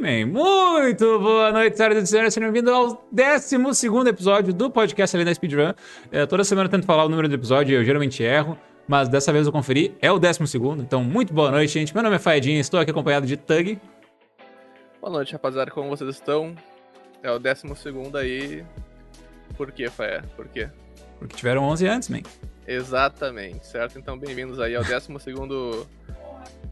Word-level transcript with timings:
man. 0.00 0.26
Muito 0.26 1.18
boa 1.20 1.52
noite, 1.52 1.76
senhoras 1.76 2.02
e 2.02 2.06
senhores. 2.06 2.34
Sejam 2.34 2.50
bem-vindos 2.50 2.72
ao 2.72 3.06
12 3.12 4.08
episódio 4.08 4.52
do 4.52 4.70
podcast 4.70 5.16
ali 5.16 5.24
na 5.24 5.34
Speedrun. 5.34 5.74
É, 6.10 6.26
toda 6.26 6.42
semana 6.42 6.66
eu 6.66 6.70
tento 6.70 6.86
falar 6.86 7.04
o 7.04 7.08
número 7.08 7.28
do 7.28 7.34
episódio, 7.34 7.76
eu 7.76 7.84
geralmente 7.84 8.22
erro, 8.22 8.58
mas 8.88 9.08
dessa 9.08 9.32
vez 9.32 9.46
eu 9.46 9.52
conferi, 9.52 9.96
é 10.00 10.10
o 10.10 10.18
12. 10.18 10.40
Então, 10.78 11.04
muito 11.04 11.32
boa 11.32 11.50
noite, 11.50 11.72
gente. 11.72 11.94
Meu 11.94 12.02
nome 12.02 12.16
é 12.16 12.18
Faedinha, 12.18 12.60
estou 12.60 12.80
aqui 12.80 12.90
acompanhado 12.90 13.26
de 13.26 13.36
Tug. 13.36 13.78
Boa 15.00 15.12
noite, 15.12 15.32
rapaziada. 15.32 15.70
Como 15.70 15.90
vocês 15.90 16.10
estão? 16.10 16.54
É 17.22 17.30
o 17.30 17.38
12 17.38 17.62
aí. 18.18 18.64
Por 19.56 19.70
quê, 19.70 19.88
Faé? 19.90 20.22
Por 20.34 20.48
quê? 20.48 20.68
Porque 21.18 21.36
tiveram 21.36 21.62
11 21.64 21.86
antes, 21.86 22.08
man. 22.08 22.22
Exatamente, 22.66 23.66
certo? 23.66 23.98
Então, 23.98 24.18
bem-vindos 24.18 24.58
aí 24.58 24.74
ao 24.74 24.82
12 24.82 25.86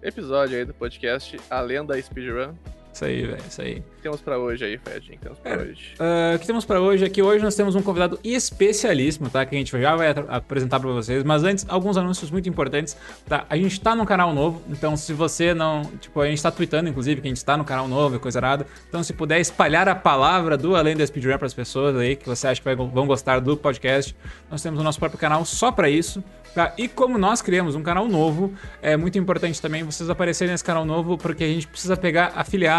episódio 0.03 0.59
aí 0.59 0.65
do 0.65 0.75
podcast 0.75 1.39
A 1.49 1.61
Lenda 1.61 2.01
Speedrun. 2.01 2.55
Isso 2.93 3.05
aí, 3.05 3.23
velho, 3.23 3.43
isso 3.49 3.63
aí. 3.63 3.79
O 3.79 3.97
que 3.97 4.03
temos 4.03 4.21
pra 4.21 4.39
hoje 4.39 4.65
aí, 4.65 4.79
Fred? 4.79 5.09
O 5.09 5.13
que 5.13 5.19
temos 5.19 5.39
pra 5.39 5.51
é, 5.51 5.59
hoje? 5.59 5.95
Uh, 5.95 6.37
o 6.37 6.39
que 6.39 6.47
temos 6.47 6.65
pra 6.65 6.81
hoje 6.81 7.05
é 7.05 7.09
que 7.09 7.23
hoje 7.23 7.43
nós 7.43 7.55
temos 7.55 7.75
um 7.75 7.83
convidado 7.83 8.19
especialíssimo, 8.23 9.31
tá? 9.31 9.47
Que 9.47 9.55
a 9.55 9.59
gente 9.59 9.71
já 9.81 9.97
vai 9.97 10.09
apresentar 10.29 10.79
pra 10.79 10.91
vocês. 10.91 11.25
Mas 11.25 11.43
antes, 11.43 11.65
alguns 11.69 11.97
anúncios 11.97 12.31
muito 12.31 12.49
importantes, 12.49 12.97
tá? 13.27 13.47
A 13.49 13.57
gente 13.57 13.81
tá 13.81 13.95
num 13.95 14.05
canal 14.05 14.35
novo, 14.35 14.63
então 14.69 14.97
se 14.97 15.13
você 15.13 15.55
não... 15.55 15.85
Tipo, 16.01 16.21
a 16.21 16.27
gente 16.27 16.43
tá 16.43 16.51
tweetando, 16.51 16.91
inclusive, 16.91 17.21
que 17.21 17.29
a 17.29 17.31
gente 17.31 17.45
tá 17.45 17.57
no 17.57 17.65
canal 17.65 17.89
novo 17.89 18.17
e 18.17 18.19
coisa 18.19 18.39
errada. 18.39 18.67
Então 18.89 19.03
se 19.03 19.15
puder 19.15 19.41
espalhar 19.41 19.89
a 19.89 19.95
palavra 19.95 20.57
do 20.59 20.77
Além 20.77 20.95
da 20.95 21.07
Speedrun 21.07 21.39
pras 21.39 21.55
pessoas 21.55 21.97
aí, 21.97 22.17
que 22.17 22.29
você 22.29 22.47
acha 22.47 22.61
que 22.61 22.75
vão 22.75 23.07
gostar 23.07 23.41
do 23.41 23.57
podcast, 23.57 24.15
nós 24.51 24.63
temos 24.63 24.79
o 24.79 24.83
nosso 24.83 24.99
próprio 24.99 25.19
canal 25.19 25.45
só 25.45 25.73
pra 25.73 25.89
isso. 25.89 26.23
Tá? 26.55 26.75
E 26.77 26.87
como 26.87 27.17
nós 27.17 27.41
criamos 27.41 27.75
um 27.75 27.83
canal 27.83 28.07
novo, 28.07 28.53
é 28.83 28.95
muito 28.95 29.17
importante 29.19 29.61
também 29.61 29.83
vocês 29.85 30.11
aparecerem 30.11 30.53
nesse 30.53 30.63
canal 30.63 30.85
novo, 30.85 31.17
porque 31.17 31.45
a 31.45 31.47
gente 31.47 31.67
precisa 31.67 31.97
pegar 31.97 32.27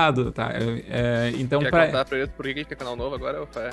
afiliado, 0.03 0.31
tá? 0.31 0.51
É, 0.53 1.31
então, 1.37 1.61
Quer 1.61 1.69
pra... 1.69 1.85
contar 1.85 2.05
pra 2.05 2.17
eles 2.17 2.29
por 2.31 2.45
que 2.45 2.59
é 2.59 2.75
canal 2.75 2.95
novo 2.95 3.15
agora? 3.15 3.39
Ou 3.39 3.61
é? 3.61 3.71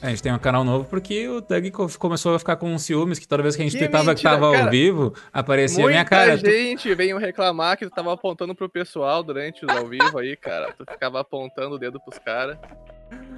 A 0.00 0.08
gente 0.08 0.22
tem 0.22 0.32
um 0.32 0.38
canal 0.38 0.64
novo 0.64 0.84
porque 0.88 1.28
o 1.28 1.40
Doug 1.40 1.64
começou 1.96 2.34
a 2.34 2.38
ficar 2.38 2.56
com 2.56 2.76
ciúmes 2.76 3.20
que 3.20 3.28
toda 3.28 3.40
vez 3.42 3.54
que 3.54 3.62
a 3.62 3.64
gente 3.64 3.74
que 3.74 3.78
tweetava 3.78 4.10
mentira, 4.10 4.16
que 4.16 4.22
tava 4.22 4.52
cara, 4.52 4.64
ao 4.64 4.70
vivo, 4.70 5.14
aparecia 5.32 5.84
a 5.84 5.88
minha 5.88 6.04
cara. 6.04 6.32
Muita 6.32 6.50
gente 6.50 6.90
tu... 6.90 6.96
veio 6.96 7.18
reclamar 7.18 7.76
que 7.76 7.84
tu 7.86 7.90
tava 7.90 8.12
apontando 8.12 8.52
pro 8.52 8.68
pessoal 8.68 9.22
durante 9.22 9.64
os 9.64 9.76
ao 9.76 9.86
vivo 9.86 10.18
aí, 10.18 10.36
cara. 10.36 10.72
Tu 10.76 10.84
ficava 10.90 11.20
apontando 11.20 11.76
o 11.76 11.78
dedo 11.78 12.00
pros 12.00 12.18
caras. 12.18 12.58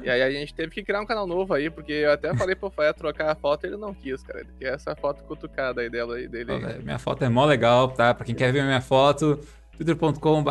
E 0.02 0.08
aí 0.08 0.22
a 0.22 0.30
gente 0.30 0.54
teve 0.54 0.70
que 0.70 0.82
criar 0.82 1.02
um 1.02 1.06
canal 1.06 1.26
novo 1.26 1.52
aí, 1.52 1.68
porque 1.68 1.92
eu 1.92 2.12
até 2.12 2.34
falei 2.34 2.54
pro 2.54 2.70
Faia 2.70 2.94
trocar 2.94 3.30
a 3.30 3.34
foto 3.34 3.64
e 3.64 3.68
ele 3.68 3.76
não 3.76 3.92
quis, 3.92 4.22
cara. 4.22 4.40
Ele 4.40 4.50
quer 4.58 4.74
essa 4.74 4.96
foto 4.96 5.22
cutucada 5.24 5.82
aí 5.82 5.90
dela 5.90 6.16
aí 6.16 6.26
dele. 6.28 6.52
minha 6.82 6.98
foto 6.98 7.24
é 7.24 7.28
mó 7.28 7.44
legal, 7.44 7.88
tá? 7.88 8.14
Pra 8.14 8.24
quem 8.24 8.34
quer 8.34 8.52
ver 8.52 8.62
minha 8.62 8.80
foto, 8.80 9.38
twitter.com.br 9.76 10.50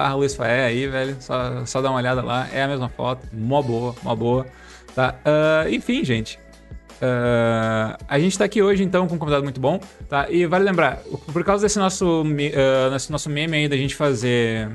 aí, 0.66 0.88
velho. 0.88 1.18
Só, 1.20 1.66
só 1.66 1.82
dá 1.82 1.90
uma 1.90 2.00
olhada 2.00 2.22
lá. 2.22 2.48
É 2.52 2.64
a 2.64 2.68
mesma 2.68 2.90
foto. 2.90 3.28
Mó 3.34 3.62
boa, 3.62 3.96
mó 4.04 4.16
boa. 4.16 4.46
Tá? 4.96 5.16
Uh, 5.26 5.70
enfim, 5.74 6.04
gente. 6.04 6.40
Uh, 6.94 7.98
a 8.08 8.20
gente 8.20 8.38
tá 8.38 8.46
aqui 8.46 8.62
hoje, 8.62 8.84
então, 8.84 9.08
com 9.08 9.16
um 9.16 9.18
convidado 9.18 9.44
muito 9.44 9.60
bom, 9.60 9.80
tá? 10.08 10.30
E 10.30 10.46
vale 10.46 10.64
lembrar, 10.64 11.00
por 11.34 11.44
causa 11.44 11.66
desse 11.66 11.78
nosso, 11.78 12.24
uh, 12.24 13.12
nosso 13.12 13.30
meme 13.30 13.58
aí 13.58 13.68
da 13.68 13.76
gente 13.76 13.94
fazer 13.94 14.70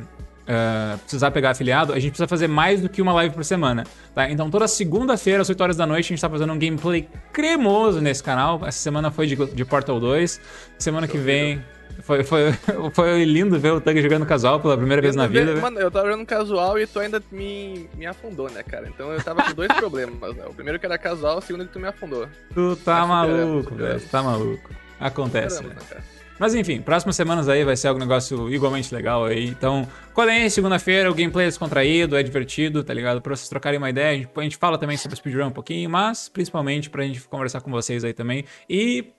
uh, 0.49 0.99
precisar 0.99 1.31
pegar 1.31 1.51
afiliado, 1.51 1.93
a 1.93 1.99
gente 1.99 2.11
precisa 2.11 2.29
fazer 2.29 2.47
mais 2.47 2.83
do 2.83 2.89
que 2.89 3.01
uma 3.01 3.15
live 3.15 3.35
por 3.35 3.45
semana, 3.45 3.85
tá? 4.15 4.31
Então 4.31 4.51
toda 4.51 4.69
segunda-feira, 4.69 5.41
às 5.41 5.49
8 5.49 5.61
horas 5.63 5.77
da 5.77 5.87
noite, 5.87 6.07
a 6.07 6.09
gente 6.09 6.21
tá 6.21 6.29
fazendo 6.29 6.53
um 6.53 6.59
gameplay 6.59 7.09
cremoso 7.33 8.01
nesse 8.01 8.23
canal. 8.23 8.61
Essa 8.67 8.79
semana 8.79 9.11
foi 9.11 9.27
de, 9.27 9.37
de 9.37 9.65
Portal 9.65 10.01
2. 10.01 10.41
Semana 10.79 11.07
que 11.07 11.17
vem... 11.17 11.63
Foi, 12.01 12.23
foi, 12.25 12.53
foi 12.93 13.25
lindo 13.25 13.59
ver 13.59 13.73
o 13.73 13.81
Tug 13.81 14.01
jogando 14.01 14.27
casual 14.27 14.61
pela 14.61 14.77
primeira 14.77 15.03
vez 15.03 15.15
na 15.15 15.27
vida. 15.27 15.57
Mano, 15.57 15.79
eu 15.79 15.91
tava 15.91 16.11
jogando 16.11 16.27
casual 16.27 16.79
e 16.79 16.87
tu 16.87 16.99
ainda 17.01 17.23
me, 17.31 17.89
me 17.97 18.07
afundou, 18.07 18.51
né, 18.51 18.63
cara? 18.63 18.89
Então 18.89 19.13
eu 19.13 19.23
tava 19.23 19.43
com 19.43 19.55
dois 19.55 19.73
problemas. 19.77 20.35
Né? 20.37 20.45
O 20.47 20.55
primeiro 20.55 20.79
que 20.79 20.87
era 20.87 20.97
casual, 20.97 21.39
o 21.39 21.41
segundo 21.41 21.67
que 21.67 21.73
tu 21.73 21.81
me 21.81 21.89
afundou. 21.89 22.29
Tu 22.55 22.77
tá 22.77 23.07
maluco, 23.07 23.75
velho. 23.75 24.01
Tu 24.01 24.09
tá 24.09 24.23
maluco. 24.23 24.71
Acontece, 25.01 25.63
né, 25.63 25.75
cara? 25.89 26.03
Mas 26.39 26.55
enfim, 26.55 26.81
próximas 26.81 27.17
semanas 27.17 27.49
aí 27.49 27.65
vai 27.65 27.77
ser 27.77 27.89
algum 27.89 27.99
negócio 27.99 28.49
igualmente 28.53 28.95
legal 28.95 29.25
aí. 29.25 29.49
Então, 29.49 29.87
colhem 30.15 30.49
segunda-feira, 30.49 31.11
o 31.11 31.15
gameplay 31.15 31.47
é 31.47 31.49
descontraído, 31.49 32.17
é 32.17 32.23
divertido, 32.23 32.85
tá 32.85 32.95
ligado? 32.95 33.21
Pra 33.21 33.35
vocês 33.35 33.49
trocarem 33.49 33.77
uma 33.77 33.91
ideia. 33.91 34.11
A 34.11 34.15
gente, 34.15 34.31
a 34.35 34.43
gente 34.43 34.57
fala 34.57 34.79
também 34.79 34.97
sobre 34.97 35.17
speedrun 35.17 35.49
um 35.49 35.53
pouquinho, 35.53 35.91
mas 35.91 36.29
principalmente 36.29 36.89
pra 36.89 37.03
gente 37.03 37.21
conversar 37.23 37.61
com 37.61 37.71
vocês 37.73 38.05
aí 38.05 38.13
também. 38.13 38.45
E, 38.71 39.13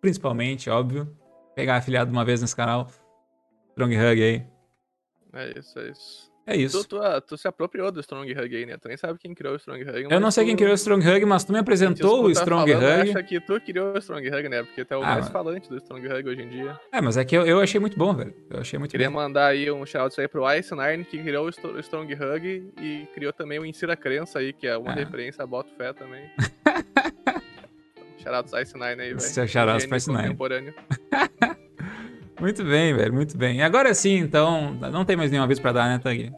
principalmente, 0.00 0.70
óbvio, 0.70 1.08
pegar 1.60 1.76
afiliado 1.76 2.10
uma 2.10 2.24
vez 2.24 2.40
nesse 2.40 2.56
canal. 2.56 2.88
Strong 3.70 3.96
Hug 3.96 4.22
aí. 4.22 4.46
É 5.32 5.58
isso, 5.58 5.78
é 5.78 5.90
isso. 5.90 6.30
É 6.46 6.56
isso. 6.56 6.82
Tu, 6.82 6.88
tu, 6.88 7.02
ah, 7.02 7.20
tu, 7.20 7.36
se 7.36 7.46
apropriou 7.46 7.92
do 7.92 8.00
Strong 8.00 8.32
Hug 8.32 8.56
aí, 8.56 8.66
né? 8.66 8.76
Tu 8.78 8.88
nem 8.88 8.96
sabe 8.96 9.18
quem 9.18 9.34
criou 9.34 9.52
o 9.52 9.56
Strong 9.56 9.82
Hug. 9.82 10.08
Eu 10.10 10.18
não 10.18 10.30
sei 10.30 10.42
tu... 10.42 10.46
quem 10.48 10.56
criou 10.56 10.72
o 10.72 10.74
Strong 10.74 11.06
Hug, 11.06 11.24
mas 11.26 11.44
tu 11.44 11.52
me 11.52 11.58
apresentou 11.58 12.24
o 12.24 12.30
Strong 12.30 12.72
falando, 12.72 13.02
Hug. 13.02 13.10
acha 13.10 13.22
que 13.22 13.40
tu 13.40 13.60
criou 13.60 13.94
o 13.94 13.98
Strong 13.98 14.26
Hug, 14.26 14.48
né? 14.48 14.62
Porque 14.62 14.84
tu 14.84 14.94
é 14.94 14.96
o 14.96 15.02
ah, 15.02 15.06
mais 15.06 15.28
falante 15.28 15.68
do 15.68 15.76
Strong 15.76 16.08
Hug 16.08 16.28
hoje 16.28 16.42
em 16.42 16.48
dia. 16.48 16.80
É, 16.90 17.00
mas 17.00 17.18
é 17.18 17.24
que 17.24 17.36
eu, 17.36 17.46
eu 17.46 17.60
achei 17.60 17.78
muito 17.78 17.96
bom, 17.96 18.14
velho. 18.14 18.34
Eu 18.48 18.60
achei 18.60 18.78
muito 18.78 18.90
Queria 18.90 19.10
bom. 19.10 19.16
mandar 19.16 19.48
aí 19.48 19.70
um 19.70 19.84
shout 19.84 20.18
aí 20.18 20.26
pro 20.26 20.50
Ice 20.54 20.74
Nine, 20.74 21.04
que 21.04 21.22
criou 21.22 21.46
o 21.46 21.78
Strong 21.78 22.14
Hug 22.14 22.72
e 22.80 23.06
criou 23.14 23.32
também 23.32 23.58
o 23.58 23.66
Insira 23.66 23.94
Crença 23.94 24.38
aí, 24.38 24.52
que 24.52 24.66
é 24.66 24.76
uma 24.76 24.92
ah. 24.92 24.94
referência 24.94 25.44
a 25.44 25.46
Boto 25.46 25.70
Fé 25.76 25.92
também. 25.92 26.24
Shoutouts 28.22 28.52
Ice 28.52 28.74
Nine 28.74 29.02
aí, 29.02 29.14
velho. 29.14 29.48
Shoutouts 29.48 29.86
pro 29.86 29.96
Ice 29.96 30.10
Nine. 30.10 30.36
muito 32.40 32.64
bem, 32.64 32.94
velho, 32.94 33.12
muito 33.12 33.36
bem. 33.36 33.58
E 33.58 33.62
agora 33.62 33.92
sim, 33.94 34.16
então, 34.18 34.74
não 34.74 35.04
tem 35.04 35.16
mais 35.16 35.30
nenhuma 35.30 35.46
vez 35.46 35.58
pra 35.58 35.72
dar, 35.72 35.88
né, 35.88 35.98
Tag? 35.98 36.32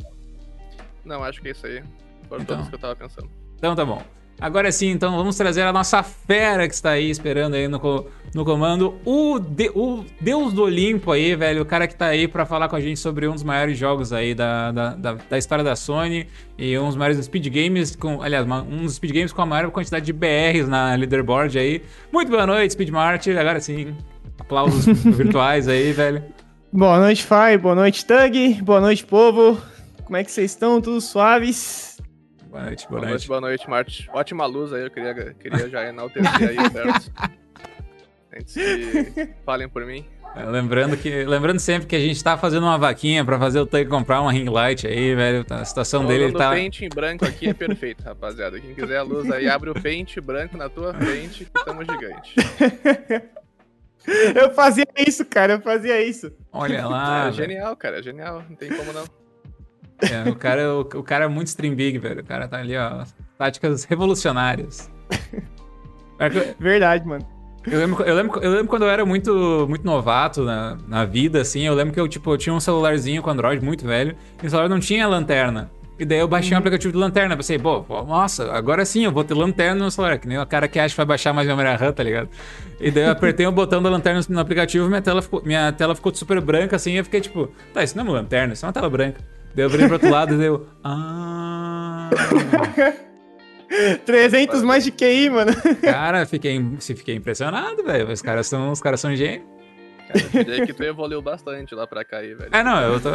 Não, 1.04 1.22
acho 1.25 1.41
que 1.43 1.48
é 1.48 1.50
isso 1.50 1.66
aí. 1.66 1.82
Foram 2.28 2.43
então. 2.43 2.56
todos 2.56 2.69
que 2.69 2.75
eu 2.75 2.78
tava 2.78 2.97
pensando. 2.97 3.28
Então 3.56 3.75
tá 3.75 3.84
bom. 3.84 4.03
Agora 4.42 4.72
sim, 4.72 4.91
então 4.91 5.16
vamos 5.16 5.36
trazer 5.36 5.62
a 5.62 5.72
nossa 5.72 6.03
fera 6.03 6.66
que 6.66 6.75
está 6.75 6.91
aí 6.91 7.08
esperando 7.08 7.54
aí 7.54 7.69
no, 7.69 7.78
no 8.34 8.44
comando. 8.44 8.98
O, 9.04 9.38
de, 9.38 9.70
o 9.72 10.04
Deus 10.20 10.53
do 10.53 10.64
Olimpo 10.64 11.12
aí, 11.12 11.36
velho. 11.36 11.62
O 11.62 11.64
cara 11.64 11.86
que 11.86 11.92
está 11.92 12.06
aí 12.06 12.26
para 12.26 12.44
falar 12.44 12.69
com 12.69 12.75
a 12.75 12.81
gente 12.81 12.98
sobre 12.98 13.28
um 13.28 13.34
dos 13.34 13.44
maiores 13.44 13.78
jogos 13.78 14.12
aí 14.12 14.34
da, 14.34 14.72
da, 14.72 14.94
da, 14.94 15.12
da, 15.31 15.38
história 15.38 15.62
da 15.62 15.76
Sony. 15.76 16.26
E 16.58 16.76
um 16.76 16.88
dos 16.88 16.97
maiores 16.97 17.25
speed 17.25 17.47
games, 17.54 17.94
com, 17.94 18.20
aliás, 18.20 18.44
uma, 18.44 18.62
um 18.62 18.82
dos 18.82 18.97
speed 18.97 19.12
games 19.12 19.32
com 19.32 19.42
a 19.42 19.47
maior 19.47 19.70
quantidade 19.70 20.04
de 20.04 20.12
BRs 20.12 20.66
na 20.66 20.97
leaderboard 20.97 21.56
aí. 21.56 21.81
Muito 22.12 22.28
boa 22.28 22.44
noite, 22.44 22.72
Speedmart. 22.72 23.25
Agora 23.28 23.60
sim, 23.60 23.94
aplausos 24.41 24.86
virtuais 25.14 25.69
aí, 25.69 25.92
velho. 25.92 26.20
Boa 26.72 26.98
noite, 26.98 27.22
Fai. 27.22 27.56
Boa 27.56 27.76
noite, 27.76 28.04
Tug. 28.04 28.60
Boa 28.60 28.81
noite, 28.81 29.06
povo. 29.06 29.56
Como 30.04 30.16
é 30.16 30.25
que 30.25 30.32
vocês 30.32 30.50
estão? 30.50 30.81
Tudo 30.81 31.00
suaves? 31.00 31.91
Boa 32.52 32.64
noite, 32.64 32.86
boa, 32.86 33.00
boa 33.00 33.10
noite. 33.10 33.28
Boa 33.28 33.40
noite, 33.40 33.70
Marte. 33.70 34.10
Ótima 34.12 34.44
luz 34.44 34.74
aí, 34.74 34.82
eu 34.82 34.90
queria, 34.90 35.14
queria 35.40 35.70
já 35.70 35.88
enaltecer 35.88 36.50
aí, 36.50 36.70
certo? 36.70 37.12
Antes 38.30 38.54
que 38.54 39.28
falem 39.42 39.70
por 39.70 39.86
mim. 39.86 40.04
É, 40.36 40.44
lembrando 40.44 40.94
que 40.98 41.24
lembrando 41.24 41.58
sempre 41.58 41.88
que 41.88 41.96
a 41.96 41.98
gente 41.98 42.22
tá 42.22 42.36
fazendo 42.36 42.64
uma 42.64 42.76
vaquinha 42.76 43.24
para 43.24 43.38
fazer 43.38 43.58
o 43.58 43.64
Tank 43.64 43.88
comprar 43.88 44.20
uma 44.20 44.30
ring 44.30 44.50
light 44.50 44.86
aí, 44.86 45.14
velho. 45.14 45.46
A 45.48 45.64
situação 45.64 46.04
dele 46.04 46.24
ele 46.24 46.34
tá. 46.34 46.50
O 46.50 46.54
pente 46.54 46.84
em 46.84 46.90
branco 46.90 47.24
aqui 47.24 47.48
é 47.48 47.54
perfeito, 47.54 48.04
rapaziada. 48.04 48.60
Quem 48.60 48.74
quiser 48.74 48.98
a 48.98 49.02
luz 49.02 49.30
aí, 49.30 49.48
abre 49.48 49.70
o 49.70 49.74
pente 49.74 50.20
branco 50.20 50.54
na 50.54 50.69
tua 50.69 50.92
frente 50.92 51.46
que 51.46 51.58
estamos 51.58 51.86
gigante. 51.86 52.34
eu 54.36 54.52
fazia 54.52 54.86
isso, 54.98 55.24
cara, 55.24 55.54
eu 55.54 55.60
fazia 55.62 56.02
isso. 56.02 56.30
Olha 56.52 56.86
lá. 56.86 57.28
É, 57.28 57.32
genial, 57.32 57.74
cara, 57.76 58.00
é 58.00 58.02
genial. 58.02 58.44
Não 58.46 58.56
tem 58.56 58.69
como 58.69 58.92
não. 58.92 59.21
É, 60.00 60.28
o, 60.28 60.34
cara, 60.34 60.75
o, 60.75 60.80
o, 60.80 61.03
cara 61.03 61.25
é 61.25 61.28
muito 61.28 61.48
stream 61.48 61.75
big, 61.75 61.98
velho. 61.98 62.20
O 62.20 62.25
cara 62.25 62.48
tá 62.48 62.58
ali, 62.58 62.76
ó. 62.76 63.04
Táticas 63.38 63.84
revolucionárias. 63.84 64.91
Verdade, 66.58 67.06
mano. 67.06 67.26
Eu 67.64 67.78
lembro, 67.78 68.02
eu, 68.02 68.14
lembro, 68.14 68.41
eu 68.41 68.50
lembro 68.50 68.66
quando 68.66 68.82
eu 68.82 68.91
era 68.91 69.06
muito, 69.06 69.66
muito 69.69 69.84
novato 69.84 70.42
na, 70.42 70.76
na 70.88 71.04
vida, 71.04 71.41
assim, 71.41 71.62
eu 71.62 71.75
lembro 71.75 71.94
que 71.94 72.00
eu, 72.00 72.08
tipo, 72.08 72.32
eu 72.32 72.37
tinha 72.37 72.52
um 72.52 72.58
celularzinho 72.58 73.22
com 73.22 73.31
Android 73.31 73.64
muito 73.64 73.87
velho, 73.87 74.16
e 74.43 74.46
o 74.46 74.50
celular 74.50 74.69
não 74.69 74.81
tinha 74.81 75.06
lanterna. 75.06 75.70
E 76.02 76.05
daí 76.05 76.19
eu 76.19 76.26
baixei 76.26 76.50
uhum. 76.50 76.56
um 76.56 76.58
aplicativo 76.58 76.93
de 76.93 76.99
lanterna. 76.99 77.37
Pensei, 77.37 77.58
pô, 77.58 77.84
nossa, 78.05 78.50
agora 78.52 78.84
sim 78.84 79.05
eu 79.05 79.12
vou 79.12 79.22
ter 79.22 79.34
lanterna 79.34 79.84
no 79.84 79.90
celular. 79.90 80.19
Que 80.19 80.26
nem 80.26 80.37
o 80.37 80.44
cara 80.44 80.66
que 80.66 80.78
acha 80.81 80.93
que 80.93 80.96
vai 80.96 81.06
baixar 81.06 81.32
mais 81.32 81.46
memória 81.46 81.76
RAM, 81.76 81.93
tá 81.93 82.02
ligado? 82.02 82.28
E 82.81 82.90
daí 82.90 83.05
eu 83.05 83.11
apertei 83.11 83.46
o 83.46 83.52
botão 83.52 83.81
da 83.81 83.88
lanterna 83.88 84.20
no 84.28 84.40
aplicativo 84.40 84.87
e 84.87 84.88
minha 84.88 85.00
tela 85.00 85.22
ficou, 85.22 85.43
minha 85.44 85.70
tela 85.70 85.94
ficou 85.94 86.12
super 86.12 86.40
branca 86.40 86.75
assim. 86.75 86.93
E 86.93 86.96
eu 86.96 87.05
fiquei 87.05 87.20
tipo, 87.20 87.49
tá, 87.72 87.84
isso 87.84 87.96
não 87.96 88.05
é 88.05 88.08
uma 88.08 88.14
lanterna, 88.14 88.52
isso 88.52 88.64
é 88.64 88.66
uma 88.66 88.72
tela 88.72 88.90
branca. 88.90 89.20
Daí 89.54 89.64
eu 89.64 89.70
virei 89.70 89.87
pro 89.87 89.94
outro 89.94 90.10
lado 90.10 90.34
e 90.34 90.38
deu. 90.38 90.66
Ah. 90.82 92.10
300 94.04 94.62
mais 94.62 94.84
de 94.84 94.90
QI, 94.90 95.31
mano. 95.31 95.52
Cara, 95.81 96.26
fiquei, 96.26 96.60
fiquei 96.81 97.14
impressionado, 97.14 97.82
velho. 97.82 98.10
Os 98.10 98.20
caras 98.20 98.46
são, 98.46 98.70
os 98.70 98.81
caras 98.81 99.00
são 99.00 99.14
gênios. 99.16 99.46
Cara, 100.32 100.66
que 100.66 100.75
tu 100.75 100.82
evoluiu 100.82 101.22
bastante 101.22 101.75
lá 101.75 101.87
pra 101.87 102.04
cair, 102.04 102.37
velho. 102.37 102.50
É, 102.52 102.62
não, 102.62 102.82
eu 102.82 103.00
tô. 103.00 103.10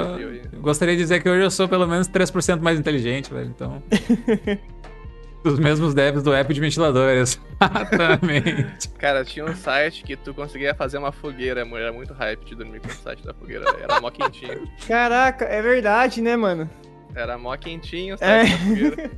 Gostaria 0.60 0.96
de 0.96 1.02
dizer 1.02 1.22
que 1.22 1.30
hoje 1.30 1.44
eu 1.44 1.52
sou 1.52 1.68
pelo 1.68 1.86
menos 1.86 2.08
3% 2.08 2.60
mais 2.60 2.80
inteligente, 2.80 3.32
velho. 3.32 3.48
Então. 3.48 3.84
Os 5.48 5.60
mesmos 5.60 5.94
devs 5.94 6.22
do 6.24 6.34
app 6.34 6.54
de 6.54 6.60
ventilador, 6.60 7.10
exatamente. 7.18 8.90
Cara, 8.98 9.24
tinha 9.24 9.46
um 9.46 9.56
site 9.56 10.04
que 10.04 10.16
tu 10.16 10.34
conseguia 10.34 10.74
fazer 10.76 10.98
uma 10.98 11.12
fogueira, 11.12 11.62
era 11.62 11.92
muito 11.94 12.14
hype 12.14 12.46
de 12.46 12.56
dormir 12.56 12.80
com 12.82 12.88
o 12.88 12.92
site 12.92 13.24
da 13.26 13.34
fogueira, 13.34 13.66
era 13.82 14.00
mó 14.00 14.10
quentinho. 14.12 14.68
Caraca, 14.88 15.46
é 15.46 15.62
verdade, 15.62 16.22
né, 16.22 16.36
mano? 16.36 16.70
Era 17.16 17.38
mó 17.38 17.56
quentinho, 17.58 18.16
É. 18.20 18.46
sabe? 18.46 18.58
fogueira. 18.58 19.12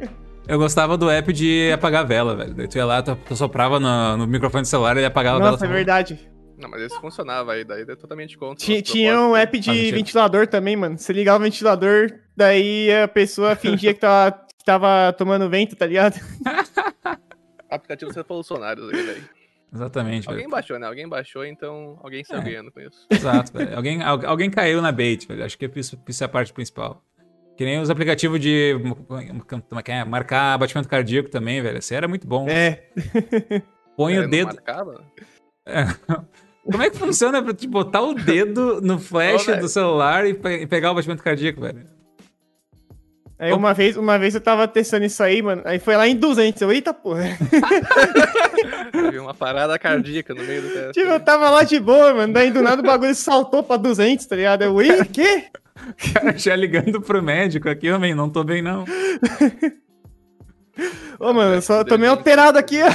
Eu 0.47 0.57
gostava 0.57 0.97
do 0.97 1.09
app 1.11 1.31
de 1.31 1.71
apagar 1.71 2.01
a 2.01 2.05
vela, 2.07 2.35
velho. 2.35 2.53
Daí 2.55 2.67
tu 2.67 2.75
ia 2.77 2.85
lá, 2.85 3.03
tu, 3.03 3.15
soprava 3.35 3.79
no, 3.79 4.17
no 4.17 4.25
microfone 4.27 4.63
do 4.63 4.67
celular 4.67 4.97
e 4.97 5.05
apagava 5.05 5.37
a 5.37 5.39
vela. 5.39 5.51
Nossa, 5.51 5.65
é 5.65 5.69
verdade. 5.69 6.19
Não, 6.57 6.67
mas 6.69 6.81
esse 6.81 6.99
funcionava 6.99 7.53
aí, 7.53 7.63
daí 7.63 7.83
é 7.83 7.95
totalmente 7.95 8.35
contra. 8.37 8.65
Ti- 8.65 8.79
o 8.79 8.81
Tinha 8.81 9.19
um 9.21 9.35
app 9.35 9.59
de 9.59 9.69
Ah, 9.69 9.73
tinha. 9.73 9.91
ventilador 9.93 10.47
também, 10.47 10.75
mano. 10.75 10.97
Você 10.97 11.13
ligava 11.13 11.37
o 11.39 11.43
ventilador, 11.43 12.09
daí 12.35 12.89
a 12.91 13.07
pessoa 13.07 13.55
fingia 13.55 13.93
que 13.93 13.99
tava, 13.99 14.39
tava 14.65 15.13
tomando 15.13 15.49
vento, 15.49 15.75
tá 15.75 15.85
ligado? 15.85 16.19
Aplicativos 17.69 18.15
revolucionários 18.15 18.91
aí, 18.93 19.01
velho. 19.03 19.23
Exatamente, 19.73 20.25
velho. 20.25 20.37
Alguém 20.37 20.49
baixou, 20.49 20.79
né? 20.79 20.87
Alguém 20.87 21.07
baixou, 21.07 21.45
então 21.45 21.99
alguém 22.03 22.23
saiu 22.23 22.41
É. 22.41 22.43
ganhando 22.43 22.71
com 22.71 22.79
isso. 22.79 23.05
Exato, 23.09 23.53
velho. 23.55 23.75
Alguém, 23.75 24.01
al- 24.01 24.25
alguém 24.25 24.49
caiu 24.49 24.81
na 24.81 24.91
bait, 24.91 25.27
velho. 25.27 25.45
Acho 25.45 25.57
que 25.57 25.69
isso, 25.75 26.01
isso 26.07 26.23
é 26.23 26.25
a 26.25 26.29
parte 26.29 26.51
principal. 26.51 27.03
Que 27.55 27.63
nem 27.65 27.79
os 27.79 27.89
aplicativos 27.89 28.39
de 28.39 28.75
é 29.85 29.91
é? 29.91 30.05
marcar 30.05 30.57
batimento 30.57 30.87
cardíaco 30.87 31.29
também, 31.29 31.61
velho. 31.61 31.77
Isso 31.77 31.93
era 31.93 32.07
muito 32.07 32.25
bom. 32.27 32.47
É. 32.49 32.85
Põe 33.95 34.15
É, 34.15 34.21
o 34.21 34.29
dedo. 34.29 34.47
marcava? 34.47 35.03
Como 36.63 36.81
é 36.83 36.89
que 36.89 36.97
funciona 36.97 37.43
pra 37.43 37.53
te 37.53 37.67
botar 37.67 38.01
o 38.01 38.13
dedo 38.15 38.81
no 38.81 38.97
flash 38.97 39.45
velho. 39.45 39.61
do 39.61 39.67
celular 39.67 40.25
e, 40.25 40.33
pe- 40.33 40.61
e 40.61 40.67
pegar 40.67 40.91
o 40.91 40.95
batimento 40.95 41.21
cardíaco, 41.21 41.61
velho? 41.61 41.85
Aí 43.39 43.53
uma 43.53 43.73
vez, 43.73 43.95
uma 43.95 44.19
vez 44.19 44.35
eu 44.35 44.41
tava 44.41 44.67
testando 44.67 45.05
isso 45.05 45.23
aí, 45.23 45.41
mano. 45.41 45.61
Aí 45.63 45.79
foi 45.79 45.95
lá 45.95 46.05
em 46.05 46.13
200. 46.13 46.61
Eu, 46.61 46.73
eita 46.73 46.93
porra. 46.93 47.23
Teve 48.91 49.17
uma 49.17 49.33
parada 49.33 49.79
cardíaca 49.79 50.35
no 50.35 50.43
meio 50.43 50.61
do 50.61 50.67
teste. 50.67 50.91
Tipo, 50.99 51.13
eu 51.13 51.19
tava 51.21 51.49
lá 51.49 51.63
de 51.63 51.79
boa, 51.79 52.13
mano. 52.13 52.33
Daí 52.33 52.51
do 52.51 52.61
nada 52.61 52.81
o 52.81 52.85
bagulho 52.85 53.15
saltou 53.15 53.63
pra 53.63 53.77
200, 53.77 54.25
tá 54.25 54.35
ligado? 54.35 54.63
Eu, 54.63 54.81
ih, 54.81 55.05
quê? 55.07 55.45
Cara, 56.13 56.37
já 56.37 56.53
ligando 56.53 56.99
pro 56.99 57.23
médico 57.23 57.69
aqui, 57.69 57.89
homem, 57.89 58.13
não 58.13 58.29
tô 58.29 58.43
bem 58.43 58.61
não. 58.61 58.83
Ô, 61.17 61.31
mano, 61.31 61.55
eu 61.55 61.61
só 61.61 61.85
tô 61.85 61.97
meio 61.97 62.11
alterado 62.11 62.57
aqui, 62.59 62.79
ó. 62.83 62.89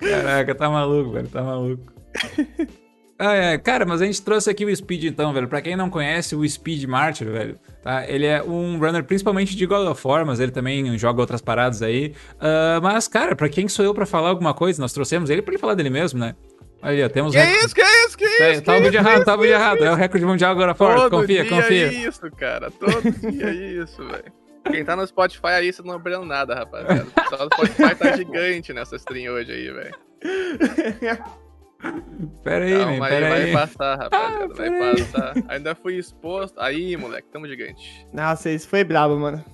Caraca, 0.00 0.54
tá 0.56 0.68
maluco, 0.68 1.12
velho, 1.12 1.28
tá 1.28 1.40
maluco. 1.40 1.92
Ah, 3.18 3.34
é. 3.34 3.58
Cara, 3.58 3.86
mas 3.86 4.02
a 4.02 4.06
gente 4.06 4.20
trouxe 4.22 4.50
aqui 4.50 4.64
o 4.64 4.74
Speed 4.76 5.04
então, 5.04 5.32
velho. 5.32 5.46
Pra 5.46 5.62
quem 5.62 5.76
não 5.76 5.88
conhece, 5.88 6.34
o 6.34 6.48
Speed 6.48 6.84
Martyr, 6.84 7.30
velho, 7.30 7.56
tá? 7.82 8.04
Ele 8.08 8.26
é 8.26 8.42
um 8.42 8.78
runner 8.78 9.04
principalmente 9.04 9.54
de 9.56 9.64
God 9.66 9.86
of 9.86 10.06
War, 10.06 10.26
mas 10.26 10.40
ele 10.40 10.50
também 10.50 10.98
joga 10.98 11.20
outras 11.20 11.40
paradas 11.40 11.80
aí. 11.82 12.12
Ah, 12.40 12.80
mas, 12.82 13.06
cara, 13.06 13.36
pra 13.36 13.48
quem 13.48 13.68
sou 13.68 13.84
eu 13.84 13.94
pra 13.94 14.04
falar 14.04 14.30
alguma 14.30 14.52
coisa, 14.52 14.80
nós 14.82 14.92
trouxemos 14.92 15.30
ele 15.30 15.42
pra 15.42 15.52
ele 15.54 15.60
falar 15.60 15.74
dele 15.74 15.90
mesmo, 15.90 16.18
né? 16.18 16.34
Aí, 16.82 17.02
ó, 17.02 17.08
temos... 17.08 17.32
Que 17.32 17.38
rec- 17.40 17.64
isso, 17.64 17.74
que 17.74 17.82
isso, 17.82 18.18
que 18.18 18.38
Tá, 18.38 18.50
isso? 18.50 18.62
tá 18.62 18.74
vídeo 18.74 18.88
isso, 18.88 18.96
errado, 18.98 19.24
tá 19.24 19.32
isso, 19.32 19.40
vídeo 19.42 19.56
que 19.56 19.62
errado. 19.62 19.84
É 19.84 19.90
o 19.92 19.94
recorde 19.94 20.26
mundial 20.26 20.54
War, 20.56 20.74
Todo 20.74 21.10
confia, 21.20 21.42
dia 21.44 21.50
confia. 21.50 21.86
isso, 22.08 22.30
cara. 22.36 22.70
Todo 22.70 23.10
dia 23.30 23.50
isso, 23.82 24.04
velho. 24.06 24.32
Quem 24.70 24.84
tá 24.84 24.94
no 24.96 25.06
Spotify 25.06 25.46
aí, 25.46 25.72
você 25.72 25.82
não 25.82 25.94
tá 25.94 26.00
perdendo 26.00 26.26
nada, 26.26 26.54
rapaziada. 26.54 27.06
Só 27.30 27.36
o 27.46 27.48
Spotify 27.54 27.94
tá 27.94 28.16
gigante 28.16 28.72
nessa 28.72 28.96
stream 28.96 29.32
hoje 29.32 29.52
aí, 29.52 29.70
velho. 29.70 29.94
Pera 32.42 32.64
aí, 32.64 32.72
man, 32.74 32.84
Calma 32.84 33.06
aí, 33.06 33.10
pera 33.12 33.28
vai 33.28 33.42
aí. 33.42 33.52
passar, 33.52 33.96
rapaziada. 33.98 34.44
Ah, 34.44 34.48
vai 34.56 34.68
aí. 34.68 35.04
passar. 35.04 35.34
Ainda 35.48 35.74
fui 35.74 35.96
exposto. 35.96 36.58
Aí, 36.60 36.96
moleque, 36.96 37.28
tamo 37.30 37.46
gigante. 37.46 38.06
Nossa, 38.12 38.50
isso 38.50 38.68
foi 38.68 38.84
brabo, 38.84 39.18
mano. 39.18 39.44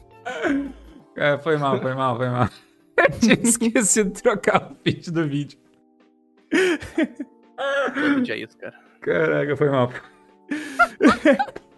É, 1.17 1.39
foi 1.39 1.57
mal, 1.57 1.81
foi 1.81 1.95
mal, 1.95 2.17
foi 2.17 2.29
mal. 2.29 2.49
Eu 2.97 3.19
tinha 3.19 3.35
esquecido 3.43 4.11
de 4.13 4.23
trocar 4.23 4.71
o 4.71 4.75
feed 4.85 5.11
do 5.11 5.27
vídeo. 5.27 5.59
Todo 7.95 8.21
dia 8.23 8.37
isso, 8.37 8.57
cara. 8.59 8.75
Caraca, 9.01 9.57
foi 9.57 9.71
mal. 9.71 9.91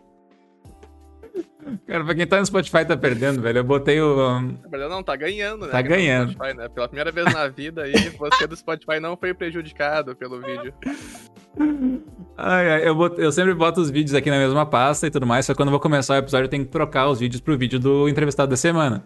Cara, 1.87 2.05
pra 2.05 2.15
quem 2.15 2.27
tá 2.27 2.39
no 2.41 2.47
Spotify 2.47 2.85
tá 2.85 2.97
perdendo, 2.97 3.41
velho. 3.41 3.59
Eu 3.59 3.65
botei 3.65 4.01
o. 4.01 4.41
verdade, 4.71 4.91
não, 4.91 5.03
tá 5.03 5.15
ganhando, 5.17 5.67
né? 5.67 5.73
Tá 5.73 5.81
ganhando. 5.83 6.33
Spotify, 6.33 6.57
né? 6.57 6.69
Pela 6.69 6.89
primeira 6.89 7.13
vez 7.13 7.33
na 7.33 7.49
vida 7.49 7.83
aí, 7.83 7.93
você 8.19 8.47
do 8.47 8.57
Spotify 8.57 8.99
não 9.01 9.17
foi 9.17 9.33
prejudicado 9.33 10.15
pelo 10.17 10.41
vídeo. 10.41 10.73
Ai, 12.37 12.71
ai, 12.71 12.89
eu, 12.89 12.95
bot- 12.95 13.19
eu 13.21 13.31
sempre 13.31 13.55
boto 13.55 13.81
os 13.81 13.91
vídeos 13.91 14.15
aqui 14.15 14.31
na 14.31 14.39
mesma 14.39 14.65
pasta 14.67 15.07
e 15.07 15.11
tudo 15.11 15.27
mais, 15.27 15.45
só 15.47 15.53
que 15.53 15.57
quando 15.59 15.69
eu 15.69 15.73
vou 15.73 15.81
começar 15.81 16.15
o 16.15 16.19
episódio 16.19 16.47
eu 16.47 16.49
tenho 16.51 16.65
que 16.65 16.71
trocar 16.71 17.09
os 17.09 17.21
vídeos 17.21 17.41
pro 17.41 17.57
vídeo 17.59 17.79
do 17.79 18.09
entrevistado 18.09 18.51
da 18.51 18.57
semana. 18.57 19.05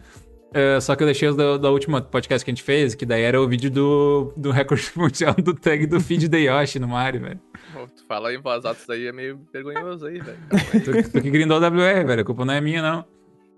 É, 0.55 0.81
só 0.81 0.95
que 0.95 1.03
eu 1.03 1.07
deixei 1.07 1.29
os 1.29 1.37
do, 1.37 1.59
da 1.59 1.71
última 1.71 2.01
podcast 2.01 2.45
que 2.45 2.51
a 2.51 2.55
gente 2.55 2.63
fez, 2.63 2.95
que 2.95 3.05
daí 3.05 3.23
era 3.23 3.41
o 3.41 3.47
vídeo 3.49 3.71
do, 3.71 4.33
do 4.37 4.51
recorde 4.53 4.91
mundial 4.97 5.35
do 5.35 5.53
tag 5.53 5.87
do 5.87 6.01
feed 6.01 6.29
da 6.29 6.39
Yoshi 6.39 6.79
no 6.79 6.89
Mario, 6.89 7.21
velho. 7.21 7.41
Tu 7.95 8.05
fala 8.07 8.33
em 8.33 8.41
voz 8.41 8.65
alta, 8.65 8.81
isso 8.81 8.93
aí 8.93 9.07
é 9.07 9.13
meio 9.13 9.41
vergonhoso 9.53 10.07
aí, 10.07 10.19
velho. 10.21 10.39
Tu 11.11 11.21
que 11.21 11.31
grindou 11.31 11.59
o 11.61 11.65
WR, 11.65 12.07
velho. 12.07 12.21
A 12.23 12.25
culpa 12.25 12.45
não 12.45 12.55
é 12.55 12.61
minha, 12.61 12.81
não. 12.83 13.05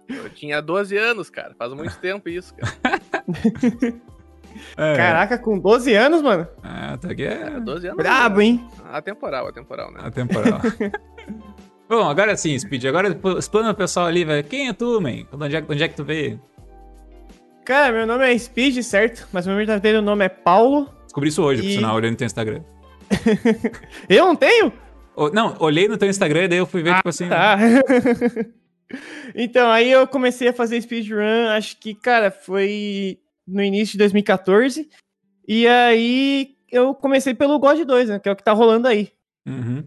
Eu 0.08 0.28
tinha 0.30 0.60
12 0.62 0.96
anos, 0.96 1.28
cara. 1.30 1.54
Faz 1.58 1.72
muito 1.74 1.96
tempo 2.00 2.28
isso, 2.28 2.54
cara. 2.54 3.00
É, 4.76 4.96
Caraca, 4.96 5.38
com 5.38 5.58
12 5.58 5.94
anos, 5.94 6.22
mano. 6.22 6.46
Ah, 6.62 6.96
tá 7.00 7.10
aqui 7.12 7.24
é 7.24 7.60
12 7.60 7.86
anos. 7.88 7.98
Brabo, 8.02 8.40
hein? 8.40 8.66
Atemporal, 8.90 9.46
atemporal, 9.46 9.92
né? 9.92 10.00
atemporal. 10.02 10.60
Bom, 11.88 12.08
agora 12.08 12.36
sim, 12.36 12.58
Speed. 12.58 12.84
Agora 12.86 13.18
explana 13.38 13.70
o 13.70 13.74
pessoal 13.74 14.06
ali, 14.06 14.24
velho. 14.24 14.46
Quem 14.46 14.68
é 14.68 14.72
tu, 14.72 15.00
man? 15.00 15.10
De 15.24 15.26
onde 15.32 15.56
é, 15.56 15.60
de 15.60 15.72
onde 15.72 15.82
é 15.82 15.88
que 15.88 15.94
tu 15.96 16.04
veio? 16.04 16.40
Cara, 17.64 17.92
meu 17.92 18.06
nome 18.06 18.24
é 18.30 18.36
Speed, 18.36 18.82
certo? 18.82 19.28
Mas 19.32 19.46
meu 19.46 19.54
verdadeiro 19.56 20.00
nome 20.02 20.24
é 20.24 20.28
Paulo. 20.28 20.88
Descobri 21.04 21.28
isso 21.28 21.42
hoje, 21.42 21.62
por 21.62 21.68
E- 21.68 21.74
sinal, 21.74 21.96
olhando 21.96 22.12
no 22.12 22.16
teu 22.16 22.26
Instagram. 22.26 22.62
Eu 24.08 24.26
não 24.26 24.36
tenho? 24.36 24.72
Não, 25.32 25.56
olhei 25.58 25.88
no 25.88 25.96
teu 25.98 26.08
Instagram 26.08 26.44
e 26.44 26.48
daí 26.48 26.58
eu 26.58 26.66
fui 26.66 26.80
ver, 26.80 26.94
tipo 26.94 27.08
assim. 27.08 27.28
Tá. 27.28 27.56
então, 29.34 29.68
aí 29.68 29.90
eu 29.90 30.06
comecei 30.06 30.48
a 30.48 30.52
fazer 30.52 30.80
speedrun, 30.80 31.48
acho 31.48 31.76
que, 31.78 31.94
cara, 31.94 32.30
foi 32.30 33.18
no 33.46 33.62
início 33.62 33.92
de 33.92 33.98
2014. 33.98 34.88
E 35.46 35.66
aí 35.66 36.50
eu 36.70 36.94
comecei 36.94 37.34
pelo 37.34 37.58
God 37.58 37.80
2, 37.80 38.08
né? 38.10 38.18
Que 38.18 38.28
é 38.28 38.32
o 38.32 38.36
que 38.36 38.44
tá 38.44 38.52
rolando 38.52 38.86
aí. 38.86 39.10
Uhum. 39.46 39.84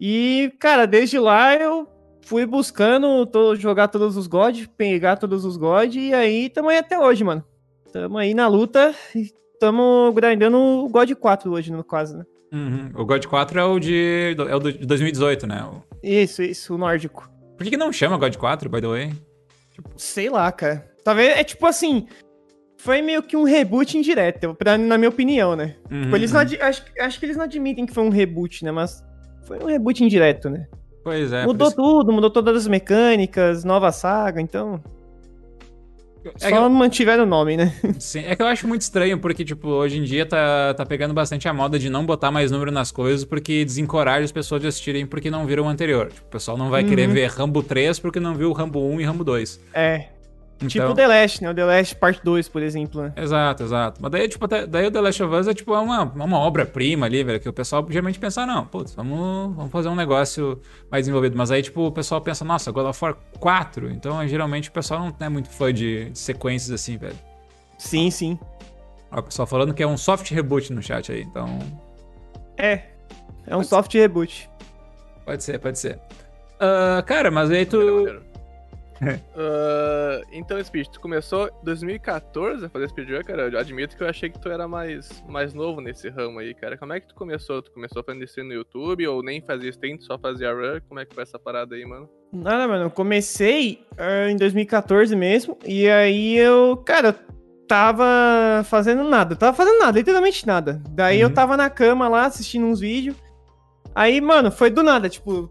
E, 0.00 0.52
cara, 0.58 0.86
desde 0.86 1.18
lá 1.18 1.54
eu 1.54 1.86
fui 2.22 2.44
buscando 2.44 3.24
to- 3.26 3.54
jogar 3.54 3.88
todos 3.88 4.16
os 4.16 4.26
God, 4.26 4.64
pegar 4.76 5.16
todos 5.16 5.44
os 5.44 5.56
God, 5.56 5.94
e 5.94 6.12
aí 6.12 6.48
tamo 6.48 6.70
aí 6.70 6.78
até 6.78 6.98
hoje, 6.98 7.22
mano. 7.22 7.44
Tamo 7.92 8.18
aí 8.18 8.34
na 8.34 8.48
luta 8.48 8.92
e 9.14 9.30
tamo 9.60 10.10
grindando 10.12 10.58
o 10.58 10.88
God 10.88 11.12
4 11.12 11.52
hoje, 11.52 11.70
no 11.70 11.84
caso, 11.84 12.16
né? 12.18 12.24
Uhum. 12.54 12.90
O 12.94 13.04
God 13.04 13.26
4 13.26 13.58
é 13.58 13.64
o 13.64 13.78
de, 13.80 14.36
é 14.48 14.54
o 14.54 14.60
de 14.60 14.86
2018, 14.86 15.46
né? 15.46 15.64
O- 15.64 15.82
Isso, 16.02 16.40
isso, 16.42 16.74
o 16.74 16.78
nórdico. 16.78 17.28
Por 17.56 17.64
que, 17.64 17.70
que 17.70 17.76
não 17.76 17.92
chama 17.92 18.16
God 18.16 18.36
4, 18.36 18.70
by 18.70 18.80
the 18.80 18.86
way? 18.86 19.12
Sei 19.96 20.30
lá, 20.30 20.50
cara. 20.52 20.88
Talvez, 21.04 21.36
é 21.36 21.42
tipo 21.44 21.66
assim, 21.66 22.06
foi 22.78 23.02
meio 23.02 23.22
que 23.22 23.36
um 23.36 23.42
reboot 23.44 23.98
indireto, 23.98 24.54
pra, 24.54 24.78
na 24.78 24.96
minha 24.96 25.08
opinião, 25.08 25.56
né? 25.56 25.74
Uhum, 25.90 26.02
Tipo, 26.02 26.16
eles 26.16 26.30
não 26.32 26.40
uhum. 26.40 26.46
ad- 26.46 26.60
acho, 26.62 26.84
acho 27.00 27.18
que 27.18 27.26
eles 27.26 27.36
não 27.36 27.44
admitem 27.44 27.84
que 27.86 27.92
foi 27.92 28.04
um 28.04 28.08
reboot, 28.08 28.64
né? 28.64 28.70
Mas 28.70 29.02
foi 29.46 29.58
um 29.58 29.66
reboot 29.66 30.02
indireto, 30.04 30.48
né? 30.48 30.66
Pois 31.02 31.32
é. 31.32 31.44
mudou 31.44 31.66
isso- 31.68 31.76
tudo, 31.76 32.12
mudou 32.12 32.30
todas 32.30 32.56
as 32.56 32.66
mecânicas, 32.68 33.64
nova 33.64 33.90
saga, 33.92 34.40
então... 34.40 34.82
É 36.40 36.50
que, 36.50 36.58
mantiveram 36.68 37.24
o 37.24 37.26
nome, 37.26 37.56
né? 37.56 37.74
sim, 37.98 38.24
é 38.26 38.34
que 38.34 38.42
eu 38.42 38.46
acho 38.46 38.66
muito 38.66 38.82
estranho, 38.82 39.18
porque, 39.18 39.44
tipo, 39.44 39.68
hoje 39.68 39.98
em 39.98 40.02
dia 40.04 40.24
tá, 40.26 40.74
tá 40.74 40.86
pegando 40.86 41.12
bastante 41.14 41.48
a 41.48 41.52
moda 41.52 41.78
de 41.78 41.88
não 41.90 42.04
botar 42.06 42.30
mais 42.30 42.50
número 42.50 42.70
nas 42.70 42.90
coisas, 42.90 43.24
porque 43.24 43.64
desencoraja 43.64 44.24
as 44.24 44.32
pessoas 44.32 44.60
de 44.62 44.68
assistirem 44.68 45.06
porque 45.06 45.30
não 45.30 45.46
viram 45.46 45.64
o 45.64 45.68
anterior. 45.68 46.08
Tipo, 46.08 46.26
o 46.26 46.30
pessoal 46.30 46.56
não 46.56 46.70
vai 46.70 46.84
querer 46.84 47.08
Uhum. 47.08 47.14
ver 47.14 47.30
Rambo 47.30 47.62
3 47.62 47.98
porque 47.98 48.18
não 48.20 48.34
viu 48.34 48.52
Rambo 48.52 48.80
1 48.80 49.00
e 49.00 49.04
Rambo 49.04 49.24
2. 49.24 49.60
É, 49.74 50.06
Então... 50.66 50.70
tipo 50.70 50.92
o 50.92 50.94
The 50.94 51.06
Last, 51.06 51.42
né? 51.42 51.50
O 51.50 51.54
The 51.54 51.64
Last 51.64 51.94
Part 51.96 52.20
2, 52.24 52.48
por 52.48 52.62
exemplo, 52.62 53.02
né? 53.02 53.12
Exato, 53.16 53.62
exato. 53.62 54.00
Mas 54.02 54.10
daí, 54.10 54.28
tipo, 54.28 54.44
até- 54.44 54.66
daí 54.66 54.86
o 54.86 54.90
The 54.90 55.00
Last 55.00 55.22
of 55.22 55.34
Us 55.34 55.46
é 55.48 55.54
tipo 55.54 55.72
uma, 55.74 56.02
uma 56.02 56.38
obra-prima 56.38 57.06
ali, 57.06 57.22
velho, 57.24 57.40
que 57.40 57.48
o 57.48 57.52
pessoal 57.52 57.86
geralmente 57.88 58.18
pensa, 58.18 58.42
ah, 58.42 58.46
não, 58.46 58.66
putz, 58.66 58.94
vamos, 58.94 59.54
vamos 59.56 59.70
fazer 59.72 59.88
um 59.88 59.94
negócio 59.94 60.60
mais 60.90 61.02
desenvolvido. 61.02 61.36
Mas 61.36 61.50
aí, 61.50 61.62
tipo, 61.62 61.86
o 61.86 61.92
pessoal 61.92 62.20
pensa, 62.20 62.44
nossa, 62.44 62.70
God 62.72 62.86
of 62.86 63.04
War 63.04 63.16
4. 63.38 63.90
Então, 63.90 64.26
geralmente, 64.26 64.68
o 64.68 64.72
pessoal 64.72 65.00
não 65.00 65.14
é 65.26 65.28
muito 65.28 65.48
fã 65.50 65.72
de, 65.72 66.10
de 66.10 66.18
sequências 66.18 66.70
assim, 66.70 66.96
velho. 66.96 67.16
Sim, 67.78 68.10
sim. 68.10 68.38
Ó, 69.10 69.20
o 69.20 69.22
pessoal 69.22 69.46
falando 69.46 69.72
que 69.74 69.82
é 69.82 69.86
um 69.86 69.96
soft 69.96 70.30
reboot 70.30 70.72
no 70.72 70.82
chat 70.82 71.10
aí, 71.12 71.22
então 71.22 71.58
É, 72.56 72.80
é 73.46 73.56
um 73.56 73.62
soft 73.62 73.92
reboot. 73.94 74.48
pode 75.24 75.42
ser, 75.44 75.58
pode 75.58 75.78
ser. 75.78 75.98
Ah, 76.60 77.02
cara, 77.06 77.30
mas 77.30 77.50
aí 77.50 77.66
tu... 77.66 77.78
Ah, 79.36 80.20
então, 80.32 80.62
Speed, 80.62 80.86
tu 80.88 81.00
começou 81.00 81.48
em 81.48 81.64
2014 81.64 82.66
a 82.66 82.68
fazer 82.68 82.88
speedrun, 82.88 83.22
cara? 83.24 83.48
Eu 83.48 83.58
admito 83.58 83.96
que 83.96 84.02
eu 84.02 84.08
achei 84.08 84.30
que 84.30 84.38
tu 84.38 84.48
era 84.48 84.66
mais, 84.68 85.22
mais 85.28 85.52
novo 85.54 85.80
nesse 85.80 86.08
ramo 86.08 86.38
aí, 86.38 86.54
cara. 86.54 86.76
Como 86.78 86.92
é 86.92 87.00
que 87.00 87.08
tu 87.08 87.14
começou? 87.14 87.60
Tu 87.62 87.70
começou 87.72 88.02
fazendo 88.04 88.24
stream 88.24 88.46
no 88.48 88.54
YouTube 88.54 89.06
ou 89.06 89.22
nem 89.22 89.40
fazia 89.42 89.70
stream, 89.70 89.98
só 90.00 90.18
fazia 90.18 90.52
run? 90.52 90.80
Como 90.88 91.00
é 91.00 91.04
que 91.04 91.14
foi 91.14 91.22
essa 91.24 91.38
parada 91.38 91.74
aí, 91.74 91.84
mano? 91.84 92.08
Nada, 92.32 92.66
mano. 92.68 92.84
Eu 92.84 92.90
comecei 92.90 93.84
ah, 93.98 94.28
em 94.30 94.36
2014 94.36 95.14
mesmo. 95.16 95.58
E 95.64 95.88
aí 95.88 96.36
eu, 96.36 96.76
cara, 96.86 97.08
eu 97.08 97.14
tava 97.66 98.62
fazendo 98.64 99.04
nada. 99.04 99.34
Eu 99.34 99.38
tava 99.38 99.56
fazendo 99.56 99.78
nada, 99.78 99.98
literalmente 99.98 100.46
nada. 100.46 100.80
Daí 100.90 101.20
eu 101.20 101.28
Uhum. 101.28 101.34
tava 101.34 101.56
na 101.56 101.68
cama 101.70 102.08
lá 102.08 102.26
assistindo 102.26 102.66
uns 102.66 102.80
vídeos. 102.80 103.16
Aí, 103.94 104.20
mano, 104.20 104.50
foi 104.50 104.70
do 104.70 104.82
nada, 104.82 105.08
tipo. 105.08 105.50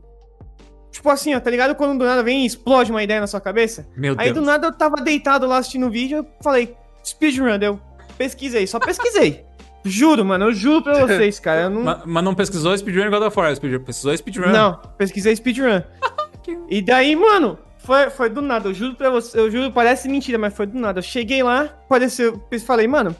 Tipo 0.93 1.09
assim, 1.09 1.33
ó, 1.35 1.39
tá 1.39 1.50
ligado? 1.50 1.75
Quando 1.75 1.97
do 2.00 2.05
nada 2.05 2.23
vem 2.23 2.43
e 2.43 2.45
explode 2.45 2.91
uma 2.91 3.03
ideia 3.03 3.19
na 3.19 3.27
sua 3.27 3.41
cabeça? 3.41 3.85
Meu 3.97 4.15
Aí 4.17 4.31
Deus. 4.31 4.35
do 4.35 4.41
nada 4.45 4.67
eu 4.67 4.71
tava 4.71 4.97
deitado 4.97 5.45
lá 5.47 5.57
assistindo 5.57 5.88
o 5.88 5.89
vídeo, 5.89 6.19
eu 6.19 6.27
falei, 6.41 6.75
speedrun, 7.03 7.50
eu 7.62 7.79
pesquisei, 8.17 8.65
só 8.67 8.79
pesquisei. 8.79 9.43
juro, 9.83 10.23
mano, 10.23 10.45
eu 10.45 10.53
juro 10.53 10.81
pra 10.83 11.00
vocês, 11.05 11.39
cara. 11.39 11.69
Não, 11.69 11.83
Ma- 11.83 12.01
Mas, 12.05 12.23
não 12.23 12.33
pesquisou 12.33 12.77
speedrun 12.77 13.09
God 13.09 13.23
of 13.23 13.38
War, 13.38 13.53
speedrun- 13.55 13.83
pesquisou 13.83 14.15
speedrun. 14.15 14.51
não, 14.51 14.79
pesquisei 14.97 15.35
speedrun. 15.35 15.81
e 16.69 16.81
daí, 16.81 17.15
mano, 17.15 17.57
foi, 17.79 18.09
foi 18.09 18.29
do 18.29 18.41
nada, 18.41 18.69
eu 18.69 18.73
juro 18.73 18.95
pra 18.95 19.09
você, 19.09 19.38
eu 19.38 19.51
juro, 19.51 19.71
parece 19.71 20.07
mentira, 20.07 20.38
mas 20.38 20.53
foi 20.53 20.67
do 20.67 20.79
nada. 20.79 21.00
Eu 21.00 21.03
cheguei 21.03 21.43
lá, 21.43 21.63
apareceu, 21.85 22.41
eu 22.50 22.59
falei, 22.62 22.88
mano, 22.88 23.13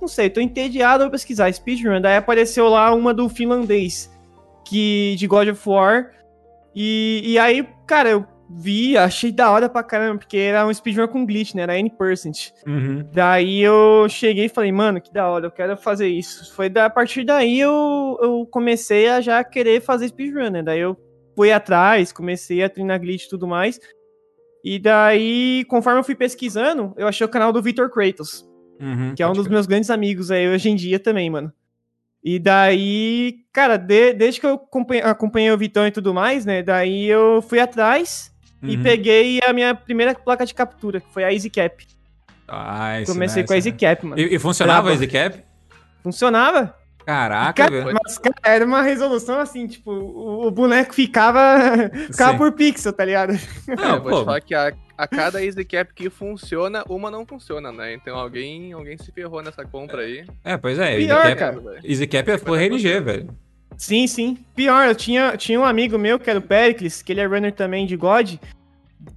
não 0.00 0.08
sei, 0.08 0.28
tô 0.28 0.40
entediado, 0.40 1.04
vou 1.04 1.10
pesquisar 1.10 1.52
speedrun. 1.52 2.00
Daí 2.00 2.16
apareceu 2.16 2.68
lá 2.68 2.92
uma 2.92 3.14
do 3.14 3.28
finlandês, 3.28 4.10
que, 4.64 5.14
de 5.16 5.26
God 5.28 5.48
of 5.48 5.68
War. 5.68 6.10
E, 6.76 7.22
e 7.24 7.38
aí, 7.38 7.66
cara, 7.86 8.10
eu 8.10 8.26
vi, 8.50 8.96
achei 8.98 9.32
da 9.32 9.50
hora 9.50 9.68
pra 9.68 9.82
caramba, 9.82 10.18
porque 10.18 10.36
era 10.36 10.66
um 10.66 10.72
speedrun 10.72 11.08
com 11.08 11.24
glitch, 11.26 11.54
né? 11.54 11.62
Era 11.62 11.78
N%. 11.78 12.52
Uhum. 12.66 13.08
Daí 13.12 13.60
eu 13.62 14.06
cheguei 14.08 14.44
e 14.44 14.48
falei, 14.48 14.70
mano, 14.70 15.00
que 15.00 15.10
da 15.12 15.26
hora, 15.28 15.46
eu 15.46 15.50
quero 15.50 15.76
fazer 15.76 16.06
isso. 16.08 16.54
Foi 16.54 16.68
da, 16.68 16.84
a 16.84 16.90
partir 16.90 17.24
daí 17.24 17.58
eu, 17.58 18.18
eu 18.20 18.46
comecei 18.50 19.08
a 19.08 19.20
já 19.20 19.42
querer 19.42 19.80
fazer 19.80 20.08
speedrun, 20.08 20.50
né? 20.50 20.62
Daí 20.62 20.80
eu 20.80 20.96
fui 21.34 21.50
atrás, 21.50 22.12
comecei 22.12 22.62
a 22.62 22.68
treinar 22.68 23.00
glitch 23.00 23.24
e 23.24 23.28
tudo 23.30 23.46
mais. 23.48 23.80
E 24.64 24.78
daí, 24.78 25.64
conforme 25.68 26.00
eu 26.00 26.04
fui 26.04 26.14
pesquisando, 26.14 26.92
eu 26.96 27.06
achei 27.08 27.24
o 27.24 27.30
canal 27.30 27.52
do 27.52 27.62
Victor 27.62 27.90
Kratos, 27.90 28.46
Uhum. 28.80 29.14
que 29.14 29.22
é 29.22 29.26
um 29.26 29.32
dos 29.32 29.44
crer. 29.44 29.52
meus 29.54 29.66
grandes 29.66 29.88
amigos 29.88 30.30
aí 30.30 30.46
hoje 30.48 30.68
em 30.68 30.76
dia 30.76 30.98
também, 30.98 31.30
mano. 31.30 31.50
E 32.28 32.40
daí, 32.40 33.36
cara, 33.52 33.76
de- 33.76 34.12
desde 34.12 34.40
que 34.40 34.46
eu 34.46 34.54
acompanhei, 34.54 35.00
acompanhei 35.04 35.52
o 35.52 35.56
Vitão 35.56 35.86
e 35.86 35.92
tudo 35.92 36.12
mais, 36.12 36.44
né? 36.44 36.60
Daí 36.60 37.06
eu 37.06 37.40
fui 37.40 37.60
atrás 37.60 38.32
e 38.64 38.74
Uhum. 38.74 38.82
peguei 38.82 39.38
a 39.46 39.52
minha 39.52 39.72
primeira 39.76 40.12
placa 40.12 40.44
de 40.44 40.52
captura, 40.52 41.00
que 41.00 41.06
foi 41.12 41.22
a 41.22 41.32
EasyCap. 41.32 41.86
Ah, 42.48 42.94
Comecei 43.06 43.42
nice, 43.42 43.46
com 43.46 43.52
a 43.52 43.54
né? 43.54 43.58
EasyCap, 43.58 44.06
mano. 44.06 44.20
E, 44.20 44.34
e 44.34 44.38
funcionava 44.40 44.88
o 44.88 44.90
EasyCap? 44.90 45.40
Funcionava? 46.02 46.74
Caraca, 47.06 47.62
Cara, 47.62 47.84
velho. 47.84 47.96
mas, 48.04 48.18
cara, 48.18 48.34
era 48.44 48.64
uma 48.66 48.82
resolução 48.82 49.38
assim, 49.38 49.68
tipo, 49.68 49.92
o, 49.92 50.48
o 50.48 50.50
boneco 50.50 50.92
ficava, 50.92 51.38
ficava 52.10 52.32
Sim. 52.32 52.38
por 52.38 52.50
pixel, 52.52 52.92
tá 52.92 53.04
ligado? 53.04 53.32
É, 53.68 53.76
Não, 53.76 53.94
eu 53.94 54.02
vou 54.02 54.10
te 54.12 54.18
pô, 54.18 54.24
falar 54.24 54.40
que 54.40 54.54
a, 54.56 54.72
a 54.98 55.06
cada 55.06 55.40
easy 55.44 55.64
cap 55.64 55.94
que 55.94 56.10
funciona, 56.10 56.82
uma 56.88 57.08
não 57.08 57.24
funciona, 57.24 57.70
né? 57.70 57.94
Então 57.94 58.16
alguém, 58.18 58.72
alguém 58.72 58.98
se 58.98 59.12
ferrou 59.12 59.40
nessa 59.40 59.64
compra 59.64 60.02
aí. 60.02 60.24
é, 60.44 60.56
pois 60.56 60.80
é, 60.80 60.96
Pior, 60.96 61.16
EasyCap, 61.26 61.38
cara. 61.38 61.60
velho. 61.60 61.80
EasyCap 61.84 62.30
é 62.32 62.38
full 62.38 62.56
RNG, 62.56 63.00
velho. 63.00 63.28
Sim, 63.78 64.06
sim. 64.08 64.38
Pior, 64.56 64.88
eu 64.88 64.94
tinha, 64.96 65.36
tinha 65.36 65.60
um 65.60 65.64
amigo 65.64 65.96
meu, 65.96 66.18
que 66.18 66.28
era 66.28 66.40
o 66.40 66.42
Pericles, 66.42 67.02
que 67.02 67.12
ele 67.12 67.20
é 67.20 67.26
runner 67.26 67.52
também 67.52 67.86
de 67.86 67.94
God, 67.96 68.34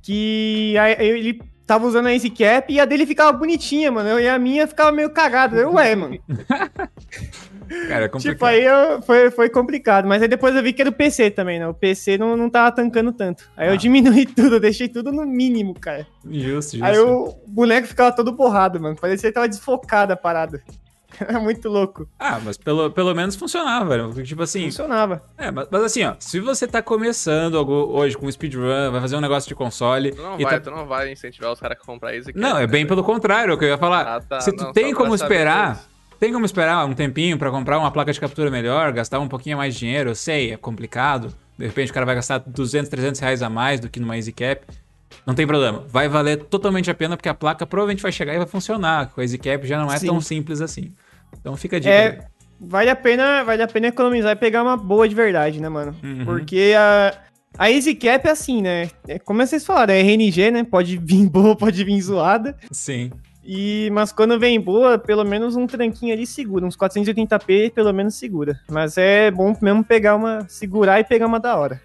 que 0.03 0.75
aí 0.77 0.95
ele 0.99 1.41
tava 1.65 1.85
usando 1.87 2.07
a 2.07 2.13
EasyCap 2.13 2.71
e 2.71 2.79
a 2.79 2.85
dele 2.85 3.05
ficava 3.05 3.31
bonitinha, 3.31 3.91
mano. 3.91 4.19
E 4.19 4.27
a 4.27 4.37
minha 4.37 4.67
ficava 4.67 4.91
meio 4.91 5.09
cagada. 5.11 5.55
Eu, 5.57 5.73
ué, 5.73 5.95
mano. 5.95 6.19
Cara, 7.87 8.05
é 8.05 8.07
complicado. 8.07 8.33
Tipo, 8.35 8.45
aí 8.45 8.65
eu- 8.65 9.01
foi, 9.01 9.29
foi 9.31 9.49
complicado. 9.49 10.07
Mas 10.07 10.21
aí 10.21 10.27
depois 10.27 10.55
eu 10.55 10.63
vi 10.63 10.73
que 10.73 10.81
era 10.81 10.89
o 10.89 10.93
PC 10.93 11.29
também, 11.31 11.59
né? 11.59 11.67
O 11.67 11.73
PC 11.73 12.17
não, 12.17 12.35
não 12.35 12.49
tava 12.49 12.71
tancando 12.71 13.11
tanto. 13.13 13.49
Aí 13.55 13.67
Ah. 13.69 13.71
eu 13.73 13.77
diminuí 13.77 14.25
tudo, 14.25 14.55
eu 14.55 14.59
deixei 14.59 14.87
tudo 14.89 15.11
no 15.11 15.25
mínimo, 15.25 15.73
cara. 15.73 16.05
Justo, 16.25 16.77
justo. 16.77 16.83
Aí 16.83 16.97
o 16.99 17.35
boneco 17.47 17.87
ficava 17.87 18.11
todo 18.15 18.31
borrado, 18.31 18.79
mano. 18.79 18.95
Parecia 18.99 19.29
que 19.29 19.33
tava 19.33 19.47
desfocado 19.47 20.13
a 20.13 20.15
parada. 20.17 20.61
Era 21.19 21.39
muito 21.39 21.67
louco. 21.67 22.07
Ah, 22.19 22.39
mas 22.43 22.55
pelo, 22.55 22.91
pelo 22.91 23.15
menos 23.15 23.35
funcionava. 23.35 23.97
Porque, 24.07 24.21
Tipo 24.23 24.43
assim, 24.43 24.65
Funcionava. 24.65 25.23
é, 25.39 25.49
mas, 25.49 25.67
mas 25.71 25.81
assim, 25.83 26.03
ó, 26.03 26.13
se 26.19 26.39
você 26.39 26.67
tá 26.67 26.83
começando 26.83 27.57
algo 27.57 27.73
hoje 27.73 28.15
com 28.15 28.31
speedrun, 28.31 28.91
vai 28.91 29.01
fazer 29.01 29.15
um 29.15 29.19
negócio 29.21 29.47
de 29.49 29.55
console. 29.55 30.11
Tu 30.11 30.21
não, 30.21 30.39
e 30.39 30.43
vai, 30.43 30.53
tá- 30.53 30.69
tu 30.69 30.71
não 30.75 30.85
vai 30.85 31.11
incentivar 31.11 31.51
os 31.51 31.59
caras 31.59 31.77
a 31.81 31.85
comprar 31.85 32.13
easy 32.15 32.31
cap. 32.31 32.39
Não, 32.39 32.57
é 32.57 32.61
né, 32.61 32.67
bem 32.67 32.81
velho? 32.83 32.89
pelo 32.89 33.03
contrário, 33.03 33.51
é 33.51 33.55
o 33.55 33.57
que 33.57 33.65
eu 33.65 33.69
ia 33.69 33.77
falar. 33.79 34.17
Ah, 34.17 34.21
tá, 34.21 34.39
se 34.39 34.51
tu 34.55 34.65
não, 34.65 34.71
tem 34.71 34.93
como 34.93 35.15
esperar. 35.15 35.83
Tem 36.19 36.33
como 36.33 36.45
esperar 36.45 36.85
um 36.85 36.93
tempinho 36.93 37.37
pra 37.37 37.49
comprar 37.49 37.79
uma 37.79 37.89
placa 37.91 38.11
de 38.11 38.19
captura 38.19 38.51
melhor, 38.51 38.91
gastar 38.91 39.19
um 39.19 39.27
pouquinho 39.27 39.57
mais 39.57 39.73
de 39.73 39.79
dinheiro, 39.81 40.09
eu 40.09 40.15
sei, 40.15 40.51
é 40.51 40.57
complicado. 40.57 41.33
De 41.57 41.65
repente 41.65 41.91
o 41.91 41.93
cara 41.93 42.05
vai 42.05 42.15
gastar 42.15 42.39
200, 42.39 42.89
300 42.89 43.19
reais 43.21 43.41
a 43.41 43.49
mais 43.49 43.79
do 43.79 43.89
que 43.89 43.99
numa 43.99 44.17
EasyCap. 44.17 44.65
Não 45.25 45.33
tem 45.33 45.47
problema, 45.47 45.83
vai 45.87 46.07
valer 46.07 46.37
totalmente 46.37 46.89
a 46.91 46.93
pena 46.93 47.15
porque 47.15 47.29
a 47.29 47.33
placa 47.33 47.65
provavelmente 47.65 48.01
vai 48.01 48.11
chegar 48.11 48.33
e 48.33 48.37
vai 48.37 48.47
funcionar. 48.47 49.09
Com 49.09 49.21
a 49.21 49.23
EasyCap 49.23 49.65
já 49.65 49.77
não 49.77 49.91
é 49.91 49.97
Sim. 49.97 50.07
tão 50.07 50.21
simples 50.21 50.61
assim. 50.61 50.93
Então 51.39 51.55
fica 51.55 51.77
a 51.77 51.79
dica. 51.79 51.91
É, 51.91 52.25
vale 52.59 52.89
a 52.89 52.95
pena, 52.95 53.43
vale 53.43 53.63
a 53.63 53.67
pena 53.67 53.87
economizar 53.87 54.31
e 54.31 54.35
pegar 54.35 54.61
uma 54.63 54.75
boa 54.75 55.07
de 55.07 55.15
verdade, 55.15 55.61
né, 55.61 55.69
mano? 55.69 55.95
Uhum. 56.03 56.25
Porque 56.25 56.73
a, 56.77 57.17
a 57.57 57.71
Easy 57.71 57.95
Cap 57.95 58.27
é 58.27 58.31
assim, 58.31 58.61
né? 58.61 58.89
É 59.07 59.17
como 59.19 59.45
vocês 59.45 59.65
falaram, 59.65 59.93
é 59.93 60.01
RNG, 60.01 60.51
né? 60.51 60.63
Pode 60.63 60.97
vir 60.97 61.27
boa, 61.29 61.55
pode 61.55 61.83
vir 61.83 62.01
zoada. 62.01 62.57
Sim. 62.71 63.11
E, 63.51 63.89
mas 63.91 64.11
quando 64.11 64.39
vem 64.39 64.59
boa, 64.61 64.99
pelo 64.99 65.23
menos 65.25 65.55
um 65.55 65.65
tranquinho 65.65 66.13
ali 66.13 66.27
segura. 66.27 66.63
Uns 66.67 66.77
480p, 66.77 67.71
pelo 67.73 67.91
menos 67.91 68.13
segura. 68.13 68.59
Mas 68.69 68.95
é 68.95 69.31
bom 69.31 69.55
mesmo 69.59 69.83
pegar 69.83 70.15
uma. 70.15 70.45
segurar 70.47 70.99
e 70.99 71.03
pegar 71.03 71.25
uma 71.25 71.39
da 71.39 71.57
hora. 71.57 71.81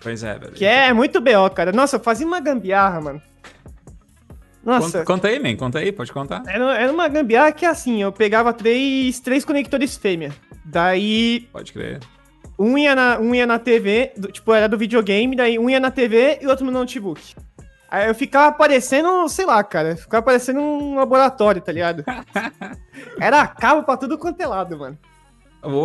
Pois 0.00 0.22
é, 0.24 0.38
velho. 0.38 0.52
Que 0.52 0.64
é 0.64 0.92
muito 0.94 1.20
BO, 1.20 1.50
cara. 1.54 1.70
Nossa, 1.70 1.96
eu 1.96 2.00
fazia 2.00 2.26
uma 2.26 2.40
gambiarra, 2.40 3.00
mano. 3.02 3.22
Nossa, 4.64 4.98
Conta, 5.00 5.04
conta 5.04 5.28
aí, 5.28 5.38
man, 5.38 5.54
conta 5.56 5.78
aí, 5.80 5.92
pode 5.92 6.12
contar. 6.12 6.42
era, 6.46 6.76
era 6.78 6.92
uma 6.92 7.06
gambiarra 7.08 7.52
que 7.52 7.64
assim, 7.66 8.02
eu 8.02 8.10
pegava 8.10 8.52
três, 8.52 9.20
três 9.20 9.44
conectores 9.44 9.96
fêmea. 9.96 10.32
Daí 10.64 11.48
Pode 11.52 11.72
crer. 11.72 12.00
um 12.58 12.76
ia 12.76 12.94
na, 12.94 13.18
um 13.20 13.32
ia 13.34 13.46
na 13.46 13.58
TV, 13.60 14.12
do- 14.16 14.32
tipo, 14.32 14.52
era 14.52 14.66
do 14.68 14.76
videogame, 14.76 15.36
daí 15.36 15.56
um 15.58 15.70
ia 15.70 15.78
na 15.78 15.90
TV 15.92 16.38
e 16.42 16.46
o 16.46 16.50
outro 16.50 16.64
no 16.64 16.72
notebook. 16.72 17.20
Aí 17.88 18.08
eu 18.08 18.14
ficava 18.14 18.54
parecendo, 18.54 19.28
sei 19.28 19.46
lá, 19.46 19.62
cara, 19.62 19.96
ficava 19.96 20.22
parecendo 20.22 20.60
um 20.60 20.96
laboratório, 20.96 21.60
tá 21.62 21.70
ligado? 21.72 22.04
Era 23.20 23.46
cabo 23.46 23.84
pra 23.84 23.96
tudo 23.96 24.18
quanto 24.18 24.40
é 24.40 24.46
lado, 24.46 24.76
mano. 24.78 24.98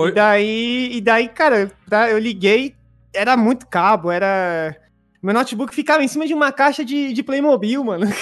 E 0.10 0.12
daí, 0.14 0.90
e 0.94 1.02
daí, 1.02 1.28
cara, 1.30 1.72
eu 2.10 2.18
liguei, 2.20 2.76
era 3.14 3.36
muito 3.36 3.66
cabo, 3.68 4.12
era. 4.12 4.76
Meu 5.24 5.34
notebook 5.34 5.74
ficava 5.74 6.04
em 6.04 6.08
cima 6.08 6.26
de 6.28 6.34
uma 6.34 6.52
caixa 6.52 6.84
de, 6.86 7.14
de 7.14 7.24
Playmobil, 7.24 7.84
mano. 7.84 8.06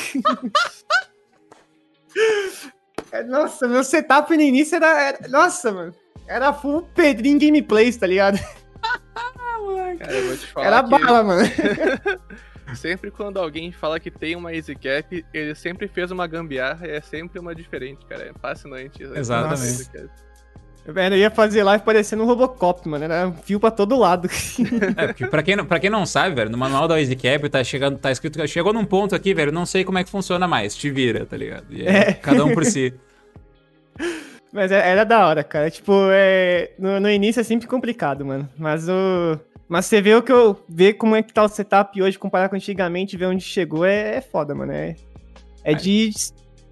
Nossa, 3.27 3.67
meu 3.67 3.83
setup 3.83 4.35
no 4.35 4.41
início 4.41 4.75
era, 4.75 5.01
era- 5.01 5.27
Nossa, 5.27 5.71
mano. 5.71 5.93
Era 6.27 6.53
full 6.53 6.83
Pedrinho 6.93 7.39
Gameplays, 7.39 7.97
tá 7.97 8.05
ligado? 8.07 8.37
Cara, 9.99 10.13
eu 10.13 10.27
vou 10.27 10.37
te 10.37 10.47
falar 10.47 10.67
Era 10.67 10.83
que 10.83 10.89
bala, 10.89 11.23
mano. 11.23 11.41
Sempre 12.75 13.11
quando 13.11 13.37
alguém 13.39 13.71
fala 13.71 13.99
que 13.99 14.09
tem 14.11 14.35
uma 14.35 14.53
easy 14.53 14.75
cap, 14.75 15.25
ele 15.33 15.55
sempre 15.55 15.87
fez 15.87 16.11
uma 16.11 16.25
gambiarra 16.27 16.87
e 16.87 16.91
é 16.91 17.01
sempre 17.01 17.39
uma 17.39 17.53
diferente, 17.55 18.05
cara. 18.05 18.23
É 18.29 18.31
fascinante. 18.39 19.03
essa 19.03 19.19
Exatamente. 19.19 19.61
easy 19.61 19.89
cap. 19.91 20.09
Velho, 20.87 21.13
eu 21.15 21.19
ia 21.19 21.29
fazer 21.29 21.61
live 21.61 21.83
parecendo 21.83 22.23
um 22.23 22.25
Robocop, 22.25 22.87
mano. 22.89 23.03
Era 23.03 23.31
fio 23.43 23.59
pra 23.59 23.69
todo 23.69 23.97
lado. 23.97 24.27
É, 24.97 25.07
porque 25.07 25.27
pra 25.27 25.43
quem, 25.43 25.55
não- 25.55 25.65
pra 25.65 25.79
quem 25.79 25.89
não 25.89 26.05
sabe, 26.05 26.33
velho, 26.35 26.49
no 26.49 26.57
manual 26.57 26.87
da 26.87 26.99
EasyCap 26.99 27.47
tá, 27.49 27.63
chegando, 27.63 27.97
tá 27.99 28.11
escrito 28.11 28.39
que 28.39 28.47
chegou 28.47 28.73
num 28.73 28.85
ponto 28.85 29.13
aqui, 29.13 29.33
velho, 29.33 29.51
não 29.51 29.65
sei 29.67 29.83
como 29.83 29.97
é 29.99 30.03
que 30.03 30.09
funciona 30.09 30.47
mais, 30.47 30.73
te 30.75 30.89
vira, 30.89 31.25
tá 31.27 31.37
ligado? 31.37 31.65
E 31.69 31.85
é, 31.85 31.97
É. 32.09 32.13
cada 32.13 32.43
um 32.43 32.53
por 32.53 32.65
si. 32.65 32.93
Mas 34.51 34.71
é- 34.71 34.89
era 34.89 35.03
da 35.03 35.27
hora, 35.27 35.43
cara. 35.43 35.69
Tipo, 35.69 35.93
é... 36.11 36.71
no, 36.79 36.99
no 36.99 37.09
início 37.09 37.39
é 37.39 37.43
sempre 37.43 37.67
complicado, 37.67 38.25
mano. 38.25 38.49
Mas 38.57 38.87
o. 38.89 39.39
Mas 39.69 39.85
você 39.85 40.01
vê 40.01 40.15
o 40.15 40.23
que 40.23 40.31
eu. 40.31 40.59
Ver 40.67 40.93
como 40.93 41.15
é 41.15 41.21
que 41.21 41.31
tá 41.31 41.43
o 41.43 41.47
setup 41.47 42.01
hoje, 42.01 42.17
comparar 42.17 42.49
com 42.49 42.55
antigamente, 42.55 43.15
ver 43.15 43.27
onde 43.27 43.43
chegou, 43.43 43.85
é, 43.85 44.15
é 44.15 44.21
foda, 44.21 44.55
mano. 44.55 44.71
É, 44.71 44.95
é 45.63 45.73
de. 45.75 46.09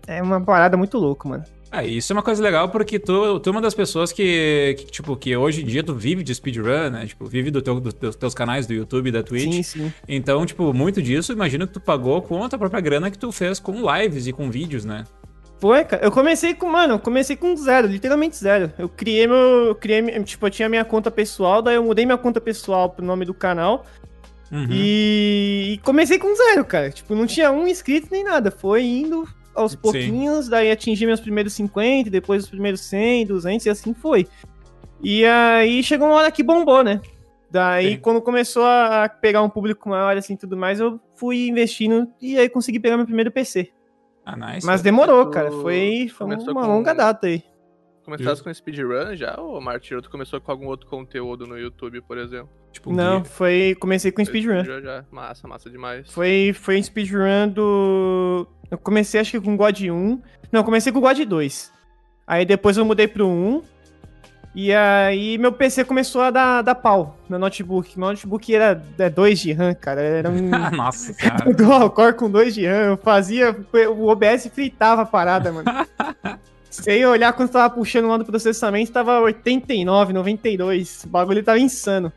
É 0.07 0.21
uma 0.21 0.41
parada 0.41 0.75
muito 0.75 0.97
louca, 0.97 1.29
mano. 1.29 1.43
Ah, 1.69 1.83
isso 1.83 2.11
é 2.11 2.15
uma 2.15 2.23
coisa 2.23 2.41
legal 2.41 2.69
porque 2.69 2.97
tu, 2.97 3.39
tu 3.39 3.49
é 3.49 3.51
uma 3.51 3.61
das 3.61 3.73
pessoas 3.73 4.13
que, 4.13 4.75
que, 4.79 4.85
tipo, 4.85 5.15
que 5.17 5.35
hoje 5.35 5.61
em 5.63 5.65
dia 5.65 5.83
tu 5.83 5.93
vive 5.93 6.23
de 6.23 6.33
speedrun, 6.33 6.89
né? 6.89 7.05
Tipo, 7.05 7.25
vive 7.25 7.51
do 7.51 7.61
teu, 7.61 7.79
dos 7.79 7.93
teus, 7.93 8.15
teus 8.15 8.33
canais 8.33 8.65
do 8.65 8.73
YouTube 8.73 9.09
e 9.09 9.11
da 9.11 9.21
Twitch. 9.21 9.53
Sim, 9.53 9.63
sim. 9.63 9.93
Então, 10.07 10.45
tipo, 10.45 10.73
muito 10.73 11.01
disso, 11.01 11.33
imagino 11.33 11.67
que 11.67 11.73
tu 11.73 11.81
pagou 11.81 12.21
com 12.21 12.41
a 12.41 12.49
tua 12.49 12.57
própria 12.57 12.79
grana 12.79 13.11
que 13.11 13.17
tu 13.17 13.31
fez 13.33 13.59
com 13.59 13.83
lives 13.93 14.27
e 14.27 14.33
com 14.33 14.49
vídeos, 14.49 14.85
né? 14.85 15.03
Foi, 15.59 15.83
cara. 15.83 16.03
Eu 16.03 16.11
comecei 16.11 16.53
com, 16.53 16.67
mano, 16.67 16.95
eu 16.95 16.99
comecei 16.99 17.35
com 17.35 17.55
zero, 17.55 17.87
literalmente 17.87 18.37
zero. 18.37 18.71
Eu 18.77 18.87
criei 18.87 19.25
meu. 19.25 19.37
Eu 19.37 19.75
criei, 19.75 20.01
tipo, 20.23 20.45
eu 20.45 20.51
tinha 20.51 20.69
minha 20.69 20.85
conta 20.85 21.09
pessoal, 21.09 21.61
daí 21.61 21.75
eu 21.75 21.83
mudei 21.83 22.05
minha 22.05 22.17
conta 22.17 22.39
pessoal 22.39 22.89
pro 22.89 23.05
nome 23.05 23.25
do 23.25 23.33
canal. 23.33 23.85
Uhum. 24.51 24.67
E, 24.69 25.73
e 25.73 25.77
comecei 25.79 26.19
com 26.19 26.33
zero, 26.35 26.63
cara. 26.63 26.91
Tipo, 26.91 27.15
não 27.15 27.25
tinha 27.25 27.51
um 27.51 27.67
inscrito 27.67 28.07
nem 28.11 28.23
nada. 28.23 28.51
Foi 28.51 28.83
indo 28.83 29.27
aos 29.55 29.71
Sim. 29.71 29.79
pouquinhos, 29.79 30.47
daí 30.47 30.69
atingi 30.69 31.05
meus 31.05 31.19
primeiros 31.19 31.53
50, 31.53 32.09
depois 32.09 32.43
os 32.43 32.49
primeiros 32.49 32.81
100, 32.81 33.25
200 33.25 33.65
e 33.65 33.69
assim 33.69 33.93
foi. 33.93 34.27
E 35.01 35.25
aí 35.25 35.81
chegou 35.81 36.07
uma 36.07 36.17
hora 36.17 36.31
que 36.31 36.43
bombou, 36.43 36.83
né? 36.83 37.01
Daí 37.49 37.93
Sim. 37.93 37.99
quando 37.99 38.21
começou 38.21 38.65
a 38.65 39.09
pegar 39.09 39.41
um 39.41 39.49
público 39.49 39.89
maior 39.89 40.15
assim 40.15 40.35
tudo 40.35 40.55
mais, 40.55 40.79
eu 40.79 40.99
fui 41.15 41.47
investindo 41.47 42.07
e 42.21 42.37
aí 42.37 42.47
consegui 42.47 42.79
pegar 42.79 42.97
meu 42.97 43.05
primeiro 43.05 43.31
PC. 43.31 43.71
Ah, 44.29 44.35
nice. 44.35 44.65
Mas 44.67 44.81
demorou, 44.81 45.25
Tu 45.25 45.31
cara. 45.31 45.49
Foi, 45.51 46.07
foi 46.09 46.27
começou 46.27 46.51
uma 46.51 46.61
com- 46.63 46.67
longa 46.67 46.93
data 46.93 47.27
aí. 47.27 47.41
Começasse 48.03 48.41
com 48.43 48.53
speedrun 48.53 49.15
já, 49.15 49.35
ou 49.39 49.59
Martiro, 49.61 50.01
tu 50.01 50.09
começou 50.09 50.39
com 50.39 50.49
algum 50.51 50.67
outro 50.67 50.87
conteúdo 50.87 51.45
no 51.45 51.57
YouTube, 51.57 52.01
por 52.01 52.17
exemplo? 52.17 52.49
Tipo, 52.71 52.93
Não, 52.93 53.21
guia. 53.21 53.25
foi. 53.25 53.75
Comecei 53.79 54.11
com 54.11 54.23
speedrun. 54.23 54.63
Já, 54.63 54.79
já. 54.81 55.05
Massa, 55.11 55.47
massa 55.47 55.69
demais. 55.69 56.09
Foi, 56.11 56.51
foi 56.53 56.81
speedrun 56.83 57.49
do. 57.53 58.47
Eu 58.71 58.77
comecei 58.77 59.19
acho 59.19 59.31
que 59.31 59.39
com 59.41 59.55
God 59.57 59.79
1. 59.81 60.21
Não, 60.51 60.59
eu 60.61 60.63
comecei 60.63 60.91
com 60.91 60.99
God 61.01 61.19
2. 61.19 61.71
Aí 62.25 62.45
depois 62.45 62.77
eu 62.77 62.85
mudei 62.85 63.07
pro 63.07 63.27
1. 63.27 63.61
E 64.59 64.73
aí 64.73 65.37
meu 65.37 65.51
PC 65.51 65.85
começou 65.85 66.19
a 66.19 66.31
dar, 66.31 66.63
dar 66.63 66.73
pau. 66.73 67.15
Meu 67.29 67.37
notebook. 67.37 67.99
Meu 67.99 68.07
notebook 68.07 68.55
era 68.55 68.73
2 68.73 69.39
de 69.39 69.53
RAM, 69.53 69.75
cara. 69.75 70.01
Era 70.01 70.31
um. 70.31 70.49
Nossa, 70.75 71.13
cara. 71.13 71.45
Dual 71.53 71.91
core 71.91 72.15
com 72.15 72.27
2 72.27 72.55
de 72.55 72.65
RAM. 72.65 72.87
Eu 72.87 72.97
fazia. 72.97 73.55
O 73.95 74.07
OBS 74.07 74.47
fritava 74.51 75.03
a 75.03 75.05
parada, 75.05 75.51
mano. 75.51 75.69
Sem 76.71 77.05
olhar 77.05 77.33
quando 77.33 77.51
tava 77.51 77.71
puxando 77.71 78.07
lá 78.07 78.17
do 78.17 78.25
processamento, 78.25 78.91
tava 78.91 79.19
89, 79.19 80.11
92. 80.11 81.03
O 81.03 81.09
bagulho 81.09 81.43
tava 81.43 81.59
insano. 81.59 82.11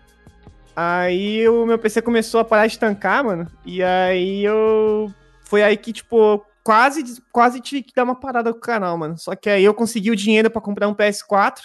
Aí 0.75 1.47
o 1.47 1.66
meu 1.66 1.78
PC 1.78 2.00
começou 2.00 2.40
a 2.40 2.44
parar 2.44 2.68
de 2.68 2.78
tancar, 2.78 3.23
mano. 3.23 3.47
E 3.66 3.82
aí 3.82 4.42
eu. 4.42 5.12
Foi 5.44 5.62
aí 5.62 5.76
que, 5.76 5.92
tipo, 5.92 6.42
quase, 6.64 7.23
quase 7.30 7.61
tive 7.61 7.82
que 7.82 7.92
dar 7.94 8.04
uma 8.04 8.18
parada 8.18 8.50
com 8.50 8.59
o 8.59 8.62
canal, 8.62 8.97
mano. 8.97 9.18
Só 9.18 9.37
que 9.37 9.50
aí 9.50 9.62
eu 9.62 9.75
consegui 9.75 10.11
o 10.11 10.16
dinheiro 10.16 10.50
pra 10.50 10.62
comprar 10.62 10.88
um 10.88 10.94
PS4. 10.94 11.64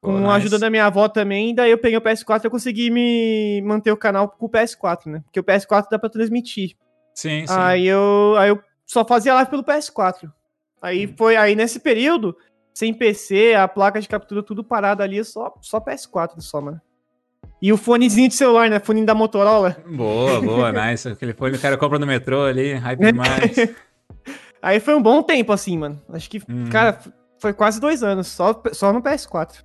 Com 0.00 0.16
a 0.16 0.20
nice. 0.20 0.32
ajuda 0.36 0.58
da 0.58 0.70
minha 0.70 0.86
avó 0.86 1.08
também, 1.08 1.54
daí 1.54 1.70
eu 1.70 1.76
peguei 1.78 1.98
o 1.98 2.00
PS4 2.00 2.42
e 2.42 2.46
eu 2.46 2.50
consegui 2.50 2.90
me 2.90 3.60
manter 3.66 3.92
o 3.92 3.96
canal 3.96 4.28
com 4.28 4.46
o 4.46 4.48
PS4, 4.48 5.06
né? 5.06 5.20
Porque 5.24 5.40
o 5.40 5.44
PS4 5.44 5.86
dá 5.90 5.98
pra 5.98 6.08
transmitir. 6.08 6.74
Sim, 7.14 7.46
sim. 7.46 7.52
Aí 7.54 7.86
eu, 7.86 8.34
aí 8.38 8.48
eu 8.48 8.58
só 8.86 9.04
fazia 9.04 9.34
live 9.34 9.50
pelo 9.50 9.62
PS4. 9.64 10.30
Aí 10.80 11.06
Hum. 11.06 11.14
foi 11.18 11.36
aí 11.36 11.54
nesse 11.54 11.78
período, 11.80 12.34
sem 12.72 12.94
PC, 12.94 13.54
a 13.54 13.68
placa 13.68 14.00
de 14.00 14.08
captura 14.08 14.42
tudo 14.42 14.64
parado 14.64 15.02
ali, 15.02 15.22
só, 15.22 15.52
só 15.60 15.78
PS4 15.78 16.40
só, 16.40 16.62
mano. 16.62 16.80
E 17.60 17.70
o 17.70 17.76
fonezinho 17.76 18.28
de 18.28 18.34
celular, 18.34 18.70
né? 18.70 18.80
Fone 18.80 19.04
da 19.04 19.14
Motorola. 19.14 19.76
Boa, 19.86 20.40
boa, 20.40 20.72
nice. 20.90 21.08
Aquele 21.10 21.34
fone 21.34 21.52
que 21.52 21.58
o 21.58 21.60
cara 21.60 21.76
compra 21.76 21.98
no 21.98 22.06
metrô 22.06 22.44
ali, 22.44 22.72
hype 22.72 23.00
demais. 23.04 23.74
Aí 24.62 24.80
foi 24.80 24.94
um 24.94 25.02
bom 25.02 25.22
tempo, 25.22 25.52
assim, 25.52 25.76
mano. 25.76 26.00
Acho 26.10 26.30
que, 26.30 26.38
Uhum. 26.48 26.70
cara, 26.70 26.98
foi 27.38 27.52
quase 27.52 27.78
dois 27.78 28.02
anos, 28.02 28.28
só, 28.28 28.62
só 28.72 28.94
no 28.94 29.02
PS4. 29.02 29.62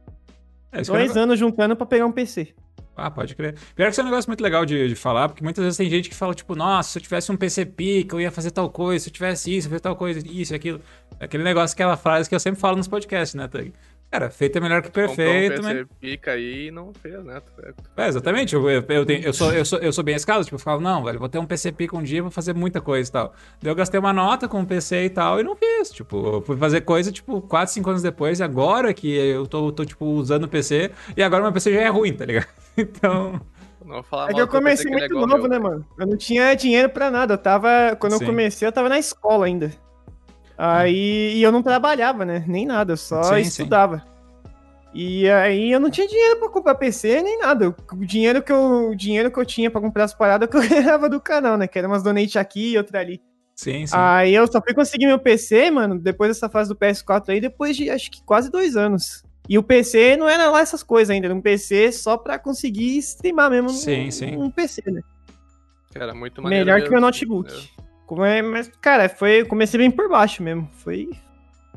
É, 0.80 0.82
Dois 0.84 0.90
negócio- 0.90 1.22
anos 1.22 1.40
juntando 1.40 1.76
pra 1.76 1.86
pegar 1.86 2.06
um 2.06 2.12
PC. 2.12 2.50
Ah, 2.98 3.12
pode 3.12 3.36
crer. 3.36 3.56
Pior 3.76 3.88
que 3.88 3.92
isso 3.92 4.00
é 4.00 4.04
um 4.04 4.08
negócio 4.08 4.30
muito 4.30 4.42
legal 4.42 4.66
de, 4.66 4.88
de 4.88 4.96
falar, 4.96 5.28
porque 5.28 5.44
muitas 5.44 5.62
vezes 5.64 5.76
tem 5.78 5.90
gente 5.90 6.08
que 6.10 6.16
fala, 6.16 6.34
tipo, 6.34 6.56
nossa, 6.56 6.92
se 6.92 6.98
eu 6.98 7.04
tivesse 7.04 7.30
um 7.30 7.36
PC 7.36 7.66
pica, 7.66 8.16
eu 8.16 8.22
ia 8.22 8.32
fazer 8.32 8.52
tal 8.52 8.70
coisa, 8.70 9.04
se 9.04 9.10
eu 9.10 9.14
tivesse 9.14 9.54
isso, 9.54 9.68
eu 9.68 9.70
ia 9.70 9.72
fazer 9.72 9.82
tal 9.82 9.96
coisa, 9.98 10.22
isso 10.26 10.54
e 10.54 10.56
aquilo. 10.56 10.80
É 11.20 11.26
Aquele 11.26 11.44
negócio, 11.44 11.74
aquela 11.74 11.98
frase 11.98 12.30
que 12.30 12.34
eu 12.36 12.40
sempre 12.40 12.60
falo 12.60 12.78
nos 12.78 12.88
podcasts, 12.88 13.36
né, 13.36 13.50
Tug? 13.50 13.74
Cara, 14.16 14.30
feito 14.30 14.58
é 14.58 14.62
melhor 14.62 14.82
que 14.82 14.90
perfeito, 14.90 15.62
Comprou 15.62 15.82
um 15.82 15.88
pica 16.00 16.32
aí 16.32 16.68
e 16.68 16.72
não 16.72 16.94
fez, 16.94 17.22
né? 17.22 17.42
É, 17.98 18.08
exatamente, 18.08 18.56
eu, 18.56 18.70
eu, 18.70 18.82
eu, 18.88 19.06
tenho- 19.06 19.22
eu 19.22 19.34
sou, 19.34 19.52
eu, 19.52 19.66
sou, 19.66 19.78
eu 19.80 19.92
sou 19.92 20.06
bem 20.06 20.16
esse 20.16 20.26
caso, 20.26 20.46
tipo, 20.46 20.56
eu 20.56 20.60
falava, 20.60 20.82
não, 20.82 21.04
velho, 21.04 21.20
vou 21.20 21.28
ter 21.28 21.38
um 21.38 21.46
PC 21.46 21.74
pica 21.74 21.98
um 21.98 22.02
dia, 22.02 22.22
vou 22.22 22.32
fazer 22.32 22.54
muita 22.54 22.80
coisa 22.80 23.10
e 23.10 23.12
tal. 23.12 23.34
Daí 23.62 23.70
eu 23.70 23.76
gastei 23.76 24.00
uma 24.00 24.14
nota 24.14 24.48
com 24.48 24.62
o 24.62 24.66
PC 24.66 25.04
e 25.04 25.10
tal 25.10 25.38
e 25.42 25.44
não 25.44 25.54
fiz, 25.54 25.92
tipo, 25.92 26.36
eu 26.38 26.42
fui 26.42 26.56
fazer 26.56 26.80
coisa, 26.82 27.12
tipo, 27.12 27.42
4, 27.42 27.74
5 27.74 27.90
anos 27.90 28.02
depois, 28.02 28.40
e 28.40 28.44
agora 28.44 28.94
que 28.94 29.14
eu 29.14 29.46
tô, 29.46 29.70
tô, 29.74 29.84
tipo, 29.84 30.06
usando 30.06 30.46
o 30.46 30.48
PC, 30.48 30.92
e 31.18 31.22
agora 31.22 31.44
meu 31.44 31.52
PC 31.52 31.74
já 31.74 31.82
é 31.82 31.90
ruim, 31.90 32.14
tá 32.14 32.26
ligado? 32.26 32.48
Então... 32.78 33.42
Não 33.86 34.02
falar 34.02 34.32
É 34.32 34.34
que 34.34 34.42
eu 34.42 34.48
comecei 34.48 34.86
que 34.86 34.92
é 34.96 34.98
muito 34.98 35.12
igual 35.12 35.28
novo, 35.28 35.42
meu, 35.44 35.50
né, 35.50 35.60
mano? 35.60 35.86
Eu 36.00 36.08
não 36.08 36.18
tinha 36.18 36.56
dinheiro 36.56 36.90
pra 36.90 37.12
nada. 37.12 37.36
Eu 37.36 37.38
tava. 37.38 37.96
Quando 38.00 38.14
Sim. 38.18 38.24
eu 38.24 38.28
comecei, 38.28 38.68
eu 38.68 38.72
tava 38.72 38.90
na 38.90 38.98
escola 38.98 39.46
ainda. 39.46 39.72
Aí. 40.58 41.34
E 41.36 41.44
eu 41.44 41.52
não 41.52 41.62
trabalhava, 41.62 42.24
né? 42.26 42.44
Nem 42.48 42.66
nada. 42.66 42.94
Eu 42.94 42.98
só 42.98 43.24
Sim, 43.24 43.44
sim. 43.44 43.64
estudava. 43.64 44.04
E 44.94 45.30
aí 45.30 45.72
eu 45.72 45.80
não 45.80 45.90
tinha 45.90 46.08
dinheiro 46.08 46.40
pra 46.40 46.48
comprar 46.48 46.76
PC 46.76 47.22
nem 47.22 47.40
nada. 47.40 47.76
O 47.92 48.06
dinheiro 48.06 48.42
que 48.42 48.52
eu, 48.52 48.92
o 48.92 48.96
dinheiro 48.96 49.30
que 49.30 49.38
eu 49.38 49.46
tinha 49.46 49.70
pra 49.70 49.82
comprar 49.82 50.06
as 50.06 50.14
paradas 50.14 50.50
que 50.50 50.56
eu 50.56 50.62
ganhava 50.68 51.10
do 51.10 51.20
canal, 51.20 51.58
né? 51.58 51.68
Que 51.68 51.78
era 51.78 51.88
umas 51.88 52.02
donate 52.02 52.40
aqui 52.40 52.72
e 52.72 52.78
outra 52.78 53.02
ali. 53.02 53.22
Sim, 53.56 53.86
sim. 53.86 53.94
Aí 53.98 54.34
eu 54.34 54.48
só 54.48 54.62
fui 54.62 54.74
conseguir 54.74 55.06
meu 55.06 55.20
PC, 55.20 55.70
mano, 55.72 56.00
depois 56.00 56.30
dessa 56.30 56.48
fase 56.50 56.70
do 56.70 56.76
PS4 56.76 57.30
aí, 57.30 57.42
depois 57.42 57.76
de 57.76 57.90
acho 57.90 58.10
que 58.10 58.24
quase 58.24 58.50
dois 58.50 58.78
anos. 58.78 59.24
E 59.48 59.58
o 59.58 59.64
PC 59.64 60.18
não 60.18 60.28
era 60.28 60.50
lá 60.50 60.62
essas 60.62 60.82
coisas 60.82 61.10
ainda, 61.10 61.28
era 61.28 61.36
um 61.36 61.42
PC 61.42 61.92
só 61.92 62.18
pra 62.18 62.40
conseguir 62.40 62.98
streamar 62.98 63.50
mesmo 63.50 63.70
Sim, 63.70 64.08
um, 64.08 64.12
sim. 64.12 64.36
um 64.38 64.50
PC, 64.50 64.82
né? 64.88 65.02
Cara, 65.94 66.14
muito 66.14 66.42
maneiro 66.42 66.66
Melhor 66.66 66.82
que 66.84 66.90
meu 66.90 67.00
notebook. 67.00 67.50
entendeu? 67.52 67.85
Como 68.06 68.24
é, 68.24 68.42
mas, 68.42 68.68
cara, 68.82 69.10
foi, 69.10 69.44
comecei 69.46 69.78
bem 69.80 69.90
por 69.92 70.08
baixo 70.10 70.44
mesmo. 70.44 70.70
Foi, 70.74 71.10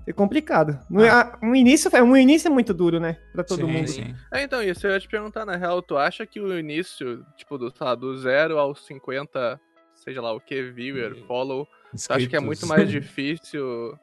foi 0.05 0.12
complicado. 0.12 0.79
No, 0.91 1.03
Ah. 1.05 1.21
a- 1.23 1.38
um 1.47 1.55
início, 1.55 1.91
um 2.05 2.17
início 2.17 2.49
é 2.49 2.51
muito 2.51 2.75
duro, 2.75 3.01
né? 3.01 3.17
Pra 3.33 3.43
todo 3.43 3.64
sim, 3.67 3.73
mundo. 3.73 3.88
sim. 3.88 4.14
É, 4.33 4.43
então, 4.43 4.62
isso 4.62 4.87
eu 4.87 4.91
ia 4.93 5.01
te 5.01 5.09
perguntar, 5.09 5.45
na 5.47 5.57
real, 5.57 5.81
tu 5.81 5.97
acha 5.97 6.27
que 6.27 6.38
o 6.41 6.59
início, 6.59 7.25
tipo, 7.37 7.57
do, 7.57 7.71
sei 7.71 7.87
lá, 7.87 7.95
do 7.95 8.17
zero 8.19 8.59
aos 8.59 8.85
50, 8.87 9.59
seja 9.95 10.21
lá 10.21 10.33
o 10.33 10.41
que, 10.41 10.62
viewer, 10.71 11.17
follow, 11.27 11.67
tu 12.07 12.12
acha 12.12 12.27
que 12.27 12.37
é 12.37 12.41
muito 12.41 12.67
mais 12.67 12.88
difícil 12.91 13.99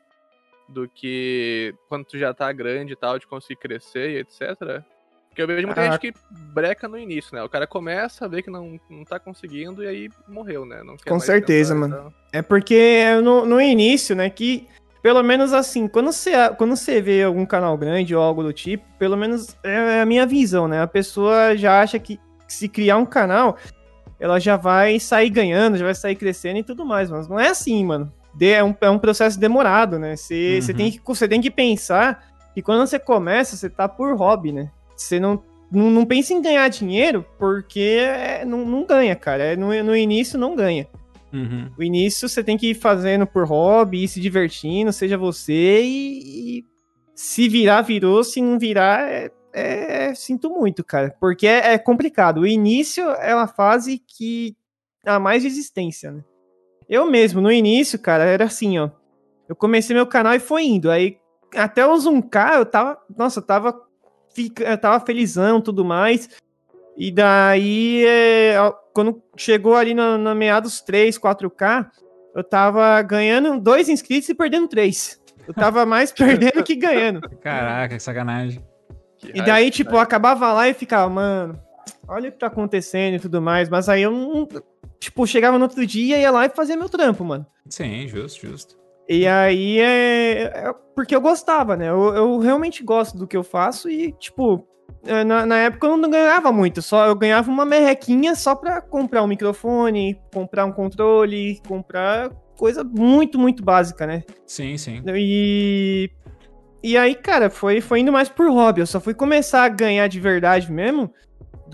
do 0.68 0.90
que 0.90 1.76
quando 1.88 2.06
tu 2.06 2.18
já 2.18 2.34
tá 2.34 2.52
grande 2.52 2.94
e 2.94 2.96
tal, 2.96 3.20
de 3.20 3.28
conseguir 3.28 3.60
crescer 3.60 4.10
e 4.10 4.18
etc? 4.18 4.84
Porque 5.36 5.42
eu 5.42 5.48
vejo 5.48 5.68
muita 5.68 5.82
Ah. 5.82 5.92
gente 5.92 6.00
que 6.00 6.14
breca 6.32 6.88
no 6.88 6.98
início, 6.98 7.36
né? 7.36 7.44
O 7.44 7.50
cara 7.50 7.68
começa, 7.68 8.26
vê 8.26 8.42
que 8.42 8.50
não, 8.50 8.80
não 8.90 9.04
tá 9.04 9.20
conseguindo 9.20 9.84
e 9.84 9.88
aí 9.88 10.10
morreu, 10.30 10.66
né? 10.66 10.82
Não 10.82 10.96
quer 10.96 11.10
Com 11.10 11.16
mais 11.16 11.26
certeza, 11.26 11.74
tentar, 11.74 11.88
mano. 11.90 11.96
então. 12.08 12.14
É 12.32 12.42
porque 12.42 13.04
no, 13.22 13.46
no 13.46 13.60
início, 13.60 14.16
né, 14.16 14.30
que 14.30 14.66
pelo 15.04 15.22
menos 15.22 15.52
assim, 15.52 15.90
quando 15.90 16.14
você, 16.14 16.32
quando 16.58 16.74
você 16.78 17.02
vê 17.02 17.22
algum 17.24 17.46
canal 17.46 17.78
grande 17.78 18.16
ou 18.16 18.24
algo 18.24 18.42
do 18.44 18.54
tipo, 18.54 18.86
pelo 18.98 19.18
menos 19.18 19.58
é 19.62 20.00
a 20.00 20.06
minha 20.06 20.26
visão, 20.26 20.70
né? 20.70 20.82
A 20.82 20.88
pessoa 20.88 21.54
já 21.58 21.82
acha 21.82 22.00
que 22.00 22.18
se 22.48 22.70
criar 22.70 22.96
um 22.96 23.06
canal, 23.06 23.58
ela 24.18 24.40
já 24.40 24.56
vai 24.56 24.98
sair 25.02 25.30
ganhando, 25.30 25.76
já 25.78 25.84
vai 25.84 25.96
sair 25.96 26.16
crescendo 26.16 26.60
e 26.60 26.64
tudo 26.64 26.86
mais, 26.86 27.12
mas 27.12 27.28
não 27.28 27.38
é 27.38 27.50
assim, 27.50 27.84
mano. 27.84 28.10
De- 28.34 28.52
É 28.54 28.64
um, 28.64 28.74
é 28.80 28.90
um 28.90 28.98
processo 28.98 29.38
demorado, 29.38 30.00
né? 30.00 30.16
Você, 30.16 30.62
você, 30.62 30.72
Uhum. 30.72 30.78
tem 30.78 30.92
que, 30.92 31.02
você 31.06 31.28
tem 31.28 31.42
que 31.42 31.52
pensar 31.52 32.24
que 32.54 32.62
quando 32.62 32.88
você 32.88 32.98
começa, 32.98 33.58
você 33.58 33.70
tá 33.70 33.90
por 33.90 34.16
hobby, 34.16 34.54
né? 34.54 34.72
Você 34.96 35.20
não, 35.20 35.44
não, 35.72 35.90
não 35.90 36.06
pensa 36.06 36.34
em 36.34 36.42
ganhar 36.42 36.68
dinheiro, 36.70 37.26
porque 37.38 38.00
é, 38.00 38.46
não, 38.46 38.66
não 38.66 38.86
ganha, 38.86 39.16
cara. 39.16 39.44
É, 39.44 39.56
no, 39.56 39.68
no 39.84 39.96
início 39.96 40.40
não 40.40 40.56
ganha. 40.56 40.88
Uhum. 41.34 41.70
O 41.78 41.84
início 41.84 42.30
você 42.30 42.44
tem 42.44 42.58
que 42.58 42.72
ir 42.72 42.76
fazendo 42.76 43.28
por 43.28 43.46
hobby, 43.46 44.04
ir 44.04 44.08
se 44.08 44.22
divertindo, 44.22 44.94
seja 44.94 45.18
você, 45.18 45.82
e, 45.84 46.60
e 46.60 46.66
se 47.14 47.50
virar, 47.50 47.82
virou, 47.82 48.24
se 48.24 48.42
não 48.42 48.58
virar, 48.58 49.02
é, 49.12 49.32
é- 49.54 50.16
sinto 50.16 50.50
muito, 50.50 50.84
cara. 50.84 51.16
Porque 51.20 51.48
é, 51.48 51.74
é 51.74 51.78
complicado. 51.78 52.42
O 52.42 52.48
início 52.48 53.04
é 53.12 53.36
uma 53.36 53.48
fase 53.48 53.98
que 54.00 54.56
há 55.06 55.20
mais 55.20 55.44
resistência, 55.44 56.12
né? 56.12 56.24
Eu 56.88 57.10
mesmo, 57.10 57.42
no 57.42 57.52
início, 57.52 57.98
cara, 57.98 58.24
era 58.24 58.46
assim, 58.46 58.78
ó. 58.78 58.90
Eu 59.48 59.56
comecei 59.56 59.96
meu 59.96 60.08
canal 60.08 60.34
e 60.36 60.40
foi 60.40 60.66
indo. 60.66 60.90
Aí, 60.90 61.18
até 61.56 61.86
os 61.86 62.06
1K, 62.06 62.58
eu 62.58 62.66
tava. 62.66 62.98
Nossa, 63.16 63.40
eu 63.40 63.44
tava. 63.44 63.82
Fica- 64.36 64.64
Eu 64.64 64.78
tava 64.78 65.04
felizão 65.06 65.60
tudo 65.62 65.84
mais. 65.86 66.30
E 66.98 67.12
daí, 67.12 68.06
é, 68.06 68.56
quando 68.94 69.22
chegou 69.36 69.76
ali 69.76 69.94
na, 69.94 70.18
na 70.18 70.36
meados 70.36 70.80
3, 70.82 71.18
4K, 71.18 71.90
eu 72.36 72.44
tava 72.44 73.02
ganhando 73.02 73.60
dois 73.60 73.90
inscritos 73.90 74.30
e 74.30 74.36
perdendo 74.36 74.68
três. 74.68 75.20
Eu 75.48 75.54
tava 75.54 75.86
mais 75.86 76.12
perdendo 76.14 76.64
que 76.64 76.76
ganhando. 76.76 77.22
Caraca, 77.42 77.96
que 77.96 78.02
sacanagem. 78.04 78.64
Que 79.18 79.30
E 79.38 79.42
daí, 79.42 79.70
tipo, 79.72 79.92
eu 79.96 80.00
acabava 80.00 80.52
lá 80.54 80.68
e 80.70 80.74
ficava, 80.74 81.10
mano, 81.10 81.60
olha 82.08 82.30
o 82.30 82.32
que 82.32 82.38
tá 82.40 82.48
acontecendo 82.48 83.16
e 83.16 83.20
tudo 83.20 83.42
mais. 83.42 83.68
Mas 83.70 83.90
aí 83.90 84.02
eu 84.04 84.12
não. 84.12 84.48
Tipo, 85.00 85.28
chegava 85.28 85.58
no 85.58 85.66
outro 85.66 85.86
dia, 85.86 86.18
ia 86.18 86.32
lá 86.32 86.46
e 86.46 86.50
fazia 86.50 86.78
meu 86.78 86.88
trampo, 86.90 87.24
mano. 87.26 87.46
Sim, 87.70 88.08
justo, 88.08 88.48
justo. 88.48 88.78
E 89.08 89.28
aí 89.28 89.80
é. 89.80 90.44
é 90.44 90.74
porque 90.96 91.16
eu 91.16 91.22
gostava, 91.22 91.76
né? 91.76 91.90
Eu, 91.90 92.16
eu 92.16 92.40
realmente 92.40 92.84
gosto 92.84 93.18
do 93.18 93.28
que 93.28 93.36
eu 93.36 93.44
faço 93.44 93.90
e, 93.90 94.12
tipo, 94.14 94.66
é, 95.06 95.24
na, 95.24 95.46
na 95.46 95.58
época 95.58 95.88
eu 95.88 95.98
não 95.98 96.10
ganhava 96.10 96.52
muito, 96.52 96.82
só 96.82 97.06
eu 97.06 97.16
ganhava 97.16 97.52
uma 97.52 97.66
merrequinha 97.66 98.34
só 98.34 98.56
pra 98.56 98.82
comprar 98.82 99.22
um 99.22 99.28
microfone, 99.28 100.20
comprar 100.34 100.66
um 100.66 100.72
controle, 100.72 101.62
comprar 101.68 102.30
coisa 102.58 102.84
muito, 102.84 103.38
muito 103.38 103.64
básica, 103.64 104.08
né? 104.08 104.24
Sim, 104.46 104.78
sim. 104.78 105.04
E. 105.14 106.10
E 106.84 106.96
aí, 106.96 107.16
cara, 107.16 107.50
foi, 107.50 107.82
foi 107.82 108.02
indo 108.02 108.12
mais 108.12 108.30
por 108.30 108.48
hobby. 108.48 108.80
Eu 108.80 108.86
só 108.86 109.00
fui 109.00 109.16
começar 109.16 109.64
a 109.64 109.70
ganhar 109.70 110.08
de 110.08 110.20
verdade 110.20 110.72
mesmo 110.72 111.12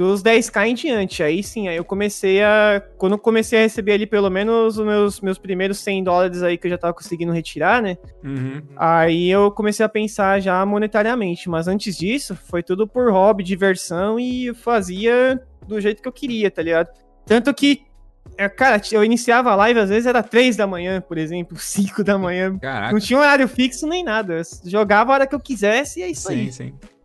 dos 0.02 0.24
10k 0.24 0.68
em 0.68 0.74
diante. 0.74 1.22
Aí 1.24 1.44
sim, 1.44 1.68
aí 1.68 1.78
eu 1.78 1.86
comecei 1.86 2.42
a. 2.44 2.82
Quando 2.98 3.14
eu 3.14 3.20
comecei 3.20 3.60
a 3.60 3.62
receber 3.62 3.94
ali 3.94 4.08
pelo 4.08 4.30
menos 4.30 4.78
os 4.78 4.86
meus, 4.86 5.22
meus 5.22 5.38
primeiros 5.38 5.78
100 5.80 6.04
dólares 6.04 6.42
aí 6.44 6.58
que 6.58 6.68
eu 6.68 6.72
já 6.72 6.78
tava 6.78 6.94
conseguindo 6.94 7.32
retirar, 7.32 7.82
né? 7.82 7.98
Uhum. 8.24 8.62
Aí 8.76 9.30
eu 9.30 9.52
comecei 9.52 9.86
a 9.86 9.90
pensar 9.90 10.40
já 10.40 10.66
monetariamente. 10.66 11.50
Mas 11.50 11.68
antes 11.68 11.96
disso, 11.98 12.36
foi 12.36 12.64
tudo 12.64 12.88
por 12.88 13.12
hobby, 13.12 13.44
diversão 13.44 14.20
e 14.20 14.54
fazia 14.54 15.42
do 15.68 15.80
jeito 15.80 16.02
que 16.02 16.08
eu 16.08 16.12
queria, 16.14 16.50
tá 16.50 16.62
ligado? 16.62 16.90
Tanto 17.26 17.54
que. 17.54 17.82
é, 18.38 18.50
Cara, 18.50 18.82
eu 18.92 19.04
iniciava 19.04 19.52
a 19.52 19.56
live, 19.56 19.80
às 19.80 19.90
vezes 19.90 20.06
era 20.08 20.24
3 20.24 20.56
da 20.58 20.66
manhã, 20.66 21.00
por 21.02 21.18
exemplo, 21.18 21.56
5 21.60 22.04
da 22.04 22.18
manhã, 22.18 22.58
Caraca. 22.58 22.92
não 22.92 23.00
tinha 23.00 23.20
horário 23.20 23.48
fixo 23.48 23.88
nem 23.88 24.04
nada. 24.04 24.34
Eu 24.36 24.44
jogava 24.70 25.12
a 25.12 25.14
hora 25.14 25.28
que 25.28 25.36
eu 25.36 25.40
quisesse 25.40 26.00
e 26.00 26.04
é 26.04 26.08
isso 26.10 26.28
Sim, 26.28 26.34
aí. 26.34 26.52
sim. 26.52 26.74
Começar. 26.74 27.01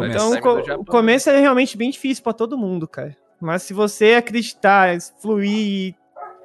Então, 0.00 0.30
o 0.30 0.80
o 0.80 0.84
começo 0.84 1.28
é 1.30 1.38
realmente 1.38 1.76
bem 1.76 1.90
difícil 1.90 2.22
pra 2.22 2.32
todo 2.32 2.56
mundo, 2.58 2.86
cara. 2.86 3.16
Mas 3.40 3.62
se 3.62 3.74
você 3.74 4.14
acreditar, 4.14 4.96
fluir 5.20 5.50
e, 5.50 5.94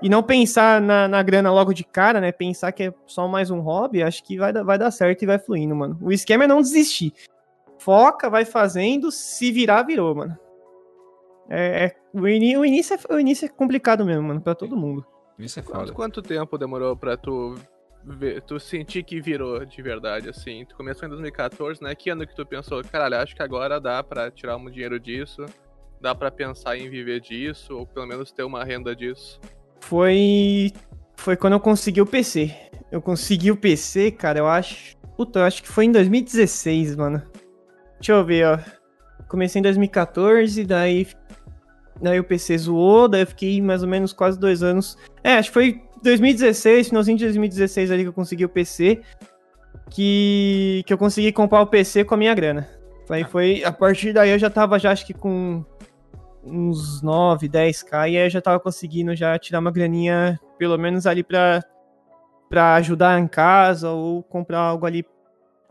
e 0.01 0.09
não 0.09 0.23
pensar 0.23 0.81
na, 0.81 1.07
na 1.07 1.21
grana 1.21 1.51
logo 1.51 1.73
de 1.73 1.83
cara, 1.83 2.19
né? 2.19 2.31
Pensar 2.31 2.71
que 2.71 2.83
é 2.83 2.93
só 3.05 3.27
mais 3.27 3.51
um 3.51 3.59
hobby, 3.59 4.01
acho 4.03 4.23
que 4.23 4.37
vai, 4.37 4.51
dar- 4.51 4.63
vai 4.63 4.77
dar 4.77 4.91
certo 4.91 5.21
e 5.21 5.25
vai 5.27 5.37
fluindo, 5.39 5.75
mano. 5.75 5.97
O 6.01 6.11
esquema 6.11 6.43
é 6.45 6.47
não 6.47 6.61
desistir. 6.61 7.13
Foca, 7.77 8.29
vai 8.29 8.43
fazendo, 8.45 9.11
se 9.11 9.51
virar, 9.51 9.83
virou, 9.83 10.13
mano. 10.15 10.37
É, 11.49 11.85
é- 11.85 11.95
o, 12.13 12.27
ini- 12.27 12.57
o 12.57 12.65
início 12.65 12.95
é, 12.95 13.13
o 13.13 13.19
início 13.19 13.45
é 13.45 13.49
complicado 13.49 14.03
mesmo, 14.05 14.23
mano, 14.23 14.41
pra 14.41 14.55
todo 14.55 14.75
mundo. 14.75 15.05
Isso 15.37 15.59
é 15.59 15.63
Quanto, 15.63 15.79
foda. 15.79 15.93
quanto 15.93 16.21
tempo 16.21 16.57
demorou 16.57 16.97
pra 16.97 17.15
tu 17.15 17.55
tu 18.47 18.59
sentir 18.59 19.03
que 19.03 19.21
virou 19.21 19.63
de 19.65 19.81
verdade, 19.81 20.29
assim? 20.29 20.65
Tu 20.65 20.75
começou 20.75 21.05
em 21.05 21.09
2014, 21.09 21.83
né? 21.83 21.93
Que 21.95 22.09
ano 22.09 22.25
que 22.25 22.35
tu 22.35 22.45
pensou, 22.45 22.83
caralho, 22.83 23.17
acho 23.17 23.35
que 23.35 23.43
agora 23.43 23.79
dá 23.79 24.03
pra 24.03 24.31
tirar 24.31 24.57
um 24.57 24.69
dinheiro 24.69 24.99
disso, 24.99 25.45
dá 26.01 26.15
pra 26.15 26.31
pensar 26.31 26.77
em 26.77 26.89
viver 26.89 27.19
disso, 27.19 27.77
ou 27.77 27.85
pelo 27.85 28.07
menos 28.07 28.31
ter 28.31 28.43
uma 28.43 28.63
renda 28.63 28.95
disso? 28.95 29.39
Foi. 29.81 30.71
Foi 31.15 31.35
quando 31.35 31.53
eu 31.53 31.59
consegui 31.59 32.01
o 32.01 32.05
PC. 32.05 32.55
Eu 32.91 33.01
consegui 33.01 33.51
o 33.51 33.57
PC, 33.57 34.11
cara, 34.11 34.39
eu 34.39 34.47
acho. 34.47 34.97
Puta, 35.15 35.39
eu 35.39 35.43
acho 35.43 35.61
que 35.61 35.67
foi 35.67 35.85
em 35.85 35.91
2016, 35.91 36.95
mano. 36.95 37.21
Deixa 37.95 38.13
eu 38.13 38.25
ver, 38.25 38.45
ó. 38.47 38.59
Comecei 39.27 39.59
em 39.59 39.63
2014, 39.63 40.63
daí. 40.63 41.07
Daí 42.01 42.17
o 42.17 42.23
PC 42.23 42.57
zoou, 42.57 43.09
daí 43.09 43.23
eu 43.23 43.27
fiquei 43.27 43.61
mais 43.61 43.83
ou 43.83 43.89
menos 43.89 44.13
quase 44.13 44.39
dois 44.39 44.63
anos. 44.63 44.97
É, 45.21 45.33
acho 45.33 45.49
que 45.49 45.53
foi 45.53 45.83
2016, 46.03 46.89
finalzinho 46.89 47.17
de 47.17 47.25
2016 47.25 47.91
ali 47.91 48.03
que 48.03 48.09
eu 48.09 48.13
consegui 48.13 48.45
o 48.45 48.49
PC. 48.49 49.01
Que, 49.89 50.83
que 50.85 50.93
eu 50.93 50.97
consegui 50.97 51.31
comprar 51.31 51.61
o 51.61 51.67
PC 51.67 52.03
com 52.03 52.13
a 52.13 52.17
minha 52.17 52.33
grana. 52.35 52.67
Aí 53.09 53.23
foi. 53.23 53.63
A 53.63 53.71
partir 53.71 54.13
daí 54.13 54.29
eu 54.29 54.37
já 54.37 54.49
tava, 54.49 54.77
já 54.77 54.91
acho 54.91 55.05
que 55.05 55.13
com 55.15 55.65
uns 56.43 57.01
9, 57.01 57.49
10k, 57.49 57.91
e 58.11 58.17
aí 58.17 58.25
eu 58.25 58.29
já 58.29 58.39
tava 58.39 58.59
conseguindo 58.59 59.15
já 59.15 59.37
tirar 59.39 59.59
uma 59.59 59.71
graninha, 59.71 60.39
pelo 60.59 60.77
menos 60.77 61.07
ali 61.07 61.23
pra, 61.23 61.63
pra 62.49 62.75
ajudar 62.75 63.19
em 63.19 63.27
casa 63.27 63.89
ou 63.89 64.21
comprar 64.23 64.59
algo 64.59 64.85
ali 64.85 65.03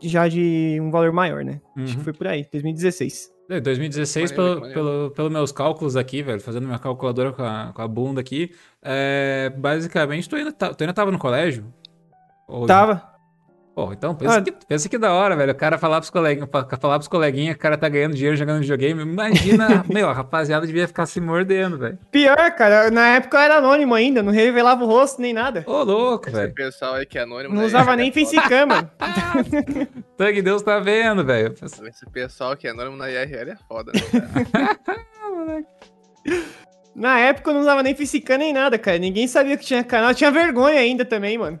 já 0.01 0.27
de 0.27 0.77
um 0.81 0.91
valor 0.91 1.11
maior, 1.13 1.43
né? 1.45 1.61
Acho 1.77 1.93
que 1.93 1.97
Uhum. 1.99 2.03
foi 2.03 2.13
por 2.13 2.27
aí, 2.27 2.45
2016. 2.51 3.31
É, 3.49 3.59
2016, 3.59 4.31
Maneiro, 4.31 4.35
pelo, 4.35 4.59
maneiro. 4.61 4.73
pelo, 4.73 5.11
pelos 5.11 5.31
meus 5.31 5.51
cálculos 5.51 5.95
aqui, 5.95 6.21
velho, 6.21 6.39
fazendo 6.39 6.67
minha 6.67 6.77
calculadora 6.77 7.31
com 7.33 7.41
a, 7.43 7.71
com 7.73 7.81
a 7.81 7.87
bunda 7.87 8.21
aqui, 8.21 8.53
é, 8.81 9.51
basicamente, 9.57 10.29
tu 10.29 10.35
ainda, 10.35 10.51
tá, 10.51 10.73
tu 10.73 10.81
ainda 10.81 10.93
tava 10.93 11.11
no 11.11 11.17
colégio? 11.17 11.65
Ou- 12.47 12.67
Tava. 12.67 13.01
Pô, 13.79 13.93
então, 13.93 14.13
pensa, 14.13 14.39
Ah. 14.39 14.41
que, 14.41 14.51
pensa 14.67 14.89
que 14.89 14.97
da 14.97 15.13
hora, 15.13 15.37
velho, 15.37 15.53
o 15.53 15.55
cara 15.55 15.77
falar 15.77 16.01
pros 16.01 16.09
coleguinhas, 16.09 16.49
fa- 16.51 16.67
falar 16.81 16.95
pros 16.99 17.07
coleguinhas 17.07 17.53
que 17.55 17.59
o 17.59 17.61
cara 17.61 17.77
tá 17.77 17.87
ganhando 17.87 18.13
dinheiro 18.13 18.35
jogando 18.35 18.59
videogame, 18.59 19.01
imagina, 19.03 19.85
meu, 19.87 20.09
a 20.09 20.13
rapaziada 20.13 20.67
devia 20.67 20.85
ficar 20.85 21.05
se 21.05 21.21
mordendo, 21.21 21.77
velho. 21.77 21.97
Pior, 22.11 22.35
cara, 22.57 22.91
na 22.91 23.07
época 23.15 23.37
eu 23.37 23.41
era 23.41 23.55
anônimo 23.55 23.95
ainda, 23.95 24.21
não 24.21 24.33
revelava 24.33 24.83
o 24.83 24.87
rosto 24.87 25.21
nem 25.21 25.31
nada. 25.31 25.63
Ô, 25.65 25.81
louco, 25.83 26.27
Esse 26.27 26.35
velho. 26.35 26.53
pessoal 26.53 26.95
aí 26.95 27.05
que 27.05 27.17
é 27.17 27.21
anônimo. 27.21 27.53
Não 27.53 27.61
né, 27.61 27.67
usava 27.67 27.95
nem 27.95 28.11
facecam, 28.11 28.67
mano. 28.67 28.91
Tag 30.17 30.41
Deus 30.41 30.61
tá 30.61 30.77
vendo, 30.79 31.23
velho. 31.23 31.53
Esse 31.63 32.05
pessoal 32.11 32.57
que 32.57 32.67
é 32.67 32.71
anônimo 32.71 32.97
na 32.97 33.09
IRL 33.09 33.51
é 33.51 33.55
foda, 33.65 33.93
né? 33.93 34.01
cara? 34.83 35.63
Na 36.95 37.17
época 37.17 37.49
eu 37.49 37.53
não 37.53 37.61
usava 37.61 37.81
nem 37.81 37.95
facecam 37.95 38.37
nem 38.37 38.51
nada, 38.51 38.77
cara. 38.77 38.97
Ninguém 38.97 39.25
sabia 39.25 39.55
que 39.55 39.63
tinha 39.65 39.83
canal. 39.85 40.09
Eu 40.09 40.15
tinha 40.15 40.31
vergonha 40.31 40.79
ainda 40.81 41.05
também, 41.05 41.37
mano. 41.37 41.57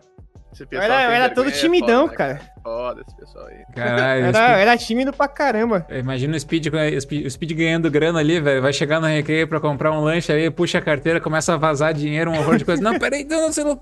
Esse 0.51 0.63
Eu 0.63 0.67
pessoal 0.67 0.91
era, 0.91 1.03
eu 1.03 1.11
era 1.11 1.29
todo 1.33 1.49
é 1.49 1.51
timidão, 1.51 2.07
foda, 2.07 2.11
né, 2.11 2.17
cara. 2.17 2.41
Foda 2.63 3.01
esse 3.07 3.15
pessoal 3.15 3.45
aí. 3.47 3.57
Caralho, 3.75 4.23
Era, 4.25 4.33
Speed- 4.37 4.59
era 4.59 4.77
tímido 4.77 5.13
pra 5.13 5.27
caramba. 5.27 5.85
Imagina 5.89 6.35
o 6.35 6.39
Speed, 6.39 6.67
o 6.67 7.01
Speed, 7.01 7.25
o 7.25 7.29
Speed 7.29 7.51
ganhando 7.53 7.89
grana 7.91 8.19
ali, 8.19 8.39
velho. 8.39 8.61
Vai 8.61 8.73
chegar 8.73 8.99
no 8.99 9.07
recreio 9.07 9.47
pra 9.47 9.59
comprar 9.59 9.91
um 9.91 10.01
lanche 10.01 10.31
aí, 10.31 10.49
puxa 10.49 10.79
a 10.79 10.81
carteira, 10.81 11.21
começa 11.21 11.53
a 11.53 11.57
vazar 11.57 11.93
dinheiro, 11.93 12.31
um 12.31 12.37
horror 12.39 12.57
de 12.57 12.65
coisa. 12.65 12.81
Não, 12.81 12.97
peraí, 12.97 13.23
não, 13.23 13.41
não 13.43 13.53
sei 13.53 13.63
lá. 13.63 13.77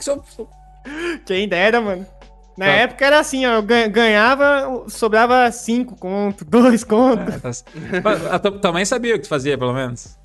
Quem 1.26 1.48
dera, 1.48 1.82
mano. 1.82 2.06
Na 2.58 2.66
Tá. 2.66 2.72
época 2.72 3.06
era 3.06 3.20
assim, 3.20 3.46
ó, 3.46 3.54
eu 3.56 3.62
gan- 3.62 3.88
ganhava, 3.90 4.84
sobrava 4.90 5.52
5 5.52 5.96
conto, 5.96 6.44
2 6.50 6.84
conto. 6.84 7.22
É, 7.32 8.02
tá... 8.02 8.12
A 8.36 8.40
tua, 8.40 8.52
tua 8.60 8.72
mãe 8.72 8.84
sabia 8.84 9.14
o 9.14 9.18
que 9.18 9.24
tu 9.24 9.30
fazia, 9.30 9.58
pelo 9.58 9.74
menos? 9.74 10.18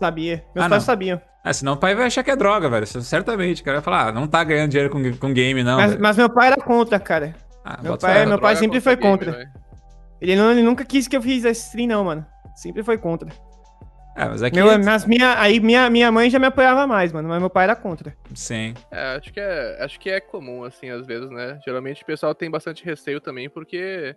Sabia. 0.00 0.42
Meus 0.54 0.66
Ah, 0.66 0.68
pais 0.70 0.82
não. 0.82 0.86
sabiam. 0.86 1.20
Ah, 1.44 1.52
senão 1.52 1.74
o 1.74 1.76
pai 1.76 1.94
vai 1.94 2.06
achar 2.06 2.22
que 2.24 2.30
é 2.30 2.36
droga, 2.36 2.70
velho. 2.70 2.86
Certamente. 2.86 3.60
O 3.60 3.64
cara 3.66 3.76
vai 3.76 3.84
falar, 3.84 4.08
ah, 4.08 4.12
não 4.12 4.26
tá 4.26 4.42
ganhando 4.42 4.70
dinheiro 4.70 4.90
com, 4.90 5.14
com 5.18 5.32
game, 5.34 5.62
não. 5.62 5.76
Mas, 5.76 5.96
mas 5.98 6.16
meu 6.16 6.30
pai 6.30 6.46
era 6.46 6.56
contra, 6.56 6.98
cara. 6.98 7.34
Ah, 7.62 7.78
meu 7.82 7.98
pai- 7.98 8.24
meu 8.24 8.38
Droga 8.38 8.56
sempre 8.56 8.78
contra 8.78 8.80
foi 8.80 8.96
game, 8.96 9.10
contra. 9.18 9.32
velho. 9.32 9.50
Ele, 10.20 10.36
não, 10.36 10.50
ele 10.52 10.62
nunca 10.62 10.84
quis 10.86 11.06
que 11.06 11.14
eu 11.14 11.20
fizesse 11.20 11.66
stream, 11.66 11.88
não, 11.88 12.02
mano. 12.04 12.26
Sempre 12.56 12.82
foi 12.82 12.96
contra. 12.96 13.28
É, 14.16 14.26
mas 14.26 14.42
aqui... 14.42 14.56
Meu, 14.56 14.78
mas 14.82 15.04
minha, 15.04 15.38
aí 15.38 15.58
minha, 15.60 15.90
minha 15.90 16.10
mãe 16.10 16.30
já 16.30 16.38
me 16.38 16.46
apoiava 16.46 16.86
mais, 16.86 17.12
mano. 17.12 17.28
Mas 17.28 17.40
meu 17.40 17.50
pai 17.50 17.64
era 17.64 17.74
contra. 17.76 18.16
Sim. 18.34 18.72
É, 18.90 19.16
acho 19.16 19.32
que 19.32 19.40
é, 19.40 19.78
acho 19.84 20.00
que 20.00 20.08
é 20.08 20.20
comum, 20.20 20.64
assim, 20.64 20.88
às 20.88 21.04
vezes, 21.06 21.28
né? 21.30 21.58
Geralmente 21.64 22.02
o 22.02 22.06
pessoal 22.06 22.34
tem 22.34 22.50
bastante 22.50 22.84
receio 22.84 23.20
também, 23.20 23.50
porque 23.50 24.14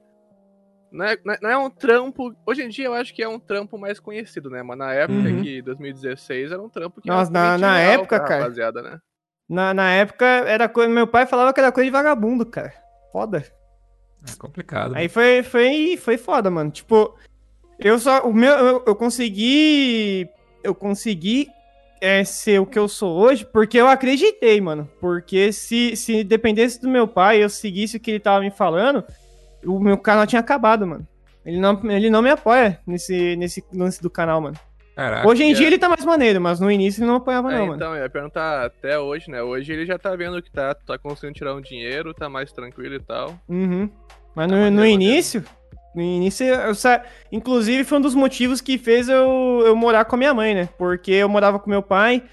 não 0.91 1.05
é, 1.05 1.17
não 1.23 1.33
é- 1.33 1.37
não 1.41 1.49
é 1.49 1.57
um 1.57 1.69
trampo. 1.69 2.35
Hoje 2.45 2.63
em 2.63 2.69
dia 2.69 2.85
eu 2.85 2.93
acho 2.93 3.13
que 3.13 3.21
é 3.23 3.27
um 3.27 3.39
trampo 3.39 3.77
mais 3.77 3.99
conhecido, 3.99 4.49
né? 4.49 4.61
Mas 4.63 4.77
na 4.77 4.93
época 4.93 5.29
Uhum. 5.29 5.41
que 5.41 5.61
2016 5.61 6.51
era 6.51 6.61
um 6.61 6.69
trampo 6.69 7.01
que 7.01 7.07
Nossa, 7.07 7.31
na- 7.31 7.57
na 7.57 7.79
época, 7.79 8.19
cara. 8.19 8.39
Rapaziada, 8.41 8.81
né? 8.81 8.99
Na, 9.49 9.73
na 9.73 9.91
época, 9.91 10.25
era 10.25 10.67
coisa. 10.67 10.89
Meu 10.89 11.07
pai 11.07 11.25
falava 11.25 11.53
que 11.53 11.59
era 11.59 11.71
coisa 11.71 11.85
de 11.85 11.91
vagabundo, 11.91 12.45
cara. 12.45 12.73
Foda. 13.11 13.45
É 14.29 14.35
complicado. 14.37 14.93
Aí 14.95 15.07
foi, 15.07 15.41
foi, 15.43 15.95
foi 15.97 16.17
foda, 16.17 16.49
mano. 16.49 16.69
Tipo, 16.69 17.15
eu 17.79 17.97
só. 17.97 18.21
O 18.27 18.33
meu, 18.33 18.51
eu, 18.53 18.83
eu 18.87 18.95
consegui. 18.95 20.27
Eu 20.63 20.75
consegui 20.75 21.47
é, 22.01 22.23
ser 22.25 22.59
o 22.59 22.65
que 22.65 22.77
eu 22.77 22.87
sou 22.89 23.15
hoje 23.17 23.45
porque 23.45 23.77
eu 23.77 23.87
acreditei, 23.87 24.59
mano. 24.59 24.89
Porque 24.99 25.53
se, 25.53 25.95
se 25.95 26.23
dependesse 26.25 26.81
do 26.81 26.89
meu 26.89 27.07
pai 27.07 27.41
eu 27.41 27.49
seguisse 27.49 27.95
o 27.95 27.99
que 28.01 28.11
ele 28.11 28.19
tava 28.19 28.41
me 28.41 28.51
falando, 28.51 29.03
o 29.67 29.79
meu 29.79 29.97
canal 29.97 30.25
tinha 30.25 30.39
acabado, 30.39 30.87
mano. 30.87 31.07
Ele 31.45 31.59
não, 31.59 31.79
ele 31.91 32.09
não 32.09 32.21
me 32.21 32.29
apoia 32.29 32.79
nesse, 32.85 33.35
nesse 33.35 33.63
lance 33.73 34.01
do 34.01 34.09
canal, 34.09 34.41
mano. 34.41 34.57
Caraca. 34.95 35.27
Hoje 35.27 35.43
em 35.43 35.51
é. 35.51 35.53
dia 35.53 35.67
ele 35.67 35.77
tá 35.77 35.87
mais 35.87 36.03
maneiro, 36.03 36.41
mas 36.41 36.59
no 36.59 36.71
início 36.71 37.01
ele 37.01 37.07
não 37.07 37.17
apoiava, 37.17 37.53
É, 37.53 37.59
não, 37.59 37.67
mano. 37.67 37.75
então, 37.75 37.95
eu 37.95 38.01
ia 38.01 38.09
perguntar 38.09 38.65
até 38.65 38.97
hoje, 38.97 39.29
né? 39.29 39.43
Hoje 39.43 39.71
ele 39.71 39.85
já 39.85 39.97
tá 39.99 40.15
vendo 40.15 40.41
que 40.41 40.51
tá, 40.51 40.73
tá 40.73 40.97
conseguindo 40.97 41.37
tirar 41.37 41.53
um 41.53 41.61
dinheiro, 41.61 42.13
tá 42.15 42.27
mais 42.27 42.51
tranquilo 42.51 42.95
e 42.95 42.99
tal. 42.99 43.39
Uhum. 43.47 43.89
Mas 44.35 44.47
Tá 44.49 44.55
no, 44.55 44.61
maneiro, 44.61 44.75
no 44.75 44.85
início, 44.85 45.43
no 45.93 46.01
início, 46.01 46.45
eu 46.45 46.75
sa... 46.75 47.03
inclusive 47.31 47.83
foi 47.83 47.99
um 47.99 48.01
dos 48.01 48.15
motivos 48.15 48.59
que 48.59 48.77
fez 48.77 49.07
eu, 49.07 49.63
eu 49.65 49.75
morar 49.75 50.05
com 50.05 50.15
a 50.15 50.19
minha 50.19 50.33
mãe, 50.33 50.55
né? 50.55 50.67
Porque 50.77 51.11
eu 51.11 51.29
morava 51.29 51.59
com 51.59 51.69
meu 51.69 51.83
pai, 51.83 52.23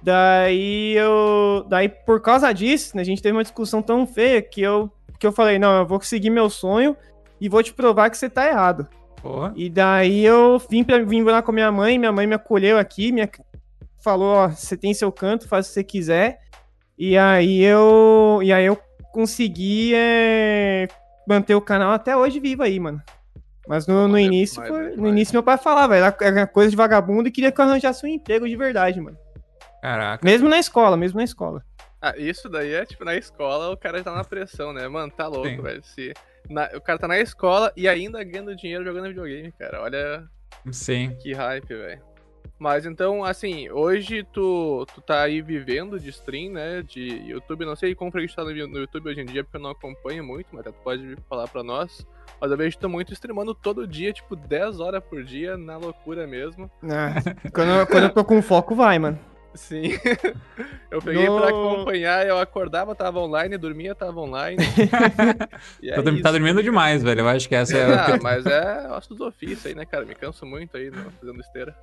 daí 0.00 0.96
eu, 0.96 1.66
daí 1.68 1.88
por 1.88 2.22
causa 2.22 2.52
disso, 2.52 2.96
né, 2.96 3.02
a 3.02 3.04
gente 3.04 3.20
teve 3.20 3.36
uma 3.36 3.42
discussão 3.42 3.82
tão 3.82 4.06
feia 4.06 4.40
que 4.40 4.62
eu, 4.62 4.90
que 5.18 5.26
eu 5.26 5.32
falei, 5.32 5.58
não, 5.58 5.78
eu 5.78 5.86
vou 5.86 6.00
seguir 6.00 6.30
meu 6.30 6.48
sonho 6.50 6.96
e 7.40 7.48
vou 7.48 7.62
te 7.62 7.72
provar 7.72 8.10
que 8.10 8.16
você 8.18 8.28
tá 8.30 8.46
errado. 8.48 8.86
Porra. 9.22 9.52
E 9.56 9.68
daí 9.70 10.24
eu 10.24 10.58
vim 10.70 10.84
para 10.84 11.02
vim 11.04 11.22
morar 11.22 11.42
com 11.42 11.50
a 11.50 11.54
minha 11.54 11.72
mãe, 11.72 11.98
minha 11.98 12.12
mãe 12.12 12.26
me 12.26 12.34
acolheu 12.34 12.78
aqui, 12.78 13.10
me 13.12 13.22
ac- 13.22 13.40
falou, 14.02 14.34
ó, 14.34 14.48
você 14.48 14.76
tem 14.76 14.94
seu 14.94 15.10
canto, 15.10 15.48
faz 15.48 15.66
o 15.66 15.68
que 15.68 15.74
você 15.74 15.84
quiser. 15.84 16.40
E 16.98 17.16
aí 17.18 17.62
eu, 17.62 18.40
e 18.42 18.52
aí 18.52 18.64
eu 18.64 18.78
consegui 19.12 19.92
é, 19.94 20.86
manter 21.28 21.54
o 21.54 21.60
canal 21.60 21.92
até 21.92 22.16
hoje 22.16 22.38
vivo 22.38 22.62
aí, 22.62 22.78
mano. 22.78 23.02
Mas 23.66 23.86
no, 23.86 24.06
no 24.06 24.18
início, 24.18 24.62
demais, 24.62 24.70
foi- 24.72 24.90
né, 24.90 24.96
no 25.02 25.08
início 25.08 25.32
meu 25.34 25.42
pai 25.42 25.58
falava, 25.58 25.96
era, 25.96 26.16
era 26.20 26.46
coisa 26.46 26.70
de 26.70 26.76
vagabundo 26.76 27.28
e 27.28 27.32
queria 27.32 27.50
que 27.50 27.60
eu 27.60 27.64
arranjasse 27.64 28.04
um 28.06 28.08
emprego 28.08 28.46
de 28.48 28.54
verdade, 28.54 29.00
mano. 29.00 29.16
Caraca. 29.82 30.24
Mesmo 30.24 30.48
na 30.48 30.58
escola, 30.58 30.96
mesmo 30.96 31.18
na 31.18 31.24
escola. 31.24 31.62
Ah, 32.00 32.14
isso 32.16 32.48
daí 32.48 32.72
é 32.74 32.84
tipo, 32.84 33.04
na 33.04 33.14
escola 33.16 33.70
o 33.70 33.76
cara 33.76 34.02
tá 34.02 34.14
na 34.14 34.24
pressão, 34.24 34.72
né? 34.72 34.86
Mano, 34.88 35.10
tá 35.10 35.26
louco, 35.26 35.48
Sim. 35.48 35.60
velho. 35.62 35.82
Se 35.82 36.12
na- 36.48 36.70
o 36.74 36.80
cara 36.80 36.98
tá 36.98 37.08
na 37.08 37.18
escola 37.18 37.72
e 37.76 37.88
ainda 37.88 38.22
ganhando 38.22 38.54
dinheiro 38.54 38.84
jogando 38.84 39.08
videogame, 39.08 39.50
cara. 39.52 39.82
Olha 39.82 40.24
Sim. 40.70 41.16
que 41.22 41.32
hype, 41.32 41.66
velho. 41.68 42.02
Mas 42.58 42.86
então, 42.86 43.22
assim, 43.22 43.68
hoje 43.70 44.22
tu, 44.32 44.86
tu 44.94 45.00
tá 45.02 45.22
aí 45.22 45.42
vivendo 45.42 46.00
de 46.00 46.08
stream, 46.08 46.52
né? 46.52 46.82
De 46.82 47.02
YouTube. 47.28 47.66
Não 47.66 47.76
sei 47.76 47.94
como 47.94 48.10
que 48.10 48.26
tu 48.26 48.34
tá 48.34 48.44
no 48.44 48.50
YouTube 48.50 49.10
hoje 49.10 49.20
em 49.20 49.26
dia, 49.26 49.44
porque 49.44 49.58
eu 49.58 49.60
não 49.60 49.70
acompanho 49.70 50.24
muito, 50.24 50.46
mas 50.52 50.60
até 50.60 50.70
tu 50.72 50.82
pode 50.82 51.16
falar 51.28 51.48
pra 51.48 51.62
nós. 51.62 52.06
Mas 52.40 52.50
eu 52.50 52.56
vejo 52.56 52.78
tu 52.78 52.88
muito 52.88 53.12
streamando 53.12 53.54
todo 53.54 53.86
dia, 53.86 54.10
tipo, 54.12 54.34
10 54.36 54.80
horas 54.80 55.02
por 55.04 55.22
dia, 55.22 55.56
na 55.58 55.76
loucura 55.76 56.26
mesmo. 56.26 56.70
Ah, 56.84 57.14
quando, 57.52 57.86
quando 57.88 58.04
eu 58.04 58.10
tô 58.14 58.24
com 58.24 58.40
foco, 58.40 58.74
vai, 58.74 58.98
mano. 58.98 59.18
Sim. 59.56 59.92
eu 60.90 61.00
peguei 61.02 61.26
No- 61.26 61.38
pra 61.40 61.48
acompanhar, 61.48 62.26
eu 62.26 62.38
acordava, 62.38 62.94
tava 62.94 63.18
online, 63.20 63.56
dormia, 63.58 63.94
tava 63.94 64.20
online. 64.20 64.58
E 65.82 65.90
é 65.90 65.94
Tá, 66.00 66.10
isso. 66.10 66.22
dormindo 66.22 66.62
demais, 66.62 67.02
velho. 67.02 67.20
Eu 67.20 67.28
acho 67.28 67.48
que 67.48 67.54
essa 67.54 67.76
é 67.76 67.84
a. 67.94 68.04
Ah, 68.14 68.18
mas 68.22 68.44
é 68.46 68.88
osso 68.96 69.10
dos 69.14 69.20
ofícios 69.20 69.66
aí, 69.66 69.74
né, 69.74 69.84
cara? 69.84 70.04
Me 70.04 70.14
canso 70.14 70.44
muito 70.46 70.76
aí 70.76 70.90
no- 70.90 71.10
fazendo 71.12 71.40
esteira. 71.40 71.74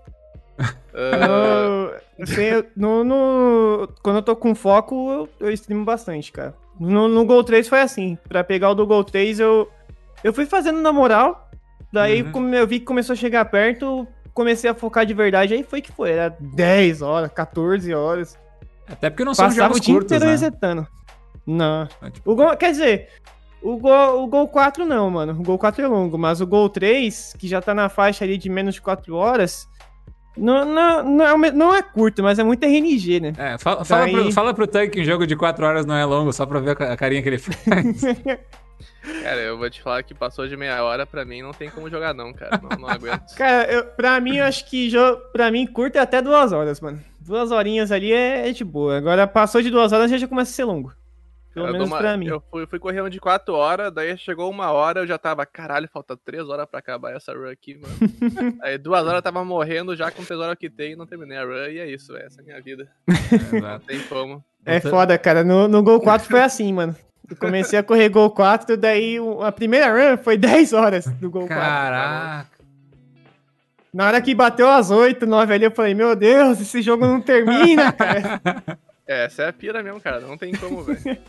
Ah, 0.93 1.99
Eu- 2.38 2.65
no, 2.75 3.03
no- 3.03 3.89
quando 4.01 4.17
eu 4.17 4.21
tô 4.23 4.36
com 4.36 4.53
foco, 4.53 5.12
eu, 5.39 5.47
eu 5.47 5.51
streamo 5.51 5.83
bastante, 5.83 6.31
cara. 6.31 6.53
No, 6.79 7.07
no 7.07 7.25
Gol 7.25 7.43
3 7.43 7.67
foi 7.67 7.81
assim. 7.81 8.17
Pra 8.27 8.43
pegar 8.43 8.69
o 8.71 8.75
do 8.75 8.86
Gol 8.86 9.03
3, 9.03 9.39
eu, 9.39 9.69
eu 10.23 10.33
fui 10.33 10.45
fazendo 10.45 10.81
na 10.81 10.91
moral. 10.91 11.49
Daí 11.91 12.23
Uhum. 12.23 12.31
como 12.31 12.55
eu 12.55 12.65
vi 12.67 12.79
que 12.79 12.86
começou 12.86 13.13
a 13.13 13.17
chegar 13.17 13.45
perto, 13.45 14.07
comecei 14.33 14.69
a 14.69 14.73
focar 14.73 15.05
de 15.05 15.13
verdade, 15.13 15.53
aí 15.53 15.63
foi 15.63 15.81
que 15.81 15.91
foi. 15.91 16.11
Era 16.11 16.35
10 16.39 17.01
horas, 17.01 17.31
14 17.31 17.93
horas. 17.93 18.37
Até 18.87 19.09
porque 19.09 19.23
não 19.23 19.33
são 19.33 19.49
jogos 19.51 19.77
o 19.77 19.81
dia 19.81 19.93
curtos, 19.93 20.11
inteiro 20.11 20.25
né? 20.25 20.31
resetando. 20.31 20.87
Não. 21.45 21.87
É, 22.01 22.09
tipo, 22.09 22.31
O 22.31 22.35
gol, 22.35 22.55
quer 22.57 22.71
dizer, 22.71 23.09
o 23.61 23.77
gol, 23.77 24.23
o 24.23 24.27
gol 24.27 24.47
4 24.47 24.85
não, 24.85 25.09
mano. 25.09 25.33
O 25.33 25.43
gol 25.43 25.57
4 25.57 25.83
é 25.83 25.87
longo, 25.87 26.17
mas 26.17 26.41
o 26.41 26.47
gol 26.47 26.69
3, 26.69 27.35
que 27.37 27.47
já 27.47 27.61
tá 27.61 27.73
na 27.73 27.89
faixa 27.89 28.23
ali 28.25 28.37
de 28.37 28.49
menos 28.49 28.75
de 28.75 28.81
4 28.81 29.15
horas, 29.15 29.67
não, 30.35 30.65
não, 30.65 31.03
não, 31.03 31.45
é, 31.45 31.51
não 31.51 31.75
é 31.75 31.81
curto, 31.81 32.23
mas 32.23 32.39
é 32.39 32.43
muito 32.43 32.63
RNG, 32.65 33.19
né? 33.19 33.33
É, 33.37 33.57
fala, 33.57 33.85
fala, 33.85 34.03
Daí- 34.05 34.13
pro, 34.13 34.31
fala 34.31 34.53
pro 34.53 34.67
Tank 34.67 34.91
que 34.91 35.01
um 35.01 35.05
jogo 35.05 35.27
de 35.27 35.35
4 35.35 35.65
horas 35.65 35.85
não 35.85 35.95
é 35.95 36.03
longo, 36.05 36.33
só 36.33 36.45
pra 36.45 36.59
ver 36.59 36.71
a 36.81 36.97
carinha 36.97 37.21
que 37.21 37.29
ele 37.29 37.37
faz. 37.37 37.55
Cara, 39.21 39.39
eu 39.41 39.57
vou 39.57 39.69
te 39.69 39.81
falar 39.81 40.03
que 40.03 40.13
passou 40.13 40.47
de 40.47 40.55
meia 40.57 40.83
hora, 40.83 41.05
pra 41.05 41.25
mim 41.25 41.41
não 41.41 41.51
tem 41.51 41.69
como 41.69 41.89
jogar 41.89 42.13
não, 42.13 42.33
cara. 42.33 42.59
Não, 42.61 42.77
não 42.79 42.87
aguento. 42.89 43.33
Cara, 43.37 43.71
eu, 43.71 43.85
pra 43.85 44.19
mim, 44.19 44.37
eu 44.37 44.45
acho 44.45 44.65
que 44.69 44.89
jo- 44.89 45.17
pra 45.31 45.51
mim 45.51 45.65
curto 45.67 45.97
é 45.97 45.99
até 46.01 46.21
duas 46.21 46.51
horas, 46.51 46.79
mano. 46.79 47.01
Duas 47.19 47.51
horinhas 47.51 47.91
ali 47.91 48.11
é, 48.11 48.49
é 48.49 48.51
de 48.51 48.63
boa. 48.63 48.97
Agora 48.97 49.25
passou 49.27 49.61
de 49.61 49.69
duas 49.69 49.91
horas 49.91 50.09
já, 50.11 50.17
já 50.17 50.27
começa 50.27 50.51
a 50.51 50.53
ser 50.53 50.63
longo. 50.65 50.93
Pelo 51.53 51.67
Eu 51.67 51.73
menos 51.73 51.87
uma- 51.87 51.99
pra 51.99 52.17
mim. 52.17 52.25
Eu 52.27 52.41
fui, 52.49 52.65
fui 52.65 52.79
correr 52.79 53.01
um 53.01 53.09
de 53.09 53.19
4 53.19 53.53
horas, 53.53 53.93
daí 53.93 54.17
chegou 54.17 54.49
uma 54.49 54.71
hora, 54.71 55.01
eu 55.01 55.07
já 55.07 55.19
tava, 55.19 55.45
caralho, 55.45 55.87
falta 55.87 56.17
3 56.17 56.49
horas 56.49 56.65
pra 56.65 56.79
acabar 56.79 57.15
essa 57.15 57.31
run 57.31 57.47
aqui, 57.47 57.75
mano. 57.79 57.93
Aí 58.63 58.75
duas 58.79 59.01
horas 59.03 59.17
eu 59.17 59.21
tava 59.21 59.45
morrendo 59.45 59.95
já 59.95 60.09
com 60.09 60.23
3 60.23 60.39
horas 60.39 60.57
que 60.57 60.67
tem 60.67 60.93
e 60.93 60.95
não 60.95 61.05
terminei 61.05 61.37
a 61.37 61.43
run, 61.45 61.67
e 61.69 61.77
é 61.79 61.85
isso, 61.87 62.15
essa 62.17 62.39
é 62.39 62.41
a 62.41 62.45
minha 62.45 62.59
vida. 62.61 62.87
Não 63.51 63.57
Exato. 63.59 63.85
tem 63.85 63.99
como. 64.03 64.43
É 64.65 64.79
foda, 64.79 65.15
cara. 65.19 65.43
No, 65.43 65.67
no 65.67 65.83
Gol 65.83 66.01
4 66.01 66.27
foi 66.27 66.41
assim, 66.41 66.73
mano. 66.73 66.95
Eu 67.29 67.36
comecei 67.38 67.79
a 67.79 67.83
correr 67.83 68.09
Gol 68.09 68.29
4, 68.31 68.75
daí 68.77 69.17
a 69.41 69.51
primeira 69.51 69.88
run 69.91 70.17
foi 70.17 70.38
10 70.38 70.73
horas 70.73 71.05
do 71.05 71.29
Gol 71.29 71.47
4. 71.47 71.55
Caraca. 71.55 72.53
Na 73.93 74.07
hora 74.07 74.21
que 74.21 74.33
bateu 74.33 74.67
as 74.69 74.89
8, 74.89 75.25
9 75.25 75.53
ali, 75.53 75.65
eu 75.65 75.71
falei, 75.71 75.93
meu 75.93 76.15
Deus, 76.15 76.59
esse 76.59 76.81
jogo 76.81 77.05
não 77.05 77.21
termina, 77.21 77.91
cara. 77.93 78.41
É, 79.07 79.25
essa 79.25 79.43
é 79.43 79.49
a 79.49 79.53
pira 79.53 79.83
mesmo, 79.83 80.01
cara, 80.01 80.19
não 80.21 80.38
tem 80.38 80.51
como, 80.53 80.83
velho. 80.83 81.17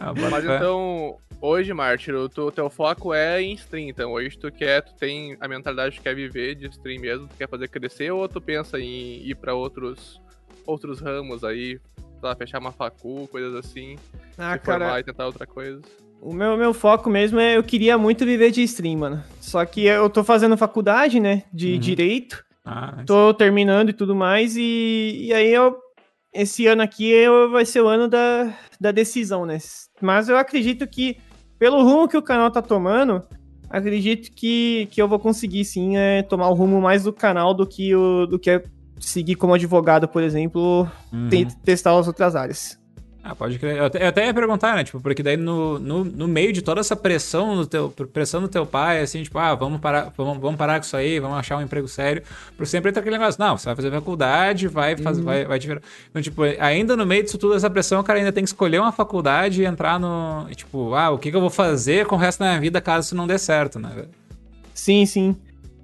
Ah, 0.00 0.12
Mas 0.14 0.44
então, 0.44 1.16
hoje, 1.40 1.74
Mártir, 1.74 2.14
o 2.14 2.28
tu- 2.28 2.52
teu 2.52 2.70
foco 2.70 3.12
é 3.12 3.42
em 3.42 3.52
stream, 3.54 3.88
então 3.88 4.12
hoje 4.12 4.38
tu 4.38 4.48
quer, 4.52 4.80
tu 4.80 4.94
tem 4.94 5.36
a 5.40 5.48
mentalidade 5.48 5.96
que 5.96 6.02
quer 6.04 6.14
viver 6.14 6.54
de 6.54 6.66
stream 6.68 7.00
mesmo, 7.00 7.26
tu 7.26 7.34
quer 7.36 7.48
fazer 7.48 7.66
crescer, 7.66 8.12
ou 8.12 8.28
tu 8.28 8.40
pensa 8.40 8.78
em 8.78 9.26
ir 9.28 9.34
pra 9.34 9.54
outros, 9.54 10.20
outros 10.64 11.00
ramos 11.00 11.42
aí, 11.42 11.80
lá, 12.22 12.34
fechar 12.36 12.58
uma 12.58 12.72
facu, 12.72 13.28
coisas 13.30 13.54
assim, 13.54 13.96
Ah, 14.36 14.56
se 14.58 14.64
formar 14.64 14.78
cara, 14.86 15.00
e 15.00 15.04
tentar 15.04 15.26
outra 15.26 15.46
coisa? 15.46 15.80
o 16.20 16.32
meu, 16.34 16.56
meu 16.56 16.74
foco 16.74 17.08
mesmo 17.08 17.38
é, 17.38 17.56
eu 17.56 17.62
queria 17.62 17.96
muito 17.96 18.24
viver 18.24 18.50
de 18.50 18.62
stream, 18.62 18.98
mano. 18.98 19.22
Só 19.40 19.64
que 19.64 19.84
eu 19.84 20.10
tô 20.10 20.24
fazendo 20.24 20.56
faculdade, 20.56 21.20
né, 21.20 21.44
de 21.52 21.74
Uhum. 21.74 21.78
Direito. 21.78 22.44
Ah, 22.64 23.02
tô 23.06 23.32
terminando 23.32 23.88
e 23.90 23.92
tudo 23.94 24.14
mais, 24.14 24.56
e, 24.56 25.26
e 25.28 25.32
aí 25.32 25.52
eu. 25.52 25.76
Esse 26.34 26.66
ano 26.66 26.82
aqui 26.82 27.08
eu, 27.08 27.50
vai 27.50 27.64
ser 27.64 27.80
o 27.80 27.88
ano 27.88 28.06
da, 28.06 28.54
da 28.78 28.92
decisão, 28.92 29.46
né? 29.46 29.56
Mas 30.00 30.28
eu 30.28 30.36
acredito 30.36 30.86
que, 30.86 31.16
pelo 31.58 31.82
rumo 31.82 32.06
que 32.06 32.16
o 32.18 32.22
canal 32.22 32.50
tá 32.50 32.60
tomando, 32.60 33.22
acredito 33.70 34.30
que, 34.32 34.86
que 34.90 35.00
eu 35.00 35.08
vou 35.08 35.18
conseguir 35.18 35.64
sim 35.64 35.96
é, 35.96 36.22
tomar 36.22 36.48
o 36.50 36.54
rumo 36.54 36.80
mais 36.82 37.04
do 37.04 37.12
canal 37.14 37.54
do 37.54 37.66
que, 37.66 37.94
o, 37.94 38.26
do 38.26 38.38
que 38.38 38.50
é 38.50 38.62
seguir 39.00 39.34
como 39.34 39.54
advogado, 39.54 40.08
por 40.08 40.22
exemplo, 40.22 40.88
uhum. 41.12 41.28
te- 41.28 41.56
testar 41.64 41.98
as 41.98 42.06
outras 42.06 42.34
áreas. 42.36 42.78
Ah, 43.28 43.34
pode 43.34 43.58
crer. 43.58 43.76
Eu 43.76 43.84
até, 43.84 44.02
eu 44.02 44.08
até 44.08 44.26
ia 44.26 44.32
perguntar, 44.32 44.74
né? 44.74 44.84
Tipo, 44.84 45.00
porque 45.00 45.22
daí 45.22 45.36
no, 45.36 45.78
no, 45.78 46.02
no 46.02 46.26
meio 46.26 46.50
de 46.50 46.62
toda 46.62 46.80
essa 46.80 46.96
pressão 46.96 47.56
no 47.56 47.66
teu, 47.66 47.90
pressão 47.90 48.40
do 48.40 48.48
teu 48.48 48.64
pai, 48.64 49.02
assim, 49.02 49.22
tipo, 49.22 49.38
ah, 49.38 49.54
vamos 49.54 49.80
parar, 49.80 50.10
vamos, 50.16 50.38
vamos 50.38 50.56
parar 50.56 50.78
com 50.78 50.86
isso 50.86 50.96
aí, 50.96 51.20
vamos 51.20 51.36
achar 51.36 51.58
um 51.58 51.60
emprego 51.62 51.86
sério. 51.86 52.22
Por 52.56 52.66
sempre 52.66 52.88
entra 52.88 53.00
aquele 53.00 53.18
negócio, 53.18 53.38
não, 53.38 53.58
você 53.58 53.66
vai 53.66 53.76
fazer 53.76 53.90
faculdade, 53.90 54.66
vai, 54.68 54.96
faz, 54.96 55.18
vai, 55.18 55.44
vai 55.44 55.58
te 55.58 55.66
virar. 55.66 55.82
Então, 56.08 56.22
tipo, 56.22 56.42
ainda 56.58 56.96
no 56.96 57.04
meio 57.04 57.22
disso 57.22 57.36
tudo, 57.36 57.54
essa 57.54 57.68
pressão, 57.68 58.00
o 58.00 58.04
cara 58.04 58.18
ainda 58.18 58.32
tem 58.32 58.42
que 58.42 58.48
escolher 58.48 58.80
uma 58.80 58.92
faculdade 58.92 59.62
e 59.62 59.66
entrar 59.66 60.00
no. 60.00 60.46
Tipo, 60.54 60.94
ah, 60.94 61.10
o 61.10 61.18
que, 61.18 61.30
que 61.30 61.36
eu 61.36 61.40
vou 61.42 61.50
fazer 61.50 62.06
com 62.06 62.14
o 62.16 62.18
resto 62.18 62.38
da 62.38 62.46
minha 62.46 62.60
vida 62.60 62.80
caso 62.80 63.08
isso 63.08 63.16
não 63.16 63.26
dê 63.26 63.36
certo, 63.36 63.78
né? 63.78 64.06
Sim, 64.72 65.04
sim. 65.04 65.36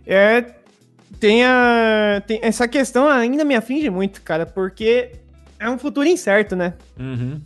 É. 0.07 0.47
Tem 1.21 1.45
a. 1.45 2.23
Tem, 2.27 2.39
essa 2.43 2.67
questão 2.69 3.09
ainda 3.09 3.45
me 3.45 3.55
aflige 3.55 3.91
muito, 3.91 4.23
cara, 4.23 4.45
porque 4.47 5.13
é 5.59 5.69
um 5.69 5.79
futuro 5.79 6.09
incerto, 6.09 6.55
né? 6.55 6.75
Uhum. 6.99 7.41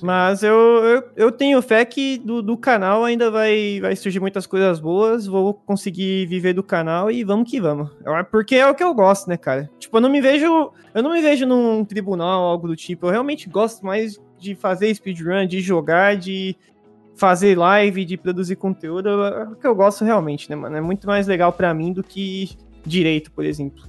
Mas 0.00 0.42
eu, 0.42 0.54
eu, 0.54 1.02
eu 1.16 1.32
tenho 1.32 1.60
fé 1.60 1.84
que 1.84 2.18
do, 2.18 2.40
do 2.40 2.56
canal 2.56 3.04
ainda 3.04 3.30
vai, 3.30 3.80
vai 3.80 3.96
surgir 3.96 4.20
muitas 4.20 4.46
coisas 4.46 4.78
boas. 4.78 5.26
Vou 5.26 5.54
conseguir 5.54 6.26
viver 6.26 6.52
do 6.52 6.62
canal 6.62 7.10
e 7.10 7.24
vamos 7.24 7.50
que 7.50 7.60
vamos. 7.60 7.90
Porque 8.30 8.56
é 8.56 8.66
o 8.68 8.74
que 8.74 8.82
eu 8.82 8.94
gosto, 8.94 9.28
né, 9.28 9.36
cara? 9.36 9.68
Tipo, 9.78 9.96
eu 9.96 10.00
não 10.00 10.10
me 10.10 10.20
vejo. 10.20 10.72
Eu 10.94 11.02
não 11.02 11.12
me 11.12 11.20
vejo 11.20 11.46
num 11.46 11.84
tribunal, 11.84 12.42
algo 12.44 12.68
do 12.68 12.76
tipo. 12.76 13.06
Eu 13.06 13.10
realmente 13.10 13.48
gosto 13.48 13.84
mais 13.84 14.20
de 14.38 14.54
fazer 14.54 14.94
speedrun, 14.94 15.46
de 15.46 15.60
jogar, 15.60 16.16
de 16.16 16.56
fazer 17.16 17.58
live, 17.58 18.04
de 18.04 18.16
produzir 18.16 18.56
conteúdo. 18.56 19.08
É 19.08 19.42
o 19.44 19.56
que 19.56 19.66
eu 19.66 19.74
gosto 19.74 20.04
realmente, 20.04 20.48
né, 20.48 20.56
mano? 20.56 20.76
É 20.76 20.80
muito 20.80 21.06
mais 21.06 21.26
legal 21.26 21.52
pra 21.52 21.74
mim 21.74 21.92
do 21.92 22.02
que 22.02 22.50
direito, 22.84 23.30
por 23.32 23.44
exemplo. 23.44 23.84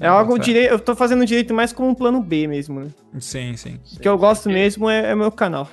É 0.00 0.06
Ah, 0.08 0.12
algo 0.12 0.38
direito. 0.38 0.70
Eu 0.72 0.78
tô 0.80 0.96
fazendo 0.96 1.24
direito 1.24 1.54
mais 1.54 1.72
como 1.72 1.88
um 1.88 1.94
plano 1.94 2.20
B 2.20 2.46
mesmo, 2.48 2.80
né? 2.80 2.88
Sim, 3.20 3.56
sim. 3.56 3.78
O 3.96 4.00
que 4.00 4.08
eu 4.08 4.18
gosto 4.18 4.44
Porque- 4.44 4.54
mesmo 4.58 4.90
é, 4.90 5.10
é 5.12 5.14
meu 5.14 5.30
canal. 5.30 5.68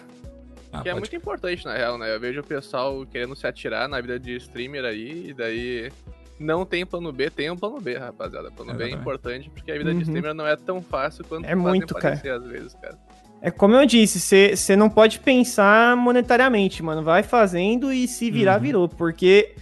Ah, 0.71 0.81
Que 0.81 0.89
é 0.89 0.91
pode- 0.93 1.01
muito 1.01 1.15
importante, 1.15 1.65
na 1.65 1.75
real, 1.75 1.97
né? 1.97 2.13
Eu 2.15 2.19
vejo 2.19 2.39
o 2.39 2.43
pessoal 2.43 3.05
querendo 3.05 3.35
se 3.35 3.45
atirar 3.47 3.89
na 3.89 3.99
vida 3.99 4.19
de 4.19 4.35
streamer 4.37 4.85
aí, 4.85 5.29
e 5.29 5.33
daí 5.33 5.91
não 6.39 6.65
tem 6.65 6.85
plano 6.85 7.11
B, 7.11 7.29
tem 7.29 7.49
um 7.51 7.57
plano 7.57 7.81
B, 7.81 7.97
rapaziada. 7.97 8.49
Plano 8.51 8.73
B 8.75 8.85
é 8.85 8.89
importante, 8.91 9.49
porque 9.49 9.71
a 9.71 9.77
vida 9.77 9.89
Uhum. 9.91 9.97
de 9.97 10.03
streamer 10.03 10.33
não 10.33 10.45
é 10.47 10.55
tão 10.55 10.81
fácil 10.81 11.25
quanto 11.25 11.43
É 11.45 11.49
fazem 11.49 11.61
muito, 11.61 11.93
cara. 11.95 12.15
parecer 12.15 12.29
às 12.31 12.45
vezes, 12.45 12.73
cara. 12.75 12.97
É 13.41 13.49
como 13.49 13.75
eu 13.75 13.85
disse, 13.87 14.19
você 14.55 14.75
não 14.75 14.87
pode 14.87 15.19
pensar 15.19 15.97
monetariamente, 15.97 16.83
mano. 16.83 17.01
Vai 17.03 17.23
fazendo 17.23 17.91
e 17.91 18.07
se 18.07 18.29
virar, 18.29 18.57
Uhum. 18.57 18.61
virou. 18.61 18.87
Porque 18.87 19.55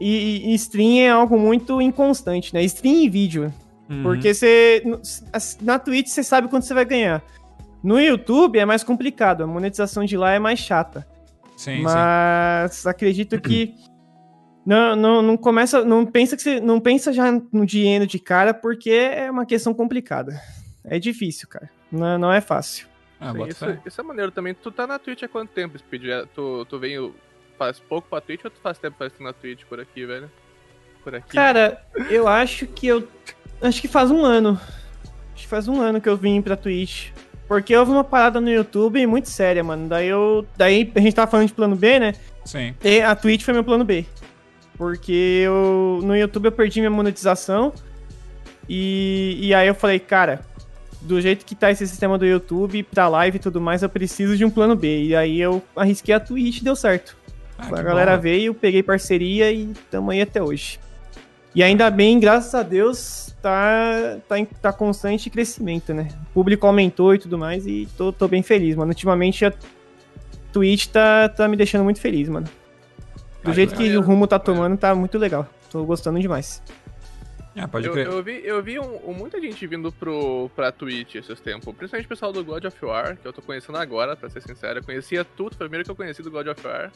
e, 0.00 0.50
e 0.50 0.54
stream 0.54 0.98
é 0.98 1.10
algo 1.10 1.38
muito 1.38 1.80
inconstante, 1.80 2.54
né? 2.54 2.62
Stream 2.64 3.02
e 3.02 3.08
vídeo. 3.08 3.52
Uhum. 3.88 4.02
Porque 4.02 4.32
você. 4.32 4.82
Na 5.60 5.78
Twitch 5.78 6.08
você 6.08 6.22
sabe 6.22 6.48
quanto 6.48 6.64
você 6.64 6.74
vai 6.74 6.84
ganhar. 6.84 7.22
No 7.82 8.00
YouTube 8.00 8.58
é 8.58 8.64
mais 8.64 8.84
complicado, 8.84 9.42
a 9.42 9.46
monetização 9.46 10.04
de 10.04 10.16
lá 10.16 10.32
é 10.32 10.38
mais 10.38 10.58
chata. 10.58 11.06
Sim, 11.56 11.76
sim. 11.76 11.82
Mas 11.82 12.86
acredito 12.86 13.40
que. 13.40 13.74
Não, 14.64 14.94
não, 14.94 15.22
não 15.22 15.36
começa. 15.36 15.84
Não 15.84 16.06
pensa 16.06 16.36
que 16.36 16.42
você. 16.42 16.60
Não 16.60 16.80
pensa 16.80 17.12
já 17.12 17.30
no 17.52 17.66
dinheiro 17.66 18.06
de 18.06 18.18
cara, 18.18 18.54
porque 18.54 18.90
é 18.90 19.30
uma 19.30 19.44
questão 19.44 19.74
complicada. 19.74 20.40
É 20.84 20.98
difícil, 20.98 21.48
cara. 21.48 21.68
Não, 21.90 22.18
não 22.18 22.32
é 22.32 22.40
fácil. 22.40 22.86
Ah, 23.20 23.32
Sim, 23.32 23.46
isso, 23.48 23.66
fé. 23.66 23.78
isso 23.84 24.00
é 24.00 24.04
maneiro 24.04 24.30
também. 24.30 24.54
Tu 24.54 24.70
tá 24.70 24.86
na 24.86 24.98
Twitch 24.98 25.22
há 25.22 25.28
quanto 25.28 25.50
tempo, 25.50 25.78
Speed? 25.78 26.04
É, 26.06 26.24
Tu, 26.34 26.64
tu 26.66 26.78
vem. 26.78 27.12
Faz 27.60 27.78
pouco 27.78 28.08
pra 28.08 28.22
Twitch 28.22 28.42
ou 28.42 28.50
tu 28.50 28.58
faz 28.62 28.78
tempo 28.78 28.96
faz 28.98 29.12
na 29.20 29.34
Twitch 29.34 29.64
por 29.66 29.78
aqui, 29.78 30.06
velho? 30.06 30.30
Por 31.04 31.14
aqui. 31.14 31.34
Cara, 31.34 31.78
eu 32.08 32.26
acho 32.26 32.66
que 32.66 32.86
eu. 32.86 33.06
Acho 33.60 33.82
que 33.82 33.86
faz 33.86 34.10
um 34.10 34.24
ano. 34.24 34.58
Acho 35.34 35.42
que 35.42 35.46
faz 35.46 35.68
um 35.68 35.78
ano 35.78 36.00
que 36.00 36.08
eu 36.08 36.16
vim 36.16 36.40
pra 36.40 36.56
Twitch. 36.56 37.10
Porque 37.46 37.76
houve 37.76 37.90
uma 37.90 38.02
parada 38.02 38.40
no 38.40 38.48
YouTube 38.48 39.06
muito 39.06 39.28
séria, 39.28 39.62
mano. 39.62 39.90
Daí 39.90 40.08
eu. 40.08 40.46
Daí 40.56 40.90
a 40.94 41.00
gente 41.00 41.14
tava 41.14 41.30
falando 41.30 41.48
de 41.48 41.52
plano 41.52 41.76
B, 41.76 41.98
né? 41.98 42.14
Sim. 42.46 42.74
E 42.82 43.02
a 43.02 43.14
Twitch 43.14 43.42
foi 43.42 43.52
meu 43.52 43.62
plano 43.62 43.84
B. 43.84 44.06
Porque 44.78 45.42
eu. 45.44 46.00
No 46.02 46.16
YouTube 46.16 46.46
eu 46.46 46.52
perdi 46.52 46.80
minha 46.80 46.88
monetização. 46.88 47.74
E, 48.66 49.36
e 49.38 49.52
aí 49.52 49.68
eu 49.68 49.74
falei, 49.74 49.98
cara, 49.98 50.40
do 51.02 51.20
jeito 51.20 51.44
que 51.44 51.54
tá 51.54 51.70
esse 51.70 51.86
sistema 51.86 52.16
do 52.16 52.24
YouTube, 52.24 52.82
pra 52.84 53.06
live 53.08 53.36
e 53.36 53.40
tudo 53.40 53.60
mais, 53.60 53.82
eu 53.82 53.88
preciso 53.90 54.34
de 54.34 54.46
um 54.46 54.50
plano 54.50 54.74
B. 54.74 55.04
E 55.08 55.14
aí 55.14 55.38
eu 55.38 55.62
arrisquei 55.76 56.14
a 56.14 56.20
Twitch 56.20 56.60
e 56.60 56.64
deu 56.64 56.74
certo. 56.74 57.19
Ah, 57.62 57.66
a 57.74 57.76
que 57.76 57.82
galera 57.82 58.16
bom. 58.16 58.22
veio, 58.22 58.54
peguei 58.54 58.82
parceria 58.82 59.50
e 59.52 59.72
tamo 59.90 60.10
aí 60.10 60.20
até 60.22 60.42
hoje. 60.42 60.78
E 61.54 61.62
ainda 61.62 61.90
bem, 61.90 62.20
graças 62.20 62.54
a 62.54 62.62
Deus, 62.62 63.34
tá, 63.42 64.18
tá, 64.28 64.38
em, 64.38 64.44
tá 64.44 64.72
constante 64.72 65.28
crescimento, 65.28 65.92
né? 65.92 66.08
O 66.30 66.34
público 66.34 66.66
aumentou 66.66 67.14
e 67.14 67.18
tudo 67.18 67.36
mais 67.36 67.66
e 67.66 67.88
tô, 67.96 68.12
tô 68.12 68.28
bem 68.28 68.42
feliz, 68.42 68.76
mano. 68.76 68.90
Ultimamente 68.90 69.44
a 69.44 69.52
Twitch 70.52 70.86
tá, 70.86 71.28
tá 71.28 71.48
me 71.48 71.56
deixando 71.56 71.82
muito 71.84 72.00
feliz, 72.00 72.28
mano. 72.28 72.46
Do 73.42 73.50
Ah, 73.50 73.54
jeito 73.54 73.74
que 73.74 73.82
legal. 73.84 74.02
o 74.02 74.04
rumo 74.04 74.26
tá 74.26 74.38
tomando, 74.38 74.76
tá 74.76 74.94
muito 74.94 75.18
legal. 75.18 75.46
Tô 75.70 75.82
gostando 75.84 76.20
demais. 76.20 76.62
Ah, 77.62 77.68
pode 77.68 77.86
Eu, 77.86 77.92
crer. 77.92 78.06
eu 78.06 78.22
vi, 78.22 78.40
eu 78.44 78.62
vi 78.62 78.78
um- 78.78 79.10
um- 79.10 79.12
muita 79.12 79.40
gente 79.40 79.66
vindo 79.66 79.92
pro, 79.92 80.50
pra 80.56 80.72
Twitch 80.72 81.16
esses 81.16 81.40
tempos, 81.40 81.74
principalmente 81.74 82.06
o 82.06 82.08
pessoal 82.08 82.32
do 82.32 82.42
God 82.44 82.64
of 82.64 82.84
War, 82.84 83.16
que 83.16 83.26
eu 83.26 83.32
tô 83.32 83.42
conhecendo 83.42 83.76
agora, 83.76 84.16
pra 84.16 84.30
ser 84.30 84.40
sincero. 84.40 84.78
Eu 84.78 84.82
conhecia 84.84 85.24
tu, 85.24 85.44
foi 85.56 85.66
o 85.66 85.68
primeiro 85.68 85.84
que 85.84 85.90
eu 85.90 85.96
conheci 85.96 86.22
do 86.22 86.30
God 86.30 86.46
of 86.46 86.66
War. 86.66 86.90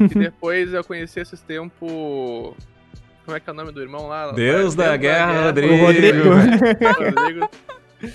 e 0.00 0.14
depois 0.30 0.72
eu 0.72 0.82
conheci 0.84 1.20
esses 1.20 1.40
tempos. 1.42 2.54
Como 3.24 3.36
é 3.36 3.40
que 3.40 3.50
é 3.50 3.52
o 3.52 3.56
nome 3.56 3.70
do 3.72 3.82
irmão 3.82 4.06
lá? 4.08 4.32
Deus 4.32 4.74
da 4.74 4.96
guerra, 4.96 5.44
Rodrigo. 5.46 5.74
O 5.74 5.76
Rodrigo. 5.76 6.28
Rodrigo. 6.30 7.50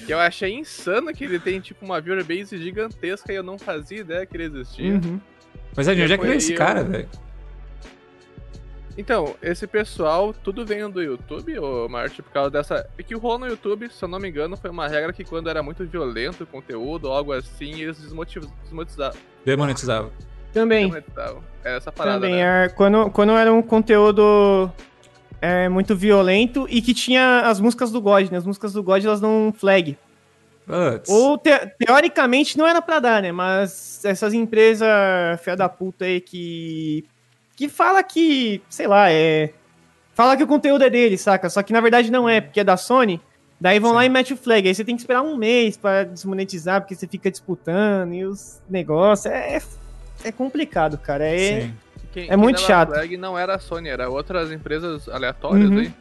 Que 0.08 0.12
eu 0.13 0.19
achei 0.19 0.51
insano 0.53 1.13
que 1.13 1.23
ele 1.25 1.39
tem 1.39 1.60
tipo 1.60 1.86
uma 1.86 2.01
viewer 2.01 2.23
base 2.25 2.58
gigantesca 2.58 3.32
e 3.32 3.36
eu 3.36 3.43
não 3.43 3.60
fazia 3.60 3.99
ideia 3.99 4.25
que 4.25 4.36
ele 4.36 4.45
existia. 4.45 4.93
Uhum. 4.93 5.19
Mas 5.75 5.88
é, 5.88 5.93
de 5.93 6.01
onde 6.01 6.13
é 6.13 6.17
que 6.17 6.23
veio 6.25 6.38
esse 6.38 6.53
eu- 6.53 6.58
cara, 6.58 6.84
velho? 6.84 7.08
Então, 8.97 9.36
esse 9.41 9.65
pessoal, 9.65 10.34
tudo 10.43 10.65
veio 10.65 10.88
do 10.88 11.01
YouTube, 11.01 11.58
ô 11.58 11.89
Marte, 11.89 12.21
por 12.21 12.32
causa 12.32 12.51
dessa. 12.51 12.88
É 12.97 13.01
que 13.01 13.15
o 13.15 13.19
rolou 13.19 13.39
no 13.39 13.47
YouTube, 13.47 13.89
se 13.89 14.03
eu 14.03 14.08
não 14.08 14.19
me 14.19 14.29
engano, 14.29 14.56
foi 14.56 14.69
uma 14.69 14.88
regra 14.88 15.12
que 15.12 15.23
quando 15.23 15.49
era 15.49 15.63
muito 15.63 15.84
violento 15.86 16.43
o 16.43 16.47
conteúdo 16.47 17.06
ou 17.06 17.13
algo 17.13 17.34
assim, 17.34 17.82
eles 17.82 17.99
desmotiv... 17.99 18.45
desmonetizavam. 18.63 19.19
Demonetizava. 19.43 20.12
Também. 20.53 20.84
desmonetizavam. 20.84 21.43
Era 21.63 21.77
essa 21.77 21.91
parada. 21.91 22.19
Também, 22.19 22.36
né? 22.36 22.65
é, 22.65 22.69
quando, 22.69 23.10
quando 23.10 23.32
era 23.32 23.51
um 23.51 23.63
conteúdo 23.63 24.71
é, 25.41 25.67
muito 25.67 25.95
violento 25.95 26.67
e 26.69 26.79
que 26.79 26.93
tinha 26.93 27.41
as 27.41 27.60
músicas 27.60 27.91
do 27.91 27.99
God, 27.99 28.29
né? 28.29 28.38
As 28.38 28.45
músicas 28.45 28.73
do 28.73 28.84
God, 28.84 29.03
elas 29.03 29.19
dão 29.19 29.51
flag. 29.58 29.97
Putz. 30.67 31.10
Ou, 31.10 31.38
te- 31.38 31.73
teoricamente, 31.79 32.58
não 32.58 32.67
era 32.67 32.82
pra 32.82 32.99
dar, 32.99 33.23
né? 33.23 33.32
Mas 33.32 34.06
essas 34.06 34.34
empresas 34.36 34.88
fia 35.41 35.56
da 35.56 35.67
puta 35.67 36.06
aí 36.06 36.21
que... 36.21 37.06
Que 37.55 37.69
fala 37.69 38.01
que, 38.03 38.61
sei 38.69 38.87
lá, 38.87 39.11
é... 39.11 39.51
Fala 40.13 40.37
que 40.37 40.43
o 40.43 40.47
conteúdo 40.47 40.83
é 40.83 40.89
dele, 40.89 41.17
saca? 41.17 41.49
Só 41.49 41.61
que 41.63 41.73
na 41.73 41.81
verdade 41.81 42.11
não 42.11 42.27
é, 42.29 42.39
porque 42.41 42.59
é 42.59 42.63
da 42.63 42.77
Sony. 42.77 43.19
Daí 43.59 43.79
vão 43.79 43.91
Sim. 43.91 43.95
lá 43.95 44.05
e 44.05 44.09
mete 44.09 44.33
o 44.33 44.37
flag. 44.37 44.67
Aí 44.67 44.75
você 44.75 44.83
tem 44.83 44.95
que 44.95 45.01
esperar 45.01 45.21
um 45.21 45.37
mês 45.37 45.77
pra 45.77 46.03
desmonetizar, 46.03 46.81
porque 46.81 46.93
você 46.95 47.07
fica 47.07 47.31
disputando 47.31 48.13
e 48.13 48.23
os 48.25 48.59
negócios. 48.69 49.25
É, 49.33 49.59
é 50.23 50.31
complicado, 50.31 50.97
cara. 50.97 51.25
É, 51.25 51.61
Sim. 51.61 51.73
Quem- 52.11 52.29
é 52.29 52.35
muito 52.35 52.57
quem 52.57 52.67
chato. 52.67 52.89
dava 52.89 52.99
Flag 52.99 53.17
não 53.17 53.37
era 53.37 53.55
a 53.55 53.59
Sony, 53.59 53.89
era 53.89 54.07
outras 54.09 54.51
empresas 54.51 55.07
aleatórias 55.09 55.69
Uhum. 55.69 55.79
aí. 55.79 55.93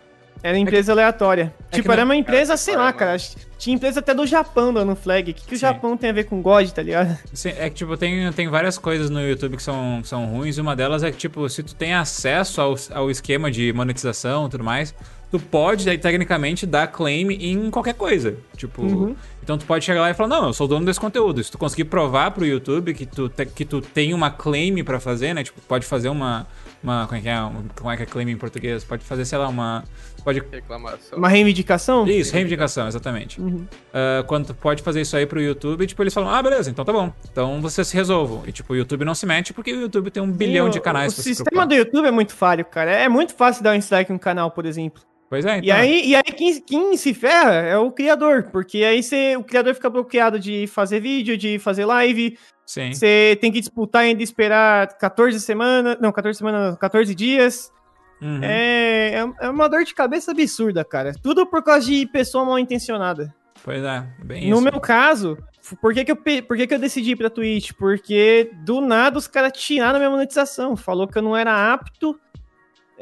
Era 0.42 0.58
empresa 0.58 0.92
aleatória. 0.92 1.54
é 1.70 1.76
tipo, 1.76 1.88
que 1.88 1.92
era 1.92 2.04
uma 2.04 2.16
empresa, 2.16 2.48
Cara, 2.48 2.56
sei 2.56 2.74
para, 2.74 2.82
lá, 2.82 2.92
cara. 2.92 3.16
Tinha 3.58 3.76
empresa 3.76 4.00
até 4.00 4.12
do 4.12 4.26
Japão 4.26 4.74
dando 4.74 4.96
flag. 4.96 5.30
O 5.30 5.34
que, 5.34 5.46
que 5.46 5.54
o. 5.54 5.58
Japão 5.58 5.96
tem 5.96 6.10
a 6.10 6.12
ver 6.12 6.24
com 6.24 6.42
God, 6.42 6.68
tá 6.70 6.82
ligado? 6.82 7.16
Sim, 7.32 7.50
é 7.50 7.68
que, 7.70 7.76
tipo, 7.76 7.96
tem, 7.96 8.30
tem 8.32 8.48
várias 8.48 8.76
coisas 8.76 9.08
no 9.08 9.20
YouTube 9.20 9.56
que 9.56 9.62
são, 9.62 10.00
que 10.02 10.08
são 10.08 10.26
ruins. 10.26 10.58
e 10.58 10.60
Uma 10.60 10.74
delas 10.74 11.04
é 11.04 11.10
que, 11.12 11.16
tipo, 11.16 11.48
se 11.48 11.62
tu 11.62 11.74
tem 11.74 11.94
acesso 11.94 12.60
ao, 12.60 12.74
ao 12.92 13.10
esquema 13.10 13.50
de 13.52 13.72
monetização 13.72 14.46
e 14.46 14.50
tudo 14.50 14.64
mais, 14.64 14.92
tu 15.30 15.38
pode, 15.38 15.88
aí, 15.88 15.96
tecnicamente, 15.96 16.66
dar 16.66 16.88
claim 16.88 17.28
em 17.30 17.70
qualquer 17.70 17.94
coisa. 17.94 18.36
Tipo, 18.56 18.82
Uhum. 18.82 19.14
então 19.44 19.56
tu 19.56 19.64
pode 19.64 19.84
chegar 19.84 20.00
lá 20.00 20.10
e 20.10 20.14
falar, 20.14 20.28
não, 20.28 20.46
eu 20.48 20.52
sou 20.52 20.66
dono 20.66 20.84
desse 20.84 20.98
conteúdo. 20.98 21.42
Se 21.44 21.52
tu 21.52 21.56
conseguir 21.56 21.84
provar 21.84 22.32
pro 22.32 22.44
YouTube 22.44 22.92
que 22.94 23.06
tu, 23.06 23.28
te- 23.28 23.46
que 23.46 23.64
tu 23.64 23.80
tem 23.80 24.12
uma 24.12 24.28
claim 24.30 24.82
pra 24.82 24.98
fazer, 24.98 25.32
né? 25.34 25.44
Tipo, 25.44 25.60
pode 25.62 25.86
fazer 25.86 26.08
uma... 26.08 26.48
uma 26.82 27.06
como, 27.06 27.18
é 27.18 27.22
que 27.22 27.28
é, 27.28 27.40
Um- 27.42 27.68
como 27.76 27.90
é 27.90 27.96
que 27.96 28.02
é 28.02 28.06
claim 28.06 28.30
em 28.30 28.36
português? 28.36 28.84
Pode 28.84 29.04
fazer, 29.04 29.24
sei 29.24 29.38
lá, 29.38 29.48
uma... 29.48 29.84
Pode... 30.24 30.40
Reclamação. 30.52 31.18
Uma 31.18 31.28
reivindicação? 31.28 32.06
Isso, 32.06 32.32
reivindicação, 32.32 32.86
exatamente. 32.86 33.40
Uhum. 33.40 33.66
Ah, 33.92 34.22
quando 34.26 34.46
tu 34.46 34.54
pode 34.54 34.82
fazer 34.82 35.00
isso 35.00 35.16
aí 35.16 35.26
pro 35.26 35.40
YouTube, 35.40 35.86
tipo, 35.86 36.02
eles 36.02 36.14
falam, 36.14 36.30
ah, 36.30 36.42
beleza, 36.42 36.70
então 36.70 36.84
tá 36.84 36.92
bom. 36.92 37.12
Então 37.30 37.60
vocês 37.60 37.88
se 37.88 37.94
resolvam. 37.96 38.42
E, 38.46 38.52
tipo, 38.52 38.72
o 38.72 38.76
YouTube 38.76 39.04
não 39.04 39.14
se 39.14 39.26
mete 39.26 39.52
porque 39.52 39.72
o 39.72 39.80
YouTube 39.80 40.10
tem 40.10 40.22
um 40.22 40.30
bilhão 40.30 40.66
Sim, 40.66 40.72
de 40.72 40.78
o- 40.78 40.82
canais 40.82 41.12
O 41.12 41.16
pra 41.16 41.22
se 41.24 41.34
sistema 41.34 41.66
do 41.66 41.74
YouTube 41.74 42.06
é 42.06 42.10
muito 42.12 42.34
falho, 42.34 42.64
cara. 42.64 42.90
É 42.92 43.08
muito 43.08 43.34
fácil 43.34 43.62
dar 43.64 43.72
um 43.72 43.78
strike 43.78 44.12
em 44.12 44.14
um 44.14 44.18
canal, 44.18 44.50
por 44.50 44.64
exemplo. 44.64 45.02
Pois 45.28 45.46
é, 45.46 45.56
então. 45.56 45.66
E 45.66 45.70
aí, 45.72 46.08
e 46.10 46.14
aí 46.14 46.22
quem, 46.22 46.60
quem 46.60 46.94
se 46.98 47.14
ferra 47.14 47.54
é 47.54 47.76
o 47.78 47.90
criador, 47.90 48.48
porque 48.52 48.84
aí 48.84 49.02
você, 49.02 49.34
o 49.34 49.42
criador 49.42 49.74
fica 49.74 49.88
bloqueado 49.88 50.38
de 50.38 50.66
fazer 50.66 51.00
vídeo, 51.00 51.38
de 51.38 51.58
fazer 51.58 51.86
live, 51.86 52.36
Sim. 52.66 52.92
você 52.92 53.36
tem 53.40 53.50
que 53.52 53.60
disputar 53.60 54.02
ainda 54.02 54.22
esperar 54.22 54.88
14 54.98 55.38
semanas, 55.40 55.98
não, 56.00 56.12
14 56.12 56.38
semanas, 56.38 56.70
não, 56.70 56.76
14 56.76 57.14
dias. 57.14 57.72
Uhum. 58.20 58.40
É, 58.42 59.14
é, 59.14 59.32
é 59.40 59.50
uma 59.50 59.68
dor 59.68 59.84
de 59.84 59.94
cabeça 59.94 60.30
absurda, 60.30 60.84
cara. 60.84 61.12
Tudo 61.22 61.44
por 61.46 61.62
causa 61.62 61.86
de 61.86 62.06
pessoa 62.06 62.44
mal 62.44 62.58
intencionada. 62.58 63.34
Pois 63.64 63.82
é, 63.82 64.06
bem 64.24 64.48
No 64.48 64.56
isso. 64.56 64.64
meu 64.64 64.80
caso, 64.80 65.36
por 65.80 65.92
que, 65.94 66.04
que, 66.04 66.12
eu, 66.12 66.16
por 66.16 66.56
que, 66.56 66.66
que 66.66 66.74
eu 66.74 66.78
decidi 66.78 67.12
ir 67.12 67.16
pra 67.16 67.30
Twitch? 67.30 67.72
Porque 67.78 68.50
do 68.64 68.80
nada 68.80 69.18
os 69.18 69.26
caras 69.26 69.52
tiraram 69.54 69.96
a 69.96 69.98
minha 69.98 70.10
monetização. 70.10 70.76
Falou 70.76 71.06
que 71.06 71.18
eu 71.18 71.22
não 71.22 71.36
era 71.36 71.72
apto. 71.72 72.18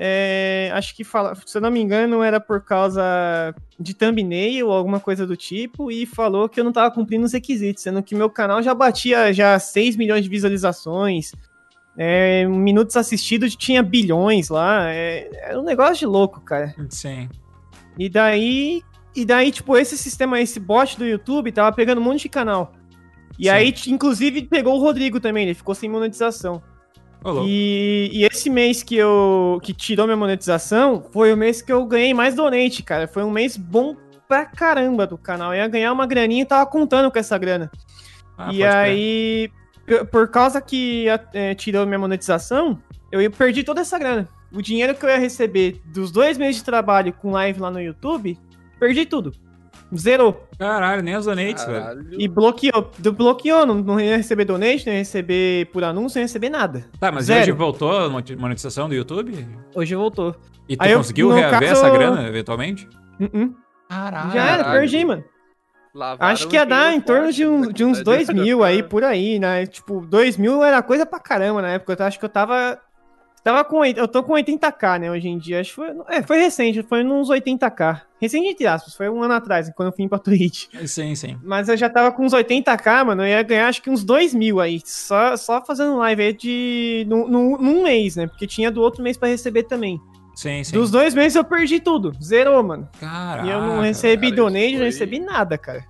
É, 0.02 0.70
acho 0.72 0.96
que, 0.96 1.04
fala, 1.04 1.34
se 1.44 1.58
eu 1.58 1.60
não 1.60 1.70
me 1.70 1.78
engano, 1.78 2.22
era 2.22 2.40
por 2.40 2.62
causa 2.62 3.02
de 3.78 3.92
thumbnail 3.92 4.68
ou 4.68 4.72
alguma 4.72 4.98
coisa 4.98 5.26
do 5.26 5.36
tipo. 5.36 5.92
E 5.92 6.06
falou 6.06 6.48
que 6.48 6.58
eu 6.58 6.64
não 6.64 6.72
tava 6.72 6.90
cumprindo 6.90 7.26
os 7.26 7.34
requisitos, 7.34 7.82
sendo 7.82 8.02
que 8.02 8.14
meu 8.14 8.30
canal 8.30 8.62
já 8.62 8.72
batia 8.72 9.30
já 9.30 9.58
6 9.58 9.96
milhões 9.96 10.24
de 10.24 10.30
visualizações. 10.30 11.32
É, 11.98 12.46
minutos 12.46 12.96
assistidos 12.96 13.54
tinha 13.54 13.82
bilhões 13.82 14.48
lá. 14.48 14.90
É, 14.90 15.28
era 15.34 15.60
um 15.60 15.64
negócio 15.64 15.96
de 15.96 16.06
louco, 16.06 16.40
cara. 16.40 16.74
Sim. 16.88 17.28
E 17.98 18.08
daí, 18.08 18.82
e 19.14 19.26
daí, 19.26 19.52
tipo, 19.52 19.76
esse 19.76 19.98
sistema, 19.98 20.40
esse 20.40 20.58
bot 20.58 20.96
do 20.96 21.04
YouTube 21.04 21.52
tava 21.52 21.76
pegando 21.76 22.00
um 22.00 22.04
monte 22.04 22.22
de 22.22 22.30
canal. 22.30 22.72
E 23.38 23.44
Sim. 23.44 23.50
aí, 23.50 23.74
inclusive, 23.88 24.46
pegou 24.46 24.78
o 24.78 24.80
Rodrigo 24.80 25.20
também, 25.20 25.44
ele 25.44 25.54
ficou 25.54 25.74
sem 25.74 25.90
monetização. 25.90 26.62
E, 27.46 28.10
e 28.12 28.24
esse 28.24 28.48
mês 28.48 28.82
que 28.82 28.96
eu 28.96 29.60
que 29.62 29.74
tirou 29.74 30.06
minha 30.06 30.16
monetização 30.16 31.04
foi 31.12 31.32
o 31.32 31.36
mês 31.36 31.60
que 31.60 31.72
eu 31.72 31.84
ganhei 31.84 32.14
mais 32.14 32.34
donate, 32.34 32.82
cara. 32.82 33.06
Foi 33.06 33.22
um 33.22 33.30
mês 33.30 33.56
bom 33.56 33.96
pra 34.26 34.46
caramba 34.46 35.06
do 35.06 35.18
canal. 35.18 35.52
Eu 35.52 35.58
ia 35.58 35.68
ganhar 35.68 35.92
uma 35.92 36.06
graninha 36.06 36.42
e 36.42 36.46
tava 36.46 36.64
contando 36.64 37.10
com 37.10 37.18
essa 37.18 37.36
grana. 37.36 37.70
Ah, 38.38 38.52
e 38.52 38.64
aí, 38.64 39.50
por 40.10 40.28
causa 40.28 40.60
que 40.60 41.06
é, 41.34 41.54
tirou 41.54 41.84
minha 41.84 41.98
monetização, 41.98 42.80
eu 43.12 43.30
perdi 43.30 43.62
toda 43.62 43.82
essa 43.82 43.98
grana. 43.98 44.28
O 44.52 44.62
dinheiro 44.62 44.94
que 44.94 45.04
eu 45.04 45.10
ia 45.10 45.18
receber 45.18 45.80
dos 45.84 46.10
dois 46.10 46.38
meses 46.38 46.56
de 46.56 46.64
trabalho 46.64 47.12
com 47.12 47.30
live 47.30 47.60
lá 47.60 47.70
no 47.70 47.80
YouTube, 47.80 48.38
perdi 48.78 49.04
tudo. 49.04 49.32
Zerou. 49.96 50.46
Caralho, 50.58 51.02
nem 51.02 51.14
as 51.14 51.24
donates, 51.24 51.64
velho. 51.64 51.80
Caralho. 51.82 52.06
E 52.12 52.28
bloqueou. 52.28 52.90
Do- 52.98 53.12
Bloqueou. 53.12 53.66
Não, 53.66 53.74
não 53.76 54.00
ia 54.00 54.16
receber 54.16 54.44
donate, 54.44 54.86
não 54.86 54.92
ia 54.92 54.98
receber 55.00 55.66
por 55.72 55.82
anúncio, 55.84 56.16
não 56.18 56.22
ia 56.22 56.26
receber 56.26 56.48
nada. 56.50 56.84
Tá, 56.98 57.10
mas 57.10 57.24
Zero. 57.26 57.40
hoje 57.42 57.52
voltou 57.52 57.96
a 57.96 58.08
moneti- 58.08 58.36
monetização 58.36 58.88
do 58.88 58.94
YouTube? 58.94 59.46
Hoje 59.74 59.94
voltou. 59.94 60.34
E 60.68 60.76
tu 60.76 60.82
Aí 60.82 60.92
eu, 60.92 60.98
conseguiu 60.98 61.28
no 61.28 61.34
reaver 61.34 61.60
caso- 61.68 61.72
essa 61.84 61.90
grana, 61.90 62.28
eventualmente? 62.28 62.88
Uh-uh. 63.20 63.54
Caralho. 63.88 64.30
Já 64.32 64.44
era, 64.46 64.64
perdi, 64.70 65.04
mano. 65.04 65.24
Lavaram 65.92 66.32
Acho 66.32 66.46
que 66.46 66.54
ia 66.54 66.64
dar 66.64 66.92
em 66.94 67.00
torno 67.00 67.32
de, 67.32 67.44
um- 67.44 67.62
né, 67.62 67.72
de 67.72 67.84
uns 67.84 67.98
na 67.98 68.04
2 68.04 68.26
verdade. 68.28 68.40
mil 68.40 68.62
aí, 68.62 68.80
por 68.80 69.02
aí, 69.02 69.40
né? 69.40 69.66
Tipo, 69.66 70.06
2 70.06 70.36
mil 70.36 70.62
era 70.62 70.80
coisa 70.82 71.04
pra 71.04 71.18
caramba 71.18 71.60
na 71.62 71.70
época. 71.70 71.96
Eu 71.98 72.06
acho 72.06 72.16
que 72.18 72.24
eu 72.24 72.28
tava. 72.28 72.78
Tava 73.42 73.64
com. 73.64 73.84
Eu 73.84 74.06
tô 74.06 74.22
com 74.22 74.34
80k, 74.34 74.98
né, 75.00 75.10
hoje 75.10 75.28
em 75.28 75.38
dia. 75.38 75.60
Acho 75.60 75.70
que 75.70 75.76
foi. 75.76 75.88
É, 76.08 76.22
foi 76.22 76.38
recente, 76.40 76.82
foi 76.82 77.02
uns 77.04 77.28
80k. 77.30 78.02
Recente, 78.20 78.48
entre 78.48 78.66
aspas, 78.66 78.94
foi 78.94 79.08
um 79.08 79.22
ano 79.22 79.32
atrás, 79.34 79.70
quando 79.74 79.88
eu 79.88 79.96
fui 79.96 80.06
pra 80.06 80.18
Twitch. 80.18 80.66
Sim, 80.86 81.14
sim. 81.14 81.38
Mas 81.42 81.68
eu 81.68 81.76
já 81.76 81.88
tava 81.88 82.12
com 82.12 82.24
uns 82.24 82.34
80k, 82.34 83.04
mano. 83.04 83.22
Eu 83.22 83.28
ia 83.28 83.42
ganhar 83.42 83.68
acho 83.68 83.80
que 83.80 83.88
uns 83.88 84.04
2 84.04 84.34
mil 84.34 84.60
aí. 84.60 84.80
Só, 84.84 85.36
só 85.38 85.64
fazendo 85.64 85.96
live 85.96 86.22
aí 86.22 86.32
de. 86.34 87.06
Num, 87.08 87.26
num- 87.26 87.82
mês, 87.82 88.16
né? 88.16 88.26
Porque 88.26 88.46
tinha 88.46 88.70
do 88.70 88.82
outro 88.82 89.02
mês 89.02 89.16
pra 89.16 89.28
receber 89.28 89.62
também. 89.62 89.98
Sim, 90.34 90.62
sim. 90.62 90.72
Dos 90.74 90.90
dois 90.90 91.14
meses 91.14 91.34
eu 91.34 91.44
perdi 91.44 91.80
tudo. 91.80 92.12
Zerou, 92.22 92.62
mano. 92.62 92.88
Caraca. 93.00 93.46
E 93.46 93.50
eu 93.50 93.60
não 93.60 93.80
recebi 93.80 94.28
cara, 94.30 94.36
donate, 94.36 94.70
não 94.72 94.76
foi- 94.78 94.86
recebi 94.86 95.18
nada, 95.18 95.56
cara. 95.58 95.84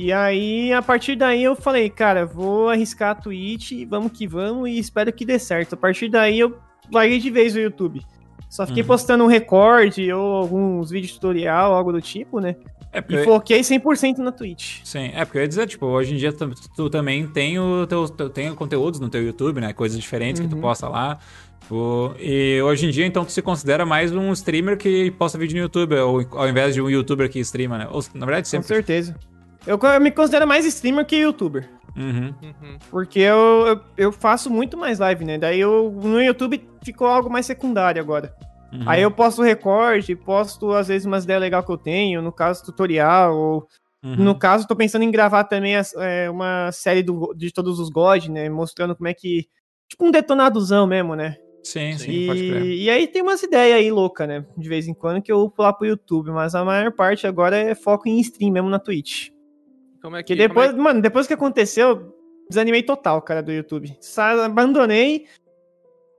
E 0.00 0.12
aí, 0.12 0.72
a 0.72 0.80
partir 0.80 1.16
daí, 1.16 1.42
eu 1.42 1.56
falei, 1.56 1.90
cara, 1.90 2.24
vou 2.24 2.68
arriscar 2.70 3.10
a 3.10 3.14
Twitch, 3.16 3.72
vamos 3.88 4.12
que 4.12 4.28
vamos, 4.28 4.68
e 4.70 4.78
espero 4.78 5.12
que 5.12 5.24
dê 5.26 5.40
certo. 5.40 5.72
A 5.74 5.76
partir 5.76 6.08
daí, 6.08 6.38
eu 6.38 6.56
larguei 6.92 7.18
de 7.18 7.28
vez 7.30 7.56
o 7.56 7.58
YouTube. 7.58 8.00
Só 8.48 8.64
fiquei 8.64 8.82
Uhum. 8.82 8.86
postando 8.86 9.24
um 9.24 9.26
recorde 9.26 10.10
ou 10.12 10.36
alguns 10.36 10.90
vídeos 10.90 11.12
tutorial, 11.14 11.74
algo 11.74 11.90
do 11.90 12.00
tipo, 12.00 12.38
né? 12.38 12.54
É 12.92 13.02
E 13.06 13.24
foquei 13.24 13.60
100% 13.64 14.18
na 14.18 14.30
Twitch. 14.30 14.80
Sim, 14.84 15.10
é 15.14 15.24
porque 15.24 15.38
eu 15.38 15.42
ia 15.42 15.48
dizer, 15.48 15.66
tipo, 15.66 15.84
hoje 15.86 16.14
em 16.14 16.16
dia 16.16 16.32
tu, 16.32 16.48
tu 16.76 16.88
também 16.88 17.26
tem 17.26 17.58
o 17.58 17.84
teu, 17.86 18.08
teu- 18.08 18.30
tem 18.30 18.54
conteúdos 18.54 19.00
no 19.00 19.08
teu 19.10 19.22
YouTube, 19.22 19.60
né? 19.60 19.72
Coisas 19.72 19.98
diferentes 19.98 20.40
que 20.40 20.46
tu 20.48 20.54
Uhum. 20.54 20.60
posta 20.62 20.88
lá. 20.88 21.18
O- 21.68 22.12
e 22.20 22.62
hoje 22.62 22.86
em 22.86 22.90
dia, 22.90 23.04
então, 23.04 23.24
tu 23.24 23.32
se 23.32 23.42
considera 23.42 23.84
mais 23.84 24.14
um 24.14 24.32
streamer 24.32 24.78
que 24.78 25.10
posta 25.10 25.36
vídeo 25.36 25.56
no 25.56 25.62
YouTube, 25.64 25.98
ao, 25.98 26.38
ao 26.38 26.48
invés 26.48 26.72
de 26.72 26.80
um 26.80 26.88
youtuber 26.88 27.28
que 27.28 27.40
streama, 27.40 27.76
né? 27.76 27.88
Ou, 27.90 28.00
na 28.14 28.24
verdade, 28.24 28.46
Com 28.46 28.50
sempre. 28.52 28.68
certeza. 28.68 29.14
Eu, 29.68 29.78
eu 29.78 30.00
me 30.00 30.10
considero 30.10 30.46
mais 30.46 30.64
streamer 30.64 31.04
que 31.04 31.16
youtuber. 31.16 31.68
Uhum. 31.96 32.34
Uhum. 32.42 32.78
Porque 32.90 33.18
eu, 33.18 33.66
eu, 33.66 33.80
eu 33.96 34.12
faço 34.12 34.48
muito 34.50 34.76
mais 34.76 34.98
live, 34.98 35.24
né? 35.24 35.36
Daí 35.36 35.60
eu, 35.60 35.90
no 35.92 36.22
YouTube 36.22 36.66
ficou 36.84 37.06
algo 37.06 37.28
mais 37.30 37.44
secundário 37.44 38.00
agora. 38.00 38.32
uhum. 38.72 38.82
Aí 38.86 39.02
eu 39.02 39.10
posto 39.10 39.42
recorde, 39.42 40.16
posto 40.16 40.72
às 40.72 40.88
vezes 40.88 41.04
umas 41.06 41.24
ideias 41.24 41.40
legais 41.42 41.64
que 41.66 41.72
eu 41.72 41.76
tenho, 41.76 42.22
no 42.22 42.32
caso 42.32 42.64
tutorial, 42.64 43.36
ou 43.36 43.66
Uhum. 44.02 44.14
no 44.14 44.38
caso 44.38 44.66
tô 44.66 44.76
pensando 44.76 45.02
em 45.02 45.10
gravar 45.10 45.42
também 45.44 45.74
as- 45.74 45.92
é, 45.96 46.30
uma 46.30 46.70
série 46.70 47.02
do- 47.02 47.34
de 47.36 47.52
todos 47.52 47.80
os 47.80 47.90
God, 47.90 48.26
né, 48.28 48.48
mostrando 48.48 48.94
como 48.94 49.08
é 49.08 49.12
que, 49.12 49.46
tipo 49.90 50.06
um 50.06 50.10
detonadozão 50.12 50.86
mesmo, 50.86 51.16
né, 51.16 51.34
Sim, 51.64 51.98
sim, 51.98 52.12
e, 52.12 52.26
pode 52.28 52.46
crer. 52.48 52.62
e 52.62 52.88
aí 52.90 53.08
tem 53.08 53.22
umas 53.22 53.42
ideias 53.42 53.76
aí 53.76 53.90
louca, 53.90 54.24
né, 54.24 54.46
de 54.56 54.68
vez 54.68 54.86
em 54.86 54.94
quando 54.94 55.20
que 55.20 55.32
eu 55.32 55.40
upo 55.40 55.60
lá 55.62 55.72
pro 55.72 55.84
YouTube, 55.84 56.30
mas 56.30 56.54
a 56.54 56.64
maior 56.64 56.92
parte 56.92 57.26
agora 57.26 57.56
é 57.56 57.74
foco 57.74 58.08
em 58.08 58.20
stream 58.20 58.52
mesmo 58.52 58.70
na 58.70 58.78
Twitch. 58.78 59.30
Como 60.08 60.16
é 60.16 60.22
Que 60.22 60.34
que, 60.34 60.48
depois, 60.48 60.70
como 60.70 60.80
é 60.80 60.84
mano, 60.84 61.02
depois 61.02 61.26
que 61.26 61.34
aconteceu, 61.34 62.14
desanimei 62.48 62.82
total, 62.82 63.20
cara, 63.20 63.42
do 63.42 63.52
YouTube. 63.52 63.94
Sa- 64.00 64.46
abandonei, 64.46 65.26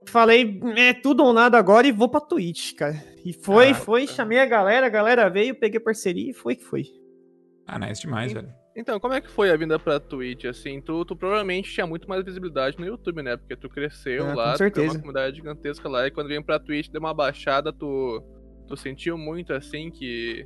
falei, 0.08 0.60
é 0.78 0.94
tudo 0.94 1.24
ou 1.24 1.34
nada 1.34 1.58
agora 1.58 1.88
e 1.88 1.92
vou 1.92 2.08
pra 2.08 2.22
Twitch, 2.22 2.76
cara. 2.76 2.96
E 3.26 3.34
foi, 3.34 3.70
Ah, 3.72 3.74
foi, 3.76 4.06
tá. 4.06 4.14
chamei 4.14 4.38
a 4.40 4.46
galera, 4.46 4.86
a 4.86 4.90
galera 4.90 5.28
veio, 5.28 5.56
peguei 5.56 5.80
parceria 5.80 6.30
e 6.30 6.34
foi 6.34 6.56
que 6.56 6.64
foi. 6.64 6.84
Ah, 7.66 7.80
nice 7.80 8.02
demais, 8.02 8.32
velho. 8.32 8.48
que- 8.48 8.54
Então, 8.80 9.00
como 9.00 9.16
é 9.16 9.22
que 9.22 9.30
foi 9.32 9.50
a 9.50 9.58
vinda 9.58 9.80
pra 9.80 10.00
Twitch, 10.00 10.46
assim? 10.46 10.80
Tu, 10.82 11.04
tu 11.04 11.16
provavelmente 11.16 11.74
tinha 11.74 11.88
muito 11.88 12.08
mais 12.08 12.24
visibilidade 12.24 12.78
no 12.80 12.86
YouTube, 12.86 13.24
né? 13.24 13.36
Porque 13.38 13.56
tu 13.56 13.68
cresceu 13.68 14.24
Ah, 14.28 14.30
com 14.32 14.38
lá, 14.38 14.46
tu 14.54 14.58
tem 14.60 14.68
certeza. 14.68 14.88
uma 14.94 15.00
comunidade 15.00 15.36
gigantesca 15.36 15.90
lá, 15.90 16.06
e 16.08 16.12
quando 16.12 16.28
veio 16.28 16.44
pra 16.44 16.60
Twitch 16.60 16.90
deu 16.90 17.02
uma 17.02 17.14
baixada, 17.14 17.74
tu, 17.74 18.24
tu 18.68 18.78
sentiu 18.78 19.18
muito, 19.18 19.52
assim, 19.52 19.90
que 19.92 20.46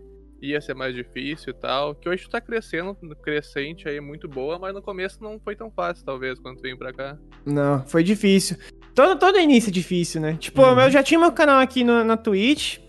ia 0.50 0.62
ser 0.62 0.74
mais 0.76 0.94
difícil 0.94 1.52
e 1.52 1.54
tal. 1.54 1.96
Que 1.96 2.08
hoje 2.10 2.24
tu 2.24 2.30
tá 2.30 2.42
crescendo, 2.42 2.96
crescente 3.22 3.88
aí, 3.88 4.00
muito 4.02 4.28
boa, 4.28 4.60
mas 4.60 4.74
no 4.74 4.82
começo 4.82 5.22
não 5.24 5.40
foi 5.40 5.56
tão 5.56 5.72
fácil, 5.72 6.04
talvez, 6.06 6.40
quando 6.40 6.58
tu 6.58 6.62
veio 6.62 6.78
pra 6.78 6.92
cá. 6.94 7.18
Não, 7.46 7.86
foi 7.88 8.04
difícil. 8.04 8.58
Todo, 8.94 9.18
todo 9.18 9.40
início 9.40 9.70
é 9.70 9.74
difícil, 9.74 10.22
né? 10.22 10.36
Tipo, 10.40 10.62
Uhum. 10.62 10.80
eu 10.82 10.92
já 10.92 11.02
tinha 11.02 11.20
meu 11.20 11.32
canal 11.32 11.60
aqui 11.60 11.84
no- 11.84 12.04
na 12.04 12.16
Twitch. 12.18 12.80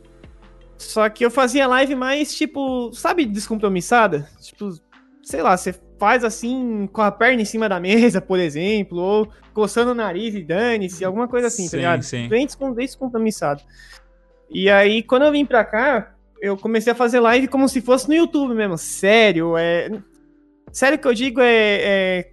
Só 0.77 1.09
que 1.09 1.25
eu 1.25 1.31
fazia 1.31 1.67
live 1.67 1.95
mais, 1.95 2.35
tipo, 2.35 2.93
sabe, 2.93 3.25
descompromissada? 3.25 4.29
Tipo, 4.41 4.71
sei 5.23 5.41
lá, 5.41 5.57
você 5.57 5.75
faz 5.99 6.25
assim, 6.25 6.87
com 6.93 7.01
a 7.01 7.11
perna 7.11 7.41
em 7.41 7.45
cima 7.47 7.69
da 7.69 7.79
mesa, 7.81 8.21
por 8.21 8.39
exemplo, 8.39 8.99
ou 8.99 9.29
coçando 9.55 9.93
o 9.93 9.95
nariz 9.95 10.35
e 10.35 10.43
dane-se, 10.43 11.05
alguma 11.05 11.29
coisa 11.29 11.47
assim, 11.47 11.65
Sim, 11.65 11.71
tá 11.71 11.77
ligado? 11.77 12.03
sim. 12.03 12.29
Bem 12.29 12.45
descompromissado. 12.77 13.63
E 14.51 14.69
aí, 14.69 15.03
quando 15.03 15.23
eu 15.25 15.33
vim 15.33 15.47
pra 15.47 15.65
cá, 15.65 16.14
eu 16.45 16.59
comecei 16.59 16.93
a 16.93 16.97
fazer 16.97 17.21
live 17.21 17.49
como 17.49 17.67
se 17.69 17.81
fosse 17.81 18.07
no 18.07 18.15
YouTube 18.15 18.55
mesmo. 18.55 18.77
Sério, 18.77 19.57
é. 19.57 19.91
Sério 20.71 20.99
que 20.99 21.09
eu 21.09 21.15
digo 21.15 21.41
é. 21.41 21.49
é 21.49 22.31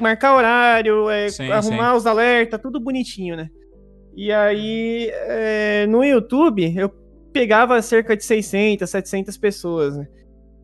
marcar 0.00 0.34
horário, 0.34 1.10
é 1.10 1.28
Sim, 1.28 1.50
arrumar 1.50 1.94
os 1.94 2.06
alertas, 2.06 2.60
tudo 2.60 2.80
bonitinho, 2.80 3.36
né? 3.36 3.50
E 4.16 4.32
aí, 4.32 5.10
é, 5.12 5.86
no 5.86 6.02
YouTube, 6.02 6.72
eu 6.74 6.88
pegava 7.32 7.80
cerca 7.82 8.16
de 8.16 8.24
600, 8.24 8.88
700 8.88 9.36
pessoas, 9.36 9.96
né? 9.96 10.08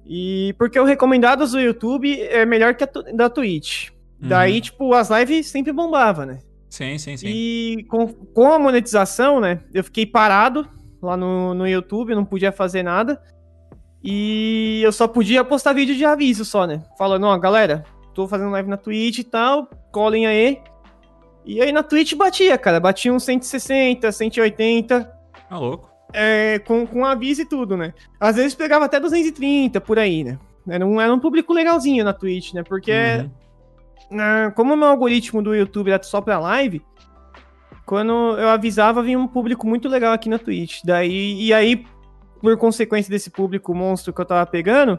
E 0.07 0.55
porque 0.57 0.79
o 0.79 0.85
recomendados 0.85 1.53
do 1.53 1.61
YouTube 1.61 2.21
é 2.23 2.47
melhor 2.47 2.75
que 2.75 2.85
a 2.85 2.89
da 3.15 3.29
Twitch. 3.29 3.91
Uhum. 4.23 4.29
Daí, 4.29 4.61
tipo, 4.61 4.95
as 4.95 5.11
lives 5.11 5.49
sempre 5.49 5.73
bombavam, 5.73 6.25
né? 6.25 6.39
Sim, 6.71 6.97
sim, 6.99 7.17
sim. 7.17 7.27
E 7.29 7.85
com, 7.89 8.07
com 8.09 8.53
a 8.53 8.59
monetização, 8.59 9.41
né? 9.41 9.61
Eu 9.75 9.85
fiquei 9.85 10.07
parado 10.07 10.69
lá 11.03 11.17
no, 11.17 11.55
no 11.55 11.67
YouTube, 11.69 12.15
não 12.15 12.25
podia 12.25 12.53
fazer 12.53 12.83
nada. 12.83 13.21
E 14.03 14.81
eu 14.85 14.93
só 14.93 15.09
podia 15.09 15.43
postar 15.45 15.73
vídeo 15.73 15.95
de 15.97 16.05
aviso 16.05 16.45
só, 16.45 16.67
né? 16.67 16.83
Falando, 16.97 17.25
ó, 17.27 17.37
galera, 17.39 17.85
tô 18.15 18.29
fazendo 18.29 18.51
live 18.51 18.69
na 18.69 18.77
Twitch 18.77 19.19
e 19.19 19.25
tal, 19.25 19.69
colhem 19.91 20.27
aí. 20.27 20.61
E 21.45 21.61
aí 21.61 21.73
na 21.73 21.83
Twitch 21.83 22.15
batia, 22.15 22.57
cara. 22.59 22.79
Batia 22.81 23.13
uns 23.13 23.25
160, 23.25 24.11
180, 24.13 25.13
Tá 25.49 25.59
louco. 25.59 25.89
é, 26.13 26.59
com, 26.61 26.87
com 26.87 27.05
aviso 27.05 27.43
e 27.43 27.47
tudo, 27.47 27.77
né? 27.77 27.93
Às 28.21 28.37
vezes 28.37 28.55
pegava 28.55 28.85
até 28.85 29.01
230 29.01 29.81
por 29.81 29.99
aí, 29.99 30.23
né? 30.25 30.39
Era 30.69 30.85
um, 30.87 31.01
era 31.01 31.13
um 31.13 31.19
público 31.21 31.53
legalzinho 31.53 32.05
na 32.05 32.13
Twitch, 32.13 32.53
né? 32.53 32.63
Porque 32.63 32.93
Uhum. 32.93 33.31
na- 34.17 34.53
como 34.55 34.75
o 34.75 34.77
meu 34.77 34.89
algoritmo 34.89 35.41
do 35.43 35.55
YouTube 35.55 35.91
era 35.91 36.03
só 36.03 36.21
pra 36.21 36.39
live, 36.41 36.83
quando 37.87 38.11
eu 38.39 38.49
avisava, 38.49 39.03
vinha 39.03 39.19
um 39.19 39.29
público 39.29 39.67
muito 39.67 39.89
legal 39.89 40.13
aqui 40.13 40.29
na 40.29 40.39
Twitch. 40.39 40.81
Daí, 40.85 41.41
e 41.41 41.55
aí, 41.55 41.87
por 42.41 42.57
consequência 42.59 43.11
desse 43.11 43.31
público 43.31 43.73
monstro 43.75 44.13
que 44.13 44.21
eu 44.21 44.25
tava 44.27 44.45
pegando, 44.45 44.99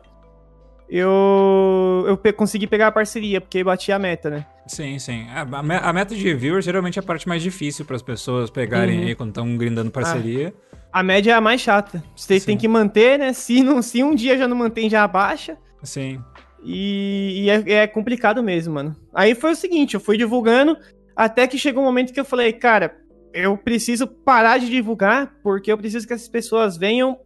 eu, 0.90 2.06
eu 2.08 2.18
pe- 2.18 2.32
consegui 2.34 2.66
pegar 2.66 2.88
a 2.88 2.92
parceria, 2.92 3.42
porque 3.42 3.64
batia 3.64 3.96
a 3.96 4.00
meta, 4.00 4.30
né? 4.30 4.46
Sim, 4.68 4.98
sim. 5.00 5.28
A, 5.30 5.42
a 5.42 5.64
me- 5.64 5.76
a 5.76 5.94
meta 5.94 6.16
de 6.16 6.34
viewers 6.34 6.64
geralmente 6.66 6.98
é 6.98 7.02
a 7.02 7.04
parte 7.06 7.28
mais 7.28 7.42
difícil 7.42 7.86
para 7.86 7.96
as 7.96 8.02
pessoas 8.02 8.50
pegarem 8.50 9.00
Uhum. 9.02 9.08
aí 9.08 9.16
quando 9.16 9.30
estão 9.30 9.58
grindando 9.58 9.92
parceria. 9.92 10.54
A 10.92 11.04
média 11.04 11.32
é 11.32 11.36
a 11.36 11.42
mais 11.42 11.62
chata. 11.62 12.04
Você 12.16 12.40
Sim. 12.40 12.46
tem 12.46 12.58
que 12.58 12.68
manter, 12.68 13.20
né? 13.20 13.34
Se, 13.34 13.62
não, 13.64 13.82
se 13.82 14.02
um 14.04 14.16
dia 14.16 14.38
já 14.38 14.48
não 14.48 14.56
mantém, 14.56 14.90
já 14.90 15.04
abaixa. 15.04 15.58
Sim. 15.84 16.20
E, 16.64 17.44
e 17.46 17.50
é, 17.50 17.84
é 17.84 17.88
complicado 17.88 18.42
mesmo, 18.42 18.74
mano. 18.74 18.96
Aí 19.14 19.36
foi 19.36 19.52
o 19.52 19.56
seguinte, 19.56 19.94
eu 19.94 20.00
fui 20.00 20.18
divulgando, 20.18 20.78
até 21.18 21.48
que 21.48 21.58
chegou 21.58 21.82
um 21.82 21.86
momento 21.88 22.14
que 22.14 22.20
eu 22.20 22.26
falei, 22.26 22.54
cara, 22.54 22.96
eu 23.34 23.58
preciso 23.58 24.06
parar 24.06 24.60
de 24.60 24.70
divulgar, 24.70 25.34
porque 25.42 25.72
eu 25.72 25.78
preciso 25.78 26.08
que 26.08 26.14
essas 26.14 26.30
pessoas 26.30 26.78
venham 26.78 27.20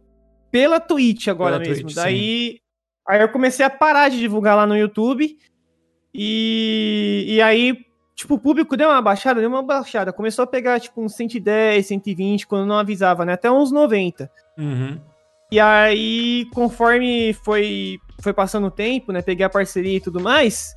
pela 0.50 0.80
Twitch 0.80 1.28
agora 1.28 1.58
Pela 1.58 1.68
mesmo. 1.68 1.84
Twitch, 1.84 1.96
Daí, 1.96 2.58
aí 3.06 3.20
eu 3.20 3.28
comecei 3.28 3.64
a 3.64 3.70
parar 3.70 4.08
de 4.08 4.18
divulgar 4.18 4.56
lá 4.56 4.66
no 4.66 4.76
YouTube. 4.76 5.36
E, 6.14 7.24
e 7.28 7.42
aí, 7.42 7.84
tipo, 8.14 8.34
o 8.34 8.38
público 8.38 8.76
deu 8.78 8.88
uma 8.88 9.02
baixada, 9.02 9.40
deu 9.40 9.50
uma 9.50 9.62
baixada. 9.62 10.12
Começou 10.12 10.42
a 10.42 10.46
pegar, 10.46 10.80
tipo, 10.80 11.02
uns 11.02 11.14
110, 11.14 11.86
120, 11.86 12.46
quando 12.46 12.66
não 12.66 12.78
avisava, 12.78 13.26
né? 13.26 13.34
Até 13.34 13.50
uns 13.50 13.70
90. 13.70 14.30
Uhum. 14.56 14.98
E 15.50 15.60
aí, 15.60 16.46
conforme 16.54 17.34
foi, 17.44 17.98
foi 18.22 18.32
passando 18.32 18.68
o 18.68 18.70
tempo, 18.70 19.12
né? 19.12 19.20
Peguei 19.20 19.44
a 19.44 19.50
parceria 19.50 19.98
e 19.98 20.00
tudo 20.00 20.18
mais. 20.18 20.72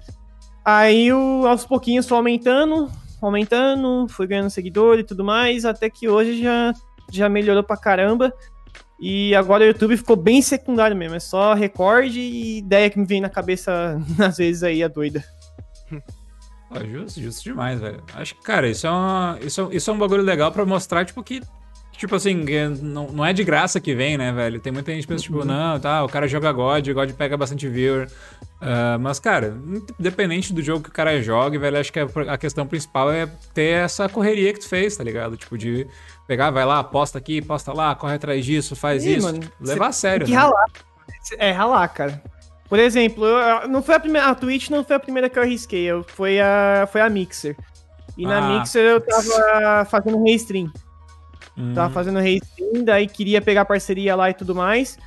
Aí, 0.65 1.13
o, 1.13 1.45
aos 1.47 1.65
pouquinhos, 1.65 2.07
foi 2.07 2.17
aumentando, 2.17 2.89
aumentando, 3.27 4.07
fui 4.09 4.27
ganhando 4.27 4.49
seguidor 4.49 4.99
e 4.99 5.03
tudo 5.03 5.23
mais, 5.23 5.65
até 5.65 5.89
que 5.89 6.07
hoje 6.07 6.41
já, 6.41 6.73
já 7.11 7.27
melhorou 7.29 7.63
pra 7.63 7.77
caramba. 7.77 8.33
E 8.99 9.35
agora 9.35 9.63
o 9.63 9.67
YouTube 9.67 9.97
ficou 9.97 10.15
bem 10.15 10.41
secundário 10.41 10.95
mesmo, 10.95 11.15
é 11.15 11.19
só 11.19 11.53
recorde 11.53 12.19
e 12.19 12.59
ideia 12.59 12.89
que 12.89 12.97
me 12.97 13.05
vem 13.05 13.19
na 13.19 13.29
cabeça, 13.29 13.99
às 14.19 14.37
vezes 14.37 14.63
aí, 14.63 14.81
a 14.83 14.87
doida. 14.87 15.23
Pô, 16.69 16.79
justo, 16.83 17.21
justo 17.21 17.43
demais, 17.43 17.79
velho. 17.79 18.01
Acho 18.15 18.35
que, 18.35 18.41
cara, 18.41 18.67
isso 18.69 18.87
é, 18.87 18.89
uma, 18.89 19.37
isso, 19.41 19.61
é- 19.69 19.75
isso 19.75 19.89
é 19.89 19.93
um 19.93 19.97
bagulho 19.97 20.23
legal 20.23 20.51
pra 20.51 20.65
mostrar, 20.65 21.05
tipo, 21.05 21.21
que. 21.23 21.41
Tipo 21.97 22.15
assim, 22.15 22.43
não, 22.81 23.07
não 23.07 23.25
é 23.25 23.31
de 23.31 23.43
graça 23.43 23.79
que 23.79 23.95
vem, 23.95 24.17
né, 24.17 24.31
velho? 24.31 24.59
Tem 24.59 24.71
muita 24.71 24.91
gente 24.91 25.03
que 25.03 25.07
pensa, 25.13 25.23
tipo, 25.23 25.45
não, 25.45 25.79
tá, 25.79 26.03
o 26.03 26.09
cara 26.09 26.27
joga 26.27 26.51
God, 26.51 26.87
God 26.89 27.11
pega 27.13 27.37
bastante 27.37 27.67
viewer. 27.67 28.09
Ah, 28.61 28.97
mas, 28.99 29.19
cara, 29.19 29.55
independente 29.99 30.51
do 30.53 30.61
jogo 30.61 30.83
que 30.83 30.89
o 30.89 30.93
cara 30.93 31.21
joga, 31.21 31.57
velho, 31.59 31.77
acho 31.79 31.93
que 31.93 31.99
a, 31.99 32.37
questão 32.37 32.65
principal 32.65 33.11
é 33.11 33.27
ter 33.53 33.83
essa 33.83 34.09
correria 34.09 34.51
que 34.53 34.59
tu 34.59 34.67
fez, 34.67 34.97
tá 34.97 35.03
ligado? 35.03 35.37
Tipo, 35.37 35.57
de 35.57 35.87
pegar, 36.27 36.51
vai 36.51 36.65
lá, 36.65 36.83
posta 36.83 37.17
aqui, 37.17 37.41
posta 37.41 37.71
lá, 37.73 37.93
corre 37.95 38.15
atrás 38.15 38.43
disso, 38.45 38.75
faz 38.75 39.05
Ih, 39.05 39.15
isso. 39.17 39.25
mano, 39.27 39.39
levar 39.61 39.87
a 39.87 39.91
sério, 39.91 40.25
Tem 40.25 40.35
né? 40.35 40.41
ralar. 40.41 40.65
É, 41.37 41.51
ralar, 41.51 41.87
cara. 41.89 42.21
Por 42.67 42.79
exemplo, 42.79 43.25
eu- 43.25 43.67
não 43.67 43.81
foi 43.83 43.95
a 43.95 43.99
primeira. 43.99 44.27
A 44.27 44.35
Twitch 44.35 44.69
não 44.69 44.83
foi 44.83 44.95
a 44.95 44.99
primeira 44.99 45.29
que 45.29 45.37
eu 45.37 45.43
arrisquei, 45.43 45.83
eu, 45.85 46.03
foi, 46.03 46.39
a, 46.39 46.87
foi 46.91 47.01
a 47.01 47.09
Mixer. 47.09 47.55
E 48.17 48.25
na 48.25 48.37
Ah. 48.39 48.59
Mixer 48.59 48.81
eu 48.83 48.99
tava 49.01 49.85
fazendo 49.85 50.23
restream. 50.23 50.71
Hum, 51.57 51.73
Tava 51.73 51.93
fazendo 51.93 52.19
restream, 52.19 52.83
daí 52.83 53.07
queria 53.07 53.41
pegar 53.41 53.65
parceria 53.65 54.15
lá 54.15 54.29
e 54.29 54.33
tudo 54.33 54.53
mais. 54.53 54.97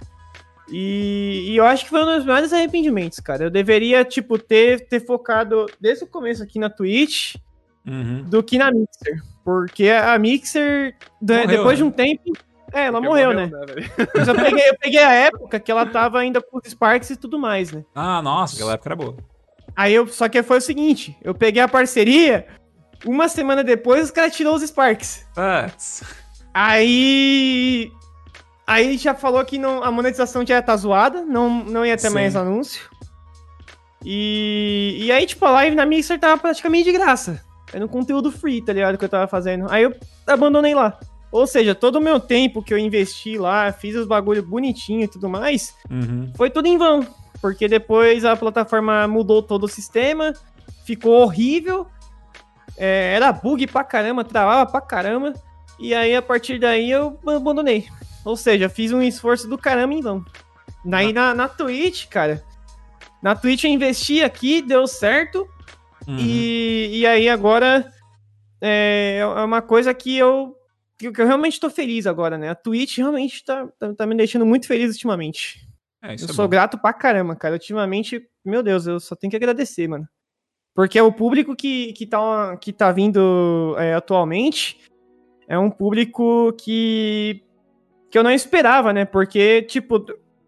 E, 0.71 1.47
e 1.49 1.57
eu 1.57 1.65
acho 1.65 1.85
que 1.85 1.91
foi 1.91 2.03
um 2.03 2.17
dos 2.17 2.25
maiores 2.25 2.53
arrependimentos, 2.53 3.21
cara. 3.21 3.45
Eu 3.45 3.51
deveria, 3.51 4.05
tipo, 4.05 4.39
ter, 4.39 4.87
ter 4.89 5.01
focado 5.01 5.67
desde 5.81 6.05
o 6.05 6.07
começo 6.07 6.43
aqui 6.43 6.59
na 6.59 6.69
Twitch 6.69 7.37
uhum. 7.87 8.25
do 8.25 8.43
que 8.43 8.59
na 8.59 8.71
Mixer. 8.71 9.23
Porque 9.45 9.89
a 9.89 10.19
Mixer, 10.19 10.95
Morreu, 11.21 11.47
depois 11.47 11.71
né? 11.71 11.77
de 11.77 11.85
um 11.85 11.91
tempo. 11.91 12.33
É, 12.71 12.85
ela 12.85 13.01
Porque 13.01 13.09
morreu, 13.09 13.33
né? 13.33 13.51
Mas 14.15 14.29
eu 14.29 14.35
peguei, 14.35 14.69
eu 14.69 14.79
peguei 14.79 15.03
a 15.03 15.13
época 15.13 15.59
que 15.59 15.71
ela 15.71 15.87
tava 15.87 16.19
ainda 16.19 16.43
com 16.43 16.59
os 16.59 16.71
Sparks 16.71 17.09
e 17.09 17.17
tudo 17.17 17.39
mais, 17.39 17.73
né? 17.73 17.83
Ah, 17.95 18.21
nossa, 18.21 18.57
aquela 18.57 18.75
época 18.75 18.89
era 18.89 18.97
boa. 18.97 19.17
Aí 19.75 19.95
eu. 19.95 20.07
Só 20.07 20.29
que 20.29 20.43
foi 20.43 20.59
o 20.59 20.61
seguinte: 20.61 21.17
eu 21.23 21.35
peguei 21.35 21.63
a 21.63 21.69
parceria, 21.69 22.47
uma 23.07 23.27
semana 23.27 23.65
depois 23.65 24.05
os 24.05 24.11
caras 24.11 24.37
tirou 24.37 24.55
os 24.55 24.63
Sparks. 24.63 25.27
Putz. 25.35 26.03
Aí. 26.59 27.93
Aí 28.67 28.99
já 28.99 29.15
falou 29.15 29.43
que 29.45 29.59
não, 29.59 29.83
a 29.83 29.91
monetização 29.91 30.45
já 30.45 30.55
ia 30.57 30.61
estar 30.61 30.77
zoada, 30.77 31.23
não, 31.23 31.49
não 31.65 31.87
ia 31.87 31.97
ter 31.97 32.09
Sim. 32.09 32.15
mais 32.15 32.37
anúncio. 32.37 32.91
E, 34.05 34.97
e 35.01 35.11
aí, 35.13 35.25
tipo, 35.27 35.45
a 35.47 35.51
live 35.51 35.75
na 35.77 35.87
Mixer 35.87 36.19
tava 36.21 36.37
praticamente 36.41 36.85
de 36.85 36.93
graça. 36.93 37.41
Era 37.73 37.85
um 37.85 37.89
conteúdo 37.89 38.31
free, 38.31 38.61
tá 38.61 38.73
ligado? 38.73 38.99
Que 38.99 39.05
eu 39.05 39.09
tava 39.09 39.27
fazendo. 39.27 39.67
Aí 39.71 39.85
eu 39.85 39.95
abandonei 40.27 40.75
lá. 40.75 40.99
Ou 41.33 41.47
seja, 41.47 41.75
todo 41.75 41.97
o 41.97 42.01
meu 42.01 42.19
tempo 42.21 42.63
que 42.63 42.73
eu 42.75 42.79
investi 42.79 43.39
lá, 43.39 43.73
fiz 43.73 43.95
os 43.97 44.07
bagulho 44.07 44.43
bonitinho 44.43 45.03
e 45.05 45.09
tudo 45.09 45.29
mais, 45.29 45.75
Uhum. 45.91 46.31
foi 46.37 46.51
tudo 46.51 46.67
em 46.67 46.77
vão. 46.79 47.07
Porque 47.41 47.69
depois 47.69 48.25
a 48.25 48.37
plataforma 48.37 49.07
mudou 49.09 49.43
todo 49.43 49.65
o 49.65 49.69
sistema, 49.69 50.33
ficou 50.85 51.23
horrível. 51.23 51.87
é, 52.77 53.15
era 53.17 53.33
bug 53.33 53.67
pra 53.67 53.83
caramba, 53.83 54.23
travava 54.25 54.71
pra 54.71 54.81
caramba. 54.81 55.33
E 55.79 55.95
aí, 55.95 56.15
a 56.15 56.23
partir 56.23 56.59
daí, 56.59 56.91
eu 56.91 57.19
abandonei. 57.27 57.87
Ou 58.25 58.37
seja, 58.37 58.69
fiz 58.69 58.93
um 58.93 59.01
esforço 59.01 59.49
do 59.49 59.57
caramba 59.57 59.95
em 59.95 60.01
vão. 60.01 60.25
Daí 60.85 61.13
na, 61.13 61.35
na 61.35 61.49
Twitch, 61.49 62.07
cara. 62.09 62.45
Na 63.23 63.35
Twitch 63.35 63.65
eu 63.65 63.71
investi 63.71 64.23
aqui, 64.23 64.63
deu 64.63 64.87
certo. 64.87 65.49
Uhum. 66.07 66.17
E, 66.19 67.01
e 67.01 67.07
aí 67.07 67.29
agora 67.29 67.93
é, 68.61 69.19
é 69.21 69.45
uma 69.45 69.63
coisa 69.63 69.93
que 69.93 70.17
eu, 70.17 70.57
que 70.99 71.09
eu 71.09 71.27
realmente 71.27 71.61
tô 71.61 71.71
feliz 71.71 72.07
agora, 72.07 72.39
né? 72.39 72.49
A 72.49 72.55
Twitch 72.55 72.99
realmente 72.99 73.45
tá, 73.45 73.67
tá, 73.79 73.95
tá 73.95 74.07
me 74.07 74.17
deixando 74.17 74.47
muito 74.47 74.67
feliz 74.67 74.93
ultimamente. 74.93 75.67
É, 76.03 76.15
isso 76.15 76.27
Eu 76.27 76.31
é 76.31 76.33
sou 76.33 76.45
bom. 76.47 76.51
grato 76.51 76.79
pra 76.79 76.93
caramba, 76.93 77.35
cara. 77.37 77.55
Ultimamente, 77.55 78.29
meu 78.45 78.63
Deus, 78.63 78.87
eu 78.87 79.01
só 79.01 79.15
tenho 79.15 79.31
que 79.31 79.37
agradecer, 79.37 79.89
mano. 79.89 80.09
Porque 80.75 80.99
é 80.99 81.03
o 81.03 81.13
público 81.13 81.57
que, 81.57 81.93
que, 81.93 82.07
tá, 82.07 82.57
que 82.57 82.73
tá 82.73 82.93
vindo 82.93 83.75
é, 83.79 83.95
atualmente 83.95 84.79
é 85.49 85.59
um 85.59 85.71
público 85.71 86.53
que, 86.53 87.43
que 88.11 88.19
eu 88.19 88.23
não 88.23 88.31
esperava, 88.31 88.93
né? 88.93 89.05
Porque, 89.05 89.63
tipo, 89.63 90.05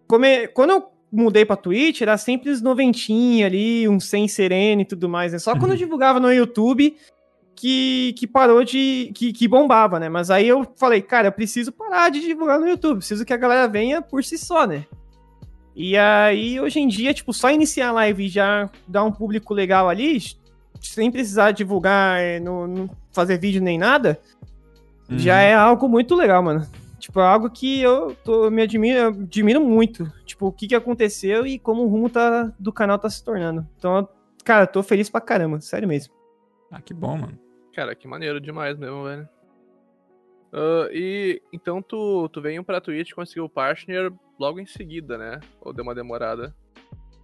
come- 0.07 0.47
quando 0.49 0.71
eu 0.71 0.85
mudei 1.11 1.45
pra 1.45 1.57
Twitch, 1.57 2.03
era 2.03 2.17
sempre 2.19 2.51
os 2.51 2.61
noventinha 2.61 3.47
ali, 3.47 3.89
um 3.89 3.99
sem 3.99 4.29
sereno 4.29 4.83
e 4.83 4.85
tudo 4.85 5.09
mais, 5.09 5.33
né? 5.33 5.39
Só 5.39 5.57
quando 5.59 5.73
eu 5.73 5.77
divulgava 5.77 6.21
no 6.21 6.33
YouTube 6.33 6.95
que, 7.57 8.15
que 8.19 8.27
parou 8.27 8.63
de. 8.63 9.11
Que, 9.15 9.33
que 9.33 9.49
bombava, 9.49 9.99
né? 9.99 10.09
Mas 10.09 10.31
aí 10.31 10.47
eu 10.47 10.67
falei, 10.77 11.01
cara, 11.03 11.29
eu 11.29 11.33
preciso 11.33 11.73
parar 11.73 12.11
de 12.11 12.21
divulgar 12.21 12.61
no 12.61 12.69
YouTube, 12.69 12.99
preciso 12.99 13.25
que 13.25 13.33
a 13.33 13.37
galera 13.37 13.67
venha 13.67 14.01
por 14.01 14.23
si 14.23 14.39
só, 14.39 14.67
né? 14.67 14.85
E 15.75 15.97
aí, 15.97 16.61
hoje 16.61 16.79
em 16.81 16.89
dia, 16.89 17.15
tipo, 17.15 17.33
só 17.33 17.51
iniciar 17.51 17.89
a 17.89 17.93
live 17.93 18.25
e 18.27 18.29
já 18.29 18.69
dar 18.87 19.05
um 19.05 19.13
público 19.13 19.55
legal 19.55 19.89
ali, 19.89 20.19
sem 20.81 21.11
precisar 21.11 21.53
divulgar, 21.53 22.21
é, 22.21 22.39
no, 22.41 22.67
no 22.67 22.91
fazer 23.13 23.39
vídeo 23.39 23.63
nem 23.63 23.79
nada, 23.79 24.21
uhum. 25.11 25.19
já 25.19 25.41
é 25.41 25.55
algo 25.55 25.89
muito 25.89 26.15
legal, 26.15 26.43
mano. 26.43 26.67
Tipo, 26.99 27.21
é 27.21 27.27
algo 27.27 27.51
que 27.51 27.81
eu, 27.81 28.15
tô, 28.23 28.45
eu 28.45 28.51
me 28.51 28.63
admiro, 28.63 29.09
admiro 29.09 29.61
muito. 29.61 30.11
Tipo, 30.25 30.47
o 30.47 30.53
que, 30.53 30.69
que 30.69 30.75
aconteceu 30.75 31.47
e 31.47 31.59
como 31.59 31.83
o 31.83 31.89
rumo 31.89 32.11
tá, 32.11 32.53
do 32.59 32.73
canal 32.73 32.99
tá 32.99 33.09
se 33.09 33.25
tornando. 33.25 33.67
Então, 33.79 34.07
cara, 34.45 34.67
tô 34.67 34.83
feliz 34.83 35.09
pra 35.09 35.21
caramba, 35.21 35.61
sério 35.61 35.89
mesmo. 35.89 36.15
Ah, 36.71 36.81
que 36.81 36.93
bom, 36.93 37.17
mano. 37.17 37.39
Cara, 37.75 37.95
que 37.95 38.07
maneiro 38.07 38.41
demais 38.41 38.79
mesmo, 38.79 39.05
velho. 39.05 39.29
Uh, 40.53 40.91
e 40.93 41.41
então 41.53 41.81
tu, 41.81 42.29
tu 42.29 42.41
veio 42.41 42.63
pra 42.65 42.81
Twitch 42.81 43.11
e 43.11 43.15
conseguiu 43.15 43.45
o 43.45 43.49
partner 43.49 44.13
logo 44.39 44.61
em 44.61 44.67
seguida, 44.67 45.17
né? 45.17 45.41
Ou 45.61 45.73
deu 45.73 45.85
uma 45.85 45.95
demorada? 45.95 46.55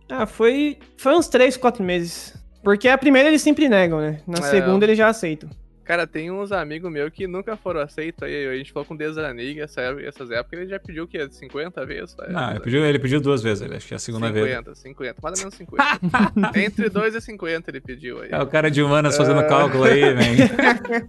Ah, 0.09 0.27
foi, 0.27 0.79
foi 0.97 1.15
uns 1.15 1.29
3, 1.29 1.57
4 1.57 1.83
meses. 1.83 2.35
Porque 2.63 2.89
a 2.89 2.97
primeira 2.97 3.29
eles 3.29 3.43
sempre 3.43 3.69
negam, 3.69 4.01
né? 4.01 4.21
Na 4.27 4.39
é. 4.39 4.43
segunda 4.43 4.85
eles 4.85 4.97
já 4.97 5.09
aceitam. 5.09 5.51
Cara, 5.87 6.05
tem 6.05 6.33
uns 6.33 6.51
amigos 6.51 6.91
meus 6.91 7.11
que 7.11 7.29
nunca 7.29 7.57
foram 7.57 7.81
aceitos 7.81 8.21
aí. 8.25 8.49
A 8.49 8.57
gente 8.57 8.73
falou 8.73 8.85
com 8.85 8.95
o 8.95 8.99
Desanig 8.99 9.61
essas 9.61 10.31
épocas, 10.33 10.59
ele 10.59 10.69
já 10.69 10.81
pediu 10.81 11.05
o 11.05 11.07
quê? 11.07 11.29
50 11.31 11.87
vezes? 11.87 12.17
Não, 12.29 12.51
ele 12.51 12.61
pediu, 12.61 12.85
ele 12.85 12.99
pediu 12.99 13.21
duas 13.21 13.41
vezes, 13.41 13.71
acho 13.71 13.87
que 13.87 13.95
é 13.95 13.97
a 13.97 14.01
segunda 14.01 14.27
50, 14.27 14.43
vez. 14.43 14.79
50, 14.79 15.15
50, 15.15 15.21
mais 15.23 15.39
ou 15.39 15.45
menos 15.45 15.55
50. 15.55 16.59
Entre 16.59 16.89
2 16.89 17.15
e 17.15 17.21
50 17.21 17.71
ele 17.71 17.81
pediu 17.81 18.21
aí. 18.21 18.31
É 18.33 18.43
o 18.43 18.47
cara 18.49 18.69
de 18.69 18.83
humanas 18.83 19.17
fazendo 19.17 19.41
uh... 19.41 19.49
cálculo 19.49 19.85
aí, 19.85 20.01
velho. 20.13 21.09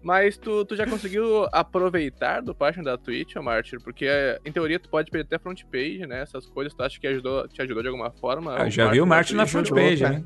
Mas 0.00 0.36
tu, 0.36 0.64
tu 0.64 0.76
já 0.76 0.86
conseguiu 0.86 1.48
aproveitar 1.50 2.40
do 2.40 2.54
página 2.54 2.84
da 2.84 2.98
Twitch, 2.98 3.34
Martyr? 3.36 3.80
Porque, 3.82 4.06
em 4.44 4.52
teoria, 4.52 4.78
tu 4.78 4.88
pode 4.88 5.10
perder 5.10 5.26
até 5.26 5.42
front 5.42 5.62
page, 5.72 6.06
né? 6.06 6.20
Essas 6.20 6.46
coisas, 6.46 6.72
tu 6.72 6.82
acha 6.84 7.00
que 7.00 7.06
ajudou, 7.08 7.48
te 7.48 7.60
ajudou 7.62 7.82
de 7.82 7.88
alguma 7.88 8.12
forma? 8.12 8.54
Ah, 8.54 8.68
já 8.68 8.88
vi 8.90 9.00
o 9.00 9.06
Martyr 9.06 9.34
na 9.34 9.46
front 9.46 9.70
page, 9.70 10.04
né? 10.04 10.22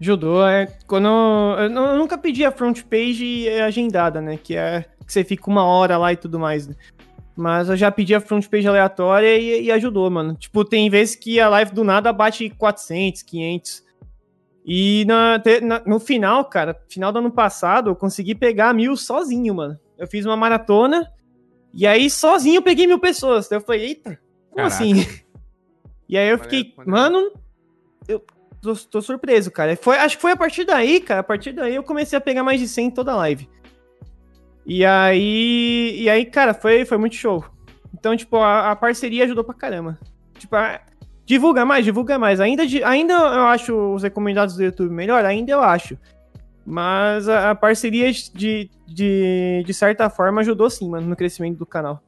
Ajudou, 0.00 0.46
é. 0.46 0.66
Quando. 0.86 1.06
Eu, 1.06 1.70
eu 1.70 1.96
nunca 1.96 2.18
pedi 2.18 2.44
a 2.44 2.52
front 2.52 2.82
page 2.84 3.48
agendada, 3.60 4.20
né? 4.20 4.36
Que 4.36 4.56
é 4.56 4.84
que 5.06 5.12
você 5.12 5.22
fica 5.22 5.48
uma 5.48 5.64
hora 5.64 5.96
lá 5.96 6.12
e 6.12 6.16
tudo 6.16 6.38
mais, 6.38 6.66
né? 6.66 6.74
Mas 7.36 7.68
eu 7.68 7.76
já 7.76 7.90
pedi 7.90 8.14
a 8.14 8.20
front 8.20 8.46
page 8.48 8.66
aleatória 8.66 9.38
e, 9.38 9.64
e 9.64 9.72
ajudou, 9.72 10.10
mano. 10.10 10.34
Tipo, 10.34 10.64
tem 10.64 10.90
vezes 10.90 11.14
que 11.14 11.38
a 11.38 11.48
live 11.48 11.72
do 11.72 11.84
nada 11.84 12.12
bate 12.12 12.50
400, 12.50 13.22
500. 13.22 13.84
E 14.64 15.04
na, 15.06 15.40
na, 15.62 15.82
no 15.86 16.00
final, 16.00 16.44
cara, 16.46 16.76
final 16.88 17.12
do 17.12 17.20
ano 17.20 17.30
passado, 17.30 17.90
eu 17.90 17.96
consegui 17.96 18.34
pegar 18.34 18.74
mil 18.74 18.96
sozinho, 18.96 19.54
mano. 19.54 19.78
Eu 19.96 20.08
fiz 20.08 20.26
uma 20.26 20.36
maratona 20.36 21.10
e 21.72 21.86
aí 21.86 22.10
sozinho 22.10 22.56
eu 22.56 22.62
peguei 22.62 22.86
mil 22.86 22.98
pessoas. 22.98 23.46
Então 23.46 23.58
eu 23.58 23.64
falei, 23.64 23.86
eita, 23.86 24.18
como 24.50 24.68
Caraca. 24.68 24.74
assim? 24.74 25.06
E 26.08 26.16
aí 26.16 26.28
eu 26.28 26.38
fiquei, 26.38 26.72
mano, 26.86 27.32
eu 28.06 28.24
tô, 28.74 28.80
tô, 28.90 29.02
surpreso, 29.02 29.50
cara. 29.50 29.76
Foi, 29.76 29.96
acho 29.98 30.16
que 30.16 30.22
foi 30.22 30.32
a 30.32 30.36
partir 30.36 30.64
daí, 30.64 31.00
cara, 31.00 31.20
a 31.20 31.24
partir 31.24 31.52
daí 31.52 31.74
eu 31.74 31.82
comecei 31.82 32.16
a 32.16 32.20
pegar 32.20 32.42
mais 32.42 32.60
de 32.60 32.68
100 32.68 32.86
em 32.86 32.90
toda 32.90 33.12
a 33.12 33.16
live. 33.16 33.48
E 34.64 34.84
aí, 34.84 35.96
e 35.98 36.10
aí, 36.10 36.24
cara, 36.24 36.52
foi, 36.52 36.84
foi 36.84 36.98
muito 36.98 37.14
show. 37.14 37.44
Então, 37.94 38.16
tipo, 38.16 38.36
a, 38.36 38.72
a 38.72 38.76
parceria 38.76 39.24
ajudou 39.24 39.44
pra 39.44 39.54
caramba. 39.54 39.98
Tipo, 40.38 40.56
a, 40.56 40.80
Divulga 41.26 41.64
mais, 41.64 41.84
divulga 41.84 42.16
mais. 42.20 42.38
Ainda, 42.38 42.62
ainda 42.84 43.14
eu 43.14 43.46
acho 43.46 43.74
os 43.94 44.04
recomendados 44.04 44.54
do 44.54 44.62
YouTube 44.62 44.94
melhor, 44.94 45.24
ainda 45.24 45.50
eu 45.50 45.60
acho. 45.60 45.98
Mas 46.64 47.28
a, 47.28 47.50
a 47.50 47.54
parceria 47.54 48.12
de, 48.12 48.70
de, 48.86 49.62
de 49.66 49.74
certa 49.74 50.08
forma 50.08 50.40
ajudou 50.40 50.70
sim, 50.70 50.88
mano, 50.88 51.08
no 51.08 51.16
crescimento 51.16 51.58
do 51.58 51.66
canal. 51.66 52.00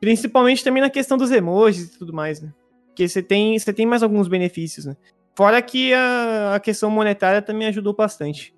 Principalmente 0.00 0.62
também 0.62 0.80
na 0.80 0.88
questão 0.88 1.18
dos 1.18 1.32
emojis 1.32 1.94
e 1.94 1.98
tudo 1.98 2.12
mais, 2.12 2.40
né? 2.40 2.52
Porque 2.86 3.08
você 3.08 3.20
tem, 3.20 3.58
você 3.58 3.72
tem 3.72 3.84
mais 3.84 4.02
alguns 4.02 4.28
benefícios, 4.28 4.86
né? 4.86 4.96
Fora 5.34 5.60
que 5.62 5.94
a, 5.94 6.54
a 6.54 6.60
questão 6.60 6.90
monetária 6.90 7.40
também 7.40 7.68
ajudou 7.68 7.94
bastante. 7.94 8.54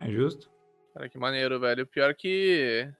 É 0.00 0.10
justo. 0.10 0.50
Cara, 0.94 1.08
que 1.08 1.18
maneiro, 1.18 1.60
velho. 1.60 1.86
Pior 1.86 2.14
que 2.14 2.90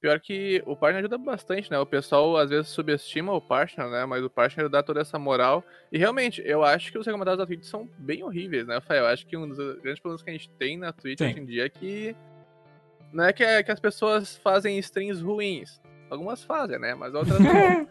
Pior 0.00 0.18
que 0.18 0.62
o 0.64 0.74
partner 0.74 1.00
ajuda 1.00 1.18
bastante, 1.18 1.70
né? 1.70 1.78
O 1.78 1.84
pessoal 1.84 2.34
às 2.38 2.48
vezes 2.48 2.68
subestima 2.68 3.34
o 3.34 3.40
partner, 3.40 3.90
né? 3.90 4.06
Mas 4.06 4.24
o 4.24 4.30
partner 4.30 4.66
dá 4.66 4.82
toda 4.82 5.02
essa 5.02 5.18
moral. 5.18 5.62
E 5.92 5.98
realmente, 5.98 6.42
eu 6.42 6.64
acho 6.64 6.90
que 6.90 6.96
os 6.96 7.04
recomendados 7.04 7.38
da 7.38 7.46
Twitch 7.46 7.64
são 7.64 7.86
bem 7.98 8.22
horríveis, 8.22 8.66
né, 8.66 8.76
Rafael? 8.76 9.04
Eu 9.04 9.10
acho 9.10 9.26
que 9.26 9.36
um 9.36 9.46
dos 9.46 9.58
grandes 9.58 10.00
problemas 10.00 10.22
que 10.22 10.30
a 10.30 10.32
gente 10.32 10.48
tem 10.52 10.78
na 10.78 10.90
Twitch 10.90 11.18
Sim. 11.18 11.26
hoje 11.26 11.40
em 11.40 11.44
dia 11.44 11.66
é 11.66 11.68
que. 11.68 12.16
Não 13.12 13.24
é 13.24 13.32
que, 13.32 13.44
é 13.44 13.62
que 13.62 13.70
as 13.70 13.78
pessoas 13.78 14.38
fazem 14.38 14.78
streams 14.78 15.22
ruins. 15.22 15.82
Algumas 16.08 16.42
fazem, 16.42 16.78
né? 16.78 16.94
Mas 16.94 17.12
outras 17.12 17.36
não. 17.38 17.86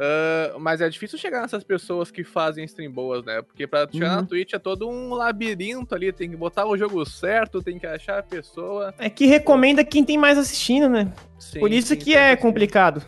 Uh, 0.00 0.58
mas 0.58 0.80
é 0.80 0.88
difícil 0.88 1.18
chegar 1.18 1.42
nessas 1.42 1.62
pessoas 1.62 2.10
que 2.10 2.24
fazem 2.24 2.64
stream 2.64 2.90
boas, 2.90 3.22
né? 3.22 3.42
Porque 3.42 3.66
pra 3.66 3.86
chegar 3.92 4.14
uhum. 4.14 4.22
na 4.22 4.26
Twitch 4.26 4.54
é 4.54 4.58
todo 4.58 4.88
um 4.88 5.12
labirinto 5.12 5.94
ali, 5.94 6.10
tem 6.10 6.30
que 6.30 6.36
botar 6.36 6.64
o 6.64 6.74
jogo 6.74 7.04
certo, 7.04 7.62
tem 7.62 7.78
que 7.78 7.86
achar 7.86 8.18
a 8.18 8.22
pessoa. 8.22 8.94
É 8.98 9.10
que 9.10 9.26
recomenda 9.26 9.84
quem 9.84 10.02
tem 10.02 10.16
mais 10.16 10.38
assistindo, 10.38 10.88
né? 10.88 11.12
Sim, 11.38 11.60
Por 11.60 11.70
isso 11.70 11.88
sim, 11.88 11.96
que 11.96 12.16
é 12.16 12.34
complicado. 12.34 13.04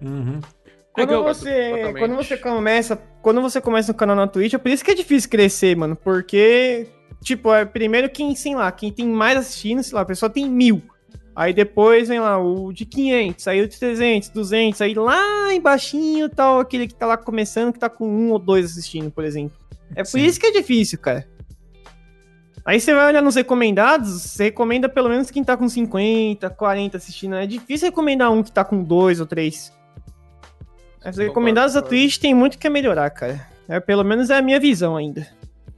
Uhum. 0.00 0.40
Quando, 0.94 1.12
é 1.12 1.16
você, 1.18 1.94
quando 1.98 2.16
você 2.16 2.36
começa, 2.38 2.96
quando 3.20 3.42
você 3.42 3.60
começa 3.60 3.92
no 3.92 3.98
canal 3.98 4.16
na 4.16 4.26
Twitch, 4.26 4.54
é 4.54 4.58
por 4.58 4.70
isso 4.70 4.82
que 4.82 4.92
é 4.92 4.94
difícil 4.94 5.28
crescer, 5.28 5.76
mano. 5.76 5.94
Porque, 5.94 6.86
tipo, 7.22 7.52
é 7.52 7.66
primeiro 7.66 8.08
quem, 8.08 8.34
sei 8.34 8.54
lá, 8.54 8.72
quem 8.72 8.90
tem 8.90 9.06
mais 9.06 9.36
assistindo, 9.36 9.82
sei 9.82 9.94
lá, 9.94 10.00
a 10.00 10.06
pessoa 10.06 10.30
tem 10.30 10.48
mil. 10.48 10.82
Aí 11.40 11.54
depois 11.54 12.06
vem 12.06 12.20
lá 12.20 12.38
o 12.38 12.70
de 12.70 12.84
500, 12.84 13.48
aí 13.48 13.62
o 13.62 13.66
de 13.66 13.78
300, 13.78 14.28
200, 14.28 14.82
aí 14.82 14.92
lá 14.92 15.54
embaixinho 15.54 16.28
tal, 16.28 16.56
tá 16.56 16.60
aquele 16.60 16.86
que 16.86 16.94
tá 16.94 17.06
lá 17.06 17.16
começando, 17.16 17.72
que 17.72 17.78
tá 17.78 17.88
com 17.88 18.06
um 18.06 18.30
ou 18.30 18.38
dois 18.38 18.66
assistindo, 18.66 19.10
por 19.10 19.24
exemplo. 19.24 19.56
É 19.96 20.02
por 20.02 20.10
Sim. 20.10 20.26
isso 20.26 20.38
que 20.38 20.44
é 20.44 20.50
difícil, 20.50 20.98
cara. 20.98 21.26
Aí 22.62 22.78
você 22.78 22.92
vai 22.92 23.06
olhar 23.06 23.22
nos 23.22 23.36
recomendados, 23.36 24.20
você 24.20 24.44
recomenda 24.44 24.86
pelo 24.86 25.08
menos 25.08 25.30
quem 25.30 25.42
tá 25.42 25.56
com 25.56 25.66
50, 25.66 26.50
40 26.50 26.98
assistindo. 26.98 27.36
É 27.36 27.46
difícil 27.46 27.88
recomendar 27.88 28.30
um 28.30 28.42
que 28.42 28.52
tá 28.52 28.62
com 28.62 28.84
dois 28.84 29.18
ou 29.18 29.24
três. 29.24 29.72
Os 31.02 31.16
recomendados 31.16 31.72
da 31.72 31.80
Twitch 31.80 32.18
tem 32.18 32.34
muito 32.34 32.58
que 32.58 32.68
melhorar, 32.68 33.08
cara. 33.08 33.48
É, 33.66 33.80
pelo 33.80 34.04
menos 34.04 34.28
é 34.28 34.36
a 34.36 34.42
minha 34.42 34.60
visão 34.60 34.94
ainda. 34.94 35.26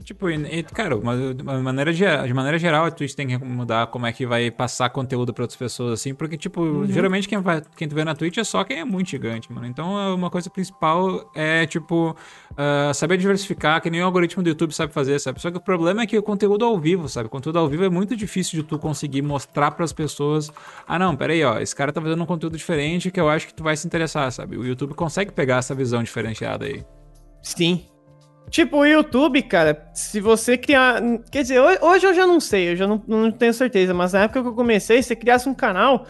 Tipo, 0.03 0.29
e, 0.31 0.63
cara, 0.63 0.97
de 0.97 1.43
maneira, 1.43 1.93
de 1.93 2.35
maneira 2.35 2.59
geral, 2.59 2.85
a 2.85 2.91
Twitch 2.91 3.15
tem 3.15 3.27
que 3.27 3.39
mudar 3.39 3.87
como 3.89 4.07
é 4.07 4.13
que 4.13 4.27
vai 4.27 4.51
passar 4.51 4.91
conteúdo 4.91 5.33
para 5.33 5.45
outras 5.45 5.57
pessoas, 5.57 5.93
assim, 6.01 6.15
porque, 6.15 6.37
tipo, 6.37 6.61
uhum. 6.61 6.87
geralmente 6.87 7.29
quem, 7.29 7.41
vai, 7.41 7.63
quem 7.77 7.89
tu 7.89 7.95
vê 7.95 8.05
na 8.05 8.15
Twitch 8.15 8.39
é 8.39 8.45
só 8.45 8.65
quem 8.65 8.81
é 8.81 8.85
muito 8.85 9.11
gigante, 9.11 9.53
mano. 9.53 9.67
Então, 9.67 10.15
uma 10.15 10.31
coisa 10.31 10.51
principal 10.51 11.31
é, 11.35 11.67
tipo, 11.67 12.17
uh, 12.53 12.95
saber 12.95 13.17
diversificar, 13.17 13.81
que 13.81 13.91
nem 13.91 14.03
o 14.03 14.05
algoritmo 14.05 14.43
do 14.43 14.49
YouTube 14.49 14.73
sabe 14.73 14.93
fazer, 14.93 15.19
sabe? 15.19 15.41
Só 15.41 15.51
que 15.51 15.57
o 15.57 15.61
problema 15.61 16.03
é 16.03 16.07
que 16.07 16.19
o 16.19 16.23
conteúdo 16.23 16.65
ao 16.65 16.79
vivo, 16.79 17.09
sabe? 17.09 17.27
O 17.27 17.31
conteúdo 17.31 17.59
ao 17.59 17.69
vivo 17.69 17.85
é 17.85 17.89
muito 17.89 18.17
difícil 18.17 18.63
de 18.63 18.69
tu 18.69 18.79
conseguir 18.79 19.23
mostrar 19.23 19.71
para 19.71 19.85
as 19.85 19.93
pessoas, 19.93 20.51
ah, 20.87 20.99
não, 20.99 21.15
peraí, 21.15 21.45
ó, 21.45 21.59
esse 21.59 21.75
cara 21.75 21.93
tá 21.93 22.01
fazendo 22.01 22.23
um 22.23 22.27
conteúdo 22.27 22.57
diferente 22.57 23.11
que 23.11 23.21
eu 23.21 23.29
acho 23.29 23.47
que 23.47 23.55
tu 23.55 23.63
vai 23.63 23.77
se 23.77 23.87
interessar, 23.87 24.31
sabe? 24.33 24.57
O 24.57 24.65
YouTube 24.67 24.95
consegue 24.95 25.33
pegar 25.33 25.59
essa 25.59 25.75
visão 25.75 26.03
diferenciada 26.03 26.65
aí. 26.65 26.85
Sim, 27.43 27.85
Tipo, 28.51 28.79
o 28.79 28.85
YouTube, 28.85 29.43
cara, 29.43 29.91
se 29.95 30.21
você 30.21 30.59
criar. 30.59 31.01
Quer 31.31 31.43
dizer, 31.43 31.61
hoje 31.61 32.07
eu 32.07 32.13
já 32.13 32.27
não 32.27 32.39
sei, 32.39 32.73
eu 32.73 32.77
já 32.77 32.87
não, 32.87 33.03
não 33.07 33.33
tenho 33.33 33.55
certeza, 33.55 33.95
mas 33.95 34.13
na 34.13 34.25
época 34.25 34.43
que 34.43 34.49
eu 34.49 34.55
comecei, 34.55 35.03
você 35.03 35.17
criasse 35.17 35.49
um 35.49 35.55
canal, 35.55 36.07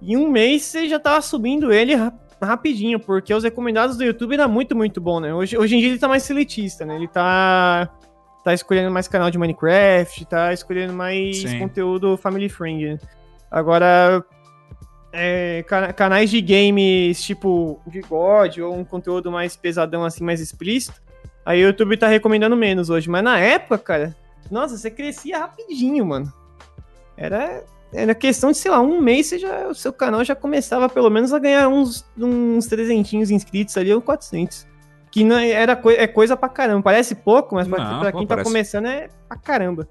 em 0.00 0.16
um 0.16 0.30
mês 0.30 0.62
você 0.62 0.88
já 0.88 1.00
tava 1.00 1.20
subindo 1.20 1.72
ele 1.72 1.94
rapidinho, 2.40 2.98
porque 3.00 3.34
os 3.34 3.44
recomendados 3.44 3.96
do 3.96 4.04
YouTube 4.04 4.34
era 4.34 4.48
muito, 4.48 4.74
muito 4.76 5.00
bom, 5.00 5.20
né? 5.20 5.34
Hoje, 5.34 5.58
hoje 5.58 5.76
em 5.76 5.80
dia 5.80 5.88
ele 5.88 5.98
tá 5.98 6.08
mais 6.08 6.22
seletista, 6.22 6.84
né? 6.86 6.96
Ele 6.96 7.08
tá. 7.08 7.88
Tá 8.42 8.54
escolhendo 8.54 8.90
mais 8.90 9.06
canal 9.06 9.30
de 9.30 9.36
Minecraft, 9.36 10.24
tá 10.24 10.50
escolhendo 10.50 10.94
mais 10.94 11.42
Sim. 11.42 11.58
conteúdo 11.58 12.16
family 12.16 12.48
friendly. 12.48 12.94
Né? 12.94 12.98
Agora, 13.50 14.24
é, 15.12 15.62
canais 15.94 16.30
de 16.30 16.40
games 16.40 17.22
tipo 17.22 17.82
de 17.86 18.00
God 18.00 18.56
ou 18.60 18.74
um 18.74 18.82
conteúdo 18.82 19.30
mais 19.30 19.56
pesadão, 19.56 20.04
assim, 20.04 20.24
mais 20.24 20.40
explícito 20.40 21.02
Aí 21.50 21.64
o 21.64 21.66
YouTube 21.66 21.96
tá 21.96 22.06
recomendando 22.06 22.56
menos 22.56 22.90
hoje. 22.90 23.10
Mas 23.10 23.24
na 23.24 23.38
época, 23.40 23.76
cara, 23.78 24.16
nossa, 24.50 24.76
você 24.76 24.88
crescia 24.88 25.38
rapidinho, 25.38 26.06
mano. 26.06 26.32
Era, 27.16 27.64
era 27.92 28.14
questão 28.14 28.52
de, 28.52 28.56
sei 28.58 28.70
lá, 28.70 28.80
um 28.80 29.00
mês 29.00 29.26
você 29.26 29.38
já, 29.38 29.66
o 29.66 29.74
seu 29.74 29.92
canal 29.92 30.24
já 30.24 30.36
começava 30.36 30.88
pelo 30.88 31.10
menos 31.10 31.32
a 31.32 31.40
ganhar 31.40 31.68
uns, 31.68 32.04
uns 32.16 32.66
300 32.66 33.32
inscritos 33.32 33.76
ali 33.76 33.92
ou 33.92 34.00
400. 34.00 34.64
Que 35.10 35.24
não, 35.24 35.38
era 35.38 35.74
coi 35.74 35.96
é 35.96 36.06
coisa 36.06 36.36
pra 36.36 36.48
caramba. 36.48 36.82
Parece 36.84 37.16
pouco, 37.16 37.56
mas 37.56 37.66
pra, 37.66 37.82
não, 37.82 38.00
pra 38.00 38.12
quem 38.12 38.22
tá 38.22 38.28
parece... 38.28 38.44
tá 38.44 38.50
começando 38.50 38.86
é 38.86 39.08
pra 39.28 39.36
caramba. 39.36 39.88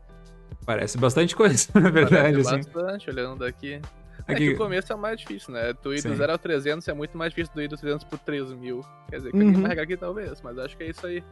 Parece 0.65 0.97
bastante 0.97 1.35
coisa, 1.35 1.67
na 1.75 1.89
verdade. 1.89 2.41
Parece 2.41 2.55
assim. 2.55 2.71
bastante, 2.71 3.09
olhando 3.09 3.39
daqui. 3.39 3.81
É 4.27 4.33
Aqui- 4.33 4.47
que 4.49 4.53
o 4.53 4.57
começo 4.57 4.93
é 4.93 4.95
o 4.95 4.99
mais 4.99 5.19
difícil, 5.19 5.53
né? 5.53 5.73
Tu 5.81 5.93
ir 5.93 6.01
Sim. 6.01 6.09
do 6.09 6.15
0 6.15 6.31
ao 6.31 6.37
300 6.37 6.87
é 6.87 6.93
muito 6.93 7.17
mais 7.17 7.31
difícil 7.31 7.53
do 7.53 7.61
ir 7.61 7.67
do 7.67 7.75
300 7.75 8.05
pro 8.05 8.17
3 8.17 8.53
mil. 8.53 8.81
Quer 9.09 9.17
dizer, 9.17 9.31
que 9.31 9.37
Uhum. 9.37 9.65
aqui 9.65 9.97
talvez, 9.97 10.39
mas 10.41 10.57
acho 10.57 10.77
que 10.77 10.83
é 10.83 10.89
isso 10.89 11.05
aí. 11.05 11.23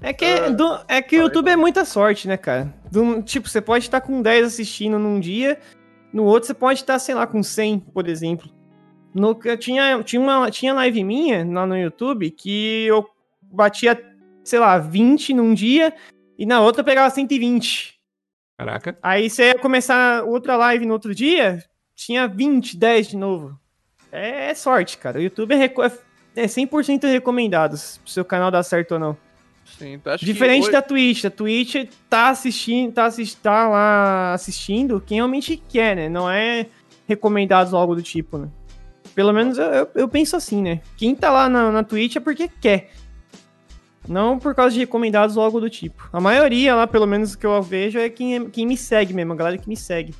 É 0.00 0.12
que, 0.12 0.24
Ah, 0.24 0.48
do- 0.50 0.80
é 0.88 1.00
que 1.02 1.18
o 1.18 1.22
YouTube 1.22 1.48
é 1.50 1.56
muita 1.56 1.84
sorte, 1.84 2.28
né, 2.28 2.36
cara? 2.36 2.72
Do- 2.90 3.22
tipo, 3.22 3.48
você 3.48 3.60
pode 3.60 3.84
estar 3.86 4.00
com 4.00 4.22
10 4.22 4.46
assistindo 4.46 4.98
num 4.98 5.18
dia, 5.18 5.58
no 6.12 6.24
outro 6.24 6.46
você 6.46 6.54
pode 6.54 6.80
estar, 6.80 6.98
sei 6.98 7.14
lá, 7.14 7.26
com 7.26 7.42
100, 7.42 7.80
por 7.80 8.08
exemplo. 8.08 8.48
No, 9.14 9.38
eu 9.44 9.56
tinha, 9.56 10.02
tinha, 10.02 10.20
uma, 10.20 10.50
tinha 10.50 10.74
live 10.74 11.02
minha 11.02 11.44
lá 11.50 11.66
no 11.66 11.76
YouTube 11.76 12.30
que 12.30 12.84
eu 12.86 13.06
batia, 13.42 13.98
sei 14.44 14.58
lá, 14.58 14.78
20 14.78 15.32
num 15.32 15.54
dia 15.54 15.94
e 16.38 16.44
na 16.44 16.60
outra 16.60 16.80
eu 16.82 16.84
pegava 16.84 17.08
120. 17.08 17.98
Caraca. 18.58 18.98
Aí 19.02 19.28
você 19.30 19.48
ia 19.48 19.58
começar 19.58 20.22
outra 20.24 20.56
live 20.56 20.84
no 20.86 20.92
outro 20.92 21.14
dia, 21.14 21.62
tinha 21.94 22.28
20, 22.28 22.76
10 22.76 23.08
de 23.08 23.16
novo. 23.16 23.58
É, 24.12 24.50
é 24.50 24.54
sorte, 24.54 24.98
cara. 24.98 25.18
O 25.18 25.22
YouTube 25.22 25.54
é, 25.54 25.64
é 26.36 26.46
100% 26.46 27.04
recomendado, 27.06 27.76
se 27.76 27.98
o 28.04 28.08
seu 28.08 28.24
canal 28.24 28.50
dá 28.50 28.62
certo 28.62 28.92
ou 28.92 28.98
não. 29.00 29.16
Sim, 29.66 30.00
acha 30.04 30.24
Diferente 30.24 30.66
que... 30.66 30.72
da 30.72 30.80
Twitch. 30.80 31.24
A 31.24 31.30
Twitch 31.30 31.74
tá 32.08 32.28
assistindo, 32.30 32.92
tá, 32.92 33.06
assist, 33.06 33.36
tá 33.40 33.68
lá 33.68 34.34
assistindo 34.34 35.00
quem 35.00 35.16
realmente 35.16 35.56
quer, 35.56 35.96
né? 35.96 36.08
Não 36.08 36.30
é 36.30 36.66
recomendados 37.06 37.72
ou 37.72 37.78
algo 37.78 37.94
do 37.94 38.02
tipo, 38.02 38.38
né? 38.38 38.48
Pelo 39.14 39.32
menos 39.32 39.58
eu, 39.58 39.64
eu, 39.64 39.90
eu 39.94 40.08
penso 40.08 40.36
assim, 40.36 40.62
né? 40.62 40.80
Quem 40.96 41.14
tá 41.14 41.30
lá 41.30 41.48
na, 41.48 41.70
na 41.70 41.82
Twitch 41.82 42.16
é 42.16 42.20
porque 42.20 42.48
quer. 42.48 42.92
Não 44.08 44.38
por 44.38 44.54
causa 44.54 44.72
de 44.72 44.78
recomendados 44.80 45.36
ou 45.36 45.42
algo 45.42 45.60
do 45.60 45.68
tipo. 45.68 46.08
A 46.12 46.20
maioria 46.20 46.74
lá, 46.74 46.86
pelo 46.86 47.06
menos 47.06 47.34
que 47.34 47.44
eu 47.44 47.60
vejo, 47.62 47.98
é 47.98 48.08
quem, 48.08 48.36
é- 48.36 48.44
quem 48.44 48.66
me 48.66 48.76
segue 48.76 49.12
mesmo, 49.12 49.32
a 49.32 49.36
galera 49.36 49.58
que 49.58 49.68
me 49.68 49.76
segue. 49.76 50.14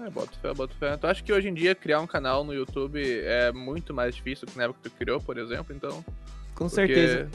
É, 0.00 0.10
boto 0.10 0.36
fé, 0.38 0.52
boto 0.52 0.74
fé. 0.74 0.96
Tu 0.96 1.06
acha 1.06 1.22
que 1.22 1.32
hoje 1.32 1.48
em 1.48 1.54
dia 1.54 1.74
criar 1.74 2.00
um 2.00 2.06
canal 2.06 2.44
no 2.44 2.52
YouTube 2.52 3.00
é 3.22 3.52
muito 3.52 3.94
mais 3.94 4.14
difícil 4.14 4.46
que 4.46 4.56
na 4.56 4.64
época 4.64 4.80
que 4.82 4.90
tu 4.90 4.96
criou, 4.96 5.20
por 5.20 5.38
exemplo? 5.38 5.74
Então, 5.74 6.04
Com 6.54 6.68
porque 6.68 6.94
certeza. 6.94 7.30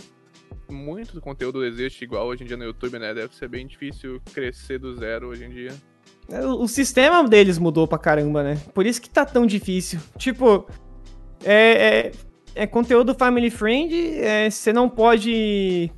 Muito 0.69 1.13
do 1.13 1.21
conteúdo 1.21 1.63
existe 1.65 2.03
igual 2.03 2.27
hoje 2.27 2.43
em 2.43 2.47
dia 2.47 2.57
no 2.57 2.63
YouTube, 2.63 2.99
né? 2.99 3.13
Deve 3.13 3.33
ser 3.35 3.47
bem 3.47 3.65
difícil 3.67 4.21
crescer 4.33 4.77
do 4.79 4.95
zero 4.95 5.27
hoje 5.29 5.45
em 5.45 5.49
dia. 5.49 5.73
O, 6.29 6.63
o 6.63 6.67
sistema 6.67 7.27
deles 7.27 7.57
mudou 7.57 7.87
pra 7.87 7.97
caramba, 7.97 8.43
né? 8.43 8.57
Por 8.73 8.85
isso 8.85 9.01
que 9.01 9.09
tá 9.09 9.25
tão 9.25 9.45
difícil. 9.45 9.99
Tipo, 10.17 10.67
é, 11.43 12.11
é, 12.55 12.63
é 12.63 12.67
conteúdo 12.67 13.15
family 13.15 13.49
friend, 13.49 13.93
é, 14.19 14.49
você 14.49 14.71
não 14.71 14.87
pode. 14.89 15.91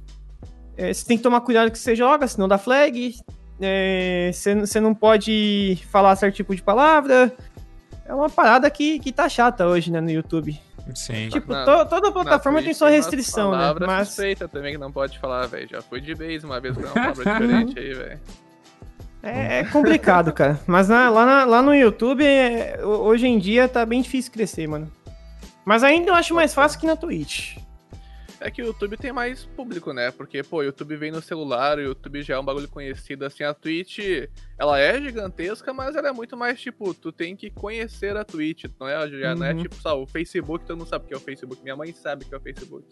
é, 0.77 0.93
Você 0.93 1.05
tem 1.05 1.17
que 1.17 1.23
tomar 1.23 1.41
cuidado 1.41 1.69
que 1.71 1.77
você 1.79 1.95
joga, 1.95 2.27
senão 2.27 2.47
dá 2.47 2.57
flag. 2.57 3.15
é, 3.59 4.31
Você 4.33 4.55
você 4.55 4.79
não 4.79 4.93
pode 4.95 5.77
falar 5.91 6.15
certo 6.15 6.35
tipo 6.35 6.55
de 6.55 6.61
palavra. 6.63 7.35
É 8.05 8.13
uma 8.13 8.29
parada 8.29 8.69
que, 8.69 8.99
que 8.99 9.11
tá 9.11 9.27
chata 9.29 9.67
hoje, 9.67 9.91
né, 9.91 10.01
no 10.01 10.09
YouTube. 10.11 10.59
Sim. 10.95 11.29
Tipo, 11.29 11.51
Na- 11.53 11.63
to- 11.65 11.85
toda 11.89 12.11
plataforma 12.11 12.61
tem 12.61 12.73
sua 12.73 12.89
restrição, 12.89 13.51
né? 13.51 13.73
Mas. 13.85 14.07
suspeitas 14.09 14.49
também 14.51 14.73
que 14.73 14.77
não 14.77 14.91
pode 14.91 15.17
falar, 15.19 15.45
velho. 15.47 15.67
Já 15.69 15.81
fui 15.81 16.01
de 16.01 16.13
vez 16.13 16.43
uma 16.43 16.59
vez 16.59 16.75
com 16.75 16.81
uma 16.81 16.91
palavra 16.93 17.23
diferente 17.33 17.79
aí, 17.79 17.93
velho. 17.93 18.19
É, 19.23 19.59
é 19.59 19.63
complicado, 19.65 20.31
cara. 20.33 20.59
Mas 20.65 20.89
na- 20.89 21.09
lá, 21.09 21.25
na- 21.25 21.45
lá 21.45 21.61
no 21.61 21.75
YouTube, 21.75 22.25
é, 22.25 22.79
ho- 22.83 23.03
hoje 23.03 23.27
em 23.27 23.37
dia, 23.37 23.67
tá 23.67 23.85
bem 23.85 24.01
difícil 24.01 24.31
crescer, 24.31 24.67
mano. 24.67 24.91
Mas 25.63 25.83
ainda 25.83 26.09
eu 26.11 26.15
acho 26.15 26.33
mais 26.33 26.53
fácil 26.53 26.79
que 26.79 26.87
na 26.87 26.95
Twitch. 26.95 27.57
É 28.43 28.49
que 28.49 28.59
o 28.61 28.65
YouTube 28.65 28.97
tem 28.97 29.13
mais 29.13 29.45
público, 29.45 29.93
né? 29.93 30.09
Porque, 30.09 30.41
pô, 30.41 30.57
o 30.57 30.63
YouTube 30.63 30.95
vem 30.95 31.11
no 31.11 31.21
celular, 31.21 31.77
o 31.77 31.81
YouTube 31.81 32.23
já 32.23 32.33
é 32.35 32.39
um 32.39 32.43
bagulho 32.43 32.67
conhecido. 32.67 33.23
Assim, 33.23 33.43
a 33.43 33.53
Twitch, 33.53 33.99
ela 34.57 34.79
é 34.79 34.99
gigantesca, 34.99 35.71
mas 35.71 35.95
ela 35.95 36.09
é 36.09 36.11
muito 36.11 36.35
mais, 36.35 36.59
tipo, 36.59 36.91
tu 36.95 37.11
tem 37.11 37.35
que 37.35 37.51
conhecer 37.51 38.17
a 38.17 38.23
Twitch. 38.25 38.65
Não 38.79 38.87
é, 38.87 39.07
já 39.07 39.35
não 39.35 39.45
é 39.45 39.53
Uhum. 39.53 39.61
tipo, 39.61 39.75
só 39.75 40.01
o 40.01 40.07
Facebook, 40.07 40.65
todo 40.65 40.77
mundo 40.79 40.87
sabe 40.87 41.05
o 41.05 41.07
que 41.07 41.13
é 41.13 41.17
o 41.17 41.19
Facebook. 41.19 41.61
Minha 41.61 41.75
mãe 41.75 41.93
sabe 41.93 42.25
o 42.25 42.27
que 42.27 42.33
é 42.33 42.37
o 42.37 42.41
Facebook. 42.41 42.85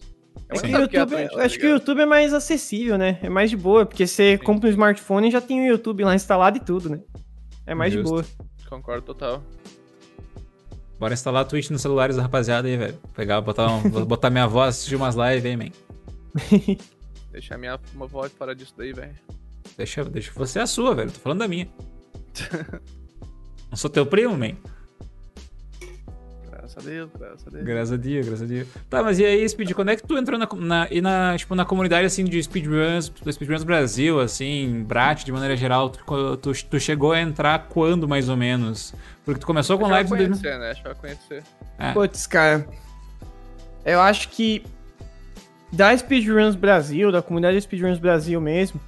É 0.47 0.53
que 0.53 0.59
o 0.59 0.61
que 0.61 0.67
é 0.75 0.79
YouTube, 0.99 1.15
Twitch, 1.17 1.31
tá 1.31 1.43
acho 1.43 1.59
que 1.59 1.65
o? 1.65 1.69
YouTube 1.69 2.01
é 2.01 2.05
mais 2.05 2.31
acessível, 2.31 2.95
né? 2.97 3.17
É 3.23 3.29
mais 3.29 3.49
de 3.49 3.57
boa, 3.57 3.87
porque 3.87 4.05
você 4.05 4.37
Sim. 4.37 4.43
compra 4.43 4.69
um 4.69 4.71
smartphone 4.71 5.29
e 5.29 5.31
já 5.31 5.41
tem 5.41 5.61
o 5.61 5.65
YouTube 5.65 6.03
lá 6.03 6.13
instalado 6.13 6.57
e 6.57 6.59
tudo, 6.59 6.89
né? 6.89 6.99
É 7.65 7.73
mais 7.73 7.91
Justo. 7.91 8.21
de 8.21 8.33
boa. 8.37 8.47
Concordo 8.69 9.01
total. 9.01 9.43
Bora 10.99 11.13
instalar 11.13 11.43
a 11.43 11.45
Twitch 11.45 11.69
nos 11.69 11.81
celulares 11.81 12.17
da 12.17 12.21
rapaziada 12.23 12.67
aí, 12.67 12.75
velho. 12.75 12.97
Pegar, 13.15 13.39
botar, 13.41 13.67
um- 13.71 14.05
botar 14.05 14.29
minha 14.29 14.45
voz, 14.47 14.75
assistir 14.75 14.95
umas 14.95 15.15
lives 15.15 15.45
aí, 15.45 15.55
man. 15.55 15.69
Deixar 17.31 17.57
minha 17.57 17.79
uma 17.95 18.05
voz 18.07 18.31
fora 18.33 18.53
disso 18.53 18.73
daí, 18.77 18.91
velho. 18.91 19.15
Deixa, 19.77 20.03
deixa 20.03 20.31
você 20.35 20.59
é 20.59 20.61
a 20.63 20.67
sua, 20.67 20.93
velho. 20.93 21.09
Tô 21.11 21.19
falando 21.19 21.39
da 21.39 21.47
minha. 21.47 21.69
Não 23.71 23.77
sou 23.77 23.89
teu 23.89 24.05
primo, 24.05 24.35
man. 24.37 24.55
Graças 26.79 26.87
a 26.87 26.89
Deus, 26.89 27.09
graças 27.17 27.47
a 27.47 27.49
Deus. 27.49 27.65
Graças 27.65 27.91
a 27.91 27.97
Deus, 27.97 28.25
graças 28.25 28.41
a 28.41 28.45
Deus. 28.45 28.67
Tá, 28.89 29.03
mas 29.03 29.19
e 29.19 29.25
aí, 29.25 29.47
Speed, 29.47 29.73
quando 29.73 29.89
é 29.89 29.95
que 29.95 30.03
tu 30.03 30.17
entrou 30.17 30.39
na, 30.39 30.47
na, 30.55 30.87
e 30.89 31.01
na, 31.01 31.35
tipo, 31.37 31.53
na 31.55 31.65
comunidade, 31.65 32.05
assim, 32.05 32.23
de 32.23 32.41
speedruns, 32.41 33.09
do 33.09 33.31
Speedruns 33.31 33.63
Brasil, 33.63 34.19
assim, 34.19 34.83
Brat, 34.87 35.23
de 35.23 35.31
maneira 35.31 35.55
geral, 35.55 35.89
tu, 35.89 36.37
tu, 36.37 36.51
tu 36.65 36.79
chegou 36.79 37.11
a 37.11 37.21
entrar 37.21 37.67
quando, 37.67 38.07
mais 38.07 38.29
ou 38.29 38.37
menos? 38.37 38.93
Porque 39.25 39.39
tu 39.41 39.47
começou 39.47 39.77
com 39.77 39.85
Acho 39.85 39.93
vai 39.93 40.03
2000... 40.05 40.27
conhecer, 40.29 40.59
né? 40.59 40.71
Acho 40.71 40.81
que 40.81 40.87
vai 40.87 40.95
conhecer. 40.95 41.43
É, 41.77 41.91
Putz, 41.93 42.27
cara. 42.27 42.67
Eu 43.85 44.01
acho 44.01 44.29
que 44.29 44.63
da 45.71 45.95
Speedruns 45.97 46.55
Brasil, 46.55 47.11
da 47.11 47.21
comunidade 47.21 47.59
Speedruns 47.61 47.99
Brasil 47.99 48.39
mesmo, 48.39 48.79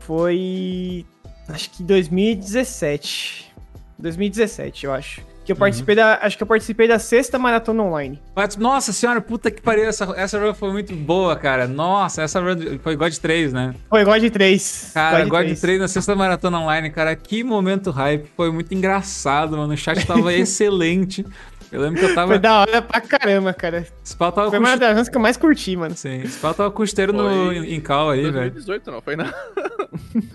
foi. 0.00 1.06
Acho 1.48 1.70
que 1.70 1.82
2017. 1.82 3.52
2017, 3.98 4.86
eu 4.86 4.92
acho. 4.92 5.31
Que 5.44 5.52
eu 5.52 5.56
participei 5.56 5.94
da. 5.94 6.18
Acho 6.22 6.36
que 6.36 6.42
eu 6.42 6.46
participei 6.46 6.86
da 6.86 6.98
sexta 6.98 7.38
maratona 7.38 7.82
online. 7.82 8.20
Mas, 8.34 8.56
Nossa 8.56 8.92
senhora, 8.92 9.20
puta 9.20 9.50
que 9.50 9.60
pariu, 9.60 9.84
essa, 9.84 10.12
essa 10.16 10.38
run 10.38 10.54
foi 10.54 10.70
muito 10.70 10.94
boa, 10.94 11.34
cara. 11.36 11.66
Nossa, 11.66 12.22
essa 12.22 12.40
run 12.40 12.78
foi 12.82 12.96
God 12.96 13.12
3, 13.14 13.52
né? 13.52 13.74
Foi 13.88 14.04
God 14.04 14.24
3. 14.30 14.90
Cara, 14.94 15.24
God 15.24 15.58
3 15.58 15.80
na 15.80 15.88
sexta 15.88 16.14
maratona 16.14 16.60
online, 16.60 16.90
cara, 16.90 17.16
que 17.16 17.42
momento 17.42 17.90
hype. 17.90 18.28
Foi 18.36 18.52
muito 18.52 18.72
engraçado, 18.72 19.56
mano. 19.56 19.72
O 19.72 19.76
chat 19.76 20.06
tava 20.06 20.32
excelente. 20.34 21.26
Eu 21.72 21.80
lembro 21.80 21.98
que 21.98 22.04
eu 22.04 22.14
tava. 22.14 22.28
Foi 22.28 22.38
da 22.38 22.60
hora 22.60 22.82
pra 22.82 23.00
caramba, 23.00 23.54
cara. 23.54 23.86
Spal 24.04 24.30
tava 24.30 24.50
Foi 24.50 24.58
com. 24.58 24.64
uma 24.66 24.76
das 24.76 25.08
que 25.08 25.16
eu 25.16 25.20
mais 25.20 25.36
curti, 25.38 25.74
mano. 25.74 25.96
Sim, 25.96 26.22
Spal 26.26 26.52
tava 26.54 26.70
com 26.70 26.82
o 26.82 26.84
esteiro 26.84 27.12
no, 27.12 27.24
Foi 27.46 27.56
em 27.58 27.80
cal 27.80 28.10
aí, 28.10 28.20
velho. 28.22 28.32
2018 28.50 28.90
não 28.90 29.00
foi, 29.00 29.16
não. 29.16 29.24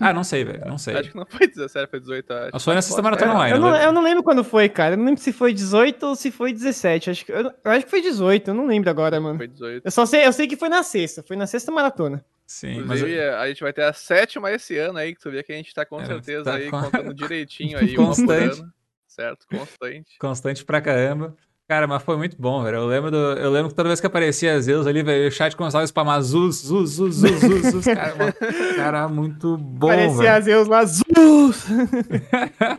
Ah, 0.00 0.12
não 0.12 0.24
sei, 0.24 0.44
velho. 0.44 0.64
Não 0.66 0.76
sei. 0.78 0.96
Acho 0.96 1.10
que 1.10 1.16
não 1.16 1.26
foi 1.26 1.46
17, 1.46 1.88
foi 1.90 2.00
18, 2.00 2.32
acho. 2.32 2.50
Eu 2.56 2.60
sou 2.60 2.74
na 2.74 2.82
sexta 2.82 3.00
maratona 3.02 3.30
ser. 3.30 3.36
online. 3.36 3.56
Eu 3.56 3.60
não, 3.60 3.70
né? 3.72 3.84
eu 3.86 3.92
não 3.92 4.02
lembro 4.02 4.22
quando 4.24 4.42
foi, 4.44 4.68
cara. 4.68 4.94
Eu 4.94 4.98
não 4.98 5.04
lembro 5.04 5.20
se 5.20 5.32
foi 5.32 5.52
18 5.52 6.04
ou 6.06 6.16
se 6.16 6.30
foi 6.32 6.52
17. 6.52 7.10
Acho 7.10 7.24
que, 7.24 7.32
eu, 7.32 7.38
eu 7.64 7.70
acho 7.70 7.84
que 7.84 7.90
foi 7.90 8.00
18, 8.00 8.48
eu 8.50 8.54
não 8.54 8.66
lembro 8.66 8.90
agora, 8.90 9.20
mano. 9.20 9.36
Foi 9.36 9.46
18. 9.48 9.84
Eu 9.84 9.90
só 9.90 10.04
sei, 10.06 10.26
eu 10.26 10.32
sei 10.32 10.46
que 10.48 10.56
foi 10.56 10.68
na 10.68 10.82
sexta, 10.82 11.22
foi 11.26 11.36
na 11.36 11.46
sexta 11.46 11.70
maratona. 11.72 12.24
Sim, 12.46 12.82
mas. 12.86 12.98
Inclusive, 13.00 13.20
a 13.20 13.46
gente 13.48 13.60
vai 13.62 13.72
ter 13.72 13.82
a 13.82 13.92
sétima 13.92 14.50
esse 14.50 14.76
ano 14.78 14.98
aí, 14.98 15.14
que 15.14 15.20
tu 15.20 15.30
vê 15.30 15.42
que 15.42 15.52
a 15.52 15.56
gente 15.56 15.72
tá 15.74 15.84
com 15.84 16.00
É, 16.00 16.04
certeza 16.06 16.44
tá 16.44 16.54
aí 16.54 16.70
com- 16.70 16.82
contando 16.82 17.14
direitinho 17.14 17.78
aí, 17.78 17.96
uma 17.96 18.08
por 18.08 18.16
Constante. 18.16 18.60
ano. 18.60 18.72
Certo, 19.18 19.46
constante. 19.50 20.18
Constante 20.20 20.64
pra 20.64 20.80
caramba. 20.80 21.34
Cara, 21.66 21.86
mas 21.86 22.02
foi 22.02 22.16
muito 22.16 22.34
bom, 22.38 22.62
velho. 22.62 22.76
Eu 22.76 22.86
lembro, 22.86 23.10
do, 23.10 23.16
eu 23.16 23.50
lembro 23.50 23.68
que 23.68 23.74
toda 23.74 23.90
vez 23.90 24.00
que 24.00 24.06
aparecia 24.06 24.58
Zeus 24.58 24.86
ali, 24.86 25.02
velho, 25.02 25.28
o 25.28 25.30
chat 25.30 25.54
começava 25.54 25.84
a 25.84 25.86
spamar 25.86 26.22
Zuz, 26.22 26.62
Zuz, 26.62 26.92
Zuz, 26.92 27.16
Zuz, 27.16 27.40
Zuz, 27.40 27.66
Zuz. 27.72 27.84
Cara, 27.84 28.14
mano, 28.14 28.32
cara, 28.76 29.08
muito 29.08 29.58
bom, 29.58 29.88
Parecia 29.88 30.16
velho. 30.16 30.32
a 30.32 30.40
Zeus 30.40 30.66
lá, 30.66 30.82
Zeus! 30.86 31.66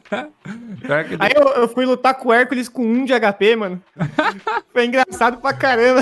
Aí 1.19 1.31
eu, 1.35 1.47
eu 1.61 1.67
fui 1.67 1.85
lutar 1.85 2.15
com 2.15 2.29
o 2.29 2.33
Hércules 2.33 2.67
com 2.67 2.83
1 2.83 3.05
de 3.05 3.13
HP, 3.13 3.55
mano. 3.55 3.81
Foi 4.73 4.85
engraçado 4.85 5.39
pra 5.39 5.53
caramba. 5.53 6.01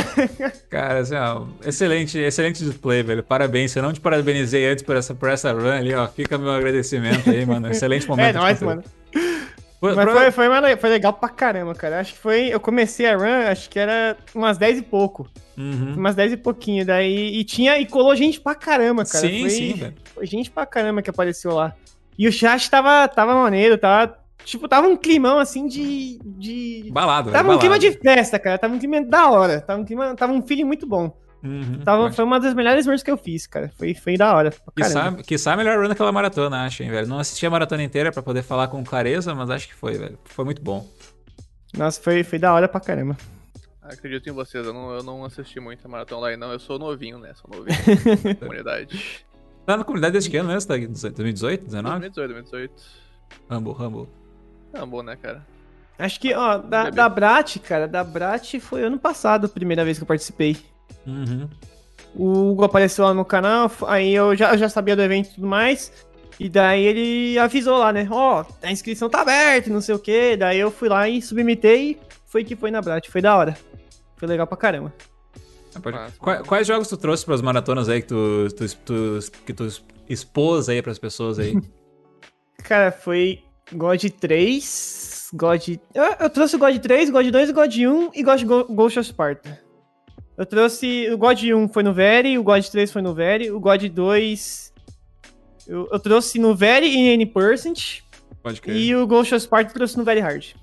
Cara, 0.70 1.00
assim, 1.00 1.16
ó, 1.16 1.46
excelente, 1.66 2.18
excelente 2.18 2.64
display, 2.64 3.04
velho. 3.04 3.24
Parabéns. 3.24 3.72
Se 3.72 3.80
eu 3.80 3.84
não 3.84 3.92
te 3.92 4.00
parabenizei 4.00 4.66
antes 4.66 4.84
por 4.84 4.96
essa, 4.96 5.14
por 5.14 5.30
essa 5.30 5.52
run 5.52 5.72
ali, 5.72 5.94
ó, 5.94 6.08
fica 6.08 6.38
meu 6.38 6.52
agradecimento 6.52 7.30
aí, 7.30 7.46
mano. 7.46 7.70
Excelente 7.70 8.06
momento. 8.08 8.30
É 8.30 8.40
nóis, 8.40 8.62
mano. 8.62 8.84
Foi- 9.80 9.94
Mas 9.94 10.12
foi, 10.12 10.32
foi, 10.32 10.78
foi 10.78 10.90
legal 10.90 11.14
pra 11.14 11.30
caramba, 11.30 11.76
cara. 11.76 12.00
Acho 12.00 12.14
que 12.14 12.20
foi. 12.20 12.48
Eu 12.48 12.60
comecei 12.60 13.06
a 13.06 13.16
run, 13.16 13.48
acho 13.52 13.70
que 13.70 13.78
era 13.78 14.18
umas 14.34 14.58
10 14.58 14.80
e 14.80 14.82
pouco. 14.82 15.30
Uhum. 15.56 15.94
Umas 15.96 16.16
10 16.16 16.34
e 16.34 16.38
pouquinho. 16.38 16.84
Daí. 16.86 17.38
E 17.38 17.44
tinha. 17.44 17.78
E 17.78 17.86
colou 17.86 18.16
gente 18.16 18.40
pra 18.42 18.56
caramba, 18.56 19.06
cara. 19.06 19.28
Sim, 19.28 19.42
foi, 19.42 19.50
sim, 19.50 19.74
velho. 19.74 19.94
Foi 20.16 20.26
gente 20.26 20.50
pra 20.50 20.66
caramba 20.66 21.02
que 21.02 21.10
apareceu 21.10 21.54
lá. 21.54 21.76
E 22.18 22.28
o 22.28 22.32
chat 22.32 22.70
tava, 22.72 23.08
tava 23.08 23.36
maneiro, 23.36 23.78
tava. 23.78 24.18
Tipo, 24.44 24.68
tava 24.68 24.88
um 24.88 24.98
climão 24.98 25.38
assim 25.38 25.68
de. 25.68 26.20
de... 26.24 26.90
Balado, 26.92 27.30
velho. 27.30 27.44
Tava 27.44 27.54
um 27.54 27.60
clima 27.60 27.78
balado. 27.78 27.94
de 27.94 28.00
festa, 28.00 28.40
cara. 28.40 28.58
Tava 28.58 28.74
um 28.74 28.80
clima 28.80 29.04
da 29.04 29.30
hora. 29.30 29.62
Tava 29.62 29.80
um, 29.82 29.86
clima, 29.86 30.16
tava 30.16 30.34
um 30.34 30.42
feeling 30.42 30.64
muito 30.64 30.88
bom. 30.88 31.16
Uhum. 31.44 31.80
Tava, 31.84 32.12
foi 32.12 32.26
uma 32.26 32.40
das 32.40 32.54
melhores 32.54 32.88
runs 32.88 33.04
que 33.04 33.12
eu 33.12 33.18
fiz, 33.18 33.46
cara. 33.48 33.72
Foi, 33.78 33.94
foi 33.94 34.18
da 34.18 34.34
hora. 34.36 34.52
pra 34.52 34.74
Quiçá, 34.86 35.00
caramba. 35.02 35.24
quiçá 35.24 35.54
a 35.54 35.58
melhor 35.58 35.80
run 35.80 35.88
daquela 35.88 36.12
maratona, 36.12 36.66
acho, 36.66 36.84
hein, 36.84 36.90
velho. 36.90 37.08
Não 37.08 37.20
assisti 37.20 37.46
a 37.46 37.50
maratona 37.50 37.84
inteira 37.84 38.12
pra 38.12 38.24
poder 38.24 38.42
falar 38.42 38.68
com 38.68 38.84
clareza, 38.84 39.34
mas 39.36 39.50
acho 39.50 39.68
que 39.68 39.76
foi, 39.76 39.98
velho. 39.98 40.18
Foi 40.26 40.44
muito 40.46 40.62
bom. 40.62 40.88
Nossa, 41.78 42.02
foi, 42.02 42.24
foi 42.24 42.40
da 42.40 42.54
hora 42.54 42.68
pra 42.68 42.80
caramba. 42.80 43.16
Acredito 43.82 44.28
em 44.28 44.34
vocês, 44.34 44.66
eu 44.66 44.74
não, 44.74 44.92
eu 44.96 45.04
não 45.04 45.24
assisti 45.24 45.60
muito 45.60 45.86
a 45.86 45.90
maratona 45.90 46.22
online, 46.22 46.38
não. 46.38 46.52
Eu 46.52 46.60
sou 46.60 46.78
novinho, 46.78 47.20
né? 47.20 47.34
Sou 47.36 47.50
novinho. 47.50 47.78
Comunidade. 48.40 49.26
Tá 49.66 49.78
na 49.78 49.84
comunidade 49.84 50.14
desde 50.14 50.30
que 50.30 50.38
ano 50.38 50.50
mesmo? 50.50 50.68
Tá? 50.68 50.76
2018, 50.78 51.66
19? 51.66 52.00
2018, 52.10 52.34
2018. 52.34 52.74
Rumble, 53.50 53.74
Rumble. 53.74 54.10
Não, 54.74 54.88
bom, 54.88 55.04
né, 55.04 55.16
cara? 55.16 55.46
Acho 56.00 56.20
que, 56.20 56.34
ó, 56.34 56.58
da, 56.58 56.90
da 56.90 57.10
Brat, 57.10 57.58
cara, 57.60 57.88
da 57.88 58.04
Brat 58.04 58.60
foi 58.60 58.84
ano 58.84 59.00
passado 59.00 59.46
a 59.46 59.50
primeira 59.50 59.84
vez 59.84 59.98
que 59.98 60.04
eu 60.04 60.08
participei. 60.08 60.58
Uhum. 61.08 61.48
O 62.16 62.52
Hugo 62.52 62.64
apareceu 62.66 63.06
lá 63.06 63.14
no 63.14 63.24
canal, 63.26 63.72
aí 63.88 64.14
eu 64.14 64.36
já, 64.36 64.52
eu 64.54 64.58
já 64.58 64.70
sabia 64.70 64.96
do 64.96 65.02
evento 65.02 65.30
e 65.30 65.36
tudo 65.36 65.48
mais. 65.48 65.92
E 66.40 66.48
daí 66.50 66.84
ele 66.84 67.40
avisou 67.40 67.78
lá, 67.80 67.92
né? 67.92 68.08
Ó, 68.12 68.46
a 68.62 68.72
inscrição 68.72 69.10
tá 69.10 69.22
aberta, 69.22 69.70
não 69.72 69.82
sei 69.82 69.96
o 69.96 70.00
quê. 70.00 70.36
Daí 70.38 70.60
eu 70.60 70.70
fui 70.70 70.88
lá 70.90 71.10
e 71.10 71.22
submitei 71.22 71.92
e 71.92 71.98
foi 72.28 72.44
que 72.44 72.56
foi 72.56 72.70
na 72.70 72.82
Brat. 72.82 73.10
Foi 73.10 73.22
da 73.22 73.36
hora. 73.36 73.58
Foi 74.18 74.28
legal 74.28 74.46
pra 74.46 74.58
caramba. 74.58 74.94
Ah, 75.76 75.80
pode- 75.80 75.98
Massa. 75.98 76.14
Qua- 76.20 76.44
Quais, 76.44 76.68
jogos 76.68 76.88
tu 76.88 76.98
trouxe 76.98 77.26
pras 77.26 77.42
maratonas 77.42 77.90
aí 77.90 78.02
que 78.02 78.08
tu, 78.08 78.48
tu, 78.56 78.76
tu- 78.86 79.32
que 79.46 79.54
tu 79.54 79.68
expôs 80.10 80.70
aí 80.70 80.82
pras 80.82 81.00
pessoas 81.00 81.40
aí? 81.40 81.56
Cara, 82.64 82.92
foi 82.92 83.44
God 83.72 84.04
3, 84.20 85.30
God... 85.34 85.68
Eu, 85.94 86.04
eu 86.20 86.30
trouxe 86.30 86.56
o 86.56 86.60
God 86.60 86.78
3, 86.78 87.10
God 87.10 87.28
2, 87.28 87.52
God 87.52 87.76
1 87.76 88.12
e 88.14 88.24
God 88.24 88.44
Go- 88.44 88.66
Ghost 88.74 89.00
of 89.00 89.08
Sparta. 89.10 89.60
Eu 90.38 90.46
trouxe... 90.46 91.10
O 91.12 91.18
God 91.18 91.42
1 91.44 91.70
foi 91.70 91.84
no 91.84 91.94
Very, 91.94 92.38
o 92.38 92.44
God 92.44 92.64
3 92.64 92.92
foi 92.92 93.02
no 93.02 93.14
Very, 93.14 93.50
o 93.52 93.60
God 93.60 93.84
2... 93.84 94.74
Eu, 95.68 95.90
eu 95.92 96.00
trouxe 96.00 96.40
no 96.40 96.56
Very 96.56 96.86
e 96.88 97.10
N%, 97.18 98.02
Pode 98.42 98.62
crer. 98.62 98.76
e 98.78 98.96
o 98.96 99.06
Ghost 99.06 99.36
of 99.36 99.44
Sparta 99.44 99.72
eu 99.72 99.74
trouxe 99.74 99.98
no 99.98 100.06
Very 100.06 100.22
Hard. 100.22 100.54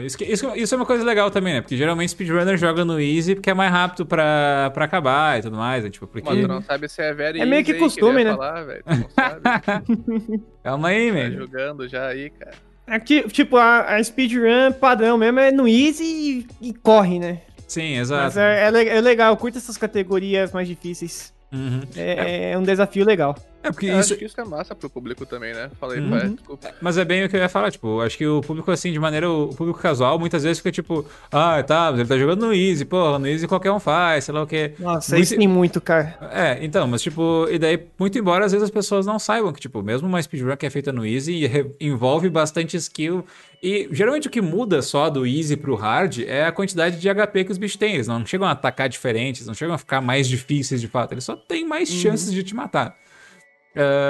Isso, 0.00 0.18
que- 0.18 0.24
isso, 0.24 0.50
isso 0.56 0.74
é 0.74 0.76
uma 0.76 0.86
coisa 0.86 1.04
legal 1.04 1.30
também, 1.30 1.52
né? 1.54 1.60
Porque 1.60 1.76
geralmente 1.76 2.08
speedrunner 2.10 2.56
joga 2.56 2.84
no 2.84 2.98
easy 2.98 3.34
porque 3.36 3.50
é 3.50 3.54
mais 3.54 3.70
rápido 3.70 4.04
pra, 4.06 4.70
pra 4.74 4.84
acabar 4.86 5.38
e 5.38 5.42
tudo 5.42 5.56
mais, 5.56 5.84
né? 5.84 5.90
Tipo, 5.90 6.06
porque... 6.06 6.28
Mas 6.28 6.40
tu 6.40 6.48
não 6.48 6.62
sabe 6.62 6.88
se 6.88 7.02
é 7.02 7.12
velho 7.12 7.40
É 7.40 7.44
meio 7.46 7.64
que 7.64 7.74
costume, 7.74 8.24
né? 8.24 8.30
Falar, 8.32 8.64
velho. 8.64 8.82
Tu 8.84 8.94
não 8.96 9.10
sabe. 9.10 10.42
Calma 10.64 10.88
aí, 10.88 11.08
tá 11.08 11.14
man. 11.14 11.30
jogando 11.32 11.88
já 11.88 12.06
aí, 12.08 12.30
cara. 12.30 12.54
Aqui, 12.86 13.28
tipo, 13.28 13.56
a, 13.56 13.96
a 13.96 14.02
speedrun 14.02 14.72
padrão 14.72 15.18
mesmo 15.18 15.40
é 15.40 15.52
no 15.52 15.68
easy 15.68 16.46
e, 16.60 16.68
e 16.68 16.72
corre, 16.72 17.18
né? 17.18 17.42
Sim, 17.66 17.98
exato. 17.98 18.24
Mas 18.24 18.36
é, 18.36 18.70
é 18.70 18.88
é 18.96 19.00
legal, 19.00 19.32
eu 19.32 19.36
curto 19.36 19.58
essas 19.58 19.76
categorias 19.76 20.52
mais 20.52 20.68
difíceis. 20.68 21.34
Uhum. 21.52 21.80
É, 21.96 22.52
é 22.52 22.58
um 22.58 22.62
desafio 22.62 23.04
legal. 23.04 23.36
É 23.62 23.72
porque 23.72 23.86
Eu 23.86 23.98
isso... 23.98 24.12
acho 24.12 24.16
que 24.16 24.24
isso 24.24 24.40
é 24.40 24.44
massa 24.44 24.74
pro 24.74 24.88
público 24.88 25.26
também, 25.26 25.52
né? 25.52 25.70
Falei, 25.80 25.98
Uhum. 26.00 26.10
pai, 26.10 26.28
desculpa. 26.28 26.70
Mas 26.80 26.96
é 26.98 27.04
bem 27.04 27.24
o 27.24 27.28
que 27.28 27.34
eu 27.36 27.40
ia 27.40 27.48
falar, 27.48 27.70
tipo, 27.72 28.00
acho 28.00 28.16
que 28.16 28.26
o 28.26 28.40
público, 28.40 28.70
assim, 28.70 28.92
de 28.92 28.98
maneira. 28.98 29.28
O 29.28 29.48
público 29.48 29.78
casual 29.80 30.18
muitas 30.18 30.44
vezes 30.44 30.58
fica 30.58 30.70
tipo, 30.70 31.04
ah, 31.32 31.62
tá, 31.62 31.88
mas 31.90 32.00
ele 32.00 32.08
tá 32.08 32.16
jogando 32.16 32.46
no 32.46 32.54
Easy, 32.54 32.84
porra, 32.84 33.18
no 33.18 33.26
Easy 33.26 33.48
qualquer 33.48 33.72
um 33.72 33.80
faz, 33.80 34.24
sei 34.24 34.34
lá 34.34 34.42
o 34.42 34.46
quê. 34.46 34.72
Nossa, 34.78 35.12
Muito- 35.16 35.24
isso 35.24 35.36
tem 35.36 35.48
muito, 35.48 35.80
cara. 35.80 36.16
É, 36.32 36.58
então, 36.64 36.86
mas 36.86 37.02
tipo, 37.02 37.46
e 37.50 37.58
daí, 37.58 37.82
muito 37.98 38.16
embora 38.18 38.44
às 38.44 38.52
vezes 38.52 38.64
as 38.64 38.70
pessoas 38.70 39.04
não 39.04 39.18
saibam 39.18 39.52
que, 39.52 39.60
tipo, 39.60 39.82
mesmo 39.82 40.06
uma 40.06 40.22
speedrun 40.22 40.56
que 40.56 40.66
é 40.66 40.70
feita 40.70 40.92
no 40.92 41.04
Easy 41.04 41.44
re- 41.46 41.70
envolve 41.80 42.28
bastante 42.30 42.76
skill. 42.76 43.24
E 43.62 43.88
geralmente 43.90 44.28
o 44.28 44.30
que 44.30 44.40
muda 44.40 44.80
só 44.82 45.08
do 45.10 45.26
Easy 45.26 45.56
pro 45.56 45.74
Hard 45.74 46.18
é 46.20 46.44
a 46.44 46.52
quantidade 46.52 47.00
de 47.00 47.08
HP 47.08 47.44
que 47.44 47.50
os 47.52 47.58
bichos 47.58 47.76
têm. 47.78 47.94
Eles 47.94 48.06
não 48.06 48.24
chegam 48.24 48.46
a 48.46 48.50
atacar 48.52 48.88
diferentes, 48.88 49.46
não 49.46 49.54
chegam 49.54 49.74
a 49.74 49.78
ficar 49.78 50.00
mais 50.00 50.28
difíceis 50.28 50.80
de 50.80 50.86
fato. 50.86 51.12
Eles 51.12 51.24
só 51.24 51.34
têm 51.34 51.66
mais 51.66 51.88
chances 51.88 52.32
de 52.32 52.42
te 52.44 52.54
matar. 52.54 52.94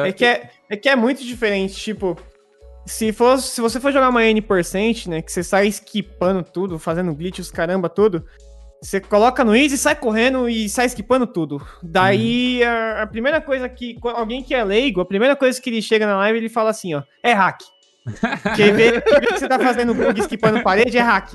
É 0.06 0.12
que 0.12 0.24
é, 0.24 0.50
é 0.70 0.76
que 0.76 0.88
é 0.88 0.96
muito 0.96 1.24
diferente, 1.24 1.74
tipo, 1.74 2.16
se, 2.86 3.12
for, 3.12 3.38
se 3.38 3.60
você 3.60 3.80
for 3.80 3.92
jogar 3.92 4.08
uma 4.08 4.24
N%, 4.24 5.08
né, 5.08 5.20
que 5.20 5.32
você 5.32 5.42
sai 5.42 5.66
esquipando 5.66 6.42
tudo, 6.42 6.78
fazendo 6.78 7.14
glitch, 7.14 7.40
os 7.40 7.50
caramba, 7.50 7.88
tudo, 7.88 8.24
você 8.80 9.00
coloca 9.00 9.44
no 9.44 9.56
easy, 9.56 9.76
sai 9.76 9.96
correndo 9.96 10.48
e 10.48 10.68
sai 10.68 10.86
esquipando 10.86 11.26
tudo. 11.26 11.60
Daí, 11.82 12.62
a, 12.62 13.02
a 13.02 13.06
primeira 13.06 13.40
coisa 13.40 13.68
que, 13.68 13.98
alguém 14.02 14.42
que 14.42 14.54
é 14.54 14.62
leigo, 14.62 15.00
a 15.00 15.06
primeira 15.06 15.34
coisa 15.34 15.60
que 15.60 15.68
ele 15.68 15.82
chega 15.82 16.06
na 16.06 16.16
live, 16.18 16.38
ele 16.38 16.48
fala 16.48 16.70
assim, 16.70 16.94
ó, 16.94 17.02
é 17.22 17.32
hack. 17.32 17.60
Quem 18.54 18.72
vê, 18.72 19.00
quem 19.00 19.20
vê 19.20 19.26
que 19.26 19.38
você 19.38 19.48
tá 19.48 19.58
fazendo 19.58 19.92
bug 19.92 20.20
esquipando 20.20 20.62
parede 20.62 20.96
é 20.96 21.02
hack. 21.02 21.32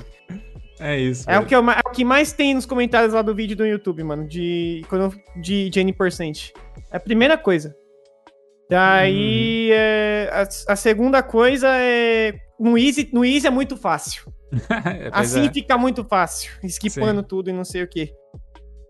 É 0.80 0.98
isso. 0.98 1.30
É 1.30 1.38
o, 1.38 1.44
que 1.44 1.54
eu 1.54 1.70
é 1.70 1.80
o 1.86 1.90
que 1.90 2.04
mais 2.04 2.32
tem 2.32 2.54
nos 2.54 2.66
comentários 2.66 3.12
lá 3.12 3.22
do 3.22 3.34
vídeo 3.34 3.56
do 3.56 3.66
YouTube, 3.66 4.02
mano, 4.02 4.26
de, 4.26 4.82
de, 5.36 5.68
de 5.68 5.80
N%. 5.80 6.50
É 6.90 6.96
a 6.96 7.00
primeira 7.00 7.36
coisa. 7.36 7.76
Daí, 8.72 9.70
é, 9.70 10.30
a, 10.32 10.72
a 10.72 10.76
segunda 10.76 11.22
coisa 11.22 11.68
é. 11.76 12.34
No 12.58 12.78
easy, 12.78 13.10
no 13.12 13.22
easy 13.22 13.46
é 13.46 13.50
muito 13.50 13.76
fácil. 13.76 14.32
É, 14.70 15.08
assim 15.12 15.46
é. 15.46 15.52
fica 15.52 15.78
muito 15.78 16.04
fácil, 16.04 16.52
esquipando 16.62 17.22
tudo 17.22 17.48
e 17.48 17.54
não 17.54 17.64
sei 17.64 17.82
o 17.82 17.88
que. 17.88 18.12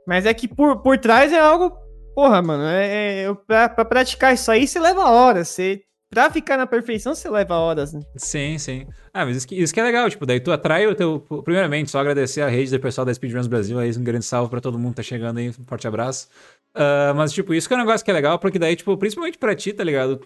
Mas 0.06 0.26
é 0.26 0.34
que 0.34 0.48
por, 0.48 0.82
por 0.82 0.98
trás 0.98 1.32
é 1.32 1.38
algo. 1.38 1.72
Porra, 2.16 2.42
mano, 2.42 2.64
é, 2.64 3.22
é, 3.22 3.34
pra, 3.46 3.68
pra 3.68 3.84
praticar 3.84 4.34
isso 4.34 4.50
aí 4.50 4.66
você 4.66 4.80
leva 4.80 5.08
horas. 5.08 5.48
Você, 5.48 5.82
pra 6.10 6.30
ficar 6.30 6.56
na 6.56 6.66
perfeição 6.66 7.14
você 7.14 7.30
leva 7.30 7.54
horas, 7.54 7.92
né? 7.92 8.00
Sim, 8.16 8.58
sim. 8.58 8.86
Ah, 9.14 9.24
mas 9.24 9.36
isso 9.36 9.46
que, 9.46 9.54
isso 9.54 9.72
que 9.72 9.78
é 9.78 9.84
legal, 9.84 10.10
tipo, 10.10 10.26
daí 10.26 10.40
tu 10.40 10.50
atrai 10.50 10.86
o 10.86 10.94
teu. 10.94 11.20
Primeiramente, 11.44 11.90
só 11.90 12.00
agradecer 12.00 12.42
a 12.42 12.48
rede 12.48 12.70
do 12.70 12.80
pessoal 12.80 13.04
da 13.04 13.14
Speedruns 13.14 13.46
Brasil 13.46 13.78
aí, 13.78 13.90
um 13.96 14.02
grande 14.02 14.24
salve 14.24 14.50
pra 14.50 14.60
todo 14.60 14.78
mundo 14.78 14.90
que 14.90 14.96
tá 14.96 15.02
chegando 15.02 15.38
aí, 15.38 15.48
um 15.48 15.64
forte 15.66 15.86
abraço. 15.86 16.28
Ah, 16.74 17.12
mas, 17.14 17.32
tipo, 17.32 17.52
isso 17.52 17.68
que 17.68 17.74
é 17.74 17.76
um 17.76 17.80
negócio 17.80 18.02
que 18.04 18.10
é 18.10 18.14
legal, 18.14 18.38
porque 18.38 18.58
daí, 18.58 18.74
tipo, 18.74 18.96
principalmente 18.96 19.36
pra 19.36 19.54
ti, 19.54 19.72
tá 19.74 19.84
ligado? 19.84 20.20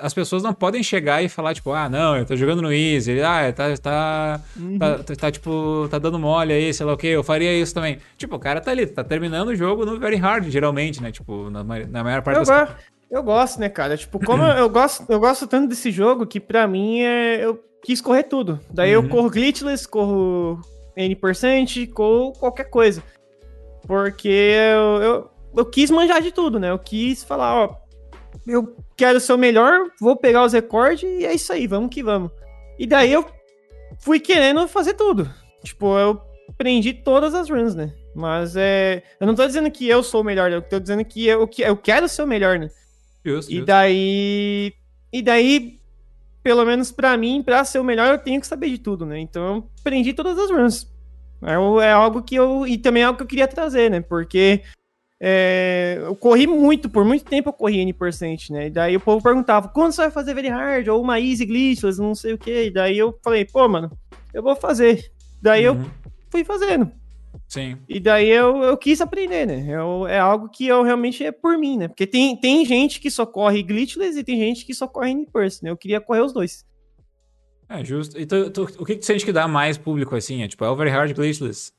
As 0.00 0.12
pessoas 0.12 0.42
não 0.42 0.52
podem 0.52 0.82
chegar 0.82 1.22
e 1.22 1.28
falar, 1.28 1.54
tipo, 1.54 1.72
ah, 1.72 1.88
não, 1.88 2.16
eu 2.16 2.26
tô 2.26 2.36
jogando 2.36 2.60
no 2.62 2.72
Easy, 2.72 3.20
ah, 3.22 3.50
tá, 3.52 3.70
tá, 3.76 4.40
tá, 4.78 4.98
tá, 5.04 5.14
tá, 5.16 5.30
tipo, 5.30 5.88
tá 5.90 5.98
dando 5.98 6.18
mole 6.18 6.52
aí, 6.52 6.72
sei 6.74 6.84
lá 6.84 6.92
o 6.92 6.96
que, 6.98 7.06
eu 7.06 7.24
faria 7.24 7.52
isso 7.58 7.72
também. 7.72 7.98
Tipo, 8.18 8.36
o 8.36 8.38
cara 8.38 8.60
tá 8.60 8.70
ali, 8.70 8.86
tá 8.86 9.02
terminando 9.02 9.48
o 9.48 9.56
jogo 9.56 9.86
no 9.86 9.98
Very 9.98 10.16
Hard, 10.16 10.48
geralmente, 10.50 11.02
né? 11.02 11.10
Tipo, 11.10 11.48
na, 11.50 11.64
na 11.64 12.04
maior 12.04 12.22
parte 12.22 12.38
Eu, 12.40 12.44
das 12.44 12.68
go- 12.68 12.74
eu 13.10 13.22
gosto, 13.22 13.58
né, 13.58 13.70
cara? 13.70 13.96
Tipo, 13.96 14.18
como 14.22 14.42
eu, 14.42 14.50
eu 14.58 14.68
gosto, 14.68 15.04
eu 15.08 15.18
gosto 15.18 15.46
tanto 15.46 15.68
desse 15.68 15.90
jogo 15.90 16.26
que 16.26 16.38
pra 16.40 16.68
mim 16.68 17.00
é, 17.00 17.42
eu 17.42 17.58
quis 17.82 18.02
correr 18.02 18.24
tudo. 18.24 18.60
Daí 18.70 18.94
Uhum. 18.94 19.02
eu 19.04 19.08
corro 19.08 19.30
glitchless, 19.30 19.88
corro 19.88 20.60
N%, 20.94 21.86
corro 21.94 22.32
qualquer 22.34 22.64
coisa. 22.68 23.02
Porque 23.86 24.28
eu, 24.28 25.02
eu, 25.02 25.30
eu 25.58 25.66
quis 25.66 25.90
manjar 25.90 26.22
de 26.22 26.30
tudo, 26.32 26.58
né? 26.58 26.70
Eu 26.70 26.78
quis 26.78 27.24
falar, 27.24 27.54
ó, 27.54 27.76
eu 28.46 28.76
quero 28.96 29.18
ser 29.20 29.32
o 29.32 29.38
melhor, 29.38 29.90
vou 30.00 30.16
pegar 30.16 30.44
os 30.44 30.52
recordes 30.52 31.02
e 31.02 31.26
é 31.26 31.34
isso 31.34 31.52
aí, 31.52 31.66
vamos 31.66 31.90
que 31.90 32.02
vamos. 32.02 32.30
E 32.78 32.86
daí 32.86 33.12
eu 33.12 33.26
fui 33.98 34.20
querendo 34.20 34.66
fazer 34.68 34.94
tudo. 34.94 35.28
Tipo, 35.64 35.98
eu 35.98 36.20
aprendi 36.48 36.92
todas 36.94 37.34
as 37.34 37.50
runs, 37.50 37.74
né? 37.74 37.92
Mas 38.14 38.54
é. 38.56 39.02
Eu 39.20 39.26
não 39.26 39.34
tô 39.34 39.44
dizendo 39.46 39.70
que 39.70 39.88
eu 39.88 40.02
sou 40.02 40.20
o 40.20 40.24
melhor, 40.24 40.50
eu 40.50 40.62
tô 40.62 40.78
dizendo 40.78 41.04
que 41.04 41.26
eu, 41.26 41.46
que 41.48 41.62
eu 41.62 41.76
quero 41.76 42.08
ser 42.08 42.22
o 42.22 42.26
melhor, 42.26 42.58
né? 42.58 42.70
Justo, 43.24 43.50
E 43.50 43.56
justo. 43.56 43.66
daí. 43.66 44.72
E 45.12 45.22
daí, 45.22 45.80
pelo 46.42 46.64
menos 46.64 46.92
pra 46.92 47.16
mim, 47.16 47.42
pra 47.42 47.64
ser 47.64 47.78
o 47.78 47.84
melhor, 47.84 48.08
eu 48.08 48.18
tenho 48.18 48.40
que 48.40 48.46
saber 48.46 48.70
de 48.70 48.78
tudo, 48.78 49.04
né? 49.04 49.18
Então 49.18 49.42
eu 49.56 49.70
aprendi 49.80 50.12
todas 50.12 50.38
as 50.38 50.50
runs. 50.50 50.90
É, 51.42 51.52
é 51.84 51.92
algo 51.92 52.22
que 52.22 52.34
eu. 52.36 52.66
E 52.66 52.78
também 52.78 53.02
é 53.02 53.06
algo 53.06 53.16
que 53.16 53.22
eu 53.22 53.28
queria 53.28 53.48
trazer, 53.48 53.90
né? 53.90 54.00
Porque. 54.00 54.62
É, 55.20 55.98
eu 56.00 56.14
corri 56.14 56.46
muito, 56.46 56.88
por 56.88 57.04
muito 57.04 57.24
tempo 57.24 57.48
eu 57.48 57.52
corri 57.52 57.78
N%, 57.80 58.50
né? 58.52 58.66
E 58.66 58.70
daí 58.70 58.96
o 58.96 59.00
povo 59.00 59.22
perguntava, 59.22 59.68
quando 59.68 59.92
você 59.92 60.02
vai 60.02 60.10
fazer 60.10 60.34
very 60.34 60.48
hard? 60.48 60.88
Ou 60.88 61.02
uma 61.02 61.18
easy 61.20 61.44
glitchless, 61.44 62.00
não 62.00 62.14
sei 62.14 62.34
o 62.34 62.38
quê. 62.38 62.66
E 62.66 62.70
daí 62.70 62.96
eu 62.98 63.18
falei, 63.22 63.44
pô, 63.44 63.68
mano, 63.68 63.90
eu 64.32 64.42
vou 64.42 64.54
fazer. 64.56 65.10
Daí 65.42 65.64
eu 65.64 65.74
Uhum. 65.74 65.90
fui 66.30 66.44
fazendo. 66.44 66.90
Sim. 67.46 67.78
E 67.88 67.98
daí 67.98 68.28
eu, 68.28 68.62
eu 68.62 68.76
quis 68.76 69.00
aprender, 69.00 69.46
né? 69.46 69.64
Eu, 69.68 70.06
é 70.06 70.18
algo 70.18 70.48
que 70.48 70.66
eu 70.66 70.82
realmente 70.82 71.24
é 71.24 71.32
por 71.32 71.56
mim, 71.58 71.78
né? 71.78 71.88
Porque 71.88 72.06
tem, 72.06 72.36
tem 72.36 72.64
gente 72.64 73.00
que 73.00 73.10
só 73.10 73.24
corre 73.24 73.62
glitchless 73.62 74.18
e 74.18 74.24
tem 74.24 74.38
gente 74.38 74.64
que 74.66 74.74
só 74.74 74.86
corre 74.86 75.10
in-person, 75.10 75.64
né? 75.66 75.70
Eu 75.70 75.76
queria 75.76 76.00
correr 76.00 76.20
os 76.22 76.32
dois. 76.32 76.64
É, 77.68 77.84
justo. 77.84 78.18
E 78.18 78.24
tu- 78.26 78.50
tu- 78.50 78.62
o 78.78 78.84
que, 78.84 78.94
que 78.94 79.00
tu 79.00 79.06
sente 79.06 79.24
que 79.24 79.32
dá 79.32 79.46
mais 79.48 79.76
público, 79.78 80.14
assim? 80.16 80.42
É 80.42 80.48
tipo, 80.48 80.64
é 80.64 80.70
o 80.70 80.76
Very 80.76 80.90
Hard 80.90 81.12
Glitchless. 81.14 81.72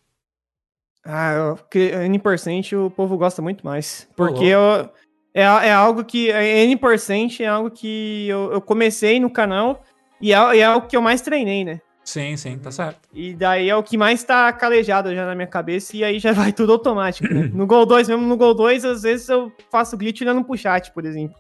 Ah, 1.06 1.56
N% 1.74 2.76
o 2.76 2.90
povo 2.90 3.18
gosta 3.18 3.42
muito 3.42 3.66
mais. 3.66 4.08
Porque 4.16 4.46
eu, 4.46 4.90
é, 5.34 5.44
é 5.44 5.72
algo 5.72 6.04
que. 6.04 6.32
é, 6.32 6.64
N% 6.66 7.42
é 7.42 7.48
algo 7.48 7.72
que 7.72 8.28
eu, 8.28 8.52
eu 8.54 8.62
comecei 8.62 9.20
no 9.20 9.30
canal 9.30 9.82
e 10.22 10.34
é, 10.34 10.60
é 10.60 10.70
o 10.76 10.82
que 10.82 10.96
eu 10.98 11.02
mais 11.02 11.22
treinei, 11.22 11.64
né? 11.64 11.82
Sim, 12.04 12.36
sim, 12.38 12.58
tá 12.58 12.72
certo. 12.72 13.08
E 13.14 13.36
daí 13.36 13.70
é 13.70 13.76
o 13.76 13.84
que 13.84 13.96
mais 13.96 14.24
tá 14.24 14.52
calejado 14.52 15.14
já 15.14 15.28
na 15.28 15.36
minha 15.36 15.48
cabeça 15.48 15.96
e 15.96 16.04
aí 16.04 16.20
já 16.20 16.32
vai 16.34 16.52
tudo 16.52 16.74
automático, 16.74 17.32
né? 17.32 17.52
No 17.54 17.68
Gol 17.68 17.86
2, 17.86 18.10
mesmo 18.10 18.26
no 18.26 18.36
Gol 18.36 18.56
2, 18.56 18.84
às 18.84 19.04
vezes 19.04 19.30
eu 19.30 19.52
faço 19.72 19.96
glitch 19.96 20.22
olhando 20.22 20.44
pro 20.44 20.58
chat, 20.58 20.92
por 20.92 21.06
exemplo. 21.06 21.36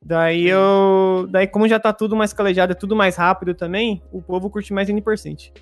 Daí 0.00 0.46
eu. 0.48 1.26
Daí, 1.28 1.46
como 1.46 1.68
já 1.68 1.80
tá 1.80 1.92
tudo 1.92 2.16
mais 2.16 2.32
calejado, 2.32 2.72
é 2.72 2.74
tudo 2.76 2.94
mais 2.94 3.16
rápido 3.16 3.54
também, 3.54 4.02
o 4.12 4.22
povo 4.22 4.48
curte 4.48 4.72
mais 4.72 4.88
N%. 4.88 5.52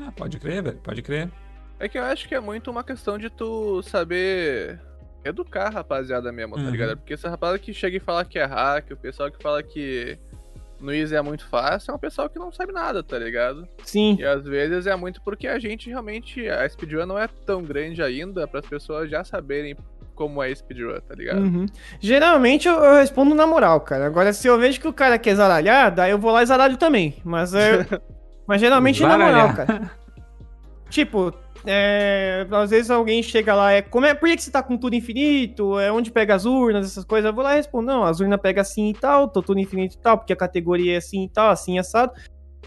Ah, 0.00 0.10
pode 0.10 0.40
crer, 0.40 0.62
velho, 0.62 0.78
pode 0.82 1.02
crer. 1.02 1.30
É 1.78 1.88
que 1.88 1.98
eu 1.98 2.02
acho 2.04 2.28
que 2.28 2.34
é 2.34 2.40
muito 2.40 2.70
uma 2.70 2.84
questão 2.84 3.18
de 3.18 3.28
tu 3.30 3.82
saber 3.82 4.80
educar 5.24 5.66
a 5.66 5.70
rapaziada 5.70 6.30
mesmo, 6.30 6.56
Uhum. 6.56 6.64
tá 6.64 6.70
ligado? 6.70 6.96
Porque 6.96 7.14
essa 7.14 7.28
rapaziada 7.30 7.58
que 7.58 7.72
chega 7.72 7.96
e 7.96 8.00
fala 8.00 8.24
que 8.24 8.38
é 8.38 8.44
hack, 8.44 8.90
o 8.92 8.96
pessoal 8.96 9.30
que 9.30 9.42
fala 9.42 9.62
que 9.62 10.18
no 10.80 10.92
Easy 10.92 11.14
é 11.16 11.22
muito 11.22 11.46
fácil, 11.48 11.92
é 11.92 11.94
um 11.94 11.98
pessoal 11.98 12.28
que 12.28 12.38
não 12.38 12.52
sabe 12.52 12.72
nada, 12.72 13.02
tá 13.02 13.18
ligado? 13.18 13.66
Sim. 13.84 14.16
E 14.20 14.24
às 14.24 14.44
vezes 14.44 14.86
é 14.86 14.94
muito 14.94 15.22
porque 15.22 15.48
a 15.48 15.58
gente 15.58 15.88
realmente. 15.88 16.46
A 16.48 16.68
speedrun 16.68 17.06
não 17.06 17.18
é 17.18 17.26
tão 17.46 17.62
grande 17.62 18.02
ainda 18.02 18.46
para 18.46 18.60
as 18.60 18.66
pessoas 18.66 19.08
já 19.10 19.24
saberem 19.24 19.74
como 20.14 20.42
é 20.42 20.54
speedrun, 20.54 21.00
tá 21.00 21.14
ligado? 21.14 21.40
Uhum. 21.40 21.66
Geralmente 22.00 22.68
eu, 22.68 22.74
eu 22.74 22.94
respondo 22.96 23.34
na 23.34 23.46
moral, 23.46 23.80
cara. 23.80 24.06
Agora, 24.06 24.32
se 24.32 24.46
eu 24.46 24.58
vejo 24.58 24.78
que 24.80 24.86
o 24.88 24.92
cara 24.92 25.18
quer 25.18 25.34
zaralhar, 25.34 25.92
daí 25.94 26.10
eu 26.10 26.18
vou 26.18 26.30
lá 26.30 26.42
e 26.42 26.46
zaralho 26.46 26.76
também. 26.76 27.16
Mas 27.24 27.54
é, 27.54 27.86
Mas 28.46 28.60
geralmente 28.60 29.00
na 29.02 29.08
Zaralhar. 29.16 29.32
moral, 29.48 29.56
cara. 29.66 29.90
Tipo, 30.90 31.32
é, 31.66 32.46
às 32.50 32.70
vezes 32.70 32.90
alguém 32.90 33.22
chega 33.22 33.54
lá, 33.54 33.72
é, 33.72 33.82
como 33.82 34.06
é, 34.06 34.14
por 34.14 34.28
que, 34.28 34.36
que 34.36 34.42
você 34.42 34.50
tá 34.50 34.62
com 34.62 34.76
tudo 34.76 34.94
infinito? 34.94 35.78
É 35.78 35.90
onde 35.90 36.10
pega 36.10 36.34
as 36.34 36.44
urnas, 36.44 36.86
essas 36.86 37.04
coisas? 37.04 37.28
Eu 37.28 37.34
vou 37.34 37.42
lá 37.44 37.54
e 37.54 37.56
respondo, 37.56 37.86
não, 37.86 38.04
as 38.04 38.20
urnas 38.20 38.40
pega 38.40 38.60
assim 38.60 38.90
e 38.90 38.94
tal, 38.94 39.28
tô 39.28 39.42
tudo 39.42 39.60
infinito 39.60 39.94
e 39.96 39.98
tal, 39.98 40.18
porque 40.18 40.32
a 40.32 40.36
categoria 40.36 40.94
é 40.94 40.96
assim 40.98 41.24
e 41.24 41.28
tal, 41.28 41.50
assim 41.50 41.78
assado. 41.78 42.12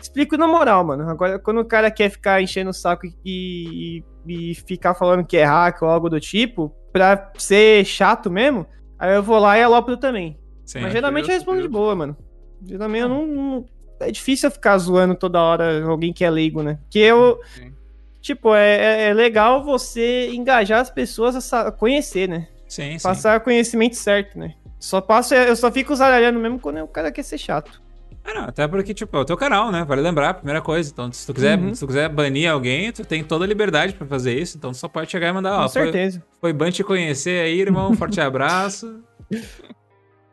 Explico 0.01 0.37
na 0.37 0.47
moral, 0.47 0.83
mano. 0.83 1.09
Agora, 1.09 1.39
quando 1.39 1.59
o 1.59 1.65
cara 1.65 1.89
quer 1.89 2.09
ficar 2.09 2.41
enchendo 2.41 2.69
o 2.69 2.73
saco 2.73 3.05
e, 3.25 4.03
e, 4.27 4.51
e 4.51 4.55
ficar 4.55 4.93
falando 4.93 5.25
que 5.25 5.37
é 5.37 5.43
hack 5.43 5.81
ou 5.81 5.89
algo 5.89 6.09
do 6.09 6.19
tipo, 6.19 6.71
pra 6.93 7.31
ser 7.37 7.83
chato 7.85 8.29
mesmo, 8.29 8.65
aí 8.99 9.15
eu 9.15 9.23
vou 9.23 9.39
lá 9.39 9.57
e 9.57 9.63
alopro 9.63 9.97
também. 9.97 10.39
Sim. 10.65 10.81
Mas 10.81 10.91
geralmente 10.93 11.29
eu 11.29 11.33
respondo 11.35 11.61
de 11.61 11.67
boa, 11.67 11.95
mano. 11.95 12.15
Geralmente 12.63 13.01
eu 13.03 13.09
não, 13.09 13.25
não- 13.25 13.65
É 13.99 14.11
difícil 14.11 14.47
eu 14.47 14.51
ficar 14.51 14.77
zoando 14.77 15.15
toda 15.15 15.41
hora 15.41 15.83
alguém 15.85 16.13
que 16.13 16.23
é 16.23 16.29
leigo, 16.29 16.61
né? 16.61 16.77
Porque 16.83 16.99
eu. 16.99 17.39
Sim. 17.55 17.73
Tipo, 18.21 18.53
é, 18.55 18.75
é- 18.75 19.09
é 19.09 19.13
legal 19.13 19.63
você 19.63 20.29
engajar 20.33 20.81
as 20.81 20.89
pessoas 20.89 21.53
a 21.53 21.71
conhecer, 21.71 22.27
né? 22.27 22.47
Sim, 22.67 22.97
sim. 22.97 23.03
Passar 23.07 23.39
o 23.39 23.41
conhecimento 23.41 23.95
certo, 23.95 24.37
né? 24.37 24.53
Só 24.79 24.99
passo, 25.01 25.33
eu 25.33 25.55
só 25.55 25.71
fico 25.71 25.95
zaralhando 25.95 26.39
mesmo 26.39 26.59
quando 26.59 26.79
o 26.83 26.87
cara 26.87 27.11
quer 27.11 27.23
ser 27.23 27.37
chato. 27.37 27.81
Ah, 28.23 28.33
não, 28.33 28.43
até 28.43 28.67
porque, 28.67 28.93
tipo, 28.93 29.15
é 29.15 29.21
o 29.21 29.25
teu 29.25 29.37
canal, 29.37 29.71
né? 29.71 29.85
Vale 29.87 30.01
lembrar, 30.01 30.33
primeira 30.33 30.61
coisa. 30.61 30.91
Então, 30.91 31.09
se 31.13 31.25
tu 31.25 31.33
quiser, 31.33 31.57
Uhum. 31.57 31.73
se 31.73 31.79
tu 31.79 31.87
quiser 31.87 32.09
banir 32.09 32.51
alguém, 32.51 32.91
tu 32.91 33.05
tem 33.05 33.23
toda 33.23 33.45
a 33.45 33.47
liberdade 33.47 33.93
pra 33.93 34.05
fazer 34.05 34.37
isso. 34.37 34.57
Então, 34.57 34.71
tu 34.71 34.77
só 34.77 34.89
pode 34.89 35.09
chegar 35.09 35.29
e 35.29 35.31
mandar, 35.31 35.55
Com 35.57 35.63
ó, 35.63 35.69
foi, 35.69 35.83
certeza. 35.83 36.21
foi 36.41 36.51
bom 36.51 36.69
te 36.69 36.83
conhecer 36.83 37.41
aí, 37.45 37.61
irmão. 37.61 37.93
Forte 37.95 38.19
abraço. 38.19 39.01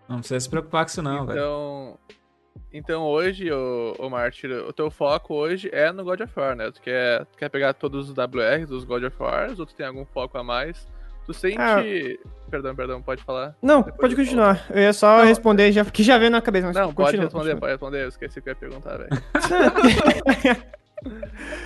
Não 0.08 0.18
precisa 0.18 0.40
se 0.40 0.48
preocupar 0.50 0.84
com 0.84 0.90
isso, 0.90 1.02
não, 1.02 1.24
velho. 1.24 1.38
Então, 1.38 1.98
então 2.76 3.04
hoje, 3.04 3.50
o, 3.52 3.94
o 3.98 4.10
Martyr, 4.10 4.50
o 4.68 4.72
teu 4.72 4.90
foco 4.90 5.32
hoje 5.34 5.70
é 5.72 5.92
no 5.92 6.02
God 6.04 6.20
of 6.22 6.32
War, 6.38 6.56
né? 6.56 6.70
Tu 6.72 6.82
quer, 6.82 7.24
tu 7.26 7.38
quer 7.38 7.48
pegar 7.48 7.72
todos 7.72 8.10
os 8.10 8.14
WRs 8.16 8.68
dos 8.68 8.84
God 8.84 9.04
of 9.04 9.16
Wars 9.22 9.58
ou 9.58 9.64
tu 9.64 9.74
tem 9.74 9.86
algum 9.86 10.04
foco 10.04 10.36
a 10.36 10.42
mais? 10.44 10.86
Tu 11.24 11.32
sente. 11.32 11.56
Ah. 11.58 11.76
Perdão, 12.50 12.74
perdão, 12.76 13.00
pode 13.00 13.22
falar? 13.22 13.54
Não, 13.62 13.78
Depois 13.80 13.96
pode 14.00 14.16
continuar. 14.16 14.66
Eu 14.70 14.82
ia 14.82 14.92
só 14.92 15.18
Não, 15.18 15.24
responder, 15.24 15.72
já, 15.72 15.82
que 15.84 16.02
já 16.02 16.18
veio 16.18 16.30
na 16.30 16.42
cabeça. 16.42 16.66
Mas 16.66 16.76
Não, 16.76 16.92
pode 16.92 16.96
continua, 17.16 17.24
responder, 17.24 17.44
continua. 17.52 17.60
pode 17.60 17.72
responder. 17.72 18.02
Eu 18.04 18.08
esqueci 18.08 18.42
que 18.42 18.48
eu 18.48 18.52
ia 18.52 18.56
perguntar, 18.56 18.98
velho. 18.98 19.08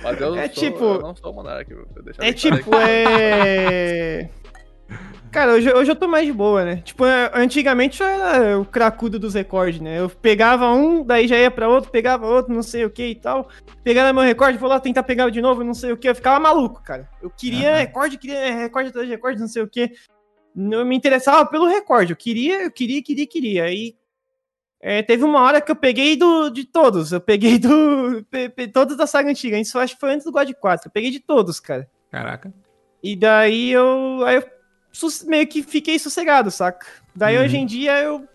Mas 0.03 0.19
eu, 0.21 0.35
É 0.35 0.47
sou, 0.49 0.63
tipo- 0.63 0.83
eu 0.83 1.01
não 1.01 1.15
sou 1.15 1.33
monarca. 1.33 1.73
vou 1.75 2.03
deixar 2.03 2.23
É 2.23 2.31
tipo, 2.33 2.75
é. 2.75 4.29
Cara, 5.31 5.53
hoje, 5.53 5.71
hoje 5.71 5.91
eu 5.91 5.95
tô 5.95 6.07
mais 6.07 6.25
de 6.25 6.33
boa, 6.33 6.65
né? 6.65 6.77
Tipo, 6.77 7.05
é, 7.05 7.31
antigamente 7.35 8.01
eu 8.01 8.07
era 8.07 8.59
o 8.59 8.65
cracudo 8.65 9.19
dos 9.19 9.35
recordes, 9.35 9.79
né? 9.79 9.99
Eu 9.99 10.09
pegava 10.09 10.71
um, 10.71 11.03
daí 11.03 11.27
já 11.27 11.37
ia 11.37 11.51
pra 11.51 11.69
outro, 11.69 11.91
pegava 11.91 12.25
outro, 12.25 12.51
não 12.51 12.63
sei 12.63 12.83
o 12.83 12.89
que 12.89 13.05
e 13.05 13.15
tal. 13.15 13.47
Pegava 13.83 14.11
meu 14.11 14.23
recorde, 14.23 14.57
vou 14.57 14.67
lá 14.67 14.79
tentar 14.79 15.03
pegar 15.03 15.29
de 15.29 15.39
novo, 15.39 15.63
não 15.63 15.75
sei 15.75 15.91
o 15.91 15.97
que. 15.97 16.09
Eu 16.09 16.15
ficava 16.15 16.39
maluco, 16.39 16.81
cara. 16.81 17.07
Eu 17.21 17.29
queria 17.29 17.69
Aham. 17.69 17.77
recorde, 17.77 18.17
queria 18.17 18.55
recorde 18.55 18.89
atrás 18.89 19.07
de 19.07 19.13
recorde, 19.13 19.39
não 19.39 19.47
sei 19.47 19.61
o 19.61 19.67
que. 19.67 19.91
Não 20.55 20.83
me 20.83 20.95
interessava 20.95 21.45
pelo 21.45 21.67
recorde. 21.67 22.11
Eu 22.13 22.17
queria, 22.17 22.63
eu 22.63 22.71
queria, 22.71 23.03
queria, 23.03 23.27
queria. 23.27 23.63
Aí 23.65 23.95
é, 24.81 25.03
teve 25.03 25.23
uma 25.23 25.41
hora 25.43 25.61
que 25.61 25.71
eu 25.71 25.75
peguei 25.75 26.17
do, 26.17 26.49
de 26.49 26.65
todos. 26.65 27.11
Eu 27.11 27.21
peguei 27.21 27.59
do. 27.59 28.25
pe- 28.31 28.49
pe- 28.49 28.67
todos 28.67 28.97
da 28.97 29.05
saga 29.05 29.29
antiga. 29.29 29.59
Isso 29.59 29.77
eu 29.77 29.81
acho 29.81 29.93
que 29.93 29.99
foi 29.99 30.11
antes 30.11 30.25
do 30.25 30.31
God 30.31 30.49
4. 30.53 30.87
Eu 30.87 30.91
peguei 30.91 31.11
de 31.11 31.19
todos, 31.19 31.59
cara. 31.59 31.87
Caraca. 32.09 32.51
E 33.03 33.15
daí 33.15 33.69
eu, 33.69 34.23
aí 34.25 34.37
eu 34.37 34.58
meio 35.25 35.47
que 35.47 35.61
fiquei 35.63 35.97
sossegado, 35.99 36.49
saca? 36.51 36.85
Daí 37.15 37.37
Uhum. 37.37 37.43
hoje 37.43 37.57
em 37.57 37.65
dia 37.65 37.99
eu, 38.01 38.27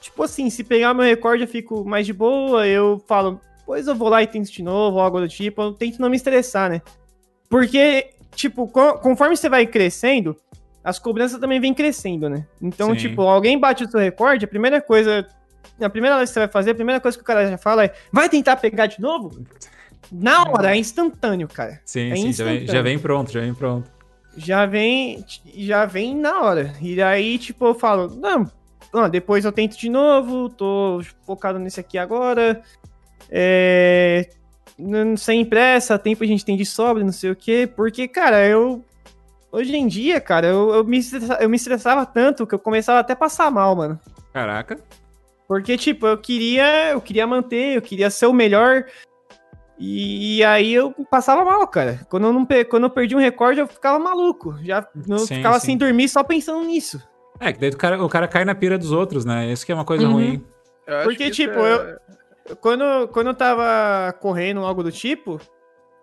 tipo 0.00 0.22
assim, 0.22 0.50
se 0.50 0.64
pegar 0.64 0.94
meu 0.94 1.04
recorde 1.04 1.44
eu 1.44 1.48
fico 1.48 1.84
mais 1.84 2.06
de 2.06 2.12
boa, 2.12 2.66
eu 2.66 3.02
falo, 3.06 3.40
pois 3.66 3.86
eu 3.86 3.94
vou 3.94 4.08
lá 4.08 4.22
e 4.22 4.26
tento 4.26 4.50
de 4.50 4.62
novo, 4.62 4.98
algo 5.00 5.20
do 5.20 5.28
tipo, 5.28 5.62
eu 5.62 5.72
tento 5.72 6.00
não 6.00 6.10
me 6.10 6.16
estressar, 6.16 6.70
né? 6.70 6.82
Porque, 7.48 8.10
tipo, 8.34 8.66
co- 8.68 8.98
conforme 8.98 9.36
você 9.36 9.48
vai 9.48 9.66
crescendo, 9.66 10.36
as 10.82 10.98
cobranças 10.98 11.38
também 11.40 11.60
vêm 11.60 11.72
crescendo, 11.72 12.28
né? 12.28 12.46
Então, 12.60 12.88
Sim. 12.94 12.96
tipo, 13.00 13.22
alguém 13.22 13.58
bate 13.58 13.84
o 13.84 13.90
seu 13.90 14.00
recorde, 14.00 14.44
a 14.44 14.48
primeira 14.48 14.80
coisa, 14.80 15.26
a 15.80 15.88
primeira 15.88 16.16
coisa 16.16 16.30
que 16.30 16.34
você 16.34 16.40
vai 16.40 16.48
fazer, 16.48 16.70
a 16.72 16.74
primeira 16.74 17.00
coisa 17.00 17.16
que 17.16 17.22
o 17.22 17.26
cara 17.26 17.48
já 17.48 17.56
fala 17.58 17.84
é, 17.84 17.94
vai 18.12 18.28
tentar 18.28 18.56
pegar 18.56 18.86
de 18.86 19.00
novo? 19.00 19.44
Na 20.12 20.42
hora, 20.42 20.74
é 20.74 20.78
instantâneo, 20.78 21.48
cara. 21.48 21.80
Sim, 21.84 22.10
É 22.12 22.16
sim, 22.16 22.32
já 22.32 22.44
vem, 22.44 22.66
já 22.66 22.82
vem 22.82 22.98
pronto, 22.98 23.32
já 23.32 23.40
vem 23.40 23.54
pronto. 23.54 23.90
Já 24.36 24.66
vem 24.66 25.24
já 25.54 25.84
vem 25.86 26.14
na 26.16 26.40
hora. 26.42 26.72
E 26.80 27.00
aí, 27.02 27.38
tipo, 27.38 27.66
eu 27.66 27.74
falo, 27.74 28.08
não, 28.16 28.50
ó, 28.92 29.08
depois 29.08 29.44
eu 29.44 29.52
tento 29.52 29.76
de 29.78 29.88
novo, 29.88 30.48
tô 30.48 31.00
focado 31.26 31.58
nesse 31.58 31.80
aqui 31.80 31.98
agora. 31.98 32.62
É, 33.30 34.28
sem 35.16 35.44
pressa, 35.44 35.98
tempo 35.98 36.24
a 36.24 36.26
gente 36.26 36.44
tem 36.44 36.56
de 36.56 36.66
sobra, 36.66 37.02
não 37.04 37.12
sei 37.12 37.30
o 37.30 37.36
quê. 37.36 37.68
Porque, 37.74 38.08
cara, 38.08 38.46
eu. 38.46 38.84
Hoje 39.52 39.76
em 39.76 39.86
dia, 39.86 40.20
cara, 40.20 40.48
eu, 40.48 40.74
eu, 40.74 40.84
me, 40.84 40.98
estressa- 40.98 41.38
eu 41.40 41.48
me 41.48 41.56
estressava 41.56 42.04
tanto 42.04 42.44
que 42.44 42.54
eu 42.56 42.58
começava 42.58 42.98
até 42.98 43.12
a 43.12 43.16
passar 43.16 43.52
mal, 43.52 43.76
mano. 43.76 44.00
Caraca. 44.32 44.78
Porque, 45.46 45.76
tipo, 45.76 46.06
eu 46.08 46.18
queria, 46.18 46.90
eu 46.90 47.00
queria 47.00 47.24
manter, 47.26 47.76
eu 47.76 47.82
queria 47.82 48.10
ser 48.10 48.26
o 48.26 48.32
melhor. 48.32 48.84
E, 49.78 50.44
aí 50.44 50.72
eu 50.72 50.92
passava 51.10 51.44
mal, 51.44 51.66
cara. 51.66 52.00
Quando 52.08 52.26
eu, 52.28 52.32
não, 52.32 52.44
pe- 52.44 52.64
quando 52.64 52.84
eu 52.84 52.90
perdi 52.90 53.16
um 53.16 53.18
recorde, 53.20 53.60
eu 53.60 53.66
ficava 53.66 53.98
maluco. 53.98 54.56
Já 54.62 54.86
eu 55.08 55.18
Sim, 55.18 55.36
ficava 55.36 55.58
sim. 55.58 55.66
sem 55.66 55.76
dormir 55.76 56.08
só 56.08 56.22
pensando 56.22 56.64
nisso. 56.64 57.02
É, 57.40 57.52
que 57.52 57.58
daí 57.58 57.70
o 57.70 57.76
cara, 57.76 58.02
o 58.04 58.08
cara 58.08 58.28
cai 58.28 58.44
na 58.44 58.54
pira 58.54 58.78
dos 58.78 58.92
outros, 58.92 59.24
né? 59.24 59.50
Isso 59.50 59.66
que 59.66 59.72
é 59.72 59.74
uma 59.74 59.84
coisa 59.84 60.06
Uhum. 60.06 60.12
ruim. 60.12 60.44
Eu 60.86 61.02
porque, 61.02 61.30
tipo, 61.30 61.58
é- 61.66 61.96
Quando, 62.60 63.08
quando 63.08 63.28
eu 63.28 63.34
tava 63.34 64.12
correndo, 64.20 64.60
algo 64.60 64.82
do 64.82 64.92
tipo, 64.92 65.40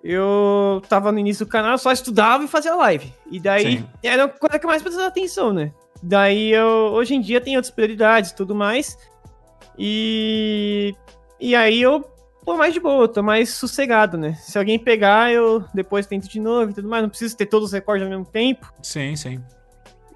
eu 0.04 0.82
tava 0.90 1.12
no 1.12 1.20
início 1.20 1.46
do 1.46 1.50
canal, 1.50 1.74
eu 1.74 1.78
só 1.78 1.92
estudava 1.92 2.44
e 2.44 2.48
fazia 2.48 2.74
live. 2.76 3.14
E 3.30 3.40
daí 3.40 3.78
Sim. 3.78 3.88
era 4.04 4.24
a 4.26 4.28
coisa 4.28 4.58
que 4.60 4.66
eu 4.66 4.70
mais 4.70 4.82
precisava 4.82 5.08
atenção, 5.08 5.54
né? 5.54 5.72
Daí 6.02 6.52
eu, 6.52 6.66
hoje 6.94 7.14
em 7.14 7.22
dia, 7.22 7.40
tenho 7.40 7.58
outras 7.58 7.74
prioridades 7.74 8.32
e 8.32 8.36
tudo 8.36 8.56
mais. 8.56 8.98
E, 9.78 10.94
e 11.40 11.56
aí 11.56 11.82
eu 11.82 12.04
tô 12.46 12.58
mais 12.58 12.74
de 12.74 12.80
boa, 12.80 13.08
tô 13.08 13.22
mais 13.24 13.50
sossegado, 13.52 14.18
né? 14.18 14.34
Se 14.36 14.58
alguém 14.58 14.78
pegar, 14.80 15.32
eu 15.32 15.64
depois 15.74 16.06
tento 16.06 16.28
de 16.28 16.40
novo 16.40 16.72
e 16.72 16.74
tudo 16.74 16.88
mais. 16.90 17.04
Não 17.04 17.10
preciso 17.10 17.36
ter 17.38 17.46
todos 17.46 17.68
os 17.68 17.74
recordes 17.74 18.04
ao 18.04 18.10
mesmo 18.10 18.26
tempo. 18.26 18.72
Sim, 18.82 19.16
sim. 19.16 19.42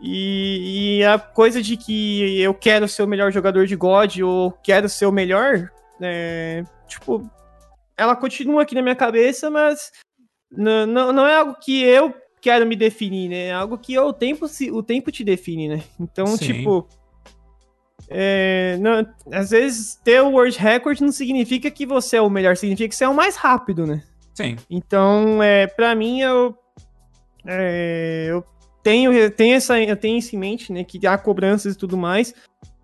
E, 0.02 0.98
e 1.00 1.04
a 1.06 1.18
coisa 1.18 1.62
de 1.62 1.78
que 1.78 2.40
eu 2.42 2.54
quero 2.54 2.88
ser 2.88 3.04
o 3.04 3.08
melhor 3.08 3.32
jogador 3.32 3.66
de 3.66 3.76
God 3.76 4.20
ou 4.20 4.52
quero 4.52 4.90
ser 4.90 5.06
o 5.06 5.12
melhor, 5.12 5.72
é, 6.02 6.64
tipo, 6.88 7.30
ela 7.98 8.16
continua 8.16 8.64
aqui 8.64 8.76
na 8.76 8.82
minha 8.82 8.96
cabeça, 8.96 9.50
mas 9.50 9.92
n- 10.52 10.86
não, 10.86 11.14
não 11.14 11.26
é 11.26 11.36
algo 11.38 11.56
que 11.56 11.82
eu 11.82 12.14
quero 12.42 12.66
me 12.66 12.76
definir, 12.76 13.30
né? 13.30 13.46
É 13.48 13.54
algo 13.54 13.78
que 13.78 13.98
o 13.98 14.12
tempo, 14.14 14.48
se, 14.48 14.70
o 14.70 14.84
tempo 14.84 15.12
te 15.12 15.24
define, 15.24 15.70
né? 15.70 15.84
Então, 16.00 16.28
Sim. 16.28 16.46
tipo. 16.54 16.88
É, 18.10 18.78
não- 18.80 19.06
às 19.32 19.50
vezes 19.50 19.96
ter 20.04 20.22
o 20.22 20.32
World 20.32 20.58
Record 20.58 21.00
não 21.02 21.12
significa 21.12 21.70
que 21.72 21.86
você 21.86 22.18
é 22.18 22.22
o 22.22 22.30
melhor, 22.30 22.56
significa 22.58 22.90
que 22.90 22.96
você 22.96 23.04
é 23.04 23.10
o 23.10 23.16
mais 23.16 23.36
rápido, 23.36 23.86
né? 23.86 24.04
Sim. 24.34 24.58
Então, 24.70 25.42
é, 25.42 25.66
para 25.66 25.96
mim, 25.96 26.20
eu, 26.22 26.56
é, 27.46 28.28
eu 28.30 28.44
tenho, 28.84 29.14
eu 29.14 29.32
tenho 29.32 29.56
essa, 29.56 29.80
eu 29.80 29.96
tenho 29.96 30.18
isso 30.18 30.36
em 30.36 30.40
mente, 30.40 30.72
né, 30.72 30.84
que 30.84 31.06
há 31.08 31.18
cobranças 31.18 31.74
e 31.74 31.78
tudo 31.78 31.98
mais, 31.98 32.34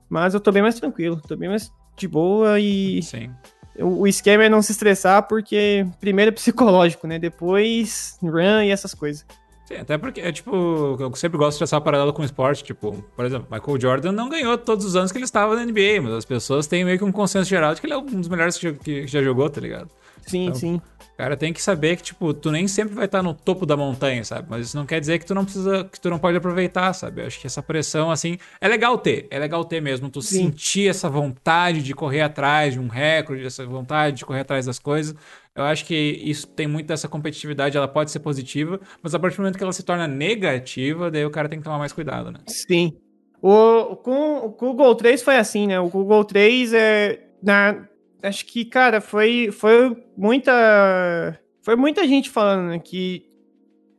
mas 0.10 0.34
eu 0.34 0.40
tô 0.40 0.52
bem 0.52 0.62
mais 0.62 0.76
tranquilo, 0.76 1.22
tô 1.28 1.36
bem 1.36 1.50
mais 1.50 1.72
de 1.96 2.08
boa 2.08 2.60
e 2.60 3.02
Sim. 3.04 3.30
o, 3.78 4.02
o 4.02 4.08
esquema 4.08 4.46
é 4.46 4.50
não 4.50 4.62
se 4.62 4.72
estressar 4.72 5.28
porque 5.28 5.86
primeiro 6.00 6.30
é 6.30 6.34
psicológico, 6.34 7.06
né, 7.06 7.20
depois 7.20 8.18
run 8.22 8.62
e 8.64 8.72
essas 8.72 8.94
coisas. 8.94 9.26
Sim, 9.72 9.78
até 9.78 9.98
porque, 9.98 10.20
é 10.22 10.32
tipo, 10.32 10.98
eu 11.00 11.16
sempre 11.16 11.38
gosto 11.38 11.54
de 11.54 11.60
traçar 11.60 11.82
paralelo 11.82 12.12
com 12.14 12.22
o 12.22 12.26
esporte. 12.26 12.64
Tipo, 12.64 13.04
por 13.16 13.26
exemplo, 13.26 13.48
Michael 13.50 13.80
Jordan 13.80 14.12
não 14.12 14.30
ganhou 14.30 14.58
todos 14.58 14.86
os 14.86 14.96
anos 14.96 15.12
que 15.12 15.18
ele 15.18 15.26
estava 15.26 15.56
na 15.56 15.66
NBA, 15.66 16.02
mas 16.02 16.14
as 16.14 16.26
pessoas 16.26 16.68
têm 16.68 16.84
meio 16.84 16.98
que 16.98 17.04
um 17.04 17.12
consenso 17.12 17.50
geral 17.50 17.74
de 17.74 17.82
que 17.82 17.88
ele 17.88 17.94
é 17.94 17.98
um 17.98 18.06
dos 18.06 18.28
melhores 18.28 18.58
que, 18.58 18.74
que 18.74 19.08
já 19.08 19.22
jogou, 19.22 19.50
tá 19.50 19.62
ligado? 19.62 19.90
Sim, 20.26 20.46
Então, 20.46 20.56
sim. 20.56 20.82
Cara 21.18 21.38
tem 21.38 21.54
que 21.54 21.62
saber 21.62 21.98
que, 21.98 22.02
tipo, 22.02 22.34
tu 22.34 22.50
nem 22.50 22.68
sempre 22.68 22.96
vai 22.96 23.06
estar 23.06 23.22
no 23.22 23.32
topo 23.32 23.64
da 23.64 23.78
montanha, 23.78 24.24
sabe? 24.24 24.48
Mas 24.50 24.68
isso 24.68 24.78
não 24.78 24.88
quer 24.88 25.00
dizer 25.00 25.20
que 25.20 25.26
tu 25.26 25.36
não 25.36 25.44
precisa, 25.44 25.84
que 25.84 26.02
tu 26.02 26.10
não 26.10 26.18
pode 26.18 26.36
aproveitar, 26.36 26.92
sabe? 26.94 27.22
Eu 27.22 27.28
acho 27.28 27.40
que 27.40 27.46
essa 27.46 27.62
pressão, 27.62 28.10
assim, 28.10 28.40
é 28.60 28.68
legal 28.68 28.98
ter. 28.98 29.28
É 29.30 29.38
legal 29.38 29.64
ter 29.64 29.80
mesmo. 29.82 30.10
Tu 30.10 30.20
Sim. 30.20 30.46
sentir 30.46 30.90
essa 30.90 31.08
vontade 31.10 31.84
de 31.84 31.94
correr 31.94 32.22
atrás 32.22 32.74
de 32.74 32.80
um 32.80 32.88
recorde, 32.88 33.46
essa 33.46 33.64
vontade 33.68 34.18
de 34.18 34.26
correr 34.26 34.40
atrás 34.40 34.66
das 34.66 34.80
coisas. 34.80 35.16
Eu 35.56 35.64
acho 35.64 35.86
que 35.86 35.94
isso 35.94 36.48
tem 36.48 36.66
muito 36.66 36.88
dessa 36.88 37.10
competitividade, 37.10 37.76
ela 37.76 37.88
pode 37.88 38.10
ser 38.10 38.20
positiva, 38.20 38.80
mas 39.04 39.14
a 39.14 39.20
partir 39.20 39.38
do 39.38 39.42
momento 39.42 39.58
que 39.58 39.64
ela 39.64 39.74
se 39.74 39.84
torna 39.84 40.08
negativa, 40.08 41.12
daí 41.12 41.26
o 41.26 41.30
cara 41.30 41.50
tem 41.50 41.60
que 41.60 41.66
tomar 41.66 41.78
mais 41.78 41.92
cuidado, 41.92 42.32
né? 42.32 42.40
Sim. 42.48 42.98
O, 43.42 43.96
com, 43.98 44.46
o 44.46 44.74
Gol 44.74 44.96
3 44.96 45.22
foi 45.22 45.36
assim, 45.36 45.68
né? 45.68 45.80
O 45.80 45.90
Google 45.90 46.24
3 46.24 46.74
é. 46.74 47.28
Na, 47.42 47.88
acho 48.22 48.46
que, 48.46 48.64
cara, 48.64 49.02
foi, 49.02 49.50
foi 49.52 49.98
muita. 50.16 51.40
Foi 51.64 51.76
muita 51.76 52.08
gente 52.08 52.30
falando 52.30 52.70
né, 52.70 52.80
que 52.80 53.26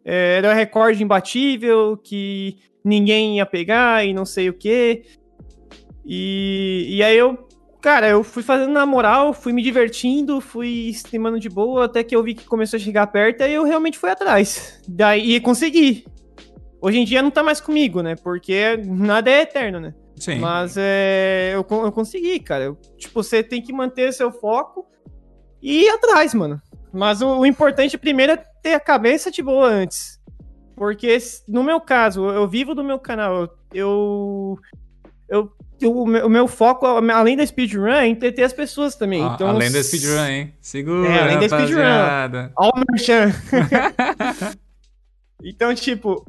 é, 0.05 0.37
era 0.39 0.55
recorde 0.55 1.03
imbatível, 1.03 1.97
que 1.97 2.57
ninguém 2.85 3.37
ia 3.37 3.47
pegar 3.47 4.05
e 4.05 4.15
não 4.15 4.25
sei 4.25 4.49
o 4.49 4.55
quê. 4.55 5.05
E, 6.05 6.87
e 6.89 7.03
aí 7.03 7.17
eu 7.17 7.49
Cara, 7.83 8.09
eu 8.09 8.23
fui 8.23 8.45
fazendo 8.45 8.73
na 8.73 8.87
moral, 8.87 9.33
fui 9.35 9.53
me 9.53 9.61
divertindo, 9.61 10.41
fui 10.41 10.69
streamando 10.91 11.41
de 11.41 11.49
boa, 11.49 11.85
até 11.87 12.05
que 12.05 12.15
eu 12.15 12.23
vi 12.23 12.33
que 12.35 12.45
começou 12.47 12.77
a 12.77 12.81
chegar 12.81 13.09
perto, 13.09 13.43
aí 13.43 13.53
eu 13.53 13.65
realmente 13.65 13.99
fui 13.99 14.09
atrás. 14.09 14.81
Daí 14.89 15.35
e 15.35 15.41
consegui. 15.41 16.07
Hoje 16.81 16.99
em 16.99 17.05
dia 17.05 17.21
não 17.21 17.31
tá 17.31 17.43
mais 17.43 17.61
comigo, 17.61 18.01
né? 18.01 18.15
Porque 18.15 18.77
nada 18.87 19.29
é 19.31 19.43
eterno, 19.43 19.81
né? 19.81 19.95
Sim. 20.17 20.39
Mas 20.39 20.77
é, 20.79 21.51
eu, 21.55 21.67
eu 21.69 21.91
consegui, 21.91 22.39
cara. 22.39 22.65
Eu- 22.65 22.77
tipo, 22.97 23.21
você 23.21 23.43
tem 23.43 23.61
que 23.61 23.73
manter 23.73 24.13
seu 24.13 24.31
foco 24.31 24.87
e 25.61 25.83
ir 25.85 25.89
atrás, 25.89 26.33
mano. 26.35 26.63
Mas 26.93 27.21
o, 27.21 27.41
o 27.41 27.47
importante 27.47 27.99
primeiro 27.99 28.33
é 28.33 28.37
ter 28.63 28.75
a 28.75 28.81
cabeça 28.81 29.29
de 29.29 29.43
boa 29.43 29.69
antes. 29.69 30.21
Porque 30.77 31.19
no 31.49 31.65
meu 31.65 31.81
caso, 31.81 32.29
eu 32.31 32.47
vivo 32.47 32.75
do 32.77 32.85
meu 32.85 32.99
canal. 33.01 33.43
Eu. 33.43 33.49
Eu. 33.75 34.59
eu- 35.29 35.53
o, 35.87 36.07
meu, 36.07 36.27
o 36.27 36.31
meu 36.31 36.47
foco, 36.49 36.87
além 36.87 37.37
da 37.37 37.47
speedrun, 37.47 37.87
é 37.89 38.07
entreter 38.07 38.45
as 38.45 38.53
pessoas 38.53 38.95
também. 38.97 39.23
Ó, 39.23 39.35
então, 39.35 39.49
além 39.49 39.71
da 39.71 39.83
speedrun, 39.83 40.25
hein? 40.25 40.55
Segura, 40.61 41.09
É, 41.09 41.23
além 41.23 41.39
da 41.39 41.49
speedrun. 41.49 41.81
rapaziada. 41.83 42.53
O 42.59 42.71
merchan. 42.91 43.33
Então, 45.45 45.75
tipo, 45.75 46.25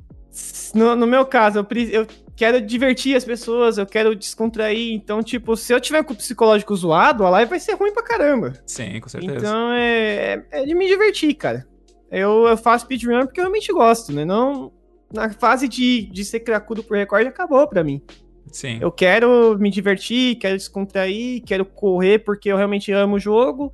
no, 0.73 0.95
no 0.95 1.05
meu 1.05 1.25
caso, 1.25 1.59
eu, 1.59 1.67
eu 1.91 2.07
quero 2.35 2.59
divertir 2.59 3.15
as 3.15 3.23
pessoas, 3.23 3.77
eu 3.77 3.85
quero 3.85 4.15
descontrair. 4.15 4.91
Então, 4.93 5.21
tipo, 5.21 5.55
se 5.55 5.71
eu 5.71 5.79
tiver 5.79 6.03
com 6.03 6.13
o 6.13 6.15
psicológico 6.15 6.75
zoado, 6.75 7.23
a 7.25 7.29
live 7.29 7.49
vai 7.49 7.59
ser 7.59 7.73
ruim 7.75 7.93
pra 7.93 8.01
caramba. 8.03 8.53
Sim, 8.65 8.99
com 8.99 9.07
certeza. 9.09 9.37
Então, 9.37 9.71
é, 9.71 10.43
é, 10.51 10.61
é 10.63 10.65
de 10.65 10.73
me 10.73 10.87
divertir, 10.87 11.35
cara. 11.35 11.67
Eu, 12.09 12.47
eu 12.47 12.57
faço 12.57 12.85
speedrun 12.85 13.25
porque 13.25 13.39
eu 13.39 13.43
realmente 13.43 13.71
gosto, 13.71 14.11
né? 14.11 14.25
Não. 14.25 14.71
Na 15.13 15.29
fase 15.29 15.67
de, 15.67 16.07
de 16.11 16.25
ser 16.25 16.39
cracudo 16.39 16.83
por 16.83 16.97
recorde, 16.97 17.27
acabou 17.27 17.67
pra 17.67 17.83
mim. 17.83 18.01
Sim. 18.51 18.77
Eu 18.81 18.91
quero 18.91 19.57
me 19.57 19.69
divertir, 19.69 20.35
quero 20.35 20.57
descontrair, 20.57 21.43
quero 21.43 21.65
correr 21.65 22.19
porque 22.19 22.49
eu 22.49 22.57
realmente 22.57 22.91
amo 22.91 23.15
o 23.15 23.19
jogo. 23.19 23.71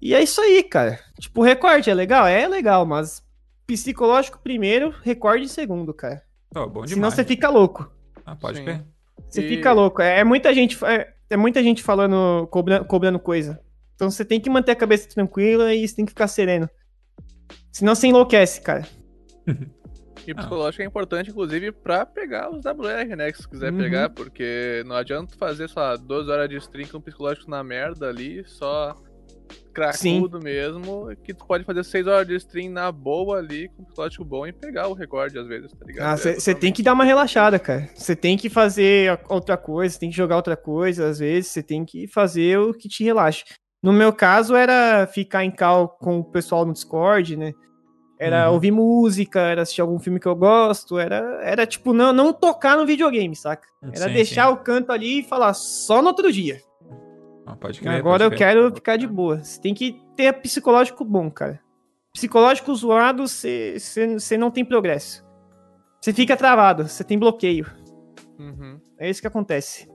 E 0.00 0.14
é 0.14 0.22
isso 0.22 0.40
aí, 0.40 0.62
cara. 0.62 0.98
Tipo, 1.18 1.42
recorde 1.42 1.88
é 1.90 1.94
legal? 1.94 2.26
É 2.26 2.46
legal, 2.48 2.84
mas 2.84 3.22
psicológico 3.66 4.38
primeiro, 4.42 4.90
recorde 5.02 5.44
em 5.44 5.48
segundo, 5.48 5.94
cara. 5.94 6.22
Pô, 6.50 6.66
bom 6.66 6.80
demais. 6.84 6.90
Senão 6.90 7.10
você 7.10 7.24
fica 7.24 7.48
louco. 7.48 7.90
Ah, 8.26 8.36
pode 8.36 8.58
Sim. 8.58 8.64
crer. 8.64 8.84
Você 9.28 9.42
E- 9.42 9.48
fica 9.48 9.72
louco. 9.72 10.02
É, 10.02 10.18
é 10.20 10.24
muita 10.24 10.52
gente, 10.52 10.78
é, 10.84 11.12
é 11.30 11.36
muita 11.36 11.62
gente 11.62 11.82
falando, 11.82 12.46
cobrando, 12.48 12.84
cobrando 12.84 13.18
coisa. 13.18 13.60
Então 13.94 14.10
você 14.10 14.24
tem 14.24 14.40
que 14.40 14.50
manter 14.50 14.72
a 14.72 14.76
cabeça 14.76 15.08
tranquila 15.08 15.72
e 15.74 15.86
você 15.86 15.94
tem 15.94 16.04
que 16.04 16.10
ficar 16.10 16.26
sereno. 16.28 16.68
Senão 17.72 17.94
você 17.94 18.06
enlouquece, 18.08 18.60
cara. 18.60 18.86
E 20.26 20.32
o 20.32 20.36
psicológico 20.36 20.82
é 20.82 20.86
importante, 20.86 21.30
inclusive, 21.30 21.70
pra 21.72 22.04
pegar 22.06 22.50
os 22.50 22.64
WR, 22.64 23.14
né? 23.16 23.30
Que 23.30 23.38
se 23.38 23.48
quiser 23.48 23.72
Uhum. 23.72 23.78
pegar, 23.78 24.10
porque 24.10 24.82
não 24.86 24.96
adianta 24.96 25.36
fazer, 25.36 25.68
sei 25.68 25.82
lá, 25.82 25.96
12 25.96 26.30
horas 26.30 26.48
de 26.48 26.56
stream 26.56 26.88
com 26.88 27.00
psicológico 27.00 27.50
na 27.50 27.62
merda 27.62 28.08
ali, 28.08 28.42
só 28.46 28.94
cracudo 29.72 30.40
mesmo, 30.40 31.08
que 31.24 31.34
tu 31.34 31.44
pode 31.46 31.64
fazer 31.64 31.84
6 31.84 32.06
horas 32.06 32.26
de 32.26 32.34
stream 32.36 32.70
na 32.70 32.90
boa 32.92 33.38
ali, 33.38 33.68
com 33.70 33.82
o 33.82 33.86
psicológico 33.86 34.24
bom 34.24 34.46
e 34.46 34.52
pegar 34.52 34.86
o 34.88 34.94
recorde 34.94 35.38
às 35.38 35.46
vezes, 35.46 35.72
tá 35.72 35.84
ligado? 35.84 36.06
Ah, 36.06 36.28
É 36.30 36.34
Você 36.34 36.54
tem 36.54 36.72
que 36.72 36.82
dar 36.82 36.92
uma 36.92 37.04
relaxada, 37.04 37.58
cara. 37.58 37.88
Você 37.94 38.14
tem 38.14 38.36
que 38.36 38.48
fazer 38.48 39.18
outra 39.28 39.56
coisa, 39.56 39.92
você 39.94 40.00
tem 40.00 40.10
que 40.10 40.16
jogar 40.16 40.36
outra 40.36 40.56
coisa, 40.56 41.08
às 41.08 41.18
vezes, 41.18 41.50
você 41.50 41.62
tem 41.62 41.84
que 41.84 42.06
fazer 42.06 42.58
o 42.58 42.72
que 42.72 42.88
te 42.88 43.02
relaxe. 43.04 43.44
No 43.82 43.92
meu 43.92 44.12
caso, 44.12 44.54
era 44.54 45.06
ficar 45.06 45.44
em 45.44 45.50
cal 45.50 45.88
com 45.88 46.18
o 46.20 46.24
pessoal 46.24 46.64
no 46.64 46.72
Discord, 46.72 47.36
né? 47.36 47.52
Era 48.24 48.48
Uhum. 48.48 48.54
ouvir 48.54 48.70
música, 48.70 49.40
era 49.40 49.62
assistir 49.62 49.80
algum 49.80 49.98
filme 49.98 50.18
que 50.20 50.26
eu 50.26 50.34
gosto, 50.36 50.98
era, 50.98 51.16
era 51.42 51.66
tipo, 51.66 51.92
não, 51.92 52.12
não 52.12 52.32
tocar 52.32 52.76
no 52.76 52.86
videogame, 52.86 53.34
saca? 53.36 53.66
Era 53.82 54.06
Sim, 54.08 54.12
deixar 54.14 54.46
sim. 54.48 54.52
o 54.52 54.56
canto 54.56 54.90
ali 54.92 55.20
e 55.20 55.22
falar 55.22 55.52
só 55.54 56.00
no 56.00 56.08
outro 56.08 56.30
dia. 56.32 56.60
Ah, 57.46 57.54
pode 57.56 57.80
crer. 57.80 57.94
Agora 57.94 58.24
eu 58.24 58.30
pode 58.30 58.38
crer. 58.42 58.54
quero 58.54 58.74
ficar 58.74 58.96
de 58.96 59.06
boa. 59.06 59.42
Você 59.42 59.60
tem 59.60 59.74
que 59.74 60.00
ter 60.16 60.32
psicológico 60.34 61.04
bom, 61.04 61.30
cara. 61.30 61.60
Psicológico 62.12 62.74
zoado, 62.74 63.26
você 63.26 64.36
não 64.38 64.50
tem 64.50 64.64
progresso. 64.64 65.24
Você 66.00 66.12
fica 66.12 66.36
travado, 66.36 66.88
você 66.88 67.02
tem 67.04 67.18
bloqueio. 67.18 67.66
Uhum. 68.38 68.80
É 68.98 69.10
isso 69.10 69.20
que 69.20 69.26
acontece. 69.26 69.88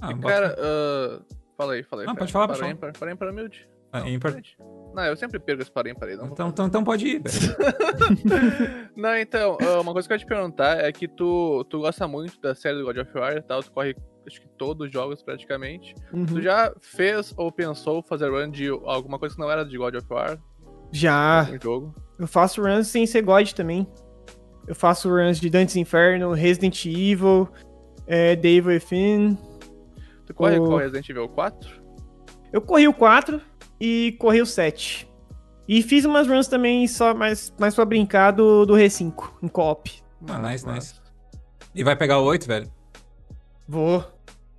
Ah, 0.00 0.12
E, 0.12 0.18
cara, 0.20 0.54
ah, 0.58 1.20
fala 1.56 1.72
aí, 1.74 1.82
fala 1.82 2.02
aí. 2.02 2.06
Pode 2.14 2.32
falar, 2.32 2.46
pode 2.46 2.58
para 2.58 2.66
falar. 2.68 2.70
ímpar, 2.72 2.92
para 2.98 3.12
ímpar, 3.12 3.28
humilde. 3.30 3.68
Ah, 3.92 4.08
ímpar. 4.08 4.34
Não, 4.98 5.04
eu 5.04 5.16
sempre 5.16 5.38
perco 5.38 5.62
esse 5.62 5.70
para 5.70 5.88
ímpar 5.88 6.08
aí. 6.08 6.16
Não, 6.16 6.26
Então, 6.26 6.48
então, 6.48 6.66
então 6.66 6.82
pode 6.82 7.06
ir. 7.06 7.22
Não, 8.96 9.16
então, 9.16 9.56
ah, 9.60 9.80
uma 9.80 9.92
coisa 9.92 10.08
que 10.08 10.12
eu 10.12 10.16
ia 10.16 10.18
te 10.18 10.26
perguntar 10.26 10.78
é 10.84 10.90
que 10.90 11.06
tu, 11.06 11.64
tu 11.70 11.78
gosta 11.78 12.08
muito 12.08 12.40
da 12.40 12.52
série 12.52 12.78
do 12.78 12.84
God 12.84 12.96
of 12.98 13.10
War 13.16 13.36
e 13.36 13.42
tal, 13.42 13.62
tu 13.62 13.70
corre 13.70 13.94
acho 14.26 14.40
que 14.40 14.48
todos 14.58 14.88
os 14.88 14.92
jogos 14.92 15.22
praticamente. 15.22 15.94
Uhum. 16.12 16.26
Tu 16.26 16.42
já 16.42 16.74
fez 16.80 17.32
ou 17.36 17.52
pensou 17.52 18.02
fazer 18.02 18.28
run 18.28 18.50
de 18.50 18.68
alguma 18.84 19.18
coisa 19.20 19.34
que 19.36 19.40
não 19.40 19.48
era 19.50 19.64
de 19.64 19.78
God 19.78 19.94
of 19.94 20.06
War? 20.10 20.36
Já. 20.90 21.48
Um 21.52 21.62
jogo? 21.62 21.94
Eu 22.18 22.26
faço 22.26 22.60
runs 22.60 22.88
sem 22.88 23.06
ser 23.06 23.22
God 23.22 23.52
também. 23.52 23.86
Eu 24.66 24.74
faço 24.74 25.08
runs 25.08 25.38
de 25.38 25.48
Dantes 25.48 25.76
Inferno, 25.76 26.32
Resident 26.32 26.84
Evil, 26.84 27.48
é, 28.06 28.34
The 28.34 28.48
Evil 28.48 28.72
Within. 28.72 29.38
Tu 30.26 30.34
corre 30.34 30.58
O- 30.58 30.66
com 30.66 30.76
Resident 30.76 31.08
Evil 31.08 31.28
4? 31.28 31.78
Eu 32.52 32.60
corri 32.60 32.88
o 32.88 32.92
4 32.92 33.40
e 33.80 34.16
corri 34.18 34.40
o 34.42 34.46
7. 34.46 35.08
E 35.68 35.82
fiz 35.82 36.04
umas 36.04 36.26
runs 36.26 36.48
também 36.48 36.86
só 36.88 37.14
mais, 37.14 37.52
mais 37.58 37.74
pra 37.74 37.84
brincar 37.84 38.30
do, 38.30 38.64
do 38.64 38.74
R5, 38.74 39.30
em 39.42 39.48
co-op. 39.48 39.90
Ah, 40.28 40.38
nice, 40.38 40.66
nice. 40.66 40.94
E 41.74 41.84
vai 41.84 41.94
pegar 41.94 42.18
o 42.18 42.24
8, 42.24 42.46
velho? 42.46 42.70
Vou. 43.68 44.02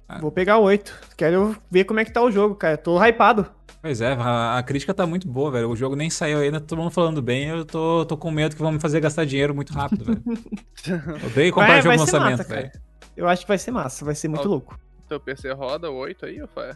Ah. 0.08 0.20
Vou 0.20 0.32
pegar 0.32 0.58
o 0.60 0.64
8. 0.64 0.94
Quero 1.18 1.56
ver 1.70 1.84
como 1.86 2.00
é 2.00 2.06
que 2.06 2.14
tá 2.14 2.22
o 2.22 2.32
jogo, 2.32 2.56
cara. 2.56 2.78
Tô 2.78 3.04
hypado. 3.04 3.46
Pois 3.82 4.02
é, 4.02 4.14
a, 4.14 4.58
a 4.58 4.64
crítica 4.64 4.94
tá 4.94 5.08
muito 5.08 5.28
boa, 5.28 5.50
velho. 5.52 5.70
O 5.70 5.76
jogo 5.76 5.96
nem 5.96 6.10
saiu 6.10 6.40
ainda, 6.40 6.60
todo 6.60 6.78
mundo 6.78 6.92
falando 6.92 7.22
bem. 7.22 7.48
Eu 7.48 7.66
tô, 7.66 8.06
tô 8.06 8.18
com 8.18 8.30
medo 8.30 8.56
que 8.56 8.62
vão 8.62 8.72
me 8.74 8.80
fazer 8.80 9.00
gastar 9.00 9.26
dinheiro 9.26 9.56
muito 9.56 9.74
rápido, 9.74 10.06
velho. 10.06 10.24
Odeio 11.26 11.54
comprar 11.54 11.68
Vai- 11.68 11.78
jogo 11.82 11.88
vai 11.90 11.98
lançamento, 11.98 12.38
massa, 12.40 12.54
velho. 12.56 12.72
Eu 13.16 13.28
acho 13.28 13.42
que 13.44 13.48
vai 13.48 13.58
ser 13.58 13.72
massa, 13.72 14.06
vai 14.06 14.16
ser 14.16 14.28
muito 14.28 14.46
Ó. 14.46 14.50
louco. 14.52 14.78
Teu 15.08 15.20
PC 15.20 15.52
roda 15.54 15.90
o 15.90 15.96
8 15.96 16.26
aí, 16.26 16.42
ou 16.42 16.48
foi? 16.48 16.72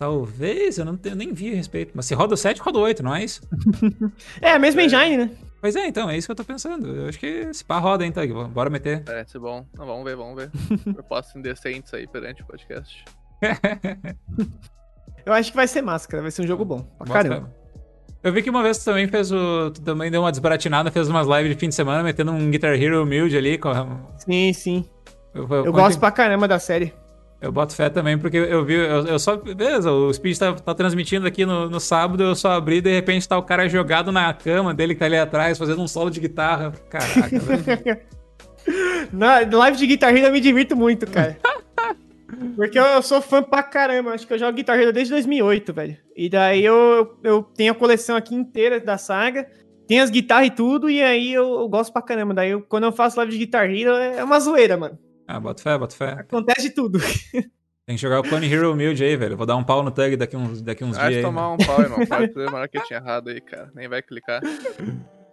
Talvez, 0.00 0.78
eu 0.78 0.84
não 0.86 0.96
tenho, 0.96 1.14
nem 1.14 1.30
vi 1.34 1.52
a 1.52 1.54
respeito. 1.56 1.92
Mas 1.94 2.06
se 2.06 2.14
roda 2.14 2.32
o 2.32 2.36
7, 2.36 2.58
roda 2.62 2.78
o 2.78 2.80
8, 2.80 3.02
não 3.02 3.14
é 3.14 3.22
isso? 3.22 3.42
É, 4.40 4.52
a 4.52 4.58
mesma 4.58 4.80
É. 4.80 4.84
engine, 4.86 5.16
né? 5.18 5.30
Pois 5.60 5.76
é, 5.76 5.86
então, 5.86 6.08
é 6.08 6.16
isso 6.16 6.26
que 6.26 6.32
eu 6.32 6.36
tô 6.36 6.42
pensando. 6.42 6.88
Eu 6.88 7.06
acho 7.06 7.18
que 7.18 7.26
esse 7.26 7.62
pá 7.62 7.78
roda, 7.78 8.02
hein, 8.02 8.10
Tag? 8.10 8.32
Bora 8.48 8.70
meter. 8.70 9.04
Parece 9.04 9.38
bom. 9.38 9.66
Não, 9.76 9.84
vamos 9.84 10.02
ver, 10.04 10.16
vamos 10.16 10.34
ver. 10.36 10.50
Propostas 10.94 11.36
indecentes 11.36 11.92
aí 11.92 12.06
perante 12.06 12.40
o 12.42 12.46
podcast. 12.46 13.04
Eu 15.26 15.34
acho 15.34 15.50
que 15.50 15.56
vai 15.56 15.68
ser 15.68 15.82
massa, 15.82 16.08
cara. 16.08 16.22
Vai 16.22 16.30
ser 16.30 16.40
um 16.42 16.46
jogo 16.46 16.64
bom. 16.64 16.80
Pra 16.98 17.06
caramba. 17.08 17.54
Eu 18.22 18.32
vi 18.32 18.42
que 18.42 18.48
uma 18.48 18.62
vez 18.62 18.78
tu 18.78 18.86
também 18.86 19.06
fez 19.06 19.30
o. 19.30 19.70
Tu 19.70 19.82
também 19.82 20.10
deu 20.10 20.22
uma 20.22 20.30
desbaratinada, 20.30 20.90
fez 20.90 21.08
umas 21.08 21.26
lives 21.26 21.50
de 21.52 21.56
fim 21.60 21.68
de 21.68 21.74
semana, 21.74 22.02
metendo 22.02 22.32
um 22.32 22.50
Guitar 22.50 22.72
Hero 22.74 23.02
humilde 23.02 23.36
ali. 23.36 23.58
Com 23.58 23.68
a- 23.68 23.86
Sim, 24.16 24.52
sim. 24.54 24.84
eu, 25.34 25.46
Eu 25.64 25.72
gosto 25.72 26.00
pra 26.00 26.10
caramba 26.10 26.48
da 26.48 26.58
série. 26.58 26.94
Eu 27.40 27.50
boto 27.50 27.74
fé 27.74 27.88
também, 27.88 28.18
porque 28.18 28.36
eu 28.36 28.64
vi, 28.64 28.74
eu, 28.74 29.06
eu 29.06 29.18
só. 29.18 29.34
Beleza, 29.36 29.90
o 29.90 30.12
Speed 30.12 30.36
tá, 30.36 30.52
tá 30.52 30.74
transmitindo 30.74 31.26
aqui 31.26 31.46
no, 31.46 31.70
no 31.70 31.80
sábado, 31.80 32.22
eu 32.22 32.34
só 32.34 32.50
abri 32.52 32.76
e 32.76 32.80
de 32.82 32.92
repente 32.92 33.26
tá 33.26 33.38
o 33.38 33.42
cara 33.42 33.66
jogado 33.68 34.12
na 34.12 34.32
cama 34.34 34.74
dele 34.74 34.92
que 34.94 35.00
tá 35.00 35.06
ali 35.06 35.16
atrás, 35.16 35.56
fazendo 35.56 35.80
um 35.80 35.88
solo 35.88 36.10
de 36.10 36.20
guitarra. 36.20 36.72
Caraca, 36.90 37.38
velho. 37.38 38.00
Na 39.12 39.40
live 39.40 39.78
de 39.78 39.86
Guitar 39.86 40.14
Hero 40.14 40.26
eu 40.26 40.32
me 40.32 40.40
divirto 40.40 40.76
muito, 40.76 41.06
cara. 41.10 41.38
Porque 42.56 42.78
eu, 42.78 42.84
eu 42.84 43.02
sou 43.02 43.20
fã 43.20 43.42
pra 43.42 43.62
caramba. 43.62 44.12
Acho 44.12 44.26
que 44.26 44.32
eu 44.34 44.38
jogo 44.38 44.52
Guitar 44.52 44.78
Hero 44.78 44.92
desde 44.92 45.12
2008, 45.14 45.72
velho. 45.72 45.96
E 46.16 46.28
daí 46.28 46.64
eu, 46.64 47.16
eu 47.22 47.42
tenho 47.42 47.72
a 47.72 47.74
coleção 47.74 48.16
aqui 48.16 48.34
inteira 48.34 48.78
da 48.78 48.98
saga. 48.98 49.46
Tem 49.88 49.98
as 49.98 50.10
guitarras 50.10 50.46
e 50.46 50.50
tudo, 50.50 50.88
e 50.88 51.02
aí 51.02 51.32
eu, 51.32 51.60
eu 51.60 51.68
gosto 51.68 51.92
pra 51.92 52.02
caramba. 52.02 52.32
Daí 52.34 52.50
eu- 52.50 52.62
quando 52.62 52.84
eu 52.84 52.92
faço 52.92 53.16
live 53.16 53.32
de 53.32 53.38
Guitar 53.38 53.68
Hero 53.68 53.90
é 53.92 54.22
uma 54.22 54.38
zoeira, 54.38 54.76
mano. 54.76 54.96
Ah, 55.32 55.38
boto 55.38 55.62
fé, 55.62 55.78
boto 55.78 55.94
fé. 55.94 56.10
Acontece 56.18 56.62
de 56.68 56.74
tudo. 56.74 56.98
Tem 57.86 57.96
que 57.96 58.02
jogar 58.02 58.18
o 58.18 58.22
Clone 58.24 58.52
Hero 58.52 58.72
humilde 58.72 59.02
aí, 59.04 59.16
velho. 59.16 59.36
Vou 59.36 59.46
dar 59.46 59.54
um 59.56 59.62
pau 59.62 59.80
no 59.82 59.90
tag 59.92 60.16
daqui 60.16 60.36
uns, 60.36 60.60
daqui 60.60 60.82
uns 60.84 60.96
Vai 60.96 61.06
dias 61.08 61.18
aí. 61.18 61.22
tomar 61.22 61.52
um 61.52 61.56
pau, 61.56 61.80
irmão. 61.80 62.04
Pode 62.04 62.32
ser 62.32 62.50
marketing 62.50 62.94
errado 62.94 63.30
aí, 63.30 63.40
cara. 63.40 63.70
Nem 63.74 63.88
vai 63.88 64.02
clicar. 64.02 64.40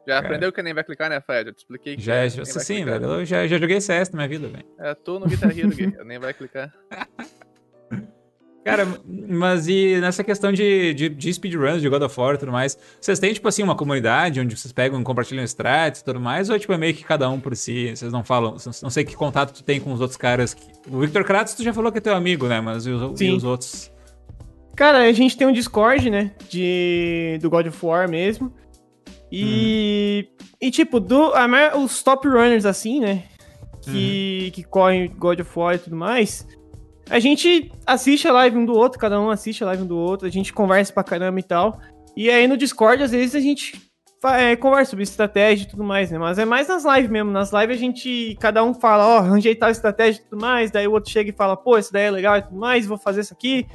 Já 0.08 0.20
aprendeu 0.20 0.52
que 0.54 0.62
nem 0.62 0.74
vai 0.74 0.84
clicar, 0.84 1.10
né, 1.10 1.20
Fred? 1.20 1.50
Eu 1.50 1.54
te 1.54 1.60
expliquei 1.60 1.96
que 1.96 2.02
Já, 2.02 2.16
é, 2.16 2.30
já 2.30 2.44
vai 2.44 2.46
sim, 2.46 2.84
clicar. 2.84 3.00
velho. 3.00 3.12
Eu 3.14 3.26
já, 3.26 3.46
já 3.48 3.58
joguei 3.58 3.82
CS 3.82 4.12
na 4.12 4.18
minha 4.18 4.28
vida, 4.30 4.48
velho. 4.48 4.66
É 4.80 4.94
tu 4.94 5.20
no 5.20 5.26
Guitar 5.28 5.50
Hero, 5.58 5.70
Gui. 5.70 5.92
Nem 6.06 6.20
vai 6.20 6.34
clicar. 6.34 6.72
Cara, 8.70 8.88
mas 9.30 9.68
e 9.68 9.98
nessa 10.02 10.24
questão 10.24 10.52
de, 10.52 10.94
de, 10.94 11.10
de 11.10 11.34
speedruns, 11.34 11.82
de 11.82 11.88
God 11.90 12.02
of 12.02 12.20
War 12.20 12.36
e 12.36 12.38
tudo 12.38 12.52
mais, 12.52 12.78
vocês 13.00 13.18
têm, 13.20 13.34
tipo 13.34 13.48
assim, 13.48 13.64
uma 13.64 13.76
comunidade 13.76 14.40
onde 14.40 14.58
vocês 14.58 14.72
pegam 14.72 15.00
e 15.00 15.04
compartilham 15.04 15.44
strats 15.46 16.02
e 16.02 16.04
tudo 16.04 16.20
mais, 16.20 16.50
ou 16.50 16.60
tipo, 16.60 16.74
é 16.74 16.78
meio 16.78 16.94
que 16.94 17.04
cada 17.04 17.30
um 17.30 17.40
por 17.40 17.56
si? 17.56 17.96
Vocês 17.96 18.12
não 18.12 18.24
falam, 18.24 18.58
não 18.84 18.90
sei 18.90 19.04
que 19.06 19.16
contato 19.16 19.54
tu 19.54 19.64
tem 19.64 19.80
com 19.80 19.94
os 19.94 20.02
outros 20.02 20.18
caras. 20.18 20.54
que- 20.54 20.68
O 20.92 21.00
Victor 21.00 21.24
Kratos 21.24 21.54
tu 21.54 21.64
já 21.64 21.74
falou 21.74 21.92
que 21.92 21.98
é 21.98 22.02
teu 22.02 22.14
amigo, 22.16 22.48
né? 22.48 22.60
Mas 22.62 22.86
e 22.86 22.92
os, 22.92 23.22
e 23.22 23.32
os 23.32 23.44
outros? 23.44 23.92
Cara, 24.76 25.00
a 25.00 25.12
gente 25.12 25.36
tem 25.38 25.48
um 25.48 25.52
Discord, 25.54 26.10
né? 26.10 26.32
De, 26.50 27.40
do 27.42 27.50
God 27.50 27.68
of 27.68 27.86
War 27.86 28.10
mesmo. 28.10 28.54
E. 29.32 30.28
E 30.60 30.72
tipo, 30.72 31.00
do, 31.00 31.34
a 31.36 31.78
os 31.78 32.02
top 32.02 32.28
runners, 32.28 32.66
assim, 32.66 33.00
né? 33.00 33.24
Que, 33.82 34.52
que 34.54 34.64
correm 34.64 35.08
God 35.18 35.40
of 35.40 35.52
War 35.58 35.76
e 35.76 35.78
tudo 35.80 35.96
mais. 35.96 36.46
A 37.10 37.20
gente 37.20 37.72
assiste 37.86 38.28
a 38.28 38.34
live 38.34 38.58
um 38.58 38.66
do 38.66 38.74
outro, 38.74 39.00
cada 39.00 39.20
um 39.20 39.30
assiste 39.30 39.64
a 39.64 39.68
live 39.68 39.84
um 39.84 39.88
do 39.88 39.98
outro, 39.98 40.28
a 40.28 40.32
gente 40.32 40.54
conversa 40.54 40.92
pra 40.92 41.04
caramba 41.04 41.40
e 41.40 41.44
tal. 41.44 41.80
E 42.16 42.30
aí 42.30 42.48
no 42.48 42.58
Discord, 42.58 43.04
às 43.04 43.12
vezes, 43.12 43.36
a 43.36 43.40
gente 43.40 43.80
é, 44.26 44.56
conversa 44.56 44.92
sobre 44.92 45.04
estratégia 45.04 45.66
e 45.66 45.68
tudo 45.68 45.84
mais, 45.84 46.10
né? 46.12 46.18
Mas 46.18 46.40
é 46.40 46.46
mais 46.46 46.68
nas 46.68 46.84
lives 46.84 47.10
mesmo. 47.10 47.32
Nas 47.32 47.52
lives 47.52 47.78
a 47.78 47.80
gente, 47.80 48.36
cada 48.40 48.64
um 48.64 48.74
fala, 48.74 49.06
ó, 49.06 49.16
oh, 49.16 49.18
arranjei 49.20 49.56
tal 49.56 49.70
estratégia 49.70 50.20
e 50.20 50.24
tudo 50.24 50.42
mais. 50.42 50.72
Daí 50.72 50.88
o 50.88 50.92
outro 50.92 51.12
chega 51.12 51.30
e 51.30 51.34
fala, 51.34 51.56
pô, 51.56 51.78
isso 51.78 51.94
daí 51.94 52.06
é 52.06 52.12
legal 52.12 52.38
e 52.38 52.42
tudo 52.42 52.58
mais, 52.58 52.86
vou 52.86 52.98
fazer 52.98 53.22
isso 53.22 53.34
aqui. 53.34 53.68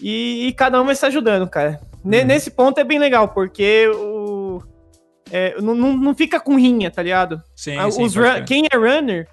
E, 0.00 0.48
e 0.48 0.52
cada 0.52 0.80
um 0.80 0.86
vai 0.86 0.94
se 0.94 1.06
ajudando, 1.06 1.48
cara. 1.48 1.80
Uhum. 2.04 2.10
Nesse 2.10 2.50
ponto 2.50 2.78
é 2.78 2.84
bem 2.84 2.98
legal, 2.98 3.28
porque 3.28 3.88
o. 3.88 4.60
É, 5.30 5.60
não, 5.60 5.74
não 5.74 6.14
fica 6.14 6.40
com 6.40 6.56
rinha, 6.56 6.90
tá 6.90 7.02
ligado? 7.02 7.40
Sim, 7.54 7.78
Os 7.78 7.94
sim 7.94 8.18
run, 8.18 8.44
quem 8.44 8.64
é 8.70 8.76
runner 8.76 9.28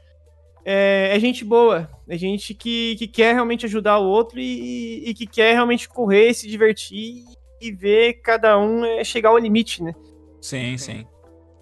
é, 0.70 1.16
é, 1.16 1.20
gente 1.20 1.46
boa. 1.46 1.90
É 2.10 2.18
gente 2.18 2.54
que, 2.54 2.98
que 2.98 3.08
quer 3.08 3.34
realmente 3.34 3.66
ajudar 3.66 4.00
o 4.00 4.06
outro 4.06 4.38
e, 4.38 5.10
e 5.10 5.14
que 5.14 5.26
quer 5.26 5.54
realmente 5.54 5.88
correr, 5.88 6.34
se 6.34 6.46
divertir 6.46 7.24
e 7.62 7.72
ver 7.72 8.16
cada 8.16 8.60
um 8.60 8.84
é, 8.84 9.02
chegar 9.02 9.30
ao 9.30 9.38
limite, 9.38 9.82
né? 9.82 9.96
Sim, 10.42 10.78
sim. 10.78 11.08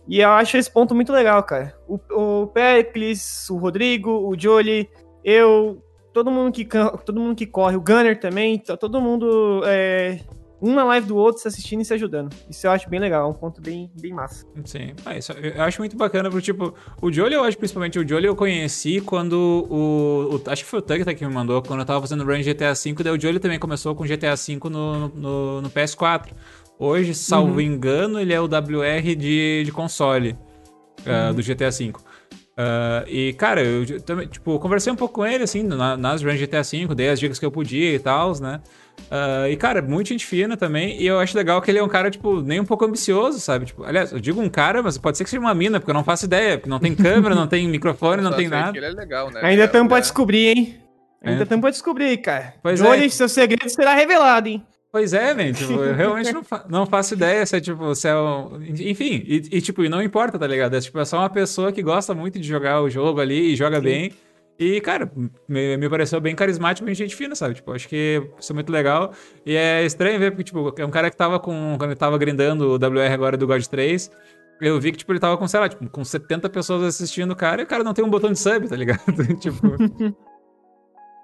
E 0.07 0.21
eu 0.21 0.29
acho 0.31 0.57
esse 0.57 0.71
ponto 0.71 0.95
muito 0.95 1.13
legal, 1.13 1.43
cara. 1.43 1.77
O, 1.87 1.99
o 2.09 2.47
Pericles, 2.47 3.47
o 3.51 3.57
Rodrigo, 3.57 4.09
o 4.09 4.35
Jolie, 4.35 4.89
eu, 5.23 5.83
todo 6.11 6.31
mundo 6.31 6.51
que, 6.51 6.65
todo 7.05 7.21
mundo 7.21 7.35
que 7.35 7.45
corre, 7.45 7.75
o 7.75 7.81
Gunner 7.81 8.19
também, 8.19 8.57
tá 8.57 8.75
todo 8.75 8.99
mundo 8.99 9.61
é, 9.67 10.19
um 10.61 10.73
na 10.73 10.83
live 10.85 11.07
do 11.07 11.15
outro 11.15 11.41
se 11.41 11.47
assistindo 11.47 11.81
e 11.81 11.85
se 11.85 11.93
ajudando. 11.93 12.33
Isso 12.49 12.65
eu 12.65 12.71
acho 12.71 12.89
bem 12.89 12.99
legal, 12.99 13.27
é 13.27 13.29
um 13.29 13.33
ponto 13.33 13.61
bem, 13.61 13.91
bem 13.99 14.13
massa. 14.13 14.45
Sim, 14.63 14.93
ah, 15.05 15.17
isso 15.17 15.31
eu 15.33 15.61
acho 15.61 15.81
muito 15.81 15.97
bacana, 15.97 16.29
porque, 16.29 16.45
tipo, 16.45 16.73
o 17.01 17.11
Jolie, 17.11 17.35
eu 17.35 17.43
acho 17.43 17.57
principalmente, 17.57 17.99
o 17.99 18.07
Jolie 18.07 18.27
eu 18.27 18.35
conheci 18.35 19.01
quando 19.01 19.67
o, 19.69 20.35
o 20.35 20.41
Acho 20.49 20.63
que 20.63 20.69
foi 20.69 20.79
o 20.79 20.81
Tugta 20.81 21.13
que 21.13 21.25
me 21.25 21.33
mandou, 21.33 21.61
quando 21.61 21.79
eu 21.79 21.85
tava 21.85 22.01
fazendo 22.01 22.23
run 22.23 22.41
GTA 22.41 22.73
V, 22.73 23.03
daí 23.03 23.13
o 23.13 23.19
Jolie 23.19 23.39
também 23.39 23.59
começou 23.59 23.93
com 23.95 24.03
GTA 24.03 24.35
V 24.35 24.59
no, 24.69 25.07
no, 25.09 25.61
no 25.61 25.69
PS4. 25.69 26.31
Hoje, 26.77 27.13
salvo 27.13 27.53
uhum. 27.53 27.61
engano, 27.61 28.19
ele 28.19 28.33
é 28.33 28.39
o 28.39 28.45
WR 28.45 29.15
de, 29.15 29.63
de 29.63 29.71
console 29.71 30.37
uh, 31.01 31.33
do 31.33 31.41
GTA 31.41 31.71
V. 31.71 31.93
Uh, 32.57 33.03
e, 33.07 33.33
cara, 33.33 33.61
eu 33.61 33.99
também, 34.01 34.27
tipo, 34.27 34.57
conversei 34.59 34.91
um 34.91 34.95
pouco 34.95 35.15
com 35.15 35.25
ele, 35.25 35.43
assim, 35.43 35.63
na, 35.63 35.97
nas 35.97 36.21
runs 36.21 36.39
GTA 36.39 36.63
V, 36.63 36.95
dei 36.95 37.09
as 37.09 37.19
dicas 37.19 37.39
que 37.39 37.45
eu 37.45 37.51
podia 37.51 37.93
e 37.93 37.99
tal, 37.99 38.39
né? 38.39 38.61
Uh, 39.05 39.47
e, 39.49 39.55
cara, 39.55 39.81
muito 39.81 40.09
gente 40.09 40.25
fina 40.25 40.57
também. 40.57 40.99
E 40.99 41.05
eu 41.05 41.19
acho 41.19 41.37
legal 41.37 41.61
que 41.61 41.69
ele 41.69 41.77
é 41.77 41.83
um 41.83 41.87
cara, 41.87 42.09
tipo, 42.09 42.41
nem 42.41 42.59
um 42.59 42.65
pouco 42.65 42.85
ambicioso, 42.85 43.39
sabe? 43.39 43.65
Tipo, 43.65 43.83
aliás, 43.83 44.11
eu 44.11 44.19
digo 44.19 44.41
um 44.41 44.49
cara, 44.49 44.81
mas 44.81 44.97
pode 44.97 45.17
ser 45.17 45.23
que 45.23 45.29
seja 45.29 45.39
uma 45.39 45.53
mina, 45.53 45.79
porque 45.79 45.91
eu 45.91 45.95
não 45.95 46.03
faço 46.03 46.25
ideia. 46.25 46.57
Porque 46.57 46.69
não 46.69 46.79
tem 46.79 46.93
câmera, 46.95 47.35
não 47.35 47.47
tem 47.47 47.67
microfone, 47.67 48.21
não 48.21 48.33
tem 48.33 48.47
nada. 48.47 48.75
ele 48.75 48.85
é 48.85 48.89
legal, 48.89 49.31
né? 49.31 49.41
Ainda 49.43 49.65
estamos 49.65 49.85
é, 49.85 49.89
pra 49.89 49.99
descobrir, 49.99 50.47
hein? 50.47 50.79
Ainda 51.23 51.43
estamos 51.43 51.59
é. 51.59 51.61
pra 51.61 51.69
descobrir, 51.71 52.17
cara. 52.17 52.53
Pois 52.61 52.79
Jolie, 52.79 53.05
é. 53.05 53.09
seu 53.09 53.29
segredo 53.29 53.69
será 53.69 53.93
revelado, 53.93 54.47
hein? 54.47 54.65
Pois 54.91 55.11
é, 55.13 55.33
velho. 55.33 55.53
Tipo, 55.53 55.73
eu 55.73 55.93
realmente 55.95 56.31
não, 56.31 56.43
fa 56.43 56.65
não 56.69 56.85
faço 56.85 57.15
ideia 57.15 57.45
se 57.45 57.57
é, 57.57 57.59
tipo, 57.59 57.93
se 57.93 58.07
é 58.07 58.15
um... 58.15 58.59
Enfim, 58.63 59.23
e, 59.25 59.35
e, 59.51 59.61
tipo, 59.61 59.83
e 59.83 59.89
não 59.89 60.01
importa, 60.01 60.39
tá 60.39 60.47
ligado? 60.47 60.75
É, 60.75 60.79
tipo, 60.79 60.97
é 60.99 61.05
só 61.05 61.19
uma 61.19 61.29
pessoa 61.29 61.71
que 61.71 61.83
gosta 61.83 62.13
muito 62.13 62.39
de 62.39 62.47
jogar 62.47 62.81
o 62.81 62.89
jogo 62.89 63.19
ali 63.19 63.51
e 63.51 63.55
joga 63.55 63.77
Sim. 63.77 63.83
bem. 63.83 64.13
E, 64.57 64.79
cara, 64.79 65.11
me, 65.47 65.75
me 65.75 65.89
pareceu 65.89 66.21
bem 66.21 66.33
carismático 66.33 66.89
e 66.89 66.93
gente 66.93 67.15
fina, 67.15 67.35
sabe? 67.35 67.55
Tipo, 67.55 67.73
acho 67.73 67.89
que 67.89 68.21
isso 68.39 68.53
é 68.53 68.55
muito 68.55 68.71
legal. 68.71 69.11
E 69.45 69.55
é 69.55 69.83
estranho 69.83 70.17
ver, 70.17 70.31
porque, 70.31 70.45
tipo, 70.45 70.73
é 70.77 70.85
um 70.85 70.89
cara 70.89 71.11
que 71.11 71.17
tava 71.17 71.39
com. 71.39 71.75
Quando 71.77 71.91
ele 71.91 71.99
tava 71.99 72.17
grindando 72.17 72.69
o 72.69 72.75
WR 72.75 73.11
agora 73.13 73.35
do 73.35 73.45
God 73.45 73.65
3, 73.65 74.09
eu 74.61 74.79
vi 74.79 74.93
que, 74.93 74.99
tipo, 74.99 75.11
ele 75.11 75.19
tava 75.19 75.37
com, 75.37 75.47
sei 75.47 75.59
lá, 75.59 75.67
tipo, 75.67 75.89
com 75.89 76.05
70 76.05 76.49
pessoas 76.49 76.83
assistindo 76.83 77.31
o 77.31 77.35
cara 77.35 77.61
e 77.61 77.65
o 77.65 77.67
cara 77.67 77.83
não 77.83 77.93
tem 77.93 78.05
um 78.05 78.09
botão 78.09 78.31
de 78.31 78.39
sub, 78.39 78.67
tá 78.67 78.75
ligado? 78.75 79.01
tipo. 79.39 79.59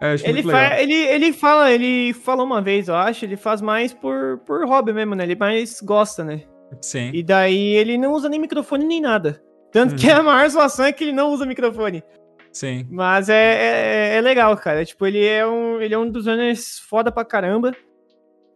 É, 0.03 0.15
ele, 0.27 0.41
ele, 0.79 0.93
ele 0.93 1.31
fala, 1.31 1.71
ele 1.71 2.11
falou 2.11 2.43
uma 2.43 2.59
vez, 2.59 2.87
eu 2.87 2.95
acho, 2.95 3.23
ele 3.23 3.37
faz 3.37 3.61
mais 3.61 3.93
por, 3.93 4.39
por 4.47 4.65
hobby 4.65 4.91
mesmo, 4.91 5.13
né? 5.13 5.23
Ele 5.23 5.35
mais 5.35 5.79
gosta, 5.79 6.23
né? 6.23 6.41
Sim. 6.81 7.11
E 7.13 7.21
daí 7.21 7.75
ele 7.75 7.99
não 7.99 8.11
usa 8.11 8.27
nem 8.27 8.39
microfone 8.39 8.83
nem 8.83 8.99
nada. 8.99 9.39
Tanto 9.71 9.91
uhum. 9.91 9.97
que 9.97 10.09
a 10.09 10.23
maior 10.23 10.49
zoação 10.49 10.85
é 10.85 10.91
que 10.91 11.03
ele 11.03 11.11
não 11.11 11.29
usa 11.29 11.45
microfone. 11.45 12.03
Sim. 12.51 12.85
Mas 12.89 13.29
é, 13.29 14.13
é, 14.13 14.15
é, 14.17 14.21
legal, 14.21 14.55
cara. 14.57 14.83
Tipo, 14.83 15.05
ele 15.05 15.25
é 15.25 15.45
um, 15.45 15.81
ele 15.81 15.93
é 15.93 15.97
um 15.97 16.09
dos 16.09 16.25
runners 16.25 16.79
foda 16.79 17.11
pra 17.11 17.23
caramba. 17.23 17.69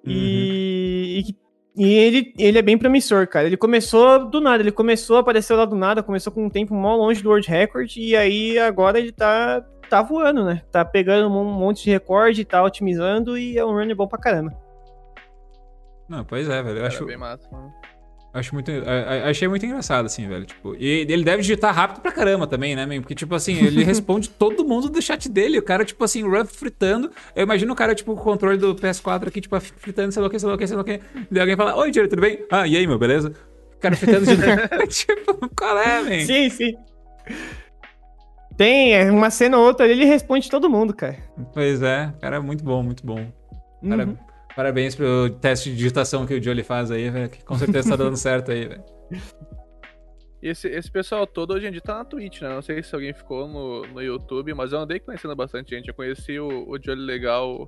Uhum. 0.05 0.11
E, 0.11 1.23
e, 1.75 1.83
e, 1.83 1.93
ele, 1.93 2.33
ele 2.37 2.57
é 2.57 2.61
bem 2.61 2.77
promissor, 2.77 3.27
cara. 3.27 3.47
Ele 3.47 3.57
começou 3.57 4.29
do 4.29 4.41
nada, 4.41 4.61
ele 4.61 4.71
começou, 4.71 5.17
apareceu 5.17 5.55
lá 5.55 5.65
do 5.65 5.75
nada, 5.75 6.03
começou 6.03 6.31
com 6.31 6.45
um 6.45 6.49
tempo 6.49 6.73
mó 6.73 6.95
longe 6.95 7.23
do 7.23 7.29
World 7.29 7.49
Record, 7.49 7.95
e 7.97 8.15
aí 8.15 8.59
agora 8.59 8.99
ele 8.99 9.11
tá 9.11 9.63
tá 9.89 10.01
voando, 10.01 10.43
né? 10.43 10.61
Tá 10.71 10.83
pegando 10.83 11.27
um 11.27 11.43
monte 11.43 11.83
de 11.83 11.91
recorde, 11.91 12.43
tá 12.43 12.63
otimizando 12.63 13.37
e 13.37 13.57
é 13.57 13.65
um 13.65 13.73
runner 13.73 13.95
bom 13.95 14.07
pra 14.07 14.19
caramba. 14.19 14.55
Não, 16.09 16.23
pois 16.23 16.49
é, 16.49 16.61
velho. 16.61 16.79
Eu 16.79 16.85
acho. 16.85 17.05
Bem 17.05 17.17
massa, 17.17 17.47
mano. 17.51 17.73
Acho 18.35 18.53
muito. 18.53 18.69
Achei 19.23 19.47
muito 19.47 19.65
engraçado, 19.65 20.07
assim, 20.07 20.27
velho. 20.27 20.45
Tipo, 20.45 20.75
e 20.77 21.07
ele 21.09 21.23
deve 21.23 21.41
digitar 21.41 21.73
rápido 21.73 22.01
pra 22.01 22.11
caramba 22.11 22.45
também, 22.45 22.75
né, 22.75 22.85
man? 22.85 22.99
Porque, 22.99 23.15
tipo 23.15 23.33
assim, 23.33 23.55
ele 23.65 23.81
responde 23.85 24.29
todo 24.29 24.65
mundo 24.65 24.89
do 24.89 25.01
chat 25.01 25.29
dele. 25.29 25.57
O 25.57 25.63
cara, 25.63 25.85
tipo 25.85 26.03
assim, 26.03 26.21
run 26.21 26.43
fritando. 26.43 27.09
Eu 27.33 27.43
imagino 27.43 27.71
o 27.71 27.75
cara, 27.75 27.95
tipo, 27.95 28.13
com 28.13 28.19
o 28.19 28.23
controle 28.23 28.57
do 28.57 28.75
PS4 28.75 29.29
aqui, 29.29 29.39
tipo, 29.39 29.57
fritando, 29.61 30.11
sei 30.11 30.21
lá 30.21 30.27
o 30.27 30.29
que, 30.29 30.37
sei 30.37 30.49
lá 30.49 30.55
o 30.55 30.57
que, 30.57 30.67
sei 30.67 30.75
lá 30.75 30.81
o 30.81 30.85
que. 30.85 30.99
Daí 31.31 31.39
alguém 31.39 31.55
fala: 31.55 31.77
Oi, 31.77 31.91
Diego, 31.91 32.09
tudo 32.09 32.21
bem? 32.21 32.45
Ah, 32.51 32.67
e 32.67 32.75
aí, 32.75 32.85
meu, 32.85 32.99
beleza? 32.99 33.31
O 33.73 33.79
cara 33.79 33.95
fritando 33.95 34.25
de 34.25 34.35
Tipo, 34.89 35.49
qual 35.55 35.77
é, 35.79 36.01
man? 36.01 36.25
Sim, 36.25 36.49
sim. 36.49 36.75
Tem, 38.57 38.95
é 38.95 39.09
uma 39.09 39.29
cena 39.29 39.57
ou 39.57 39.65
outra, 39.65 39.87
ele 39.87 40.03
responde 40.03 40.49
todo 40.49 40.69
mundo, 40.69 40.93
cara. 40.93 41.17
Pois 41.53 41.81
é, 41.81 42.13
cara, 42.19 42.35
é 42.35 42.39
muito 42.39 42.65
bom, 42.65 42.83
muito 42.83 43.05
bom. 43.05 43.25
Cara, 43.87 44.05
uhum. 44.05 44.17
Parabéns 44.55 44.95
pelo 44.95 45.29
teste 45.29 45.69
de 45.69 45.75
digitação 45.75 46.25
que 46.25 46.33
o 46.33 46.41
Jolie 46.41 46.63
faz 46.63 46.89
aí, 46.89 47.09
velho, 47.09 47.29
que 47.29 47.43
com 47.43 47.55
certeza 47.55 47.89
tá 47.89 47.95
dando 47.95 48.15
certo 48.15 48.51
aí, 48.51 48.67
velho. 48.67 48.83
Esse, 50.41 50.69
esse 50.69 50.91
pessoal 50.91 51.25
todo 51.25 51.55
hoje 51.55 51.67
em 51.67 51.71
dia 51.71 51.81
tá 51.81 51.95
na 51.95 52.05
Twitch, 52.05 52.41
né? 52.41 52.49
Não 52.49 52.61
sei 52.61 52.81
se 52.83 52.93
alguém 52.93 53.13
ficou 53.13 53.47
no, 53.47 53.81
no 53.87 54.01
YouTube, 54.01 54.53
mas 54.53 54.71
eu 54.71 54.79
andei 54.79 54.99
conhecendo 54.99 55.35
bastante 55.35 55.75
gente. 55.75 55.87
Eu 55.87 55.93
conheci 55.93 56.39
o, 56.39 56.69
o 56.69 56.77
Jolie 56.81 57.03
legal, 57.03 57.67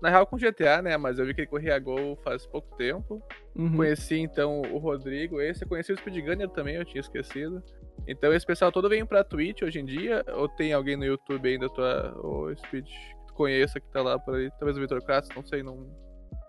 na 0.00 0.08
real 0.08 0.26
com 0.26 0.38
GTA, 0.38 0.80
né? 0.80 0.96
Mas 0.96 1.18
eu 1.18 1.26
vi 1.26 1.34
que 1.34 1.42
ele 1.42 1.48
corria 1.48 1.78
Gol 1.78 2.16
faz 2.24 2.46
pouco 2.46 2.74
tempo. 2.76 3.22
Uhum. 3.54 3.76
Conheci 3.76 4.16
então 4.16 4.62
o 4.62 4.78
Rodrigo, 4.78 5.38
esse. 5.38 5.64
Eu 5.64 5.68
conheci 5.68 5.92
o 5.92 5.96
Speedgunner 5.96 6.48
também, 6.48 6.76
eu 6.76 6.84
tinha 6.84 7.00
esquecido. 7.00 7.62
Então 8.08 8.32
esse 8.32 8.46
pessoal 8.46 8.72
todo 8.72 8.88
vem 8.88 9.04
pra 9.04 9.22
Twitch 9.22 9.60
hoje 9.60 9.78
em 9.78 9.84
dia? 9.84 10.24
Ou 10.34 10.48
tem 10.48 10.72
alguém 10.72 10.96
no 10.96 11.04
YouTube 11.04 11.46
ainda, 11.46 11.68
tua, 11.68 12.18
ou 12.22 12.56
Speed, 12.56 12.88
tu 13.32 13.34
conheça 13.34 13.80
que 13.80 13.88
tá 13.88 14.02
lá 14.02 14.18
por 14.18 14.34
aí? 14.34 14.50
Talvez 14.58 14.76
o 14.76 14.80
Vitor 14.80 15.02
Kratz, 15.02 15.28
não 15.34 15.44
sei, 15.44 15.62
não. 15.62 15.86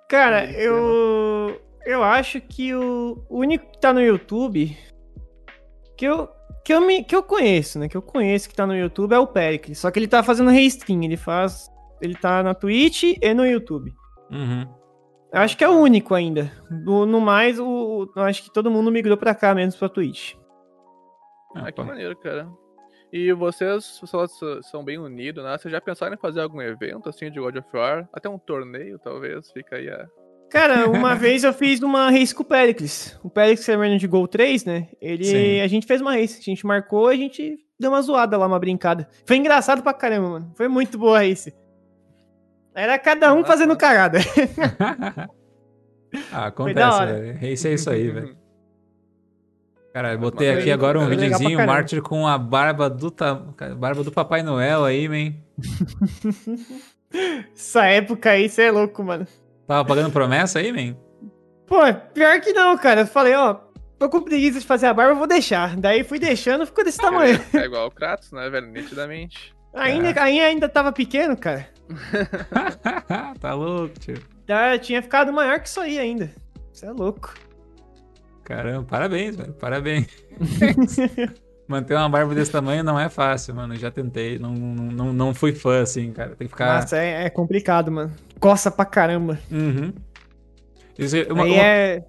Cara, 0.10 0.46
não 0.46 0.52
eu. 0.54 1.62
Eu 1.86 2.04
acho 2.04 2.40
que 2.40 2.74
o, 2.74 3.26
único 3.30 3.72
que 3.72 3.80
tá 3.80 3.92
no 3.94 4.02
YouTube. 4.02 4.78
Que 5.98 6.06
eu, 6.06 6.30
que 6.64 6.74
eu, 6.74 6.82
me, 6.82 7.04
que 7.04 7.16
eu 7.16 7.24
conheço, 7.24 7.80
né? 7.80 7.88
Que 7.88 7.98
eu 7.98 8.02
conheço 8.02 8.50
que 8.50 8.56
tá 8.56 8.66
no 8.66 8.76
YouTube 8.76 9.14
é 9.14 9.20
o 9.20 9.28
Pericles. 9.28 9.80
Só 9.80 9.92
que 9.92 10.00
ele 10.00 10.08
tá 10.08 10.24
fazendo 10.24 10.50
restream, 10.50 11.04
ele 11.04 11.18
faz. 11.18 11.70
Ele 12.02 12.16
tá 12.16 12.44
na 12.44 12.54
Twitch 12.54 13.18
e 13.22 13.34
no 13.34 13.46
YouTube. 13.46 13.94
Uhum. 14.32 14.68
Eu 15.32 15.42
acho 15.42 15.58
que 15.58 15.64
é 15.64 15.70
o 15.70 15.78
único 15.80 16.14
ainda. 16.14 16.52
No, 16.70 17.06
no 17.06 17.20
mais, 17.20 17.60
o, 17.60 18.12
eu 18.16 18.24
acho 18.24 18.44
que 18.44 18.54
todo 18.54 18.70
mundo 18.70 18.92
migrou 18.92 19.18
pra 19.18 19.34
cá, 19.34 19.54
menos 19.56 19.76
pra 19.76 19.90
Twitch. 19.90 20.36
Ah, 21.56 21.72
que 21.72 21.82
maneiro, 21.82 22.16
cara. 22.18 22.48
E 23.14 23.32
vocês 23.32 24.02
são 24.64 24.84
bem 24.84 24.98
unidos, 24.98 25.44
né? 25.44 25.56
Vocês 25.56 25.72
já 25.72 25.80
pensaram 25.80 26.16
em 26.16 26.18
fazer 26.18 26.42
algum 26.42 26.60
evento 26.60 27.08
assim 27.08 27.30
de 27.30 27.40
God 27.40 27.56
of 27.58 27.68
War? 27.72 28.10
Até 28.12 28.28
um 28.28 28.40
torneio, 28.40 28.98
talvez? 28.98 29.52
Fica 29.52 29.76
aí 29.76 29.88
a. 29.88 30.08
Cara, 30.50 30.90
uma 30.90 31.14
vez 31.16 31.44
eu 31.44 31.54
fiz 31.54 31.80
uma 31.84 32.10
race 32.10 32.34
com 32.34 32.42
o 32.42 32.46
Pericles. 32.46 33.16
O 33.24 33.30
Pericles 33.30 33.70
é 33.70 33.98
de 33.98 34.08
Gol 34.08 34.28
3, 34.28 34.66
né? 34.66 34.88
Ele, 35.00 35.26
Sim. 35.26 35.62
a 35.62 35.68
gente 35.68 35.86
fez 35.86 36.02
uma 36.02 36.16
race. 36.16 36.40
A 36.40 36.44
gente 36.44 36.66
marcou, 36.66 37.08
a 37.08 37.16
gente 37.16 37.56
deu 37.80 37.92
uma 37.92 38.02
zoada 38.02 38.36
lá, 38.36 38.48
uma 38.48 38.58
brincada. 38.58 39.08
Foi 39.28 39.38
engraçado 39.38 39.84
pra 39.84 39.94
caramba, 39.94 40.30
mano. 40.30 40.52
Foi 40.56 40.68
muito 40.68 40.98
boa 40.98 41.20
a 41.20 41.22
race. 41.22 41.54
Era 42.74 42.98
cada 42.98 43.32
um 43.32 43.46
fazendo 43.46 43.78
cagada. 43.78 44.18
ah, 46.34 46.48
acontece, 46.48 47.06
velho. 47.06 47.40
Race 47.40 47.68
é 47.68 47.74
isso 47.74 47.92
aí, 47.92 48.10
velho. 48.10 48.43
Cara, 49.94 50.14
eu 50.14 50.18
botei 50.18 50.50
aqui 50.50 50.72
agora 50.72 51.00
um 51.00 51.08
videozinho, 51.08 51.62
o 51.62 51.68
Mártir 51.68 52.02
com 52.02 52.28
a 52.28 52.36
barba 52.36 52.90
do, 52.90 53.12
ta... 53.12 53.36
barba 53.78 54.04
do 54.04 54.12
Papai 54.12 54.42
Noel 54.42 54.84
aí, 54.84 55.08
man. 55.08 55.36
Essa 57.54 57.86
época 57.86 58.32
aí, 58.32 58.50
você 58.50 58.64
é 58.64 58.72
louco, 58.72 59.04
mano. 59.04 59.28
Tava 59.68 59.86
pagando 59.86 60.12
promessa 60.12 60.58
aí, 60.58 60.72
man? 60.72 60.98
Pô, 61.68 61.82
pior 62.12 62.42
que 62.42 62.54
não, 62.54 62.76
cara. 62.76 63.02
Eu 63.02 63.08
falei, 63.08 63.36
ó, 63.36 63.54
tô 64.00 64.10
com 64.10 64.22
preguiça 64.22 64.60
de 64.60 64.66
fazer 64.66 64.88
a 64.88 64.94
barba, 64.96 65.12
eu 65.12 65.18
vou 65.18 65.28
deixar. 65.28 65.76
Daí 65.78 66.04
fui 66.04 66.18
deixando, 66.18 66.66
ficou 66.66 66.84
desse 66.84 66.98
tamanho. 66.98 67.40
É, 67.54 67.58
é 67.58 67.66
igual 67.66 67.86
o 67.86 67.92
Kratos, 67.92 68.32
né, 68.32 68.50
velho? 68.50 68.66
Nitidamente. 68.66 69.56
Ainda, 69.76 70.10
é. 70.10 70.20
ainda, 70.20 70.44
ainda 70.44 70.70
tava 70.70 70.92
pequeno, 70.92 71.38
cara. 71.38 71.68
tá 73.40 73.54
louco, 73.54 74.00
tio. 74.00 74.20
Já 74.48 74.76
tinha 74.80 75.04
ficado 75.04 75.32
maior 75.32 75.60
que 75.60 75.68
isso 75.68 75.80
aí 75.80 76.00
ainda. 76.00 76.32
Você 76.72 76.88
é 76.88 76.92
louco. 76.92 77.36
Caramba, 78.44 78.84
parabéns, 78.90 79.36
velho. 79.36 79.54
Parabéns. 79.54 80.08
Manter 81.68 81.96
uma 81.96 82.10
barba 82.10 82.36
desse 82.36 82.52
tamanho 82.52 82.84
não 82.84 83.00
é 83.00 83.08
fácil, 83.10 83.56
mano. 83.56 83.76
Já 83.76 83.90
tentei. 83.90 84.38
Não, 84.38 84.54
não, 84.54 85.14
não 85.14 85.34
fui 85.34 85.54
fã, 85.54 85.82
assim, 85.82 86.12
cara. 86.12 86.36
Tem 86.36 86.48
que 86.48 86.54
ficar. 86.54 86.82
Nossa, 86.82 86.98
é, 86.98 87.26
é 87.26 87.30
complicado, 87.30 87.90
mano. 87.92 88.12
Coça 88.40 88.70
pra 88.70 88.84
caramba. 88.86 89.40
Uhum. 89.50 89.94
Isso, 91.00 91.16
é 91.16 91.32
uma- 91.32 91.44
Aí 91.44 91.52
uma- 91.54 91.64
é. 91.64 92.04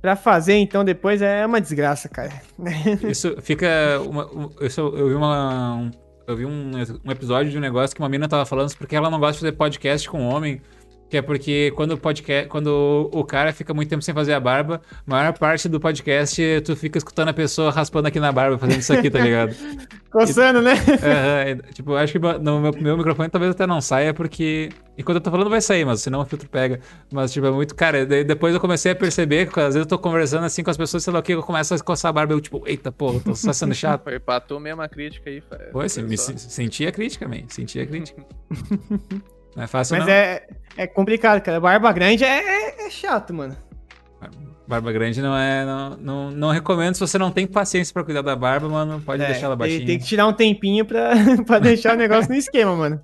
Pra 0.00 0.14
fazer, 0.14 0.54
então, 0.54 0.84
depois 0.84 1.20
é 1.22 1.44
uma 1.46 1.60
desgraça, 1.60 2.08
cara. 2.08 2.30
Isso 3.08 3.36
fica. 3.40 3.66
Uma, 4.06 4.26
um- 4.26 4.50
isso, 4.60 4.80
eu 4.80 5.08
vi 5.08 5.14
uma. 5.14 5.74
um- 5.76 5.90
eu 6.26 6.36
vi 6.36 6.44
um, 6.44 6.70
um 7.04 7.10
episódio 7.10 7.50
de 7.50 7.56
um 7.56 7.60
negócio 7.60 7.96
que 7.96 8.02
uma 8.02 8.08
mina 8.08 8.28
tava 8.28 8.44
falando 8.44 8.76
porque 8.76 8.94
ela 8.94 9.08
não 9.10 9.18
gosta 9.18 9.32
de 9.34 9.38
fazer 9.40 9.52
podcast 9.52 10.08
com 10.10 10.20
homem. 10.28 10.60
Que 11.08 11.16
é 11.16 11.22
porque 11.22 11.72
quando 11.74 11.92
o 11.92 11.98
podcast. 11.98 12.48
Quando 12.48 13.10
o 13.12 13.24
cara 13.24 13.52
fica 13.52 13.72
muito 13.72 13.88
tempo 13.88 14.02
sem 14.02 14.14
fazer 14.14 14.34
a 14.34 14.40
barba, 14.40 14.80
a 15.06 15.10
maior 15.10 15.32
parte 15.36 15.68
do 15.68 15.80
podcast 15.80 16.42
tu 16.64 16.76
fica 16.76 16.98
escutando 16.98 17.28
a 17.28 17.32
pessoa 17.32 17.70
raspando 17.70 18.08
aqui 18.08 18.20
na 18.20 18.30
barba, 18.30 18.58
fazendo 18.58 18.80
isso 18.80 18.92
aqui, 18.92 19.10
tá 19.10 19.18
ligado? 19.18 19.54
Coçando, 20.10 20.62
né? 20.62 20.72
Aham, 20.72 21.40
é, 21.40 21.54
tipo, 21.72 21.92
eu 21.92 21.98
acho 21.98 22.12
que 22.12 22.18
no 22.18 22.60
meu, 22.60 22.72
meu 22.72 22.96
microfone 22.96 23.28
talvez 23.28 23.52
até 23.52 23.66
não 23.66 23.80
saia, 23.80 24.12
porque. 24.12 24.70
Enquanto 24.96 25.16
eu 25.16 25.20
tô 25.20 25.30
falando 25.30 25.48
vai 25.48 25.60
sair, 25.60 25.84
mas 25.84 26.00
senão 26.00 26.20
o 26.20 26.24
filtro 26.24 26.48
pega. 26.48 26.80
Mas, 27.12 27.32
tipo, 27.32 27.46
é 27.46 27.50
muito. 27.50 27.74
Cara, 27.74 28.04
depois 28.04 28.52
eu 28.52 28.60
comecei 28.60 28.92
a 28.92 28.96
perceber 28.96 29.46
que 29.46 29.60
às 29.60 29.74
vezes 29.74 29.80
eu 29.80 29.86
tô 29.86 29.98
conversando 29.98 30.44
assim 30.44 30.62
com 30.62 30.70
as 30.70 30.76
pessoas, 30.76 31.04
sei 31.04 31.12
lá 31.12 31.20
o 31.20 31.22
que, 31.22 31.34
eu 31.34 31.42
começo 31.42 31.72
a 31.72 31.78
coçar 31.78 32.08
a 32.08 32.12
barba, 32.12 32.32
eu, 32.32 32.40
tipo, 32.40 32.62
eita, 32.66 32.90
pô, 32.90 33.12
eu 33.12 33.20
tô 33.20 33.34
só 33.34 33.52
sendo 33.52 33.74
chato. 33.76 34.02
Foi 34.02 34.18
pra 34.18 34.40
tu 34.40 34.58
mesmo 34.58 34.82
a 34.82 34.88
crítica 34.88 35.30
aí, 35.30 35.42
assim, 35.84 36.02
me 36.02 36.16
senti 36.16 36.86
a 36.86 36.92
crítica, 36.92 37.28
man. 37.28 37.42
Senti 37.48 37.78
a 37.78 37.86
crítica. 37.86 38.24
Não 39.58 39.64
é 39.64 39.66
fácil, 39.66 39.96
Mas 39.96 40.06
não. 40.06 40.12
é, 40.12 40.46
é 40.76 40.86
complicado, 40.86 41.42
cara. 41.42 41.58
Barba 41.58 41.90
grande 41.92 42.22
é, 42.24 42.38
é, 42.78 42.86
é 42.86 42.90
chato, 42.90 43.34
mano. 43.34 43.56
Barba 44.68 44.92
grande 44.92 45.20
não 45.20 45.36
é. 45.36 45.64
Não, 45.64 45.96
não, 45.96 46.30
não 46.30 46.50
recomendo. 46.50 46.94
Se 46.94 47.00
você 47.00 47.18
não 47.18 47.32
tem 47.32 47.44
paciência 47.44 47.92
pra 47.92 48.04
cuidar 48.04 48.22
da 48.22 48.36
barba, 48.36 48.68
mano, 48.68 49.00
pode 49.00 49.20
É, 49.20 49.26
deixar 49.26 49.46
ela 49.46 49.56
baixinha. 49.56 49.84
tem 49.84 49.98
que 49.98 50.04
tirar 50.04 50.28
um 50.28 50.32
tempinho 50.32 50.84
pra, 50.84 51.10
pra 51.44 51.58
deixar 51.58 51.94
o 51.94 51.96
negócio 51.96 52.30
no 52.30 52.36
esquema, 52.36 52.76
mano. 52.76 53.00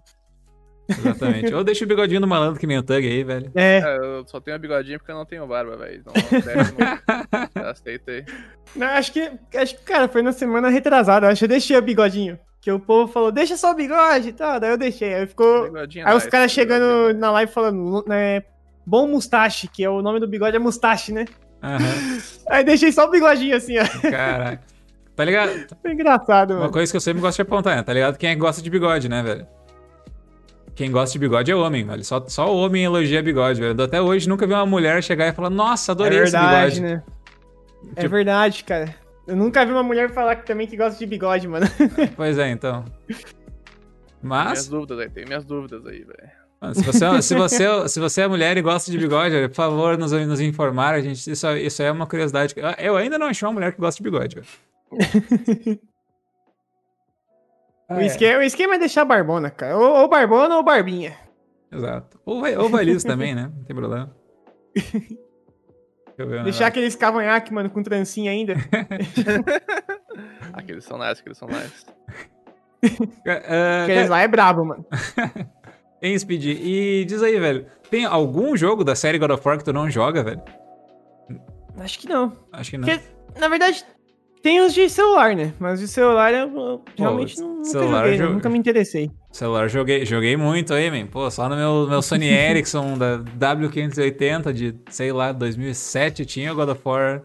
Exatamente. 0.89 1.53
Ou 1.53 1.65
deixa 1.65 1.85
o 1.85 1.89
bigodinho 1.89 2.21
do 2.21 2.27
malandro 2.29 2.61
que 2.61 2.67
nem 2.69 2.79
o 2.79 2.83
Tug 2.85 2.99
aí, 3.05 3.25
velho. 3.25 3.51
É, 3.55 3.79
É, 3.79 3.97
eu 3.97 4.25
só 4.29 4.39
tenho 4.39 4.55
a 4.55 4.61
bigodinha 4.61 4.99
porque 4.99 5.11
eu 5.11 5.17
não 5.17 5.25
tenho 5.25 5.45
barba, 5.47 5.77
velho. 5.77 6.05
Não, 6.07 6.13
não, 6.15 7.63
não 7.63 7.69
aceitei. 7.71 8.25
não, 8.77 8.87
acho 8.89 9.11
que, 9.13 9.31
acho 9.57 9.77
que, 9.77 9.83
cara, 9.83 10.07
foi 10.07 10.23
na 10.23 10.31
semana 10.33 10.69
retrasada. 10.69 11.27
Acho 11.29 11.41
que 11.41 11.45
eu 11.47 11.49
deixei 11.49 11.77
o 11.77 11.83
bigodinho. 11.83 12.39
Que 12.65 12.73
o 12.73 12.81
povo 12.81 13.13
falou, 13.13 13.31
deixa 13.31 13.59
só 13.59 13.73
o 13.73 13.75
bigode 13.75 14.31
e 14.31 14.33
tal. 14.33 14.59
Daí 14.59 14.71
eu 14.71 14.79
deixei. 14.79 15.13
Aí 15.15 15.27
ficou. 15.27 15.65
Bigodinha 15.65 16.09
Aí 16.09 16.17
os 16.17 16.25
caras 16.27 16.51
chegando 16.51 16.83
bigodinha. 16.87 17.21
na 17.21 17.31
live 17.33 17.53
falando, 17.53 18.03
né? 18.09 18.43
Bom 18.87 19.07
mustache, 19.07 19.69
que 19.69 19.85
é 19.85 19.91
o 19.91 20.01
nome 20.01 20.19
do 20.19 20.27
bigode 20.27 20.57
é 20.57 20.59
mustache, 20.59 21.13
né? 21.13 21.27
Aham. 21.63 21.79
Aí 22.49 22.65
deixei 22.65 22.91
só 22.91 23.05
o 23.07 23.11
bigodinho 23.11 23.55
assim, 23.55 23.75
ó. 23.79 23.85
Caraca. 24.11 24.63
Tá 25.15 25.25
ligado? 25.25 25.51
Foi 25.83 25.93
engraçado, 25.93 26.53
Uma 26.53 26.61
mano. 26.61 26.73
coisa 26.73 26.91
que 26.91 26.97
eu 26.97 27.01
sempre 27.03 27.21
gosto 27.21 27.37
de 27.37 27.43
apontar, 27.43 27.77
né? 27.77 27.83
Tá 27.83 27.93
ligado? 27.93 28.17
Quem 28.17 28.31
é 28.31 28.35
que 28.35 28.41
gosta 28.41 28.63
de 28.63 28.71
bigode, 28.71 29.09
né, 29.11 29.23
velho? 29.23 29.47
Quem 30.75 30.91
gosta 30.91 31.13
de 31.13 31.19
bigode 31.19 31.51
é 31.53 31.55
homem, 31.55 31.85
velho. 31.87 32.03
Só, 32.05 32.25
só 32.27 32.53
o 32.53 32.57
homem 32.59 32.83
elogia 32.85 33.23
bigode, 33.23 33.61
velho. 33.61 33.81
Até 33.81 34.01
hoje 34.01 34.29
nunca 34.29 34.47
vi 34.47 34.55
uma 34.55 34.67
mulher 34.67 35.03
chegar 35.05 35.29
e 35.29 35.33
falar, 35.33 35.51
nossa, 35.51 35.93
É 35.93 35.95
adorei 35.95 36.19
esse 36.21 36.33
verdade, 36.33 36.81
bigode. 36.81 36.95
né? 36.95 37.03
É 37.95 38.01
Tipo- 38.03 38.15
verdade, 38.15 38.65
cara. 38.65 38.95
Eu 39.27 39.37
nunca 39.37 39.65
vi 39.65 39.73
uma 39.73 39.83
mulher 39.83 40.11
falar 40.11 40.37
que 40.37 40.47
também 40.47 40.67
que 40.67 40.77
gosta 40.77 40.99
de 40.99 41.07
bigode, 41.07 41.49
mano. 41.49 41.67
Pois 42.17 42.39
é, 42.39 42.51
então. 42.51 42.85
Minhas 44.23 44.49
Mas, 44.49 44.69
dúvidas 44.69 44.99
aí, 44.99 45.11
tem 45.11 45.25
minhas 45.25 45.45
dúvidas 45.45 45.87
aí, 45.87 46.05
velho. 46.05 46.31
mano, 46.61 46.75
se 46.75 46.83
você, 46.83 47.23
se, 47.23 47.35
você, 47.35 47.89
se 47.89 48.01
você 48.01 48.23
é 48.23 48.29
mulher 48.29 48.57
e 48.57 48.63
gosta 48.63 48.91
de 48.91 48.99
bigode, 48.99 49.49
por 49.49 49.55
favor, 49.55 49.99
nos, 49.99 50.13
nos 50.13 50.41
informar. 50.41 50.95
A 50.95 51.01
gente, 51.01 51.31
isso, 51.31 51.51
isso 51.57 51.83
é 51.83 51.91
uma 51.91 52.07
curiosidade. 52.07 52.55
Eu 52.79 52.97
ainda 52.97 53.19
não 53.19 53.27
achei 53.27 53.47
uma 53.47 53.55
mulher 53.55 53.73
que 53.73 53.81
gosta 53.81 54.03
de 54.03 54.11
bigode, 54.11 54.37
velho. 54.37 54.47
O, 57.91 58.01
esquema, 58.01 58.39
o 58.39 58.43
esquema 58.43 58.75
é 58.77 58.79
deixar 58.79 59.05
barbona, 59.05 59.51
cara. 59.51 59.77
Ou, 59.77 60.03
ou 60.03 60.09
barbona 60.09 60.57
ou 60.57 60.63
barbinha. 60.63 61.17
Exato. 61.71 62.19
Ou 62.25 62.41
vai, 62.41 62.57
ou 62.57 62.69
vai 62.69 62.85
liso 62.85 63.07
também, 63.07 63.35
né? 63.35 63.51
Não 63.55 63.65
tem 63.65 63.77
problema. 63.77 64.15
Deixar 66.45 66.67
aqueles 66.67 66.95
cavanhaque, 66.95 67.53
mano, 67.53 67.69
com 67.71 67.83
trancinha 67.83 68.31
ainda. 68.31 68.55
Aqueles 70.53 70.85
são 70.85 70.99
nice, 70.99 71.21
aqueles 71.21 71.39
são 71.39 71.49
nice. 71.49 71.85
É, 73.25 73.85
Aqueles 73.85 74.11
lá 74.11 74.21
é 74.21 74.29
brabo, 74.29 74.63
mano. 74.63 74.85
Em 76.03 76.19
Speed, 76.19 76.45
e 76.45 77.07
diz 77.07 77.23
aí, 77.23 77.41
velho, 77.41 77.65
tem 77.91 78.05
algum 78.05 78.55
jogo 78.55 78.85
da 78.85 78.95
série 78.95 79.19
God 79.19 79.31
of 79.31 79.49
War 79.49 79.57
que 79.57 79.65
tu 79.65 79.73
não 79.73 79.91
joga, 79.91 80.23
velho? 80.23 80.43
Acho 81.79 81.99
que 81.99 82.07
não. 82.07 82.37
Acho 82.53 82.73
que 82.73 82.77
não. 82.77 82.87
Porque, 82.87 83.03
na 83.41 83.49
verdade, 83.49 83.83
tem 84.45 84.61
os 84.61 84.73
de 84.75 84.89
celular, 84.91 85.35
né? 85.35 85.53
Mas 85.59 85.81
de 85.81 85.89
celular 85.89 86.33
eu, 86.35 86.83
realmente 86.97 87.41
nu- 87.41 87.49
nunca 87.57 87.65
celular 87.65 88.03
joguei, 88.05 88.19
jogo- 88.19 88.33
nunca 88.35 88.49
me 88.51 88.59
interessei. 88.59 89.11
Celular, 89.33 89.69
joguei, 89.69 90.05
joguei 90.07 90.37
muito 90.37 90.73
aí, 90.75 90.91
man. 90.91 91.07
Pô, 91.07 91.29
só 91.31 91.49
no 91.49 91.57
meu, 91.57 91.87
meu 91.89 92.03
Sony 92.03 92.27
Ericsson 92.31 92.97
da 92.99 93.19
W580 93.19 94.53
de, 94.53 94.75
sei 94.91 95.11
lá, 95.13 95.33
2007 95.33 96.25
tinha 96.27 96.53
o 96.53 96.55
God 96.55 96.69
of 96.69 96.81
War. 96.85 97.23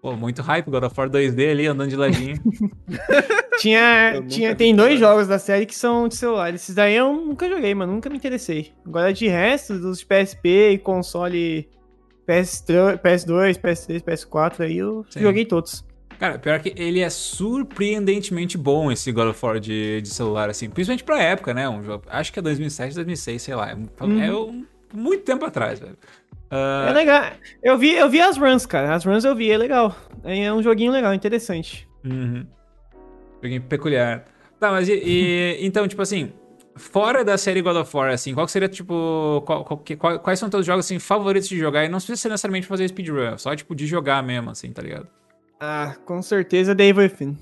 Pô, 0.00 0.16
muito 0.16 0.40
hype, 0.42 0.70
God 0.70 0.84
of 0.84 0.94
War 0.98 1.10
2D 1.10 1.50
ali, 1.50 1.66
andando 1.66 1.90
de 1.90 1.96
ladinho. 1.96 2.36
Tinha, 3.58 4.22
tinha, 4.28 4.54
tem 4.54 4.72
dois 4.72 4.92
celular. 5.00 5.14
jogos 5.14 5.26
da 5.26 5.36
série 5.36 5.66
que 5.66 5.74
são 5.74 6.06
de 6.06 6.14
celular. 6.14 6.54
Esses 6.54 6.76
daí 6.76 6.94
eu 6.94 7.12
nunca 7.12 7.48
joguei, 7.48 7.74
mano. 7.74 7.92
Nunca 7.92 8.08
me 8.08 8.16
interessei. 8.16 8.70
Agora, 8.86 9.12
de 9.12 9.26
resto, 9.26 9.76
dos 9.80 10.04
PSP 10.04 10.70
e 10.74 10.78
console 10.78 11.68
PS3, 12.28 13.00
PS2, 13.02 13.58
PS3, 13.60 14.00
PS4, 14.00 14.60
aí 14.60 14.78
eu 14.78 15.04
Sim. 15.10 15.20
joguei 15.22 15.44
todos. 15.44 15.84
Cara, 16.18 16.38
pior 16.38 16.58
que 16.60 16.72
ele 16.76 17.00
é 17.00 17.08
surpreendentemente 17.08 18.58
bom, 18.58 18.90
esse 18.90 19.12
God 19.12 19.28
of 19.28 19.44
War 19.44 19.60
de, 19.60 20.00
de 20.02 20.08
celular, 20.08 20.50
assim. 20.50 20.68
Principalmente 20.68 21.04
pra 21.04 21.22
época, 21.22 21.54
né? 21.54 21.68
Um 21.68 21.82
jogo, 21.84 22.04
acho 22.08 22.32
que 22.32 22.38
é 22.38 22.42
2007, 22.42 22.94
2006, 22.94 23.40
sei 23.42 23.54
lá. 23.54 23.70
É, 23.70 23.74
Uhum. 24.04 24.22
é 24.22 24.32
um- 24.34 24.66
muito 24.92 25.22
tempo 25.24 25.44
atrás, 25.44 25.78
velho. 25.78 25.96
É 26.50 26.88
Ah, 26.88 26.92
legal. 26.94 27.24
Eu 27.62 27.76
vi, 27.78 27.92
eu 27.94 28.08
vi 28.08 28.20
as 28.20 28.36
runs, 28.36 28.66
cara. 28.66 28.94
As 28.94 29.04
runs 29.04 29.24
eu 29.24 29.36
vi, 29.36 29.50
é 29.50 29.56
legal. 29.58 29.94
É 30.24 30.52
um 30.52 30.62
joguinho 30.62 30.90
legal, 30.90 31.12
interessante. 31.14 31.86
Uhum. 32.04 32.44
Joguinho 33.42 33.62
peculiar. 33.62 34.24
Tá, 34.58 34.70
mas 34.72 34.88
e, 34.88 34.94
e- 34.94 35.58
então, 35.64 35.86
tipo 35.86 36.02
assim, 36.02 36.32
fora 36.74 37.24
da 37.24 37.36
série 37.38 37.62
God 37.62 37.76
of 37.76 37.96
War, 37.96 38.10
assim, 38.10 38.34
qual 38.34 38.48
seria, 38.48 38.68
tipo, 38.68 39.42
qual- 39.46 39.64
qual- 39.64 39.84
qual- 39.98 40.18
quais 40.18 40.38
são 40.38 40.48
teus 40.50 40.64
jogos, 40.66 40.84
assim, 40.86 40.98
favoritos 40.98 41.48
de 41.48 41.58
jogar? 41.58 41.84
E 41.84 41.88
não 41.88 41.98
precisa 41.98 42.16
ser 42.16 42.28
necessariamente 42.28 42.66
fazer 42.66 42.88
speedrun, 42.88 43.36
só, 43.38 43.54
tipo, 43.54 43.74
de 43.74 43.86
jogar 43.86 44.22
mesmo, 44.22 44.50
assim, 44.50 44.72
tá 44.72 44.82
ligado? 44.82 45.06
Ah, 45.60 45.96
com 46.04 46.20
certeza 46.22 46.74
Devil 46.74 47.02
Within. 47.02 47.36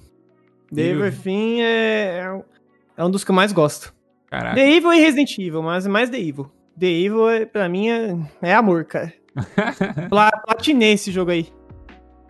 Devil- 0.72 1.02
Within 1.04 1.60
é, 1.62 2.18
é 2.18 2.32
um- 2.32 2.42
é 2.96 3.04
um 3.04 3.10
dos 3.10 3.24
que 3.24 3.30
eu 3.30 3.34
mais 3.34 3.52
gosto. 3.52 3.94
Caraca. 4.30 4.54
The 4.54 4.68
Evil 4.76 4.92
e 4.94 5.00
Resident 5.00 5.38
Evil, 5.38 5.62
mas 5.62 5.86
mais 5.86 6.10
The 6.10 6.18
Evil. 6.18 6.50
The 6.78 6.86
Evil, 6.86 7.28
é, 7.30 7.46
pra 7.46 7.68
mim, 7.68 7.88
é, 7.88 8.16
é 8.42 8.54
amor, 8.54 8.84
cara. 8.84 9.12
Pla- 10.10 10.30
Platinei 10.44 10.92
esse 10.92 11.10
jogo 11.12 11.30
aí. 11.30 11.46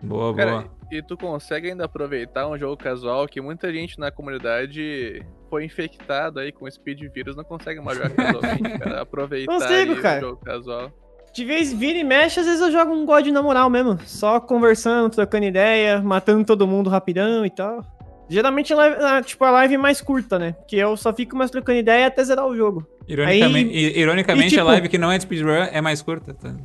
boa, 0.03 0.33
boa. 0.33 0.35
Cara, 0.35 0.67
e 0.91 1.01
tu 1.01 1.17
consegue 1.17 1.69
ainda 1.71 1.85
aproveitar 1.85 2.47
um 2.47 2.57
jogo 2.57 2.77
casual 2.77 3.27
que 3.27 3.41
muita 3.41 3.71
gente 3.73 3.99
na 3.99 4.11
comunidade 4.11 5.21
foi 5.49 5.65
infectado 5.65 6.39
aí 6.39 6.51
com 6.51 6.69
speed 6.69 7.01
vírus, 7.13 7.35
não 7.35 7.43
consegue 7.43 7.79
mais 7.81 7.97
jogar 7.97 8.09
casualmente, 8.15 8.77
cara. 8.79 9.01
Aproveitar 9.01 9.51
Consigo, 9.53 9.93
aí 9.93 10.01
cara. 10.01 10.17
o 10.25 10.29
jogo 10.29 10.41
casual. 10.45 10.91
De 11.37 11.45
vez 11.45 11.71
vira 11.71 11.99
e 11.99 12.03
mexe, 12.03 12.39
às 12.39 12.47
vezes 12.47 12.59
eu 12.59 12.71
jogo 12.71 12.91
um 12.91 13.05
God 13.05 13.27
na 13.27 13.43
moral 13.43 13.69
mesmo. 13.69 13.99
Só 14.07 14.39
conversando, 14.39 15.11
trocando 15.11 15.45
ideia, 15.45 16.01
matando 16.01 16.43
todo 16.43 16.65
mundo 16.65 16.89
rapidão 16.89 17.45
e 17.45 17.49
tal. 17.51 17.85
Geralmente, 18.27 18.73
a 18.73 18.75
live- 18.75 19.03
a- 19.03 19.21
tipo, 19.21 19.43
a 19.45 19.51
live 19.51 19.75
é 19.75 19.77
mais 19.77 20.01
curta, 20.01 20.39
né? 20.39 20.53
Porque 20.53 20.75
eu 20.77 20.97
só 20.97 21.13
fico 21.13 21.35
mais 21.35 21.51
trocando 21.51 21.77
ideia 21.77 22.07
até 22.07 22.23
zerar 22.23 22.47
o 22.47 22.57
jogo. 22.57 22.87
Ironicamente, 23.07 23.69
i- 23.71 23.99
ironicamente 23.99 24.47
e, 24.47 24.49
tipo- 24.49 24.61
a 24.61 24.65
live 24.65 24.89
que 24.89 24.97
não 24.97 25.11
é 25.11 25.17
de 25.19 25.25
speedrun 25.25 25.51
é 25.51 25.79
mais 25.79 26.01
curta. 26.01 26.33
Tá? 26.33 26.55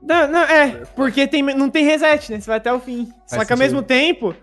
Não, 0.00 0.26
não, 0.26 0.40
é, 0.40 0.84
porque 0.96 1.26
tem, 1.26 1.42
não 1.42 1.68
tem 1.68 1.84
reset, 1.84 2.32
né? 2.32 2.40
Você 2.40 2.46
vai 2.46 2.56
até 2.56 2.72
o 2.72 2.80
fim. 2.80 3.12
Só 3.26 3.44
que 3.44 3.52
ao 3.52 3.58
mesmo 3.58 3.82
tempo, 3.82 4.34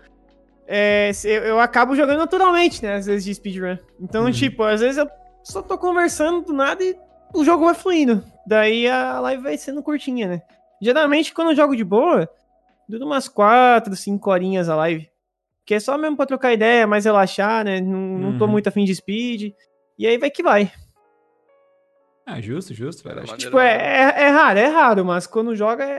é, 0.68 1.10
eu, 1.24 1.42
eu 1.42 1.60
acabo 1.60 1.96
jogando 1.96 2.18
naturalmente, 2.18 2.84
né? 2.84 2.94
Às 2.94 3.06
vezes 3.06 3.24
de 3.24 3.34
speedrun. 3.34 3.76
Então, 4.00 4.26
Uhum. 4.26 4.30
tipo, 4.30 4.62
às 4.62 4.80
vezes 4.80 4.96
eu 4.98 5.08
só 5.42 5.60
tô 5.60 5.76
conversando 5.76 6.42
do 6.42 6.52
nada 6.52 6.84
e 6.84 6.96
o 7.34 7.44
jogo 7.44 7.64
vai 7.64 7.74
fluindo. 7.74 8.22
Daí 8.46 8.88
a 8.88 9.18
live 9.20 9.42
vai 9.42 9.58
sendo 9.58 9.82
curtinha, 9.82 10.26
né? 10.28 10.42
Geralmente, 10.80 11.32
quando 11.34 11.50
eu 11.50 11.56
jogo 11.56 11.74
de 11.76 11.84
boa, 11.84 12.28
dura 12.88 13.04
umas 13.04 13.28
4, 13.28 13.94
5 13.96 14.30
horinhas 14.30 14.68
a 14.68 14.76
live. 14.76 15.08
Que 15.64 15.74
é 15.74 15.80
só 15.80 15.98
mesmo 15.98 16.16
pra 16.16 16.26
trocar 16.26 16.52
ideia, 16.52 16.86
mais 16.86 17.04
relaxar, 17.04 17.64
né? 17.64 17.80
Não, 17.80 17.98
não 17.98 18.38
tô 18.38 18.44
Uhum. 18.44 18.52
muito 18.52 18.68
afim 18.68 18.84
de 18.84 18.94
speed. 18.94 19.52
E 19.98 20.06
aí 20.06 20.16
vai 20.18 20.30
que 20.30 20.42
vai. 20.42 20.70
Ah, 22.24 22.40
justo, 22.40 22.74
justo, 22.74 23.02
velho. 23.02 23.16
Cara, 23.16 23.24
Acho- 23.24 23.32
maneiro 23.32 23.50
Tipo, 23.50 23.58
é, 23.60 23.76
é, 23.76 24.22
é 24.24 24.28
raro, 24.28 24.58
é 24.58 24.66
raro, 24.66 25.04
mas 25.04 25.26
quando 25.26 25.54
joga 25.54 25.84
é, 25.84 25.98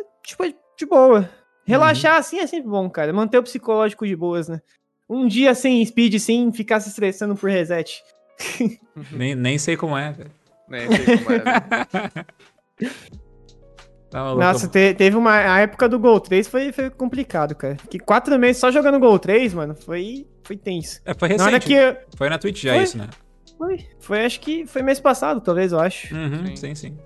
é, 0.00 0.02
tipo, 0.22 0.44
é 0.44 0.54
de 0.78 0.86
boa. 0.86 1.28
Relaxar 1.66 2.16
assim 2.16 2.38
é 2.38 2.46
sempre 2.46 2.68
bom, 2.68 2.88
cara. 2.88 3.12
Manter 3.12 3.38
o 3.38 3.42
psicológico 3.42 4.06
de 4.06 4.14
boas, 4.14 4.48
né? 4.48 4.60
Um 5.08 5.26
dia 5.26 5.54
sem 5.54 5.84
speed, 5.84 6.18
sem 6.18 6.52
ficar 6.52 6.80
se 6.80 6.88
estressando 6.88 7.34
por 7.36 7.50
reset. 7.50 8.02
Nem, 9.12 9.34
nem 9.34 9.58
sei 9.58 9.76
como 9.76 9.96
é, 9.96 10.12
velho. 10.12 10.30
Nem 10.68 10.90
sei 10.90 11.18
como 11.18 11.30
é, 11.32 11.44
né? 11.44 12.24
Tá 14.10 14.22
maluco. 14.22 14.40
Nossa, 14.40 14.68
te- 14.68 14.94
teve 14.94 15.16
uma. 15.16 15.32
A 15.32 15.58
época 15.60 15.88
do 15.88 15.98
Gol 15.98 16.20
3 16.20 16.46
foi, 16.46 16.72
foi 16.72 16.88
complicado, 16.90 17.54
cara. 17.56 17.76
Que 17.90 17.98
quatro 17.98 18.38
meses 18.38 18.58
só 18.58 18.70
jogando 18.70 19.00
Gol 19.00 19.18
3, 19.18 19.52
mano, 19.52 19.74
foi, 19.74 20.26
foi 20.44 20.56
tenso. 20.56 21.00
É, 21.04 21.12
foi 21.12 21.28
Na 21.30 21.46
recente. 21.46 21.66
que. 21.66 21.74
eu- 21.74 21.96
Foi 22.16 22.28
na 22.30 22.38
Twitch 22.38 22.62
já 22.62 22.74
Foi? 22.74 22.82
isso, 22.84 22.96
né? 22.98 23.08
Foi, 23.58 23.84
foi, 23.98 24.24
acho 24.24 24.40
que 24.40 24.64
foi 24.66 24.82
mês 24.82 25.00
passado, 25.00 25.40
talvez, 25.40 25.72
eu 25.72 25.80
acho. 25.80 26.14
Uhum, 26.14 26.46
Sim. 26.46 26.56
sim, 26.56 26.74
sim. 26.74 26.98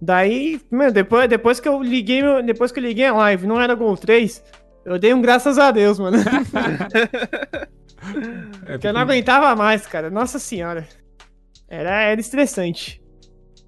Daí, 0.00 0.60
meu, 0.70 0.92
depois, 0.92 1.28
depois 1.28 1.58
que 1.58 1.68
eu 1.68 1.82
liguei, 1.82 2.22
depois 2.44 2.70
que 2.70 2.78
eu 2.78 2.84
liguei 2.84 3.06
a 3.06 3.14
live, 3.14 3.46
não 3.46 3.60
era 3.60 3.74
Gol 3.74 3.96
3, 3.96 4.42
eu 4.84 4.98
dei 4.98 5.12
um 5.12 5.20
graças 5.20 5.58
a 5.58 5.70
Deus, 5.72 5.98
mano. 5.98 6.18
É, 8.66 8.72
Porque 8.72 8.86
eu 8.86 8.92
não 8.92 9.00
aguentava 9.00 9.56
mais, 9.56 9.86
cara. 9.86 10.10
Nossa 10.10 10.38
senhora. 10.38 10.86
Era, 11.68 12.02
era 12.02 12.20
estressante. 12.20 13.02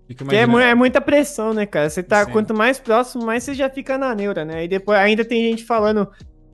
Porque 0.06 0.36
é, 0.36 0.42
é 0.42 0.74
muita 0.74 1.00
pressão, 1.00 1.52
né, 1.52 1.66
cara? 1.66 1.90
Você 1.90 2.02
tá, 2.02 2.24
Sim. 2.24 2.30
quanto 2.30 2.54
mais 2.54 2.78
próximo, 2.78 3.24
mais 3.24 3.42
você 3.42 3.54
já 3.54 3.68
fica 3.68 3.98
na 3.98 4.14
neura, 4.14 4.44
né? 4.44 4.64
E 4.64 4.68
depois 4.68 4.96
ainda 4.98 5.24
tem 5.24 5.50
gente 5.50 5.64
falando, 5.64 6.06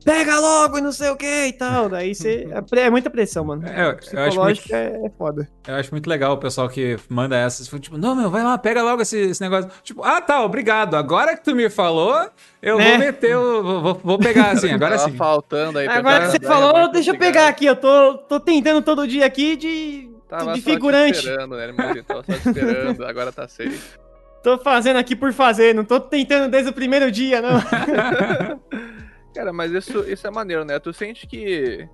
pega 0.07 0.41
logo 0.41 0.79
e 0.79 0.81
não 0.81 0.91
sei 0.91 1.11
o 1.11 1.17
que 1.17 1.27
e 1.49 1.53
tal. 1.53 1.91
Daí 1.91 2.15
você. 2.15 2.49
É, 2.75 2.81
é 2.87 2.91
muita 2.91 3.11
pressão, 3.11 3.45
mano. 3.45 3.67
É, 3.69 3.83
eu- 3.83 3.85
eu 3.85 3.91
acho 3.91 3.99
Psicológico 4.01 4.69
é, 4.75 5.11
foda. 5.19 5.47
Eu 5.69 5.75
acho 5.75 5.91
muito 5.91 6.09
legal 6.09 6.33
o 6.33 6.39
pessoal 6.39 6.67
que 6.67 6.97
manda 7.11 7.37
essas. 7.37 7.69
Tipo, 7.69 7.99
não, 7.99 8.17
meu, 8.17 8.31
vai 8.31 8.43
lá, 8.43 8.57
pega 8.57 8.83
logo 8.83 9.03
esse, 9.03 9.19
esse 9.19 9.43
negócio. 9.43 9.71
Tipo, 9.83 10.03
ah, 10.03 10.23
tá, 10.23 10.43
obrigado. 10.43 10.95
Agora 10.97 11.37
que 11.37 11.45
tu 11.45 11.55
me 11.55 11.69
falou, 11.69 12.27
eu 12.63 12.79
Né? 12.79 12.89
vou 12.89 12.99
meter 12.99 13.37
o. 13.37 13.63
Vou, 13.83 13.95
vou- 14.03 14.19
pegar 14.19 14.53
assim, 14.53 14.71
agora 14.73 14.97
sim. 14.97 15.13
faltando 15.15 15.79
aí. 15.79 15.87
Agora 15.87 16.25
que 16.25 16.31
você 16.39 16.41
falou, 16.41 16.73
muito 16.79 16.93
deixa 16.93 17.11
eu 17.11 17.19
pegar 17.19 17.49
aqui. 17.49 17.67
Eu 17.67 17.77
tô, 17.77 18.17
tô 18.17 18.41
tentando 18.41 18.81
todo 18.81 19.07
dia 19.07 19.27
aqui 19.27 19.57
de, 19.57 20.09
Tava 20.39 20.53
de 20.55 20.61
só 20.61 20.71
te 20.71 20.75
figurante. 20.75 21.19
esperando, 21.19 21.57
né, 21.57 21.65
irmãozinho? 21.69 22.05
Tava 22.05 22.23
só 22.25 22.33
esperando, 22.33 23.05
agora 23.07 23.33
tá 23.33 23.47
safe. 23.49 23.99
Tô 24.43 24.59
fazendo 24.59 24.97
aqui 24.97 25.15
por 25.15 25.33
fazer, 25.33 25.75
não 25.75 25.85
tô 25.85 26.01
tentando 26.01 26.51
desde 26.51 26.71
o 26.71 26.73
primeiro 26.73 27.11
dia, 27.11 27.41
não. 27.41 27.61
Cara, 29.35 29.53
mas 29.53 29.73
isso, 29.73 30.01
isso 30.09 30.27
é 30.27 30.31
maneiro, 30.31 30.65
né? 30.65 30.79
Tu 30.79 30.93
sente 30.93 31.27
que 31.27 31.89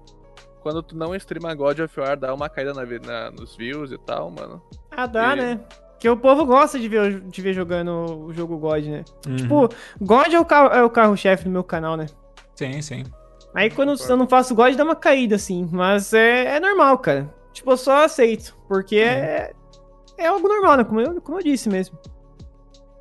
quando 0.61 0.83
tu 0.83 0.97
não 0.97 1.15
streama 1.15 1.55
God 1.55 1.79
of 1.81 2.01
War 2.01 2.17
dá 2.17 2.35
uma 2.35 2.49
caída 2.49 2.73
na, 2.75 2.85
na- 2.85 3.31
nos 3.31 3.57
views 3.57 3.93
e 3.93 3.99
tal, 3.99 4.31
mano. 4.31 4.63
ah, 4.91 5.07
dá, 5.07 5.35
E- 5.35 5.37
né? 5.37 5.61
Porque 5.93 6.09
o 6.09 6.17
povo 6.17 6.47
gosta 6.47 6.79
de 6.79 6.89
ver, 6.89 7.21
de 7.23 7.43
ver 7.43 7.53
jogando 7.53 7.91
o 8.27 8.33
jogo 8.33 8.57
God, 8.57 8.85
né? 8.85 9.05
Uhum. 9.27 9.37
Tipo, 9.37 9.69
God 10.01 10.33
é 10.33 10.39
o, 10.39 10.45
carro, 10.45 10.69
é 10.73 10.83
o 10.85 10.89
carro-chefe 10.91 11.43
do 11.45 11.51
meu 11.51 11.65
canal, 11.65 11.97
né? 11.97 12.07
Sim, 12.55 12.81
sim. 12.81 13.03
Aí 13.53 13.69
quando 13.69 13.95
eu 14.09 14.17
não 14.17 14.29
faço 14.29 14.55
God, 14.55 14.77
dá 14.77 14.85
uma 14.85 14.95
caída, 14.95 15.35
assim. 15.35 15.69
Mas 15.73 16.13
é, 16.15 16.57
é 16.57 16.61
normal, 16.61 16.99
cara. 16.99 17.29
Tipo, 17.59 17.73
eu 17.73 17.77
só 17.77 18.05
aceito. 18.05 18.57
Porque 18.69 18.97
é, 18.97 19.53
é 20.17 20.27
algo 20.29 20.47
normal, 20.47 20.77
né? 20.77 20.85
Como 20.85 21.01
eu, 21.01 21.21
como 21.21 21.39
eu 21.39 21.43
disse 21.43 21.69
mesmo. 21.69 21.99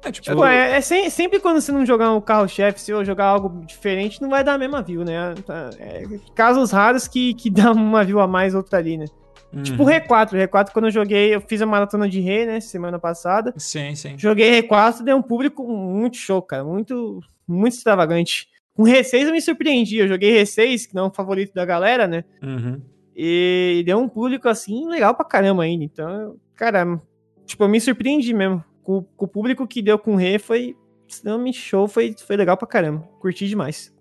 É, 0.04 0.12
tipo, 0.12 0.26
Tipo, 0.30 0.44
é, 0.46 0.78
é 0.78 0.82
sem- 0.82 1.10
sempre 1.12 1.40
quando 1.40 1.62
você 1.62 1.72
não 1.72 1.86
jogar 1.86 2.12
um 2.12 2.20
carro-chefe, 2.22 2.82
se 2.82 2.92
eu 2.92 3.06
jogar 3.06 3.26
algo 3.26 3.64
diferente, 3.66 4.20
não 4.22 4.30
vai 4.30 4.44
dar 4.44 4.54
a 4.54 4.58
mesma 4.58 4.82
view, 4.82 5.04
né? 5.04 5.36
É, 5.80 6.04
casos 6.34 6.72
raros 6.72 7.08
que, 7.08 7.34
que 7.36 7.50
dá 7.52 7.72
uma 7.72 8.04
view 8.04 8.20
a 8.20 8.28
mais, 8.28 8.56
outra 8.56 8.80
ali, 8.80 8.98
né? 8.98 9.06
uhum. 9.54 9.62
Tipo 9.64 9.84
o 9.84 9.86
R4. 9.88 10.34
O 10.34 10.48
R4, 10.48 10.72
quando 10.72 10.86
eu 10.86 10.92
joguei, 10.92 11.36
eu 11.36 11.42
fiz 11.42 11.62
a 11.62 11.66
maratona 11.68 12.10
de 12.10 12.20
Rei, 12.20 12.46
né? 12.48 12.60
Semana 12.60 12.98
passada. 12.98 13.54
Sim, 13.58 13.94
sim. 13.96 14.18
Joguei 14.18 14.62
R4, 14.64 15.04
deu 15.04 15.18
um 15.18 15.22
público 15.22 15.64
muito 15.68 16.18
show, 16.18 16.42
cara. 16.42 16.64
Muito, 16.64 17.20
muito 17.48 17.74
extravagante. 17.74 18.48
Com 18.76 18.84
R6 18.84 19.26
eu 19.28 19.32
me 19.32 19.42
surpreendi. 19.42 19.98
Eu 19.98 20.08
joguei 20.08 20.42
R6, 20.42 20.88
que 20.88 20.96
não 20.96 21.06
é 21.06 21.08
um 21.08 21.14
favorito 21.14 21.54
da 21.54 21.66
galera, 21.66 22.08
né? 22.08 22.24
Uhum. 22.42 22.82
E 23.19 23.81
deu 23.84 23.98
um 23.98 24.07
público 24.07 24.48
assim 24.48 24.88
legal 24.88 25.15
pra 25.15 25.26
caramba 25.26 25.64
ainda. 25.64 25.84
Então, 25.84 26.38
cara, 26.56 27.02
tipo, 27.48 27.64
eu 27.64 27.68
me 27.68 27.81
surpreendi 27.81 28.31
mesmo. 28.31 28.64
Com, 28.84 29.02
com 29.03 29.26
o 29.26 29.27
público 29.27 29.65
que 29.68 29.81
deu 29.81 29.98
com 29.98 30.14
o 30.14 30.18
Rei 30.18 30.38
foi 30.38 30.77
extremamente 31.07 31.57
show, 31.60 31.88
foi, 31.88 32.14
foi 32.15 32.38
legal 32.38 32.56
pra 32.56 32.68
caramba. 32.68 32.99
Curti 33.19 33.48
demais. 33.48 33.91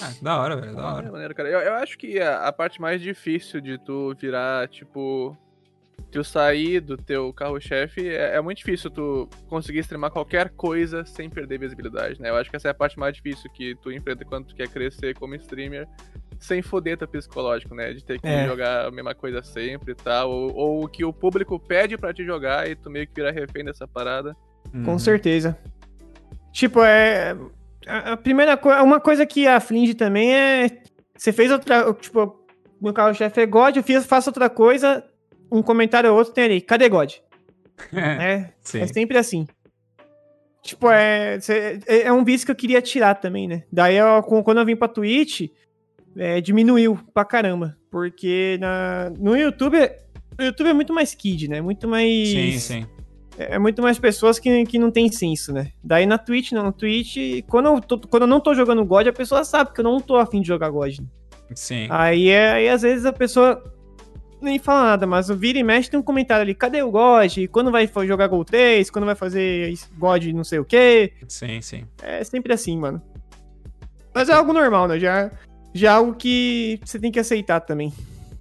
Ah, 0.00 0.12
da 0.22 0.40
hora, 0.40 0.56
velho, 0.60 0.74
da 0.76 0.82
É 0.82 0.84
hora. 0.84 1.10
maneiro, 1.12 1.34
cara. 1.34 1.48
Eu, 1.48 1.58
eu 1.60 1.74
acho 1.74 1.98
que 1.98 2.20
a, 2.20 2.46
a 2.46 2.52
parte 2.52 2.80
mais 2.80 3.00
difícil 3.00 3.60
de 3.60 3.78
tu 3.78 4.14
virar, 4.20 4.68
tipo. 4.68 5.36
Tu 6.12 6.22
sair 6.22 6.78
do 6.80 6.96
teu 6.96 7.32
carro-chefe 7.32 8.06
é, 8.08 8.36
é 8.36 8.40
muito 8.40 8.58
difícil 8.58 8.90
tu 8.90 9.28
conseguir 9.48 9.80
streamar 9.80 10.10
qualquer 10.10 10.50
coisa 10.50 11.04
sem 11.06 11.28
perder 11.28 11.58
visibilidade, 11.58 12.20
né? 12.20 12.28
Eu 12.30 12.36
acho 12.36 12.48
que 12.50 12.56
essa 12.56 12.68
é 12.68 12.70
a 12.70 12.74
parte 12.74 12.98
mais 12.98 13.14
difícil 13.16 13.50
que 13.50 13.74
tu 13.76 13.90
enfrenta 13.90 14.24
quando 14.24 14.46
tu 14.46 14.54
quer 14.54 14.68
crescer 14.68 15.14
como 15.14 15.34
streamer, 15.36 15.88
sem 16.38 16.62
foder 16.62 16.96
teu 16.98 17.08
psicológico, 17.08 17.74
né? 17.74 17.92
De 17.92 18.04
ter 18.04 18.20
que 18.20 18.26
É. 18.26 18.46
jogar 18.46 18.86
a 18.86 18.90
mesma 18.90 19.14
coisa 19.14 19.42
sempre 19.42 19.92
e 19.92 19.94
tal. 19.94 20.30
Ou, 20.30 20.54
ou 20.54 20.84
o 20.84 20.88
que 20.88 21.04
o 21.04 21.12
público 21.12 21.58
pede 21.58 21.96
pra 21.96 22.12
te 22.12 22.24
jogar 22.24 22.68
e 22.70 22.74
tu 22.76 22.90
meio 22.90 23.06
que 23.06 23.14
vira 23.14 23.30
refém 23.32 23.64
dessa 23.64 23.86
parada. 23.88 24.36
Com 24.84 24.92
Uhum. 24.92 24.98
certeza. 24.98 25.56
Tipo, 26.52 26.82
é. 26.82 27.36
A, 27.86 28.16
primeira 28.16 28.56
coisa. 28.56 28.82
Uma 28.82 29.00
coisa 29.00 29.24
que 29.26 29.46
aflige 29.46 29.94
também 29.94 30.34
é. 30.34 30.82
Você 31.16 31.32
fez 31.32 31.50
outra. 31.52 31.92
Tipo, 31.94 32.44
meu 32.80 32.92
carro-chefe 32.92 33.40
é 33.40 33.46
God, 33.46 33.76
eu 33.76 33.82
fiz, 33.82 34.04
faço 34.04 34.28
outra 34.30 34.50
coisa, 34.50 35.04
um 35.50 35.62
comentário 35.62 36.10
ou 36.10 36.18
outro 36.18 36.32
tem 36.34 36.44
ali. 36.44 36.60
Cadê 36.60 36.88
God? 36.88 37.14
É, 37.94 38.50
Sim. 38.62 38.80
é 38.80 38.86
sempre 38.86 39.18
assim. 39.18 39.46
Tipo, 40.62 40.90
é, 40.90 41.38
é 41.86 42.00
é 42.06 42.12
um 42.12 42.24
vício 42.24 42.44
que 42.46 42.50
eu 42.50 42.56
queria 42.56 42.82
tirar 42.82 43.14
também, 43.14 43.46
né? 43.46 43.62
Daí, 43.70 43.96
eu, 43.96 44.20
com- 44.24 44.42
quando 44.42 44.58
eu 44.58 44.64
vim 44.66 44.74
pra 44.74 44.88
Twitch, 44.88 45.48
é, 46.16 46.40
diminuiu 46.40 46.98
pra 47.14 47.24
caramba. 47.24 47.76
Porque 47.90 48.56
na, 48.60 49.10
no 49.18 49.36
YouTube, 49.36 49.76
o 50.38 50.42
YouTube 50.42 50.68
é 50.68 50.72
muito 50.74 50.92
mais 50.92 51.14
kid, 51.14 51.48
né? 51.48 51.60
Muito 51.60 51.86
mais. 51.88 52.28
Sim, 52.28 52.58
sim. 52.58 52.86
É 53.38 53.56
é 53.56 53.58
muito 53.58 53.82
mais 53.82 53.98
pessoas 53.98 54.38
que, 54.38 54.64
que 54.64 54.78
não 54.78 54.90
tem 54.90 55.12
senso, 55.12 55.52
né? 55.52 55.70
Daí 55.84 56.06
na 56.06 56.16
Twitch, 56.16 56.52
não. 56.52 56.62
Na 56.62 56.72
Twitch, 56.72 57.44
quando 57.48 57.66
eu, 57.66 57.80
tô- 57.80 57.98
quando 58.00 58.22
eu 58.22 58.26
não 58.28 58.40
tô 58.40 58.54
jogando 58.54 58.84
God, 58.84 59.06
a 59.08 59.12
pessoa 59.12 59.44
sabe 59.44 59.72
que 59.74 59.80
eu 59.80 59.84
não 59.84 60.00
tô 60.00 60.16
afim 60.16 60.40
de 60.40 60.48
jogar 60.48 60.70
God. 60.70 60.98
né? 61.00 61.06
Sim. 61.54 61.86
Aí, 61.90 62.28
é, 62.30 62.52
aí 62.52 62.68
às 62.68 62.80
vezes 62.82 63.04
a 63.04 63.12
pessoa 63.12 63.62
nem 64.40 64.58
fala 64.58 64.84
nada, 64.84 65.06
mas 65.06 65.28
o 65.30 65.36
vira 65.36 65.58
e 65.58 65.62
mexe 65.62 65.90
tem 65.90 65.98
um 66.00 66.02
comentário 66.02 66.42
ali, 66.42 66.54
cadê 66.54 66.82
o 66.82 66.90
God? 66.90 67.36
Quando 67.52 67.70
vai 67.70 67.88
jogar 68.06 68.26
Gol 68.26 68.44
3? 68.44 68.88
Quando 68.90 69.04
vai 69.04 69.14
fazer 69.14 69.72
God 69.98 70.24
não 70.28 70.42
sei 70.44 70.58
o 70.58 70.64
quê? 70.64 71.12
Sim, 71.28 71.60
sim. 71.60 71.84
É 72.02 72.24
sempre 72.24 72.52
assim, 72.52 72.76
mano. 72.78 73.00
Mas 74.14 74.28
é 74.30 74.32
algo 74.32 74.52
normal, 74.52 74.88
né? 74.88 74.98
Já, 74.98 75.30
já 75.76 75.88
é 75.88 75.94
algo 75.94 76.14
que 76.14 76.80
você 76.84 76.98
tem 76.98 77.12
que 77.12 77.18
aceitar 77.18 77.60
também. 77.60 77.92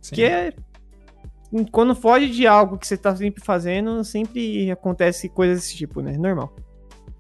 sim. 0.02 0.16
Que 0.16 0.24
é. 0.24 0.54
Quando 1.72 1.96
foge 1.96 2.30
de 2.30 2.46
algo 2.46 2.78
que 2.78 2.86
você 2.86 2.98
tá 2.98 3.16
sempre 3.16 3.44
fazendo, 3.44 4.04
sempre 4.04 4.70
acontece 4.72 5.30
coisas 5.30 5.60
desse 5.60 5.76
tipo, 5.76 6.02
né? 6.02 6.18
Normal. 6.18 6.54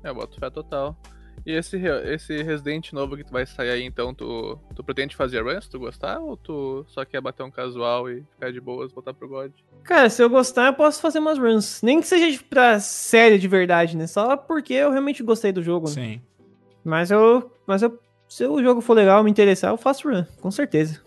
É, 0.03 0.13
boto 0.13 0.39
fé 0.39 0.49
total. 0.49 0.97
E 1.45 1.51
esse, 1.51 1.77
esse 1.77 2.41
Resident 2.41 2.91
novo 2.91 3.15
que 3.15 3.23
tu 3.23 3.31
vai 3.31 3.45
sair 3.45 3.69
aí, 3.69 3.83
então, 3.83 4.15
tu, 4.15 4.57
tu 4.75 4.83
pretende 4.83 5.15
fazer 5.15 5.43
runs, 5.43 5.67
tu 5.67 5.79
gostar? 5.79 6.19
Ou 6.19 6.35
tu 6.35 6.83
só 6.87 7.05
quer 7.05 7.21
bater 7.21 7.43
um 7.43 7.51
casual 7.51 8.09
e 8.09 8.23
ficar 8.31 8.51
de 8.51 8.59
boas, 8.59 8.91
voltar 8.91 9.13
pro 9.13 9.29
God? 9.29 9.51
Cara, 9.83 10.09
se 10.09 10.23
eu 10.23 10.29
gostar, 10.29 10.67
eu 10.67 10.73
posso 10.73 10.99
fazer 10.99 11.19
umas 11.19 11.37
runs. 11.37 11.83
Nem 11.83 12.01
que 12.01 12.07
seja 12.07 12.43
pra 12.49 12.79
série 12.79 13.37
de 13.37 13.47
verdade, 13.47 13.95
né? 13.95 14.07
Só 14.07 14.35
porque 14.35 14.73
eu 14.73 14.89
realmente 14.89 15.21
gostei 15.21 15.51
do 15.51 15.61
jogo. 15.61 15.87
Né? 15.89 15.93
Sim. 15.93 16.21
Mas 16.83 17.11
eu. 17.11 17.51
Mas 17.67 17.83
eu. 17.83 17.99
Se 18.35 18.45
o 18.45 18.61
jogo 18.61 18.81
for 18.81 18.95
legal, 18.95 19.23
me 19.23 19.31
interessar, 19.31 19.71
eu 19.71 19.77
faço 19.77 20.09
run, 20.09 20.25
com 20.41 20.51
certeza. 20.51 20.99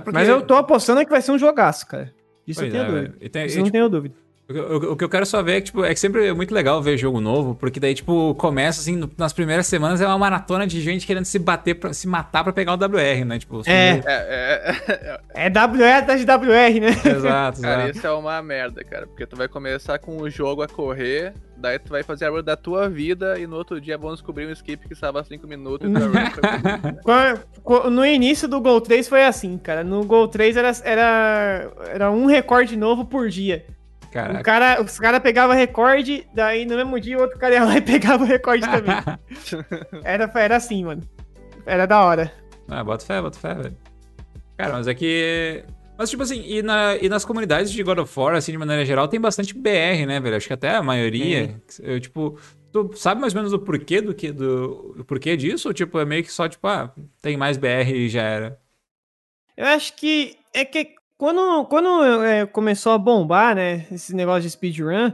porque... 0.00 0.18
Mas 0.18 0.28
eu 0.28 0.42
tô 0.42 0.54
apostando 0.54 1.04
que 1.04 1.10
vai 1.10 1.22
ser 1.22 1.30
um 1.30 1.38
jogaço, 1.38 1.86
cara. 1.86 2.12
Isso 2.44 2.60
eu 2.60 2.64
Pois 2.64 2.72
tenho 2.72 2.82
é, 2.82 2.86
dúvida. 2.88 3.16
Isso 3.20 3.38
eu 3.38 3.58
não 3.58 3.64
tipo, 3.66 3.70
tenho 3.70 3.88
dúvida. 3.88 4.16
O 4.48 4.52
que, 4.52 4.58
eu- 4.60 4.92
o 4.92 4.96
que 4.96 5.02
eu 5.02 5.08
quero 5.08 5.26
só 5.26 5.42
ver 5.42 5.54
é 5.56 5.60
que, 5.60 5.66
tipo, 5.66 5.84
é 5.84 5.92
que 5.92 5.98
sempre 5.98 6.24
é 6.28 6.32
muito 6.32 6.54
legal 6.54 6.80
ver 6.80 6.96
jogo 6.96 7.20
novo, 7.20 7.56
porque 7.56 7.80
daí, 7.80 7.92
tipo, 7.96 8.32
começa, 8.36 8.80
assim, 8.80 8.94
no- 8.94 9.10
nas 9.18 9.32
primeiras 9.32 9.66
semanas 9.66 10.00
é 10.00 10.06
uma 10.06 10.16
maratona 10.16 10.64
de 10.68 10.80
gente 10.80 11.04
querendo 11.04 11.24
se 11.24 11.36
bater, 11.36 11.74
pra, 11.74 11.92
se 11.92 12.06
matar 12.06 12.44
pra 12.44 12.52
pegar 12.52 12.72
o 12.74 12.76
WR, 12.76 13.24
né? 13.24 13.40
Tipo, 13.40 13.62
É. 13.66 13.90
É, 13.90 14.02
é, 14.06 15.20
é, 15.34 15.46
É 15.46 15.50
WR 15.50 15.98
atrás 15.98 16.20
de 16.20 16.26
WR, 16.26 16.78
né? 16.80 16.90
Exato, 17.16 17.60
cara, 17.60 17.82
exato. 17.84 17.98
isso 17.98 18.06
é 18.06 18.12
uma 18.12 18.40
merda, 18.40 18.84
cara. 18.84 19.08
Porque 19.08 19.26
tu 19.26 19.34
vai 19.36 19.48
começar 19.48 19.98
com 19.98 20.16
o 20.22 20.30
jogo 20.30 20.62
a 20.62 20.68
correr, 20.68 21.34
daí 21.56 21.80
tu 21.80 21.90
vai 21.90 22.04
fazer 22.04 22.26
a 22.26 22.30
run 22.30 22.44
da 22.44 22.56
tua 22.56 22.88
vida 22.88 23.36
e 23.40 23.48
no 23.48 23.56
outro 23.56 23.80
dia 23.80 23.98
vão 23.98 24.12
descobrir 24.12 24.46
um 24.46 24.52
skip 24.52 24.86
que 24.88 24.94
salva 24.94 25.24
5 25.24 25.44
minutos 25.48 25.90
e 25.90 25.92
Qua- 27.02 27.36
qua- 27.64 27.90
No 27.90 28.06
início 28.06 28.46
do 28.46 28.60
Gol 28.60 28.80
3 28.80 29.08
foi 29.08 29.24
assim, 29.24 29.58
cara. 29.58 29.82
No 29.82 30.04
Gol 30.04 30.28
3 30.28 30.56
era, 30.56 30.70
era, 30.84 31.68
era 31.88 32.10
um 32.12 32.26
recorde 32.26 32.76
novo 32.76 33.04
por 33.04 33.28
dia. 33.28 33.64
O 34.16 34.24
Caraca. 34.24 34.42
cara, 34.42 34.82
os 34.82 34.98
caras 34.98 35.20
pegavam 35.20 35.54
recorde, 35.54 36.26
daí 36.34 36.64
no 36.64 36.76
mesmo 36.76 36.98
dia 36.98 37.18
o 37.18 37.20
outro 37.22 37.38
cara 37.38 37.54
ia 37.54 37.64
lá 37.64 37.76
e 37.76 37.80
pegava 37.82 38.24
o 38.24 38.26
recorde 38.26 38.62
também. 38.62 38.96
Era, 40.04 40.30
era 40.34 40.56
assim, 40.56 40.84
mano. 40.84 41.02
Era 41.66 41.86
da 41.86 42.02
hora. 42.02 42.32
Ah, 42.68 42.82
bota 42.82 43.04
fé, 43.04 43.20
bota 43.20 43.38
fé, 43.38 43.54
velho. 43.54 43.76
Cara, 44.56 44.72
mas 44.72 44.88
é 44.88 44.94
que. 44.94 45.64
Mas, 45.98 46.10
tipo 46.10 46.22
assim, 46.22 46.42
e, 46.46 46.62
na, 46.62 46.96
e 46.96 47.08
nas 47.08 47.24
comunidades 47.24 47.70
de 47.72 47.82
God 47.82 47.98
of 47.98 48.18
War, 48.20 48.34
assim, 48.34 48.52
de 48.52 48.58
maneira 48.58 48.84
geral, 48.84 49.08
tem 49.08 49.20
bastante 49.20 49.54
BR, 49.54 50.06
né, 50.06 50.20
velho? 50.20 50.36
Acho 50.36 50.46
que 50.46 50.52
até 50.52 50.70
a 50.70 50.82
maioria. 50.82 51.60
Eu, 51.80 51.98
tipo, 52.00 52.38
tu 52.72 52.90
sabe 52.96 53.20
mais 53.20 53.34
ou 53.34 53.38
menos 53.38 53.52
o 53.52 53.58
porquê 53.58 54.00
do 54.00 54.14
que 54.14 54.30
do. 54.32 54.94
O 54.98 55.04
porquê 55.04 55.36
disso? 55.36 55.68
Ou, 55.68 55.74
tipo, 55.74 55.98
é 55.98 56.04
meio 56.04 56.22
que 56.22 56.32
só, 56.32 56.48
tipo, 56.48 56.66
ah, 56.66 56.92
tem 57.22 57.36
mais 57.36 57.56
BR 57.56 57.90
e 57.94 58.08
já 58.08 58.22
era. 58.22 58.58
Eu 59.56 59.66
acho 59.66 59.94
que 59.96 60.36
é 60.52 60.64
que 60.64 60.95
quando, 61.16 61.64
quando 61.66 62.24
é, 62.24 62.46
começou 62.46 62.92
a 62.92 62.98
bombar, 62.98 63.54
né, 63.54 63.86
esse 63.90 64.14
negócio 64.14 64.42
de 64.42 64.50
speedrun, 64.50 65.12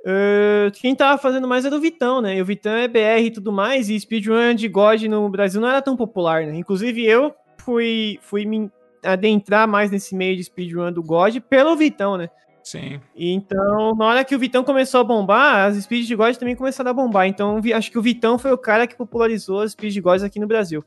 Uh, 0.00 0.70
quem 0.80 0.94
tava 0.94 1.20
fazendo 1.20 1.46
mais 1.46 1.66
era 1.66 1.76
o 1.76 1.80
Vitão, 1.80 2.22
né? 2.22 2.36
E 2.36 2.40
o 2.40 2.44
Vitão 2.44 2.72
é 2.72 2.88
BR 2.88 3.22
e 3.22 3.30
tudo 3.30 3.52
mais, 3.52 3.90
e 3.90 4.00
speedrun 4.00 4.54
de 4.54 4.66
God 4.66 5.02
no 5.02 5.28
Brasil 5.28 5.60
não 5.60 5.68
era 5.68 5.82
tão 5.82 5.94
popular, 5.94 6.46
né? 6.46 6.56
Inclusive 6.56 7.04
eu 7.04 7.34
fui, 7.58 8.18
fui 8.22 8.46
me 8.46 8.70
adentrar 9.04 9.68
mais 9.68 9.90
nesse 9.90 10.14
meio 10.14 10.36
de 10.36 10.44
speedrun 10.44 10.90
do 10.90 11.02
God 11.02 11.36
pelo 11.40 11.76
Vitão, 11.76 12.16
né? 12.16 12.30
Sim. 12.62 13.00
Então, 13.14 13.94
na 13.94 14.06
hora 14.06 14.24
que 14.24 14.34
o 14.34 14.38
Vitão 14.38 14.64
começou 14.64 15.00
a 15.00 15.04
bombar, 15.04 15.66
as 15.66 15.76
speeds 15.76 16.06
de 16.06 16.14
God 16.14 16.36
também 16.36 16.56
começaram 16.56 16.90
a 16.90 16.94
bombar. 16.94 17.26
Então, 17.26 17.60
acho 17.74 17.90
que 17.90 17.98
o 17.98 18.02
Vitão 18.02 18.38
foi 18.38 18.52
o 18.52 18.58
cara 18.58 18.86
que 18.86 18.96
popularizou 18.96 19.60
as 19.60 19.72
speeds 19.72 19.94
de 19.94 20.00
God 20.00 20.22
aqui 20.22 20.38
no 20.38 20.46
Brasil. 20.46 20.84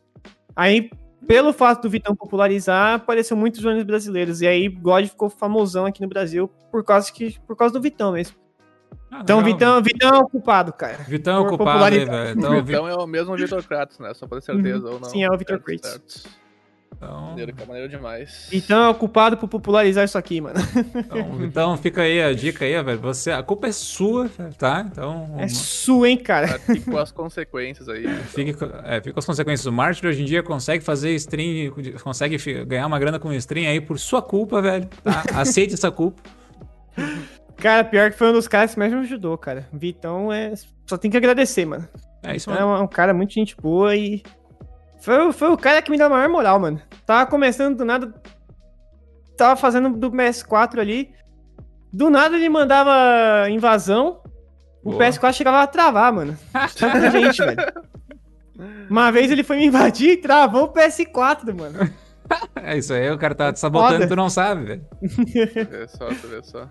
Aí, 0.55 0.89
pelo 1.27 1.53
fato 1.53 1.83
do 1.83 1.89
Vitão 1.89 2.15
popularizar, 2.15 2.95
apareceu 2.95 3.35
muitos 3.35 3.61
jogadores 3.61 3.85
brasileiros. 3.85 4.41
E 4.41 4.47
aí, 4.47 4.67
God 4.67 5.05
ficou 5.07 5.29
famosão 5.29 5.85
aqui 5.85 6.01
no 6.01 6.07
Brasil 6.07 6.49
por 6.71 6.83
causa, 6.83 7.11
que, 7.11 7.39
por 7.47 7.55
causa 7.55 7.73
do 7.73 7.81
Vitão 7.81 8.11
mesmo. 8.11 8.35
Ah, 9.11 9.19
então, 9.21 9.43
Vitão, 9.43 9.81
Vitão 9.81 10.15
é 10.15 10.19
o 10.19 10.27
culpado, 10.27 10.73
cara. 10.73 10.97
Vitão 11.07 11.37
é 11.37 11.39
o 11.39 11.47
culpado, 11.47 11.83
velho? 11.83 12.31
Então, 12.35 12.57
o 12.57 12.63
Vitão 12.63 12.87
é 12.87 12.95
o 12.95 13.05
mesmo 13.05 13.35
Vitor 13.35 13.63
Kratos, 13.63 13.99
né? 13.99 14.13
Só 14.13 14.25
pra 14.27 14.39
ter 14.39 14.45
certeza 14.45 14.87
uhum. 14.87 14.93
ou 14.93 14.99
não. 14.99 15.09
Sim, 15.09 15.23
é 15.23 15.29
o 15.29 15.37
Vitor 15.37 15.59
Kratos. 15.59 16.25
Então... 17.03 17.27
Maneiro, 17.29 17.53
é 17.57 17.65
maneiro 17.65 17.89
demais. 17.89 18.49
Então 18.51 18.83
é 18.83 18.89
o 18.89 18.95
culpado 18.95 19.37
por 19.37 19.47
popularizar 19.47 20.05
isso 20.05 20.17
aqui, 20.17 20.39
mano. 20.39 20.59
Então, 20.95 21.43
então 21.43 21.77
fica 21.77 22.01
aí 22.01 22.21
a 22.21 22.33
dica 22.33 22.65
aí, 22.65 22.81
velho. 22.81 22.99
Você, 22.99 23.31
a 23.31 23.43
culpa 23.43 23.67
é 23.67 23.71
sua, 23.71 24.29
tá? 24.57 24.85
Então. 24.89 25.35
É 25.37 25.47
sua, 25.47 26.09
hein, 26.09 26.17
cara. 26.17 26.59
Fique 26.59 26.89
com 26.89 26.97
as 26.97 27.11
consequências 27.11 27.89
aí. 27.89 28.05
Então. 28.05 28.23
Fique, 28.23 28.55
é, 28.83 28.95
fique 28.97 29.13
com 29.13 29.19
as 29.19 29.25
consequências. 29.25 29.65
O 29.65 29.71
Mártir 29.71 30.09
hoje 30.09 30.21
em 30.21 30.25
dia 30.25 30.43
consegue 30.43 30.83
fazer 30.83 31.13
stream, 31.15 31.73
consegue 32.01 32.37
ganhar 32.65 32.87
uma 32.87 32.99
grana 32.99 33.19
com 33.19 33.33
stream 33.33 33.69
aí 33.69 33.81
por 33.81 33.99
sua 33.99 34.21
culpa, 34.21 34.61
velho. 34.61 34.87
Tá? 35.03 35.23
Aceite 35.39 35.73
essa 35.73 35.91
culpa. 35.91 36.21
Cara, 37.57 37.83
pior 37.83 38.11
que 38.11 38.17
foi 38.17 38.29
um 38.29 38.33
dos 38.33 38.47
caras 38.47 38.73
que 38.73 38.79
mais 38.79 38.91
me 38.91 38.99
ajudou, 38.99 39.37
cara. 39.37 39.67
Vitão 39.71 40.31
é. 40.31 40.53
Só 40.85 40.97
tem 40.97 41.09
que 41.09 41.17
agradecer, 41.17 41.65
mano. 41.65 41.87
É 42.21 42.35
isso, 42.35 42.49
mano. 42.49 42.61
É 42.61 42.81
um, 42.81 42.87
cara 42.87 43.13
muito 43.13 43.33
gente 43.33 43.55
boa 43.55 43.95
e. 43.95 44.21
Foi, 45.03 45.33
foi 45.33 45.49
o 45.49 45.57
cara 45.57 45.81
que 45.81 45.91
me 45.91 45.97
deu 45.97 46.05
a 46.05 46.09
maior 46.09 46.29
moral, 46.29 46.57
mano. 46.61 46.81
Tava 47.05 47.29
começando 47.29 47.75
do 47.75 47.83
nada. 47.83 48.13
Tava 49.35 49.57
fazendo 49.57 49.97
do 49.97 50.09
PS4 50.09 50.79
ali. 50.79 51.13
Do 51.91 52.09
nada 52.09 52.37
ele 52.37 52.47
mandava 52.47 53.49
invasão. 53.49 54.21
O 54.81 54.91
Boa. 54.91 55.03
PS4 55.03 55.33
chegava 55.33 55.61
a 55.61 55.67
travar, 55.67 56.13
mano. 56.13 56.37
Tanta 56.79 57.11
gente, 57.11 57.37
velho. 57.37 57.57
Uma 58.89 59.11
vez 59.11 59.29
ele 59.29 59.43
foi 59.43 59.57
me 59.57 59.65
invadir 59.65 60.11
e 60.11 60.17
travou 60.17 60.63
o 60.63 60.73
PS4, 60.73 61.53
mano. 61.53 61.79
É 62.55 62.77
isso 62.77 62.93
aí, 62.93 63.11
o 63.11 63.17
cara 63.17 63.35
tá 63.35 63.51
te 63.51 63.59
sabotando 63.59 64.05
e 64.05 64.07
tu 64.07 64.15
não 64.15 64.29
sabe, 64.29 64.63
velho. 64.63 64.85
Vê 65.01 65.87
só, 65.89 66.07
vê 66.07 66.41
só. 66.41 66.69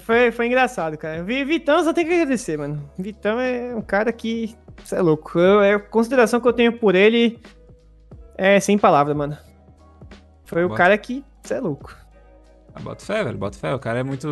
Foi, 0.00 0.30
foi 0.30 0.46
engraçado, 0.46 0.96
cara. 0.96 1.22
Vitão 1.22 1.82
só 1.82 1.92
tem 1.92 2.06
que 2.06 2.12
agradecer, 2.12 2.58
mano. 2.58 2.90
Vitão 2.98 3.40
é 3.40 3.74
um 3.74 3.82
cara 3.82 4.12
que. 4.12 4.54
Você 4.84 4.96
é 4.96 5.00
louco. 5.00 5.38
Eu, 5.38 5.62
é 5.62 5.74
a 5.74 5.80
consideração 5.80 6.40
que 6.40 6.48
eu 6.48 6.52
tenho 6.52 6.78
por 6.78 6.94
ele 6.94 7.40
é 8.36 8.60
sem 8.60 8.76
palavras, 8.76 9.16
mano. 9.16 9.36
Foi 10.44 10.64
o 10.64 10.70
cara 10.70 10.96
que. 10.98 11.24
Você 11.42 11.54
é 11.54 11.60
louco. 11.60 11.96
Ah, 12.74 12.80
bota 12.80 13.04
fé, 13.04 13.24
velho. 13.24 13.38
Bota 13.38 13.58
fé. 13.58 13.74
O 13.74 13.78
cara 13.78 14.00
é 14.00 14.02
muito. 14.02 14.28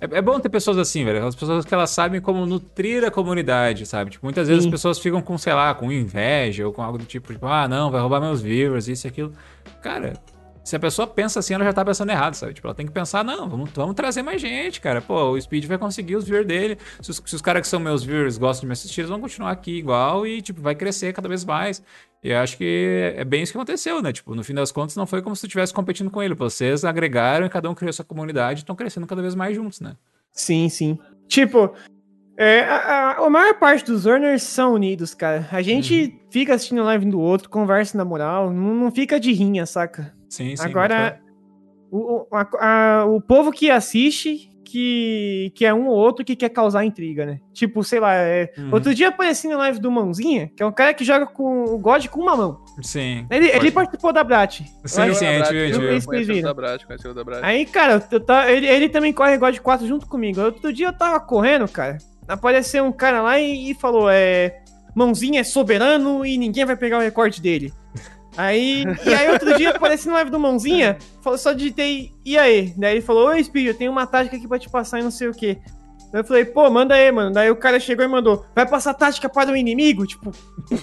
É, 0.00 0.18
é, 0.18 0.22
bom 0.22 0.38
ter 0.38 0.48
pessoas 0.48 0.76
assim, 0.76 1.04
velho. 1.04 1.26
As 1.26 1.34
pessoas 1.34 1.64
que 1.64 1.72
elas 1.72 1.90
sabem 1.90 2.20
como 2.20 2.44
nutrir 2.44 3.04
a 3.04 3.10
comunidade, 3.10 3.86
sabe? 3.86 4.10
Tipo, 4.10 4.26
muitas 4.26 4.48
vezes 4.48 4.64
Sim. 4.64 4.68
as 4.68 4.72
pessoas 4.72 4.98
ficam 4.98 5.22
com, 5.22 5.38
sei 5.38 5.54
lá, 5.54 5.74
com 5.74 5.90
inveja 5.90 6.66
ou 6.66 6.72
com 6.72 6.82
algo 6.82 6.98
do 6.98 7.04
tipo, 7.04 7.32
tipo, 7.32 7.46
ah, 7.46 7.66
não, 7.66 7.90
vai 7.90 8.00
roubar 8.00 8.20
meus 8.20 8.42
viewers, 8.42 8.88
isso 8.88 9.06
e 9.06 9.08
aquilo. 9.08 9.32
Cara, 9.80 10.12
se 10.64 10.74
a 10.74 10.80
pessoa 10.80 11.06
pensa 11.06 11.40
assim, 11.40 11.52
ela 11.52 11.62
já 11.62 11.74
tá 11.74 11.84
pensando 11.84 12.10
errado, 12.10 12.34
sabe? 12.34 12.54
Tipo, 12.54 12.66
ela 12.68 12.74
tem 12.74 12.86
que 12.86 12.92
pensar, 12.92 13.22
não, 13.22 13.48
vamos, 13.48 13.70
vamos 13.74 13.94
trazer 13.94 14.22
mais 14.22 14.40
gente, 14.40 14.80
cara. 14.80 15.02
Pô, 15.02 15.32
o 15.32 15.40
Speed 15.40 15.66
vai 15.66 15.76
conseguir 15.76 16.16
os 16.16 16.24
viewers 16.24 16.46
dele. 16.46 16.78
Se 17.02 17.10
os, 17.10 17.22
se 17.22 17.34
os 17.36 17.42
caras 17.42 17.60
que 17.60 17.68
são 17.68 17.78
meus 17.78 18.02
viewers 18.02 18.38
gostam 18.38 18.62
de 18.62 18.68
me 18.68 18.72
assistir, 18.72 19.02
eles 19.02 19.10
vão 19.10 19.20
continuar 19.20 19.50
aqui 19.50 19.76
igual 19.76 20.26
e, 20.26 20.40
tipo, 20.40 20.62
vai 20.62 20.74
crescer 20.74 21.12
cada 21.12 21.28
vez 21.28 21.44
mais. 21.44 21.82
E 22.22 22.30
eu 22.30 22.38
acho 22.38 22.56
que 22.56 23.12
é 23.14 23.24
bem 23.24 23.42
isso 23.42 23.52
que 23.52 23.58
aconteceu, 23.58 24.00
né? 24.00 24.10
Tipo, 24.10 24.34
no 24.34 24.42
fim 24.42 24.54
das 24.54 24.72
contas, 24.72 24.96
não 24.96 25.06
foi 25.06 25.20
como 25.20 25.36
se 25.36 25.42
tu 25.42 25.46
estivesse 25.46 25.74
competindo 25.74 26.10
com 26.10 26.22
ele. 26.22 26.34
Vocês 26.34 26.82
agregaram 26.82 27.44
e 27.44 27.50
cada 27.50 27.68
um 27.68 27.74
criou 27.74 27.92
sua 27.92 28.04
comunidade 28.04 28.60
e 28.60 28.62
estão 28.62 28.74
crescendo 28.74 29.06
cada 29.06 29.20
vez 29.20 29.34
mais 29.34 29.54
juntos, 29.54 29.80
né? 29.80 29.94
Sim, 30.32 30.70
sim. 30.70 30.98
Tipo, 31.28 31.74
é, 32.36 32.60
a, 32.60 32.76
a, 32.76 33.26
a, 33.26 33.30
maior 33.30 33.54
parte 33.54 33.84
dos 33.84 34.06
earners 34.06 34.42
são 34.42 34.74
unidos, 34.74 35.14
cara. 35.14 35.48
A 35.52 35.62
gente 35.62 35.94
uhum. 36.04 36.30
fica 36.30 36.54
assistindo 36.54 36.80
a 36.80 36.84
live 36.84 37.06
do 37.06 37.20
outro, 37.20 37.48
conversa 37.48 37.96
na 37.96 38.04
moral, 38.04 38.52
não, 38.52 38.74
não 38.74 38.90
fica 38.90 39.20
de 39.20 39.32
rinha, 39.32 39.66
saca? 39.66 40.12
Sim, 40.28 40.56
sim. 40.56 40.64
Agora, 40.64 41.20
o, 41.90 42.26
a, 42.32 43.00
a, 43.00 43.04
o 43.06 43.20
povo 43.20 43.52
que 43.52 43.70
assiste, 43.70 44.50
que, 44.64 45.52
que 45.54 45.64
é 45.64 45.72
um 45.72 45.86
ou 45.86 45.96
outro 45.96 46.24
que 46.24 46.34
quer 46.34 46.48
causar 46.48 46.84
intriga, 46.84 47.24
né? 47.24 47.38
Tipo, 47.52 47.84
sei 47.84 48.00
lá, 48.00 48.14
é... 48.14 48.52
uhum. 48.58 48.70
outro 48.72 48.92
dia 48.92 49.08
apareci 49.08 49.46
na 49.46 49.56
live 49.56 49.78
do 49.78 49.88
Mãozinha, 49.88 50.50
que 50.56 50.60
é 50.60 50.66
um 50.66 50.72
cara 50.72 50.92
que 50.92 51.04
joga 51.04 51.26
com 51.26 51.64
o 51.66 51.78
God 51.78 52.08
com 52.08 52.20
uma 52.20 52.34
mão. 52.34 52.64
Sim. 52.82 53.24
Ele, 53.30 53.46
ele 53.46 53.70
participou 53.70 54.12
da 54.12 54.24
Brat. 54.24 54.62
Sim, 54.84 55.14
sim, 55.14 55.26
a 55.26 55.44
gente 55.44 55.52
viu. 56.24 56.42
Da 56.42 56.52
Brat, 56.52 56.82
da 57.14 57.24
Brat. 57.24 57.44
Aí, 57.44 57.64
cara, 57.64 58.04
eu, 58.10 58.18
eu, 58.18 58.48
ele, 58.48 58.66
ele 58.66 58.88
também 58.88 59.12
corre 59.12 59.38
God 59.38 59.56
4 59.60 59.86
junto 59.86 60.08
comigo. 60.08 60.40
Outro 60.40 60.72
dia 60.72 60.88
eu 60.88 60.92
tava 60.92 61.20
correndo, 61.20 61.68
cara, 61.68 61.98
apareceu 62.28 62.84
um 62.84 62.92
cara 62.92 63.22
lá 63.22 63.38
e, 63.38 63.70
e 63.70 63.74
falou, 63.74 64.08
é... 64.10 64.60
Mãozinha 64.94 65.40
é 65.40 65.44
soberano 65.44 66.24
e 66.24 66.38
ninguém 66.38 66.64
vai 66.64 66.76
pegar 66.76 66.98
o 66.98 67.02
recorde 67.02 67.40
dele. 67.40 67.72
Aí, 68.36 68.84
e 69.06 69.14
aí 69.14 69.30
outro 69.30 69.56
dia 69.56 69.70
apareci 69.70 70.08
no 70.08 70.14
live 70.14 70.28
do 70.28 70.40
Mãozinha, 70.40 70.98
falou, 71.22 71.38
só 71.38 71.52
digitei, 71.52 72.12
e 72.24 72.36
aí? 72.36 72.74
Daí 72.76 72.94
ele 72.94 73.00
falou, 73.00 73.28
oi 73.28 73.44
Speed, 73.44 73.68
eu 73.68 73.74
tenho 73.74 73.92
uma 73.92 74.08
tática 74.08 74.34
aqui 74.34 74.48
pra 74.48 74.58
te 74.58 74.68
passar 74.68 74.98
e 74.98 75.04
não 75.04 75.10
sei 75.12 75.28
o 75.28 75.32
que. 75.32 75.56
Daí 76.14 76.20
eu 76.20 76.24
falei, 76.24 76.44
pô, 76.44 76.70
manda 76.70 76.94
aí, 76.94 77.10
mano. 77.10 77.32
Daí 77.32 77.50
o 77.50 77.56
cara 77.56 77.80
chegou 77.80 78.04
e 78.04 78.08
mandou, 78.08 78.46
vai 78.54 78.64
passar 78.64 78.94
tática 78.94 79.28
para 79.28 79.50
o 79.50 79.56
inimigo? 79.56 80.06
Tipo, 80.06 80.30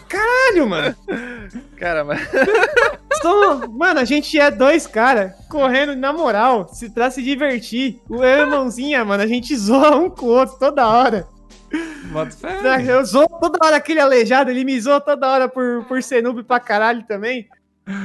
caralho, 0.08 0.68
mano. 0.68 0.96
Cara, 1.78 2.04
mas... 2.04 2.20
Então, 3.22 3.68
mano, 3.70 4.00
a 4.00 4.04
gente 4.04 4.40
é 4.40 4.50
dois 4.50 4.88
caras 4.88 5.34
correndo 5.48 5.96
na 5.96 6.12
moral, 6.12 6.68
se 6.74 6.90
pra 6.90 7.12
se 7.12 7.22
divertir. 7.22 8.02
O 8.10 8.24
eu 8.24 8.48
e 8.48 8.50
Mãozinha, 8.50 9.06
mano, 9.06 9.22
a 9.22 9.28
gente 9.28 9.56
zoa 9.56 9.96
um 9.96 10.10
com 10.10 10.26
o 10.26 10.30
outro 10.30 10.58
toda 10.58 10.88
hora. 10.88 11.28
Eu 12.88 13.06
zoou 13.06 13.28
toda 13.28 13.66
hora 13.66 13.78
aquele 13.78 14.00
aleijado, 14.00 14.50
ele 14.50 14.66
me 14.66 14.80
zoou 14.80 15.00
toda 15.00 15.28
hora 15.28 15.48
por, 15.48 15.86
por 15.86 16.04
ser 16.04 16.22
noob 16.22 16.44
pra 16.44 16.60
caralho 16.60 17.04
também. 17.08 17.48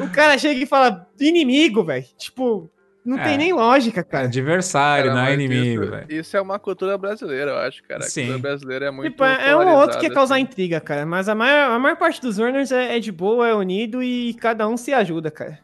O 0.01 0.11
cara 0.11 0.39
chega 0.39 0.61
e 0.61 0.67
fala 0.67 1.07
inimigo, 1.21 1.85
velho. 1.85 2.05
Tipo, 2.17 2.71
não 3.05 3.19
é, 3.19 3.23
tem 3.23 3.39
nem 3.39 3.53
lógica, 3.53 4.03
cara. 4.03 4.27
Adversário, 4.27 5.11
cara, 5.11 5.21
não 5.21 5.27
é 5.27 5.35
inimigo, 5.35 5.87
velho. 5.87 6.07
Isso 6.09 6.37
é 6.37 6.41
uma 6.41 6.59
cultura 6.59 6.99
brasileira, 6.99 7.53
eu 7.53 7.57
acho, 7.59 7.83
cara. 7.85 8.03
Sim. 8.03 8.23
A 8.23 8.25
cultura 8.25 8.43
brasileira 8.43 8.87
é 8.87 8.91
muito. 8.91 9.13
Tipo, 9.13 9.25
é 9.25 9.57
um 9.57 9.75
outro 9.75 9.99
que 9.99 10.09
quer 10.09 10.15
causar 10.15 10.35
assim. 10.35 10.43
intriga, 10.43 10.81
cara. 10.81 11.07
Mas 11.07 11.29
a 11.29 11.35
maior, 11.35 11.71
a 11.71 11.79
maior 11.79 11.97
parte 11.97 12.21
dos 12.21 12.39
runners 12.39 12.73
é, 12.73 12.97
é, 12.97 13.01
de 13.01 13.13
boa, 13.13 13.47
é 13.47 13.55
unido 13.55 14.03
e 14.03 14.35
cada 14.35 14.67
um 14.67 14.77
se 14.77 14.93
ajuda, 14.93 15.31
cara. 15.31 15.59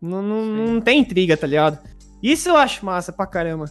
Não, 0.00 0.22
não, 0.22 0.44
não 0.44 0.80
tem 0.80 1.00
intriga, 1.00 1.36
tá 1.36 1.46
ligado? 1.46 1.78
Isso 2.22 2.48
eu 2.48 2.56
acho 2.56 2.86
massa 2.86 3.12
pra 3.12 3.26
caramba. 3.26 3.66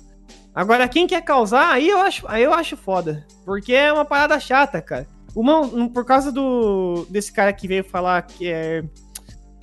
Agora, 0.54 0.88
quem 0.88 1.08
quer 1.08 1.22
causar, 1.22 1.72
aí 1.72 1.90
eu 1.90 2.00
acho, 2.00 2.26
aí 2.28 2.44
eu 2.44 2.54
acho 2.54 2.78
foda. 2.78 3.26
Porque 3.46 3.74
é 3.74 3.92
uma 3.92 4.06
parada 4.06 4.40
chata, 4.40 4.82
cara. 4.82 5.08
Uma, 5.36 5.90
por 5.90 6.06
causa 6.06 6.32
do 6.32 7.08
desse 7.10 7.34
cara 7.34 7.52
que 7.52 7.68
veio 7.68 7.84
falar 7.84 8.22
que 8.22 8.48
é. 8.48 8.84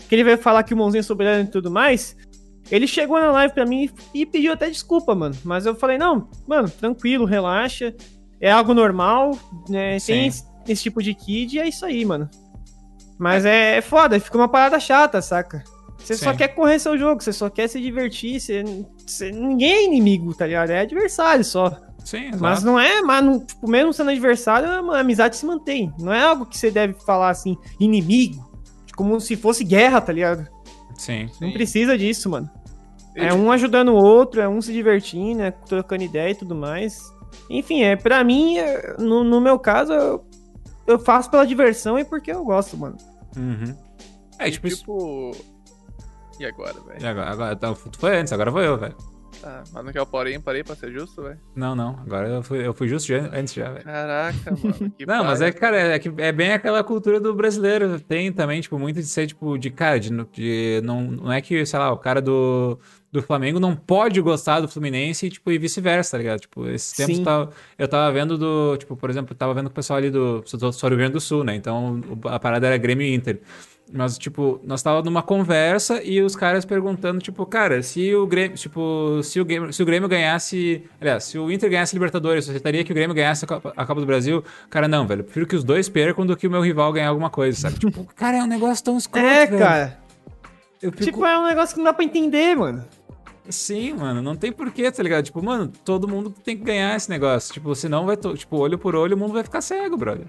Que 0.08 0.14
ele 0.16 0.24
veio 0.24 0.38
falar 0.38 0.64
que 0.64 0.74
o 0.74 0.76
mãozinho 0.76 1.00
é 1.00 1.04
soberano 1.04 1.44
e 1.44 1.50
tudo 1.50 1.70
mais. 1.70 2.16
Ele 2.70 2.86
chegou 2.86 3.20
na 3.20 3.30
live 3.30 3.54
pra 3.54 3.66
mim 3.66 3.88
e 4.12 4.26
pediu 4.26 4.52
até 4.52 4.68
desculpa, 4.68 5.14
mano. 5.14 5.36
Mas 5.44 5.66
eu 5.66 5.74
falei, 5.74 5.98
não, 5.98 6.28
mano, 6.46 6.68
tranquilo, 6.68 7.24
relaxa. 7.24 7.94
É 8.40 8.50
algo 8.50 8.74
normal, 8.74 9.38
né? 9.68 9.98
Tem 10.00 10.26
esse, 10.26 10.44
esse, 10.66 10.82
tipo 10.82 11.02
de 11.02 11.14
kid 11.14 11.56
e 11.56 11.60
é 11.60 11.68
isso 11.68 11.84
aí, 11.84 12.04
mano. 12.04 12.28
Mas 13.18 13.44
é, 13.44 13.76
é 13.76 13.80
foda, 13.80 14.18
fica 14.18 14.38
uma 14.38 14.48
parada 14.48 14.80
chata, 14.80 15.20
saca? 15.20 15.62
Você 16.02 16.16
Sim. 16.16 16.24
só 16.24 16.34
quer 16.34 16.48
correr 16.48 16.78
seu 16.78 16.98
jogo, 16.98 17.22
você 17.22 17.32
só 17.32 17.48
quer 17.48 17.68
se 17.68 17.80
divertir, 17.80 18.40
você, 18.40 18.64
você, 19.06 19.30
ninguém 19.30 19.70
é 19.70 19.84
inimigo, 19.84 20.34
tá 20.34 20.46
ligado? 20.46 20.70
É 20.70 20.80
adversário 20.80 21.44
só. 21.44 21.70
Sim, 22.04 22.28
exato. 22.28 22.42
Mas 22.42 22.64
não 22.64 22.80
é, 22.80 23.02
mas 23.02 23.24
não, 23.24 23.38
tipo, 23.38 23.68
mesmo 23.68 23.92
sendo 23.92 24.10
adversário, 24.10 24.68
a 24.68 25.00
amizade 25.00 25.36
se 25.36 25.44
mantém. 25.44 25.92
Não 25.98 26.12
é 26.12 26.22
algo 26.22 26.46
que 26.46 26.58
você 26.58 26.70
deve 26.70 26.94
falar 26.94 27.30
assim, 27.30 27.56
inimigo, 27.78 28.50
como 28.96 29.20
se 29.20 29.36
fosse 29.36 29.62
guerra, 29.62 30.00
tá 30.00 30.12
ligado? 30.12 30.48
Sim. 30.96 31.26
Não 31.40 31.48
sim. 31.48 31.52
precisa 31.52 31.96
disso, 31.96 32.28
mano. 32.28 32.50
É 33.14 33.34
um 33.34 33.50
ajudando 33.50 33.90
o 33.90 33.96
outro, 33.96 34.40
é 34.40 34.48
um 34.48 34.60
se 34.60 34.72
divertindo, 34.72 35.42
é 35.42 35.50
trocando 35.50 36.04
ideia 36.04 36.30
e 36.30 36.34
tudo 36.34 36.54
mais. 36.54 37.12
Enfim, 37.48 37.82
é 37.82 37.96
para 37.96 38.22
mim, 38.24 38.58
é, 38.58 38.96
no, 38.98 39.24
no 39.24 39.40
meu 39.40 39.58
caso, 39.58 39.92
eu, 39.92 40.24
eu 40.86 40.98
faço 40.98 41.30
pela 41.30 41.46
diversão 41.46 41.98
e 41.98 42.04
porque 42.04 42.30
eu 42.30 42.44
gosto, 42.44 42.76
mano. 42.76 42.96
Uhum. 43.36 43.74
É, 44.38 44.50
tipo, 44.50 44.68
tipo 44.68 45.32
e 46.40 46.46
agora, 46.46 46.74
velho? 46.80 47.00
E 47.02 47.06
agora, 47.06 47.30
agora 47.30 47.56
tá, 47.56 47.72
tu 47.74 47.98
foi 47.98 48.16
antes, 48.18 48.32
agora 48.32 48.50
vou 48.50 48.62
eu, 48.62 48.76
velho. 48.78 48.96
Tá, 49.40 49.62
mas 49.72 49.84
não 49.84 49.92
quer 49.92 50.02
o 50.02 50.06
porém, 50.06 50.40
parei 50.40 50.62
pra 50.64 50.74
ser 50.74 50.90
justo, 50.92 51.22
velho? 51.22 51.38
Não, 51.54 51.74
não. 51.74 51.90
Agora 52.00 52.28
eu 52.28 52.42
fui, 52.42 52.66
eu 52.66 52.74
fui 52.74 52.88
justo 52.88 53.06
já- 53.08 53.30
antes 53.32 53.54
já, 53.54 53.70
velho. 53.70 53.84
Caraca, 53.84 54.36
mano. 54.62 54.90
que 54.98 55.06
Não, 55.06 55.24
mas 55.24 55.40
é 55.40 55.52
que, 55.52 55.58
cara, 55.58 55.76
é, 55.78 55.98
que 55.98 56.12
é 56.18 56.32
bem 56.32 56.52
aquela 56.52 56.82
cultura 56.82 57.20
do 57.20 57.32
brasileiro. 57.32 57.98
Tem 58.00 58.32
também, 58.32 58.60
tipo, 58.60 58.76
muito 58.78 58.96
de 58.96 59.06
ser, 59.06 59.28
tipo, 59.28 59.56
de 59.56 59.70
cara, 59.70 59.98
de, 60.00 60.10
de- 60.32 60.80
não, 60.84 61.02
não 61.04 61.32
é 61.32 61.40
que, 61.40 61.64
sei 61.64 61.78
lá, 61.78 61.92
o 61.92 61.96
cara 61.96 62.20
do, 62.20 62.76
do 63.10 63.22
Flamengo 63.22 63.60
não 63.60 63.74
pode 63.74 64.20
gostar 64.20 64.60
do 64.60 64.68
Fluminense 64.68 65.26
e, 65.26 65.30
tipo, 65.30 65.50
e 65.52 65.58
vice-versa, 65.58 66.10
tá 66.10 66.18
ligado? 66.18 66.40
Tipo, 66.40 66.66
esses 66.68 66.92
tempos 66.92 67.18
eu 67.18 67.24
tava, 67.24 67.50
eu 67.78 67.88
tava 67.88 68.12
vendo 68.12 68.36
do, 68.36 68.76
tipo, 68.78 68.96
por 68.96 69.08
exemplo, 69.08 69.32
eu 69.32 69.38
tava 69.38 69.54
vendo 69.54 69.66
com 69.66 69.72
o 69.72 69.74
pessoal 69.74 69.98
ali 69.98 70.10
do, 70.10 70.42
do 70.42 70.88
Rio 70.88 70.96
Grande 70.98 71.12
do 71.12 71.20
Sul, 71.20 71.44
né? 71.44 71.54
Então 71.54 72.00
a 72.24 72.38
parada 72.40 72.66
era 72.66 72.76
Grêmio 72.76 73.06
e 73.06 73.14
Inter. 73.14 73.40
Mas, 73.92 74.16
tipo, 74.16 74.60
nós 74.62 74.82
tava 74.82 75.02
numa 75.02 75.20
conversa 75.22 76.00
e 76.02 76.22
os 76.22 76.36
caras 76.36 76.64
perguntando, 76.64 77.18
tipo, 77.20 77.44
cara, 77.44 77.82
se 77.82 78.14
o 78.14 78.24
Grêmio, 78.26 78.56
tipo, 78.56 79.20
se 79.22 79.40
o 79.40 79.44
Grêmio, 79.44 79.72
se 79.72 79.82
o 79.82 79.86
Grêmio 79.86 80.08
ganhasse, 80.08 80.84
aliás, 81.00 81.24
se 81.24 81.36
o 81.38 81.50
Inter 81.50 81.68
ganhasse 81.68 81.94
Libertadores, 81.96 82.44
você 82.44 82.52
aceitaria 82.52 82.84
que 82.84 82.92
o 82.92 82.94
Grêmio 82.94 83.14
ganhasse 83.16 83.44
a 83.44 83.48
Copa, 83.48 83.72
a 83.76 83.84
Copa 83.84 84.00
do 84.00 84.06
Brasil? 84.06 84.44
Cara, 84.70 84.86
não, 84.86 85.06
velho, 85.08 85.20
eu 85.20 85.24
prefiro 85.24 85.46
que 85.46 85.56
os 85.56 85.64
dois 85.64 85.88
percam 85.88 86.24
do 86.24 86.36
que 86.36 86.46
o 86.46 86.50
meu 86.50 86.60
rival 86.60 86.92
ganhar 86.92 87.08
alguma 87.08 87.30
coisa, 87.30 87.58
sabe? 87.58 87.78
tipo, 87.80 88.04
cara, 88.14 88.38
é 88.38 88.42
um 88.42 88.46
negócio 88.46 88.84
tão 88.84 88.96
escroto, 88.96 89.26
É, 89.26 89.46
velho. 89.46 89.58
cara. 89.58 89.98
Eu 90.80 90.92
fico... 90.92 91.04
Tipo, 91.04 91.24
é 91.26 91.38
um 91.38 91.46
negócio 91.46 91.74
que 91.74 91.78
não 91.80 91.84
dá 91.86 91.92
pra 91.92 92.04
entender, 92.04 92.54
mano. 92.56 92.84
Sim, 93.48 93.94
mano, 93.94 94.22
não 94.22 94.36
tem 94.36 94.52
porquê, 94.52 94.88
tá 94.92 95.02
ligado? 95.02 95.24
Tipo, 95.24 95.42
mano, 95.42 95.66
todo 95.84 96.06
mundo 96.06 96.30
tem 96.30 96.56
que 96.56 96.62
ganhar 96.62 96.96
esse 96.96 97.10
negócio. 97.10 97.52
Tipo, 97.52 97.74
senão 97.74 98.06
vai, 98.06 98.16
to- 98.16 98.36
tipo, 98.36 98.56
olho 98.56 98.78
por 98.78 98.94
olho, 98.94 99.16
o 99.16 99.18
mundo 99.18 99.32
vai 99.32 99.42
ficar 99.42 99.60
cego, 99.60 99.96
brother. 99.96 100.26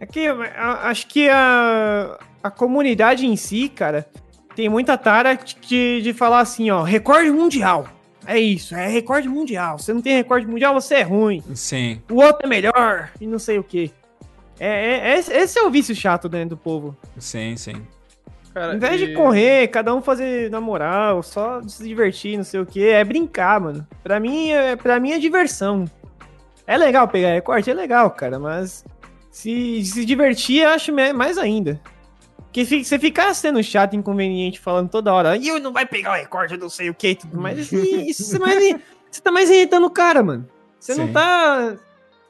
É 0.00 0.04
que 0.06 0.26
acho 0.26 1.06
que 1.08 1.28
a, 1.28 2.18
a 2.46 2.50
comunidade 2.50 3.26
em 3.26 3.36
si, 3.36 3.68
cara, 3.68 4.06
tem 4.54 4.68
muita 4.68 4.96
tara 4.96 5.34
de, 5.34 6.00
de 6.02 6.12
falar 6.12 6.40
assim, 6.40 6.70
ó, 6.70 6.82
recorde 6.82 7.30
mundial. 7.30 7.88
É 8.26 8.38
isso, 8.38 8.74
é 8.74 8.88
recorde 8.88 9.28
mundial. 9.28 9.78
Você 9.78 9.92
não 9.94 10.00
tem 10.02 10.16
recorde 10.16 10.46
mundial, 10.46 10.74
você 10.74 10.96
é 10.96 11.02
ruim. 11.02 11.42
Sim, 11.54 12.02
O 12.10 12.16
outro 12.16 12.40
é 12.44 12.48
melhor 12.48 13.10
e 13.20 13.26
não 13.26 13.38
sei 13.38 13.58
o 13.58 13.62
quê. 13.62 13.90
É, 14.58 14.66
é- 14.68 15.14
é- 15.14 15.18
esse 15.42 15.58
é 15.58 15.62
o 15.62 15.70
vício 15.70 15.94
chato 15.94 16.28
dentro 16.28 16.50
do 16.50 16.56
povo. 16.56 16.96
sim, 17.18 17.56
sim. 17.56 17.74
Cara, 18.54 18.68
Ao 18.70 18.74
invés 18.76 19.00
e- 19.00 19.06
de 19.08 19.12
correr, 19.12 19.68
cada 19.68 19.94
um 19.94 20.00
fazer 20.00 20.50
na 20.50 20.60
moral, 20.62 21.22
só 21.22 21.60
se 21.68 21.84
divertir, 21.86 22.38
não 22.38 22.44
sei 22.44 22.58
o 22.58 22.64
quê, 22.66 22.84
é 22.94 23.04
brincar, 23.04 23.60
mano. 23.60 23.86
Pra 24.02 24.18
mim, 24.18 24.50
é, 24.50 24.74
pra 24.74 24.98
mim 24.98 25.12
é 25.12 25.18
diversão. 25.18 25.84
É 26.66 26.76
legal 26.78 27.06
pegar 27.06 27.28
recorde, 27.34 27.70
é 27.70 27.74
legal, 27.74 28.10
cara, 28.10 28.38
mas 28.38 28.82
se 29.30 29.84
se 29.84 30.04
divertir, 30.06 30.62
eu 30.62 30.70
acho 30.70 30.90
mais 31.14 31.36
ainda. 31.36 31.78
Porque 32.56 32.64
fi- 32.64 32.82
você 32.86 32.98
ficar 32.98 33.34
sendo 33.34 33.62
chato, 33.62 33.94
inconveniente, 33.94 34.58
falando 34.58 34.88
toda 34.88 35.12
hora, 35.12 35.36
e 35.36 35.46
eu 35.46 35.60
não 35.60 35.74
vai 35.74 35.84
pegar 35.84 36.12
o 36.12 36.14
recorde, 36.14 36.54
eu 36.54 36.58
não 36.58 36.70
sei 36.70 36.88
o 36.88 36.94
que 36.94 37.08
e 37.10 37.14
tudo 37.14 37.38
mais, 37.38 37.58
isso, 37.58 37.76
isso 37.76 38.24
você, 38.24 38.38
mais, 38.38 38.56
você 39.12 39.20
tá 39.20 39.30
mais 39.30 39.50
irritando 39.50 39.86
o 39.86 39.90
cara, 39.90 40.22
mano. 40.22 40.48
Você 40.80 40.94
não 40.94 41.06
Sim. 41.08 41.12
tá. 41.12 41.76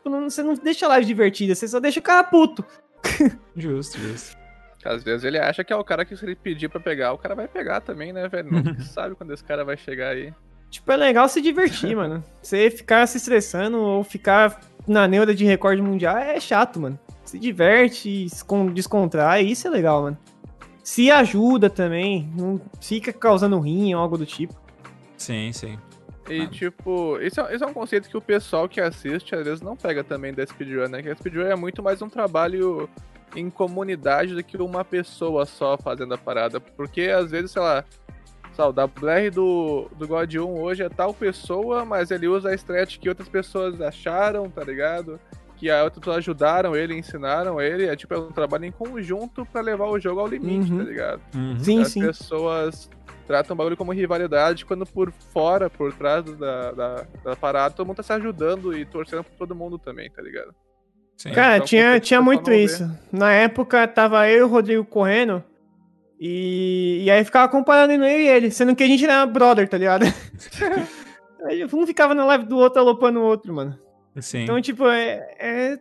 não- 0.05 0.28
Você 0.28 0.43
não 0.43 0.55
deixa 0.55 0.85
a 0.86 0.89
live 0.89 1.07
divertida, 1.07 1.55
você 1.55 1.69
só 1.69 1.78
deixa 1.78 2.01
o 2.01 2.03
cara 2.03 2.24
puto. 2.24 2.65
Justo, 3.55 3.98
justo. 4.01 4.36
Às 4.85 5.05
vezes 5.05 5.23
ele 5.24 5.39
acha 5.39 5.62
que 5.62 5.73
é 5.73 5.77
o 5.77 5.85
cara 5.85 6.05
que 6.05 6.16
se 6.16 6.24
ele 6.24 6.35
pedir 6.35 6.69
pra 6.69 6.81
pegar, 6.81 7.12
o 7.12 7.19
cara 7.19 7.36
vai 7.36 7.47
pegar 7.47 7.81
também, 7.81 8.12
né, 8.12 8.27
velho? 8.28 8.51
Não 8.51 8.78
sabe 8.82 9.15
quando 9.15 9.32
esse 9.32 9.44
cara 9.44 9.65
vai 9.65 9.77
chegar 9.77 10.09
aí. 10.09 10.35
Tipo, 10.70 10.90
é 10.90 10.97
legal 10.97 11.28
se 11.28 11.40
divertir, 11.40 11.94
mano. 11.94 12.24
Você 12.43 12.69
ficar 12.69 13.07
se 13.07 13.16
estressando 13.19 13.78
ou 13.78 14.03
ficar 14.03 14.61
na 14.89 15.07
neura 15.07 15.32
de 15.35 15.44
recorde 15.44 15.81
mundial 15.81 16.16
é 16.19 16.40
chato, 16.40 16.81
mano. 16.81 16.98
Se 17.27 17.39
diverte, 17.39 18.27
descontrai, 18.73 19.43
isso 19.44 19.66
é 19.66 19.70
legal, 19.70 20.03
mano. 20.03 20.19
Se 20.82 21.11
ajuda 21.11 21.69
também, 21.69 22.31
não 22.36 22.61
fica 22.81 23.12
causando 23.12 23.59
rim 23.59 23.93
ou 23.94 24.01
algo 24.01 24.16
do 24.16 24.24
tipo. 24.24 24.55
Sim, 25.19 25.53
sim. 25.53 25.78
E, 26.31 26.43
Ah. 26.43 26.47
tipo, 26.48 27.19
isso 27.20 27.40
é, 27.40 27.55
isso 27.55 27.65
é 27.65 27.66
um 27.66 27.73
conceito 27.73 28.09
que 28.09 28.16
o 28.16 28.20
pessoal 28.20 28.69
que 28.69 28.81
assiste 28.81 29.35
às 29.35 29.44
vezes 29.44 29.61
não 29.61 29.77
pega 29.77 30.03
também 30.05 30.32
da 30.32 30.47
speedrun, 30.47 30.89
né? 30.89 31.03
Que 31.03 31.11
a 31.11 31.16
speedrun 31.16 31.43
é 31.47 31.57
muito 31.57 31.82
mais 31.82 32.01
um 32.03 32.09
trabalho 32.09 32.89
em 33.35 33.51
comunidade 33.51 34.35
do 34.35 34.43
que 34.43 34.57
uma 34.57 34.85
pessoa 34.85 35.44
só 35.44 35.77
fazendo 35.77 36.15
a 36.15 36.19
parada. 36.19 36.61
Porque 36.61 37.03
às 37.03 37.31
vezes, 37.31 37.51
sei 37.51 37.62
lá, 37.62 37.85
sei 38.55 38.65
lá, 38.65 38.70
o 38.70 38.73
WR 38.73 39.31
do, 39.32 39.90
do 39.97 40.07
God 40.09 40.32
1 40.35 40.61
hoje 40.61 40.82
é 40.82 40.89
tal 40.89 41.12
pessoa, 41.12 41.85
mas 41.85 42.11
ele 42.11 42.28
usa 42.28 42.51
a 42.51 42.55
strat 42.55 42.98
que 42.98 43.09
outras 43.09 43.28
pessoas 43.28 43.81
acharam, 43.81 44.48
tá 44.48 44.62
ligado? 44.65 45.20
Que 45.56 45.70
a 45.70 45.90
pessoas 45.90 46.18
ajudaram 46.18 46.76
ele, 46.76 46.94
ensinaram 46.94 47.60
ele. 47.60 47.86
É 47.86 47.96
tipo, 47.96 48.12
é 48.14 48.18
um 48.18 48.30
trabalho 48.30 48.66
em 48.66 48.70
conjunto 48.72 49.44
pra 49.46 49.60
levar 49.60 49.86
o 49.86 49.98
jogo 49.98 50.20
ao 50.20 50.26
limite, 50.26 50.70
Uhum. 50.70 50.78
tá 50.78 50.84
ligado? 50.84 51.20
Uhum. 51.34 51.58
Sim, 51.60 51.80
As 51.82 51.88
sim. 51.88 52.00
pessoas 52.00 52.90
tratam 53.26 53.54
o 53.54 53.56
bagulho 53.56 53.76
como 53.76 53.92
rivalidade, 53.92 54.64
quando 54.64 54.86
por 54.86 55.10
fora, 55.32 55.68
por 55.68 55.92
trás 55.92 56.24
da, 56.24 56.70
da, 56.72 57.06
da 57.24 57.36
parada, 57.36 57.74
todo 57.74 57.86
mundo 57.86 57.96
tá 57.96 58.02
se 58.02 58.12
ajudando 58.12 58.76
e 58.76 58.84
torcendo 58.84 59.24
por 59.24 59.32
todo 59.36 59.54
mundo 59.54 59.78
também, 59.78 60.10
tá 60.10 60.22
ligado? 60.22 60.54
sim. 61.16 61.32
Cara, 61.32 61.56
então, 61.56 61.66
tinha, 61.66 61.98
tinha 61.98 62.20
muito 62.20 62.52
isso. 62.52 62.88
Na 63.10 63.32
época, 63.32 63.88
tava 63.88 64.28
eu 64.28 64.38
e 64.38 64.42
o 64.42 64.48
Rodrigo 64.48 64.84
correndo. 64.84 65.42
E, 66.20 67.02
e 67.04 67.10
aí 67.10 67.24
ficava 67.24 67.48
comparando 67.48 67.92
eu 67.92 68.04
e 68.04 68.28
ele, 68.28 68.50
sendo 68.50 68.74
que 68.76 68.82
a 68.84 68.86
gente 68.86 69.04
era 69.04 69.26
brother, 69.26 69.68
tá 69.68 69.76
ligado? 69.76 70.04
Aí 71.44 71.64
um 71.64 71.86
ficava 71.86 72.14
na 72.14 72.24
live 72.24 72.44
do 72.46 72.56
outro 72.56 72.80
alopando 72.80 73.20
o 73.20 73.24
outro, 73.24 73.52
mano. 73.54 73.78
Sim. 74.20 74.43
Então, 74.43 74.60
tipo, 74.60 74.86
é. 74.88 75.34
é- 75.38 75.78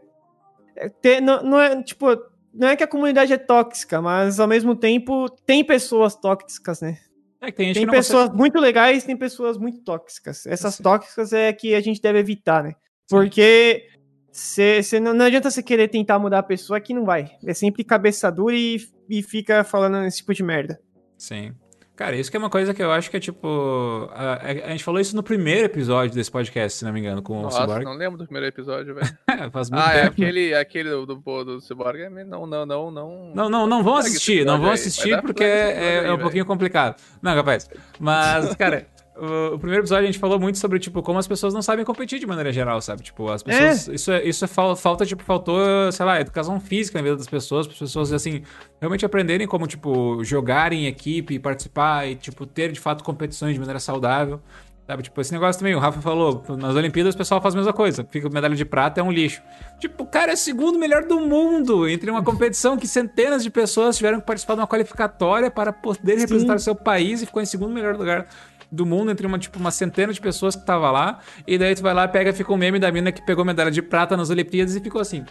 é 0.77 0.89
ter- 0.89 1.21
não, 1.21 1.41
não 1.41 1.59
é, 1.59 1.81
tipo, 1.81 2.05
não 2.53 2.67
é 2.67 2.75
que 2.75 2.83
a 2.83 2.87
comunidade 2.87 3.31
é 3.31 3.37
tóxica, 3.37 4.01
mas 4.01 4.39
ao 4.39 4.47
mesmo 4.47 4.75
tempo 4.75 5.29
tem 5.45 5.63
pessoas 5.63 6.15
tóxicas, 6.15 6.81
né? 6.81 6.97
É 7.41 7.51
tem 7.51 7.67
gente 7.67 7.75
Tem 7.77 7.87
pessoas 7.87 8.29
muito 8.31 8.59
legais 8.59 9.03
tem 9.03 9.15
pessoas 9.15 9.57
muito 9.57 9.79
tóxicas. 9.83 10.45
Essas 10.47 10.75
Sim. 10.75 10.83
tóxicas 10.83 11.31
é 11.33 11.53
que 11.53 11.75
a 11.75 11.81
gente 11.81 12.01
deve 12.01 12.19
evitar, 12.19 12.63
né? 12.63 12.73
Porque 13.09 13.87
cê, 14.31 14.81
cê 14.81 14.99
não, 14.99 15.13
não 15.13 15.25
adianta 15.25 15.49
você 15.51 15.61
querer 15.61 15.87
tentar 15.89 16.17
mudar 16.17 16.39
a 16.39 16.43
pessoa 16.43 16.79
que 16.79 16.93
não 16.93 17.05
vai. 17.05 17.29
É 17.45 17.53
sempre 17.53 17.83
cabeça 17.83 18.31
dura 18.31 18.55
e, 18.55 18.77
e 19.09 19.21
fica 19.21 19.63
falando 19.63 20.03
esse 20.05 20.17
tipo 20.17 20.33
de 20.33 20.43
merda. 20.43 20.79
Sim. 21.17 21.53
Cara, 21.95 22.15
isso 22.17 22.29
que 22.29 22.35
é 22.35 22.39
uma 22.39 22.49
coisa 22.49 22.73
que 22.73 22.83
eu 22.83 22.91
acho 22.91 23.09
que 23.09 23.15
é 23.15 23.19
tipo. 23.21 24.09
A, 24.13 24.33
a- 24.41 24.71
gente 24.71 24.83
falou 24.83 24.99
isso 24.99 25.15
no 25.15 25.23
primeiro 25.23 25.65
episódio 25.65 26.13
desse 26.13 26.29
podcast, 26.29 26.79
se 26.79 26.85
não 26.85 26.91
me 26.91 26.99
engano, 26.99 27.21
com 27.21 27.41
Nossa, 27.41 27.59
o 27.59 27.61
Cyborg. 27.61 27.85
não 27.85 27.93
lembro 27.93 28.17
do 28.17 28.25
primeiro 28.25 28.47
episódio, 28.47 28.95
velho. 28.95 29.17
Faz 29.51 29.69
muito 29.69 29.81
ah, 29.81 29.93
é 29.93 30.01
tempo. 30.01 30.11
aquele, 30.11 30.53
aquele 30.53 30.89
do, 30.89 31.05
do, 31.05 31.15
do, 31.15 31.61
Cyborg. 31.61 32.01
é, 32.01 32.09
Não, 32.09 32.45
não, 32.45 32.65
não, 32.65 32.91
não. 32.91 33.31
Não, 33.33 33.49
não, 33.49 33.67
não 33.67 33.81
vão 33.83 33.95
assistir, 33.95 34.45
não 34.45 34.57
vão 34.59 34.67
aí, 34.69 34.73
assistir 34.73 35.21
porque 35.21 35.43
é, 35.43 35.69
episódio 35.69 35.83
é 35.85 35.99
aí, 36.09 36.11
um 36.11 36.19
pouquinho 36.19 36.45
complicado. 36.45 37.01
Não, 37.21 37.33
capaz. 37.33 37.69
Mas, 37.97 38.53
cara, 38.59 38.87
o, 39.17 39.57
primeiro 39.59 39.81
episódio 39.81 40.03
a 40.03 40.05
gente 40.07 40.19
falou 40.19 40.39
muito 40.39 40.57
sobre, 40.57 40.77
tipo, 40.79 41.01
como 41.01 41.17
as 41.17 41.27
pessoas 41.27 41.53
não 41.53 41.61
sabem 41.61 41.85
competir 41.85 42.19
de 42.19 42.27
maneira 42.27 42.51
geral, 42.51 42.81
sabe? 42.81 43.01
Tipo, 43.03 43.29
as 43.31 43.41
pessoas. 43.43 43.87
Isso 43.87 44.11
é, 44.11 44.23
isso 44.27 44.43
é 44.45 44.47
fal- 44.47 44.75
falta, 44.75 45.05
tipo, 45.05 45.23
faltou, 45.23 45.57
sei 45.91 46.05
lá, 46.05 46.19
educação 46.19 46.59
física 46.59 46.97
na 46.97 47.03
vida 47.03 47.15
das 47.15 47.27
pessoas, 47.27 47.65
para 47.65 47.73
as 47.73 47.79
pessoas, 47.79 48.11
assim, 48.13 48.43
realmente 48.79 49.05
aprenderem 49.05 49.47
como, 49.47 49.67
tipo, 49.67 50.23
jogar 50.23 50.73
em 50.73 50.85
equipe, 50.87 51.39
participar 51.39 52.07
e, 52.07 52.15
tipo, 52.15 52.45
ter 52.45 52.71
de 52.71 52.79
fato 52.79 53.03
competições 53.03 53.53
de 53.53 53.59
maneira 53.59 53.79
saudável. 53.79 54.41
Sabe, 54.87 55.01
tipo, 55.01 55.19
esse 55.19 55.31
negócio 55.33 55.57
também, 55.57 55.73
o 55.73 55.79
Rafa 55.79 55.99
falou, 55.99 56.43
nas 56.59 56.75
Olimpíadas 56.75 57.15
o 57.15 57.17
pessoal 57.17 57.41
faz 57.41 57.55
a 57.55 57.57
mesma 57.57 57.73
coisa, 57.73 58.05
fica 58.07 58.29
medalha 58.29 58.55
de 58.55 58.63
prata 58.63 59.01
é 59.01 59.03
um 59.03 59.11
lixo. 59.11 59.41
Tipo, 59.79 60.03
o 60.03 60.05
cara 60.05 60.29
é 60.31 60.35
o 60.35 60.37
segundo 60.37 60.77
melhor 60.77 61.05
do 61.05 61.19
mundo, 61.19 61.89
entre 61.89 62.11
uma 62.11 62.21
competição 62.23 62.77
que 62.77 62.87
centenas 62.87 63.41
de 63.41 63.49
pessoas 63.49 63.97
tiveram 63.97 64.19
que 64.19 64.27
participar 64.27 64.53
de 64.53 64.59
uma 64.59 64.67
qualificatória 64.67 65.49
para 65.49 65.73
poder 65.73 66.19
representar 66.19 66.57
o 66.57 66.59
seu 66.59 66.75
país 66.75 67.23
e 67.23 67.25
ficou 67.25 67.41
em 67.41 67.47
segundo 67.47 67.73
melhor 67.73 67.95
lugar 67.95 68.27
do 68.75 68.85
mundo, 68.85 69.11
entre 69.11 69.25
uma, 69.25 69.39
tipo, 69.39 69.57
uma 69.59 69.71
centena 69.71 70.11
de 70.11 70.21
pessoas 70.21 70.55
que 70.55 70.65
tava 70.65 70.91
lá, 70.91 71.19
e 71.47 71.57
daí 71.57 71.73
tu 71.75 71.81
vai 71.81 71.93
lá, 71.93 72.07
pega, 72.07 72.33
fica 72.33 72.51
um 72.51 72.57
meme 72.57 72.79
da 72.79 72.91
mina 72.91 73.11
que 73.11 73.25
pegou 73.25 73.45
medalha 73.45 73.71
de 73.71 73.81
prata 73.81 74.15
nas 74.15 74.29
Olimpíadas 74.29 74.75
e 74.75 74.79
ficou 74.79 75.01
assim. 75.01 75.25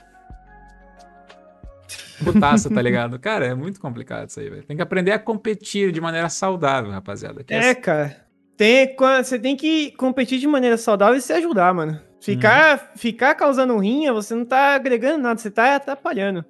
Putaça, 2.22 2.70
tá 2.72 2.80
ligado? 2.80 3.18
Cara, 3.18 3.46
é 3.46 3.54
muito 3.54 3.80
complicado 3.80 4.28
isso 4.28 4.40
aí, 4.40 4.48
velho. 4.48 4.62
Tem 4.62 4.76
que 4.76 4.82
aprender 4.82 5.12
a 5.12 5.18
competir 5.18 5.92
de 5.92 6.00
maneira 6.00 6.28
saudável, 6.28 6.90
rapaziada. 6.90 7.42
que 7.42 7.52
É, 7.52 7.74
cara. 7.74 8.24
Tem, 8.56 8.94
você 8.96 9.38
tem 9.38 9.56
que 9.56 9.90
competir 9.92 10.38
de 10.38 10.46
maneira 10.46 10.76
saudável 10.76 11.16
e 11.16 11.20
se 11.20 11.32
ajudar, 11.32 11.74
mano. 11.74 12.00
Ficar, 12.20 12.92
ficar 12.96 13.34
causando 13.34 13.76
rinha, 13.76 14.12
você 14.12 14.34
não 14.34 14.46
tá 14.46 14.74
agregando 14.76 15.18
nada, 15.18 15.38
você 15.38 15.50
tá 15.50 15.76
atrapalhando. 15.76 16.44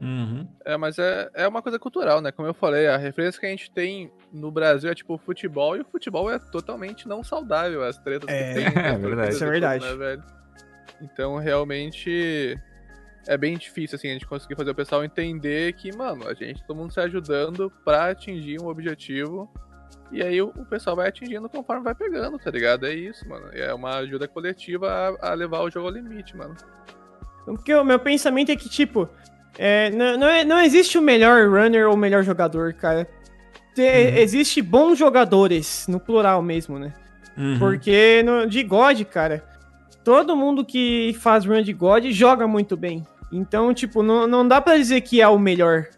Uhum. 0.00 0.46
É, 0.64 0.76
mas 0.76 0.98
é, 0.98 1.30
é 1.32 1.48
uma 1.48 1.62
coisa 1.62 1.78
cultural, 1.78 2.20
né? 2.20 2.30
Como 2.30 2.46
eu 2.46 2.52
falei, 2.52 2.86
a 2.86 2.96
referência 2.96 3.40
que 3.40 3.46
a 3.46 3.48
gente 3.48 3.70
tem 3.70 4.10
no 4.36 4.50
Brasil 4.50 4.90
é 4.90 4.94
tipo 4.94 5.16
futebol, 5.18 5.76
e 5.76 5.80
o 5.80 5.84
futebol 5.84 6.30
é 6.30 6.38
totalmente 6.38 7.08
não 7.08 7.24
saudável, 7.24 7.82
as 7.82 7.98
tretas 7.98 8.28
É, 8.28 8.54
que 8.54 8.54
tem. 8.54 8.64
é 8.84 8.88
as 8.90 9.00
verdade. 9.00 9.34
Isso 9.34 9.44
é 9.44 9.50
verdade. 9.50 9.84
né, 9.84 9.94
velho? 9.96 10.22
Então, 11.02 11.36
realmente, 11.36 12.58
é 13.26 13.36
bem 13.36 13.56
difícil, 13.56 13.96
assim, 13.96 14.08
a 14.08 14.12
gente 14.12 14.26
conseguir 14.26 14.54
fazer 14.56 14.70
o 14.70 14.74
pessoal 14.74 15.04
entender 15.04 15.72
que, 15.74 15.94
mano, 15.96 16.26
a 16.28 16.34
gente, 16.34 16.64
todo 16.64 16.76
mundo 16.76 16.92
se 16.92 17.00
ajudando 17.00 17.70
pra 17.84 18.10
atingir 18.10 18.60
um 18.62 18.68
objetivo, 18.68 19.50
e 20.12 20.22
aí 20.22 20.40
o, 20.40 20.48
o 20.56 20.64
pessoal 20.64 20.94
vai 20.96 21.08
atingindo 21.08 21.48
conforme 21.48 21.82
vai 21.82 21.94
pegando, 21.94 22.38
tá 22.38 22.50
ligado? 22.50 22.86
É 22.86 22.94
isso, 22.94 23.28
mano. 23.28 23.48
É 23.52 23.74
uma 23.74 23.96
ajuda 23.96 24.28
coletiva 24.28 24.88
a, 25.20 25.30
a 25.32 25.34
levar 25.34 25.60
o 25.62 25.70
jogo 25.70 25.88
ao 25.88 25.92
limite, 25.92 26.36
mano. 26.36 26.54
Porque 27.44 27.74
o 27.74 27.84
meu 27.84 27.98
pensamento 27.98 28.50
é 28.50 28.56
que, 28.56 28.68
tipo, 28.68 29.08
é, 29.58 29.90
não, 29.90 30.16
não, 30.18 30.28
é- 30.28 30.44
não 30.44 30.60
existe 30.60 30.96
o 30.96 31.02
melhor 31.02 31.48
runner 31.48 31.88
ou 31.88 31.94
o 31.94 31.96
melhor 31.96 32.22
jogador, 32.22 32.72
cara. 32.74 33.06
Uhum. 33.82 34.16
Existe 34.18 34.62
bons 34.62 34.98
jogadores, 34.98 35.86
no 35.88 36.00
plural 36.00 36.42
mesmo, 36.42 36.78
né? 36.78 36.94
Uhum. 37.36 37.58
Porque 37.58 38.22
no, 38.24 38.46
de 38.46 38.62
God, 38.62 39.02
cara, 39.04 39.44
todo 40.02 40.36
mundo 40.36 40.64
que 40.64 41.14
faz 41.20 41.44
run 41.44 41.62
de 41.62 41.72
God 41.72 42.06
joga 42.06 42.46
muito 42.46 42.76
bem. 42.76 43.06
Então, 43.30 43.74
tipo, 43.74 44.02
não, 44.02 44.26
não 44.26 44.46
dá 44.46 44.60
pra 44.60 44.76
dizer 44.76 45.00
que 45.02 45.20
é 45.20 45.28
o 45.28 45.38
melhor. 45.38 45.88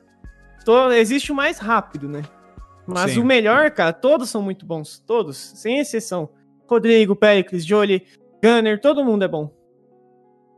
Existe 0.96 1.32
o 1.32 1.34
mais 1.34 1.58
rápido, 1.58 2.08
né? 2.08 2.22
Mas 2.86 3.12
Sim. 3.12 3.20
o 3.20 3.24
melhor, 3.24 3.70
cara, 3.70 3.92
todos 3.92 4.30
são 4.30 4.42
muito 4.42 4.66
bons. 4.66 4.98
Todos, 5.06 5.36
sem 5.36 5.78
exceção. 5.78 6.30
Rodrigo, 6.66 7.14
Pericles, 7.16 7.64
Jolie, 7.64 8.06
Gunner, 8.42 8.80
todo 8.80 9.04
mundo 9.04 9.24
é 9.24 9.28
bom. 9.28 9.50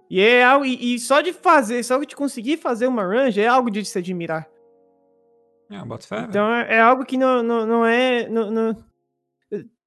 E 0.09 0.21
é. 0.21 0.45
E, 0.65 0.95
e 0.95 0.99
só 0.99 1.21
de 1.21 1.33
fazer, 1.33 1.83
só 1.85 1.99
de 1.99 2.17
conseguir 2.17 2.57
fazer 2.57 2.87
uma 2.87 3.05
run 3.05 3.31
é 3.37 3.47
algo 3.47 3.71
de 3.71 3.85
se 3.85 3.99
admirar. 3.99 4.49
É, 5.71 5.79
bota 5.85 6.07
fé. 6.07 6.27
Então 6.29 6.53
é, 6.53 6.75
é 6.77 6.81
algo 6.81 7.05
que 7.05 7.17
não, 7.17 7.43
não, 7.43 7.67
não 7.67 7.87
é. 7.87 8.29
não- 8.29 8.51
não- 8.51 8.77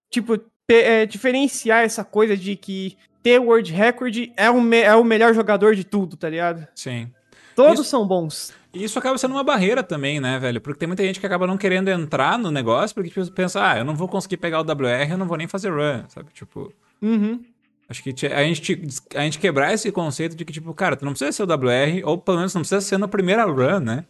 tipo, 0.10 0.40
é, 0.70 1.06
diferenciar 1.06 1.84
essa 1.84 2.04
coisa 2.04 2.36
de 2.38 2.56
que 2.56 2.98
ter 3.22 3.40
World 3.40 3.72
Record 3.72 4.16
é 4.38 4.50
o, 4.50 4.62
me- 4.62 4.82
é 4.82 4.96
o 4.96 5.04
melhor 5.04 5.34
jogador 5.34 5.76
de 5.76 5.84
tudo, 5.84 6.16
tá 6.18 6.30
ligado? 6.30 6.68
Sim. 6.76 7.10
Todos 7.56 7.82
Isso- 7.82 7.90
são 7.90 8.08
bons. 8.08 8.54
E 8.74 8.84
isso 8.84 8.98
acaba 8.98 9.18
sendo 9.20 9.36
uma 9.36 9.44
barreira 9.44 9.84
também, 9.84 10.20
né, 10.20 10.40
velho? 10.40 10.60
Porque 10.60 10.80
tem 10.80 10.88
muita 10.88 11.04
gente 11.04 11.20
que 11.20 11.26
acaba 11.28 11.46
não 11.46 11.58
querendo 11.58 11.90
entrar 11.90 12.40
no 12.40 12.50
negócio 12.50 12.96
porque 12.96 13.10
tipo, 13.12 13.32
pensa, 13.32 13.64
ah, 13.72 13.78
eu 13.78 13.86
não 13.86 13.96
vou 13.96 14.08
conseguir 14.08 14.38
pegar 14.38 14.60
o 14.62 14.64
WR, 14.64 15.12
eu 15.12 15.18
não 15.18 15.28
vou 15.28 15.38
nem 15.38 15.48
fazer 15.48 15.70
run, 15.70 16.04
sabe? 16.08 16.32
Tipo, 16.34 16.74
Uhum. 17.00 17.40
acho 17.88 18.02
que 18.02 18.10
a 18.26 18.44
gente, 18.44 18.82
a 19.16 19.22
gente 19.22 19.38
quebrar 19.38 19.72
esse 19.74 19.92
conceito 19.92 20.36
de 20.36 20.44
que, 20.44 20.52
tipo, 20.52 20.74
cara, 20.74 20.96
tu 20.96 21.06
não 21.06 21.12
precisa 21.12 21.32
ser 21.32 21.44
o 21.44 21.46
WR, 21.46 22.02
ou 22.04 22.18
pelo 22.18 22.38
menos 22.38 22.54
não 22.56 22.62
precisa 22.62 22.82
ser 22.82 22.98
na 22.98 23.08
primeira 23.08 23.46
run, 23.46 23.80
né? 23.80 24.06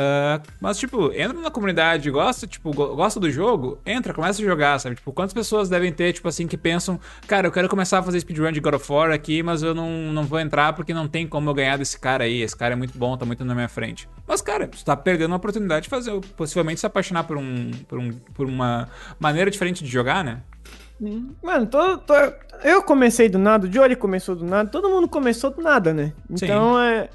Ah, 0.00 0.40
mas, 0.60 0.78
tipo, 0.78 1.10
entra 1.12 1.32
na 1.40 1.50
comunidade, 1.50 2.08
gosta, 2.08 2.46
tipo, 2.46 2.70
go- 2.72 2.94
gosta 2.94 3.18
do 3.18 3.28
jogo, 3.32 3.80
entra, 3.84 4.14
começa 4.14 4.40
a 4.40 4.44
jogar, 4.44 4.78
sabe? 4.78 4.94
Tipo, 4.94 5.12
quantas 5.12 5.34
pessoas 5.34 5.68
devem 5.68 5.92
ter, 5.92 6.12
tipo 6.12 6.28
assim, 6.28 6.46
que 6.46 6.56
pensam, 6.56 7.00
cara, 7.26 7.48
eu 7.48 7.50
quero 7.50 7.68
começar 7.68 7.98
a 7.98 8.02
fazer 8.04 8.20
speedrun 8.20 8.52
de 8.52 8.60
God 8.60 8.74
of 8.74 8.92
War 8.92 9.10
aqui, 9.10 9.42
mas 9.42 9.60
eu 9.60 9.74
não, 9.74 9.90
não 10.12 10.22
vou 10.22 10.38
entrar 10.38 10.72
porque 10.72 10.94
não 10.94 11.08
tem 11.08 11.26
como 11.26 11.50
eu 11.50 11.54
ganhar 11.54 11.76
desse 11.76 11.98
cara 11.98 12.22
aí, 12.22 12.42
esse 12.42 12.56
cara 12.56 12.74
é 12.74 12.76
muito 12.76 12.96
bom, 12.96 13.16
tá 13.16 13.26
muito 13.26 13.44
na 13.44 13.56
minha 13.56 13.68
frente. 13.68 14.08
Mas, 14.24 14.40
cara, 14.40 14.68
tu 14.68 14.84
tá 14.84 14.96
perdendo 14.96 15.32
uma 15.32 15.36
oportunidade 15.38 15.82
de 15.84 15.88
fazer, 15.88 16.12
possivelmente 16.36 16.78
se 16.78 16.86
apaixonar 16.86 17.24
por, 17.24 17.36
um, 17.36 17.72
por, 17.88 17.98
um, 17.98 18.12
por 18.12 18.46
uma 18.46 18.88
maneira 19.18 19.50
diferente 19.50 19.82
de 19.82 19.90
jogar, 19.90 20.22
né? 20.22 20.42
Mano, 21.42 21.66
tô- 21.66 21.98
tô- 21.98 22.14
eu 22.64 22.82
comecei 22.82 23.28
do 23.28 23.38
nada, 23.38 23.66
o 23.68 23.72
Jolie 23.72 23.94
começou 23.96 24.34
do 24.34 24.44
nada, 24.44 24.68
todo 24.68 24.88
mundo 24.88 25.08
começou 25.08 25.50
do 25.50 25.62
nada, 25.62 25.92
né? 25.94 26.12
Sim. 26.36 26.44
Então 26.44 26.78
é. 26.80 27.08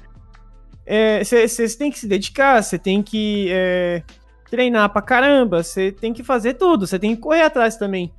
Você 0.86 1.76
tem 1.76 1.90
que 1.90 1.98
se 1.98 2.06
dedicar, 2.06 2.62
você 2.62 2.78
tem 2.78 3.02
que 3.02 3.48
é, 3.50 4.02
treinar 4.50 4.90
pra 4.90 5.02
caramba, 5.02 5.62
você 5.62 5.90
tem 5.90 6.12
que 6.12 6.22
fazer 6.22 6.54
tudo, 6.54 6.86
você 6.86 6.98
tem 6.98 7.14
que 7.14 7.22
correr 7.22 7.42
atrás 7.42 7.76
também. 7.76 8.12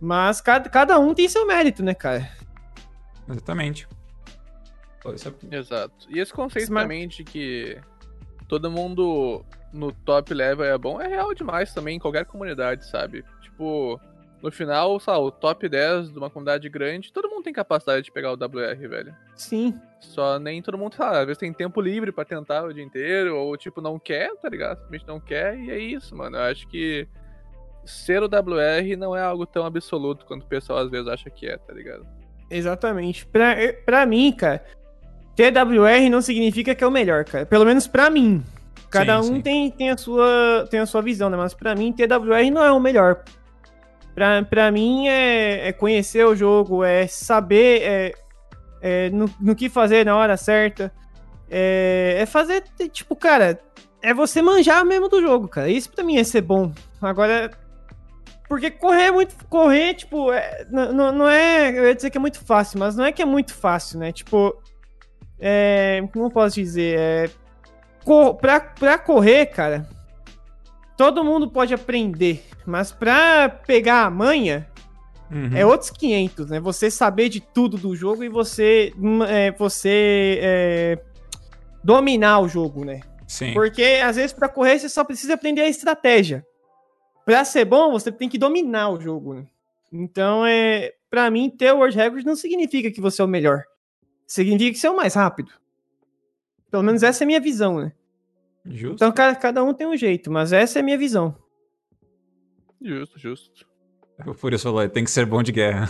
Mas 0.00 0.40
cada, 0.40 0.68
cada 0.68 0.98
um 0.98 1.14
tem 1.14 1.28
seu 1.28 1.46
mérito, 1.46 1.82
né, 1.82 1.94
cara? 1.94 2.28
Exatamente. 3.28 3.86
É- 5.04 5.56
Exato. 5.56 6.06
E 6.08 6.18
esse 6.18 6.32
conceito 6.32 6.66
Smart. 6.66 6.84
também 6.84 7.08
de 7.08 7.24
que 7.24 7.78
todo 8.48 8.70
mundo 8.70 9.44
no 9.72 9.92
top 9.92 10.34
level 10.34 10.64
é 10.66 10.76
bom 10.76 11.00
é 11.00 11.08
real 11.08 11.32
demais 11.34 11.72
também 11.72 11.96
em 11.96 11.98
qualquer 11.98 12.26
comunidade, 12.26 12.86
sabe? 12.88 13.24
Tipo, 13.40 14.00
no 14.42 14.50
final, 14.50 14.98
sabe, 14.98 15.20
o 15.20 15.30
top 15.30 15.68
10 15.68 16.10
de 16.10 16.18
uma 16.18 16.28
comunidade 16.28 16.68
grande, 16.68 17.12
todo 17.12 17.28
mundo 17.28 17.44
tem 17.44 17.52
capacidade 17.52 18.02
de 18.02 18.10
pegar 18.10 18.32
o 18.32 18.34
WR, 18.34 18.88
velho. 18.88 19.14
Sim. 19.36 19.78
Só 20.00 20.38
nem 20.38 20.60
todo 20.60 20.76
mundo, 20.76 20.94
sabe, 20.94 21.18
às 21.18 21.26
vezes 21.26 21.38
tem 21.38 21.52
tempo 21.52 21.80
livre 21.80 22.10
pra 22.10 22.24
tentar 22.24 22.64
o 22.64 22.74
dia 22.74 22.82
inteiro, 22.82 23.36
ou 23.36 23.56
tipo, 23.56 23.80
não 23.80 23.98
quer, 23.98 24.34
tá 24.36 24.48
ligado? 24.48 24.78
Simplesmente 24.78 25.06
não 25.06 25.20
quer, 25.20 25.56
e 25.58 25.70
é 25.70 25.78
isso, 25.78 26.16
mano. 26.16 26.36
Eu 26.36 26.42
acho 26.42 26.66
que 26.66 27.06
ser 27.84 28.22
o 28.22 28.26
WR 28.26 28.96
não 28.98 29.16
é 29.16 29.22
algo 29.22 29.46
tão 29.46 29.64
absoluto 29.64 30.26
quanto 30.26 30.42
o 30.42 30.48
pessoal 30.48 30.80
às 30.80 30.90
vezes 30.90 31.06
acha 31.06 31.30
que 31.30 31.46
é, 31.46 31.56
tá 31.56 31.72
ligado? 31.72 32.04
Exatamente. 32.50 33.24
Pra, 33.26 33.56
pra 33.84 34.04
mim, 34.04 34.32
cara, 34.32 34.64
TWR 35.34 36.10
não 36.10 36.20
significa 36.20 36.74
que 36.74 36.84
é 36.84 36.86
o 36.86 36.90
melhor, 36.90 37.24
cara. 37.24 37.46
Pelo 37.46 37.64
menos 37.64 37.86
pra 37.86 38.10
mim. 38.10 38.42
Cada 38.90 39.22
Sim, 39.22 39.30
um 39.30 39.34
sim. 39.36 39.40
Tem, 39.40 39.70
tem, 39.70 39.90
a 39.90 39.96
sua, 39.96 40.66
tem 40.70 40.80
a 40.80 40.86
sua 40.86 41.00
visão, 41.00 41.30
né? 41.30 41.36
Mas 41.36 41.54
pra 41.54 41.74
mim, 41.74 41.92
TWR 41.92 42.50
não 42.52 42.62
é 42.62 42.70
o 42.70 42.78
melhor. 42.78 43.24
Pra, 44.14 44.42
pra 44.42 44.70
mim, 44.70 45.08
é, 45.08 45.68
é 45.68 45.72
conhecer 45.72 46.24
o 46.26 46.36
jogo, 46.36 46.84
é 46.84 47.06
saber 47.06 47.82
é, 47.82 48.12
é, 48.82 49.10
no, 49.10 49.24
no 49.40 49.54
que 49.54 49.68
fazer 49.70 50.04
na 50.04 50.16
hora 50.16 50.36
certa. 50.36 50.92
É, 51.50 52.16
é 52.20 52.26
fazer, 52.26 52.62
tipo, 52.90 53.16
cara, 53.16 53.58
é 54.02 54.12
você 54.12 54.42
manjar 54.42 54.84
mesmo 54.84 55.08
do 55.08 55.20
jogo, 55.20 55.48
cara. 55.48 55.68
Isso 55.68 55.90
pra 55.90 56.04
mim 56.04 56.18
é 56.18 56.24
ser 56.24 56.42
bom. 56.42 56.72
Agora, 57.00 57.50
porque 58.48 58.70
correr 58.70 59.04
é 59.04 59.10
muito. 59.10 59.34
Correr, 59.48 59.94
tipo, 59.94 60.30
é, 60.32 60.66
não, 60.70 61.12
não- 61.12 61.28
é. 61.28 61.70
Eu 61.70 61.86
ia 61.86 61.94
dizer 61.94 62.10
que 62.10 62.18
é 62.18 62.20
muito 62.20 62.44
fácil, 62.44 62.78
mas 62.78 62.94
não 62.96 63.04
é 63.04 63.12
que 63.12 63.22
é 63.22 63.26
muito 63.26 63.54
fácil, 63.54 63.98
né? 63.98 64.12
Tipo. 64.12 64.54
É, 65.40 66.02
como 66.12 66.26
eu 66.26 66.30
posso 66.30 66.54
dizer? 66.56 66.98
É, 66.98 67.30
cor, 68.04 68.34
pra, 68.34 68.60
pra 68.60 68.98
correr, 68.98 69.46
cara. 69.46 69.86
Todo 71.02 71.24
mundo 71.24 71.50
pode 71.50 71.74
aprender. 71.74 72.44
Mas 72.64 72.92
pra 72.92 73.48
pegar 73.48 74.04
a 74.04 74.10
manha, 74.10 74.68
Uhum. 75.30 75.50
é 75.56 75.66
outros 75.66 75.90
500, 75.90 76.50
né? 76.50 76.60
Você 76.60 76.90
saber 76.90 77.28
de 77.28 77.40
tudo 77.40 77.76
do 77.76 77.96
jogo 77.96 78.22
e 78.22 78.28
você. 78.28 78.92
hum, 78.96 79.24
é, 79.24 79.50
você. 79.50 80.38
é, 80.40 80.98
dominar 81.82 82.38
o 82.38 82.48
jogo, 82.48 82.84
né? 82.84 83.00
Sim. 83.26 83.52
Porque 83.52 83.82
às 84.04 84.14
vezes 84.14 84.32
pra 84.32 84.48
correr 84.48 84.78
você 84.78 84.88
só 84.88 85.02
precisa 85.02 85.34
aprender 85.34 85.62
a 85.62 85.68
estratégia. 85.68 86.46
Pra 87.24 87.44
ser 87.44 87.64
bom, 87.64 87.90
você 87.90 88.12
tem 88.12 88.28
que 88.28 88.38
dominar 88.38 88.90
o 88.90 89.00
jogo. 89.00 89.34
Né? 89.34 89.46
Então, 89.92 90.46
é, 90.46 90.92
para 91.10 91.28
mim, 91.32 91.50
ter 91.50 91.72
o 91.72 91.78
World 91.78 91.96
Record 91.96 92.24
não 92.24 92.36
significa 92.36 92.90
que 92.92 93.00
você 93.00 93.20
é 93.20 93.24
o 93.24 93.28
melhor. 93.28 93.64
Significa 94.26 94.70
que 94.72 94.78
você 94.78 94.86
é 94.86 94.90
o 94.90 94.96
mais 94.96 95.14
rápido. 95.14 95.50
Pelo 96.70 96.82
menos 96.84 97.02
essa 97.02 97.22
é 97.22 97.24
a 97.24 97.26
minha 97.26 97.40
visão, 97.40 97.80
né? 97.80 97.92
Justo. 98.64 98.94
Então, 98.94 99.12
ca- 99.12 99.34
cada 99.34 99.62
um 99.64 99.74
tem 99.74 99.86
um 99.86 99.96
jeito, 99.96 100.30
mas 100.30 100.52
essa 100.52 100.78
é 100.78 100.82
a 100.82 100.84
minha 100.84 100.98
visão. 100.98 101.34
Justo, 102.80 103.18
justo. 103.18 103.66
O 104.26 104.34
Fúrias 104.34 104.62
falou, 104.62 104.88
tem 104.88 105.04
que 105.04 105.10
ser 105.10 105.26
bom 105.26 105.42
de 105.42 105.52
guerra. 105.52 105.88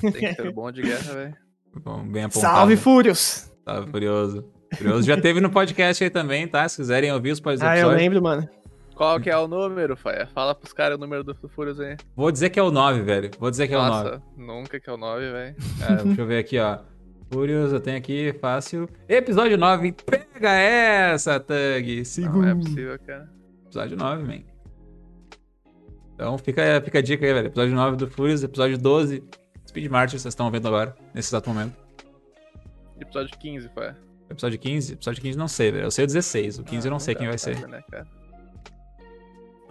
Tem 0.00 0.12
que 0.12 0.34
ser 0.34 0.52
bom 0.52 0.70
de 0.70 0.82
guerra, 0.82 1.12
velho. 1.14 1.36
Bom, 1.82 2.02
bem 2.06 2.24
apontado. 2.24 2.54
Salve, 2.54 2.76
Fúrios! 2.76 3.50
Tá 3.64 3.86
furioso. 3.86 4.50
Furioso 4.74 5.06
já 5.06 5.20
teve 5.20 5.40
no 5.40 5.50
podcast 5.50 6.02
aí 6.02 6.10
também, 6.10 6.46
tá? 6.48 6.68
Se 6.68 6.76
quiserem 6.76 7.12
ouvir 7.12 7.30
os 7.32 7.40
podcasts. 7.40 7.82
Ah, 7.82 7.86
eu 7.86 7.94
lembro, 7.94 8.22
mano. 8.22 8.48
Qual 8.94 9.18
que 9.20 9.30
é 9.30 9.36
o 9.36 9.48
número, 9.48 9.96
Faia? 9.96 10.28
Fala 10.34 10.54
pros 10.54 10.72
caras 10.72 10.96
o 10.96 11.00
número 11.00 11.24
do 11.24 11.34
Fúrios 11.48 11.80
aí. 11.80 11.96
Vou 12.14 12.30
dizer 12.30 12.50
que 12.50 12.58
é 12.58 12.62
o 12.62 12.70
9, 12.70 13.02
velho. 13.02 13.30
Vou 13.38 13.50
dizer 13.50 13.66
que 13.68 13.74
é 13.74 13.78
o 13.78 13.82
9. 13.82 14.04
Nossa, 14.10 14.22
nunca 14.36 14.78
que 14.80 14.88
é 14.88 14.92
o 14.92 14.96
9, 14.96 15.30
velho. 15.32 15.56
É, 16.00 16.04
deixa 16.04 16.20
eu 16.20 16.26
ver 16.26 16.38
aqui, 16.38 16.58
ó. 16.58 16.78
Furious, 17.32 17.72
eu 17.72 17.80
tenho 17.80 17.96
aqui, 17.96 18.34
fácil. 18.34 18.86
Episódio 19.08 19.56
9. 19.56 19.92
Pega 19.92 20.50
essa, 20.50 21.40
Tug. 21.40 21.96
Não 21.96 22.04
Segundo. 22.04 22.48
é 22.48 22.54
possível, 22.54 22.98
cara. 22.98 23.30
Episódio 23.64 23.96
9, 23.96 24.22
man. 24.24 24.42
Então 26.14 26.36
fica, 26.36 26.82
fica 26.84 26.98
a 26.98 27.02
dica 27.02 27.24
aí, 27.24 27.32
velho. 27.32 27.46
Episódio 27.46 27.74
9 27.74 27.96
do 27.96 28.10
Furious, 28.10 28.42
episódio 28.42 28.76
12. 28.76 29.24
Speed 29.66 29.90
Martyr, 29.90 30.18
vocês 30.18 30.32
estão 30.32 30.50
vendo 30.50 30.68
agora, 30.68 30.94
nesse 31.14 31.30
exato 31.30 31.48
momento. 31.48 31.74
Episódio 33.00 33.36
15, 33.38 33.68
Faia. 33.70 33.96
Episódio 34.28 34.58
15, 34.58 34.92
episódio 34.92 35.22
15 35.22 35.38
não 35.38 35.48
sei, 35.48 35.72
velho. 35.72 35.84
Eu 35.84 35.90
sei 35.90 36.04
o 36.04 36.06
16. 36.06 36.58
O 36.58 36.64
15 36.64 36.86
eu 36.86 36.90
não 36.90 36.98
sei 36.98 37.14
quem 37.14 37.28
vai 37.28 37.38
ser. 37.38 37.66
Né, 37.66 37.82
cara? 37.90 38.06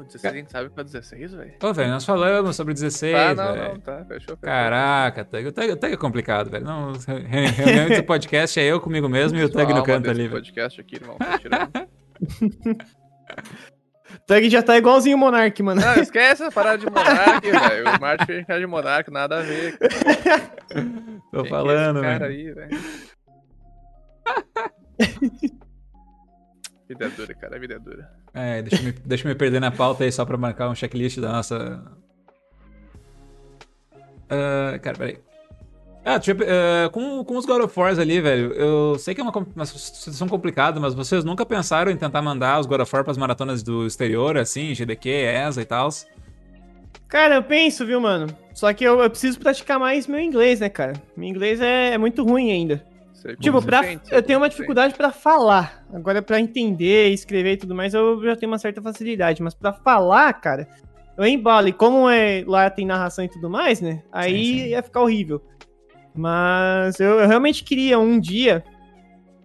O 0.01 0.05
16 0.05 0.33
a 0.33 0.37
gente 0.37 0.51
sabe 0.51 0.69
qual 0.69 0.81
é 0.81 0.83
16, 0.83 1.33
velho? 1.33 1.53
Ô, 1.63 1.73
velho, 1.73 1.89
nós 1.91 2.05
falamos 2.05 2.55
sobre 2.55 2.73
16, 2.73 3.15
Ah, 3.15 3.33
não, 3.35 3.53
velho. 3.53 3.69
não, 3.73 3.79
tá. 3.79 3.97
Fechou, 4.05 4.19
fechou. 4.35 4.37
Caraca, 4.37 5.23
Tug. 5.25 5.47
O 5.47 5.51
Tug, 5.51 5.77
é 5.93 5.97
complicado, 5.97 6.49
velho. 6.49 6.65
Não, 6.65 6.93
re- 6.93 7.45
reunião 7.47 7.89
do 7.99 8.03
podcast 8.03 8.59
é 8.59 8.63
eu 8.63 8.79
comigo 8.81 9.07
mesmo 9.07 9.37
e 9.37 9.43
o 9.43 9.49
Tug 9.49 9.73
no 9.73 9.83
canto 9.83 10.09
ali, 10.09 10.23
velho. 10.23 10.31
podcast 10.31 10.81
aqui, 10.81 10.95
irmão. 10.95 11.17
Tá 11.17 11.37
tirando. 11.37 11.71
Tug 14.27 14.49
já 14.49 14.61
tá 14.61 14.77
igualzinho 14.77 15.15
o 15.15 15.19
Monark, 15.19 15.63
mano. 15.63 15.79
Não, 15.79 15.95
esquece 15.95 16.43
essa 16.43 16.51
parada 16.51 16.77
de 16.79 16.85
monarca, 16.85 17.39
velho. 17.41 17.85
O 17.97 18.01
Martin 18.01 18.25
fez 18.25 18.45
cara 18.45 18.59
de 18.59 18.67
monarca, 18.67 19.09
nada 19.11 19.39
a 19.39 19.41
ver. 19.41 19.77
Cara. 19.77 19.91
Tô 21.31 21.43
Quem 21.43 21.43
que 21.43 21.47
é 21.47 21.49
falando, 21.49 21.97
esse 21.99 22.05
cara 22.05 22.27
velho. 22.27 22.49
aí, 22.49 22.53
velho. 22.53 22.79
vida 26.91 27.05
é 27.05 27.09
dura, 27.09 27.33
cara. 27.33 27.59
Vida 27.59 27.73
é 27.75 27.79
dura. 27.79 28.11
É, 28.33 28.61
deixa 28.61 28.81
eu, 28.81 28.85
me, 28.85 28.91
deixa 28.91 29.27
eu 29.27 29.29
me 29.29 29.35
perder 29.35 29.61
na 29.61 29.71
pauta 29.71 30.03
aí 30.03 30.11
só 30.11 30.25
pra 30.25 30.37
marcar 30.37 30.69
um 30.69 30.75
checklist 30.75 31.19
da 31.19 31.31
nossa. 31.31 31.81
Ah, 34.29 34.79
cara, 34.79 34.97
peraí. 34.97 35.17
Ah, 36.03 36.19
tipo, 36.19 36.43
ah, 36.43 36.89
com, 36.89 37.23
com 37.23 37.37
os 37.37 37.45
God 37.45 37.63
of 37.63 37.79
Wars 37.79 37.99
ali, 37.99 38.19
velho, 38.19 38.53
eu 38.53 38.97
sei 38.97 39.13
que 39.13 39.21
é 39.21 39.23
uma, 39.23 39.31
uma 39.55 39.65
situação 39.65 40.27
complicada, 40.27 40.79
mas 40.79 40.93
vocês 40.93 41.23
nunca 41.23 41.45
pensaram 41.45 41.91
em 41.91 41.97
tentar 41.97 42.21
mandar 42.21 42.59
os 42.59 42.65
God 42.65 42.81
of 42.81 42.95
War 42.95 43.03
pras 43.03 43.17
maratonas 43.17 43.61
do 43.61 43.85
exterior, 43.85 44.37
assim, 44.37 44.73
GDQ, 44.73 45.09
ESA 45.09 45.61
e 45.61 45.65
tal? 45.65 45.89
Cara, 47.07 47.35
eu 47.35 47.43
penso, 47.43 47.85
viu, 47.85 48.01
mano? 48.01 48.27
Só 48.53 48.73
que 48.73 48.83
eu, 48.83 48.99
eu 48.99 49.09
preciso 49.09 49.39
praticar 49.39 49.79
mais 49.79 50.07
meu 50.07 50.19
inglês, 50.19 50.59
né, 50.59 50.69
cara? 50.69 50.93
Meu 51.15 51.27
inglês 51.27 51.61
é, 51.61 51.93
é 51.93 51.97
muito 51.97 52.23
ruim 52.23 52.51
ainda. 52.51 52.83
Você 53.21 53.35
Tipo, 53.35 53.61
pra, 53.61 53.81
eu 54.09 54.23
tenho 54.23 54.39
uma 54.39 54.49
dificuldade 54.49 54.95
pra 54.95 55.11
falar. 55.11 55.85
Agora, 55.93 56.23
pra 56.23 56.39
entender, 56.39 57.09
escrever 57.09 57.53
e 57.53 57.57
tudo 57.57 57.75
mais, 57.75 57.93
eu 57.93 58.19
já 58.23 58.35
tenho 58.35 58.51
uma 58.51 58.57
certa 58.57 58.81
facilidade. 58.81 59.43
Mas 59.43 59.53
pra 59.53 59.71
falar, 59.71 60.33
cara, 60.33 60.67
eu 61.15 61.23
embalo. 61.25 61.67
E 61.67 61.73
como 61.73 62.09
é, 62.09 62.43
lá 62.47 62.67
tem 62.69 62.83
narração 62.85 63.23
e 63.23 63.29
tudo 63.29 63.47
mais, 63.47 63.79
né? 63.79 64.01
Aí 64.11 64.45
Sim, 64.45 64.59
sim. 64.59 64.67
ia 64.69 64.81
ficar 64.81 65.01
horrível. 65.01 65.39
Mas 66.15 66.99
eu, 66.99 67.19
eu 67.19 67.27
realmente 67.27 67.63
queria 67.63 67.99
um 67.99 68.19
dia. 68.19 68.63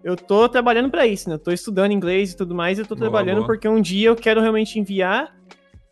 Eu 0.03 0.15
tô 0.15 0.49
trabalhando 0.49 0.89
pra 0.89 1.05
isso, 1.05 1.29
né? 1.29 1.35
Eu 1.35 1.39
tô 1.39 1.51
estudando 1.51 1.91
inglês 1.91 2.31
e 2.31 2.37
tudo 2.37 2.55
mais. 2.55 2.79
Eu 2.79 2.85
tô 2.85 2.95
Boa, 2.95 3.01
trabalhando 3.01 3.37
boa. 3.37 3.47
porque 3.47 3.67
um 3.67 3.79
dia 3.79 4.09
eu 4.09 4.15
quero 4.15 4.41
realmente 4.41 4.79
enviar 4.79 5.35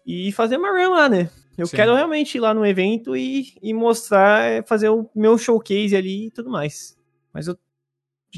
e 0.08 0.32
fazer 0.32 0.58
uma 0.58 0.72
run 0.72 0.90
lá, 0.90 1.08
né? 1.08 1.30
Eu 1.56 1.68
Sim. 1.68 1.76
quero 1.76 1.94
realmente 1.94 2.36
ir 2.36 2.42
lá 2.42 2.52
no 2.52 2.66
evento 2.66 3.16
e, 3.16 3.54
e 3.62 3.74
mostrar, 3.76 4.42
é, 4.50 4.64
fazer 4.64 4.90
o 4.90 5.08
meu 5.16 5.38
showcase 5.38 5.96
ali 5.96 6.28
e 6.28 6.32
tudo 6.32 6.50
mais. 6.50 6.98
Mas 7.32 7.48
eu 7.48 7.56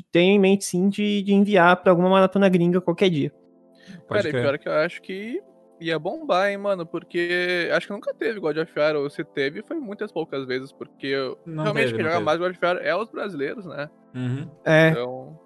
tenho 0.03 0.33
em 0.33 0.39
mente 0.39 0.65
sim 0.65 0.89
de, 0.89 1.21
de 1.21 1.33
enviar 1.33 1.77
pra 1.77 1.91
alguma 1.91 2.09
maratona 2.09 2.49
gringa 2.49 2.81
qualquer 2.81 3.09
dia. 3.09 3.31
Pode 4.07 4.23
Cara, 4.23 4.29
e 4.29 4.41
pior 4.41 4.57
que 4.57 4.67
eu 4.67 4.73
acho 4.73 5.01
que 5.01 5.41
ia 5.79 5.99
bombar, 5.99 6.49
hein, 6.49 6.57
mano, 6.57 6.85
porque 6.85 7.69
acho 7.71 7.87
que 7.87 7.93
nunca 7.93 8.13
teve 8.13 8.39
God 8.39 8.57
of 8.57 8.71
War, 8.77 8.95
ou 8.95 9.09
se 9.09 9.23
teve, 9.23 9.61
foi 9.61 9.77
muitas 9.77 10.11
poucas 10.11 10.45
vezes, 10.45 10.71
porque 10.71 11.13
Não 11.45 11.63
realmente 11.63 11.85
teve, 11.85 11.95
quem 11.97 12.03
não 12.03 12.11
joga 12.11 12.15
teve. 12.15 12.25
mais 12.25 12.39
God 12.39 12.51
of 12.51 12.59
War 12.65 12.77
é 12.77 12.95
os 12.95 13.09
brasileiros, 13.09 13.65
né? 13.65 13.89
Uhum. 14.15 14.49
É. 14.65 14.89
Então, 14.89 15.39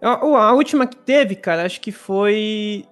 A, 0.00 0.48
a 0.48 0.52
última 0.52 0.86
que 0.86 0.96
teve, 0.96 1.34
cara, 1.34 1.64
acho 1.64 1.80
que 1.80 1.90
foi. 1.90 2.84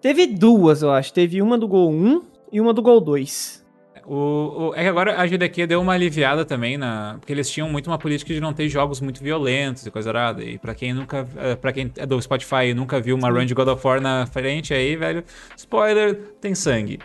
Teve 0.00 0.26
duas, 0.26 0.82
eu 0.82 0.90
acho. 0.90 1.12
Teve 1.12 1.42
uma 1.42 1.58
do 1.58 1.68
Gol 1.68 1.90
1 1.90 2.22
e 2.52 2.60
uma 2.60 2.72
do 2.72 2.82
Gol 2.82 3.00
2. 3.00 3.61
O, 4.06 4.70
o- 4.70 4.74
é 4.74 4.82
que 4.82 4.88
agora 4.88 5.20
a 5.20 5.26
GDQ 5.26 5.66
deu 5.66 5.80
uma 5.80 5.92
aliviada 5.92 6.44
também, 6.44 6.76
na, 6.76 7.16
porque 7.20 7.32
eles 7.32 7.48
tinham 7.50 7.68
muito 7.68 7.88
uma 7.88 7.98
política 7.98 8.34
de 8.34 8.40
não 8.40 8.52
ter 8.52 8.68
jogos 8.68 9.00
muito 9.00 9.22
violentos 9.22 9.86
e 9.86 9.90
coisa 9.90 10.10
errada. 10.10 10.42
E 10.42 10.58
pra 10.58 10.74
quem 10.74 10.92
nunca. 10.92 11.26
eh, 11.36 11.54
para 11.56 11.72
quem 11.72 11.90
é 11.96 12.04
do 12.06 12.20
Spotify 12.20 12.66
e 12.70 12.74
nunca 12.74 13.00
viu 13.00 13.14
uma 13.16 13.30
run 13.30 13.44
de 13.46 13.54
God 13.54 13.68
of 13.68 13.86
War 13.86 14.00
na 14.00 14.26
frente 14.26 14.74
aí, 14.74 14.96
velho. 14.96 15.22
Spoiler, 15.56 16.14
tem 16.40 16.54
sangue. 16.54 16.98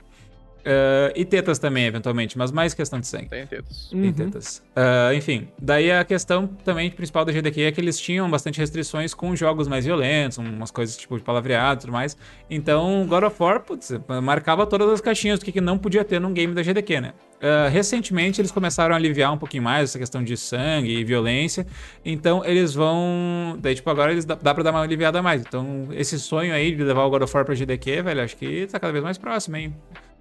Eh, 0.70 1.14
e 1.16 1.24
tetas 1.24 1.58
também, 1.58 1.86
eventualmente, 1.86 2.38
mas 2.38 2.52
mais 2.52 2.74
questão 2.74 3.00
de 3.00 3.08
sangue. 3.08 3.30
tem 3.30 3.48
tetos. 3.48 3.90
Uhum. 3.94 4.02
Tem 4.02 4.12
tetas. 4.12 4.62
Ah, 4.76 5.14
enfim, 5.16 5.48
daí 5.58 5.90
a 5.90 6.04
questão 6.04 6.46
também 6.46 6.92
principal 6.92 7.24
da 7.24 7.32
GDQ 7.32 7.62
é 7.62 7.72
que 7.72 7.80
eles 7.80 7.98
tinham 7.98 8.30
bastante 8.30 8.60
restrições 8.60 9.14
com 9.14 9.34
jogos 9.34 9.70
mais 9.70 9.86
violentos, 9.86 10.38
umas 10.38 10.70
coisas 10.70 10.98
tipo 10.98 11.18
de 11.18 11.24
palavreado 11.24 11.80
e 11.80 11.82
tudo 11.82 11.94
mais. 11.94 12.18
Então, 12.50 13.06
God 13.08 13.24
of 13.24 13.36
War, 13.42 13.62
putz, 13.62 13.94
marcava 14.22 14.66
todas 14.66 14.90
as 14.90 15.00
caixinhas 15.00 15.40
do 15.40 15.46
que, 15.46 15.54
que 15.54 15.62
não 15.62 15.78
podia 15.78 16.04
ter 16.04 16.20
num 16.20 16.34
game 16.34 16.54
da 16.54 16.62
GDQ, 16.62 17.00
né? 17.00 17.14
Ah, 17.42 17.70
recentemente 17.70 18.42
eles 18.42 18.52
começaram 18.52 18.94
a 18.94 18.98
aliviar 18.98 19.32
um 19.32 19.38
pouquinho 19.38 19.64
mais 19.64 19.92
essa 19.92 20.00
questão 20.00 20.22
de 20.22 20.36
sangue 20.36 21.00
e 21.00 21.04
violência. 21.06 21.66
Então 22.04 22.44
eles 22.44 22.74
vão. 22.74 23.58
Daí, 23.62 23.74
tipo, 23.74 23.90
agora 23.90 24.12
eles 24.12 24.26
dá, 24.26 24.36
dá 24.36 24.54
pra 24.54 24.64
dar 24.64 24.72
uma 24.72 24.82
aliviada 24.82 25.20
a 25.20 25.22
mais. 25.22 25.42
Então, 25.42 25.88
esse 25.92 26.20
sonho 26.20 26.54
aí 26.54 26.76
de 26.76 26.84
levar 26.84 27.06
o 27.06 27.10
God 27.10 27.22
of 27.22 27.34
War 27.34 27.46
pra 27.46 27.56
GDQ, 27.56 28.02
velho, 28.02 28.22
acho 28.22 28.36
que 28.36 28.68
tá 28.68 28.78
cada 28.80 28.92
vez 28.92 29.02
mais 29.02 29.18
próximo, 29.18 29.56
hein? 29.56 29.74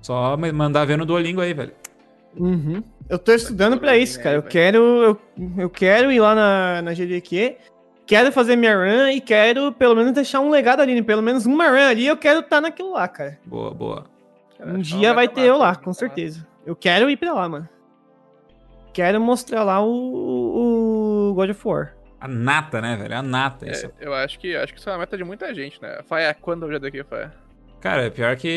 Só 0.06 0.36
mandar 0.36 0.84
ver 0.84 0.96
no 0.96 1.04
Duolingo 1.04 1.40
aí, 1.40 1.52
velho. 1.52 1.72
Uhum. 2.36 2.80
Eu 3.08 3.18
tô 3.18 3.32
estudando 3.32 3.76
pra 3.76 3.96
isso, 3.96 4.22
cara. 4.22 4.36
Eu 4.36 4.42
quero, 4.44 4.78
eu, 4.78 5.20
eu 5.58 5.68
quero 5.68 6.12
ir 6.12 6.20
lá 6.20 6.32
na, 6.32 6.80
na 6.80 6.94
GDQ, 6.94 7.56
quero 8.06 8.30
fazer 8.30 8.54
minha 8.54 8.76
run 8.76 9.08
e 9.08 9.20
quero 9.20 9.72
pelo 9.72 9.96
menos 9.96 10.12
deixar 10.12 10.38
um 10.38 10.48
legado 10.48 10.80
ali, 10.80 10.94
né? 10.94 11.02
pelo 11.02 11.22
menos 11.22 11.44
uma 11.44 11.68
run 11.68 11.88
ali, 11.88 12.06
eu 12.06 12.16
quero 12.16 12.38
estar 12.38 12.60
naquilo 12.60 12.92
lá, 12.92 13.08
cara. 13.08 13.36
Boa, 13.44 13.74
boa. 13.74 14.06
Cara, 14.56 14.74
um 14.74 14.78
dia 14.78 15.08
uma 15.08 15.14
vai 15.16 15.26
ter 15.26 15.40
eu 15.40 15.56
lá, 15.56 15.74
com 15.74 15.90
massa. 15.90 15.98
certeza. 15.98 16.46
Eu 16.64 16.76
quero 16.76 17.10
ir 17.10 17.16
pra 17.16 17.32
lá, 17.32 17.48
mano. 17.48 17.68
Quero 18.92 19.20
mostrar 19.20 19.64
lá 19.64 19.84
o, 19.84 21.30
o, 21.30 21.34
God 21.34 21.50
of 21.50 21.66
War. 21.66 21.96
A 22.20 22.28
nata, 22.28 22.80
né, 22.80 22.94
velho? 22.94 23.16
A 23.16 23.22
nata. 23.22 23.66
É, 23.66 23.90
eu 23.98 24.14
acho 24.14 24.38
que 24.38 24.54
acho 24.54 24.72
que 24.72 24.78
isso 24.78 24.88
é 24.88 24.92
uma 24.92 25.00
meta 25.00 25.18
de 25.18 25.24
muita 25.24 25.52
gente, 25.52 25.82
né? 25.82 25.98
Faia, 26.06 26.32
quando 26.32 26.62
o 26.62 26.68
GDQ 26.68 27.02
Faia? 27.02 27.45
Cara, 27.80 28.06
é 28.06 28.10
pior 28.10 28.34
que 28.36 28.48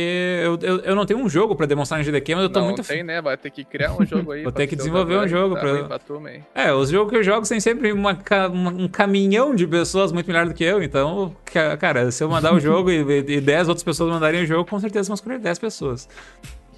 eu, 0.43 0.57
eu, 0.61 0.77
eu 0.79 0.95
não 0.95 1.05
tenho 1.05 1.19
um 1.19 1.29
jogo 1.29 1.55
pra 1.55 1.65
demonstrar 1.67 1.99
no 1.99 2.03
GDQ, 2.03 2.33
mas 2.35 2.43
eu 2.45 2.49
tô 2.49 2.59
não 2.59 2.67
muito. 2.67 2.83
tem, 2.83 3.03
né? 3.03 3.21
Vai 3.21 3.37
ter 3.37 3.51
que 3.51 3.63
criar 3.63 3.91
um 3.93 4.03
jogo 4.05 4.31
aí. 4.31 4.41
Vou 4.43 4.51
ter 4.51 4.65
que 4.65 4.75
desenvolver 4.75 5.17
um 5.17 5.27
jogo 5.27 5.53
tá 5.55 5.61
pra- 5.61 5.83
pra 5.83 5.99
turma? 5.99 6.31
É, 6.55 6.73
os 6.73 6.89
jogos 6.89 7.11
que 7.11 7.17
eu 7.17 7.23
jogo 7.23 7.47
tem 7.47 7.59
sempre 7.59 7.91
uma 7.91 8.17
uma- 8.51 8.71
um 8.71 8.87
caminhão 8.87 9.53
de 9.53 9.67
pessoas 9.67 10.11
muito 10.11 10.25
melhor 10.27 10.47
do 10.47 10.53
que 10.53 10.63
eu, 10.63 10.81
então, 10.81 11.35
ca- 11.45 11.77
cara, 11.77 12.09
se 12.11 12.23
eu 12.23 12.29
mandar 12.29 12.53
o 12.53 12.59
jogo 12.59 12.89
e, 12.89 13.01
e 13.35 13.41
10 13.41 13.67
outras 13.67 13.83
pessoas 13.83 14.11
mandarem 14.11 14.41
o 14.43 14.45
jogo, 14.47 14.67
com 14.67 14.79
certeza 14.79 15.07
vão 15.09 15.15
escolher 15.15 15.37
10 15.37 15.59
pessoas. 15.59 16.09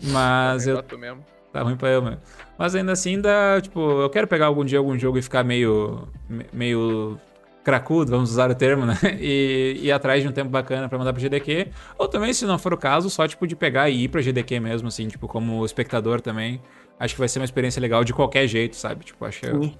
Mas 0.01 0.65
Tá 0.65 0.71
ruim 0.71 0.77
eu. 0.77 0.83
pra 0.83 0.83
tu 0.83 0.97
mesmo. 0.97 1.25
Tá 1.53 1.61
ruim 1.61 1.75
pra 1.77 1.89
eu, 1.89 2.01
mesmo. 2.01 2.17
Mas 2.57 2.75
ainda 2.75 2.91
assim, 2.91 3.19
dá, 3.21 3.59
tipo, 3.61 3.79
eu 4.01 4.09
quero 4.09 4.27
pegar 4.27 4.47
algum 4.47 4.63
dia 4.65 4.77
algum 4.77 4.97
jogo 4.97 5.17
e 5.17 5.21
ficar 5.21 5.43
meio. 5.43 6.07
me- 6.29 6.45
meio. 6.51 7.17
Cracudo, 7.63 8.11
vamos 8.11 8.31
usar 8.31 8.49
o 8.49 8.55
termo, 8.55 8.85
né? 8.85 8.95
E 9.19 9.79
ir 9.83 9.91
atrás 9.91 10.21
de 10.23 10.27
um 10.27 10.31
tempo 10.31 10.49
bacana 10.49 10.87
pra 10.89 10.97
mandar 10.97 11.13
pro 11.13 11.21
GDQ. 11.21 11.67
Ou 11.97 12.07
também, 12.07 12.33
se 12.33 12.45
não 12.45 12.57
for 12.57 12.73
o 12.73 12.77
caso, 12.77 13.09
só, 13.09 13.27
tipo, 13.27 13.45
de 13.47 13.55
pegar 13.55 13.89
e 13.89 14.03
ir 14.03 14.07
pra 14.07 14.21
GDQ 14.21 14.59
mesmo, 14.59 14.87
assim, 14.87 15.07
tipo, 15.07 15.27
como 15.27 15.63
espectador 15.65 16.21
também. 16.21 16.61
Acho 16.99 17.13
que 17.15 17.19
vai 17.19 17.27
ser 17.29 17.39
uma 17.39 17.45
experiência 17.45 17.79
legal 17.81 18.03
de 18.03 18.13
qualquer 18.13 18.47
jeito, 18.47 18.75
sabe? 18.75 19.03
Tipo, 19.05 19.25
acho 19.25 19.39
que. 19.39 19.47
eu- 19.47 19.63
Sim. 19.63 19.75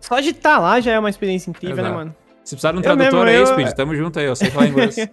Só 0.00 0.20
de 0.20 0.30
estar 0.30 0.58
lá 0.58 0.78
já 0.80 0.92
é 0.92 0.98
uma 0.98 1.10
experiência 1.10 1.50
incrível, 1.50 1.74
Exato. 1.78 1.88
né, 1.88 1.94
mano? 1.96 2.14
Se 2.44 2.54
precisar 2.54 2.70
de 2.72 2.76
um 2.76 2.80
Eu 2.80 2.84
tradutor 2.84 3.24
mesmo, 3.24 3.28
aí, 3.28 3.36
eu- 3.36 3.46
Speed, 3.46 3.72
tamo 3.76 3.94
junto 3.96 4.18
aí, 4.20 4.26
eu 4.26 4.36
sei 4.36 4.50
falar 4.50 4.66
inglês. 4.68 4.94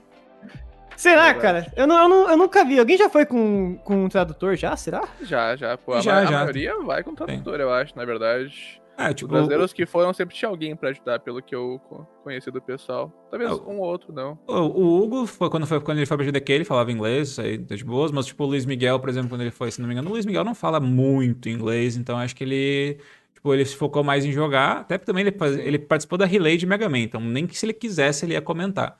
Será, 0.95 1.33
Verdade. 1.33 1.39
cara? 1.41 1.73
Eu, 1.75 1.87
não, 1.87 1.97
eu, 2.03 2.07
não, 2.09 2.29
eu 2.29 2.37
nunca 2.37 2.63
vi. 2.63 2.77
Alguém 2.79 2.95
já 2.97 3.09
foi 3.09 3.25
com, 3.25 3.75
com 3.83 4.05
um 4.05 4.09
tradutor 4.09 4.55
já? 4.55 4.75
Será? 4.77 5.03
Já, 5.23 5.55
já. 5.55 5.75
Pô, 5.75 5.93
a, 5.95 6.01
Já, 6.01 6.19
a 6.19 6.25
já. 6.25 6.31
maioria 6.31 6.77
vai 6.83 7.03
com 7.03 7.15
tradutor, 7.15 7.59
eu 7.59 7.73
acho, 7.73 7.97
na 7.97 8.05
verdade. 8.05 8.79
Os 8.97 9.15
tipo, 9.15 9.31
brasileiros 9.31 9.73
que 9.73 9.85
foram 9.85 10.13
sempre 10.13 10.35
tinha 10.35 10.49
alguém 10.49 10.75
pra 10.75 10.89
ajudar, 10.89 11.19
pelo 11.19 11.41
que 11.41 11.53
eu 11.55 11.79
co- 11.89 12.05
conheci 12.23 12.51
do 12.51 12.61
pessoal. 12.61 13.11
Talvez 13.29 13.51
Ah, 13.51 13.55
um 13.55 13.79
ou 13.79 13.85
outro, 13.87 14.13
não. 14.13 14.37
o, 14.47 15.01
Hugo, 15.03 15.25
foi, 15.25 15.49
quando, 15.49 15.65
foi, 15.65 15.79
quando 15.81 15.97
ele 15.97 16.05
foi 16.05 16.15
pra 16.17 16.25
GDQ, 16.25 16.53
ele 16.53 16.63
falava 16.65 16.91
inglês, 16.91 17.29
isso 17.29 17.41
aí 17.41 17.57
tá 17.57 17.75
de 17.75 17.83
boas, 17.83 18.11
mas 18.11 18.25
tipo, 18.27 18.43
o 18.43 18.47
Luiz 18.47 18.65
Miguel, 18.65 18.99
por 18.99 19.09
exemplo, 19.09 19.29
quando 19.29 19.41
ele 19.41 19.51
foi, 19.51 19.71
se 19.71 19.81
não 19.81 19.87
me 19.87 19.93
engano, 19.93 20.09
o 20.09 20.13
Luiz 20.13 20.25
Miguel 20.25 20.43
não 20.43 20.53
fala 20.55 20.79
muito 20.79 21.49
inglês, 21.49 21.97
então 21.97 22.17
acho 22.17 22.35
que 22.35 22.43
ele. 22.43 22.99
Tipo, 23.33 23.53
ele 23.53 23.65
se 23.65 23.75
focou 23.75 24.03
mais 24.03 24.23
em 24.23 24.31
jogar, 24.31 24.77
até 24.81 24.97
porque 24.97 25.11
também 25.11 25.25
ele, 25.27 25.35
ele 25.61 25.79
participou 25.79 26.17
da 26.17 26.25
relay 26.25 26.55
de 26.55 26.65
Mega 26.65 26.87
Man, 26.87 26.99
então 26.99 27.19
nem 27.19 27.45
que 27.47 27.57
se 27.57 27.65
ele 27.65 27.73
quisesse 27.73 28.25
ele 28.25 28.33
ia 28.33 28.41
comentar. 28.41 28.97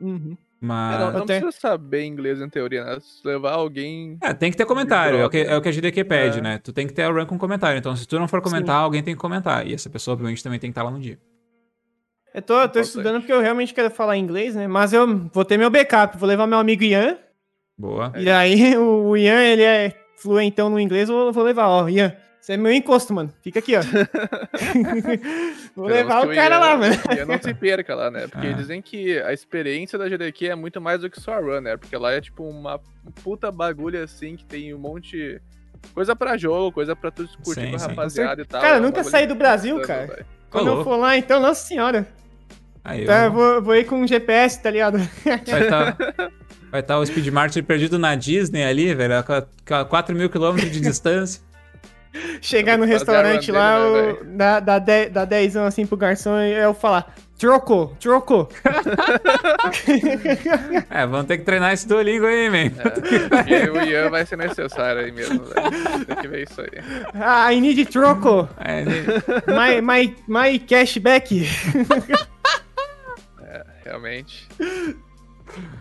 Uhum. 0.00 0.36
É, 0.64 0.66
Mas. 0.66 1.00
não, 1.00 1.12
não 1.12 1.22
até- 1.22 1.40
precisa 1.40 1.52
saber 1.52 2.04
inglês 2.04 2.40
em 2.40 2.48
teoria, 2.48 2.84
né? 2.84 2.98
Se 3.00 3.26
levar 3.26 3.52
alguém. 3.52 4.16
É, 4.22 4.32
tem 4.32 4.50
que 4.50 4.56
ter 4.56 4.64
comentário, 4.64 5.18
é 5.18 5.26
o 5.26 5.30
que, 5.30 5.38
é 5.38 5.56
o 5.56 5.60
que 5.60 5.68
a 5.68 5.72
GDQ 5.72 6.04
pede, 6.04 6.38
É. 6.38 6.42
né? 6.42 6.58
Tu 6.58 6.72
tem 6.72 6.86
que 6.86 6.92
ter 6.92 7.02
a 7.02 7.10
run 7.10 7.26
com 7.26 7.38
comentário. 7.38 7.78
Então, 7.78 7.94
se 7.94 8.06
tu 8.06 8.18
não 8.18 8.26
for 8.28 8.40
comentar, 8.40 8.76
alguém 8.76 9.02
tem 9.02 9.14
que 9.14 9.20
comentar. 9.20 9.66
E 9.66 9.74
essa 9.74 9.90
pessoa, 9.90 10.12
obviamente, 10.14 10.42
também 10.42 10.58
tem 10.58 10.70
que 10.70 10.72
estar 10.72 10.82
lá 10.82 10.90
no 10.90 10.98
dia. 11.00 11.18
Eu 12.32 12.42
tô, 12.42 12.60
eu 12.60 12.68
tô 12.68 12.80
estudando 12.80 13.20
porque 13.20 13.32
eu 13.32 13.40
realmente 13.40 13.72
quero 13.72 13.90
falar 13.90 14.16
inglês, 14.16 14.56
né? 14.56 14.66
Mas 14.66 14.92
eu 14.92 15.28
vou 15.32 15.44
ter 15.44 15.56
meu 15.56 15.70
backup. 15.70 16.18
Vou 16.18 16.28
levar 16.28 16.46
meu 16.46 16.58
amigo 16.58 16.82
Ian. 16.82 17.16
Boa. 17.78 18.12
E 18.16 18.28
aí 18.28 18.76
o, 18.76 19.10
o 19.10 19.16
Ian, 19.16 19.40
ele 19.42 19.62
é 19.62 19.92
fluentão 20.16 20.68
no 20.68 20.80
inglês. 20.80 21.08
Eu 21.08 21.30
vou 21.32 21.44
levar, 21.44 21.68
ó. 21.68 21.88
Ian, 21.88 22.12
você 22.44 22.52
é 22.52 22.56
meu 22.58 22.72
encosto, 22.72 23.14
mano. 23.14 23.32
Fica 23.42 23.58
aqui, 23.58 23.74
ó. 23.76 23.80
vou 25.74 25.86
levar 25.86 26.26
o 26.26 26.34
cara 26.34 26.58
lá, 26.58 26.76
mano. 26.76 26.94
Ian 27.16 27.24
não 27.26 27.40
se 27.40 27.54
perca 27.54 27.94
lá, 27.94 28.10
né? 28.10 28.26
Porque 28.28 28.46
Ah. 28.48 28.52
dizem 28.52 28.82
que 28.82 29.18
a 29.20 29.32
experiência 29.32 29.98
da 29.98 30.08
GDQ 30.08 30.48
é 30.48 30.54
muito 30.54 30.80
mais 30.80 31.00
do 31.00 31.08
que 31.10 31.20
só 31.20 31.34
a 31.34 31.38
run, 31.38 31.60
né? 31.60 31.76
Porque 31.76 31.96
lá 31.96 32.12
é 32.12 32.20
tipo 32.20 32.44
uma 32.46 32.78
puta 33.22 33.50
bagulho 33.50 34.02
assim 34.02 34.36
que 34.36 34.44
tem 34.44 34.74
um 34.74 34.78
monte. 34.78 35.40
Coisa 35.94 36.14
pra 36.16 36.36
jogo, 36.36 36.72
coisa 36.72 36.94
pra 36.96 37.10
tu 37.10 37.24
discutir 37.26 37.60
Sim, 37.62 37.70
com 37.70 37.76
a 37.76 37.78
sim. 37.78 37.88
rapaziada 37.88 38.42
e 38.42 38.44
tal. 38.44 38.60
Cara, 38.60 38.76
é 38.76 38.80
nunca 38.80 39.04
saí 39.04 39.26
do 39.26 39.34
Brasil, 39.34 39.80
cara. 39.82 40.24
Quando 40.50 40.66
eu 40.68 40.72
Falou. 40.72 40.84
for 40.84 40.96
lá, 40.96 41.16
então, 41.16 41.40
nossa 41.40 41.66
senhora. 41.66 42.06
Aí, 42.84 43.04
Tá, 43.04 43.20
eu- 43.20 43.24
eu 43.24 43.32
vou, 43.32 43.62
vou 43.62 43.74
ir 43.74 43.84
com 43.84 43.96
um 44.02 44.06
GPS, 44.06 44.62
tá 44.62 44.70
ligado? 44.70 44.98
Vai 45.24 45.34
estar 45.62 45.96
vai 46.70 46.82
tá 46.82 46.98
o 46.98 47.04
Speed 47.06 47.26
Martin 47.28 47.62
perdido 47.62 47.98
na 47.98 48.14
Disney 48.14 48.64
ali, 48.64 48.94
velho, 48.94 49.14
a 49.16 49.84
4 49.84 50.14
mil 50.14 50.28
quilômetros 50.30 50.70
de 50.70 50.80
distância. 50.80 51.40
Chegar 52.40 52.78
no 52.78 52.84
restaurante 52.84 53.50
lá, 53.50 53.78
dele, 53.78 53.92
né, 54.06 54.12
o- 54.12 54.24
dá, 54.36 54.60
dá, 54.60 54.78
de, 54.78 55.08
dá 55.08 55.24
dezão 55.24 55.64
assim 55.66 55.84
pro 55.86 55.96
garçom 55.96 56.38
e 56.40 56.52
eu 56.52 56.72
falar, 56.72 57.12
trocou, 57.38 57.94
trocou. 58.00 58.48
É, 60.90 61.06
vamos 61.06 61.26
ter 61.26 61.38
que 61.38 61.44
treinar 61.44 61.72
esse 61.72 61.86
Duolingo 61.88 62.26
aí, 62.26 62.48
man. 62.50 62.72
É, 62.78 62.90
porque 62.90 63.70
o 63.70 63.82
Ian 63.82 64.10
vai 64.10 64.24
ser 64.26 64.36
necessário 64.36 65.00
aí 65.02 65.10
mesmo, 65.12 65.40
velho. 65.44 66.04
Tem 66.06 66.16
que 66.16 66.28
ver 66.28 66.42
isso 66.48 66.60
aí. 66.60 66.68
Ah, 67.14 67.52
I 67.52 67.60
need 67.60 67.84
troco. 67.86 68.48
É, 68.58 68.84
My, 69.50 69.80
my, 69.80 70.16
my 70.28 70.58
cashback. 70.60 71.48
Realmente. 73.84 74.48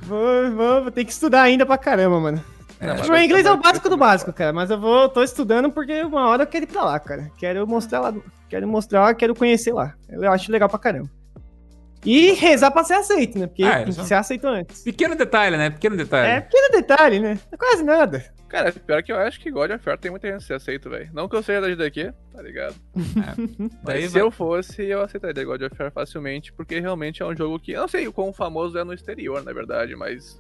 Vou, 0.02 0.52
vou, 0.52 0.82
vou 0.84 0.92
ter 0.92 1.06
que 1.06 1.12
estudar 1.12 1.44
ainda 1.44 1.66
pra 1.66 1.78
caramba, 1.78 2.20
mano. 2.20 2.44
É, 2.84 3.08
mas 3.08 3.24
inglês 3.24 3.44
ser 3.44 3.50
é 3.50 3.52
o 3.52 3.58
básico 3.58 3.90
do 3.90 3.98
básico, 3.98 4.34
cara. 4.34 4.52
Mas 4.54 4.70
eu 4.70 4.80
vou, 4.80 5.08
tô 5.10 5.24
estudando 5.24 5.72
porque 5.72 6.02
uma 6.04 6.28
hora 6.28 6.44
eu 6.44 6.48
quero 6.48 6.66
ir 6.66 6.68
pra 6.68 6.84
lá, 6.84 7.00
cara. 7.00 7.32
Quero 7.38 7.66
mostrar 7.68 8.00
lá, 8.00 8.14
quero 8.50 8.68
mostrar, 8.68 9.14
quero 9.16 9.34
conhecer 9.36 9.74
lá. 9.74 9.94
Eu 10.10 10.32
acho 10.32 10.52
legal 10.52 10.70
pra 10.70 10.80
caramba. 10.80 11.10
E 12.06 12.34
rezar 12.34 12.70
pra 12.70 12.84
ser 12.84 12.96
aceito, 12.96 13.40
né? 13.40 13.48
Porque 13.48 13.64
Ah, 13.64 13.78
tem 13.78 13.86
que 13.86 13.94
ser 13.94 14.14
aceito 14.16 14.46
antes. 14.46 14.84
Pequeno 14.84 15.16
detalhe, 15.16 15.56
né? 15.56 15.70
Pequeno 15.70 15.96
detalhe. 15.96 16.30
É 16.32 16.42
pequeno 16.42 16.70
detalhe, 16.72 17.20
né? 17.20 17.40
É 17.50 17.56
quase 17.56 17.82
nada. 17.82 18.26
Cara, 18.50 18.72
pior 18.74 19.02
que 19.02 19.12
eu 19.12 19.18
acho 19.18 19.40
que 19.40 19.50
God 19.50 19.72
of 19.72 19.90
War 19.90 19.98
tem 19.98 20.12
muita 20.12 20.28
gente 20.28 20.42
que 20.42 20.44
se 20.46 20.54
aceita, 20.54 20.90
velho. 20.90 21.10
Não 21.14 21.28
que 21.30 21.36
eu 21.36 21.42
seja 21.42 21.62
da 21.62 21.70
GDQ, 21.70 22.14
tá 22.34 22.42
ligado? 22.42 22.76
Mas 22.94 23.72
Daí 23.84 24.02
se 24.04 24.10
vai- 24.10 24.22
eu 24.22 24.30
fosse, 24.30 24.84
eu 24.84 25.02
aceitaria 25.02 25.44
God 25.46 25.62
of 25.64 25.76
War 25.82 25.92
facilmente, 25.92 26.52
porque 26.54 26.80
realmente 26.80 27.24
é 27.24 27.26
um 27.26 27.36
jogo 27.36 27.58
que. 27.58 27.72
Eu 27.72 27.82
não 27.82 27.88
sei 27.88 28.06
o 28.08 28.14
quão 28.14 28.34
famoso 28.34 28.78
é 28.78 28.84
no 28.84 28.94
exterior, 28.94 29.42
na 29.42 29.54
verdade, 29.54 29.96
mas. 29.96 30.40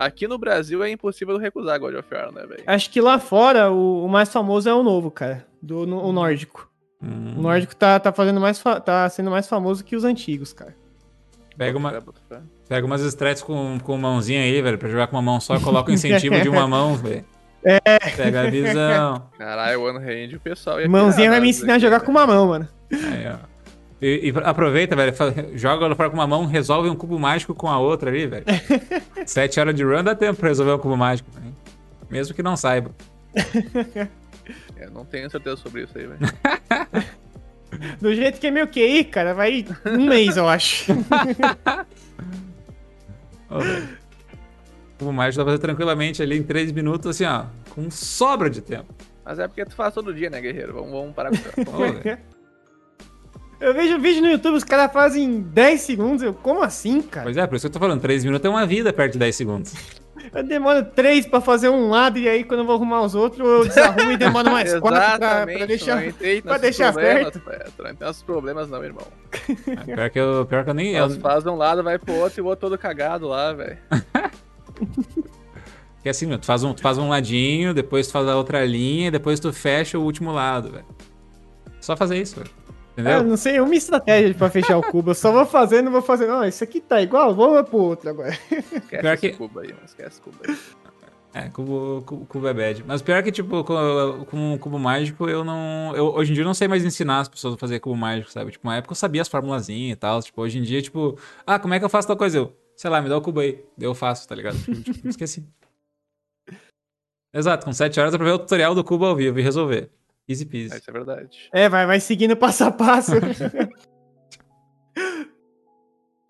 Aqui 0.00 0.26
no 0.26 0.38
Brasil 0.38 0.82
é 0.82 0.90
impossível 0.90 1.36
recusar 1.36 1.78
God 1.78 1.94
of 1.94 2.08
War, 2.14 2.32
né, 2.32 2.46
velho? 2.46 2.62
Acho 2.66 2.88
que 2.90 3.00
lá 3.02 3.18
fora 3.18 3.70
o, 3.70 4.06
o 4.06 4.08
mais 4.08 4.32
famoso 4.32 4.66
é 4.66 4.72
o 4.72 4.82
novo, 4.82 5.10
cara. 5.10 5.46
Do, 5.60 5.86
no- 5.86 6.02
o 6.02 6.10
nórdico. 6.10 6.70
Hum. 7.02 7.34
O 7.36 7.42
nórdico 7.42 7.76
tá, 7.76 8.00
tá 8.00 8.10
fazendo 8.10 8.40
mais 8.40 8.58
fa- 8.58 8.80
tá 8.80 9.06
sendo 9.10 9.30
mais 9.30 9.46
famoso 9.46 9.84
que 9.84 9.94
os 9.94 10.02
antigos, 10.04 10.54
cara. 10.54 10.74
Pega, 11.56 11.76
uma, 11.76 11.92
pega 12.66 12.86
umas 12.86 13.02
strats 13.02 13.42
com, 13.42 13.78
com 13.82 13.98
mãozinha 13.98 14.40
aí, 14.40 14.62
velho, 14.62 14.78
pra 14.78 14.88
jogar 14.88 15.06
com 15.08 15.16
uma 15.16 15.22
mão 15.22 15.38
só, 15.38 15.60
coloca 15.60 15.90
o 15.90 15.94
incentivo 15.94 16.40
de 16.40 16.48
uma 16.48 16.64
mão, 16.68 16.94
velho. 16.96 17.22
É. 17.62 17.98
Pega 18.16 18.40
a 18.40 18.50
visão. 18.50 19.28
Caralho, 19.36 19.82
One 19.82 19.98
Hand, 19.98 20.34
o 20.34 20.40
pessoal 20.40 20.80
ia 20.80 20.88
Mãozinha 20.88 21.24
pirar 21.28 21.32
vai 21.32 21.40
me 21.40 21.46
nós 21.48 21.56
ensinar 21.56 21.74
a 21.74 21.78
jogar 21.78 21.98
né? 22.00 22.04
com 22.06 22.10
uma 22.10 22.26
mão, 22.26 22.46
mano. 22.46 22.66
Aí, 22.90 23.26
ó. 23.30 23.36
E, 24.00 24.30
e 24.30 24.32
aproveita, 24.44 24.96
velho, 24.96 25.12
joga 25.54 25.84
ela 25.84 25.94
fora 25.94 26.08
com 26.08 26.16
uma 26.16 26.26
mão, 26.26 26.46
resolve 26.46 26.88
um 26.88 26.96
cubo 26.96 27.18
mágico 27.18 27.54
com 27.54 27.68
a 27.68 27.78
outra 27.78 28.10
ali, 28.10 28.26
velho. 28.26 28.44
Sete 29.26 29.60
horas 29.60 29.74
de 29.74 29.84
run 29.84 30.02
dá 30.02 30.14
tempo 30.14 30.40
pra 30.40 30.48
resolver 30.48 30.72
um 30.72 30.78
cubo 30.78 30.96
mágico. 30.96 31.28
né? 31.38 31.52
Mesmo 32.10 32.34
que 32.34 32.42
não 32.42 32.56
saiba. 32.56 32.90
É, 34.76 34.88
não 34.90 35.04
tenho 35.04 35.30
certeza 35.30 35.56
sobre 35.56 35.82
isso 35.82 35.96
aí, 35.96 36.06
velho. 36.06 36.20
Do 38.00 38.12
jeito 38.14 38.40
que 38.40 38.46
é 38.48 38.50
meu 38.50 38.66
QI, 38.66 39.04
cara, 39.04 39.32
vai 39.32 39.64
um 39.86 40.06
mês, 40.06 40.36
eu 40.36 40.48
acho. 40.48 40.92
Velho. 43.50 43.88
Cubo 44.98 45.12
mágico 45.12 45.38
dá 45.38 45.44
pra 45.44 45.52
fazer 45.52 45.58
tranquilamente 45.62 46.22
ali 46.22 46.36
em 46.36 46.42
três 46.42 46.72
minutos, 46.72 47.06
assim, 47.10 47.24
ó. 47.24 47.46
Com 47.70 47.90
sobra 47.90 48.50
de 48.50 48.60
tempo. 48.60 48.92
Mas 49.24 49.38
é 49.38 49.46
porque 49.46 49.64
tu 49.64 49.74
faz 49.74 49.94
todo 49.94 50.12
dia, 50.12 50.28
né, 50.28 50.40
guerreiro? 50.40 50.74
Vamos, 50.74 50.90
vamos 50.90 51.14
parar 51.14 51.30
com 51.30 51.36
isso. 51.36 52.18
Eu 53.60 53.74
vejo 53.74 53.98
vídeo 53.98 54.22
no 54.22 54.30
YouTube, 54.30 54.56
os 54.56 54.64
caras 54.64 54.90
fazem 54.90 55.42
10 55.42 55.80
segundos. 55.82 56.22
Eu, 56.22 56.32
como 56.32 56.62
assim, 56.62 57.02
cara? 57.02 57.24
Pois 57.24 57.36
é, 57.36 57.46
por 57.46 57.56
isso 57.56 57.64
que 57.64 57.68
eu 57.68 57.72
tô 57.72 57.78
falando, 57.78 58.00
três 58.00 58.24
minutos 58.24 58.46
é 58.46 58.48
uma 58.48 58.66
vida 58.66 58.90
perto 58.92 59.12
de 59.14 59.18
10 59.18 59.36
segundos. 59.36 59.74
Eu 60.32 60.44
demoro 60.44 60.84
3 60.84 61.26
pra 61.26 61.40
fazer 61.40 61.70
um 61.70 61.88
lado 61.88 62.18
e 62.18 62.28
aí 62.28 62.44
quando 62.44 62.60
eu 62.60 62.66
vou 62.66 62.76
arrumar 62.76 63.00
os 63.00 63.16
outros, 63.16 63.40
eu 63.40 63.66
desarrumo 63.66 64.12
e 64.12 64.16
demoro 64.16 64.48
mais 64.52 64.78
4 64.78 64.80
pra, 64.80 65.06
Exatamente, 65.16 65.58
pra 65.58 65.66
deixar. 65.66 66.02
pra 66.42 66.58
deixar. 66.58 66.92
Tu 66.92 66.98
Não 67.78 67.84
tem 67.84 67.96
nossos 67.98 68.22
problemas 68.22 68.68
não, 68.68 68.84
irmão. 68.84 69.06
Ah, 69.76 69.84
Pior 69.84 70.10
que 70.10 70.20
eu, 70.20 70.46
pior 70.46 70.62
que 70.62 70.70
eu 70.70 70.74
nem. 70.74 70.94
Eu, 70.94 71.10
faz 71.18 71.44
um 71.46 71.56
lado, 71.56 71.82
vai 71.82 71.98
pro 71.98 72.14
outro 72.14 72.38
e 72.38 72.42
o 72.42 72.46
outro 72.46 72.68
todo 72.68 72.78
cagado 72.78 73.26
lá, 73.26 73.52
velho. 73.54 73.78
que 76.02 76.08
assim, 76.08 76.26
meu, 76.26 76.38
tu 76.38 76.46
faz, 76.46 76.62
um, 76.62 76.74
tu 76.74 76.82
faz 76.82 76.96
um 76.98 77.08
ladinho, 77.08 77.74
depois 77.74 78.06
tu 78.06 78.12
faz 78.12 78.28
a 78.28 78.36
outra 78.36 78.64
linha, 78.64 79.08
e 79.08 79.10
depois 79.10 79.40
tu 79.40 79.52
fecha 79.52 79.98
o 79.98 80.02
último 80.02 80.30
lado, 80.30 80.70
velho. 80.70 80.86
Só 81.80 81.96
fazer 81.96 82.20
isso, 82.20 82.36
velho. 82.36 82.50
Ah, 83.08 83.12
Entendeu? 83.12 83.30
não 83.30 83.36
sei, 83.36 83.60
uma 83.60 83.74
estratégia 83.74 84.34
pra 84.34 84.50
fechar 84.50 84.78
o 84.78 84.82
cubo. 84.82 85.10
Eu 85.10 85.14
só 85.14 85.32
vou 85.32 85.46
fazendo, 85.46 85.90
vou 85.90 86.02
fazendo. 86.02 86.32
Ó, 86.32 86.44
isso 86.44 86.62
aqui 86.64 86.80
tá 86.80 87.00
igual, 87.00 87.34
vamos 87.34 87.68
pro 87.68 87.78
outro 87.78 88.10
agora. 88.10 88.30
Esquece 88.50 88.88
Pior 89.00 89.14
esse 89.14 89.30
que- 89.30 89.36
cubo 89.36 89.60
aí, 89.60 89.68
mano. 89.68 89.80
Esquece 89.84 90.20
cubo 90.20 90.36
aí. 90.46 90.56
É, 91.32 91.48
cubo, 91.48 92.02
cubo, 92.04 92.26
cubo 92.26 92.48
é 92.48 92.52
bad. 92.52 92.82
Mas 92.84 93.02
pior 93.02 93.22
que, 93.22 93.30
tipo, 93.30 93.62
com, 93.62 94.24
com 94.28 94.58
cubo 94.58 94.78
mágico, 94.80 95.28
eu 95.28 95.44
não. 95.44 95.92
Eu, 95.94 96.06
hoje 96.06 96.32
em 96.32 96.34
dia 96.34 96.42
eu 96.42 96.46
não 96.46 96.54
sei 96.54 96.66
mais 96.66 96.84
ensinar 96.84 97.20
as 97.20 97.28
pessoas 97.28 97.54
a 97.54 97.56
fazer 97.56 97.78
cubo 97.78 97.96
mágico, 97.96 98.30
sabe? 98.32 98.50
Tipo, 98.50 98.66
uma 98.66 98.74
época 98.76 98.92
eu 98.92 98.96
sabia 98.96 99.22
as 99.22 99.28
formulazinhas 99.28 99.92
e 99.92 99.96
tal. 99.96 100.20
Tipo, 100.20 100.42
hoje 100.42 100.58
em 100.58 100.62
dia, 100.62 100.82
tipo, 100.82 101.16
ah, 101.46 101.56
como 101.58 101.72
é 101.72 101.78
que 101.78 101.84
eu 101.84 101.88
faço 101.88 102.08
tal 102.08 102.16
coisa? 102.16 102.38
Eu, 102.38 102.52
sei 102.76 102.90
lá, 102.90 103.00
me 103.00 103.08
dá 103.08 103.16
o 103.16 103.22
cubo 103.22 103.38
aí. 103.38 103.64
Eu 103.78 103.94
faço, 103.94 104.26
tá 104.26 104.34
ligado? 104.34 104.58
Tipo, 104.58 104.82
tipo, 104.92 105.06
esqueci. 105.08 105.46
Exato, 107.32 107.64
com 107.64 107.72
7 107.72 108.00
horas 108.00 108.12
eu 108.12 108.18
pra 108.18 108.26
ver 108.26 108.34
o 108.34 108.38
tutorial 108.40 108.74
do 108.74 108.82
cubo 108.82 109.04
ao 109.06 109.14
vivo 109.14 109.38
e 109.38 109.42
resolver. 109.42 109.88
Easy 110.30 110.44
É, 110.44 110.46
peasy. 110.46 110.76
Isso 110.76 110.88
é 110.88 110.92
verdade. 110.92 111.48
É, 111.52 111.68
vai, 111.68 111.86
vai 111.86 111.98
seguindo 111.98 112.36
passo 112.36 112.64
a 112.64 112.70
passo. 112.70 113.12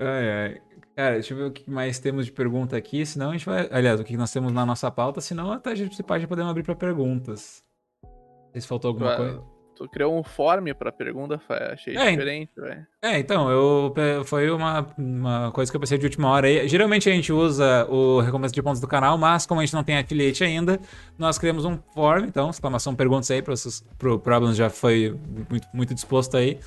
Ai, 0.03 0.31
ai. 0.31 0.63
Cara, 0.97 1.13
deixa 1.15 1.35
eu 1.35 1.37
ver 1.39 1.45
o 1.45 1.53
que 1.53 1.71
mais 1.71 1.99
temos 1.99 2.25
de 2.25 2.33
pergunta 2.33 2.75
aqui, 2.75 3.05
senão 3.05 3.29
a 3.29 3.33
gente 3.33 3.45
vai. 3.45 3.69
Aliás, 3.71 4.01
o 4.01 4.05
que 4.05 4.17
nós 4.17 4.33
temos 4.33 4.51
na 4.51 4.65
nossa 4.65 4.91
pauta, 4.91 5.21
senão 5.21 5.53
até 5.53 5.71
a 5.71 5.75
gente 5.75 6.03
pode 6.03 6.27
podemos 6.27 6.51
abrir 6.51 6.63
pra 6.63 6.75
perguntas. 6.75 7.63
Não 8.03 8.53
sei 8.53 8.63
se 8.63 8.67
faltou 8.67 8.89
alguma 8.89 9.13
Tu, 9.13 9.17
coisa. 9.19 9.43
Tu 9.81 9.89
criou 9.89 10.19
um 10.19 10.23
form 10.23 10.67
pra 10.79 10.93
pergunta. 10.93 11.41
Achei 11.73 11.97
É, 11.97 12.11
diferente, 12.11 12.51
velho. 12.55 12.87
É, 13.03 13.19
então, 13.19 13.51
eu, 13.51 13.95
foi 14.27 14.51
uma, 14.51 14.87
uma 14.99 15.51
coisa 15.53 15.73
que 15.73 15.77
eu 15.77 15.81
pensei 15.81 15.97
de 15.97 16.05
última 16.05 16.29
hora 16.29 16.47
aí. 16.47 16.69
Geralmente 16.69 17.09
a 17.09 17.13
gente 17.13 17.33
usa 17.33 17.87
o 17.89 18.21
recompensa 18.21 18.53
de 18.53 18.63
pontos 18.63 18.81
do 18.81 18.87
canal, 18.87 19.17
mas 19.17 19.47
como 19.47 19.61
a 19.61 19.65
gente 19.65 19.75
não 19.75 19.83
tem 19.83 19.97
affiliate 19.97 20.45
ainda, 20.45 20.79
nós 21.19 21.39
criamos 21.39 21.65
um 21.65 21.79
form, 21.95 22.25
então, 22.25 22.51
exclamação 22.51 22.95
perguntas 22.95 23.31
aí, 23.31 23.41
para 23.41 23.57
vocês, 23.57 23.83
pro 23.99 24.19
Problems 24.19 24.57
já 24.57 24.69
foi 24.69 25.17
muito, 25.49 25.67
muito 25.73 25.95
disposto 25.95 26.37
aí. 26.37 26.59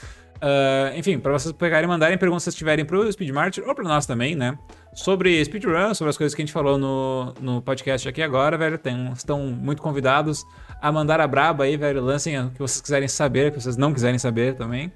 Ah, 0.45 0.91
enfim, 0.98 1.18
para 1.18 1.31
vocês 1.31 1.53
pegarem 1.53 1.85
e 1.85 1.88
mandarem 1.88 2.18
perguntas 2.18 2.44
se 2.44 2.48
vocês 2.48 2.56
tiverem 2.56 2.84
pro 2.84 3.10
Speedmarket 3.10 3.65
ou 3.65 3.73
para 3.73 3.85
nós 3.85 4.06
também, 4.06 4.35
né? 4.35 4.57
Sobre 4.94 5.44
speedrun, 5.44 5.94
sobre 5.94 6.10
as 6.10 6.18
coisas 6.18 6.35
que 6.35 6.41
a 6.41 6.45
gente 6.45 6.52
falou 6.52 6.77
no, 6.77 7.34
no 7.40 7.61
podcast 7.61 8.10
aqui 8.10 8.22
agora, 8.22 8.57
velho. 8.57 8.77
Tem, 8.77 9.10
estão 9.14 9.40
muito 9.40 9.81
convidados 9.81 10.44
a 10.84 10.91
mandar 10.91 11.22
a 11.22 11.26
braba 11.27 11.64
aí, 11.64 11.77
velho. 11.77 12.03
Lancem 12.03 12.38
o 12.38 12.49
que 12.51 12.60
vocês 12.60 12.81
quiserem 12.81 13.07
saber, 13.07 13.47
o 13.49 13.51
que 13.53 13.61
vocês 13.61 13.77
não 13.77 13.93
quiserem 13.93 14.19
saber 14.19 14.53
também. 14.55 14.91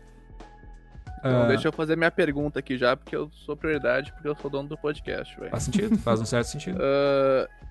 Então 1.20 1.44
Ah, 1.44 1.48
deixa 1.48 1.70
eu 1.70 1.72
fazer 1.72 1.96
minha 1.96 2.12
pergunta 2.12 2.60
aqui 2.60 2.78
já, 2.78 2.96
porque 2.96 3.16
eu 3.16 3.32
sou 3.32 3.56
prioridade, 3.56 4.12
porque 4.12 4.28
eu 4.28 4.36
sou 4.36 4.52
dono 4.52 4.68
do 4.68 4.78
podcast, 4.78 5.34
velho. 5.40 5.50
Faz 5.50 5.64
sentido, 5.64 5.98
faz 6.00 6.20
um 6.20 6.26
certo 6.26 6.48
sentido. 6.48 6.78
Uh, 6.84 7.68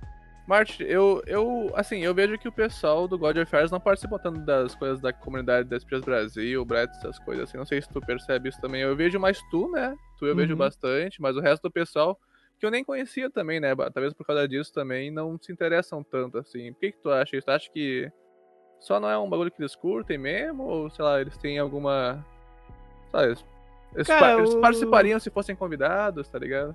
Marte, 0.49 0.85
eu, 0.85 1.23
eu, 1.27 1.73
assim, 1.75 1.99
eu 2.05 2.15
vejo 2.15 2.39
que 2.39 2.47
o 2.47 2.53
pessoal 2.53 3.09
do 3.09 3.19
God 3.19 3.37
of 3.37 3.55
War 3.55 3.69
não 3.71 3.81
participa 3.81 4.17
tanto 4.17 4.39
das 4.41 4.77
coisas 4.77 5.01
da 5.01 5.13
comunidade 5.13 5.69
das 5.69 5.83
Espias 5.83 6.03
Brasil, 6.03 6.65
Brett, 6.65 6.97
essas 6.99 7.19
coisas 7.19 7.49
assim. 7.49 7.59
Não 7.59 7.67
sei 7.67 7.83
se 7.83 7.89
tu 7.89 8.01
percebe 8.01 8.49
isso 8.49 8.61
também. 8.61 8.81
Eu 8.81 8.95
vejo 8.95 9.19
mais 9.19 9.41
tu, 9.51 9.69
né? 9.73 9.95
Tu 10.21 10.25
eu 10.25 10.37
vejo 10.37 10.53
Uhum. 10.53 10.59
bastante, 10.59 11.21
mas 11.21 11.37
o 11.37 11.41
resto 11.41 11.65
do 11.65 11.71
pessoal, 11.71 12.17
que 12.59 12.67
eu 12.67 12.71
nem 12.71 12.83
conhecia 12.85 13.29
também, 13.31 13.61
né? 13.61 13.75
Talvez 13.93 14.13
por 14.15 14.27
causa 14.27 14.47
disso 14.49 14.73
também, 14.73 15.11
não 15.11 15.39
se 15.41 15.53
interessam 15.53 16.03
tanto, 16.03 16.39
assim. 16.39 16.73
Por 16.73 16.81
que, 16.81 16.93
que 16.93 16.99
tu 17.03 17.11
acha 17.11 17.37
isso? 17.37 17.47
Tu 17.47 17.51
acha 17.51 17.71
que 17.71 18.11
só 18.81 18.99
não 19.01 19.11
é 19.11 19.19
um 19.19 19.29
bagulho 19.29 19.51
que 19.51 19.61
eles 19.61 19.75
curtem 19.77 20.19
mesmo? 20.19 20.65
Ou, 20.65 20.91
sei 20.91 21.05
lá, 21.05 21.21
eles 21.21 21.37
têm 21.39 21.59
alguma. 21.59 22.25
Sabe, 23.11 23.27
eles, 23.27 23.45
eles 23.95 24.07
Cara, 24.07 24.21
pa- 24.35 24.39
eles 24.39 24.55
o- 24.55 24.61
participariam 24.61 25.19
se 25.21 25.31
fossem 25.31 25.55
convidados, 25.57 26.29
tá 26.29 26.39
ligado? 26.39 26.75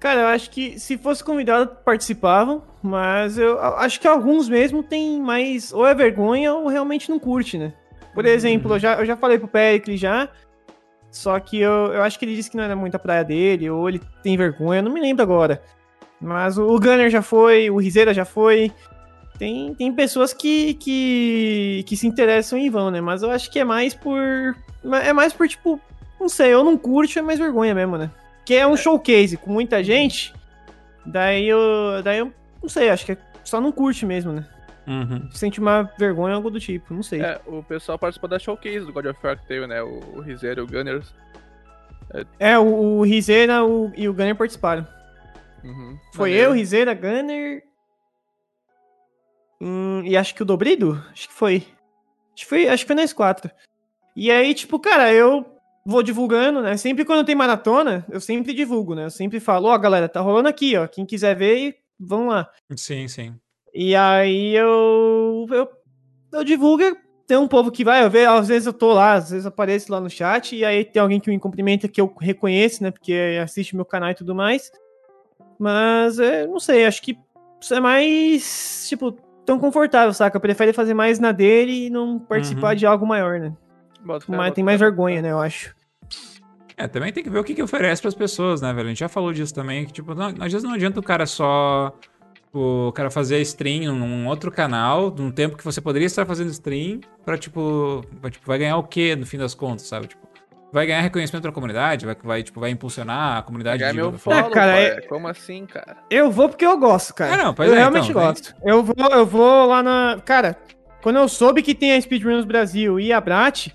Cara, 0.00 0.22
eu 0.22 0.26
acho 0.26 0.50
que 0.50 0.80
se 0.80 0.98
fosse 0.98 1.22
convidado, 1.22 1.76
participavam, 1.84 2.64
mas 2.82 3.38
eu 3.38 3.60
acho 3.60 4.00
que 4.00 4.08
alguns 4.08 4.48
mesmo 4.48 4.82
tem 4.82 5.20
mais. 5.20 5.72
Ou 5.72 5.86
é 5.86 5.94
vergonha 5.94 6.52
ou 6.54 6.66
realmente 6.66 7.08
não 7.08 7.20
curte, 7.20 7.56
né? 7.56 7.72
Por 8.12 8.26
exemplo, 8.26 8.74
eu 8.74 8.78
já, 8.80 8.98
eu 8.98 9.06
já 9.06 9.16
falei 9.16 9.38
pro 9.38 9.46
Pericles 9.46 10.00
já. 10.00 10.28
Só 11.12 11.38
que 11.38 11.60
eu, 11.60 11.92
eu 11.92 12.02
acho 12.02 12.18
que 12.18 12.24
ele 12.24 12.34
disse 12.34 12.50
que 12.50 12.56
não 12.56 12.64
era 12.64 12.74
muito 12.74 12.94
a 12.94 12.98
praia 12.98 13.22
dele, 13.22 13.68
ou 13.68 13.86
ele 13.86 14.00
tem 14.22 14.34
vergonha, 14.34 14.78
eu 14.78 14.82
não 14.82 14.90
me 14.90 15.00
lembro 15.00 15.22
agora. 15.22 15.62
Mas 16.18 16.56
o, 16.56 16.78
Gunner 16.78 17.10
já 17.10 17.20
foi, 17.20 17.68
o 17.68 17.76
Rizeira 17.76 18.14
já 18.14 18.24
foi. 18.24 18.72
Tem, 19.38 19.74
tem 19.74 19.92
pessoas 19.92 20.32
que, 20.32 20.74
que, 20.74 21.84
que 21.86 21.96
se 21.96 22.06
interessam 22.06 22.58
e 22.58 22.70
vão, 22.70 22.90
né? 22.90 23.00
Mas 23.00 23.22
eu 23.22 23.30
acho 23.30 23.50
que 23.50 23.58
é 23.58 23.64
mais 23.64 23.92
por. 23.92 24.56
É 25.04 25.12
mais 25.12 25.34
por, 25.34 25.46
tipo, 25.46 25.78
não 26.18 26.30
sei, 26.30 26.54
eu 26.54 26.64
não 26.64 26.78
curto, 26.78 27.18
é 27.18 27.22
mais 27.22 27.38
vergonha 27.38 27.74
mesmo, 27.74 27.98
né? 27.98 28.10
Que 28.44 28.54
é 28.54 28.66
um 28.66 28.76
showcase 28.76 29.36
com 29.36 29.52
muita 29.52 29.84
gente. 29.84 30.32
Daí 31.04 31.46
eu. 31.46 31.58
Daí 32.02 32.18
eu 32.18 32.32
não 32.62 32.68
sei, 32.70 32.88
acho 32.88 33.04
que 33.04 33.12
é 33.12 33.18
só 33.44 33.60
não 33.60 33.70
curte 33.70 34.06
mesmo, 34.06 34.32
né? 34.32 34.46
Uhum. 34.86 35.30
Sente 35.30 35.60
uma 35.60 35.82
vergonha, 35.98 36.34
algo 36.34 36.50
do 36.50 36.58
tipo, 36.58 36.92
não 36.92 37.02
sei. 37.02 37.20
É, 37.22 37.40
o 37.46 37.62
pessoal 37.62 37.98
participou 37.98 38.28
da 38.28 38.38
showcase 38.38 38.80
do 38.84 38.92
God 38.92 39.06
of 39.06 39.18
War 39.24 39.38
que 39.38 39.46
teve, 39.46 39.66
né? 39.66 39.82
O, 39.82 40.16
o 40.16 40.20
Rizeiro 40.20 40.60
e 40.60 40.64
o 40.64 40.66
Gunners. 40.66 41.14
É, 42.38 42.58
o, 42.58 42.64
o 42.98 43.02
Rizeira 43.02 43.64
o- 43.64 43.92
e 43.96 44.08
o 44.08 44.12
Gunner 44.12 44.36
participaram. 44.36 44.86
Uhum. 45.64 45.96
Foi 46.12 46.30
Maneiro. 46.30 46.50
eu, 46.50 46.54
Rizeira, 46.56 46.92
Gunner. 46.94 47.62
Hum, 49.60 50.02
e 50.04 50.16
acho 50.16 50.34
que 50.34 50.42
o 50.42 50.46
Dobrido? 50.46 51.02
Acho 51.12 51.28
que 51.28 51.34
foi. 51.34 51.56
Acho 52.34 52.44
que 52.44 52.46
foi, 52.46 52.68
acho 52.68 52.82
que 52.84 52.86
foi 52.88 52.96
nós 52.96 53.12
quatro. 53.12 53.50
E 54.16 54.30
aí, 54.30 54.52
tipo, 54.54 54.78
cara, 54.80 55.12
eu 55.12 55.46
vou 55.86 56.02
divulgando, 56.02 56.60
né? 56.60 56.76
Sempre 56.76 57.04
quando 57.04 57.24
tem 57.24 57.34
maratona, 57.34 58.04
eu 58.10 58.20
sempre 58.20 58.52
divulgo, 58.52 58.94
né? 58.94 59.04
Eu 59.04 59.10
sempre 59.10 59.38
falo, 59.40 59.68
ó, 59.68 59.78
galera, 59.78 60.08
tá 60.08 60.20
rolando 60.20 60.48
aqui, 60.48 60.76
ó. 60.76 60.86
Quem 60.88 61.06
quiser 61.06 61.36
ver, 61.36 61.76
vamos 61.98 62.34
lá. 62.34 62.50
Sim, 62.76 63.06
sim. 63.08 63.36
E 63.74 63.94
aí 63.96 64.54
eu, 64.54 65.46
eu, 65.50 65.68
eu 66.32 66.44
divulgo, 66.44 66.82
tem 67.26 67.36
um 67.38 67.48
povo 67.48 67.70
que 67.70 67.84
vai, 67.84 68.04
eu 68.04 68.10
vejo, 68.10 68.30
às 68.30 68.48
vezes 68.48 68.66
eu 68.66 68.72
tô 68.72 68.92
lá, 68.92 69.14
às 69.14 69.30
vezes 69.30 69.46
apareço 69.46 69.90
lá 69.90 70.00
no 70.00 70.10
chat, 70.10 70.54
e 70.54 70.64
aí 70.64 70.84
tem 70.84 71.00
alguém 71.00 71.18
que 71.18 71.30
me 71.30 71.38
cumprimenta 71.38 71.88
que 71.88 72.00
eu 72.00 72.14
reconheço, 72.20 72.82
né, 72.82 72.90
porque 72.90 73.38
assiste 73.42 73.74
meu 73.74 73.84
canal 73.84 74.10
e 74.10 74.14
tudo 74.14 74.34
mais. 74.34 74.70
Mas, 75.58 76.18
é, 76.18 76.46
não 76.46 76.58
sei, 76.60 76.84
acho 76.84 77.00
que 77.02 77.16
isso 77.60 77.72
é 77.74 77.80
mais, 77.80 78.86
tipo, 78.88 79.12
tão 79.46 79.58
confortável, 79.58 80.12
saca? 80.12 80.38
Prefere 80.40 80.72
fazer 80.72 80.92
mais 80.94 81.18
na 81.18 81.30
dele 81.32 81.86
e 81.86 81.90
não 81.90 82.18
participar 82.18 82.70
Uhum. 82.70 82.74
de 82.76 82.86
algo 82.86 83.06
maior, 83.06 83.38
né? 83.40 83.52
Bota 84.04 84.24
Mas 84.28 84.36
bota 84.38 84.52
tem 84.52 84.64
mais 84.64 84.78
fé. 84.78 84.84
vergonha, 84.86 85.22
né, 85.22 85.30
eu 85.30 85.38
acho. 85.38 85.74
É, 86.76 86.88
também 86.88 87.12
tem 87.12 87.22
que 87.22 87.30
ver 87.30 87.38
o 87.38 87.44
que, 87.44 87.54
que 87.54 87.62
oferece 87.62 88.02
pras 88.02 88.14
pessoas, 88.14 88.60
né, 88.60 88.72
velho? 88.72 88.86
A 88.86 88.88
gente 88.88 88.98
já 89.00 89.08
falou 89.08 89.32
disso 89.32 89.54
também, 89.54 89.86
que, 89.86 89.92
tipo, 89.92 90.14
não, 90.14 90.26
às 90.40 90.52
vezes 90.52 90.62
não 90.64 90.72
adianta 90.74 90.98
o 90.98 91.02
cara 91.02 91.26
só. 91.26 91.92
O 92.54 92.92
cara 92.92 93.10
fazer 93.10 93.40
stream 93.40 93.94
num 93.94 94.26
outro 94.26 94.50
canal, 94.52 95.10
num 95.10 95.30
tempo 95.30 95.56
que 95.56 95.64
você 95.64 95.80
poderia 95.80 96.04
estar 96.06 96.26
fazendo 96.26 96.50
stream, 96.50 97.00
pra, 97.24 97.38
tipo, 97.38 98.04
pra, 98.20 98.30
tipo, 98.30 98.46
vai 98.46 98.58
ganhar 98.58 98.76
o 98.76 98.82
quê 98.82 99.16
no 99.16 99.24
fim 99.24 99.38
das 99.38 99.54
contas, 99.54 99.86
sabe? 99.86 100.08
Tipo, 100.08 100.20
vai 100.70 100.86
ganhar 100.86 101.00
reconhecimento 101.00 101.44
da 101.44 101.52
comunidade, 101.52 102.04
vai, 102.04 102.14
vai, 102.22 102.42
tipo, 102.42 102.60
vai 102.60 102.68
impulsionar 102.70 103.38
a 103.38 103.42
comunidade 103.42 103.78
Pegar 103.78 103.90
de 103.92 103.96
meu 103.96 104.10
War. 104.10 104.18
follow, 104.18 104.38
Ah, 104.38 104.50
cara, 104.50 104.78
é- 104.78 105.00
Como 105.02 105.26
assim, 105.28 105.64
cara? 105.64 105.96
Eu 106.10 106.30
vou 106.30 106.46
porque 106.48 106.66
eu 106.66 106.76
gosto, 106.76 107.14
cara. 107.14 107.32
Ah, 107.32 107.36
não, 107.38 107.54
pois 107.54 107.70
eu 107.70 107.74
é, 107.74 107.78
realmente 107.78 108.10
então, 108.10 108.22
gosto. 108.22 108.54
Eu 108.62 108.82
vou, 108.82 108.94
eu 109.10 109.24
vou 109.26 109.66
lá 109.66 109.82
na. 109.82 110.20
Cara, 110.22 110.54
quando 111.02 111.16
eu 111.16 111.28
soube 111.28 111.62
que 111.62 111.74
tem 111.74 111.94
a 111.94 112.00
Speedruns 112.02 112.44
Brasil 112.44 113.00
e 113.00 113.12
a 113.14 113.20
Brat, 113.20 113.68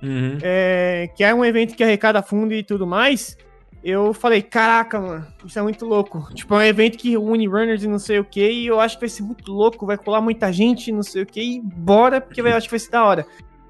Uhum. 0.00 0.38
é, 0.42 1.08
que 1.16 1.22
é 1.24 1.34
um 1.34 1.44
evento 1.44 1.74
que 1.74 1.82
arrecada 1.82 2.22
fundo 2.22 2.54
e 2.54 2.62
tudo 2.62 2.86
mais, 2.86 3.36
eu 3.82 4.14
falei, 4.14 4.42
caraca, 4.42 5.00
mano, 5.00 5.26
isso 5.44 5.58
é 5.58 5.62
muito 5.62 5.84
louco. 5.84 6.28
Tipo, 6.34 6.54
é 6.54 6.58
um 6.58 6.62
evento 6.62 6.98
que 6.98 7.16
une 7.16 7.48
runners 7.48 7.82
e 7.82 7.88
não 7.88 7.98
sei 7.98 8.18
o 8.18 8.24
que, 8.24 8.50
e 8.50 8.66
eu 8.66 8.80
acho 8.80 8.96
que 8.96 9.00
vai 9.00 9.08
ser 9.08 9.22
muito 9.22 9.50
louco, 9.50 9.86
vai 9.86 9.96
colar 9.96 10.20
muita 10.20 10.52
gente, 10.52 10.92
não 10.92 11.02
sei 11.02 11.22
o 11.22 11.26
que, 11.26 11.40
e 11.40 11.60
bora, 11.60 12.20
porque 12.20 12.40
eu 12.40 12.46
acho 12.46 12.68
que 12.68 12.72
vai 12.72 12.78
ser 12.78 12.90
da 12.90 13.04
hora. 13.04 13.26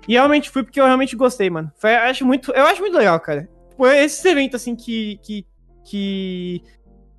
E 0.07 0.13
realmente 0.13 0.51
fui 0.51 0.63
porque 0.63 0.81
eu 0.81 0.85
realmente 0.85 1.17
gostei, 1.17 1.49
mano. 1.49 1.71
Foi, 1.77 1.93
eu 1.93 2.01
acho 2.01 2.27
muito, 2.27 2.53
eu 2.53 2.65
acho 2.65 2.81
muito 2.81 2.97
legal, 2.97 3.19
cara. 3.21 3.49
Tipo, 3.71 3.87
esses 3.87 4.25
eventos 4.25 4.61
assim 4.61 4.75
que 4.75 5.19
que 5.23 5.47
que, 5.85 6.63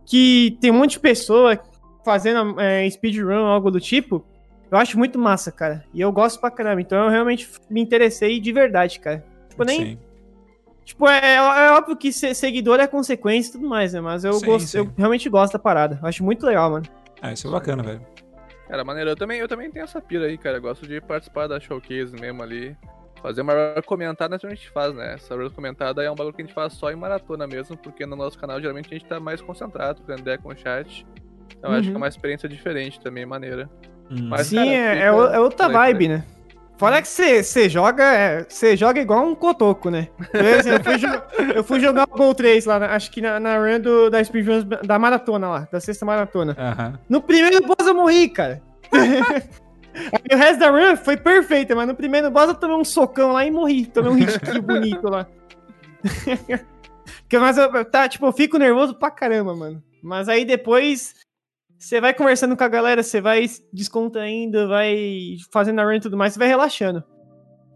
que 0.06 0.58
tem 0.62 0.72
um 0.72 0.76
monte 0.76 0.92
de 0.92 1.00
pessoa 1.00 1.60
fazendo 2.04 2.60
é, 2.60 2.90
speedrun, 2.90 3.46
algo 3.46 3.72
do 3.72 3.80
tipo, 3.80 4.26
eu 4.72 4.78
acho 4.78 4.98
muito 4.98 5.20
massa, 5.20 5.52
cara. 5.52 5.86
E 5.94 6.02
eu 6.02 6.12
gosto 6.12 6.40
pra 6.40 6.52
caramba. 6.52 6.82
Então 6.82 7.04
eu 7.04 7.10
realmente 7.10 7.50
me 7.70 7.82
interessei 7.82 8.40
de 8.40 8.52
verdade, 8.52 9.00
cara. 9.00 9.24
Tipo, 9.50 9.64
nem, 9.64 9.86
Sim. 9.86 9.98
Tipo, 10.86 11.08
é, 11.08 11.36
é 11.36 11.72
óbvio 11.72 11.96
que 11.96 12.12
ser 12.12 12.34
seguidor 12.36 12.80
é 12.80 12.88
consequência 12.88 13.50
e 13.50 13.52
tudo 13.54 13.68
mais, 13.68 13.94
né? 13.94 14.02
Mas 14.02 14.24
eu, 14.26 14.34
Sim, 14.34 14.46
gosto, 14.46 14.68
sim. 14.68 14.78
eu 14.80 14.92
realmente 14.98 15.30
gosto 15.30 15.54
da 15.54 15.60
parada. 15.60 15.98
Eu 16.02 16.08
acho 16.08 16.24
muito 16.24 16.46
legal, 16.46 16.70
mano. 16.72 16.86
Ah, 17.22 17.32
isso 17.32 17.48
é 17.48 17.52
bacana, 17.52 17.82
velho. 17.84 18.02
Cara, 18.68 18.84
maneiro, 18.84 19.12
eu 19.12 19.16
também, 19.16 19.40
eu 19.40 19.48
também 19.48 19.72
tenho 19.72 19.84
essa 19.86 20.02
pira 20.02 20.26
aí, 20.26 20.38
cara. 20.38 20.58
Eu 20.58 20.62
gosto 20.62 20.86
de 20.86 21.00
participar 21.00 21.48
da 21.48 21.60
showcase 21.60 22.14
mesmo 22.20 22.44
ali. 22.44 22.76
Fazer 23.22 23.42
uma 23.42 23.54
comentada, 23.86 24.36
é 24.36 24.46
a 24.46 24.50
gente 24.50 24.70
faz, 24.72 24.94
né? 24.94 25.14
Essa 25.14 25.36
comentada 25.52 26.04
é 26.04 26.12
um 26.12 26.16
bagulho 26.16 26.36
que 26.36 26.42
a 26.42 26.46
gente 26.46 26.54
faz 26.54 26.74
só 26.74 26.92
em 26.92 26.96
maratona 26.96 27.48
mesmo, 27.48 27.78
porque 27.78 28.06
no 28.06 28.18
nosso 28.18 28.38
canal 28.38 28.60
geralmente 28.60 28.88
a 28.90 28.98
gente 28.98 29.06
tá 29.06 29.18
mais 29.20 29.40
concentrado, 29.42 30.00
trocando 30.00 30.20
ideia 30.20 30.38
com 30.38 30.50
o 30.50 30.58
chat. 30.58 31.08
Então 31.58 31.72
eu 31.72 31.78
acho 31.78 31.84
que 31.84 31.90
é 31.90 31.92
Uhum. 31.94 31.98
uma 31.98 32.08
experiência 32.10 32.50
diferente 32.50 33.00
também, 33.00 33.26
maneira. 33.26 33.70
Hum. 34.12 34.28
Mas, 34.28 34.48
Sim, 34.48 34.58
cara, 34.58 34.70
é, 34.70 34.90
fica- 34.96 35.06
é 35.06 35.12
o- 35.14 35.28
é 35.36 35.40
outra 35.40 35.70
vibe, 35.70 36.08
né? 36.10 36.26
Fora 36.78 37.02
que 37.02 37.08
você 37.08 37.70
joga, 37.70 38.04
é, 38.04 38.46
você 38.48 38.76
joga 38.76 39.00
igual 39.00 39.26
um 39.26 39.36
cotoco, 39.36 39.90
né? 39.90 40.10
Eu 40.34 40.84
fui, 40.84 40.96
eu 41.56 41.64
fui 41.64 41.80
jogar 41.80 42.08
o 42.10 42.18
Gol 42.18 42.34
3 42.34 42.66
lá, 42.66 42.78
acho 42.94 43.12
que 43.12 43.22
na, 43.22 43.40
na 43.40 43.58
run 43.58 43.80
do, 43.80 44.10
da 44.10 44.24
Speedruns 44.24 44.64
da 44.64 44.98
maratona 44.98 45.50
lá, 45.50 45.68
da 45.72 45.80
sexta 45.80 46.06
maratona. 46.06 46.56
Aham. 46.58 47.00
No 47.08 47.22
primeiro 47.22 47.66
boss 47.66 47.88
eu 47.88 47.96
morri, 47.96 48.30
cara. 48.30 48.62
O 50.32 50.36
resto 50.36 50.60
da 50.60 50.72
run 50.72 50.98
foi 50.98 51.16
perfeita, 51.16 51.76
mas 51.76 51.88
no 51.88 51.94
primeiro 51.94 52.32
boss 52.32 52.48
eu 52.48 52.56
tomei 52.56 52.76
um 52.76 52.84
socão 52.84 53.32
lá 53.32 53.46
e 53.46 53.52
morri. 53.52 53.86
Tomei 53.86 54.12
um 54.12 54.16
hit 54.16 54.40
kill 54.42 54.60
bonito 54.60 55.08
lá. 55.08 55.28
Porque, 56.02 57.38
mas 57.38 57.60
eu, 57.60 57.86
tá, 57.86 58.10
tipo, 58.10 58.26
eu 58.26 58.34
fico 58.34 58.58
nervoso 58.58 58.96
pra 58.96 59.12
caramba, 59.12 59.56
mano. 59.56 59.84
Mas 60.02 60.28
aí 60.28 60.46
depois 60.46 61.14
você 61.84 62.00
vai 62.00 62.14
conversando 62.14 62.56
com 62.56 62.64
a 62.64 62.68
galera, 62.70 63.04
você 63.04 63.20
vai 63.20 63.46
descontraindo, 63.74 64.70
vai 64.70 65.36
fazendo 65.52 65.80
a 65.80 65.84
run 65.84 65.96
e 65.96 66.00
tudo 66.00 66.16
mais, 66.16 66.32
você 66.32 66.40
vai 66.40 66.48
relaxando. 66.48 67.04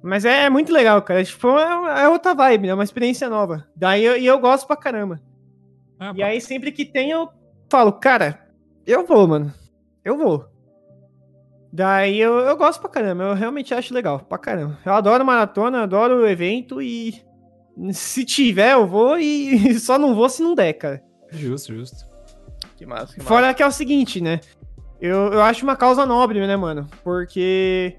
Mas 0.01 0.23
é, 0.23 0.45
é 0.45 0.49
muito 0.49 0.71
legal, 0.71 1.01
cara. 1.01 1.21
Tipo, 1.25 1.59
é, 1.59 2.03
é 2.03 2.07
outra 2.07 2.33
vibe, 2.33 2.67
né? 2.67 2.69
É 2.69 2.73
uma 2.73 2.85
experiência 2.85 3.27
nova. 3.27 3.67
Daí 3.75 4.05
eu, 4.05 4.17
e 4.17 4.25
eu 4.25 4.39
gosto 4.39 4.65
pra 4.65 4.77
caramba. 4.77 5.19
Ah, 5.99 6.13
E 6.15 6.23
aí, 6.23 6.39
sempre 6.39 6.71
que 6.71 6.85
tem, 6.85 7.11
eu 7.11 7.27
falo, 7.69 7.91
cara, 7.91 8.47
eu 8.85 9.05
vou, 9.05 9.27
mano. 9.27 9.53
Eu 10.05 10.17
vou. 10.17 10.45
Daí 11.73 12.17
eu, 12.17 12.35
eu 12.39 12.55
gosto 12.55 12.79
pra 12.79 12.89
caramba, 12.89 13.25
eu 13.25 13.33
realmente 13.33 13.73
acho 13.73 13.93
legal, 13.93 14.21
pra 14.21 14.37
caramba. 14.37 14.79
Eu 14.85 14.93
adoro 14.93 15.25
maratona, 15.25 15.83
adoro 15.83 16.21
o 16.21 16.27
evento 16.27 16.81
e 16.81 17.13
se 17.91 18.23
tiver, 18.23 18.71
eu 18.71 18.87
vou 18.87 19.19
e 19.19 19.73
só 19.81 19.99
não 19.99 20.15
vou 20.15 20.29
se 20.29 20.41
não 20.41 20.55
der, 20.55 20.73
cara. 20.73 21.03
Justo, 21.29 21.73
justo. 21.73 22.06
Que 22.77 22.85
massa, 22.85 23.13
que 23.13 23.19
massa. 23.19 23.27
Fora 23.27 23.53
que 23.53 23.61
é 23.63 23.67
o 23.67 23.71
seguinte, 23.71 24.21
né? 24.21 24.39
Eu, 25.01 25.33
eu 25.33 25.41
acho 25.41 25.63
uma 25.63 25.75
causa 25.75 26.05
nobre, 26.05 26.45
né, 26.45 26.55
mano? 26.55 26.87
Porque 27.03 27.95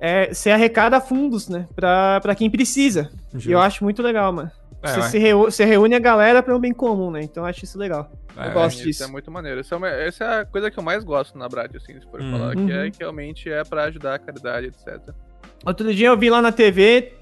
é, 0.00 0.32
você 0.32 0.50
arrecada 0.50 1.00
fundos, 1.00 1.48
né? 1.48 1.66
Pra, 1.74 2.20
pra 2.20 2.34
quem 2.34 2.50
precisa. 2.50 3.10
justo. 3.32 3.48
E 3.48 3.52
eu 3.52 3.60
acho 3.60 3.84
muito 3.84 4.02
legal, 4.02 4.32
mano. 4.32 4.50
É, 4.82 4.88
Você 4.88 5.02
se 5.10 5.18
reu- 5.18 5.44
você 5.50 5.64
reúne 5.64 5.94
a 5.94 5.98
galera 5.98 6.42
pra 6.42 6.54
um 6.54 6.58
bem 6.60 6.72
comum, 6.72 7.10
né? 7.10 7.20
Então 7.22 7.42
eu 7.42 7.48
acho 7.48 7.64
isso 7.64 7.78
legal. 7.78 8.10
Vai, 8.34 8.48
eu 8.48 8.52
vai. 8.52 8.62
gosto 8.64 8.76
Isso 8.78 8.84
disso. 8.88 9.04
é 9.04 9.06
muito 9.06 9.30
maneiro. 9.30 9.60
Isso 9.60 9.72
é 9.72 9.76
uma- 9.78 9.88
essa 9.88 10.24
é 10.24 10.40
a 10.40 10.44
coisa 10.44 10.70
que 10.70 10.78
eu 10.78 10.82
mais 10.82 11.02
gosto 11.02 11.38
na 11.38 11.48
Brad, 11.48 11.74
assim, 11.74 11.98
se 11.98 12.06
for 12.10 12.20
Uhum. 12.20 12.32
falar, 12.32 12.52
que 12.54 12.60
Uhum. 12.60 12.70
é 12.70 12.90
que 12.90 12.98
realmente 12.98 13.50
é 13.50 13.64
pra 13.64 13.84
ajudar 13.84 14.14
a 14.14 14.18
caridade, 14.18 14.66
etc. 14.66 15.14
Outro 15.64 15.94
dia 15.94 16.08
eu 16.08 16.18
vi 16.18 16.28
lá 16.28 16.42
na 16.42 16.52
TV 16.52 17.14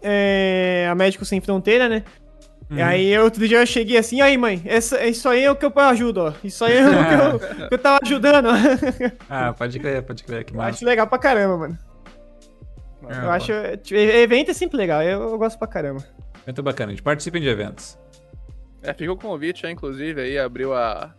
é, 0.00 0.86
a 0.88 0.94
Médico 0.94 1.24
Sem 1.24 1.40
Fronteira, 1.40 1.88
né? 1.88 2.04
E 2.70 2.74
Uhum. 2.74 2.84
aí 2.84 3.18
outro 3.18 3.48
dia 3.48 3.60
eu 3.60 3.66
cheguei 3.66 3.96
assim, 3.96 4.20
aí 4.20 4.36
mãe, 4.36 4.60
essa, 4.66 5.02
isso 5.06 5.26
aí 5.28 5.42
é 5.44 5.50
o 5.50 5.56
que 5.56 5.64
eu 5.64 5.72
ajudo, 5.76 6.20
ó. 6.20 6.32
Isso 6.44 6.62
aí 6.64 6.76
é 6.76 6.86
o 6.86 7.38
que 7.38 7.62
eu, 7.62 7.68
que 7.68 7.74
eu 7.74 7.78
tava 7.78 7.98
ajudando, 8.02 8.46
ó. 8.46 8.52
Ah, 9.28 9.52
pode 9.54 9.78
crer, 9.78 10.02
pode 10.02 10.22
crer, 10.22 10.44
que 10.44 10.52
Eu 10.52 10.58
massa. 10.58 10.70
acho 10.70 10.84
legal 10.84 11.06
pra 11.06 11.18
caramba, 11.18 11.56
mano. 11.56 11.78
É, 13.08 13.24
Eu 13.24 13.30
acho. 13.30 13.52
tipo, 13.82 13.98
Evento 13.98 14.50
é 14.50 14.54
sempre 14.54 14.76
legal, 14.76 15.02
eu, 15.02 15.22
eu 15.30 15.38
gosto 15.38 15.58
pra 15.58 15.66
caramba. 15.66 16.04
Muito 16.46 16.62
bacana, 16.62 16.92
gente. 16.92 17.02
Participem 17.02 17.40
de 17.40 17.48
eventos. 17.48 17.98
É, 18.82 18.92
fica 18.92 19.12
o 19.12 19.16
convite, 19.16 19.62
já, 19.62 19.70
inclusive, 19.70 20.20
aí 20.20 20.38
abriu 20.38 20.74
a, 20.74 21.14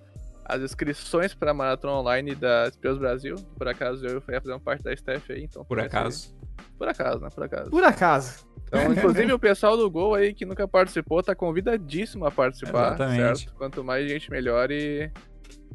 as 0.46 0.62
inscrições 0.62 1.34
pra 1.34 1.54
maratona 1.54 1.94
online 1.94 2.36
da 2.36 2.70
Spears 2.72 2.98
Brasil. 3.00 3.36
Por 3.58 3.68
acaso 3.68 4.06
eu 4.06 4.22
ia 4.30 4.42
fazer 4.42 4.60
parte 4.60 4.84
da 4.84 4.94
staff 4.94 5.32
aí, 5.32 5.44
então. 5.46 5.66
Por 5.66 5.80
ser- 5.80 5.86
acaso. 5.88 6.38
Por 6.78 6.88
acaso, 6.88 7.20
né? 7.22 7.30
Por 7.34 7.44
acaso. 7.44 7.70
Por 7.72 7.84
acaso. 7.84 8.46
Então, 8.72 8.86
inclusive, 8.94 9.34
o 9.34 9.40
pessoal 9.40 9.76
do 9.76 9.90
Gol 9.90 10.14
aí 10.16 10.34
que 10.34 10.46
nunca 10.46 10.68
participou 10.68 11.22
tá 11.24 11.34
convidadíssimo 11.36 12.26
a 12.26 12.32
participar. 12.32 12.88
Exatamente. 12.94 13.40
Certo? 13.40 13.54
Quanto 13.56 13.84
mais 13.84 14.08
gente, 14.10 14.30
melhor. 14.32 14.72
E 14.72 15.12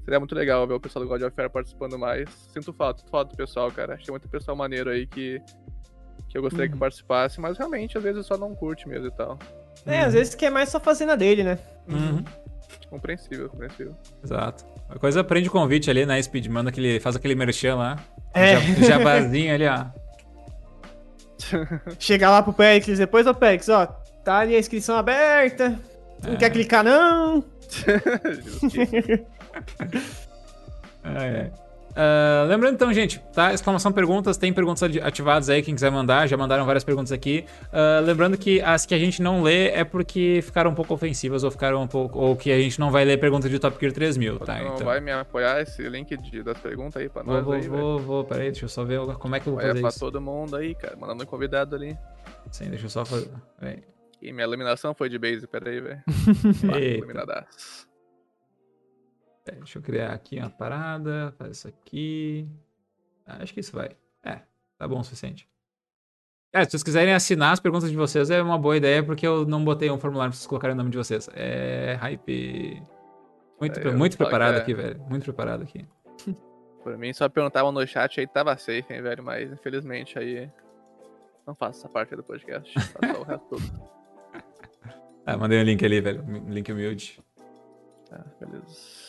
seria 0.04 0.18
muito 0.20 0.34
legal 0.34 0.66
ver 0.66 0.74
o 0.74 0.80
pessoal 0.80 1.04
do 1.04 1.08
God 1.08 1.22
of 1.22 1.32
War 1.36 1.50
participando 1.50 1.98
mais. 1.98 2.28
Sinto 2.52 2.72
falta, 2.72 3.00
sinto 3.00 3.10
falta 3.10 3.30
do 3.32 3.36
pessoal, 3.36 3.70
cara. 3.72 3.94
Acho 3.94 4.00
que 4.02 4.06
tem 4.06 4.12
muito 4.12 4.28
pessoal 4.28 4.56
maneiro 4.56 4.90
aí 4.90 5.06
que, 5.06 5.40
que 6.28 6.38
eu 6.38 6.42
gostaria 6.42 6.68
que 6.68 6.74
Uhum. 6.74 6.78
participasse, 6.80 7.40
mas 7.40 7.58
realmente, 7.58 7.98
às 7.98 8.04
vezes, 8.04 8.24
só 8.26 8.36
não 8.38 8.54
curte 8.54 8.88
mesmo 8.88 9.08
e 9.08 9.12
tal. 9.12 9.38
É, 9.84 10.00
às 10.00 10.14
vezes 10.14 10.34
quer 10.34 10.50
mais 10.50 10.68
só 10.68 10.78
fazer 10.78 11.04
na 11.04 11.16
dele, 11.16 11.42
né? 11.42 11.58
Uhum. 11.88 12.24
Compreensível, 12.88 13.48
compreensível. 13.48 13.94
Exato. 14.22 14.64
A 14.88 14.98
coisa 14.98 15.20
aprende 15.20 15.48
o 15.48 15.52
convite 15.52 15.90
ali 15.90 16.06
na 16.06 16.22
Speed, 16.22 16.46
manda 16.46 16.70
aquele, 16.70 17.00
faz 17.00 17.16
aquele 17.16 17.34
merchan 17.34 17.74
lá. 17.76 17.98
É. 18.32 18.56
Ja- 18.56 18.86
Jabazinho 18.88 19.52
ali, 19.54 19.66
ó. 19.66 19.86
Chegar 21.98 22.30
lá 22.30 22.42
pro 22.42 22.52
Pericles 22.52 22.98
depois, 22.98 23.26
ô 23.26 23.34
Pericles, 23.34 23.68
ó, 23.68 23.86
tá 24.24 24.38
ali 24.38 24.54
a 24.56 24.58
inscrição 24.58 24.96
aberta. 24.96 25.78
Não 26.22 26.34
É. 26.34 26.36
quer 26.36 26.50
clicar, 26.50 26.82
não? 26.84 27.44
É, 31.04 31.26
é. 31.26 31.50
Ah, 31.96 32.44
lembrando 32.48 32.74
então, 32.74 32.92
gente, 32.92 33.20
tá? 33.32 33.52
Exclamação 33.54 33.92
perguntas, 33.92 34.36
tem 34.36 34.52
perguntas 34.52 34.82
ativadas 35.02 35.48
aí, 35.48 35.62
quem 35.62 35.74
quiser 35.74 35.90
mandar, 35.90 36.26
já 36.26 36.36
mandaram 36.36 36.64
várias 36.66 36.82
perguntas 36.84 37.12
aqui. 37.12 37.44
Ah, 37.72 38.00
lembrando 38.04 38.36
que 38.36 38.60
as 38.60 38.84
que 38.84 38.94
a 38.94 38.98
gente 38.98 39.22
não 39.22 39.42
lê 39.42 39.68
é 39.68 39.84
porque 39.84 40.40
ficaram 40.42 40.70
um 40.70 40.74
pouco 40.74 40.92
ofensivas 40.94 41.44
ou 41.44 41.50
ficaram 41.50 41.82
um 41.82 41.86
pouco. 41.86 42.18
ou 42.18 42.34
que 42.36 42.50
a 42.50 42.58
gente 42.58 42.78
não 42.80 42.90
vai 42.90 43.04
ler 43.04 43.18
pergunta 43.18 43.48
de 43.48 43.58
Top 43.58 43.76
Gear 43.80 43.92
3000, 43.92 44.38
tá? 44.40 44.58
não 44.58 44.74
Então. 44.74 44.86
vai 44.86 45.00
me 45.00 45.12
apoiar 45.12 45.60
esse 45.60 45.88
link 45.88 46.16
de, 46.16 46.42
das 46.42 46.58
perguntas 46.58 47.00
aí 47.00 47.08
pra 47.08 47.22
Vou, 47.22 47.34
nós 47.34 47.44
vou, 47.44 47.54
aí, 47.54 47.68
vou, 47.68 47.98
vou, 47.98 48.24
peraí, 48.24 48.50
deixa 48.50 48.64
eu 48.64 48.68
só 48.68 48.84
ver 48.84 49.00
como 49.18 49.36
é 49.36 49.40
que 49.40 49.48
eu 49.48 49.52
vou 49.54 49.62
fazer 49.62 49.80
pra 49.80 49.88
isso. 49.90 50.00
todo 50.00 50.20
mundo 50.20 50.56
aí, 50.56 50.74
cara. 50.74 50.96
Mandando 50.96 51.22
um 51.22 51.26
convidado 51.26 51.76
ali. 51.76 51.96
Sim, 52.50 52.70
deixa 52.70 52.86
eu 52.86 52.90
só 52.90 53.04
fazer. 53.04 53.30
Peraí. 53.58 53.82
E 54.20 54.32
minha 54.32 54.46
iluminação 54.46 54.94
foi 54.94 55.08
de 55.08 55.18
base, 55.18 55.46
peraí, 55.46 55.80
velho. 55.80 56.02
Iluminadaço. 56.98 57.86
Peraí, 59.44 59.60
deixa 59.60 59.78
eu 59.78 59.82
criar 59.82 60.12
aqui 60.12 60.38
uma 60.38 60.50
parada, 60.50 61.34
faz 61.38 61.58
isso 61.58 61.68
aqui. 61.68 62.48
Ah, 63.26 63.42
acho 63.42 63.52
que 63.52 63.60
isso 63.60 63.76
vai. 63.76 63.90
É, 64.22 64.40
tá 64.78 64.88
bom 64.88 65.00
o 65.00 65.04
suficiente. 65.04 65.48
É, 66.52 66.64
se 66.64 66.70
vocês 66.70 66.82
quiserem 66.82 67.12
assinar 67.12 67.52
as 67.52 67.60
perguntas 67.60 67.90
de 67.90 67.96
vocês, 67.96 68.30
é 68.30 68.40
uma 68.40 68.56
boa 68.56 68.76
ideia, 68.76 69.02
porque 69.02 69.26
eu 69.26 69.44
não 69.44 69.64
botei 69.64 69.90
um 69.90 69.98
formulário 69.98 70.30
pra 70.30 70.36
vocês 70.36 70.46
colocarem 70.46 70.74
o 70.74 70.76
nome 70.76 70.90
de 70.90 70.96
vocês. 70.96 71.28
É 71.34 71.94
hype. 72.00 72.80
Muito, 73.60 73.80
É, 73.80 73.90
muito 73.92 74.16
preparado 74.16 74.54
é. 74.54 74.60
aqui, 74.60 74.72
velho. 74.72 75.00
Muito 75.08 75.24
preparado 75.24 75.62
aqui. 75.62 75.86
Por 76.82 76.96
mim, 76.96 77.12
só 77.12 77.28
perguntavam 77.28 77.72
no 77.72 77.86
chat 77.86 78.20
aí 78.20 78.26
tava 78.26 78.56
safe, 78.56 78.92
hein, 78.92 79.02
velho. 79.02 79.22
Mas 79.24 79.50
infelizmente 79.52 80.18
aí. 80.18 80.50
Não 81.46 81.54
faço 81.54 81.80
essa 81.80 81.88
parte 81.88 82.14
do 82.14 82.22
podcast. 82.22 82.72
Faço 82.72 83.20
o 83.20 83.24
resto 83.24 83.46
tudo. 83.56 83.82
Ah, 85.26 85.36
mandei 85.36 85.58
um 85.60 85.64
link 85.64 85.84
ali, 85.84 86.00
velho. 86.00 86.22
Um 86.22 86.50
link 86.50 86.70
humilde. 86.70 87.20
Tá, 88.08 88.24
beleza. 88.38 89.03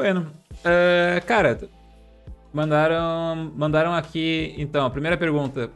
Bueno. 0.00 0.32
É, 0.64 1.20
cara, 1.26 1.58
mandaram, 2.54 3.52
mandaram 3.54 3.92
aqui. 3.92 4.54
Então, 4.56 4.86
a 4.86 4.90
primeira 4.90 5.16
pergunta. 5.18 5.70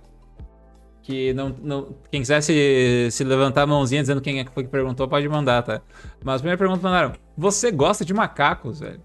Que 1.02 1.34
não, 1.34 1.54
não, 1.62 1.94
quem 2.10 2.22
quiser 2.22 2.40
se, 2.40 3.10
se 3.10 3.22
levantar 3.22 3.60
a 3.60 3.66
mãozinha 3.66 4.00
dizendo 4.00 4.22
quem 4.22 4.40
é 4.40 4.44
que 4.44 4.50
foi 4.50 4.64
que 4.64 4.70
perguntou, 4.70 5.06
pode 5.06 5.28
mandar, 5.28 5.62
tá? 5.62 5.82
Mas 6.24 6.36
a 6.36 6.38
primeira 6.38 6.56
pergunta 6.56 6.82
mandaram: 6.82 7.12
Você 7.36 7.70
gosta 7.70 8.02
de 8.06 8.14
macacos, 8.14 8.80
velho? 8.80 9.02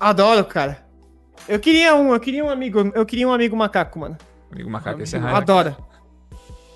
Adoro, 0.00 0.44
cara. 0.44 0.84
Eu 1.48 1.60
queria 1.60 1.94
um, 1.94 2.12
eu 2.12 2.18
queria 2.18 2.44
um 2.44 2.50
amigo, 2.50 2.90
eu 2.92 3.06
queria 3.06 3.28
um 3.28 3.32
amigo 3.32 3.56
macaco, 3.56 4.00
mano. 4.00 4.18
Amigo 4.50 4.68
macaco, 4.68 5.00
esse 5.00 5.14
é 5.14 5.20
raro. 5.20 5.36
Adoro. 5.36 5.76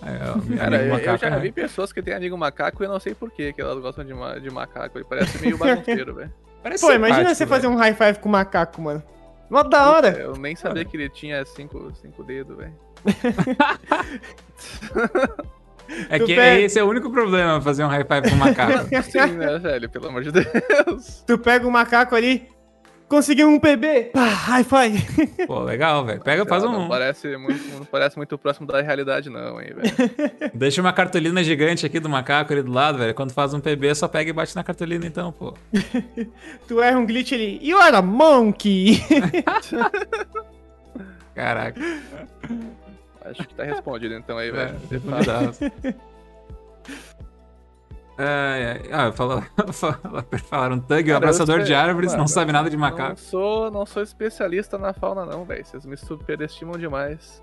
É, 0.02 0.30
o 0.30 0.56
Cara, 0.58 0.76
eu, 0.82 0.98
eu 0.98 1.16
já 1.18 1.28
é- 1.28 1.38
vi 1.40 1.52
pessoas 1.52 1.92
que 1.92 2.02
têm 2.02 2.14
amigo 2.14 2.36
macaco 2.36 2.82
e 2.82 2.86
eu 2.86 2.90
não 2.90 3.00
sei 3.00 3.14
porquê 3.14 3.52
que 3.52 3.60
elas 3.62 3.78
gostam 3.80 4.04
de, 4.04 4.12
ma 4.14 4.38
de 4.38 4.50
macaco. 4.50 4.98
Ele 4.98 5.06
parece 5.08 5.38
meio 5.40 5.56
bagunceiro, 5.58 6.14
velho. 6.14 6.32
Pô, 6.80 6.92
imagina 6.92 7.28
você 7.34 7.44
velho. 7.44 7.48
fazer 7.48 7.66
um 7.68 7.76
high 7.76 7.94
five 7.94 8.18
com 8.18 8.28
o 8.28 8.32
macaco, 8.32 8.80
mano. 8.82 9.02
Mó 9.48 9.62
da 9.62 9.88
hora. 9.90 10.08
Eu 10.08 10.36
nem 10.36 10.56
sabia 10.56 10.84
que 10.84 10.96
ele 10.96 11.08
tinha 11.08 11.44
cinco, 11.44 11.92
cinco 11.94 12.24
dedos, 12.24 12.56
velho. 12.56 12.74
É 16.10 16.18
Tu 16.18 16.26
que 16.26 16.34
pega- 16.34 16.60
esse 16.62 16.78
é 16.80 16.82
o 16.82 16.88
único 16.88 17.08
problema, 17.12 17.60
fazer 17.60 17.84
um 17.84 17.88
high 17.88 18.04
five 18.04 18.28
com 18.28 18.34
um 18.34 18.38
macaco. 18.38 18.88
Sim, 19.04 19.34
né, 19.36 19.56
velho? 19.58 19.88
Pelo 19.88 20.08
amor 20.08 20.24
de 20.24 20.32
Deus. 20.32 21.22
Tu 21.24 21.38
pega 21.38 21.66
o 21.66 21.70
macaco 21.70 22.16
ali, 22.16 22.48
conseguiu 23.08 23.48
um 23.48 23.58
PB, 23.58 24.10
pá, 24.12 24.24
high 24.26 24.64
five. 24.64 25.46
Pô, 25.46 25.60
legal, 25.60 26.04
velho. 26.04 26.20
Pega, 26.22 26.44
faz 26.46 26.62
Não, 26.62 26.72
Não 26.72 26.84
um. 26.86 26.88
parece, 26.88 27.36
muito, 27.36 27.78
não 27.78 27.84
parece 27.84 28.16
muito 28.16 28.36
próximo 28.36 28.66
da 28.66 28.80
realidade, 28.80 29.30
não, 29.30 29.60
hein, 29.60 29.72
velho. 29.74 30.10
Deixa 30.54 30.80
uma 30.80 30.92
cartolina 30.92 31.42
gigante 31.44 31.86
aqui 31.86 32.00
do 32.00 32.08
macaco 32.08 32.52
ali 32.52 32.62
do 32.62 32.72
lado, 32.72 32.98
velho. 32.98 33.14
Quando 33.14 33.32
faz 33.32 33.54
um 33.54 33.60
PB, 33.60 33.94
só 33.94 34.08
pega 34.08 34.30
e 34.30 34.32
bate 34.32 34.54
na 34.56 34.64
cartolina, 34.64 35.06
então, 35.06 35.30
pô. 35.32 35.54
Tu 36.66 36.80
erra 36.80 36.98
um 36.98 37.06
glitch 37.06 37.32
ali, 37.32 37.60
you 37.62 37.78
are 37.78 37.96
a 37.96 38.02
monkey. 38.02 39.00
Caraca. 41.34 41.80
Acho 43.24 43.46
que 43.46 43.54
tá 43.54 43.64
respondido 43.64 44.14
então 44.14 44.38
aí, 44.38 44.48
É, 44.48 44.52
velho. 44.52 44.76
De 44.88 44.98
Ai, 48.18 48.64
ai. 48.64 48.82
Ah, 48.92 49.12
falaram 50.48 50.78
Thug, 50.80 51.02
um 51.02 51.06
Cara, 51.06 51.16
abraçador 51.18 51.62
de 51.62 51.74
árvores, 51.74 52.12
não 52.12 52.20
mano, 52.20 52.28
sabe 52.28 52.50
nada 52.52 52.70
de 52.70 52.76
Não 52.76 52.80
macaco. 52.80 53.20
sou, 53.20 53.70
não 53.70 53.84
sou 53.84 54.02
especialista 54.02 54.78
na 54.78 54.92
fauna, 54.94 55.26
não, 55.26 55.44
velho. 55.44 55.64
Vocês 55.64 55.84
me 55.84 55.96
superestimam 55.96 56.78
demais. 56.78 57.42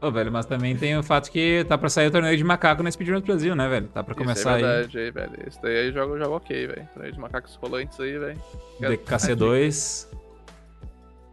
Ô, 0.00 0.06
Ô, 0.06 0.10
velho, 0.10 0.32
mas 0.32 0.46
também 0.46 0.74
tem 0.74 0.96
o 0.96 1.02
fato 1.02 1.30
que 1.30 1.62
tá 1.68 1.76
pra 1.76 1.90
sair 1.90 2.06
o 2.06 2.10
torneio 2.10 2.34
de 2.34 2.42
macaco 2.42 2.82
na 2.82 2.90
Speedrun 2.90 3.20
do 3.20 3.26
Brasil, 3.26 3.54
né, 3.54 3.68
velho? 3.68 3.88
Tá 3.88 4.02
pra 4.02 4.14
começar 4.14 4.40
Isso 4.40 4.48
é 4.48 4.54
aí. 4.54 4.62
verdade 4.62 4.98
aí, 4.98 5.10
velho. 5.10 5.32
Isso 5.46 5.58
daí 5.62 5.76
aí 5.76 5.92
joga, 5.92 6.18
joga 6.18 6.36
ok, 6.36 6.66
velho. 6.68 6.88
Torneio 6.94 7.12
de 7.12 7.20
macacos 7.20 7.54
rolantes 7.56 8.00
aí, 8.00 8.18
velho. 8.18 8.38
DKC2. 8.80 10.06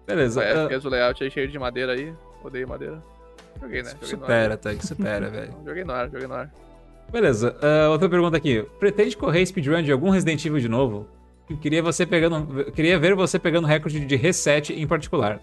Beleza. 0.06 0.44
É, 0.44 0.68
fez 0.68 0.84
o 0.84 0.90
layout 0.90 1.24
aí 1.24 1.32
cheio 1.32 1.48
de 1.48 1.58
madeira 1.58 1.94
aí. 1.94 2.14
Odeio 2.44 2.68
madeira. 2.68 3.02
Joguei, 3.62 3.84
né? 3.84 3.92
Joguei 3.92 4.08
supera, 4.10 4.58
Thug, 4.58 4.86
supera, 4.86 5.30
velho. 5.32 5.54
Joguei 5.66 5.84
no 5.86 5.94
ar, 5.94 6.10
joguei 6.10 6.28
no 6.28 6.34
ar. 6.36 6.52
Beleza, 7.12 7.58
ah, 7.62 7.90
outra 7.90 8.10
pergunta 8.10 8.38
aqui. 8.38 8.66
Pretende 8.80 9.16
correr 9.16 9.46
speedrun 9.46 9.82
de 9.82 9.92
algum 9.92 10.10
Resident 10.10 10.46
Evil 10.46 10.60
de 10.60 10.68
novo? 10.68 11.08
Eu 11.50 11.58
Queria, 11.58 11.82
você 11.82 12.06
pegando, 12.06 12.72
queria 12.72 13.00
ver 13.00 13.16
você 13.16 13.40
pegando 13.40 13.66
recorde 13.66 14.02
de 14.02 14.16
reset 14.16 14.74
em 14.74 14.86
particular. 14.86 15.42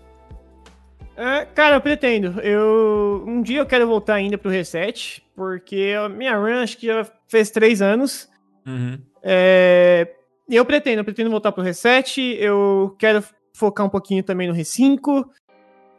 É, 1.16 1.44
cara, 1.46 1.76
eu 1.76 1.80
pretendo. 1.80 2.40
Eu 2.40 3.24
um 3.26 3.40
dia 3.40 3.60
eu 3.60 3.66
quero 3.66 3.86
voltar 3.86 4.14
ainda 4.14 4.36
pro 4.36 4.50
reset, 4.50 5.22
porque 5.34 5.94
a 5.96 6.08
minha 6.08 6.36
run 6.36 6.62
acho 6.62 6.76
que 6.76 6.86
já 6.86 7.06
fez 7.28 7.50
três 7.50 7.80
anos. 7.80 8.28
Uhum. 8.66 8.98
É, 9.22 10.12
e 10.48 10.56
eu 10.56 10.64
pretendo, 10.64 11.00
eu 11.00 11.04
pretendo 11.04 11.30
voltar 11.30 11.52
pro 11.52 11.62
reset. 11.62 12.36
Eu 12.38 12.94
quero 12.98 13.24
focar 13.54 13.86
um 13.86 13.90
pouquinho 13.90 14.22
também 14.22 14.48
no 14.48 14.54
R5. 14.54 15.24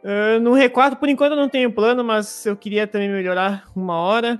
É, 0.04 0.38
no 0.38 0.52
R4, 0.52 0.96
por 0.96 1.08
enquanto, 1.08 1.32
eu 1.32 1.36
não 1.36 1.48
tenho 1.48 1.72
plano, 1.72 2.04
mas 2.04 2.46
eu 2.46 2.56
queria 2.56 2.86
também 2.86 3.08
melhorar 3.08 3.64
uma 3.74 3.96
hora. 3.98 4.38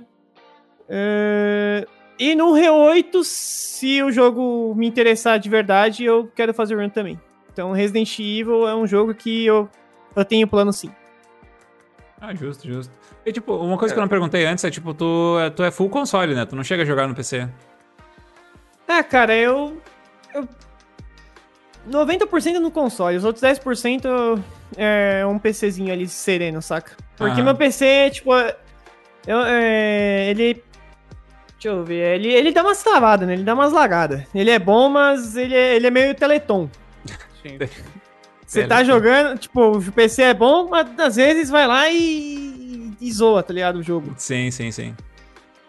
É, 0.89 1.85
e 2.19 2.33
no 2.35 2.53
R8, 2.53 3.23
se 3.23 4.01
o 4.03 4.11
jogo 4.11 4.73
me 4.75 4.87
interessar 4.87 5.39
de 5.39 5.49
verdade, 5.49 6.03
eu 6.03 6.31
quero 6.35 6.53
fazer 6.53 6.75
run 6.75 6.89
também. 6.89 7.19
Então, 7.51 7.71
Resident 7.71 8.17
Evil 8.19 8.67
é 8.67 8.75
um 8.75 8.85
jogo 8.87 9.13
que 9.13 9.45
eu, 9.45 9.69
eu 10.15 10.25
tenho 10.25 10.47
plano 10.47 10.71
sim. 10.71 10.91
Ah, 12.19 12.33
justo, 12.33 12.67
justo. 12.67 12.91
E 13.25 13.31
tipo, 13.31 13.53
uma 13.55 13.77
coisa 13.77 13.93
que 13.93 13.99
eu 13.99 14.01
não 14.01 14.09
perguntei 14.09 14.45
antes 14.45 14.63
é 14.63 14.71
tipo, 14.71 14.93
tu, 14.93 15.37
é- 15.39 15.49
tu 15.49 15.63
é 15.63 15.69
full 15.69 15.89
console, 15.89 16.33
né? 16.33 16.45
Tu 16.45 16.55
não 16.55 16.63
chega 16.63 16.83
a 16.83 16.85
jogar 16.85 17.07
no 17.07 17.13
PC. 17.15 17.47
Ah, 18.87 19.03
cara, 19.03 19.35
eu. 19.35 19.79
eu 20.33 20.47
90% 21.89 22.59
no 22.59 22.69
console, 22.71 23.15
os 23.17 23.23
outros 23.23 23.41
10% 23.43 24.05
é 24.77 25.25
um 25.25 25.37
PCzinho 25.39 25.93
ali 25.93 26.07
sereno, 26.07 26.61
saca? 26.61 26.97
Porque 27.15 27.35
Aham. 27.35 27.43
meu 27.43 27.55
PC, 27.55 28.09
tipo. 28.11 28.31
eu- 28.33 29.41
é, 29.45 30.29
ele. 30.29 30.63
Deixa 31.59 31.75
eu 31.75 31.83
ver. 31.83 32.15
Ele, 32.19 32.27
ele 32.31 32.51
dá 32.51 32.61
umas 32.61 32.83
travadas, 32.83 33.27
né? 33.27 33.33
Ele 33.33 33.43
dá 33.43 33.53
umas 33.53 33.71
lagadas. 33.73 34.23
Ele 34.33 34.49
é 34.51 34.59
bom, 34.59 34.89
mas 34.89 35.35
ele 35.35 35.55
é, 35.55 35.75
ele 35.75 35.87
é 35.87 35.91
meio 35.91 36.13
teleton. 36.15 36.69
Sim. 37.41 37.57
Você 38.45 38.61
tá 38.65 38.77
Teleton. 38.77 38.93
jogando, 38.93 39.37
tipo, 39.39 39.77
o 39.77 39.91
PC 39.91 40.21
é 40.21 40.33
bom, 40.33 40.69
mas 40.69 40.87
às 40.99 41.15
vezes 41.17 41.49
vai 41.49 41.67
lá 41.67 41.89
e, 41.89 42.93
e 43.01 43.11
zoa, 43.11 43.43
tá 43.43 43.53
ligado? 43.53 43.77
O 43.79 43.83
jogo. 43.83 44.13
Sim, 44.17 44.49
sim, 44.51 44.71
sim. 44.71 44.95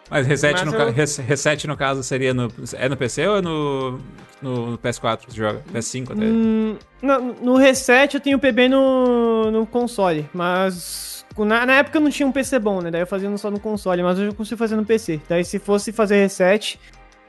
Mas 0.09 0.25
reset, 0.25 0.53
Mas 0.53 0.63
no, 0.63 0.73
eu- 0.79 0.93
ca- 0.93 1.21
reset 1.21 1.67
no 1.67 1.75
caso 1.77 2.01
seria 2.03 2.33
no. 2.33 2.51
É 2.73 2.87
no 2.89 2.95
PC 2.97 3.27
ou 3.27 3.37
é 3.37 3.41
no, 3.41 3.99
no, 4.41 4.71
no 4.71 4.77
PS4 4.77 5.17
que 5.17 5.27
tu 5.27 5.35
joga? 5.35 5.61
PS5 5.73 6.11
até. 6.13 6.25
Hum, 6.25 6.77
no, 7.01 7.19
no 7.41 7.55
reset 7.57 8.13
eu 8.15 8.19
tenho 8.21 8.39
PB 8.39 8.69
no, 8.69 9.51
no 9.51 9.65
console, 9.67 10.27
mas 10.33 11.18
na, 11.37 11.65
na 11.65 11.73
época 11.75 11.97
eu 11.97 12.01
não 12.01 12.09
tinha 12.09 12.27
um 12.27 12.31
PC 12.31 12.59
bom, 12.59 12.81
né? 12.81 12.91
Daí 12.91 13.01
eu 13.01 13.07
fazia 13.07 13.35
só 13.37 13.49
no 13.49 13.59
console, 13.59 14.03
mas 14.03 14.17
hoje 14.17 14.27
eu 14.29 14.35
consigo 14.35 14.57
fazer 14.57 14.75
no 14.75 14.85
PC. 14.85 15.21
Daí 15.29 15.43
se 15.45 15.59
fosse 15.59 15.91
fazer 15.91 16.15
reset, 16.17 16.79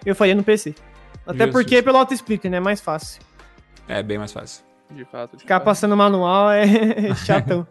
eu 0.04 0.14
faria 0.14 0.34
no 0.34 0.42
PC. 0.42 0.74
Até 1.26 1.44
Justo, 1.44 1.52
porque 1.52 1.74
justo. 1.76 1.84
pelo 1.84 1.98
auto-explitter, 1.98 2.50
né? 2.50 2.56
É 2.56 2.60
mais 2.60 2.80
fácil. 2.80 3.20
É 3.86 4.02
bem 4.02 4.18
mais 4.18 4.32
fácil. 4.32 4.64
De 4.90 5.04
fato. 5.04 5.36
De 5.36 5.42
Ficar 5.42 5.56
fato. 5.56 5.64
passando 5.64 5.96
manual 5.96 6.50
é 6.50 7.14
chatão. 7.24 7.66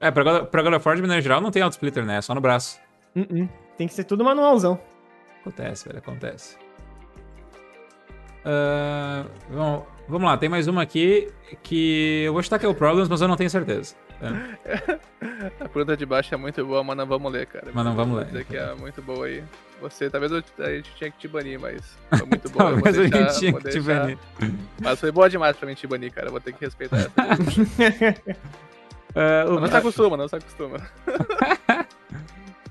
É, 0.00 0.10
pra 0.10 0.24
God, 0.24 0.46
pra 0.46 0.62
God 0.62 0.74
of 0.74 0.86
War, 0.88 0.96
de 0.96 1.02
maneira 1.02 1.22
geral, 1.22 1.40
não 1.40 1.50
tem 1.50 1.62
auto-splitter, 1.62 2.04
né? 2.04 2.18
É 2.18 2.22
só 2.22 2.34
no 2.34 2.40
braço. 2.40 2.78
Uh-uh. 3.14 3.48
Tem 3.78 3.86
que 3.86 3.94
ser 3.94 4.04
tudo 4.04 4.24
manualzão. 4.24 4.78
Acontece, 5.40 5.86
velho, 5.86 5.98
acontece. 5.98 6.56
Ah, 8.44 9.24
bom, 9.50 9.86
vamos 10.08 10.28
lá, 10.28 10.36
tem 10.36 10.48
mais 10.48 10.66
uma 10.68 10.82
aqui 10.82 11.28
que 11.62 12.24
eu 12.26 12.32
vou 12.32 12.42
chutar 12.42 12.58
que 12.58 12.66
é 12.66 12.68
o 12.68 12.74
Problems, 12.74 13.08
mas 13.08 13.20
eu 13.20 13.28
não 13.28 13.36
tenho 13.36 13.48
certeza. 13.50 13.94
Tá? 14.20 14.98
A 15.60 15.68
pergunta 15.68 15.96
de 15.96 16.06
baixo 16.06 16.34
é 16.34 16.36
muito 16.36 16.64
boa, 16.64 16.82
mas 16.84 16.96
não 16.96 17.06
vamos 17.06 17.32
ler, 17.32 17.46
cara. 17.46 17.68
Mas 17.72 17.84
não 17.84 17.94
vamos 17.94 18.18
ler. 18.18 18.26
dizer 18.26 18.44
que 18.44 18.56
é 18.56 18.74
muito 18.74 19.00
boa 19.02 19.26
aí. 19.26 19.42
Você, 19.80 20.08
talvez 20.08 20.32
eu, 20.32 20.42
a 20.58 20.70
gente 20.70 20.90
tinha 20.96 21.10
que 21.10 21.18
te 21.18 21.28
banir, 21.28 21.58
mas 21.60 21.82
foi 22.16 22.26
muito 22.26 22.48
boa. 22.52 22.72
Talvez 22.72 22.98
a 22.98 23.02
deixar- 23.02 23.18
gente 23.30 23.38
tinha 23.38 23.52
que 23.52 23.68
te 23.70 23.80
banir. 23.80 24.18
Mas 24.80 25.00
foi 25.00 25.10
boa 25.12 25.28
demais 25.28 25.56
pra 25.56 25.66
mim 25.68 25.74
te 25.74 25.86
banir, 25.86 26.12
cara. 26.12 26.30
Vou 26.30 26.40
ter 26.40 26.52
que 26.52 26.64
respeitar 26.64 26.96
essa. 26.98 27.10
O- 29.16 29.60
Não 29.60 29.68
se 29.68 29.76
acostuma, 29.76 30.16
não 30.16 30.26
se 30.26 30.34
acostuma. 30.34 30.78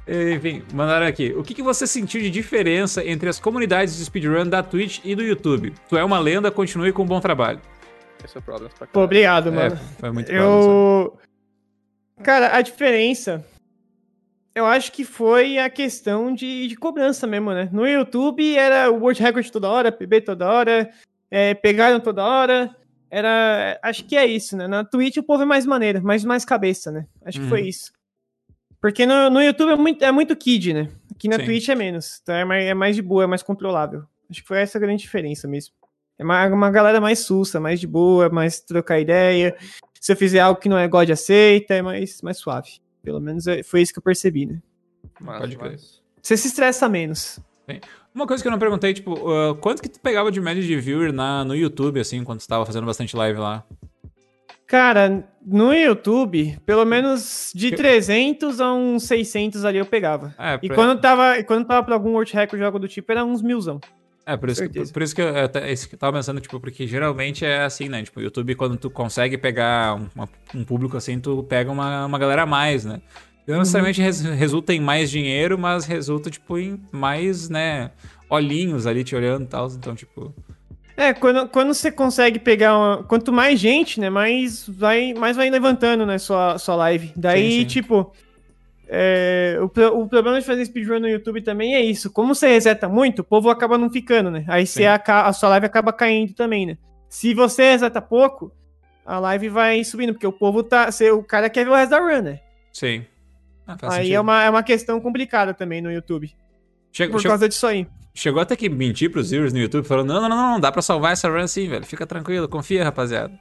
Enfim, 0.05 0.61
mandaram 0.73 1.05
aqui. 1.05 1.33
O 1.37 1.41
que, 1.43 1.53
que 1.53 1.63
você 1.63 1.87
sentiu 1.87 2.19
de 2.21 2.29
diferença 2.29 3.01
entre 3.05 3.29
as 3.29 3.39
comunidades 3.39 3.95
de 3.95 4.03
speedrun 4.03 4.45
da 4.49 4.61
Twitch 4.61 4.99
e 5.05 5.15
do 5.15 5.23
YouTube? 5.23 5.73
Tu 5.87 5.95
é 5.97 6.03
uma 6.03 6.19
lenda, 6.19 6.51
continue 6.51 6.91
com 6.91 7.03
um 7.03 7.05
bom 7.05 7.21
trabalho. 7.21 7.61
Esse 8.23 8.35
é 8.37 8.39
o 8.39 8.43
problema 8.43 8.69
obrigado, 8.93 9.47
É, 9.49 9.51
mano. 9.51 9.79
foi 9.99 10.11
muito 10.11 10.27
Problems, 10.27 10.65
Eu. 10.65 11.17
Cara, 12.21 12.55
a 12.55 12.61
diferença. 12.61 13.43
Eu 14.55 14.65
acho 14.67 14.91
que 14.91 15.03
foi 15.03 15.57
a 15.57 15.69
questão 15.69 16.33
de, 16.33 16.67
de 16.67 16.75
cobrança 16.75 17.25
mesmo, 17.25 17.51
né? 17.53 17.69
No 17.71 17.87
YouTube 17.87 18.55
era 18.55 18.91
o 18.91 18.99
World 18.99 19.21
Record 19.21 19.49
toda 19.49 19.69
hora, 19.69 19.91
PB 19.91 20.21
toda 20.21 20.47
hora, 20.47 20.91
é, 21.31 21.53
pegaram 21.55 21.99
toda 21.99 22.23
hora. 22.23 22.75
Era. 23.09 23.79
Acho 23.81 24.05
que 24.05 24.15
é 24.15 24.25
isso, 24.25 24.55
né? 24.55 24.67
Na 24.67 24.83
Twitch 24.83 25.17
o 25.17 25.23
povo 25.23 25.43
é 25.43 25.45
mais 25.45 25.65
maneiro, 25.65 26.03
mais, 26.03 26.23
mais 26.23 26.45
cabeça, 26.45 26.91
né? 26.91 27.07
Acho 27.25 27.39
que 27.41 27.47
foi 27.47 27.61
Uhum. 27.61 27.67
isso. 27.67 27.91
Porque 28.79 29.05
no, 29.05 29.29
no 29.29 29.41
YouTube 29.41 29.71
é 29.71 29.75
muito, 29.75 30.03
é 30.03 30.11
muito 30.11 30.35
kid, 30.35 30.73
né? 30.73 30.89
Aqui 31.15 31.27
na 31.27 31.37
Sim. 31.37 31.45
Twitch 31.45 31.69
é 31.69 31.75
menos. 31.75 32.19
Então 32.21 32.35
é 32.35 32.43
mais, 32.45 32.65
é 32.65 32.73
mais 32.73 32.95
de 32.95 33.01
boa, 33.01 33.23
é 33.23 33.27
mais 33.27 33.41
controlável. 33.41 34.03
Acho 34.29 34.41
que 34.41 34.47
foi 34.47 34.59
essa 34.59 34.77
a 34.77 34.81
grande 34.81 35.01
diferença 35.01 35.47
mesmo. 35.47 35.73
É 36.19 36.23
uma, 36.23 36.45
uma 36.47 36.69
galera 36.71 36.99
mais 37.01 37.19
sussa, 37.19 37.59
mais 37.59 37.79
de 37.79 37.87
boa, 37.87 38.29
mais 38.29 38.59
trocar 38.59 38.99
ideia. 38.99 39.55
Se 40.03 40.11
eu 40.11 40.17
fizer 40.17 40.41
algo 40.41 40.59
que 40.59 40.67
não 40.67 40.77
é 40.77 40.85
God 40.85 41.09
aceita, 41.11 41.75
é 41.75 41.81
mais, 41.81 42.21
mais 42.21 42.37
suave. 42.37 42.71
Pelo 43.01 43.21
menos 43.21 43.47
é- 43.47 43.63
foi 43.63 43.81
isso 43.81 43.93
que 43.93 43.99
eu 43.99 44.03
percebi, 44.03 44.45
né? 44.45 44.61
Mas- 45.17 45.39
Pode 45.39 45.55
crer. 45.57 45.71
mas- 45.71 46.01
Você 46.21 46.35
se 46.35 46.49
estressa 46.49 46.89
menos. 46.89 47.39
Uma 48.13 48.27
coisa 48.27 48.43
que 48.43 48.47
eu 48.49 48.51
não 48.51 48.59
perguntei, 48.59 48.93
tipo, 48.93 49.15
ah, 49.31 49.55
quanto 49.61 49.81
que 49.81 49.87
tu 49.87 50.01
pegava 50.01 50.29
de 50.29 50.41
média 50.41 50.61
de 50.61 50.75
viewer 50.77 51.13
na, 51.13 51.45
no 51.45 51.55
YouTube, 51.55 52.01
assim, 52.01 52.21
quando 52.25 52.41
tu 52.41 52.47
tava 52.49 52.65
fazendo 52.65 52.85
bastante 52.85 53.15
live 53.15 53.39
lá? 53.39 53.63
Cara, 54.67 55.23
no 55.41 55.73
YouTube, 55.73 56.57
pelo 56.65 56.83
menos 56.83 57.53
de 57.55 57.71
300 57.71 58.59
a 58.59 58.73
uns 58.73 59.03
600 59.03 59.63
ali 59.63 59.77
eu 59.77 59.85
pegava. 59.85 60.35
É, 60.37 60.59
E 60.61 60.67
pra- 60.67 60.75
quando 60.75 60.99
tava, 60.99 61.39
e 61.39 61.45
quando 61.45 61.65
tava 61.65 61.81
pra 61.85 61.95
algum 61.95 62.11
World 62.11 62.33
Record 62.33 62.61
jogo 62.61 62.77
do 62.79 62.89
tipo, 62.89 63.09
era 63.09 63.23
uns 63.23 63.41
milzão. 63.41 63.79
É, 64.25 64.37
por 64.37 64.49
isso, 64.49 64.69
que, 64.69 64.93
por 64.93 65.01
isso 65.01 65.13
que 65.13 65.21
eu, 65.21 65.27
eu, 65.27 65.49
tava 65.99 66.17
pensando, 66.17 66.39
tipo, 66.39 66.57
porque 66.59 66.87
geralmente 66.87 67.43
é 67.45 67.63
assim, 67.63 67.89
né? 67.89 68.01
Tipo, 68.03 68.19
o 68.21 68.23
YouTube, 68.23 68.55
quando 68.55 68.77
tu 68.77 68.89
consegue 68.89 69.37
pegar 69.37 69.95
um, 69.95 70.07
uma- 70.15 70.29
um 70.55 70.63
público 70.63 70.95
assim, 70.95 71.19
tu 71.19 71.43
pega 71.43 71.69
uma, 71.69 72.05
uma 72.05 72.17
galera 72.17 72.43
a 72.43 72.45
mais, 72.45 72.85
né? 72.85 73.01
Não 73.45 73.59
necessariamente 73.59 74.01
res- 74.01 74.21
resulta 74.21 74.73
em 74.73 74.79
mais 74.79 75.11
dinheiro, 75.11 75.57
mas 75.59 75.85
resulta, 75.85 76.29
tipo, 76.29 76.57
em 76.57 76.81
mais, 76.91 77.49
né, 77.49 77.91
olhinhos 78.29 78.87
ali 78.87 79.03
te 79.03 79.13
olhando 79.15 79.43
e 79.43 79.47
tal. 79.47 79.67
Então, 79.67 79.93
tipo. 79.93 80.33
É, 80.95 81.13
quando, 81.13 81.49
quando 81.49 81.73
você 81.73 81.91
consegue 81.91 82.39
pegar 82.39 82.77
uma, 82.77 83.03
Quanto 83.03 83.33
mais 83.33 83.59
gente, 83.59 83.99
né? 83.99 84.09
Mais 84.09 84.65
vai, 84.69 85.13
mais 85.13 85.35
vai 85.35 85.49
levantando, 85.49 86.05
né? 86.05 86.17
Sua, 86.17 86.57
sua 86.57 86.75
live. 86.75 87.11
Daí, 87.15 87.51
Sim, 87.51 87.59
sim. 87.61 87.65
tipo. 87.65 88.13
É, 88.87 89.57
o, 89.59 89.65
o 90.01 90.07
problema 90.07 90.39
de 90.39 90.45
fazer 90.45 90.65
speedrun 90.65 90.99
no 90.99 91.07
YouTube 91.07 91.41
também 91.41 91.75
é 91.75 91.81
isso. 91.81 92.11
Como 92.11 92.35
você 92.35 92.47
reseta 92.47 92.87
muito, 92.89 93.19
o 93.19 93.23
povo 93.23 93.49
acaba 93.49 93.77
não 93.77 93.89
ficando, 93.89 94.29
né? 94.29 94.45
Aí 94.47 94.65
você 94.67 94.85
aca- 94.85 95.23
a 95.25 95.33
sua 95.33 95.49
live 95.49 95.65
acaba 95.65 95.91
caindo 95.93 96.33
também, 96.33 96.65
né? 96.65 96.77
Se 97.09 97.33
você 97.33 97.71
reseta 97.71 98.01
pouco, 98.01 98.51
a 99.05 99.19
live 99.19 99.49
vai 99.49 99.83
subindo, 99.83 100.13
porque 100.13 100.27
o 100.27 100.31
povo 100.33 100.63
tá. 100.63 100.91
você- 100.91 101.11
o 101.11 101.23
cara 101.23 101.49
quer 101.49 101.63
ver 101.65 101.71
o 101.71 101.75
resto 101.75 101.91
da 101.91 101.99
run, 101.99 102.21
né? 102.21 102.39
Sim. 102.71 103.05
Ah, 103.65 103.77
Aí 103.83 103.91
sentido. 103.99 104.13
é 104.15 104.19
uma, 104.19 104.43
é 104.43 104.49
uma 104.49 104.63
questão 104.63 104.99
complicada 104.99 105.53
também 105.53 105.81
no 105.81 105.91
YouTube. 105.91 106.29
Chegou, 106.91 107.13
Por 107.13 107.21
chegou, 107.21 107.31
causa 107.33 107.47
disso 107.49 107.65
aí. 107.65 107.87
chegou 108.13 108.41
até 108.41 108.55
que 108.55 108.67
mentir 108.69 109.09
pros 109.09 109.31
viewers 109.31 109.53
no 109.53 109.59
YouTube, 109.59 109.87
falando, 109.87 110.13
não, 110.13 110.21
não, 110.21 110.29
não, 110.29 110.51
não, 110.53 110.59
dá 110.59 110.71
pra 110.71 110.81
salvar 110.81 111.13
essa 111.13 111.29
run 111.29 111.47
sim, 111.47 111.67
velho. 111.69 111.85
Fica 111.85 112.05
tranquilo, 112.05 112.47
confia, 112.49 112.83
rapaziada. 112.83 113.33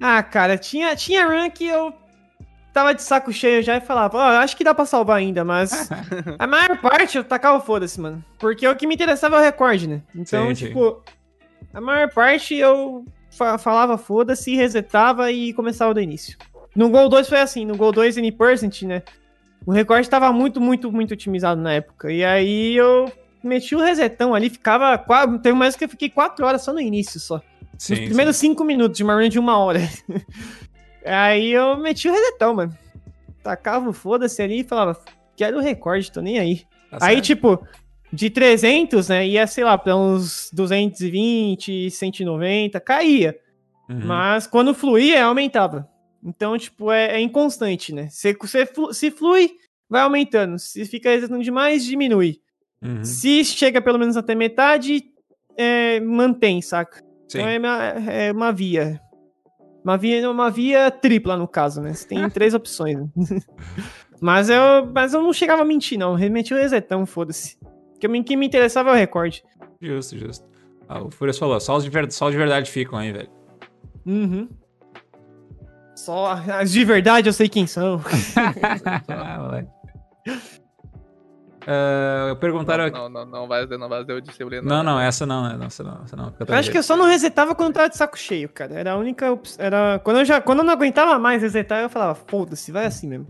Ah, 0.00 0.22
cara, 0.22 0.58
tinha, 0.58 0.94
tinha 0.96 1.24
run 1.26 1.48
que 1.50 1.66
eu 1.66 1.94
tava 2.74 2.94
de 2.94 3.02
saco 3.02 3.32
cheio 3.32 3.62
já 3.62 3.76
e 3.76 3.80
falava, 3.80 4.18
ó, 4.18 4.20
acho 4.38 4.54
que 4.56 4.64
dá 4.64 4.74
pra 4.74 4.84
salvar 4.84 5.16
ainda, 5.18 5.42
mas 5.44 5.88
a 6.38 6.46
maior 6.46 6.76
parte 6.80 7.16
eu 7.16 7.24
tacava 7.24 7.60
foda-se, 7.60 7.98
mano. 8.00 8.22
Porque 8.38 8.66
o 8.68 8.76
que 8.76 8.86
me 8.86 8.94
interessava 8.94 9.36
é 9.36 9.38
o 9.38 9.42
recorde, 9.42 9.88
né? 9.88 10.02
Então, 10.14 10.48
Sim, 10.48 10.54
sim. 10.54 10.66
tipo, 10.66 11.02
a 11.72 11.80
maior 11.80 12.10
parte 12.12 12.54
eu 12.56 13.04
fa- 13.30 13.56
falava 13.56 13.96
foda-se, 13.96 14.54
resetava 14.54 15.30
e 15.32 15.54
começava 15.54 15.94
do 15.94 16.00
início. 16.00 16.36
No 16.76 16.90
Gol 16.90 17.08
2 17.08 17.28
foi 17.28 17.40
assim, 17.40 17.64
no 17.64 17.76
Gol 17.76 17.92
2 17.92 18.16
N%, 18.18 18.82
né? 18.86 19.02
O 19.64 19.72
recorde 19.72 20.10
tava 20.10 20.30
muito, 20.32 20.60
muito, 20.60 20.92
muito 20.92 21.14
otimizado 21.14 21.60
na 21.60 21.72
época. 21.74 22.12
E 22.12 22.22
aí 22.24 22.74
eu 22.76 23.10
meti 23.42 23.74
o 23.74 23.80
resetão 23.80 24.34
ali, 24.34 24.50
ficava. 24.50 24.98
qua- 24.98 25.38
Teve 25.38 25.56
mais 25.56 25.74
que 25.76 25.84
eu 25.84 25.88
fiquei 25.88 26.10
4 26.10 26.44
horas 26.44 26.62
só 26.62 26.72
no 26.72 26.80
início 26.80 27.18
só. 27.20 27.40
Sim, 27.78 27.92
Nos 27.94 27.98
sim. 28.00 28.04
primeiros 28.06 28.36
cinco 28.36 28.62
minutos 28.64 28.96
de 28.98 29.02
uma 29.04 29.28
de 29.28 29.38
uma 29.38 29.56
hora. 29.58 29.80
aí 31.04 31.52
eu 31.52 31.76
meti 31.76 32.08
o 32.08 32.12
resetão, 32.12 32.54
mano. 32.54 32.76
Tacava 33.42 33.88
o 33.88 33.92
foda-se 33.92 34.40
ali 34.42 34.60
e 34.60 34.64
falava, 34.64 34.98
quero 35.36 35.58
o 35.58 35.60
recorde, 35.60 36.10
tô 36.10 36.20
nem 36.20 36.38
aí. 36.38 36.62
Tá 36.90 36.98
aí, 37.00 37.20
tipo, 37.20 37.66
de 38.12 38.30
300, 38.30 39.08
né, 39.08 39.26
ia, 39.26 39.46
sei 39.46 39.64
lá, 39.64 39.76
pra 39.76 39.96
uns 39.96 40.50
220, 40.52 41.90
190, 41.90 42.80
caía. 42.80 43.36
Uhum. 43.88 44.00
Mas 44.04 44.46
quando 44.46 44.74
fluía, 44.74 45.24
aumentava. 45.24 45.88
Então, 46.24 46.56
tipo, 46.56 46.90
é, 46.90 47.16
é 47.16 47.20
inconstante, 47.20 47.92
né? 47.92 48.08
Se, 48.08 48.34
se, 48.46 48.68
se 48.92 49.10
flui, 49.10 49.50
vai 49.88 50.02
aumentando. 50.02 50.58
Se 50.58 50.84
fica 50.86 51.10
resetando 51.10 51.42
demais, 51.42 51.84
diminui. 51.84 52.40
Uhum. 52.82 53.04
Se 53.04 53.44
chega 53.44 53.82
pelo 53.82 53.98
menos 53.98 54.16
até 54.16 54.34
metade, 54.34 55.04
é, 55.56 56.00
mantém, 56.00 56.62
saca? 56.62 57.02
Sim. 57.28 57.38
Então 57.40 57.48
é 57.48 57.58
uma, 57.58 57.84
é 58.10 58.32
uma 58.32 58.52
via. 58.52 59.00
Uma 59.84 59.98
via, 59.98 60.30
uma 60.30 60.50
via 60.50 60.90
tripla, 60.90 61.36
no 61.36 61.46
caso, 61.46 61.80
né? 61.82 61.92
Você 61.92 62.08
tem 62.08 62.28
três 62.30 62.54
opções. 62.54 62.98
mas, 64.20 64.48
eu, 64.48 64.86
mas 64.92 65.12
eu 65.12 65.22
não 65.22 65.32
chegava 65.32 65.60
a 65.62 65.64
mentir, 65.64 65.98
não. 65.98 66.18
Eu 66.18 66.30
meti 66.30 66.54
o 66.54 66.56
resetão, 66.56 67.04
foda-se. 67.04 67.58
Porque 67.92 68.06
o 68.06 68.24
que 68.24 68.36
me 68.36 68.46
interessava 68.46 68.90
é 68.90 68.92
o 68.92 68.96
recorde. 68.96 69.44
Justo, 69.80 70.16
justo. 70.18 70.46
Ah, 70.88 71.02
o 71.02 71.10
Furious 71.10 71.38
falou, 71.38 71.60
só 71.60 71.76
os, 71.76 71.84
de 71.84 71.90
ver- 71.90 72.10
só 72.10 72.26
os 72.26 72.32
de 72.32 72.38
verdade 72.38 72.70
ficam 72.70 72.98
aí, 72.98 73.12
velho. 73.12 73.28
Uhum. 74.06 74.48
Só 75.94 76.32
as 76.32 76.72
de 76.72 76.84
verdade 76.84 77.28
eu 77.28 77.32
sei 77.32 77.48
quem 77.48 77.66
são. 77.66 78.00
Ah, 79.08 79.38
moleque. 79.38 79.68
Ah, 81.66 82.36
perguntaram 82.40 82.84
aqui. 82.84 82.98
Não, 82.98 83.08
não, 83.08 83.24
não 83.24 83.48
vai 83.48 83.66
não 83.66 83.88
vai 83.88 84.02
o 84.02 84.20
disciplina. 84.20 84.62
Não, 84.62 84.82
não, 84.82 85.00
essa 85.00 85.24
não, 85.24 85.42
né? 85.48 85.66
Essa 85.66 85.82
não, 85.82 86.02
essa 86.04 86.16
não. 86.16 86.34
Eu 86.46 86.54
acho 86.54 86.70
que 86.70 86.78
eu 86.78 86.82
só 86.82 86.96
não 86.96 87.06
resetava 87.06 87.54
quando 87.54 87.68
eu 87.68 87.74
tava 87.74 87.88
de 87.88 87.96
saco 87.96 88.18
cheio, 88.18 88.48
cara. 88.48 88.74
Era 88.74 88.92
a 88.92 88.96
única 88.96 89.30
opção. 89.32 89.64
Era... 89.64 89.98
Quando, 90.00 90.18
eu 90.18 90.24
já... 90.24 90.40
quando 90.40 90.58
eu 90.58 90.64
não 90.64 90.72
aguentava 90.72 91.18
mais 91.18 91.42
resetar, 91.42 91.82
eu 91.82 91.88
falava, 91.88 92.14
foda-se, 92.14 92.70
vai 92.70 92.86
assim 92.86 93.08
mesmo. 93.08 93.26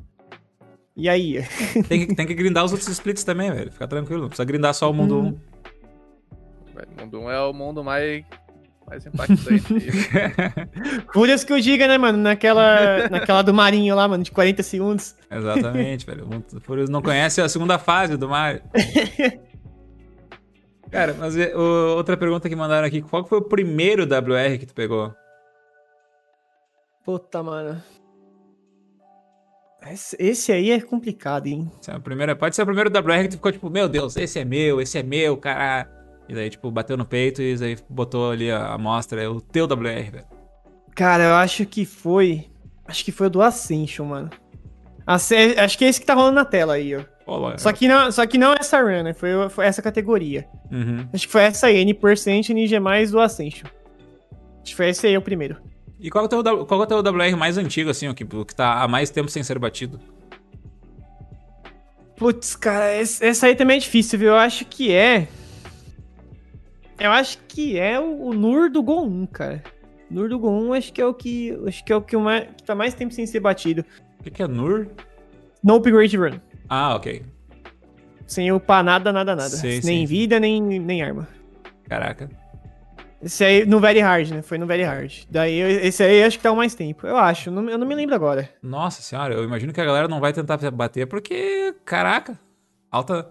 E 0.96 1.08
aí? 1.08 1.44
tem, 1.88 2.06
que, 2.06 2.14
tem 2.14 2.26
que 2.26 2.34
grindar 2.34 2.64
os 2.64 2.72
outros 2.72 2.88
splits 2.88 3.24
também, 3.24 3.52
velho. 3.52 3.70
Fica 3.70 3.86
tranquilo. 3.86 4.22
Não 4.22 4.28
precisa 4.28 4.46
grindar 4.46 4.74
só 4.74 4.90
o 4.90 4.94
mundo 4.94 5.18
Hum. 5.20 5.38
1. 6.72 6.74
Velho, 6.74 6.88
O 6.96 7.00
mundo 7.02 7.20
1 7.20 7.30
é 7.30 7.40
o 7.40 7.52
mundo 7.52 7.84
mais, 7.84 8.24
mais 8.86 9.06
impactante. 9.06 9.74
Por 11.12 11.28
isso 11.28 11.46
que 11.46 11.52
eu 11.52 11.60
diga, 11.60 11.86
né, 11.88 11.96
mano? 11.98 12.18
Naquela, 12.18 13.08
naquela 13.08 13.42
do 13.42 13.52
Marinho 13.54 13.94
lá, 13.94 14.06
mano, 14.08 14.22
de 14.24 14.30
40 14.30 14.62
segundos. 14.62 15.14
Exatamente, 15.30 16.04
velho. 16.06 16.26
Furious 16.62 16.88
não 16.90 17.00
conhece 17.02 17.40
a 17.40 17.48
segunda 17.48 17.78
fase 17.78 18.16
do 18.16 18.28
Mario. 18.28 18.62
Cara, 20.90 21.14
mas 21.18 21.34
e, 21.36 21.46
o- 21.54 21.96
outra 21.96 22.16
pergunta 22.16 22.48
que 22.48 22.54
mandaram 22.54 22.86
aqui. 22.86 23.02
Qual 23.02 23.24
foi 23.26 23.38
o 23.38 23.42
primeiro 23.42 24.04
WR 24.04 24.58
que 24.58 24.66
tu 24.66 24.74
pegou? 24.74 25.12
Puta, 27.04 27.42
mano. 27.42 27.82
Esse, 29.90 30.16
esse 30.18 30.50
aí 30.52 30.70
é 30.70 30.80
complicado, 30.80 31.46
hein? 31.46 31.70
Esse 31.80 31.90
é 31.90 31.96
o 31.96 32.00
primeiro- 32.00 32.34
pode 32.36 32.54
ser 32.56 32.62
o 32.62 32.66
primeiro 32.66 32.90
WR 32.90 33.22
que 33.22 33.28
tu 33.28 33.36
ficou 33.36 33.52
tipo, 33.52 33.68
meu 33.68 33.86
Deus, 33.88 34.16
esse 34.16 34.38
é 34.38 34.44
meu, 34.44 34.80
esse 34.80 34.96
é 34.96 35.02
meu, 35.02 35.36
cara. 35.36 35.86
E 36.28 36.34
daí, 36.34 36.48
tipo, 36.50 36.70
bateu 36.70 36.96
no 36.96 37.04
peito 37.04 37.42
e 37.42 37.52
aí 37.62 37.76
botou 37.88 38.30
ali 38.30 38.50
a 38.50 38.74
amostra, 38.74 39.22
é 39.22 39.28
o 39.28 39.40
teu 39.40 39.66
WR, 39.66 40.10
velho. 40.10 40.24
Cara, 40.94 41.24
eu 41.24 41.34
acho 41.34 41.66
que 41.66 41.84
foi. 41.84 42.46
Acho 42.86 43.04
que 43.04 43.12
foi 43.12 43.26
o 43.26 43.30
do 43.30 43.42
Ascension, 43.42 44.06
mano. 44.06 44.30
Acho 45.06 45.76
que 45.76 45.84
é 45.84 45.88
esse 45.88 46.00
que 46.00 46.06
tá 46.06 46.14
rolando 46.14 46.36
na 46.36 46.44
tela 46.44 46.74
aí, 46.74 46.96
ó. 46.96 47.02
Ó 47.26 47.36
lá. 47.38 47.58
Só 47.58 47.72
que 47.72 47.88
não, 47.88 48.10
só 48.12 48.26
que 48.26 48.38
não 48.38 48.54
essa 48.58 48.80
run, 48.80 49.02
né? 49.02 49.12
Foi, 49.12 49.48
foi 49.50 49.66
essa 49.66 49.82
categoria. 49.82 50.46
Uhum. 50.70 51.06
Acho 51.12 51.26
que 51.26 51.32
foi 51.32 51.42
essa 51.42 51.66
aí, 51.66 51.84
N% 51.84 52.80
mais 52.80 53.10
do 53.10 53.20
Ascension. 53.20 53.66
Acho 54.62 54.72
que 54.72 54.74
foi 54.74 54.88
esse 54.88 55.06
aí 55.06 55.16
o 55.16 55.22
primeiro. 55.22 55.56
E 55.98 56.10
qual 56.10 56.24
é 56.24 56.26
o 56.26 56.28
teu, 56.28 56.66
qual 56.66 56.80
é 56.80 56.84
o 56.84 56.86
teu 56.86 56.98
WR 56.98 57.36
mais 57.36 57.56
antigo, 57.58 57.90
assim, 57.90 58.08
o 58.08 58.14
que, 58.14 58.24
o 58.24 58.44
que 58.44 58.54
tá 58.54 58.82
há 58.82 58.88
mais 58.88 59.10
tempo 59.10 59.30
sem 59.30 59.42
ser 59.42 59.58
batido? 59.58 60.00
Putz, 62.16 62.54
cara, 62.54 62.92
essa 62.92 63.46
aí 63.46 63.56
também 63.56 63.76
é 63.76 63.80
difícil, 63.80 64.18
viu? 64.18 64.28
Eu 64.28 64.36
acho 64.36 64.64
que 64.64 64.92
é. 64.92 65.28
Eu 66.98 67.10
acho 67.10 67.38
que 67.48 67.78
é 67.78 67.98
o, 67.98 68.28
o 68.28 68.32
Nur 68.32 68.70
do 68.70 68.82
Gol 68.82 69.06
1, 69.06 69.26
cara. 69.26 69.62
Nur 70.10 70.28
do 70.28 70.38
Gol 70.38 70.52
1 70.68 70.72
acho 70.74 70.92
que 70.92 71.00
é 71.00 71.06
o 71.06 71.14
que. 71.14 71.58
Acho 71.66 71.84
que 71.84 71.92
é 71.92 71.96
o 71.96 72.02
que, 72.02 72.16
mais, 72.16 72.46
que 72.56 72.62
tá 72.62 72.74
mais 72.74 72.94
tempo 72.94 73.12
sem 73.12 73.26
ser 73.26 73.40
batido. 73.40 73.84
O 74.20 74.22
que, 74.22 74.30
que 74.30 74.42
é 74.42 74.46
Nur? 74.46 74.86
No 75.62 75.76
upgrade 75.76 76.16
run. 76.16 76.38
Ah, 76.68 76.94
ok. 76.94 77.24
Sem 78.26 78.50
upar 78.52 78.82
nada, 78.82 79.12
nada, 79.12 79.34
nada. 79.34 79.48
Sim, 79.50 79.68
nem 79.68 79.80
sim. 79.82 80.06
vida, 80.06 80.38
nem, 80.40 80.60
nem 80.62 81.02
arma. 81.02 81.28
Caraca. 81.88 82.30
Esse 83.22 83.42
aí 83.44 83.66
no 83.66 83.80
Very 83.80 84.00
Hard, 84.00 84.30
né? 84.30 84.42
Foi 84.42 84.58
no 84.58 84.66
Very 84.66 84.82
Hard. 84.82 85.24
Daí 85.30 85.58
esse 85.58 86.02
aí 86.02 86.22
acho 86.22 86.36
que 86.36 86.42
tá 86.42 86.52
o 86.52 86.56
mais 86.56 86.74
tempo. 86.74 87.06
Eu 87.06 87.16
acho, 87.16 87.50
não, 87.50 87.68
eu 87.68 87.78
não 87.78 87.86
me 87.86 87.94
lembro 87.94 88.14
agora. 88.14 88.50
Nossa 88.62 89.00
senhora, 89.00 89.34
eu 89.34 89.44
imagino 89.44 89.72
que 89.72 89.80
a 89.80 89.84
galera 89.84 90.06
não 90.08 90.20
vai 90.20 90.32
tentar 90.32 90.58
bater 90.70 91.06
porque, 91.06 91.74
caraca, 91.84 92.38
alta, 92.90 93.26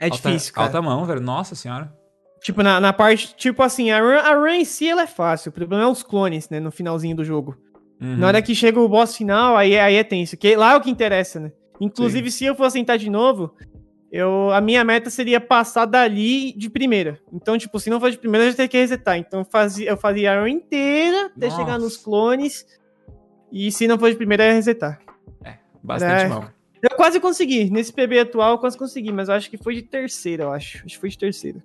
É 0.00 0.04
alta, 0.04 0.16
difícil, 0.16 0.54
cara. 0.54 0.68
alta 0.68 0.80
mão, 0.80 1.04
velho. 1.04 1.20
Nossa 1.20 1.54
senhora. 1.56 1.92
Tipo, 2.44 2.62
na, 2.62 2.78
na 2.78 2.92
parte. 2.92 3.34
Tipo 3.34 3.62
assim, 3.62 3.90
a 3.90 3.98
run, 3.98 4.18
a 4.18 4.34
run 4.34 4.48
em 4.48 4.66
si 4.66 4.86
ela 4.86 5.02
é 5.02 5.06
fácil. 5.06 5.48
O 5.48 5.52
problema 5.52 5.84
é 5.84 5.86
os 5.86 6.02
clones, 6.02 6.50
né? 6.50 6.60
No 6.60 6.70
finalzinho 6.70 7.16
do 7.16 7.24
jogo. 7.24 7.56
Uhum. 7.98 8.18
Na 8.18 8.26
hora 8.26 8.42
que 8.42 8.54
chega 8.54 8.78
o 8.78 8.86
boss 8.86 9.16
final, 9.16 9.56
aí, 9.56 9.78
aí 9.78 9.94
é 9.94 10.04
tenso. 10.04 10.36
Que 10.36 10.54
lá 10.54 10.74
é 10.74 10.76
o 10.76 10.80
que 10.82 10.90
interessa, 10.90 11.40
né? 11.40 11.52
Inclusive, 11.80 12.30
se 12.30 12.44
eu 12.44 12.54
fosse 12.54 12.78
tentar 12.78 12.98
de 12.98 13.08
novo, 13.08 13.54
eu, 14.12 14.50
a 14.50 14.60
minha 14.60 14.84
meta 14.84 15.08
seria 15.08 15.40
passar 15.40 15.86
dali 15.86 16.52
de 16.52 16.68
primeira. 16.68 17.18
Então, 17.32 17.56
tipo, 17.56 17.80
se 17.80 17.88
não 17.88 17.98
for 17.98 18.10
de 18.10 18.18
primeira, 18.18 18.44
eu 18.44 18.50
já 18.50 18.56
teria 18.58 18.68
que 18.68 18.76
resetar. 18.76 19.16
Então, 19.16 19.40
eu 19.40 19.46
fazia, 19.46 19.88
eu 19.88 19.96
fazia 19.96 20.34
a 20.34 20.42
run 20.42 20.48
inteira 20.48 21.32
até 21.34 21.46
Nossa. 21.46 21.56
chegar 21.56 21.78
nos 21.78 21.96
clones. 21.96 22.66
E 23.50 23.72
se 23.72 23.88
não 23.88 23.98
for 23.98 24.10
de 24.10 24.16
primeira, 24.16 24.44
eu 24.44 24.48
ia 24.48 24.54
resetar. 24.54 25.00
Bastante 25.82 26.24
É. 26.24 26.28
mão. 26.28 26.46
Eu 26.82 26.94
quase 26.96 27.18
consegui. 27.20 27.70
Nesse 27.70 27.90
PB 27.90 28.18
atual, 28.18 28.52
eu 28.52 28.58
quase 28.58 28.76
consegui. 28.76 29.10
Mas 29.10 29.30
eu 29.30 29.34
acho 29.34 29.48
que 29.48 29.56
foi 29.56 29.76
de 29.76 29.82
terceira, 29.82 30.44
eu 30.44 30.52
acho. 30.52 30.84
Acho 30.84 30.94
que 30.94 30.98
foi 31.00 31.08
de 31.08 31.16
terceira. 31.16 31.64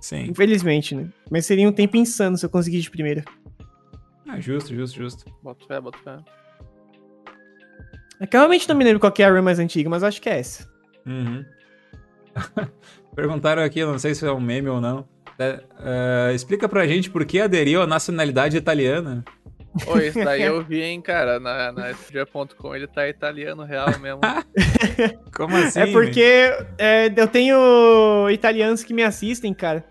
Sim. 0.00 0.26
Infelizmente, 0.30 0.94
né? 0.94 1.08
Mas 1.30 1.46
seria 1.46 1.68
um 1.68 1.72
tempo 1.72 1.96
insano 1.96 2.36
se 2.36 2.44
eu 2.44 2.50
conseguir 2.50 2.80
de 2.80 2.90
primeira. 2.90 3.24
Ah, 4.28 4.40
justo, 4.40 4.74
justo, 4.74 4.96
justo. 4.96 5.24
Bota 5.42 5.64
fé, 5.66 5.80
bota 5.80 5.98
fé. 5.98 6.18
É 8.18 8.26
que 8.26 8.36
eu 8.36 8.40
realmente 8.40 8.68
não 8.68 8.76
me 8.76 8.84
lembro 8.84 9.00
qual 9.00 9.12
que 9.12 9.22
é 9.22 9.26
a 9.26 9.30
run 9.30 9.42
mais 9.42 9.58
antiga, 9.58 9.88
mas 9.88 10.02
acho 10.02 10.20
que 10.20 10.28
é 10.28 10.38
essa. 10.38 10.68
Uhum. 11.06 11.44
Perguntaram 13.14 13.62
aqui, 13.62 13.80
eu 13.80 13.90
não 13.90 13.98
sei 13.98 14.14
se 14.14 14.26
é 14.26 14.32
um 14.32 14.40
meme 14.40 14.68
ou 14.68 14.80
não. 14.80 15.06
É, 15.38 15.62
é, 15.80 16.34
explica 16.34 16.68
pra 16.68 16.86
gente 16.86 17.10
por 17.10 17.24
que 17.24 17.40
aderiu 17.40 17.82
à 17.82 17.86
nacionalidade 17.86 18.56
italiana. 18.56 19.24
Ô, 19.86 19.98
isso 19.98 20.22
daí 20.24 20.42
eu 20.42 20.62
vi, 20.64 20.80
hein, 20.82 21.00
cara. 21.00 21.38
Na, 21.40 21.72
na 21.72 21.90
SG.com 21.90 22.74
ele 22.74 22.86
tá 22.86 23.08
italiano 23.08 23.64
real 23.64 23.98
mesmo. 23.98 24.20
Como 25.34 25.56
assim? 25.56 25.80
é 25.80 25.86
porque 25.92 26.50
é, 26.78 27.12
eu 27.16 27.26
tenho 27.28 28.28
italianos 28.30 28.82
que 28.84 28.94
me 28.94 29.02
assistem, 29.02 29.52
cara. 29.52 29.84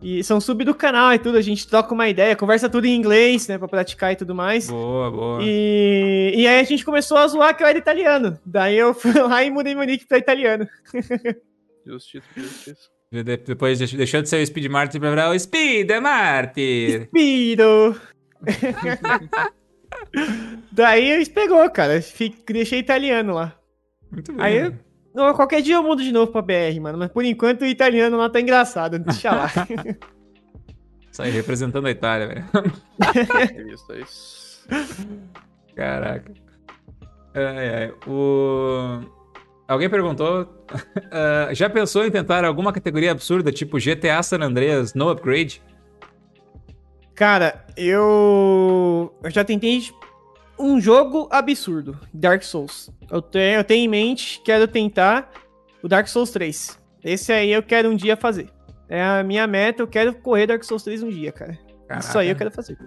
E 0.00 0.22
são 0.22 0.40
sub 0.40 0.64
do 0.64 0.72
canal 0.74 1.12
e 1.12 1.18
tudo, 1.18 1.36
a 1.36 1.42
gente 1.42 1.66
troca 1.66 1.92
uma 1.92 2.08
ideia, 2.08 2.36
conversa 2.36 2.68
tudo 2.68 2.86
em 2.86 2.94
inglês, 2.94 3.48
né, 3.48 3.58
pra 3.58 3.66
praticar 3.66 4.12
e 4.12 4.16
tudo 4.16 4.32
mais. 4.32 4.70
Boa, 4.70 5.10
boa. 5.10 5.40
E, 5.42 6.34
e 6.36 6.46
aí 6.46 6.60
a 6.60 6.62
gente 6.62 6.84
começou 6.84 7.16
a 7.18 7.26
zoar 7.26 7.56
que 7.56 7.64
eu 7.64 7.66
era 7.66 7.76
italiano. 7.76 8.38
Daí 8.46 8.78
eu 8.78 8.94
fui 8.94 9.12
lá 9.20 9.42
e 9.42 9.50
mudei 9.50 9.74
meu 9.74 9.82
nick 9.84 10.06
pra 10.06 10.18
italiano. 10.18 10.68
Justiça, 11.84 12.26
justiça. 12.36 12.80
De- 13.10 13.22
Depois 13.38 13.78
deix- 13.78 13.94
deixou 13.94 14.20
de 14.22 14.28
ser 14.28 14.42
o 14.42 14.46
Speed 14.46 14.66
Martyr 14.66 15.00
pra 15.00 15.10
virar 15.10 15.30
o 15.30 15.38
Speed 15.38 15.90
Martyr. 16.02 17.08
Piro! 17.10 17.98
Daí 20.72 21.10
eles 21.10 21.28
pegou, 21.28 21.68
cara. 21.70 22.00
Fiquei, 22.00 22.54
deixei 22.54 22.78
italiano 22.78 23.34
lá. 23.34 23.54
Muito 24.10 24.32
bem. 24.32 24.44
Aí, 24.44 24.74
não, 25.14 25.32
qualquer 25.34 25.62
dia 25.62 25.76
eu 25.76 25.82
mudo 25.82 26.02
de 26.02 26.12
novo 26.12 26.30
pra 26.30 26.42
BR, 26.42 26.80
mano. 26.80 26.98
Mas 26.98 27.10
por 27.10 27.24
enquanto 27.24 27.62
o 27.62 27.66
italiano 27.66 28.16
lá 28.16 28.28
tá 28.28 28.40
engraçado. 28.40 28.98
Deixa 28.98 29.30
lá. 29.30 29.50
Isso 31.10 31.22
aí, 31.22 31.30
representando 31.30 31.86
a 31.86 31.90
Itália, 31.90 32.28
velho. 32.28 32.44
É 33.56 33.72
isso, 33.72 33.92
é 33.92 34.00
isso. 34.00 34.68
Caraca. 35.74 36.32
Ai, 37.34 37.74
ai. 37.74 37.94
O... 38.06 39.00
Alguém 39.66 39.90
perguntou. 39.90 40.64
ah, 41.10 41.48
já 41.52 41.68
pensou 41.68 42.06
em 42.06 42.10
tentar 42.12 42.44
alguma 42.44 42.72
categoria 42.72 43.10
absurda, 43.10 43.50
tipo 43.50 43.78
GTA 43.78 44.22
San 44.22 44.42
Andreas, 44.42 44.94
no 44.94 45.08
upgrade? 45.08 45.60
Cara, 47.18 47.64
eu. 47.76 49.12
Eu 49.24 49.30
já 49.30 49.42
tentei 49.44 49.82
um 50.56 50.80
jogo 50.80 51.28
absurdo, 51.32 51.98
Dark 52.14 52.44
Souls. 52.44 52.92
Eu 53.10 53.20
tenho, 53.20 53.56
eu 53.56 53.64
tenho 53.64 53.86
em 53.86 53.88
mente, 53.88 54.40
quero 54.44 54.68
tentar 54.68 55.28
o 55.82 55.88
Dark 55.88 56.06
Souls 56.06 56.30
3. 56.30 56.78
Esse 57.02 57.32
aí 57.32 57.50
eu 57.50 57.60
quero 57.60 57.90
um 57.90 57.96
dia 57.96 58.16
fazer. 58.16 58.48
É 58.88 59.02
a 59.02 59.24
minha 59.24 59.48
meta, 59.48 59.82
eu 59.82 59.88
quero 59.88 60.14
correr 60.14 60.46
Dark 60.46 60.62
Souls 60.62 60.84
3 60.84 61.02
um 61.02 61.08
dia, 61.08 61.32
cara. 61.32 61.58
Isso 61.98 62.16
aí 62.16 62.28
eu 62.28 62.36
quero 62.36 62.52
fazer. 62.52 62.78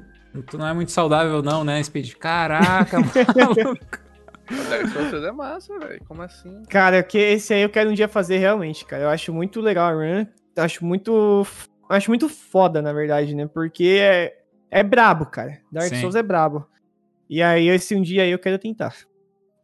Tu 0.48 0.58
não 0.58 0.66
é 0.66 0.74
muito 0.74 0.94
saudável, 0.94 1.44
não, 1.44 1.66
né, 1.66 1.84
Speed? 1.84 2.14
Caraca, 2.14 3.00
maluco. 3.36 4.00
O 4.50 4.70
Dark 4.70 4.88
Souls 4.88 5.10
3 5.10 5.24
é 5.26 5.32
massa, 5.34 5.78
velho. 5.78 6.02
Como 6.08 6.22
assim? 6.22 6.64
Cara, 6.70 7.04
que 7.04 7.18
esse 7.18 7.54
aí 7.54 7.64
eu 7.64 7.70
quero 7.70 7.90
um 7.90 7.94
dia 7.94 8.08
fazer 8.08 8.38
realmente, 8.38 8.86
cara. 8.86 9.04
Eu 9.04 9.10
acho 9.10 9.34
muito 9.34 9.60
legal 9.60 9.90
a 9.90 9.94
run. 9.94 10.26
Acho 10.56 10.86
muito. 10.86 11.46
Acho 11.92 12.10
muito 12.10 12.28
foda, 12.30 12.82
na 12.82 12.94
verdade, 12.94 13.36
né? 13.36 13.48
Porque 13.48 13.98
é, 14.02 14.38
é 14.70 14.84
brabo, 14.84 15.26
cara. 15.26 15.60
Dark 15.72 15.90
Sim. 15.90 16.02
Souls 16.02 16.16
é 16.16 16.24
brabo. 16.24 16.66
E 17.30 17.42
aí, 17.42 17.68
esse 17.68 17.96
um 17.96 18.02
dia 18.02 18.24
aí 18.24 18.32
eu 18.32 18.40
quero 18.40 18.58
tentar. 18.58 18.94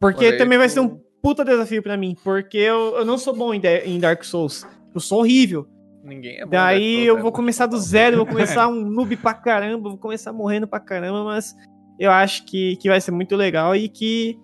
Porque 0.00 0.24
Olha 0.24 0.32
aí, 0.32 0.38
também 0.38 0.56
vai 0.58 0.68
ser 0.68 0.80
um 0.80 1.00
puta 1.22 1.44
desafio 1.44 1.82
pra 1.82 1.96
mim. 1.96 2.16
Porque 2.22 2.56
eu, 2.58 2.96
eu 2.96 3.04
não 3.04 3.18
sou 3.18 3.34
bom 3.34 3.52
em, 3.52 3.60
de- 3.60 3.80
em 3.80 3.98
Dark 3.98 4.22
Souls. 4.24 4.66
Eu 4.94 5.00
sou 5.00 5.20
horrível. 5.20 5.66
Ninguém 6.02 6.38
é 6.38 6.44
bom. 6.44 6.50
Daí 6.50 7.04
eu 7.06 7.20
vou 7.20 7.32
começar 7.32 7.66
do 7.66 7.76
zero, 7.78 8.18
vou 8.18 8.26
começar 8.26 8.68
um 8.68 8.84
noob 8.84 9.16
pra 9.16 9.34
caramba, 9.34 9.88
vou 9.90 9.98
começar 9.98 10.32
morrendo 10.32 10.66
pra 10.66 10.80
caramba, 10.80 11.24
mas 11.24 11.54
eu 11.98 12.10
acho 12.10 12.46
que, 12.46 12.76
que 12.76 12.88
vai 12.88 13.00
ser 13.00 13.10
muito 13.10 13.36
legal 13.36 13.74
e 13.76 13.88
que 13.88 14.38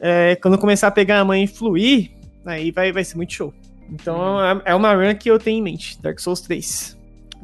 é, 0.00 0.34
quando 0.36 0.58
começar 0.58 0.88
a 0.88 0.90
pegar 0.90 1.20
a 1.20 1.24
mãe 1.24 1.44
e 1.44 1.46
fluir, 1.46 2.10
aí 2.44 2.70
vai, 2.72 2.90
vai 2.92 3.04
ser 3.04 3.16
muito 3.16 3.32
show. 3.34 3.52
Então 3.88 4.40
é 4.44 4.62
é 4.64 4.74
uma 4.74 4.92
run 4.94 5.14
que 5.14 5.30
eu 5.30 5.38
tenho 5.38 5.58
em 5.58 5.62
mente, 5.62 6.00
Dark 6.02 6.18
Souls 6.18 6.40
3. 6.40 6.95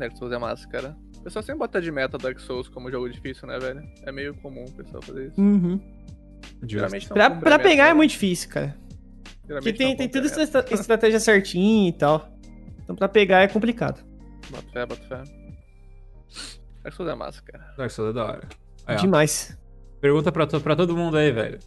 Dark 0.03 0.17
Souls 0.17 0.33
é 0.33 0.39
massa, 0.39 0.67
cara. 0.69 0.97
O 1.19 1.21
pessoal 1.23 1.43
sempre 1.43 1.59
bota 1.61 1.81
de 1.81 1.91
meta 1.93 2.19
Dark 2.19 2.39
Souls 2.41 2.69
como 2.69 2.91
jogo 2.91 3.09
difícil, 3.09 3.47
né, 3.49 3.59
velho? 3.59 3.83
É 4.05 4.11
meio 4.13 4.35
comum 4.35 4.65
o 4.65 4.73
pessoal 4.73 5.03
fazer 5.03 5.29
isso. 5.29 5.41
Uhum. 5.41 5.81
Geralmente 6.65 7.09
não 7.09 7.15
Pra, 7.15 7.31
pra 7.31 7.51
meta, 7.59 7.63
pegar 7.69 7.85
é 7.85 7.89
né? 7.89 7.95
muito 7.95 8.11
difícil, 8.11 8.49
cara. 8.51 8.77
Porque 9.23 9.47
Geralmente 9.49 9.77
tem, 9.79 9.89
não 9.89 9.97
tem 9.97 10.07
cumpre 10.09 10.21
toda 10.21 10.27
a 10.27 10.43
essa 10.45 10.59
estra- 10.59 10.75
estratégia 10.75 11.21
certinha 11.21 11.89
e 11.89 11.93
tal. 11.93 12.29
Então 12.83 12.97
pra 12.97 13.09
pegar 13.09 13.43
é 13.43 13.49
complicado. 13.49 14.05
Bota 14.51 14.71
fé, 14.73 14.87
bota 14.87 15.03
fé. 15.03 15.23
Dark 16.83 16.95
Souls 16.97 17.13
é 17.13 17.15
massa, 17.15 17.43
cara. 17.43 17.75
Dark 17.77 17.91
Souls 17.91 18.11
é 18.11 18.15
da 18.15 18.25
hora. 18.25 18.49
Aí, 18.87 18.97
ó. 18.97 19.01
Demais. 19.01 19.57
Pergunta 20.01 20.33
pra, 20.33 20.47
to- 20.47 20.61
pra 20.61 20.75
todo 20.75 20.97
mundo 20.97 21.17
aí, 21.17 21.31
velho. 21.31 21.59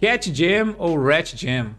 Cat 0.00 0.32
Jam 0.34 0.74
ou 0.78 0.98
Rat 1.02 1.34
Jam? 1.36 1.74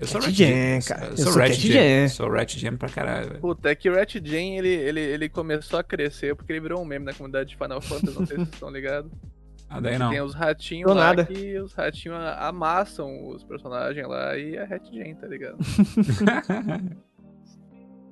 Eu 0.00 0.06
sou 0.06 0.20
Rat 0.20 0.32
Jam, 0.32 0.78
cara. 0.86 1.06
Eu 1.06 1.16
sou 1.16 1.32
sou 1.32 1.42
Rat 1.42 1.54
Jam. 1.54 2.08
Sou 2.08 2.30
Rat 2.30 2.56
Jam 2.56 2.76
pra 2.76 2.88
caralho, 2.88 3.28
velho. 3.28 3.40
Puta, 3.40 3.70
é 3.70 3.74
que 3.74 3.90
o 3.90 3.94
Rat 3.94 4.14
Jam, 4.14 4.56
ele, 4.56 4.68
ele, 4.68 5.00
ele 5.00 5.28
começou 5.28 5.78
a 5.78 5.82
crescer 5.82 6.36
porque 6.36 6.52
ele 6.52 6.60
virou 6.60 6.80
um 6.80 6.84
meme 6.84 7.04
na 7.04 7.12
comunidade 7.12 7.50
de 7.50 7.56
Final 7.56 7.80
Fantasy, 7.80 8.18
não 8.18 8.26
sei 8.26 8.36
se 8.36 8.44
vocês 8.44 8.54
estão 8.54 8.70
ligados. 8.70 9.10
Ah, 9.70 9.80
daí 9.80 9.98
não. 9.98 10.08
Tem 10.08 10.22
os 10.22 10.32
ratinhos 10.32 10.88
lá 10.88 11.08
nada. 11.08 11.26
que 11.26 11.58
os 11.58 11.74
ratinhos 11.74 12.16
amassam 12.38 13.28
os 13.28 13.44
personagens 13.44 14.08
lá 14.08 14.34
e 14.38 14.56
é 14.56 14.64
Rat 14.64 14.82
Jam, 14.90 15.14
tá 15.14 15.26
ligado? 15.26 15.58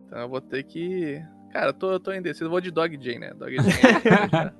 Então 0.07 0.21
eu 0.21 0.29
vou 0.29 0.41
ter 0.41 0.63
que... 0.63 1.21
Cara, 1.53 1.71
eu 1.71 1.73
tô, 1.73 1.93
eu 1.93 1.99
tô 1.99 2.13
indeciso, 2.13 2.45
eu 2.45 2.51
vou 2.51 2.61
de 2.61 2.71
Dog 2.71 2.97
Jam, 3.03 3.19
né? 3.19 3.35
Dog 3.35 3.57
Jam 3.59 3.65
é... 3.65 4.53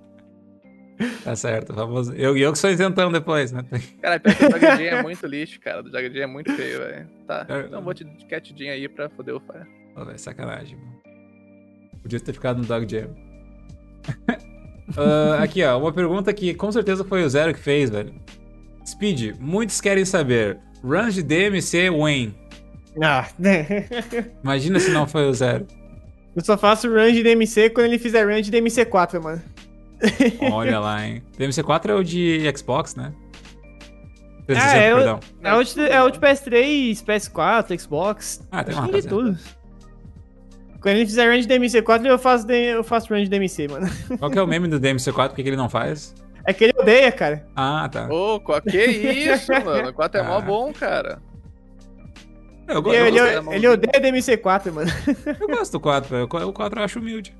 tá 1.25 1.37
certo, 1.37 1.75
famoso. 1.75 2.13
Eu, 2.15 2.37
eu 2.37 2.53
que 2.53 2.59
sou 2.59 2.71
isentão 2.71 3.11
depois, 3.13 3.53
né? 3.53 3.65
Cara, 4.01 4.19
pior 4.21 4.35
que 4.35 4.45
o 4.45 4.49
Dog 4.49 4.61
Jam 4.61 4.81
é 4.81 5.03
muito 5.03 5.27
lixo, 5.27 5.61
cara. 5.61 5.83
O 5.83 5.91
Jam 5.91 6.23
é 6.23 6.27
muito 6.27 6.53
feio, 6.55 6.79
velho. 6.79 7.07
Tá, 7.27 7.47
então 7.67 7.83
vou 7.83 7.93
de 7.93 8.05
Cat 8.29 8.55
Jam 8.57 8.71
aí 8.71 8.89
pra 8.89 9.09
foder 9.11 9.35
o 9.35 9.41
Fire. 9.41 9.67
Pô, 9.95 10.05
velho, 10.05 10.19
sacanagem, 10.19 10.77
mano. 10.77 10.97
Podia 12.03 12.21
ter 12.21 12.33
ficado 12.33 12.59
no 12.59 12.65
Dog 12.65 12.91
Jam. 12.91 13.09
Ah, 14.97 15.43
aqui, 15.43 15.65
ó, 15.65 15.77
uma 15.81 15.93
pergunta 15.93 16.33
que 16.33 16.55
com 16.55 16.71
certeza 16.71 17.03
foi 17.05 17.25
o 17.25 17.29
Zero 17.29 17.53
que 17.53 17.59
fez, 17.59 17.91
velho. 17.91 18.15
Speed, 18.87 19.35
muitos 19.41 19.81
querem 19.81 20.05
saber. 20.05 20.61
Runs 20.81 21.15
de 21.15 21.25
DMC 21.25 21.91
Wayne. 21.91 22.33
Ah, 23.03 23.27
Imagina 24.45 24.79
se 24.79 24.91
não 24.93 25.05
foi 25.07 25.29
o 25.29 25.35
Zero. 25.35 25.67
eu 26.37 26.45
só 26.45 26.57
faço 26.57 26.89
run 26.89 27.13
de 27.13 27.23
DMC 27.25 27.71
quando 27.71 27.87
ele 27.87 27.99
fizer 27.99 28.25
run 28.25 28.41
de 28.41 28.51
DMC4, 28.53 29.21
mano. 29.21 29.43
Olha 30.53 30.79
lá, 30.81 31.07
hein. 31.07 31.23
DMC4 31.39 31.89
é 31.91 31.95
o 31.95 32.03
de 32.05 32.43
Xbox, 32.57 32.95
né? 32.97 33.13
Ah, 33.15 34.47
360, 34.47 34.79
é 34.85 34.93
o- 34.93 34.97
perdão. 34.97 35.21
É 35.43 35.55
o, 35.55 35.63
de, 35.65 35.81
é 35.81 36.03
o 36.03 36.11
de 36.11 36.19
PS3, 36.21 37.03
PS4, 37.05 37.79
Xbox. 37.81 38.47
Ah, 38.53 38.63
tem 38.63 38.75
uma 38.75 38.89
de 38.91 39.07
tudo. 39.07 39.37
Quando 40.81 40.97
ele 40.97 41.07
fizer 41.07 41.29
run 41.29 41.41
de 41.41 41.49
DMC4, 41.49 42.07
eu 42.07 42.19
faço, 42.19 42.47
de- 42.47 42.55
eu 42.75 42.85
faço 42.85 43.13
run 43.13 43.23
de 43.25 43.29
DMC, 43.29 43.67
mano. 43.69 43.87
Qual 44.19 44.31
que 44.31 44.39
é 44.39 44.43
o 44.43 44.47
meme 44.47 44.69
do 44.69 44.79
DMC4? 44.79 45.29
Por 45.31 45.37
que 45.37 45.43
que 45.43 45.49
ele 45.49 45.57
não 45.57 45.69
faz? 45.69 46.15
É 46.45 46.53
que 46.53 46.63
ele 46.63 46.75
odeia, 46.79 47.11
cara. 47.11 47.45
Ah, 47.57 47.89
tá. 47.91 48.07
Ô, 48.09 48.39
qual- 48.39 48.63
que 48.63 48.77
isso, 48.85 49.51
mano? 49.65 49.89
O 49.89 49.93
4 49.93 50.21
é 50.21 50.23
mó 50.23 50.37
Ah. 50.37 50.41
bom, 50.41 50.73
cara. 50.73 51.21
Eu, 52.69 52.85
Ele, 52.93 53.19
eu 53.19 53.27
ele, 53.27 53.55
ele 53.57 53.69
odeia 53.69 54.01
DMC4, 54.01 54.73
mano. 54.73 54.91
eu 55.41 55.49
gosto 55.49 55.73
do 55.73 55.81
4, 55.81 56.09
velho. 56.09 56.25
O 56.25 56.53
4 56.53 56.79
eu 56.81 56.85
acho 56.85 56.99
humilde. 57.01 57.37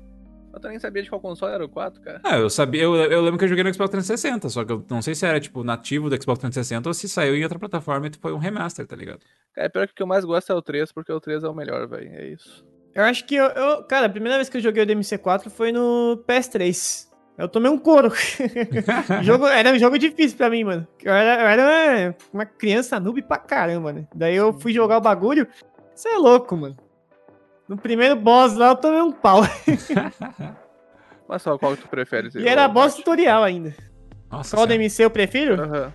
Eu 0.65 0.69
nem 0.71 0.79
sabia 0.79 1.03
de 1.03 1.09
qual 1.09 1.21
console 1.21 1.53
era 1.53 1.63
o 1.65 1.69
4, 1.69 2.01
cara. 2.01 2.19
Ah, 2.23 2.37
eu 2.37 2.49
sabia, 2.49 2.83
eu, 2.83 2.95
eu 2.95 3.21
lembro 3.21 3.37
que 3.37 3.45
eu 3.45 3.49
joguei 3.49 3.63
no 3.63 3.73
Xbox 3.73 3.91
360, 3.91 4.49
só 4.49 4.65
que 4.65 4.71
eu 4.71 4.83
não 4.89 5.01
sei 5.01 5.13
se 5.15 5.25
era, 5.25 5.39
tipo, 5.39 5.63
nativo 5.63 6.09
do 6.09 6.15
Xbox 6.21 6.39
360 6.39 6.89
ou 6.89 6.93
se 6.93 7.07
saiu 7.07 7.35
em 7.35 7.43
outra 7.43 7.59
plataforma 7.59 8.07
e 8.07 8.11
foi 8.19 8.33
um 8.33 8.37
remaster, 8.37 8.85
tá 8.87 8.95
ligado? 8.95 9.19
Cara, 9.53 9.69
pior 9.69 9.87
que 9.87 9.93
o 9.93 9.95
que 9.95 10.03
eu 10.03 10.07
mais 10.07 10.25
gosto 10.25 10.51
é 10.51 10.55
o 10.55 10.61
3, 10.61 10.91
porque 10.91 11.11
o 11.11 11.19
3 11.19 11.43
é 11.43 11.47
o 11.49 11.53
melhor, 11.53 11.87
velho. 11.87 12.09
É 12.13 12.27
isso. 12.27 12.65
Eu 12.95 13.03
acho 13.03 13.25
que 13.25 13.35
eu, 13.35 13.45
eu- 13.45 13.83
Cara, 13.83 14.07
a 14.07 14.09
primeira 14.09 14.37
vez 14.37 14.49
que 14.49 14.57
eu 14.57 14.61
joguei 14.61 14.83
o 14.83 14.85
DMC4 14.87 15.49
foi 15.49 15.71
no 15.71 16.23
PS3. 16.27 17.07
Eu 17.37 17.47
tomei 17.47 17.69
um 17.69 17.77
couro. 17.77 18.11
Jogo, 19.21 19.45
era 19.47 19.71
um 19.71 19.77
jogo 19.77 19.99
difícil 19.99 20.35
pra 20.37 20.49
mim, 20.49 20.63
mano. 20.63 20.87
Eu 21.03 21.13
era, 21.13 21.41
eu 21.43 21.47
era 21.47 21.63
uma, 21.63 22.15
uma 22.33 22.45
criança 22.47 22.99
noob 22.99 23.21
pra 23.21 23.37
caramba, 23.37 23.93
né? 23.93 24.07
Daí 24.15 24.35
eu 24.35 24.51
fui 24.53 24.73
jogar 24.73 24.97
o 24.97 25.01
bagulho. 25.01 25.47
Você 25.93 26.09
é 26.09 26.17
louco, 26.17 26.57
mano. 26.57 26.75
No 27.67 27.77
primeiro 27.77 28.15
boss 28.15 28.55
lá 28.55 28.69
eu 28.69 28.75
tomei 28.75 29.01
um 29.01 29.11
pau. 29.11 29.41
Mas 31.27 31.41
só 31.41 31.57
qual 31.57 31.75
que 31.75 31.81
tu 31.83 31.89
prefere? 31.89 32.29
E 32.35 32.47
era 32.47 32.67
boss 32.67 32.95
tutorial 32.95 33.43
ainda. 33.43 33.69
Nossa, 34.31 34.55
Qual 34.55 34.65
senhora. 34.65 34.77
DMC 34.83 35.03
eu 35.03 35.09
prefiro? 35.09 35.61
Aham. 35.61 35.91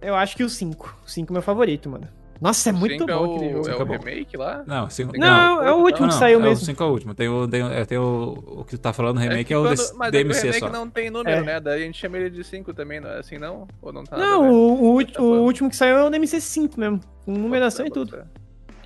Eu 0.00 0.14
acho 0.14 0.36
que 0.36 0.44
o 0.44 0.48
5. 0.48 0.96
O 1.04 1.10
5 1.10 1.32
é 1.32 1.34
meu 1.34 1.42
favorito, 1.42 1.88
mano. 1.88 2.08
Nossa, 2.40 2.68
é 2.68 2.72
muito 2.72 2.92
Cinco 2.92 3.06
bom 3.06 3.12
é 3.12 3.36
aquele 3.36 3.50
o, 3.54 3.64
jogo. 3.64 3.68
é 3.68 3.76
o 3.76 3.82
é 3.82 3.84
bom. 3.84 3.92
remake 3.94 4.36
lá? 4.36 4.62
Não, 4.64 4.88
cinco, 4.88 5.12
Não, 5.18 5.60
é 5.60 5.72
o 5.72 5.78
último 5.78 6.02
não, 6.06 6.08
que 6.08 6.14
saiu 6.14 6.38
é 6.38 6.42
mesmo. 6.44 6.62
O 6.62 6.66
5 6.66 6.82
é 6.84 6.86
o 6.86 6.90
último. 6.90 7.12
Tem 7.14 7.28
o, 7.28 7.48
tem, 7.48 7.62
é, 7.68 7.84
tem 7.84 7.98
o, 7.98 8.34
o 8.60 8.64
que 8.64 8.76
tu 8.76 8.80
tá 8.80 8.92
falando, 8.92 9.16
o 9.16 9.20
remake 9.20 9.46
que 9.46 9.54
é, 9.54 9.58
o 9.58 9.62
quando- 9.62 9.70
desse- 9.70 9.92
Mas 9.96 10.08
é 10.08 10.10
que 10.12 10.16
o 10.18 10.20
DMC 10.28 10.40
remake 10.42 10.60
só. 10.60 10.70
não 10.70 10.88
tem 10.88 11.10
número, 11.10 11.36
É. 11.40 11.42
né? 11.42 11.58
Daí 11.58 11.82
a 11.82 11.84
gente 11.84 11.98
chama 11.98 12.16
ele 12.16 12.30
de 12.30 12.44
5 12.44 12.72
também, 12.72 13.00
não 13.00 13.10
é 13.10 13.18
assim 13.18 13.38
não? 13.38 13.66
Ou 13.82 13.92
não 13.92 14.04
tá 14.04 14.16
nada 14.16 14.30
Não, 14.30 14.42
ver? 14.44 14.48
o, 14.50 14.52
o 14.54 14.92
ulti- 14.94 15.12
Tá 15.14 15.20
o 15.22 15.42
último 15.42 15.68
que 15.68 15.74
saiu 15.74 15.96
é 15.96 16.04
o 16.04 16.10
DMC 16.10 16.40
5 16.40 16.78
mesmo. 16.78 17.00
Com 17.24 17.32
numeração 17.32 17.84
e 17.84 17.88
Bota 17.88 18.00
tudo. 18.02 18.10
fé. 18.18 18.24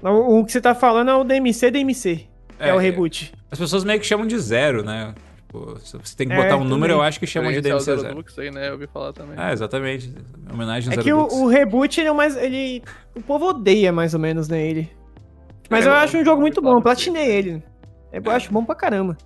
O, 0.03 0.41
o 0.41 0.45
que 0.45 0.53
você 0.53 0.61
tá 0.61 0.75
falando 0.75 1.11
é 1.11 1.15
o 1.15 1.25
DMC 1.25 1.71
DMC. 1.71 2.27
É, 2.59 2.73
o 2.75 2.79
reboot. 2.79 3.33
As 3.51 3.59
pessoas 3.59 3.85
meio 3.85 3.99
que 4.01 4.07
chamam 4.07 4.27
de 4.27 4.39
zero, 4.39 4.83
né? 4.85 5.15
Tipo, 5.47 5.79
se 5.81 5.97
você 5.99 6.17
tem 6.17 6.27
que 6.29 6.33
É, 6.35 6.37
botar 6.43 6.57
um 6.57 6.65
número, 6.65 6.95
eu 6.95 7.03
acho 7.03 7.19
que 7.21 7.27
chamam 7.27 7.51
de 7.53 7.59
é 7.59 7.61
DMC 7.61 7.85
Zero 7.85 8.01
zero. 8.01 8.15
Dux 8.15 8.39
aí, 8.39 8.51
né? 8.51 8.69
Eu 8.69 8.73
ouvi 8.73 8.87
falar 8.87 9.13
também. 9.13 9.39
É, 9.39 9.53
exatamente. 9.53 10.13
Homenagem 10.53 10.89
ao 10.89 10.99
É 11.01 11.03
Zero 11.03 11.05
que 11.29 11.35
o, 11.35 11.43
o 11.43 11.47
reboot, 11.49 12.01
ele 12.01 12.09
é 12.09 12.13
o 12.13 12.15
mais. 12.15 12.37
Ele. 12.37 12.83
O 13.15 13.21
povo 13.23 13.47
odeia 13.49 13.93
mais 13.93 14.15
ou 14.15 14.21
menos, 14.21 14.49
né? 14.49 14.65
Ele. 14.67 14.91
Mas 15.69 15.85
É, 15.87 15.89
eu 15.89 15.93
eu- 15.93 15.99
acho 15.99 16.19
um 16.19 16.25
jogo 16.25 16.41
muito 16.41 16.61
bom, 16.63 16.81
platinei 16.81 17.31
ele. 17.31 17.63
Eu 18.13 18.23
É. 18.31 18.35
acho 18.35 18.53
bom 18.53 18.65
pra 18.65 18.75
caramba. 18.75 19.17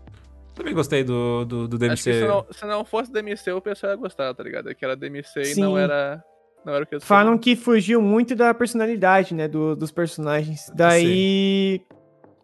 Também 0.54 0.72
gostei 0.72 1.04
do, 1.04 1.44
do, 1.44 1.68
do 1.68 1.76
Acho 1.86 2.02
que 2.04 2.10
DMC. 2.10 2.20
se 2.20 2.26
não, 2.26 2.46
se 2.50 2.64
não 2.66 2.84
fosse 2.84 3.12
DMC, 3.12 3.50
o 3.52 3.60
pessoal 3.60 3.92
ia 3.92 3.96
gostar, 3.98 4.32
tá 4.32 4.42
ligado? 4.42 4.70
É 4.70 4.74
que 4.74 4.84
era 4.84 4.96
DMC 4.96 5.40
e 5.40 5.44
Sim. 5.46 5.60
não 5.60 5.76
era. 5.76 6.22
Era 6.66 6.82
o 6.82 6.86
que 6.86 6.94
eu 6.96 7.00
Falam 7.00 7.38
que 7.38 7.54
fugiu 7.54 8.02
muito 8.02 8.34
da 8.34 8.52
personalidade, 8.52 9.34
né? 9.34 9.46
do- 9.46 9.76
dos 9.76 9.90
personagens. 9.92 10.70
Daí. 10.74 11.80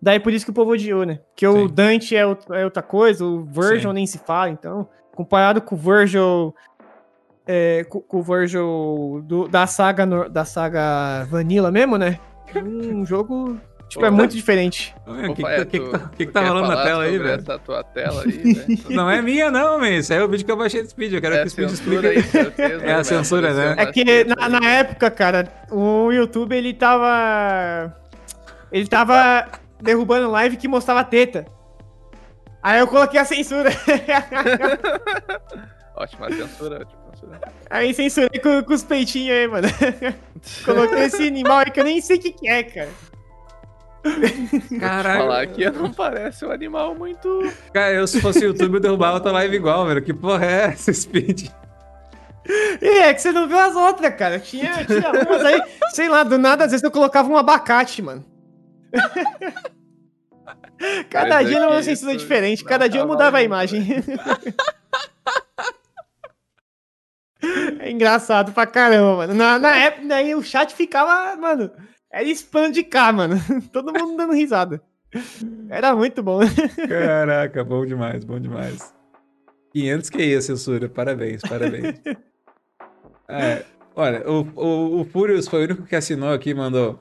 Daí 0.00 0.18
por 0.20 0.32
isso 0.32 0.44
que 0.44 0.50
o 0.50 0.54
povo 0.54 0.72
odiou, 0.72 1.04
né? 1.04 1.20
Porque 1.30 1.46
o 1.46 1.68
Sim. 1.68 1.74
Dante 1.74 2.16
é, 2.16 2.22
out- 2.22 2.46
é 2.52 2.64
outra 2.64 2.82
coisa, 2.82 3.24
o 3.24 3.44
Virgil 3.44 3.90
Sim. 3.90 3.94
nem 3.94 4.06
se 4.06 4.18
fala, 4.18 4.50
então. 4.50 4.88
Comparado 5.14 5.60
com 5.60 5.74
o 5.74 5.78
Virgil. 5.78 6.54
É, 7.46 7.84
com, 7.88 8.00
com 8.00 8.18
o 8.18 8.22
Virgil 8.22 9.22
do- 9.24 9.48
da, 9.48 9.66
saga, 9.66 10.06
nor- 10.06 10.28
da 10.28 10.44
saga 10.44 11.24
Vanilla 11.28 11.70
mesmo, 11.70 11.96
né? 11.98 12.18
Um 12.54 13.04
jogo 13.06 13.58
Tipo, 13.92 14.06
é 14.06 14.10
muito 14.10 14.34
diferente. 14.34 14.94
O 15.06 15.34
que, 15.34 15.44
que, 15.44 15.64
tu- 15.64 15.66
que, 15.66 15.80
tá- 15.90 15.98
que 16.16 16.26
que 16.26 16.32
tá 16.32 16.40
rolando 16.40 16.68
na 16.68 16.82
tela 16.82 17.02
aí, 17.04 17.18
velho? 17.18 17.38
Essa 17.40 17.58
tua 17.58 17.84
tela 17.84 18.22
aí, 18.24 18.54
né? 18.54 18.64
Não 18.88 19.10
é 19.10 19.20
minha, 19.20 19.50
não, 19.50 19.78
man. 19.78 19.90
Isso 19.90 20.14
aí 20.14 20.18
é 20.18 20.24
o 20.24 20.28
vídeo 20.28 20.46
que 20.46 20.50
eu 20.50 20.56
baixei 20.56 20.82
do 20.82 20.88
Speed. 20.88 21.12
Eu 21.12 21.20
quero 21.20 21.34
É 21.34 21.40
que 21.42 21.46
o 21.46 21.50
Speed 21.50 21.70
explique. 21.70 22.06
aí, 22.06 22.22
certeza. 22.22 22.84
É 22.86 22.94
a 22.94 23.04
censura, 23.04 23.52
né? 23.52 23.74
É 23.76 23.86
que 23.92 24.02
teta 24.02 24.34
na, 24.34 24.48
na 24.60 24.66
época, 24.66 25.10
cara, 25.10 25.46
o 25.70 26.10
YouTube 26.10 26.56
ele 26.56 26.72
tava. 26.72 27.94
Ele 28.72 28.86
tava 28.86 29.46
derrubando 29.80 30.30
live 30.30 30.56
que 30.56 30.66
mostrava 30.66 31.04
teta. 31.04 31.44
Aí 32.62 32.80
eu 32.80 32.86
coloquei 32.86 33.20
a 33.20 33.24
censura. 33.26 33.68
Ótima 35.94 36.30
censura, 36.30 36.76
ótima 36.76 37.02
censura. 37.14 37.40
Aí 37.68 37.92
censurei 37.92 38.40
com, 38.40 38.62
com 38.64 38.72
os 38.72 38.82
peitinhos 38.82 39.36
aí, 39.36 39.46
mano. 39.46 39.68
Coloquei 40.64 41.00
esse 41.04 41.26
animal 41.26 41.58
aí 41.58 41.70
que 41.70 41.80
eu 41.80 41.84
nem 41.84 42.00
sei 42.00 42.16
o 42.16 42.20
que, 42.20 42.32
que 42.32 42.48
é, 42.48 42.62
cara. 42.62 42.88
Caralho. 44.80 45.20
Falar 45.20 45.46
que 45.46 45.70
não 45.70 45.92
parece 45.92 46.44
um 46.44 46.50
animal 46.50 46.94
muito. 46.94 47.52
Cara, 47.72 47.94
eu 47.94 48.06
se 48.06 48.20
fosse 48.20 48.44
YouTube 48.44 48.74
eu 48.74 48.80
derrubava 48.80 49.20
tua 49.20 49.32
live 49.32 49.56
igual, 49.56 49.86
velho. 49.86 50.02
Que 50.02 50.12
porra 50.12 50.44
é 50.44 50.64
essa, 50.64 50.92
Speed? 50.92 51.48
E 52.80 52.98
é 52.98 53.14
que 53.14 53.22
você 53.22 53.30
não 53.30 53.46
viu 53.46 53.58
as 53.58 53.76
outras, 53.76 54.14
cara. 54.16 54.40
Tinha, 54.40 54.84
tinha 54.84 55.10
umas 55.10 55.44
aí, 55.44 55.62
sei 55.92 56.08
lá, 56.08 56.24
do 56.24 56.36
nada, 56.36 56.64
às 56.64 56.72
vezes 56.72 56.82
eu 56.82 56.90
colocava 56.90 57.28
um 57.28 57.36
abacate, 57.36 58.02
mano. 58.02 58.24
Cada 61.08 61.36
Mas 61.36 61.46
dia 61.46 61.58
é 61.58 61.60
era 61.60 61.70
uma 61.70 61.82
censura 61.82 62.16
diferente, 62.16 62.64
cada 62.64 62.88
dia 62.88 63.00
eu 63.00 63.06
mudava 63.06 63.38
a 63.38 63.42
imagem. 63.42 63.86
É 67.80 67.90
engraçado 67.90 68.52
pra 68.52 68.64
caramba, 68.66 69.16
mano. 69.16 69.34
Na, 69.34 69.58
na 69.58 69.76
época, 69.76 70.06
daí 70.06 70.32
o 70.32 70.42
chat 70.44 70.72
ficava, 70.72 71.34
mano, 71.34 71.72
era 72.12 72.28
spam 72.28 72.70
de 72.70 72.82
cá, 72.82 73.10
mano. 73.12 73.36
Todo 73.72 73.92
mundo 73.92 74.16
dando 74.16 74.34
risada. 74.34 74.82
Era 75.68 75.94
muito 75.96 76.22
bom. 76.22 76.40
Caraca, 76.88 77.64
bom 77.64 77.86
demais, 77.86 78.24
bom 78.24 78.38
demais. 78.38 78.94
500 79.72 80.10
que 80.10 80.34
é 80.34 80.40
censura. 80.40 80.88
Parabéns, 80.88 81.40
parabéns. 81.42 82.00
É, 83.28 83.64
olha, 83.96 84.28
o, 84.28 84.42
o, 84.54 85.00
o 85.00 85.04
Furious 85.06 85.48
foi 85.48 85.60
o 85.60 85.64
único 85.64 85.84
que 85.84 85.96
assinou 85.96 86.34
aqui 86.34 86.50
e 86.50 86.54
mandou. 86.54 87.00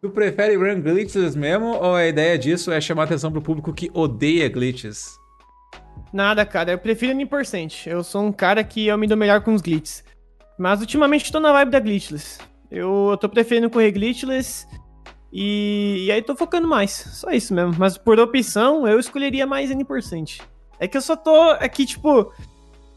Tu 0.00 0.08
prefere 0.08 0.54
run 0.54 0.80
glitches 0.80 1.34
mesmo 1.34 1.74
ou 1.74 1.96
a 1.96 2.06
ideia 2.06 2.38
disso 2.38 2.70
é 2.70 2.80
chamar 2.80 3.04
atenção 3.04 3.32
pro 3.32 3.42
público 3.42 3.72
que 3.72 3.90
odeia 3.92 4.48
glitches? 4.48 5.18
Nada, 6.12 6.46
cara. 6.46 6.70
Eu 6.70 6.78
prefiro 6.78 7.12
N%. 7.12 7.88
Eu 7.88 8.04
sou 8.04 8.22
um 8.22 8.30
cara 8.30 8.62
que 8.62 8.86
eu 8.86 8.96
me 8.96 9.08
dou 9.08 9.16
melhor 9.16 9.40
com 9.40 9.52
os 9.52 9.60
glitches. 9.60 10.04
Mas 10.56 10.80
ultimamente 10.80 11.32
tô 11.32 11.40
na 11.40 11.52
vibe 11.52 11.70
da 11.70 11.80
glitchless. 11.80 12.38
Eu, 12.70 13.08
eu 13.10 13.16
tô 13.16 13.28
preferindo 13.28 13.70
correr 13.70 13.90
glitchless. 13.92 14.66
E, 15.32 16.04
e 16.06 16.12
aí 16.12 16.22
tô 16.22 16.34
focando 16.34 16.66
mais. 16.66 16.90
Só 16.92 17.30
isso 17.30 17.54
mesmo. 17.54 17.74
Mas 17.78 17.98
por 17.98 18.18
opção, 18.18 18.86
eu 18.88 18.98
escolheria 18.98 19.46
mais 19.46 19.70
N%. 19.70 20.42
É 20.80 20.86
que 20.88 20.96
eu 20.96 21.02
só 21.02 21.16
tô. 21.16 21.52
É 21.52 21.68
que, 21.68 21.84
tipo. 21.86 22.32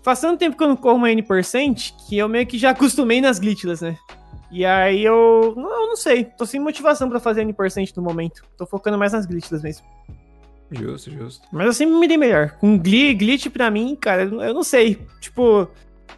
Faz 0.03 0.19
tanto 0.19 0.39
tempo 0.39 0.57
que 0.57 0.63
eu 0.63 0.67
não 0.67 0.75
corro 0.75 0.95
uma 0.95 1.11
N% 1.11 1.93
que 2.07 2.17
eu 2.17 2.27
meio 2.27 2.47
que 2.47 2.57
já 2.57 2.71
acostumei 2.71 3.21
nas 3.21 3.37
glitchless, 3.37 3.83
né? 3.83 3.97
E 4.51 4.65
aí 4.65 5.03
eu. 5.03 5.53
Não, 5.55 5.81
eu 5.83 5.87
não 5.87 5.95
sei. 5.95 6.23
Tô 6.25 6.45
sem 6.45 6.59
motivação 6.59 7.09
pra 7.09 7.19
fazer 7.19 7.41
N% 7.41 7.95
no 7.97 8.03
momento. 8.03 8.41
Tô 8.57 8.65
focando 8.65 8.97
mais 8.97 9.13
nas 9.13 9.25
glitchless 9.25 9.63
mesmo. 9.63 9.85
Justo, 10.71 11.11
justo. 11.11 11.47
Mas 11.51 11.65
eu 11.67 11.73
sempre 11.73 11.95
me 11.95 12.07
dei 12.07 12.17
melhor. 12.17 12.51
Com 12.51 12.77
gli- 12.79 13.13
glitch 13.13 13.47
pra 13.49 13.69
mim, 13.69 13.95
cara, 13.99 14.23
eu 14.23 14.53
não 14.53 14.63
sei. 14.63 15.05
Tipo, 15.19 15.67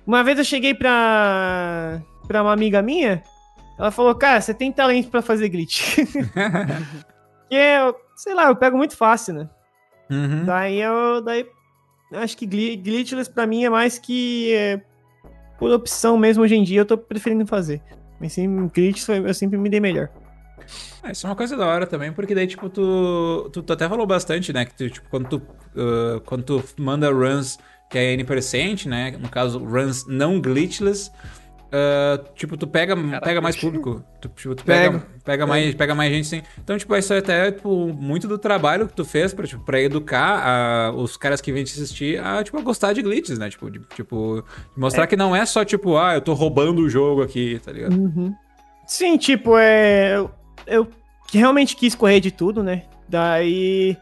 uma 0.06 0.24
vez 0.24 0.38
eu 0.38 0.44
cheguei 0.46 0.74
pra, 0.76 2.00
pra 2.28 2.44
uma 2.44 2.54
amiga 2.54 2.80
minha, 2.82 3.24
ela 3.78 3.91
falou, 3.91 4.14
cara, 4.16 4.40
você 4.40 4.54
tem 4.54 4.72
talento 4.72 5.10
pra 5.10 5.22
fazer 5.22 5.50
glitch. 5.50 5.98
que 7.50 7.56
eu, 7.56 7.95
sei 8.16 8.34
lá, 8.34 8.48
eu 8.48 8.56
pego 8.56 8.78
muito 8.78 8.95
fácil, 8.95 9.34
né? 9.34 9.50
Uhum. 10.10 10.45
Daí 10.45 10.80
eu, 10.80 11.22
daí, 11.22 11.45
acho 12.14 12.38
que 12.38 12.45
gli- 12.45 12.78
glitchless 12.78 13.30
pra 13.30 13.48
mim 13.48 13.64
é 13.64 13.70
mais 13.70 13.98
que 13.98 14.54
é, 14.54 14.82
por 15.58 15.72
opção 15.72 16.18
mesmo 16.18 16.44
hoje 16.44 16.56
em 16.56 16.64
dia, 16.64 16.82
eu 16.82 16.86
tô 16.86 16.98
preferindo 16.98 17.45
fazer. 17.45 17.82
Mas 18.20 18.34
sim, 18.34 18.68
glitch 18.68 19.08
eu 19.10 19.34
sempre 19.34 19.58
me 19.58 19.70
dei 19.70 19.80
melhor. 19.80 20.10
Ah, 21.02 21.12
isso 21.12 21.28
é 21.28 21.30
uma 21.30 21.36
coisa 21.36 21.58
da 21.58 21.68
hora 21.68 21.86
também, 21.86 22.14
porque 22.14 22.34
daí, 22.34 22.48
tipo, 22.48 22.70
tu, 22.70 23.50
tu, 23.52 23.62
tu 23.62 23.74
até 23.74 23.90
falou 23.90 24.08
bastante, 24.08 24.54
né? 24.54 24.64
Que 24.64 24.74
tu, 24.74 24.90
tipo, 24.90 25.10
quando 25.10 25.28
tu, 25.28 25.36
uh, 25.38 26.22
quando 26.22 26.44
tu 26.44 26.64
manda 26.78 27.12
runs 27.12 27.60
que 27.90 27.98
é 27.98 28.14
N%, 28.14 28.88
né? 28.88 29.12
No 29.20 29.30
caso, 29.30 29.60
runs 29.60 30.08
não 30.08 30.40
glitchless, 30.40 31.12
uh, 31.74 32.24
tipo, 32.36 32.56
tu 32.56 32.68
pega, 32.68 32.95
pega 33.22 33.41
mais 33.41 33.56
público. 33.56 34.04
Tu, 34.22 34.30
tipo, 34.30 34.56
tu 34.56 34.64
pega, 34.64 35.04
pega, 35.26 35.48
mais, 35.48 35.74
pega 35.76 35.95
mais 35.95 36.12
gente, 36.14 36.28
sim. 36.28 36.41
Então, 36.64 36.78
tipo, 36.78 36.95
isso 36.95 37.14
é 37.14 37.18
até, 37.18 37.52
tipo, 37.52 37.88
muito 37.88 38.28
do 38.28 38.38
trabalho 38.38 38.88
que 38.88 38.94
tu 38.94 39.04
fez 39.04 39.34
pra, 39.34 39.48
tipo, 39.48 39.64
pra 39.64 39.82
educar 39.82 40.41
a- 40.48 40.91
os 40.91 41.18
caras 41.18 41.41
que 41.41 41.52
vêm 41.52 41.64
te 41.64 41.74
assistir 41.74 42.20
a, 42.24 42.44
tipo, 42.44 42.58
a 42.58 42.62
gostar 42.62 42.94
de 42.94 43.02
glitches, 43.02 43.38
né? 43.40 43.50
Tipo, 43.50 43.70
de, 43.72 43.80
tipo, 43.95 44.44
mostrar 44.78 45.08
que 45.08 45.16
não 45.16 45.36
é 45.36 45.45
só, 45.45 45.66
tipo, 45.66 45.98
ah, 45.98 46.14
eu 46.16 46.22
tô 46.22 46.34
roubando 46.34 46.82
o 46.84 46.90
jogo 46.90 47.22
aqui, 47.24 47.60
tá 47.66 47.72
ligado? 47.72 47.94
Uhum. 47.94 48.34
Sim, 48.86 49.18
tipo, 49.18 49.58
é. 49.58 50.16
Eu, 50.18 50.32
eu 50.68 50.88
realmente 51.32 51.76
quis 51.76 51.95
correr 51.95 52.20
de 52.20 52.32
tudo, 52.32 52.62
né? 52.62 52.84
Daí. 53.08 53.98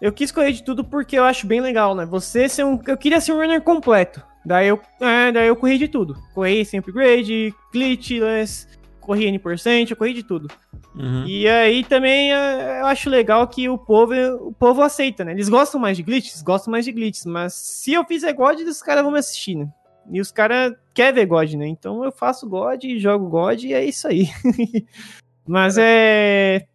Eu 0.00 0.12
quis 0.12 0.30
correr 0.30 0.52
de 0.52 0.62
tudo 0.62 0.84
porque 0.84 1.18
eu 1.18 1.24
acho 1.24 1.46
bem 1.46 1.60
legal, 1.60 1.94
né? 1.94 2.06
Você 2.06 2.48
ser 2.48 2.64
um. 2.64 2.80
Eu 2.86 2.96
queria 2.96 3.20
ser 3.20 3.32
um 3.32 3.36
runner 3.36 3.60
completo. 3.60 4.22
Daí 4.48 4.68
eu, 4.68 4.80
é, 4.98 5.30
daí 5.30 5.46
eu 5.46 5.54
corri 5.54 5.76
de 5.76 5.86
tudo. 5.86 6.16
Corri 6.34 6.64
sem 6.64 6.80
upgrade, 6.80 7.54
glitchless, 7.70 8.66
corri 8.98 9.26
N%, 9.26 9.90
eu 9.90 9.96
corri 9.96 10.14
de 10.14 10.22
tudo. 10.22 10.48
Uhum. 10.94 11.26
E 11.26 11.46
aí 11.46 11.84
também 11.84 12.32
é, 12.32 12.80
eu 12.80 12.86
acho 12.86 13.10
legal 13.10 13.46
que 13.46 13.68
o 13.68 13.76
povo, 13.76 14.14
o 14.40 14.52
povo 14.54 14.80
aceita, 14.80 15.22
né? 15.22 15.32
Eles 15.32 15.50
gostam 15.50 15.78
mais 15.78 15.98
de 15.98 16.02
glitches, 16.02 16.40
gostam 16.40 16.72
mais 16.72 16.86
de 16.86 16.92
glitches, 16.92 17.26
mas 17.26 17.52
se 17.52 17.92
eu 17.92 18.02
fizer 18.06 18.32
God, 18.32 18.58
os 18.60 18.82
caras 18.82 19.02
vão 19.02 19.12
me 19.12 19.18
assistir, 19.18 19.54
né? 19.54 19.68
E 20.10 20.18
os 20.18 20.32
caras 20.32 20.72
querem 20.94 21.12
ver 21.12 21.26
God, 21.26 21.52
né? 21.52 21.68
Então 21.68 22.02
eu 22.02 22.10
faço 22.10 22.48
God, 22.48 22.82
jogo 22.96 23.28
God 23.28 23.62
e 23.64 23.74
é 23.74 23.84
isso 23.84 24.08
aí. 24.08 24.28
mas 25.46 25.76
é... 25.78 26.66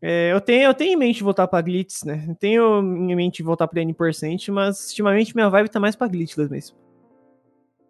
é, 0.00 0.32
eu, 0.32 0.40
tenho, 0.40 0.62
eu 0.64 0.74
tenho 0.74 0.92
em 0.92 0.96
mente 0.96 1.22
voltar 1.22 1.48
pra 1.48 1.60
glitches, 1.60 2.04
né? 2.04 2.24
Eu 2.28 2.34
tenho 2.34 2.80
em 2.80 3.14
mente 3.16 3.42
voltar 3.42 3.66
pra 3.66 3.80
N%, 3.82 4.52
mas 4.52 4.88
ultimamente 4.88 5.34
minha 5.34 5.50
vibe 5.50 5.68
tá 5.68 5.80
mais 5.80 5.96
pra 5.96 6.06
glitchless 6.08 6.50
mesmo. 6.50 6.76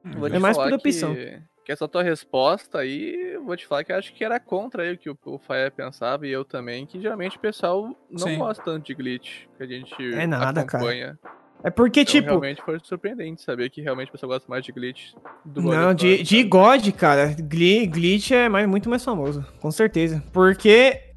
Vou 0.05 0.27
É 0.29 0.39
mais 0.39 0.57
por 0.57 0.73
opção. 0.73 1.15
Que, 1.15 1.39
que 1.67 1.73
essa 1.73 1.87
tua 1.87 2.03
resposta 2.03 2.79
aí, 2.79 3.35
eu 3.35 3.45
vou 3.45 3.57
te 3.57 3.67
falar 3.67 3.85
que 3.85 3.93
eu 3.93 3.97
acho 3.97 4.15
que 4.15 4.25
era 4.25 4.41
contra 4.41 4.83
aí 4.83 4.95
o 4.95 4.99
que 4.99 5.11
o, 5.11 5.19
o 5.27 5.41
pensava 5.77 6.27
e 6.27 6.31
eu 6.31 6.45
também, 6.45 6.87
que 6.87 6.99
geralmente 7.01 7.37
o 7.37 7.41
pessoal 7.41 7.95
não 8.11 8.27
Sim. 8.27 8.39
gosta 8.39 8.65
tanto 8.65 8.87
de 8.87 8.95
glitch, 8.95 9.45
que 9.57 9.63
a 9.63 9.67
gente 9.67 10.15
É 10.15 10.27
nada, 10.27 10.65
cara. 10.65 10.85
acompanha. 10.85 11.19
É 11.63 11.71
porque, 11.71 12.01
Então, 12.01 12.13
tipo, 12.15 12.27
realmente 12.29 12.63
foi 12.63 12.79
surpreendente 12.83 13.43
saber 13.43 13.69
que 13.69 13.83
realmente 13.83 14.09
o 14.09 14.13
pessoal 14.13 14.31
gosta 14.31 14.49
mais 14.49 14.65
de 14.65 14.73
glitch 14.73 15.13
do 15.45 15.61
Não, 15.61 15.93
de, 15.93 16.23
de? 16.23 16.43
God, 16.45 16.89
cara, 16.93 17.35
Gli- 17.35 17.87
glitch 17.87 18.31
é 18.31 18.49
mais, 18.49 18.67
muito 18.69 18.89
mais 18.89 19.05
famoso, 19.05 19.45
com 19.61 19.71
certeza. 19.71 20.23
Porque 20.33 21.08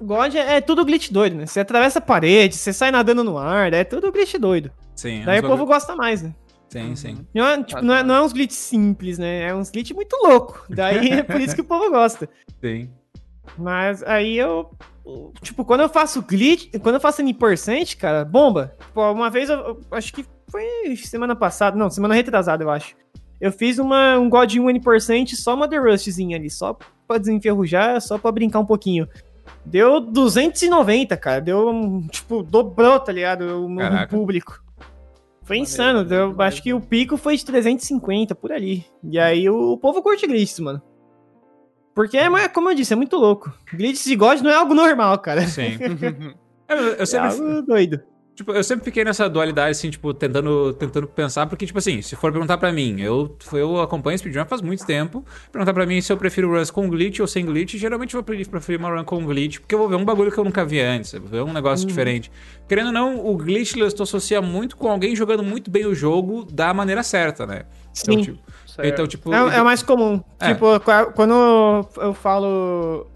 God 0.00 0.34
é, 0.34 0.56
é 0.56 0.60
tudo 0.60 0.84
glitch 0.84 1.10
doido, 1.10 1.36
né? 1.36 1.46
Você 1.46 1.60
atravessa 1.60 1.98
a 1.98 2.02
parede, 2.02 2.56
você 2.56 2.72
sai 2.72 2.90
nadando 2.90 3.22
no 3.22 3.36
ar, 3.36 3.72
é 3.72 3.84
tudo 3.84 4.10
glitch 4.10 4.34
doido. 4.36 4.70
Sim, 4.94 5.22
Daí 5.24 5.40
uns 5.40 5.44
o 5.44 5.48
povo 5.48 5.66
gosta 5.66 5.94
mais, 5.94 6.22
né? 6.22 6.34
Sim, 6.68 6.94
sim. 6.94 7.26
Não 7.34 7.46
é, 7.46 7.62
tipo, 7.62 7.82
não, 7.82 7.94
é, 7.94 8.02
não 8.02 8.14
é 8.14 8.22
uns 8.22 8.32
glitch 8.32 8.52
simples, 8.52 9.18
né? 9.18 9.48
É 9.48 9.54
uns 9.54 9.70
glitch 9.70 9.90
muito 9.90 10.16
louco. 10.22 10.64
Daí 10.70 11.10
é 11.10 11.22
por 11.22 11.40
isso 11.40 11.54
que 11.54 11.60
o 11.60 11.64
povo 11.64 11.90
gosta. 11.90 12.28
Sim. 12.62 12.90
Mas 13.58 14.02
aí 14.04 14.38
eu. 14.38 14.70
Tipo, 15.42 15.64
quando 15.64 15.80
eu 15.80 15.88
faço 15.88 16.22
glitch, 16.22 16.70
quando 16.80 16.94
eu 16.94 17.00
faço 17.00 17.22
N%, 17.22 17.96
cara, 17.96 18.24
bomba. 18.24 18.76
Pô, 18.94 19.10
uma 19.10 19.28
vez 19.28 19.50
eu, 19.50 19.58
eu 19.58 19.80
acho 19.90 20.12
que 20.12 20.24
foi 20.48 20.96
semana 20.96 21.34
passada, 21.34 21.76
não, 21.76 21.90
semana 21.90 22.14
retrasada, 22.14 22.62
eu 22.62 22.70
acho. 22.70 22.94
Eu 23.40 23.50
fiz 23.50 23.78
uma, 23.78 24.18
um 24.18 24.28
God 24.28 24.54
1 24.54 24.70
N% 24.70 25.34
só 25.34 25.54
uma 25.54 25.66
The 25.66 25.78
Rustzinha 25.78 26.36
ali, 26.36 26.50
só 26.50 26.76
pra 27.08 27.18
desenferrujar, 27.18 28.00
só 28.00 28.18
pra 28.18 28.30
brincar 28.30 28.60
um 28.60 28.66
pouquinho. 28.66 29.08
Deu 29.64 30.00
290, 30.00 31.16
cara. 31.16 31.40
Deu, 31.40 31.68
um, 31.68 32.06
tipo, 32.08 32.42
dobrou, 32.42 32.98
tá 32.98 33.12
ligado? 33.12 33.64
O 33.64 33.68
meu 33.68 33.86
público. 34.08 34.62
Foi 35.42 35.56
Maneiro, 35.56 35.62
insano. 35.62 35.98
maneiro 36.04 36.32
Deu, 36.34 36.42
acho 36.42 36.62
que 36.62 36.72
o 36.72 36.80
pico 36.80 37.16
foi 37.16 37.36
de 37.36 37.44
350, 37.44 38.34
por 38.34 38.52
ali. 38.52 38.86
E 39.02 39.18
aí 39.18 39.48
o, 39.48 39.76
povo 39.76 40.02
curte 40.02 40.26
glitches, 40.26 40.58
mano. 40.60 40.80
Porque, 41.94 42.16
é, 42.16 42.28
mas, 42.28 42.48
como 42.52 42.70
eu 42.70 42.74
disse, 42.74 42.92
é 42.92 42.96
muito 42.96 43.16
louco. 43.16 43.52
Glitches 43.72 44.04
de 44.04 44.16
God 44.16 44.40
não 44.40 44.50
é 44.50 44.54
algo 44.54 44.74
normal, 44.74 45.18
cara. 45.18 45.46
Sim. 45.46 45.78
Eu, 46.70 46.76
eu 46.76 47.02
É 47.02 47.04
sempre, 47.04 47.30
algo 47.30 47.62
doido. 47.62 48.00
Tipo, 48.40 48.52
eu 48.52 48.62
sempre 48.64 48.84
fiquei 48.84 49.04
nessa 49.04 49.28
dualidade, 49.28 49.70
assim, 49.70 49.90
tipo, 49.90 50.12
tentando, 50.14 50.72
tentando 50.74 51.06
pensar, 51.06 51.46
porque, 51.46 51.66
tipo 51.66 51.78
assim, 51.78 52.00
se 52.02 52.16
for 52.16 52.32
perguntar 52.32 52.58
pra 52.58 52.72
mim, 52.72 53.00
eu, 53.00 53.36
eu 53.52 53.80
acompanho 53.80 54.18
Speedrun 54.18 54.44
faz 54.46 54.60
muito 54.62 54.84
tempo, 54.86 55.24
perguntar 55.52 55.72
pra 55.74 55.86
mim 55.86 56.00
se 56.00 56.12
eu 56.12 56.16
prefiro 56.16 56.50
runs 56.50 56.70
com 56.70 56.88
glitch 56.88 57.20
ou 57.20 57.26
sem 57.26 57.44
glitch, 57.44 57.74
geralmente 57.76 58.14
eu 58.14 58.18
vou 58.20 58.24
pre- 58.24 58.44
preferir 58.44 58.78
uma 58.80 58.90
run 58.90 59.04
com 59.04 59.24
glitch, 59.24 59.58
porque 59.60 59.74
eu 59.74 59.78
vou 59.78 59.88
ver 59.88 59.96
um 59.96 60.04
bagulho 60.04 60.30
que 60.32 60.38
eu 60.38 60.44
nunca 60.44 60.64
vi 60.64 60.80
antes, 60.80 61.12
eu 61.12 61.20
vou 61.20 61.28
ver 61.30 61.42
um 61.42 61.52
negócio 61.52 61.86
diferente. 61.86 62.30
Querendo 62.68 62.86
ou 62.88 62.92
não, 62.92 63.26
o 63.26 63.36
glitchless 63.36 63.94
tu 63.94 64.02
associa 64.02 64.40
muito 64.40 64.76
com 64.76 64.90
alguém 64.90 65.14
jogando 65.14 65.42
muito 65.42 65.70
bem 65.70 65.86
o 65.86 65.94
jogo 65.94 66.44
da 66.50 66.72
maneira 66.72 67.02
certa, 67.02 67.46
né? 67.46 67.64
Então, 68.02 68.14
Sim. 68.14 68.22
tipo, 68.22 68.38
Certo. 68.66 68.88
então, 68.88 69.06
tipo, 69.06 69.34
É, 69.34 69.56
é 69.56 69.60
o 69.62 69.64
mais 69.64 69.82
comum. 69.82 70.22
É. 70.38 70.52
Tipo, 70.54 70.78
qua- 70.80 71.06
quando 71.06 71.34
eu 71.96 72.14
falo. 72.14 73.06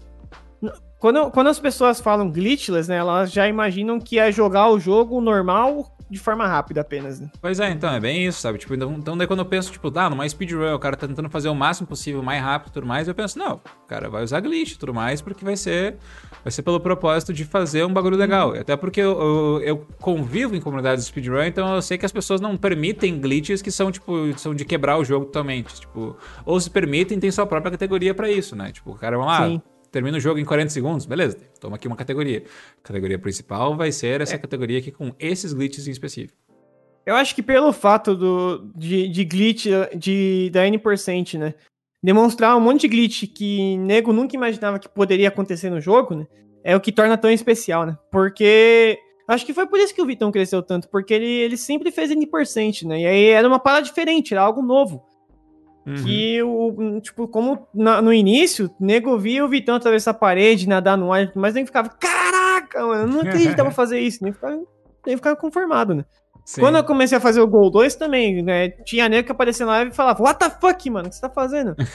Quando, 1.05 1.29
quando 1.29 1.47
as 1.49 1.59
pessoas 1.59 2.01
falam 2.01 2.31
glitchless, 2.31 2.89
né, 2.89 2.95
elas 2.95 3.31
já 3.31 3.47
imaginam 3.47 3.99
que 3.99 4.17
é 4.17 4.31
jogar 4.31 4.71
o 4.71 4.79
jogo 4.79 5.21
normal 5.21 5.95
de 6.09 6.17
forma 6.17 6.47
rápida 6.47 6.81
apenas, 6.81 7.19
né? 7.19 7.29
Pois 7.39 7.59
é, 7.59 7.69
então, 7.69 7.93
é 7.93 7.99
bem 7.99 8.25
isso, 8.25 8.39
sabe? 8.41 8.57
Tipo, 8.57 8.73
então, 8.73 8.91
então 8.93 9.15
daí 9.15 9.27
quando 9.27 9.41
eu 9.41 9.45
penso, 9.45 9.71
tipo, 9.71 9.91
ah, 9.99 10.09
numa 10.09 10.27
speedrun, 10.27 10.73
o 10.73 10.79
cara 10.79 10.97
tá 10.97 11.07
tentando 11.07 11.29
fazer 11.29 11.47
o 11.47 11.53
máximo 11.53 11.87
possível, 11.87 12.23
mais 12.23 12.41
rápido 12.41 12.71
e 12.71 12.73
tudo 12.73 12.87
mais, 12.87 13.07
eu 13.07 13.13
penso, 13.13 13.37
não, 13.37 13.61
o 13.83 13.87
cara 13.87 14.09
vai 14.09 14.23
usar 14.23 14.39
glitch 14.39 14.71
e 14.71 14.79
tudo 14.79 14.95
mais, 14.95 15.21
porque 15.21 15.45
vai 15.45 15.55
ser, 15.55 15.95
vai 16.43 16.51
ser 16.51 16.63
pelo 16.63 16.79
propósito 16.79 17.31
de 17.31 17.45
fazer 17.45 17.85
um 17.85 17.93
bagulho 17.93 18.17
legal. 18.17 18.55
Até 18.55 18.75
porque 18.75 18.99
eu, 18.99 19.11
eu, 19.11 19.61
eu 19.61 19.87
convivo 20.01 20.55
em 20.55 20.59
comunidades 20.59 21.05
de 21.05 21.11
speedrun, 21.11 21.43
então 21.43 21.75
eu 21.75 21.83
sei 21.83 21.99
que 21.99 22.05
as 22.07 22.11
pessoas 22.11 22.41
não 22.41 22.57
permitem 22.57 23.19
glitches 23.19 23.61
que 23.61 23.69
são, 23.69 23.91
tipo, 23.91 24.35
são 24.39 24.55
de 24.55 24.65
quebrar 24.65 24.97
o 24.97 25.05
jogo 25.05 25.27
totalmente. 25.27 25.81
Tipo, 25.81 26.17
ou 26.43 26.59
se 26.59 26.71
permitem, 26.71 27.19
tem 27.19 27.29
sua 27.29 27.45
própria 27.45 27.71
categoria 27.71 28.15
pra 28.15 28.27
isso, 28.27 28.55
né? 28.55 28.71
Tipo, 28.71 28.89
o 28.89 28.95
cara 28.95 29.15
vai 29.19 29.27
lá, 29.27 29.47
Sim. 29.47 29.61
Termina 29.95 30.17
o 30.17 30.19
jogo 30.19 30.37
em 30.37 30.43
40 30.43 30.71
segundos, 30.71 31.05
beleza, 31.05 31.37
toma 31.57 31.77
aqui 31.77 31.87
uma 31.87 31.95
categoria. 31.95 32.43
A 32.83 32.87
categoria 32.87 33.17
principal 33.17 33.77
vai 33.77 33.93
ser 33.93 34.19
essa 34.19 34.37
categoria 34.37 34.79
aqui 34.79 34.91
com 34.91 35.13
esses 35.17 35.53
glitches 35.53 35.87
em 35.87 35.91
específico. 35.91 36.37
Eu 37.05 37.15
acho 37.15 37.33
que 37.33 37.41
pelo 37.41 37.71
fato 37.71 38.13
do, 38.13 38.69
de, 38.75 39.07
de 39.07 39.23
glitch 39.23 39.67
de, 39.95 40.49
da 40.51 40.67
N%, 40.67 41.37
né? 41.39 41.53
Demonstrar 42.03 42.57
um 42.57 42.59
monte 42.59 42.81
de 42.81 42.87
glitch 42.89 43.23
que 43.33 43.77
nego 43.77 44.11
nunca 44.11 44.35
imaginava 44.35 44.79
que 44.79 44.89
poderia 44.89 45.29
acontecer 45.29 45.69
no 45.69 45.79
jogo, 45.79 46.13
né? 46.13 46.27
É 46.61 46.75
o 46.75 46.81
que 46.81 46.91
torna 46.91 47.17
tão 47.17 47.31
especial, 47.31 47.85
né? 47.85 47.97
Porque. 48.11 48.99
Acho 49.29 49.45
que 49.45 49.53
foi 49.53 49.65
por 49.65 49.79
isso 49.79 49.95
que 49.95 50.01
o 50.01 50.05
Vitão 50.05 50.31
cresceu 50.31 50.61
tanto, 50.61 50.89
porque 50.89 51.13
ele, 51.13 51.25
ele 51.25 51.57
sempre 51.57 51.89
fez 51.89 52.11
N%, 52.11 52.85
né? 52.85 53.01
E 53.01 53.07
aí 53.07 53.25
era 53.27 53.47
uma 53.47 53.59
parada 53.59 53.83
diferente, 53.85 54.33
era 54.33 54.43
algo 54.43 54.61
novo. 54.61 55.03
Uhum. 55.85 55.95
Que 56.03 56.41
o. 56.43 56.99
Tipo, 57.01 57.27
como 57.27 57.67
na- 57.73 58.01
no 58.01 58.11
início, 58.11 58.69
nego 58.79 59.17
via 59.19 59.45
o 59.45 59.47
Vitão 59.49 59.75
atravessar 59.75 60.11
a 60.11 60.15
parede, 60.15 60.67
nadar 60.67 60.97
no 60.97 61.13
ar, 61.13 61.31
mas 61.35 61.53
nem 61.53 61.65
ficava, 61.65 61.89
caraca, 61.89 62.85
mano, 62.85 63.03
eu 63.03 63.07
não 63.07 63.21
acreditava 63.61 63.69
fazer 63.71 63.99
isso, 63.99 64.23
nem 64.23 64.33
ficava, 64.33 64.59
nem 65.05 65.15
ficava 65.15 65.35
conformado, 65.35 65.93
né? 65.93 66.03
Sim. 66.43 66.61
Quando 66.61 66.77
eu 66.77 66.83
comecei 66.83 67.17
a 67.17 67.21
fazer 67.21 67.41
o 67.41 67.47
Gol 67.47 67.69
2 67.71 67.95
também, 67.95 68.41
né? 68.43 68.69
Tinha 68.69 69.09
nego 69.09 69.25
que 69.25 69.31
aparecia 69.31 69.65
na 69.65 69.71
live 69.73 69.91
e 69.91 69.95
falava, 69.95 70.21
What 70.23 70.39
the 70.39 70.49
fuck, 70.49 70.89
mano? 70.89 71.07
O 71.07 71.09
que 71.09 71.15
você 71.15 71.21
tá 71.21 71.29
fazendo? 71.29 71.75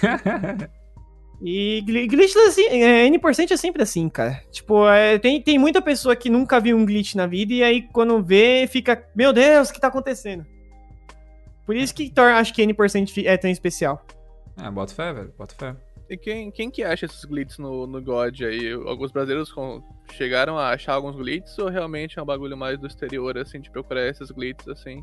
E 1.42 1.80
gl- 1.86 2.06
glitch 2.06 2.36
assim, 2.36 2.66
é, 2.66 3.06
N% 3.06 3.50
é 3.52 3.56
sempre 3.56 3.82
assim, 3.82 4.08
cara. 4.10 4.42
Tipo, 4.52 4.86
é, 4.86 5.18
tem, 5.18 5.40
tem 5.40 5.58
muita 5.58 5.80
pessoa 5.80 6.14
que 6.14 6.28
nunca 6.28 6.60
viu 6.60 6.76
um 6.76 6.84
glitch 6.84 7.14
na 7.14 7.26
vida 7.26 7.54
e 7.54 7.62
aí 7.62 7.82
quando 7.94 8.22
vê, 8.22 8.66
fica, 8.70 9.02
meu 9.16 9.32
Deus, 9.32 9.70
o 9.70 9.72
que 9.72 9.80
tá 9.80 9.88
acontecendo? 9.88 10.44
Por 11.70 11.76
isso 11.76 11.94
que 11.94 12.10
torna, 12.10 12.36
acho 12.38 12.52
que 12.52 12.62
N% 12.62 13.24
é 13.24 13.36
tão 13.36 13.48
especial. 13.48 14.04
Ah, 14.56 14.72
bota 14.72 14.92
fé, 14.92 15.12
velho, 15.12 15.32
bota 15.38 15.54
fé. 15.54 15.76
E 16.10 16.16
quem, 16.16 16.50
quem 16.50 16.68
que 16.68 16.82
acha 16.82 17.06
esses 17.06 17.24
glitches 17.24 17.58
no, 17.58 17.86
no 17.86 18.02
God 18.02 18.40
aí? 18.42 18.72
Alguns 18.72 19.12
brasileiros 19.12 19.52
com- 19.52 19.80
chegaram 20.12 20.58
a 20.58 20.70
achar 20.70 20.94
alguns 20.94 21.14
glitches 21.14 21.56
ou 21.60 21.68
realmente 21.68 22.18
é 22.18 22.22
um 22.22 22.26
bagulho 22.26 22.56
mais 22.56 22.76
do 22.76 22.88
exterior, 22.88 23.38
assim, 23.38 23.60
de 23.60 23.70
procurar 23.70 24.08
esses 24.08 24.32
glitches, 24.32 24.66
assim? 24.66 25.00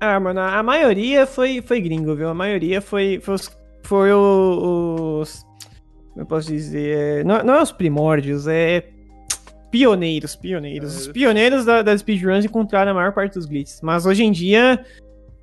Ah, 0.00 0.18
mano, 0.18 0.40
a 0.40 0.62
maioria 0.62 1.26
foi, 1.26 1.60
foi 1.60 1.78
gringo, 1.82 2.14
viu? 2.16 2.30
A 2.30 2.34
maioria 2.34 2.80
foi, 2.80 3.20
foi 3.20 3.34
os. 3.34 3.58
Foi 3.82 4.10
os. 4.10 5.44
Como 6.12 6.22
eu 6.22 6.26
posso 6.26 6.48
dizer? 6.48 6.96
é, 7.20 7.24
não, 7.24 7.42
não 7.44 7.54
é 7.56 7.62
os 7.62 7.70
primórdios, 7.70 8.46
é. 8.48 8.88
Pioneiros, 9.70 10.34
pioneiros. 10.34 10.96
Os 11.02 11.08
É. 11.08 11.12
pioneiros 11.12 11.66
da- 11.66 11.82
das 11.82 12.00
speedruns 12.00 12.44
encontraram 12.46 12.92
a 12.92 12.94
maior 12.94 13.12
parte 13.12 13.34
dos 13.34 13.44
glitches. 13.44 13.80
Mas 13.82 14.06
hoje 14.06 14.24
em 14.24 14.32
dia, 14.32 14.82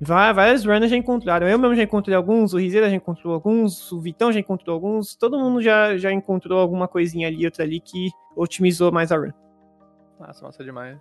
várias 0.00 0.64
runners 0.64 0.90
já 0.90 0.96
encontraram. 0.96 1.48
Eu 1.48 1.58
mesmo 1.58 1.74
já 1.74 1.82
encontrei 1.82 2.16
alguns, 2.16 2.52
o 2.52 2.58
Rizeira 2.58 2.90
já 2.90 2.96
encontrou 2.96 3.32
alguns, 3.32 3.90
o 3.92 4.00
Vitão 4.00 4.32
já 4.32 4.40
encontrou 4.40 4.74
alguns. 4.74 5.14
Todo 5.14 5.38
mundo 5.38 5.62
já, 5.62 5.96
já 5.96 6.12
encontrou 6.12 6.58
alguma 6.58 6.86
coisinha 6.86 7.28
ali, 7.28 7.44
outra 7.44 7.64
ali 7.64 7.80
que 7.80 8.10
otimizou 8.34 8.92
mais 8.92 9.10
a 9.10 9.16
run. 9.16 9.32
Nossa, 10.20 10.44
massa 10.44 10.64
demais. 10.64 10.98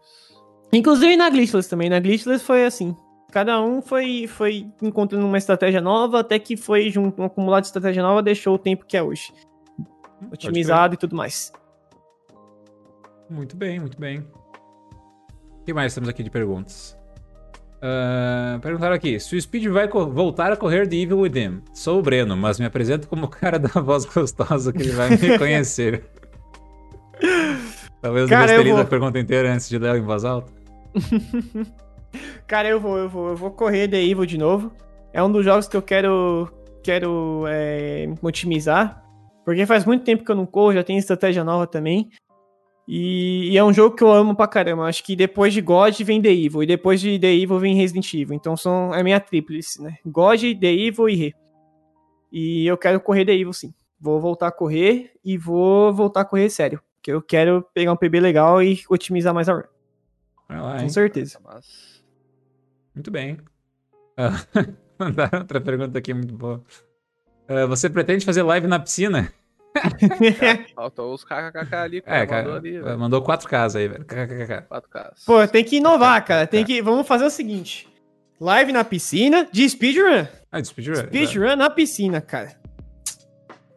Inclusive 0.71 1.15
na 1.15 1.29
Glitchless 1.29 1.69
também. 1.69 1.89
Na 1.89 1.99
Glitchless 1.99 2.43
foi 2.43 2.65
assim. 2.65 2.95
Cada 3.31 3.61
um 3.61 3.81
foi, 3.81 4.27
foi 4.27 4.71
encontrando 4.81 5.25
uma 5.25 5.37
estratégia 5.37 5.81
nova, 5.81 6.21
até 6.21 6.39
que 6.39 6.55
foi 6.55 6.89
junto, 6.89 7.21
um 7.21 7.25
acumulado 7.25 7.63
de 7.63 7.67
estratégia 7.67 8.01
nova, 8.01 8.23
deixou 8.23 8.55
o 8.55 8.57
tempo 8.59 8.85
que 8.85 8.95
é 8.95 9.03
hoje. 9.03 9.33
Otimizado 10.31 10.93
e 10.93 10.97
tudo 10.97 11.15
mais. 11.15 11.51
Muito 13.29 13.57
bem, 13.57 13.79
muito 13.79 13.99
bem. 13.99 14.19
O 15.59 15.63
que 15.65 15.73
mais 15.73 15.93
temos 15.93 16.07
aqui 16.07 16.23
de 16.23 16.29
perguntas? 16.29 16.97
Ah, 17.87 18.57
perguntaram 18.63 18.95
aqui: 18.95 19.19
se 19.19 19.35
o 19.35 19.41
Speed 19.41 19.67
vai 19.67 19.87
voltar 19.87 20.51
a 20.51 20.57
correr 20.57 20.87
de 20.87 20.99
Evil 20.99 21.19
Within. 21.19 21.61
Sou 21.71 21.99
o 21.99 22.01
Breno, 22.01 22.35
mas 22.35 22.59
me 22.59 22.65
apresento 22.65 23.07
como 23.07 23.25
o 23.25 23.29
cara 23.29 23.59
da 23.59 23.79
voz 23.79 24.05
gostosa 24.05 24.73
que 24.73 24.81
ele 24.81 24.91
vai 24.91 25.11
me 25.11 25.15
reconhecer. 25.21 26.03
Talvez 28.01 28.27
Cara, 28.27 28.53
eu 28.53 28.63
vou. 28.63 28.81
a 28.81 28.85
pergunta 28.85 29.19
inteira 29.19 29.53
antes 29.53 29.69
de 29.69 29.77
ler 29.77 29.97
em 29.97 30.01
voz 30.01 30.25
alta. 30.25 30.51
Cara, 32.47 32.67
eu 32.67 32.79
vou, 32.79 32.97
eu 32.97 33.07
vou, 33.07 33.29
eu 33.29 33.35
vou 33.35 33.51
correr 33.51 33.87
The 33.87 34.01
Evil 34.01 34.25
de 34.25 34.37
novo. 34.39 34.71
É 35.13 35.21
um 35.21 35.31
dos 35.31 35.45
jogos 35.45 35.67
que 35.67 35.77
eu 35.77 35.81
quero, 35.81 36.51
quero 36.83 37.45
é, 37.47 38.07
otimizar. 38.19 39.03
Porque 39.45 39.63
faz 39.67 39.85
muito 39.85 40.03
tempo 40.03 40.25
que 40.25 40.31
eu 40.31 40.35
não 40.35 40.47
corro, 40.47 40.73
já 40.73 40.83
tem 40.83 40.97
estratégia 40.97 41.43
nova 41.43 41.67
também. 41.67 42.09
E, 42.87 43.49
e 43.51 43.57
é 43.57 43.63
um 43.63 43.73
jogo 43.73 43.95
que 43.95 44.03
eu 44.03 44.11
amo 44.11 44.35
pra 44.35 44.47
caramba. 44.47 44.83
Acho 44.83 45.03
que 45.03 45.15
depois 45.15 45.53
de 45.53 45.61
God 45.61 45.99
vem 46.01 46.21
The 46.21 46.31
Evil. 46.31 46.63
E 46.63 46.67
depois 46.67 47.01
de 47.01 47.17
The 47.17 47.33
Evil 47.33 47.59
vem 47.59 47.75
Resident 47.75 48.13
Evil. 48.13 48.35
Então 48.35 48.55
são 48.55 48.93
é 48.93 49.01
a 49.01 49.03
minha 49.03 49.19
tríplice, 49.19 49.81
né? 49.81 49.97
God, 50.05 50.41
The 50.59 50.71
Evil 50.71 51.09
e 51.09 51.15
Re. 51.15 51.35
E 52.31 52.67
eu 52.67 52.77
quero 52.77 52.99
correr 52.99 53.25
The 53.25 53.33
Evil 53.33 53.53
sim. 53.53 53.73
Vou 53.99 54.19
voltar 54.19 54.47
a 54.47 54.51
correr 54.51 55.11
e 55.23 55.37
vou 55.37 55.93
voltar 55.93 56.21
a 56.21 56.25
correr 56.25 56.49
sério. 56.49 56.81
Porque 56.97 57.11
eu 57.11 57.21
quero 57.21 57.65
pegar 57.73 57.91
um 57.91 57.97
PB 57.97 58.19
legal 58.19 58.61
e 58.61 58.81
otimizar 58.89 59.33
mais 59.33 59.49
a 59.49 59.53
run. 59.53 59.63
Vai 60.47 60.61
lá, 60.61 60.75
Com 60.77 60.83
hein? 60.83 60.89
certeza. 60.89 61.39
Muito 62.93 63.09
bem. 63.09 63.37
Ah, 64.17 64.31
mandaram 64.99 65.39
outra 65.39 65.59
pergunta 65.59 65.97
aqui 65.97 66.13
muito 66.13 66.35
boa. 66.35 66.63
Ah, 67.47 67.65
você 67.65 67.89
pretende 67.89 68.25
fazer 68.25 68.43
live 68.43 68.67
na 68.67 68.79
piscina? 68.79 69.31
Faltou 70.75 71.13
os 71.13 71.23
KKK 71.23 71.75
ali, 71.75 72.03
É, 72.05 72.25
cara. 72.25 72.43
mandou 72.43 72.55
ali, 72.57 72.97
mandou 72.97 73.21
quatro 73.21 73.47
casas 73.47 73.75
aí, 73.81 73.87
velho. 73.87 74.05
KKKK. 74.05 74.67
4K. 74.69 75.11
Pô, 75.25 75.47
tem 75.47 75.63
que 75.63 75.77
inovar, 75.77 76.23
cara. 76.25 76.47
Tem 76.47 76.63
que. 76.65 76.81
Vamos 76.81 77.07
fazer 77.07 77.25
o 77.25 77.29
seguinte: 77.29 77.87
live 78.39 78.71
na 78.71 78.83
piscina 78.83 79.47
de 79.51 79.67
speedrun. 79.69 80.25
Ah, 80.51 80.61
de 80.61 80.67
speedrun? 80.67 80.95
Speedrun 80.95 81.55
na 81.55 81.69
piscina, 81.69 82.21
cara. 82.21 82.53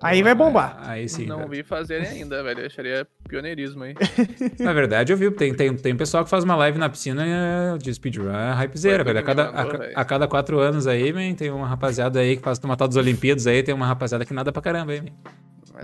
Aí 0.01 0.23
vai 0.23 0.33
bombar. 0.33 0.77
Ah, 0.81 0.93
Aí 0.93 1.09
sim. 1.09 1.27
não 1.27 1.39
velho. 1.39 1.51
vi 1.51 1.63
fazerem 1.65 2.07
ainda, 2.07 2.41
velho. 2.45 2.61
Eu 2.61 2.67
acharia 2.67 3.05
pioneirismo 3.29 3.83
aí. 3.83 3.95
Na 4.61 4.73
verdade, 4.73 5.13
eu 5.13 5.17
vi, 5.17 5.29
tem, 5.33 5.53
tem, 5.53 5.75
tem 5.75 5.97
pessoal 5.97 6.23
que 6.23 6.31
faz 6.31 6.45
uma 6.45 6.55
live 6.55 6.79
na 6.79 6.89
piscina 6.89 7.77
de 7.83 7.93
speedrun, 7.93 8.31
é 8.31 8.53
hypezeira, 8.55 9.03
velho. 9.03 9.19
A 9.19 9.23
cada, 9.25 9.47
mandou, 9.51 9.61
a, 9.61 9.77
velho. 9.79 9.93
a 9.97 10.05
cada 10.05 10.29
quatro 10.29 10.61
anos 10.61 10.87
aí, 10.87 11.13
man, 11.13 11.35
tem 11.35 11.51
uma 11.51 11.67
rapaziada 11.67 12.21
aí 12.21 12.37
que 12.37 12.43
faz 12.45 12.61
uma 12.61 12.77
tal 12.77 12.87
das 12.87 12.97
Olimpíadas 12.97 13.49
aí, 13.49 13.61
tem 13.61 13.75
uma 13.75 13.87
rapaziada 13.89 14.25
que 14.25 14.33
nada 14.33 14.53
pra 14.53 14.63
caramba 14.63 14.93
aí, 14.93 15.01
man. 15.01 15.11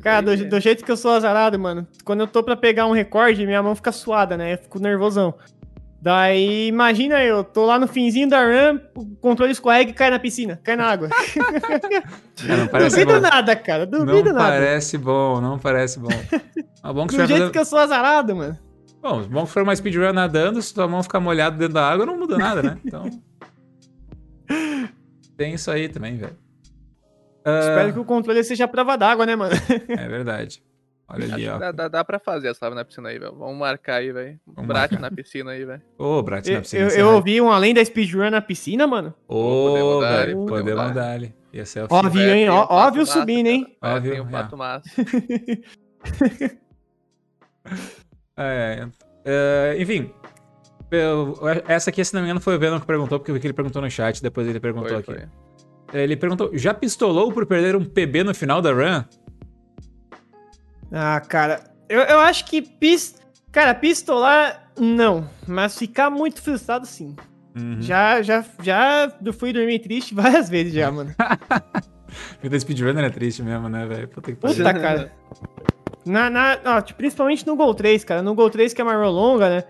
Cara, 0.02 0.20
do, 0.20 0.48
do 0.48 0.60
jeito 0.60 0.84
que 0.84 0.90
eu 0.90 0.96
sou 0.96 1.12
azarado, 1.12 1.58
mano. 1.58 1.86
Quando 2.04 2.20
eu 2.20 2.26
tô 2.26 2.42
pra 2.42 2.56
pegar 2.56 2.86
um 2.86 2.92
recorde, 2.92 3.46
minha 3.46 3.62
mão 3.62 3.74
fica 3.74 3.92
suada, 3.92 4.36
né? 4.36 4.54
Eu 4.54 4.58
fico 4.58 4.78
nervosão. 4.78 5.34
Daí, 6.04 6.66
imagina 6.68 7.24
eu, 7.24 7.42
tô 7.42 7.64
lá 7.64 7.78
no 7.78 7.88
finzinho 7.88 8.28
da 8.28 8.44
run, 8.44 8.78
o 8.94 9.16
controle 9.16 9.52
escorrega 9.52 9.90
e 9.90 9.94
cai 9.94 10.10
na 10.10 10.18
piscina, 10.18 10.60
cai 10.62 10.76
na 10.76 10.84
água. 10.84 11.08
É, 12.46 12.56
não 12.56 12.66
duvido 12.90 13.12
bom. 13.14 13.20
nada, 13.20 13.56
cara, 13.56 13.86
Não 13.86 14.04
duvido 14.04 14.32
nada. 14.32 14.50
parece 14.50 14.98
bom, 14.98 15.40
não 15.40 15.56
parece 15.58 15.98
bom. 16.00 16.08
Mas 16.82 16.94
bom 16.94 17.06
que 17.06 17.16
Do 17.16 17.26
jeito 17.26 17.40
fazer... 17.40 17.52
que 17.52 17.58
eu 17.58 17.64
sou 17.64 17.78
azarado, 17.78 18.34
mano. 18.34 18.58
Bom, 19.00 19.22
bom 19.22 19.44
que 19.46 19.52
for 19.52 19.62
uma 19.62 19.74
speedrun 19.74 20.12
nadando, 20.12 20.60
se 20.60 20.74
tua 20.74 20.88
mão 20.88 21.02
ficar 21.02 21.20
molhada 21.20 21.56
dentro 21.56 21.74
da 21.74 21.88
água, 21.88 22.04
não 22.04 22.18
muda 22.18 22.36
nada, 22.36 22.62
né? 22.62 22.78
Então... 22.84 23.08
Tem 25.38 25.54
isso 25.54 25.70
aí 25.70 25.88
também, 25.88 26.16
velho. 26.16 26.36
Ah, 27.44 27.58
Espero 27.60 27.92
que 27.92 27.98
o 27.98 28.04
controle 28.04 28.42
seja 28.42 28.66
prova 28.66 28.96
d'água, 28.96 29.26
né, 29.26 29.36
mano? 29.36 29.54
É 29.88 30.08
verdade. 30.08 30.62
Olha 31.06 31.34
ali, 31.34 31.46
Acho 31.46 31.56
ó. 31.56 31.58
dá, 31.58 31.70
dá, 31.72 31.88
dá 31.88 32.02
pra 32.04 32.18
fazer 32.18 32.48
essa 32.48 32.64
live 32.64 32.76
na 32.76 32.84
piscina 32.84 33.10
aí, 33.10 33.18
velho. 33.18 33.34
Vamos 33.36 33.58
marcar 33.58 33.96
aí, 33.96 34.10
velho. 34.10 34.40
Brate 34.46 34.94
marcar. 34.94 35.00
na 35.00 35.10
piscina 35.10 35.50
aí, 35.50 35.62
velho. 35.64 35.82
Ô, 35.98 36.22
Brat, 36.22 36.46
Eu, 36.48 36.54
na 36.54 36.60
piscina. 36.62 36.82
eu, 36.84 36.88
eu 36.88 37.10
ouvi 37.10 37.38
um 37.42 37.50
além 37.52 37.74
da 37.74 37.84
speedrun 37.84 38.30
na 38.30 38.40
piscina, 38.40 38.86
mano. 38.86 39.14
Ô, 39.28 39.66
Podemos 39.68 40.00
dar, 40.00 40.16
velho, 40.26 40.46
podemos 40.46 40.74
dar. 40.86 40.94
dar-lhe. 40.94 41.34
Ia 41.52 41.66
ser. 41.66 41.86
Óbvio, 41.90 42.22
É, 42.22 42.36
hein? 42.38 42.48
um 42.50 42.54
Ó- 42.54 42.66
óbvio 42.70 43.02
massa, 43.02 43.20
subindo, 43.20 43.46
hein? 43.46 43.76
cara. 43.80 43.96
Óbvio, 43.96 44.12
tem 44.12 44.20
um 44.22 44.28
é. 44.28 44.30
pato 44.30 44.56
massa. 44.56 44.90
É, 48.36 48.88
é, 49.24 49.76
enfim. 49.78 50.10
eu- 50.90 51.34
essa 51.68 51.90
aqui, 51.90 52.04
se 52.04 52.14
não 52.14 52.20
me 52.22 52.26
engano, 52.28 52.40
foi 52.40 52.56
o 52.56 52.58
Venom 52.58 52.80
que 52.80 52.86
perguntou, 52.86 53.18
porque 53.18 53.30
eu 53.30 53.34
vi 53.34 53.40
que 53.40 53.46
ele 53.46 53.54
perguntou 53.54 53.80
no 53.82 53.90
chat, 53.90 54.22
depois 54.22 54.46
ele 54.48 54.58
perguntou 54.60 54.88
Foi, 54.88 54.98
aqui. 54.98 55.06
foi. 55.06 55.28
Ele 56.02 56.16
perguntou: 56.16 56.50
já 56.52 56.74
pistolou 56.74 57.32
por 57.32 57.46
perder 57.46 57.76
um 57.76 57.84
PB 57.84 58.24
no 58.24 58.34
final 58.34 58.60
da 58.60 58.72
run? 58.72 59.04
Ah, 60.92 61.20
cara, 61.20 61.62
eu, 61.88 62.00
eu 62.00 62.18
acho 62.20 62.44
que 62.46 62.60
pis... 62.60 63.16
Cara, 63.50 63.74
pistolar, 63.74 64.72
não. 64.78 65.28
Mas 65.46 65.78
ficar 65.78 66.10
muito 66.10 66.42
frustrado, 66.42 66.86
sim. 66.86 67.14
Uhum. 67.56 67.80
Já, 67.80 68.20
já, 68.20 68.44
já 68.60 69.12
fui 69.32 69.52
dormir 69.52 69.78
triste 69.78 70.12
várias 70.14 70.48
vezes 70.48 70.74
já, 70.74 70.90
mano. 70.90 71.14
Vida 72.42 72.58
speedrunner 72.58 73.04
é 73.04 73.10
triste 73.10 73.42
mesmo, 73.42 73.68
né, 73.68 73.86
velho? 73.86 74.08
Puta 74.08 74.32
que. 74.32 74.38
Puta, 74.38 74.74
cara. 74.74 75.12
Na, 76.04 76.28
na, 76.28 76.58
ó, 76.64 76.80
tipo, 76.80 76.98
principalmente 76.98 77.46
no 77.46 77.56
Gol 77.56 77.74
3, 77.74 78.04
cara. 78.04 78.22
No 78.22 78.34
Gol 78.34 78.50
3, 78.50 78.74
que 78.74 78.80
é 78.80 78.84
uma 78.84 79.08
longa, 79.08 79.48
né? 79.48 79.64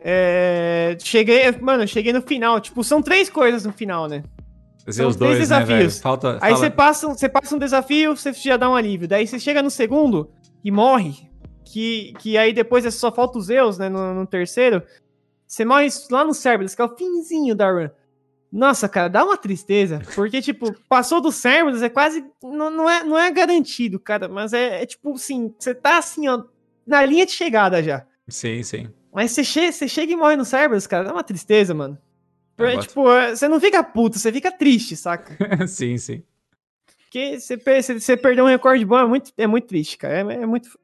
É, 0.00 0.96
cheguei, 1.00 1.52
mano, 1.60 1.86
cheguei 1.86 2.12
no 2.12 2.22
final. 2.22 2.60
Tipo, 2.60 2.82
são 2.82 3.02
três 3.02 3.28
coisas 3.28 3.64
no 3.64 3.72
final, 3.72 4.08
né? 4.08 4.22
Fazer 4.84 5.04
os 5.04 5.16
dois, 5.16 5.32
né, 5.34 5.38
desafios. 5.40 5.68
velho? 5.78 5.90
Falta. 6.02 6.32
Aí 6.34 6.52
fala- 6.52 6.56
você 6.56 6.70
passa, 6.70 7.08
um- 7.08 7.14
você 7.14 7.28
passa 7.28 7.54
um 7.54 7.58
desafio, 7.58 8.16
você 8.16 8.32
já 8.32 8.56
dá 8.56 8.68
um 8.70 8.74
alívio. 8.74 9.06
Daí 9.08 9.26
você 9.26 9.38
chega 9.38 9.62
no 9.62 9.70
segundo 9.70 10.30
e 10.64 10.70
morre. 10.70 11.28
Que, 11.64 12.12
que 12.18 12.36
aí 12.36 12.52
depois 12.52 12.84
é 12.84 12.90
só 12.90 13.12
falta 13.12 13.38
os 13.38 13.46
Zeus, 13.46 13.78
né? 13.78 13.88
No, 13.88 14.12
no 14.14 14.26
terceiro. 14.26 14.82
Você 15.46 15.64
morre 15.64 15.88
lá 16.10 16.24
no 16.24 16.34
Cerberus, 16.34 16.74
que 16.74 16.82
é 16.82 16.84
o 16.84 16.96
finzinho 16.96 17.54
da 17.54 17.70
run. 17.70 17.88
Nossa, 18.52 18.88
cara, 18.88 19.06
dá 19.08 19.24
uma 19.24 19.36
tristeza. 19.36 20.02
Porque, 20.14 20.40
tipo, 20.42 20.74
passou 20.88 21.20
do 21.20 21.30
Cerberus, 21.30 21.82
é 21.82 21.88
quase. 21.88 22.24
Não, 22.42 22.70
não, 22.70 22.90
é, 22.90 23.04
não 23.04 23.16
é 23.16 23.30
garantido, 23.30 24.00
cara. 24.00 24.28
Mas 24.28 24.52
é, 24.52 24.82
é 24.82 24.86
tipo 24.86 25.12
assim, 25.14 25.54
você 25.58 25.72
tá 25.74 25.98
assim, 25.98 26.26
ó, 26.28 26.42
na 26.86 27.04
linha 27.04 27.24
de 27.26 27.32
chegada 27.32 27.80
já. 27.82 28.04
Sim, 28.28 28.62
sim. 28.64 28.88
Mas 29.14 29.30
você, 29.32 29.44
che 29.44 29.70
você 29.72 29.86
chega 29.88 30.12
e 30.12 30.16
morre 30.16 30.36
no 30.36 30.44
Cerberus, 30.44 30.86
cara, 30.88 31.04
dá 31.04 31.12
uma 31.12 31.22
tristeza, 31.24 31.72
mano. 31.74 31.96
Ah, 32.60 32.72
É, 32.72 32.78
tipo, 32.78 33.10
é, 33.10 33.34
você 33.36 33.48
não 33.48 33.60
fica 33.60 33.82
puto, 33.82 34.18
você 34.18 34.32
fica 34.32 34.50
triste, 34.52 34.96
saca? 34.96 35.36
sim, 35.66 35.96
sim. 35.98 36.22
Porque 37.04 37.40
você, 37.40 37.56
você, 37.98 38.16
perder 38.16 38.42
um 38.42 38.46
recorde 38.46 38.84
bom 38.84 38.98
é 38.98 39.06
muito, 39.06 39.32
é 39.36 39.46
muito 39.46 39.66
triste, 39.66 39.98
cara. 39.98 40.14
É, 40.18 40.42
é 40.42 40.46
muito. 40.46 40.78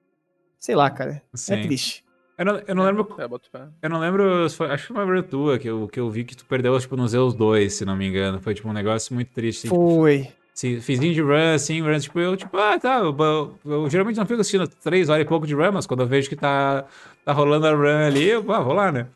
Sei 0.59 0.74
lá, 0.74 0.90
cara. 0.90 1.23
sim. 1.35 1.55
É 1.55 1.57
triste. 1.62 2.05
Eu 2.36 2.44
não, 2.44 2.62
eu 2.66 2.74
não 2.74 2.85
lembro. 2.85 3.15
É, 3.19 3.28
boto 3.28 3.48
fé. 3.51 3.69
Eu 3.81 3.89
não 3.89 3.98
lembro. 4.01 4.51
foi- 4.51 4.70
acho 4.70 4.86
que 4.89 4.93
foi 4.93 5.03
uma 5.05 5.15
run 5.15 5.23
tua 5.23 5.59
que 5.59 5.69
eu, 5.69 5.89
que 5.89 5.98
eu 5.98 6.11
vi 6.11 6.24
que 6.24 6.36
tu 6.36 6.44
perdeu, 6.44 6.78
tipo, 6.78 6.97
no 6.97 7.07
Zeus 7.09 7.32
2, 7.35 7.74
se 7.74 7.85
não 7.85 7.97
me 7.97 8.07
engano. 8.09 8.40
Foi, 8.40 8.53
tipo, 8.55 8.69
um 8.69 8.73
negócio 8.73 9.15
muito 9.15 9.32
triste. 9.32 9.69
assim, 9.69 9.69
tipo, 9.69 9.97
Foi. 9.97 10.28
Sim, 10.53 10.81
fizinho 10.81 11.12
de 11.15 11.20
run, 11.20 11.55
assim, 11.55 11.82
run, 11.82 11.98
tipo, 11.98 12.19
eu, 12.19 12.35
tipo, 12.36 12.57
ah, 12.57 12.78
tá, 12.78 12.98
eu, 13.01 13.15
eu- 13.19 13.59
eu 13.65 13.90
geralmente 13.90 14.16
não 14.16 14.24
fico 14.24 14.40
assistindo 14.40 14.66
três 14.66 15.09
horas 15.11 15.23
e 15.23 15.28
pouco 15.28 15.47
de 15.47 15.55
run, 15.55 15.70
mas 15.73 15.86
quando 15.86 16.01
eu 16.01 16.07
vejo 16.07 16.31
que 16.31 16.36
tá, 16.36 16.86
tá 17.24 17.32
rolando 17.32 17.66
a 17.66 17.73
run 17.74 18.07
ali, 18.07 18.24
eu, 18.27 18.51
ah, 18.53 18.61
vou 18.62 18.73
lá, 18.73 18.90
né? 18.90 19.07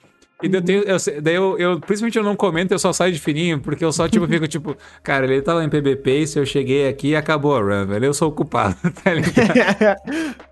E 0.43 0.49
daí 0.49 0.61
eu, 0.61 0.65
tenho, 0.65 0.83
eu 0.83 0.97
daí 1.23 1.35
eu, 1.35 1.59
eu, 1.59 1.81
principalmente 1.81 2.17
eu 2.17 2.25
não 2.25 2.35
comento, 2.35 2.73
eu 2.73 2.79
só 2.79 2.93
saio 2.93 3.13
de 3.13 3.19
fininho, 3.21 3.61
porque 3.61 3.85
eu 3.85 3.93
só, 3.93 4.09
tipo, 4.09 4.27
fico, 4.27 4.47
tipo, 4.49 4.77
cara, 5.03 5.25
ele 5.27 5.43
tá 5.43 5.55
lá 5.55 5.65
em 5.65 5.69
PBP, 5.69 6.27
se 6.27 6.39
eu 6.39 6.47
cheguei 6.47 6.89
aqui 6.89 7.09
e 7.09 7.17
acabou 7.17 7.55
a 7.57 7.61
run, 7.61 7.87
velho, 7.87 8.07
eu 8.07 8.15
sou 8.15 8.29
o 8.29 8.33
culpado, 8.33 8.77
tá 9.05 9.13
ligado? 9.15 9.97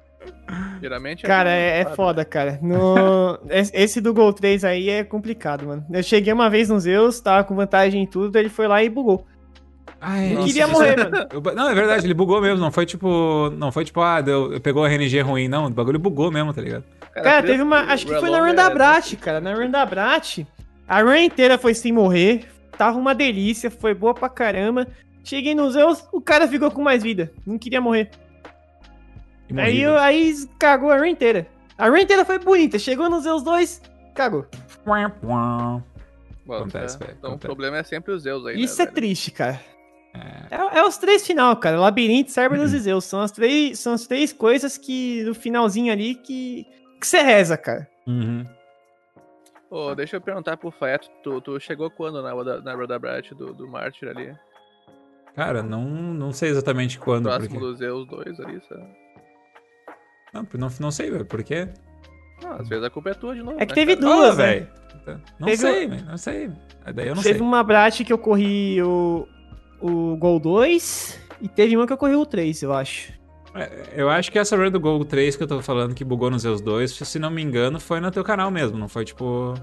Geralmente 0.81 1.23
cara, 1.25 1.51
assim, 1.51 1.59
é, 1.59 1.81
é 1.81 1.85
foda, 1.95 2.25
cara. 2.25 2.59
No... 2.63 3.39
es- 3.51 3.71
Esse 3.75 4.01
do 4.01 4.15
Gol 4.15 4.33
3 4.33 4.65
aí 4.65 4.89
é 4.89 5.05
complicado, 5.05 5.67
mano. 5.67 5.85
Eu 5.91 6.03
cheguei 6.03 6.33
uma 6.33 6.49
vez 6.49 6.69
no 6.71 6.79
Zeus, 6.81 7.21
tava 7.21 7.45
com 7.45 7.55
vantagem 7.55 8.03
em 8.03 8.07
tudo, 8.07 8.35
ele 8.39 8.49
foi 8.49 8.67
lá 8.67 8.83
e 8.83 8.89
bugou. 8.89 9.27
Ai, 10.01 10.31
Eu 10.31 10.35
Nossa, 10.37 10.47
queria 10.47 10.67
morrer, 10.69 10.97
mano. 10.97 11.27
eu- 11.33 11.55
não, 11.55 11.69
é 11.69 11.75
verdade, 11.75 12.07
ele 12.07 12.15
bugou 12.15 12.41
mesmo, 12.41 12.61
não 12.61 12.71
foi 12.71 12.87
tipo, 12.87 13.51
não 13.59 13.71
foi 13.73 13.85
tipo, 13.85 14.01
ah, 14.01 14.21
deu, 14.21 14.59
pegou 14.63 14.85
a 14.85 14.89
RNG 14.89 15.21
ruim, 15.21 15.49
não, 15.49 15.67
o 15.67 15.71
bagulho 15.71 15.99
bugou 15.99 16.31
mesmo, 16.31 16.55
tá 16.55 16.63
ligado? 16.63 16.85
Cara, 17.23 17.39
preto- 17.43 17.53
teve 17.53 17.63
uma. 17.63 17.81
Acho 17.81 18.07
que 18.07 18.13
foi 18.19 18.31
na 18.31 18.37
Relong 18.37 18.51
run 18.51 18.55
da 18.55 18.65
é- 18.65 18.75
Brat, 18.75 19.15
cara. 19.17 19.41
Na 19.41 19.55
run 19.55 19.71
da 19.71 19.85
Brat, 19.87 20.39
a 20.87 21.03
run 21.03 21.15
inteira 21.17 21.57
foi 21.59 21.75
sem 21.75 21.93
morrer. 21.93 22.47
Tava 22.77 22.97
uma 22.99 23.15
delícia, 23.15 23.71
foi 23.71 23.95
boa 23.95 24.15
pra 24.15 24.29
caramba. 24.29 24.87
Cheguei 25.25 25.55
no 25.55 25.71
Zeus, 25.71 26.05
o 26.13 26.21
cara 26.21 26.47
ficou 26.49 26.71
com 26.71 26.81
mais 26.83 27.03
vida. 27.03 27.33
Não 27.47 27.59
queria 27.59 27.81
morrer. 27.81 28.11
E 29.51 29.59
Aí, 29.61 29.81
eu- 29.83 29.99
aí 29.99 30.35
cagou 30.59 30.91
a 30.91 30.97
run 30.99 31.07
inteira. 31.07 31.47
A 31.77 31.89
run 31.89 31.97
inteira 31.99 32.25
foi 32.25 32.39
bonita. 32.39 32.79
Chegou 32.79 33.09
nos 33.11 33.25
Zeus 33.25 33.43
2, 33.43 33.81
cagou. 34.15 34.47
Boto 36.47 36.61
Acontece, 36.63 36.99
fé. 36.99 37.07
velho, 37.07 37.17
Então 37.19 37.35
o 37.35 37.39
problema 37.39 37.79
é 37.79 37.83
sempre 37.83 38.13
os 38.13 38.23
Zeus 38.23 38.45
aí, 38.47 38.61
Isso 38.63 38.77
né, 38.79 38.83
é 38.83 38.87
velho? 38.87 38.95
triste, 38.95 39.31
cara. 39.31 39.61
É. 40.51 40.55
É, 40.57 40.79
é 40.79 40.85
os 40.85 40.97
três 40.97 41.27
final, 41.27 41.55
cara. 41.57 41.79
Labirinto, 41.79 42.31
Cerberus 42.31 42.73
e 42.73 42.79
Zeus. 42.81 43.05
São 43.05 43.21
as, 43.21 43.31
três, 43.31 43.79
são 43.79 43.93
as 43.93 44.07
três 44.07 44.33
coisas 44.33 44.79
que, 44.79 45.23
no 45.25 45.35
finalzinho 45.35 45.93
ali, 45.93 46.15
que, 46.15 46.67
que 46.99 47.07
você 47.07 47.21
reza, 47.21 47.57
cara. 47.57 47.89
Uhum. 48.07 48.47
Ô, 49.71 49.95
deixa 49.95 50.17
eu 50.17 50.21
perguntar 50.21 50.57
pro 50.57 50.71
Faeto, 50.71 51.11
tu, 51.23 51.41
tu 51.41 51.61
chegou 51.61 51.91
quando 51.91 52.23
na, 52.23 52.63
na 52.63 52.75
Roda 52.75 52.99
Brat 52.99 53.33
do, 53.33 53.53
do 53.53 53.69
Mártir 53.69 54.09
ali? 54.09 54.35
Cara, 55.35 55.63
não, 55.63 55.85
não 55.85 56.33
sei 56.33 56.51
exatamente 56.51 56.99
quando, 56.99 57.25
Próximo 57.25 57.49
porque... 57.49 57.65
dos 57.65 57.79
Zeus 57.79 58.09
2 58.09 58.41
ali, 58.41 58.61
sabe? 58.69 58.89
Não, 60.33 60.47
não, 60.55 60.69
não 60.81 60.91
sei, 60.91 61.11
velho, 61.11 61.25
por 61.25 61.43
quê? 61.43 61.69
Não, 62.43 62.53
às 62.53 62.69
vezes 62.69 62.85
a 62.85 62.91
culpa 62.91 63.11
é 63.11 63.15
tua 63.15 63.35
de 63.35 63.43
novo. 63.43 63.61
É 63.61 63.67
que 63.67 63.73
né, 63.73 63.75
teve 63.75 63.97
cara? 63.97 64.07
duas, 64.15 64.39
né? 64.39 64.45
velho. 64.47 64.69
Não 65.39 65.47
Teve 65.47 65.57
sei, 65.57 65.87
velho, 65.87 66.05
não 66.05 66.19
sei. 66.19 66.51
Daí 66.95 67.09
eu 67.09 67.15
não 67.15 67.23
teve 67.23 67.39
sei. 67.39 67.47
uma 67.47 67.63
Brat 67.63 68.05
que 68.05 68.13
eu 68.13 68.19
corri 68.19 68.83
o, 68.83 69.27
o 69.81 70.17
Gol 70.17 70.39
2 70.39 71.21
e 71.41 71.49
teve 71.49 71.77
uma 71.77 71.87
que 71.87 71.93
eu 71.93 71.97
corri 71.97 72.15
o 72.15 72.27
3, 72.27 72.63
eu 72.63 72.73
acho. 72.75 73.18
É, 73.59 73.71
Eu 73.97 74.09
acho 74.09 74.31
que 74.31 74.39
essa 74.39 74.57
run 74.57 74.71
do 74.71 74.79
Gol 74.81 75.05
3 75.05 75.37
que 75.37 75.43
eu 75.43 75.47
tô 75.47 75.61
falando 75.63 75.95
que 75.95 76.05
bugou 76.05 76.31
nos 76.31 76.43
Zeus 76.43 76.61
2, 76.61 76.91
se 76.91 77.19
não 77.19 77.31
me 77.31 77.43
engano, 77.43 77.79
foi 77.81 78.01
no 78.01 78.11
teu 78.11 78.23
canal 78.25 78.51
mesmo, 78.51 78.79
não 78.79 78.89
foi 78.89 79.05
tipo. 79.05 79.55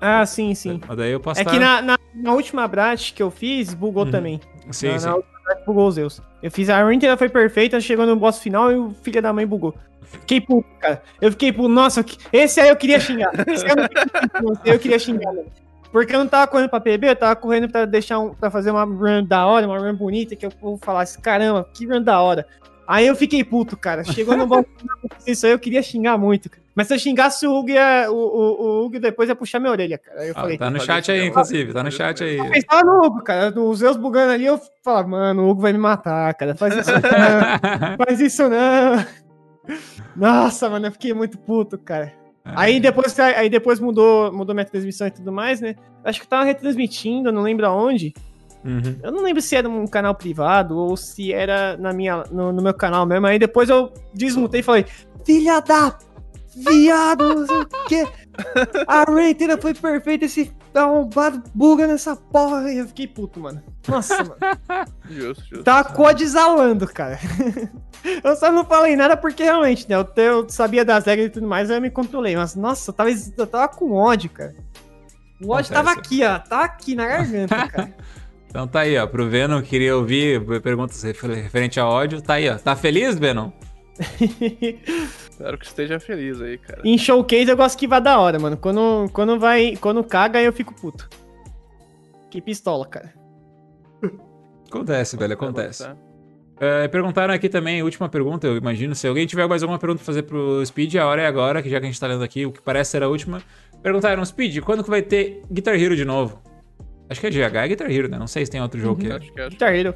Ah, 0.00 0.24
sim, 0.24 0.54
sim. 0.54 0.80
Mas 0.86 0.96
daí 0.96 1.12
eu 1.12 1.20
posso 1.20 1.40
É 1.40 1.44
que 1.44 1.58
na, 1.58 1.82
na, 1.82 1.98
na 2.14 2.32
última 2.32 2.66
Brat 2.66 3.12
que 3.12 3.22
eu 3.22 3.30
fiz, 3.30 3.74
bugou 3.74 4.04
Uhum. 4.04 4.10
também. 4.10 4.40
Sim, 4.70 4.88
na, 4.92 4.98
sim. 4.98 5.06
na 5.06 5.14
última 5.16 5.40
Brat 5.44 5.64
bugou 5.66 5.88
os 5.88 5.94
Zeus. 5.96 6.22
Eu 6.42 6.50
fiz 6.50 6.70
a 6.70 6.82
run 6.82 6.92
inteira, 6.92 7.16
foi 7.16 7.28
perfeita, 7.28 7.78
chegou 7.80 8.06
no 8.06 8.16
boss 8.16 8.38
final 8.38 8.72
e 8.72 8.76
o 8.76 8.94
filho 9.02 9.20
da 9.20 9.32
mãe 9.32 9.46
bugou. 9.46 9.74
Fiquei 10.02 10.40
puto, 10.40 10.68
cara. 10.80 11.02
Eu 11.20 11.30
fiquei 11.30 11.52
puto. 11.52 11.68
Nossa, 11.68 12.04
esse 12.32 12.60
aí 12.60 12.68
eu 12.70 12.76
queria 12.76 12.98
xingar. 12.98 13.30
Esse 13.46 13.64
aí 13.66 13.70
eu, 13.70 13.76
não 13.76 13.88
queria 13.88 14.02
xingar, 14.02 14.52
esse 14.52 14.62
aí 14.64 14.74
eu 14.74 14.78
queria 14.78 14.98
xingar, 14.98 15.32
mano. 15.32 15.46
Porque 15.92 16.14
eu 16.14 16.20
não 16.20 16.26
tava 16.28 16.46
correndo 16.46 16.68
pra 16.70 16.80
PB, 16.80 17.08
eu 17.10 17.16
tava 17.16 17.36
correndo 17.36 17.68
pra 17.68 17.84
deixar 17.84 18.18
um, 18.20 18.32
pra 18.32 18.50
fazer 18.50 18.70
uma 18.70 18.84
run 18.84 19.24
da 19.24 19.44
hora, 19.46 19.66
uma 19.66 19.78
run 19.78 19.94
bonita, 19.94 20.34
que 20.36 20.46
eu 20.46 20.52
vou 20.60 20.78
falar 20.78 21.02
assim, 21.02 21.20
caramba, 21.20 21.68
que 21.74 21.84
run 21.86 22.00
da 22.00 22.20
hora. 22.20 22.46
Aí 22.90 23.06
eu 23.06 23.14
fiquei 23.14 23.44
puto, 23.44 23.76
cara. 23.76 24.02
Chegou 24.02 24.36
no 24.36 24.44
final, 24.48 24.64
isso 25.24 25.46
aí 25.46 25.52
eu 25.52 25.60
queria 25.60 25.80
xingar 25.80 26.18
muito, 26.18 26.50
cara. 26.50 26.60
Mas 26.74 26.88
se 26.88 26.94
eu 26.94 26.98
xingasse 26.98 27.46
o 27.46 27.54
Hugo, 27.54 27.70
ia, 27.70 28.10
o, 28.10 28.14
o, 28.14 28.62
o 28.62 28.84
Hugo 28.84 28.98
depois 28.98 29.28
ia 29.28 29.36
puxar 29.36 29.60
minha 29.60 29.70
orelha, 29.70 29.96
cara. 29.96 30.22
Aí 30.22 30.28
eu 30.28 30.34
Ah, 30.36 30.40
falei, 30.40 30.58
tá 30.58 30.68
no 30.70 30.80
chat 30.80 31.12
aí, 31.12 31.24
inclusive, 31.28 31.72
tá 31.72 31.84
no 31.84 31.92
chat 31.92 32.24
aí. 32.24 32.36
mesmo. 32.36 32.50
pensava 32.52 32.82
no 32.82 33.04
Hugo, 33.04 33.22
cara. 33.22 33.60
Os 33.60 33.78
Zeus 33.78 33.96
bugando 33.96 34.32
ali, 34.32 34.46
eu 34.46 34.60
falava, 34.82 35.06
mano, 35.06 35.44
o 35.44 35.50
Hugo 35.50 35.62
vai 35.62 35.72
me 35.72 35.78
matar, 35.78 36.34
cara. 36.34 36.56
Faz 36.56 36.74
isso 36.76 36.90
não, 36.90 37.00
faz 38.04 38.20
isso 38.20 38.48
não. 38.48 39.06
Nossa, 40.16 40.68
mano, 40.68 40.88
eu 40.88 40.92
fiquei 40.92 41.14
muito 41.14 41.38
puto, 41.38 41.78
cara. 41.78 42.12
Aí 42.44 42.80
depois, 42.80 43.16
aí 43.20 43.48
depois 43.48 43.78
mudou, 43.78 44.32
mudou 44.32 44.52
minha 44.54 44.64
transmissão 44.64 45.06
e 45.06 45.10
tudo 45.12 45.30
mais, 45.30 45.60
né? 45.60 45.76
Acho 46.02 46.18
que 46.18 46.26
eu 46.26 46.30
tava 46.30 46.44
retransmitindo, 46.44 47.28
eu 47.28 47.32
não 47.32 47.42
lembro 47.42 47.66
aonde. 47.66 48.12
Uhum. 48.64 48.98
Eu 49.02 49.12
não 49.12 49.22
lembro 49.22 49.40
se 49.40 49.56
era 49.56 49.68
um 49.68 49.86
canal 49.86 50.14
privado 50.14 50.76
ou 50.76 50.96
se 50.96 51.32
era 51.32 51.76
na 51.76 51.92
minha, 51.92 52.24
no, 52.30 52.52
no 52.52 52.62
meu 52.62 52.74
canal 52.74 53.06
mesmo. 53.06 53.26
Aí 53.26 53.38
depois 53.38 53.68
eu 53.68 53.92
desmutei 54.12 54.60
e 54.60 54.62
falei, 54.62 54.86
filha 55.24 55.60
da 55.60 55.96
viado, 56.54 57.34
não 57.34 57.46
sei 57.46 57.56
o 57.56 57.66
quê. 57.86 58.08
A 58.86 59.04
run 59.04 59.20
inteira 59.20 59.56
foi 59.56 59.74
perfeita, 59.74 60.24
esse 60.24 60.52
arrombado 60.74 61.42
buga 61.54 61.86
nessa 61.86 62.16
porra. 62.16 62.72
E 62.72 62.78
eu 62.78 62.86
fiquei 62.88 63.06
puto, 63.06 63.40
mano. 63.40 63.62
Nossa, 63.88 64.16
mano. 64.18 64.36
Justo, 65.08 65.42
justo. 65.42 65.64
Tava 65.64 65.92
codesalando, 65.92 66.86
cara. 66.86 67.18
Eu 68.24 68.34
só 68.34 68.50
não 68.50 68.64
falei 68.64 68.96
nada 68.96 69.14
porque 69.14 69.42
realmente, 69.42 69.86
né? 69.86 69.94
Eu, 69.94 70.08
eu 70.16 70.48
sabia 70.48 70.84
das 70.86 71.04
regras 71.04 71.26
e 71.26 71.30
tudo 71.30 71.46
mais, 71.46 71.68
eu 71.68 71.78
me 71.82 71.90
controlei. 71.90 72.34
Mas, 72.34 72.54
nossa, 72.54 72.90
eu 72.90 72.94
tava, 72.94 73.10
eu 73.10 73.46
tava 73.46 73.68
com 73.68 73.92
ódio, 73.92 74.30
cara. 74.30 74.54
O 75.38 75.52
ódio 75.52 75.70
Acontece. 75.70 75.72
tava 75.72 75.90
aqui, 75.90 76.24
ó. 76.24 76.38
Tá 76.38 76.64
aqui 76.64 76.94
na 76.94 77.06
garganta, 77.06 77.68
cara. 77.68 77.94
Então 78.50 78.66
tá 78.66 78.80
aí, 78.80 78.98
ó. 78.98 79.06
Pro 79.06 79.28
Venom, 79.28 79.62
queria 79.62 79.96
ouvir 79.96 80.44
perguntas 80.60 81.00
refer- 81.02 81.30
referente 81.30 81.78
a 81.80 81.86
ódio. 81.88 82.20
Tá 82.20 82.34
aí, 82.34 82.48
ó. 82.50 82.56
Tá 82.58 82.74
feliz, 82.76 83.16
Venom? 83.16 83.50
Espero 85.30 85.56
que 85.58 85.66
esteja 85.66 85.98
feliz 86.00 86.40
aí, 86.40 86.58
cara. 86.58 86.80
em 86.84 86.98
showcase 86.98 87.48
eu 87.48 87.56
gosto 87.56 87.78
que 87.78 87.86
vá 87.86 88.00
da 88.00 88.18
hora, 88.18 88.38
mano. 88.38 88.56
Quando, 88.56 89.08
quando 89.12 89.38
vai. 89.38 89.76
Quando 89.76 90.02
caga, 90.04 90.40
eu 90.42 90.52
fico 90.52 90.74
puto. 90.74 91.08
Que 92.30 92.40
pistola, 92.40 92.86
cara. 92.86 93.14
Acontece, 94.68 95.16
velho, 95.16 95.34
acontece. 95.34 95.88
É, 96.60 96.86
perguntaram 96.88 97.32
aqui 97.34 97.48
também, 97.48 97.82
última 97.82 98.08
pergunta, 98.08 98.46
eu 98.46 98.56
imagino. 98.56 98.94
Se 98.94 99.06
alguém 99.08 99.26
tiver 99.26 99.48
mais 99.48 99.62
alguma 99.62 99.78
pergunta 99.78 99.98
pra 99.98 100.06
fazer 100.06 100.22
pro 100.22 100.64
Speed, 100.64 100.94
a 100.96 101.06
hora 101.06 101.22
é 101.22 101.26
agora, 101.26 101.62
que 101.62 101.70
já 101.70 101.80
que 101.80 101.86
a 101.86 101.88
gente 101.88 101.98
tá 101.98 102.06
lendo 102.06 102.22
aqui, 102.22 102.44
o 102.46 102.52
que 102.52 102.60
parece 102.60 102.90
ser 102.92 103.02
a 103.02 103.08
última. 103.08 103.42
Perguntaram, 103.82 104.24
Speed, 104.24 104.58
quando 104.60 104.84
que 104.84 104.90
vai 104.90 105.02
ter 105.02 105.42
Guitar 105.50 105.74
Hero 105.74 105.96
de 105.96 106.04
novo? 106.04 106.40
Acho 107.10 107.20
que 107.20 107.26
é 107.26 107.30
GH 107.30 107.56
é 107.56 107.68
Guitar 107.68 107.90
Hero, 107.90 108.08
né? 108.08 108.18
Não 108.18 108.28
sei 108.28 108.46
se 108.46 108.52
tem 108.52 108.62
outro 108.62 108.80
jogo 108.80 109.00
que 109.00 109.08
é. 109.08 109.16
Acho 109.16 109.32
que 109.32 109.40
acho. 109.40 109.50
Guitar 109.50 109.74
Hero. 109.74 109.94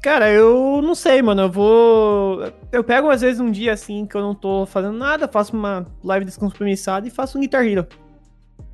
Cara, 0.00 0.30
eu 0.30 0.80
não 0.82 0.94
sei, 0.94 1.20
mano. 1.20 1.42
Eu 1.42 1.50
vou. 1.50 2.52
Eu 2.70 2.84
pego 2.84 3.10
às 3.10 3.20
vezes 3.20 3.40
um 3.40 3.50
dia 3.50 3.72
assim 3.72 4.06
que 4.06 4.16
eu 4.16 4.20
não 4.20 4.34
tô 4.34 4.64
fazendo 4.64 4.96
nada, 4.96 5.26
faço 5.28 5.56
uma 5.56 5.86
live 6.02 6.24
descompromissada 6.24 7.06
e 7.06 7.10
faço 7.10 7.36
um 7.36 7.40
Guitar 7.40 7.66
Hero. 7.66 7.86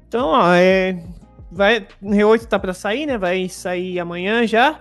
Então, 0.07 0.29
ó, 0.29 0.53
é. 0.55 1.03
Vai. 1.51 1.87
O 2.03 2.11
R8 2.11 2.45
tá 2.45 2.59
pra 2.59 2.75
sair, 2.75 3.07
né? 3.07 3.17
Vai 3.17 3.49
sair 3.49 3.99
amanhã 3.99 4.47
já. 4.47 4.81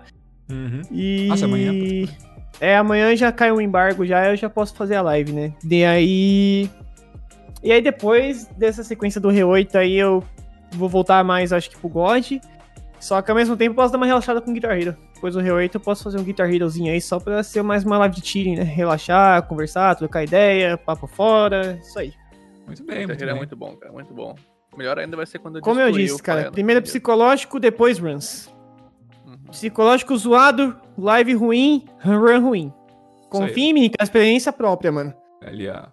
Uhum. 0.50 0.82
E. 0.92 1.28
Nossa, 1.30 1.46
amanhã, 1.46 1.74
É, 2.60 2.78
amanhã 2.78 3.16
já 3.16 3.32
cai 3.32 3.52
o 3.52 3.62
embargo 3.62 4.06
já, 4.06 4.30
eu 4.30 4.36
já 4.36 4.50
posso 4.50 4.74
fazer 4.76 4.96
a 4.96 5.02
live, 5.02 5.32
né? 5.32 5.54
E 5.70 5.84
aí. 5.86 6.70
E 7.64 7.72
aí 7.72 7.82
depois 7.82 8.48
dessa 8.58 8.84
sequência 8.84 9.20
do 9.20 9.30
R8 9.30 9.76
aí 9.76 9.96
eu 9.96 10.24
vou 10.72 10.88
voltar 10.88 11.24
mais, 11.24 11.52
acho 11.52 11.70
que 11.70 11.78
pro 11.78 11.90
God. 11.90 12.34
Só 13.00 13.22
que 13.22 13.30
ao 13.30 13.38
mesmo 13.38 13.56
tempo 13.56 13.72
eu 13.72 13.76
posso 13.76 13.92
dar 13.92 13.98
uma 13.98 14.06
relaxada 14.06 14.42
com 14.42 14.54
Guitar 14.54 14.80
Hero. 14.80 14.96
Depois 15.14 15.34
do 15.34 15.40
Hero 15.40 15.56
8 15.56 15.76
eu 15.76 15.82
posso 15.82 16.04
fazer 16.04 16.18
um 16.20 16.24
Guitar 16.24 16.52
Herozinho 16.52 16.92
aí 16.92 17.02
só 17.02 17.20
pra 17.20 17.42
ser 17.44 17.62
mais 17.62 17.84
uma 17.84 17.98
live 18.00 18.16
de 18.16 18.28
cheating, 18.28 18.56
né? 18.56 18.64
Relaxar, 18.64 19.44
conversar, 19.48 19.96
trocar 19.96 20.24
ideia, 20.24 20.78
papo 20.78 21.08
fora, 21.08 21.80
isso 21.82 21.98
aí. 21.98 22.14
Muito 22.66 22.84
bem, 22.84 23.00
Guitar 23.00 23.08
muito 23.08 23.22
Hero 23.22 23.32
é 23.32 23.34
muito 23.36 23.56
bom, 23.56 23.76
cara, 23.76 23.94
muito 23.94 24.14
bom. 24.14 24.36
Melhor 24.76 25.00
ainda 25.00 25.18
vai 25.18 25.26
ser 25.26 25.40
quando 25.40 25.60
Como 25.62 25.80
eu 25.80 25.92
disse, 25.92 26.22
cara, 26.22 26.52
primeiro 26.52 26.80
Hero. 26.80 26.86
psicológico, 26.86 27.60
depois 27.60 27.98
runs. 27.98 28.54
Uhum. 29.26 29.38
Psicológico 29.52 30.16
zoado, 30.18 30.76
live 30.98 31.34
ruim, 31.34 31.86
run 32.00 32.40
ruim. 32.42 32.74
Confia 33.30 33.70
em 33.70 33.74
mim, 33.74 33.90
com 33.90 33.96
a 34.00 34.04
experiência 34.04 34.54
própria, 34.54 34.92
mano. 34.92 35.14
Ali, 35.42 35.68
ó. 35.68 35.84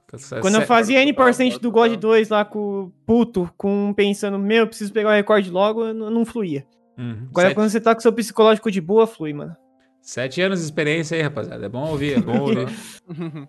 Quando 0.41 0.57
eu 0.57 0.63
fazia 0.63 1.03
N% 1.03 1.55
do 1.55 1.71
total. 1.71 1.89
God 1.89 1.99
2 1.99 2.29
lá 2.29 2.45
com 2.45 2.59
o 2.59 2.93
puto, 3.07 3.51
com 3.57 3.93
pensando, 3.95 4.39
meu, 4.39 4.61
eu 4.61 4.67
preciso 4.67 4.93
pegar 4.93 5.11
o 5.11 5.13
recorde 5.13 5.51
logo, 5.51 5.85
eu 5.87 5.95
não 5.95 6.11
não 6.11 6.25
fluía. 6.25 6.67
Uhum. 6.99 7.27
Agora 7.31 7.49
Sete- 7.49 7.55
quando 7.55 7.69
você 7.71 7.81
tá 7.81 7.95
com 7.95 8.01
seu 8.01 8.13
psicológico 8.13 8.71
de 8.71 8.81
boa, 8.81 9.07
flui, 9.07 9.33
mano. 9.33 9.57
Sete 10.01 10.41
anos 10.43 10.59
de 10.61 10.65
experiência 10.67 11.17
aí, 11.17 11.23
rapaziada. 11.23 11.65
É 11.65 11.69
bom 11.69 11.89
ouvir, 11.91 12.19
é 12.19 12.21
bom 12.21 12.41
ouvir. 12.41 12.67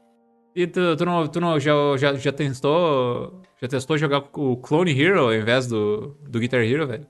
E 0.58 0.66
tu, 0.66 0.96
tu 0.96 1.04
não, 1.06 1.28
tu 1.28 1.42
não 1.42 1.60
já, 1.60 1.74
já, 1.98 2.14
já 2.14 2.32
testou. 2.32 3.42
Já 3.62 3.68
testou 3.68 3.98
jogar 3.98 4.24
o 4.34 4.56
Clone 4.56 4.98
Hero 4.98 5.20
ao 5.20 5.34
invés 5.34 5.68
do, 5.68 6.18
do 6.30 6.40
Guitar 6.40 6.62
Hero, 6.62 6.88
velho? 6.88 7.06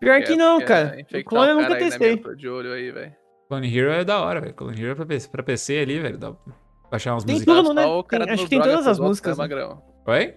Pior 0.00 0.20
que 0.24 0.34
não, 0.34 0.58
Quer 0.58 0.66
cara. 0.66 0.96
O 0.96 1.00
infectar 1.00 1.24
clone 1.24 1.50
eu 1.52 1.56
o 1.58 1.60
nunca 1.60 1.68
cara 1.68 1.84
aí 1.84 1.90
na 1.90 1.98
testei. 1.98 2.34
de 2.36 2.48
olho 2.48 2.72
aí, 2.72 2.90
velho. 2.90 3.12
Clone 3.48 3.76
Hero 3.78 3.92
é 3.92 4.04
da 4.04 4.20
hora, 4.20 4.40
velho. 4.40 4.52
Clone 4.54 4.80
Hero 4.80 4.90
é 4.90 4.94
pra 4.96 5.06
PC, 5.06 5.28
pra 5.30 5.42
PC 5.44 5.78
ali, 5.78 6.00
velho. 6.00 6.18
Dá 6.18 6.32
pra 6.32 6.52
baixar 6.90 7.14
umas 7.14 7.22
Tem 7.22 7.34
músicas. 7.36 7.54
tudo, 7.56 7.72
né? 7.72 7.86
O 7.86 8.02
Tem- 8.02 8.22
acho 8.30 8.42
que 8.42 8.50
tem 8.50 8.58
todas 8.60 8.74
as 8.80 8.98
outros, 8.98 9.08
músicas, 9.08 9.38
Né, 9.38 9.46
né? 9.46 9.76
Oi? 10.08 10.34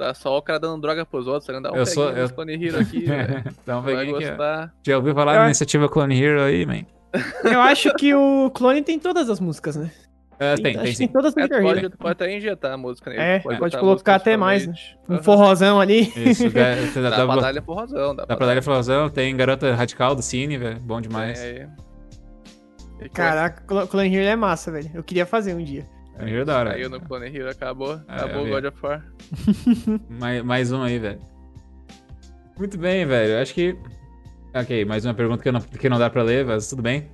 Tá 0.00 0.14
só 0.14 0.38
o 0.38 0.40
cara 0.40 0.58
dando 0.58 0.80
droga 0.80 1.04
pros 1.04 1.26
outros, 1.26 1.44
você 1.44 1.52
não 1.52 1.60
dá 1.60 1.70
um 1.72 1.76
Eu 1.76 1.84
sou- 1.84 2.08
eu- 2.10 2.30
Clone 2.30 2.54
Hero 2.54 2.80
aqui, 2.80 3.00
velho. 3.04 3.44
Dá 3.66 3.78
um 3.78 3.82
Vai 3.82 4.06
gostar. 4.06 4.72
Já 4.82 4.96
ouviu 4.96 5.14
falar 5.14 5.34
Eu 5.34 5.38
da 5.40 5.44
iniciativa 5.44 5.90
Clone 5.90 6.18
Hero 6.18 6.40
aí, 6.40 6.64
man? 6.64 6.86
Eu 7.44 7.60
acho 7.60 7.92
que 7.96 8.14
o 8.14 8.50
clone 8.50 8.82
tem 8.82 8.98
todas 8.98 9.28
as 9.28 9.40
músicas, 9.40 9.76
né? 9.76 9.90
É, 10.38 10.54
tem, 10.54 10.72
acho 10.72 10.82
tem 10.84 10.84
que 10.84 10.96
sim. 10.96 11.04
tem 11.04 11.08
todas 11.08 11.34
no 11.34 11.42
É, 11.42 11.44
Hero. 11.44 11.62
pode, 11.62 11.90
pode 11.98 12.12
até 12.12 12.34
injetar 12.34 12.72
a 12.72 12.76
música 12.78 13.10
nele. 13.10 13.20
É, 13.22 13.38
pode 13.40 13.76
a 13.76 13.78
colocar 13.78 14.14
até 14.14 14.38
mais, 14.38 14.66
né? 14.66 14.72
Um 15.06 15.18
forrozão 15.22 15.78
ali. 15.78 16.10
Isso, 16.16 16.48
dá, 16.48 16.76
dá, 16.76 17.10
Dá, 17.10 17.16
dá, 17.18 17.26
pra 17.26 17.34
dá, 17.34 17.40
dar-lhe 17.42 17.60
porrozão. 17.60 18.16
Dá, 18.16 18.24
dá 18.24 18.36
pra 18.38 18.46
dar 18.46 18.56
inflação. 18.56 19.10
Tem 19.10 19.36
Garota 19.36 19.74
Radical 19.74 20.14
do 20.14 20.22
Cine, 20.22 20.56
velho. 20.56 20.80
Bom 20.80 20.98
demais. 20.98 21.38
É, 21.42 21.68
é. 23.00 23.08
Caraca, 23.10 23.62
Clo- 23.66 23.86
Clone 23.86 24.14
Hero 24.16 24.28
é 24.28 24.36
massa, 24.36 24.70
velho. 24.72 24.90
Eu 24.94 25.02
queria 25.02 25.26
fazer 25.26 25.54
um 25.54 25.62
dia. 25.62 25.86
É 26.26 26.44
da 26.44 26.58
hora. 26.58 26.70
Saiu 26.72 26.90
no 26.90 27.00
Clone 27.00 27.26
Hero, 27.34 27.50
acabou. 27.50 27.94
É, 28.08 28.14
acabou 28.14 28.44
vi. 28.44 28.50
God 28.50 28.64
of 28.66 28.78
War. 28.82 29.04
Mais, 30.10 30.42
mais 30.42 30.72
um 30.72 30.82
aí, 30.82 30.98
velho. 30.98 31.20
Muito 32.58 32.76
bem, 32.78 33.06
velho. 33.06 33.40
Acho 33.40 33.54
que. 33.54 33.76
Ok, 34.54 34.84
mais 34.84 35.04
uma 35.04 35.14
pergunta 35.14 35.42
que 35.42 35.50
não, 35.52 35.60
que 35.60 35.88
não 35.88 35.98
dá 35.98 36.10
pra 36.10 36.22
ler, 36.22 36.44
mas 36.44 36.68
tudo 36.68 36.82
bem. 36.82 37.08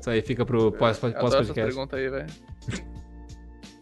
Isso 0.00 0.08
aí 0.08 0.22
fica 0.22 0.44
pro 0.46 0.72
pós- 0.72 1.00
Eu 1.02 1.10
adoro 1.10 1.26
essas 1.26 1.36
pós-podcast. 1.48 1.74
perguntas 1.74 1.98
aí, 2.00 2.08
velho. 2.08 2.26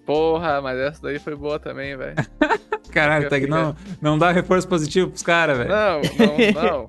Porra, 0.04 0.60
mas 0.62 0.78
essa 0.78 1.02
daí 1.02 1.18
foi 1.18 1.36
boa 1.36 1.58
também, 1.58 1.96
velho. 1.96 2.14
Caralho, 2.90 3.28
tá, 3.28 3.38
que 3.38 3.46
não, 3.46 3.76
não 4.00 4.18
dá 4.18 4.32
reforço 4.32 4.66
positivo 4.66 5.10
pros 5.10 5.22
caras, 5.22 5.58
velho. 5.58 5.68
Não, 5.70 6.00
não, 6.00 6.62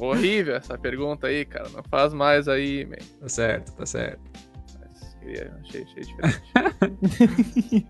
não. 0.00 0.06
Horrível 0.08 0.56
essa 0.56 0.78
pergunta 0.78 1.26
aí, 1.26 1.44
cara. 1.44 1.68
Não 1.68 1.82
faz 1.90 2.14
mais 2.14 2.48
aí, 2.48 2.86
man. 2.86 2.96
Tá 3.20 3.28
certo, 3.28 3.72
tá 3.76 3.84
certo. 3.84 4.20
Achei, 5.32 5.82
achei 5.82 6.02
diferente. 6.04 6.42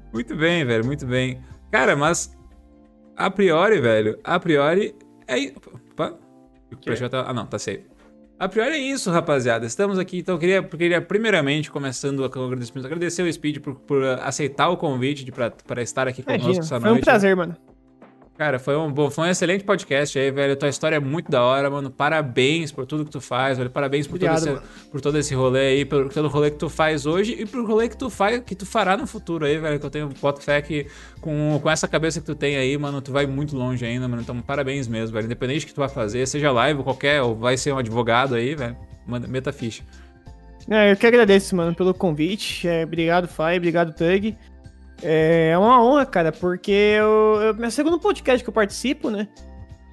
Muito 0.12 0.36
bem, 0.36 0.64
velho, 0.64 0.84
muito 0.84 1.06
bem. 1.06 1.40
Cara, 1.70 1.94
mas. 1.96 2.36
A 3.16 3.30
priori, 3.30 3.80
velho, 3.80 4.18
a 4.24 4.38
priori. 4.38 4.94
É. 5.26 5.52
Opa. 5.92 6.18
Projeto 6.84 7.10
tá- 7.12 7.24
Ah, 7.28 7.32
não, 7.34 7.46
tá 7.46 7.58
safe. 7.58 7.84
A 8.38 8.48
priori 8.48 8.74
é 8.76 8.78
isso, 8.78 9.10
rapaziada. 9.10 9.66
Estamos 9.66 9.98
aqui, 9.98 10.18
então 10.18 10.36
eu 10.36 10.38
queria, 10.38 10.62
queria 10.62 11.02
primeiramente, 11.02 11.70
começando 11.70 12.28
com 12.30 12.38
o 12.38 12.44
agradecimento, 12.46 12.86
agradecer 12.86 13.22
o 13.22 13.32
Speed 13.32 13.58
por, 13.58 13.74
por 13.80 14.04
aceitar 14.04 14.68
o 14.68 14.76
convite 14.76 15.28
pra 15.32 15.82
estar 15.82 16.06
aqui 16.06 16.22
conosco 16.22 16.44
Imagina, 16.44 16.64
essa 16.64 16.80
foi 16.80 16.88
noite. 16.90 17.02
um 17.02 17.04
prazer, 17.04 17.34
mano. 17.34 17.56
Cara, 18.38 18.60
foi 18.60 18.76
um, 18.76 18.92
bom, 18.92 19.10
foi 19.10 19.26
um 19.26 19.30
excelente 19.32 19.64
podcast 19.64 20.16
aí, 20.16 20.30
velho. 20.30 20.54
Tua 20.54 20.68
história 20.68 20.94
é 20.94 21.00
muito 21.00 21.28
da 21.28 21.42
hora, 21.42 21.68
mano. 21.68 21.90
Parabéns 21.90 22.70
por 22.70 22.86
tudo 22.86 23.04
que 23.04 23.10
tu 23.10 23.20
faz, 23.20 23.58
velho. 23.58 23.68
Parabéns 23.68 24.06
por, 24.06 24.14
Obrigado, 24.14 24.38
todo, 24.38 24.58
esse, 24.58 24.88
por 24.90 25.00
todo 25.00 25.18
esse 25.18 25.34
rolê 25.34 25.60
aí, 25.70 25.84
pelo, 25.84 26.08
pelo 26.08 26.28
rolê 26.28 26.52
que 26.52 26.56
tu 26.56 26.68
faz 26.68 27.04
hoje 27.04 27.32
e 27.36 27.44
pelo 27.44 27.66
rolê 27.66 27.88
que 27.88 27.96
tu 27.96 28.08
faz, 28.08 28.40
que 28.46 28.54
tu 28.54 28.64
fará 28.64 28.96
no 28.96 29.08
futuro 29.08 29.44
aí, 29.44 29.58
velho. 29.58 29.80
Que 29.80 29.84
eu 29.84 29.90
tenho 29.90 30.08
boto 30.20 30.40
fé 30.40 30.62
que 30.62 30.86
com, 31.20 31.58
com 31.60 31.68
essa 31.68 31.88
cabeça 31.88 32.20
que 32.20 32.26
tu 32.26 32.36
tem 32.36 32.56
aí, 32.56 32.78
mano, 32.78 33.02
tu 33.02 33.10
vai 33.10 33.26
muito 33.26 33.56
longe 33.56 33.84
ainda, 33.84 34.06
mano. 34.06 34.22
Então, 34.22 34.40
parabéns 34.40 34.86
mesmo, 34.86 35.14
velho. 35.14 35.26
Independente 35.26 35.64
do 35.64 35.66
que 35.66 35.74
tu 35.74 35.80
vai 35.80 35.88
fazer, 35.88 36.24
seja 36.28 36.52
live 36.52 36.78
ou 36.78 36.84
qualquer, 36.84 37.20
ou 37.20 37.34
vai 37.34 37.56
ser 37.56 37.72
um 37.72 37.78
advogado 37.78 38.36
aí, 38.36 38.54
velho. 38.54 38.76
Manda, 39.04 39.26
meta 39.26 39.52
ficha. 39.52 39.82
É, 40.70 40.92
eu 40.92 40.96
que 40.96 41.08
agradeço, 41.08 41.56
mano, 41.56 41.74
pelo 41.74 41.92
convite. 41.92 42.68
É, 42.68 42.84
obrigado, 42.84 43.26
Fai, 43.26 43.56
obrigado, 43.56 43.92
Tug. 43.92 44.36
É 45.02 45.56
uma 45.56 45.82
honra, 45.82 46.04
cara, 46.04 46.32
porque 46.32 46.72
eu, 46.72 47.40
eu, 47.42 47.54
meu 47.54 47.70
segundo 47.70 48.00
podcast 48.00 48.42
que 48.42 48.48
eu 48.48 48.54
participo, 48.54 49.10
né? 49.10 49.28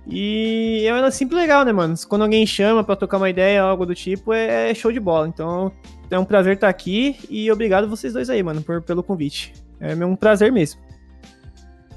E 0.07 0.85
é 0.85 0.93
um 0.93 1.11
sempre 1.11 1.35
legal, 1.35 1.65
né, 1.65 1.71
mano? 1.71 1.95
Quando 2.07 2.23
alguém 2.23 2.45
chama 2.45 2.83
pra 2.83 2.95
tocar 2.95 3.17
uma 3.17 3.29
ideia, 3.29 3.61
algo 3.61 3.85
do 3.85 3.95
tipo, 3.95 4.33
é 4.33 4.73
show 4.73 4.91
de 4.91 4.99
bola. 4.99 5.27
Então, 5.27 5.71
é 6.09 6.17
um 6.17 6.25
prazer 6.25 6.55
estar 6.55 6.69
aqui 6.69 7.17
e 7.29 7.51
obrigado 7.51 7.87
vocês 7.87 8.13
dois 8.13 8.29
aí, 8.29 8.43
mano, 8.43 8.61
por, 8.61 8.81
pelo 8.81 9.03
convite. 9.03 9.53
É 9.79 9.93
um 10.05 10.15
prazer 10.15 10.51
mesmo. 10.51 10.81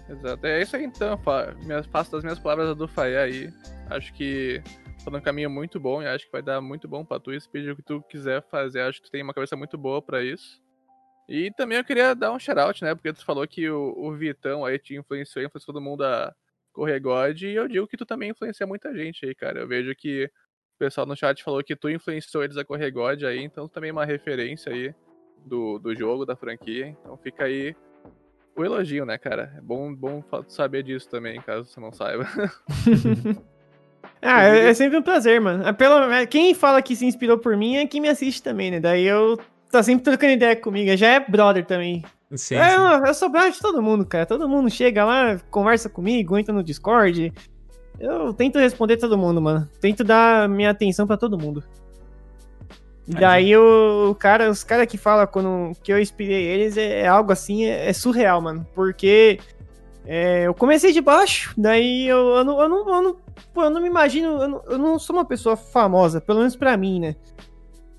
Exato. 0.08 0.46
É 0.46 0.62
isso 0.62 0.74
aí 0.74 0.84
então, 0.84 1.18
faço 1.90 2.12
das 2.12 2.22
minhas 2.22 2.38
palavras 2.38 2.70
a 2.70 2.74
do 2.74 2.88
Faé 2.88 3.18
aí. 3.18 3.52
Acho 3.90 4.12
que 4.14 4.62
tá 5.04 5.10
num 5.10 5.20
caminho 5.20 5.50
muito 5.50 5.78
bom 5.78 6.02
e 6.02 6.06
acho 6.06 6.24
que 6.24 6.32
vai 6.32 6.42
dar 6.42 6.60
muito 6.60 6.88
bom 6.88 7.04
pra 7.04 7.20
tu. 7.20 7.32
E 7.32 7.40
se 7.40 7.48
pedir 7.48 7.72
o 7.72 7.76
que 7.76 7.82
tu 7.82 8.02
quiser 8.08 8.42
fazer, 8.50 8.80
acho 8.80 9.00
que 9.00 9.08
tu 9.08 9.12
tem 9.12 9.22
uma 9.22 9.34
cabeça 9.34 9.54
muito 9.54 9.76
boa 9.76 10.00
pra 10.00 10.22
isso. 10.22 10.60
E 11.28 11.50
também 11.52 11.76
eu 11.76 11.84
queria 11.84 12.14
dar 12.14 12.32
um 12.32 12.38
shout-out, 12.38 12.82
né? 12.82 12.94
Porque 12.94 13.12
tu 13.12 13.24
falou 13.24 13.46
que 13.46 13.68
o, 13.68 13.94
o 13.96 14.12
Vitão 14.14 14.64
aí 14.64 14.78
te 14.78 14.96
influenciou, 14.96 15.44
influenciou 15.44 15.74
todo 15.74 15.82
mundo 15.82 16.04
a 16.04 16.34
correr 16.72 16.98
God. 17.00 17.42
E 17.42 17.54
eu 17.54 17.68
digo 17.68 17.86
que 17.86 17.96
tu 17.96 18.06
também 18.06 18.30
influencia 18.30 18.66
muita 18.66 18.94
gente 18.94 19.26
aí, 19.26 19.34
cara. 19.34 19.60
Eu 19.60 19.68
vejo 19.68 19.94
que 19.94 20.24
o 20.24 20.78
pessoal 20.78 21.06
no 21.06 21.16
chat 21.16 21.42
falou 21.44 21.62
que 21.62 21.76
tu 21.76 21.90
influenciou 21.90 22.42
eles 22.42 22.56
a 22.56 22.64
correr 22.64 22.90
God 22.90 23.22
aí. 23.24 23.42
Então 23.42 23.68
também 23.68 23.90
é 23.90 23.92
uma 23.92 24.06
referência 24.06 24.72
aí 24.72 24.94
do, 25.44 25.78
do 25.78 25.94
jogo, 25.94 26.24
da 26.24 26.34
franquia. 26.34 26.86
Então 26.86 27.16
fica 27.18 27.44
aí 27.44 27.76
o 28.56 28.64
elogio, 28.64 29.04
né, 29.04 29.18
cara? 29.18 29.52
É 29.56 29.60
bom, 29.60 29.94
bom 29.94 30.24
saber 30.48 30.82
disso 30.82 31.10
também, 31.10 31.40
caso 31.42 31.68
você 31.68 31.78
não 31.78 31.92
saiba. 31.92 32.26
Ah, 34.20 34.44
é, 34.44 34.70
é 34.70 34.74
sempre 34.74 34.98
um 34.98 35.02
prazer, 35.02 35.40
mano. 35.40 35.66
É 35.66 35.72
Pelo, 35.72 36.10
é, 36.12 36.26
quem 36.26 36.52
fala 36.54 36.82
que 36.82 36.96
se 36.96 37.06
inspirou 37.06 37.38
por 37.38 37.56
mim 37.56 37.76
é 37.76 37.86
quem 37.86 38.00
me 38.00 38.08
assiste 38.08 38.42
também, 38.42 38.70
né? 38.70 38.80
Daí 38.80 39.04
eu 39.04 39.38
tá 39.70 39.82
sempre 39.82 40.04
trocando 40.04 40.32
ideia 40.32 40.56
comigo. 40.56 40.96
Já 40.96 41.08
é 41.08 41.20
brother 41.20 41.64
também. 41.64 42.04
Sim, 42.34 42.56
é, 42.56 42.70
sim. 42.70 43.06
eu, 43.06 43.14
sou 43.14 43.28
brother 43.28 43.52
de 43.52 43.60
todo 43.60 43.82
mundo, 43.82 44.04
cara. 44.04 44.26
Todo 44.26 44.48
mundo 44.48 44.70
chega 44.70 45.04
lá, 45.04 45.40
conversa 45.50 45.88
comigo, 45.88 46.36
entra 46.38 46.52
no 46.52 46.62
Discord. 46.62 47.32
Eu 47.98 48.32
tento 48.32 48.58
responder 48.58 48.96
todo 48.96 49.18
mundo, 49.18 49.40
mano. 49.40 49.68
Tento 49.80 50.04
dar 50.04 50.48
minha 50.48 50.70
atenção 50.70 51.06
pra 51.06 51.16
todo 51.16 51.38
mundo. 51.38 51.64
E 53.08 53.14
daí 53.14 53.56
o, 53.56 54.10
o 54.10 54.14
cara, 54.14 54.50
os 54.50 54.62
caras 54.62 54.86
que 54.86 54.98
falam 54.98 55.26
quando, 55.26 55.72
que 55.82 55.90
eu 55.90 55.98
inspirei 55.98 56.44
eles 56.44 56.76
é, 56.76 57.00
é 57.00 57.06
algo 57.08 57.32
assim, 57.32 57.64
é, 57.64 57.88
é 57.88 57.92
surreal, 57.94 58.42
mano. 58.42 58.66
Porque 58.74 59.40
é, 60.04 60.46
eu 60.46 60.52
comecei 60.52 60.92
de 60.92 61.00
baixo, 61.00 61.54
daí 61.56 62.06
eu, 62.06 62.36
eu, 62.36 62.44
não, 62.44 62.60
eu, 62.60 62.68
não, 62.68 62.94
eu, 62.94 63.02
não, 63.02 63.16
eu 63.56 63.70
não 63.70 63.80
me 63.80 63.88
imagino, 63.88 64.42
eu 64.42 64.48
não, 64.48 64.62
eu 64.66 64.78
não 64.78 64.98
sou 64.98 65.16
uma 65.16 65.24
pessoa 65.24 65.56
famosa, 65.56 66.20
pelo 66.20 66.38
menos 66.38 66.54
pra 66.54 66.76
mim, 66.76 67.00
né? 67.00 67.16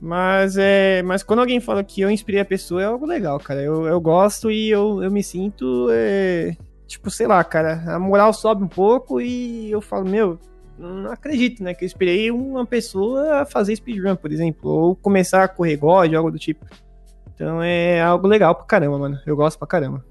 Mas, 0.01 0.55
é, 0.57 1.03
mas 1.03 1.23
quando 1.23 1.39
alguém 1.39 1.59
fala 1.59 1.83
que 1.83 1.99
eu 2.01 2.09
inspirei 2.09 2.39
a 2.39 2.45
pessoa, 2.45 2.81
é 2.81 2.85
algo 2.85 3.05
legal, 3.05 3.39
cara. 3.39 3.61
Eu, 3.61 3.85
eu 3.85 3.99
gosto 3.99 4.49
e 4.49 4.69
eu, 4.69 5.03
eu 5.03 5.11
me 5.11 5.21
sinto, 5.21 5.87
é, 5.91 6.55
tipo, 6.87 7.11
sei 7.11 7.27
lá, 7.27 7.43
cara, 7.43 7.83
a 7.85 7.99
moral 7.99 8.31
sobe 8.31 8.63
um 8.63 8.67
pouco 8.67 9.19
e 9.19 9.69
eu 9.69 9.81
falo, 9.81 10.05
meu, 10.07 10.39
não 10.77 11.11
acredito, 11.11 11.61
né? 11.61 11.73
Que 11.73 11.83
eu 11.83 11.87
inspirei 11.87 12.31
uma 12.31 12.65
pessoa 12.65 13.41
a 13.41 13.45
fazer 13.45 13.75
speedrun, 13.75 14.15
por 14.15 14.31
exemplo, 14.31 14.69
ou 14.71 14.95
começar 14.95 15.43
a 15.43 15.47
correr 15.47 15.75
God, 15.75 16.13
algo 16.13 16.31
do 16.31 16.39
tipo. 16.39 16.65
Então 17.35 17.61
é 17.61 18.01
algo 18.01 18.27
legal 18.27 18.55
pra 18.55 18.65
caramba, 18.65 18.97
mano. 18.97 19.19
Eu 19.25 19.35
gosto 19.35 19.57
pra 19.57 19.67
caramba. 19.67 20.03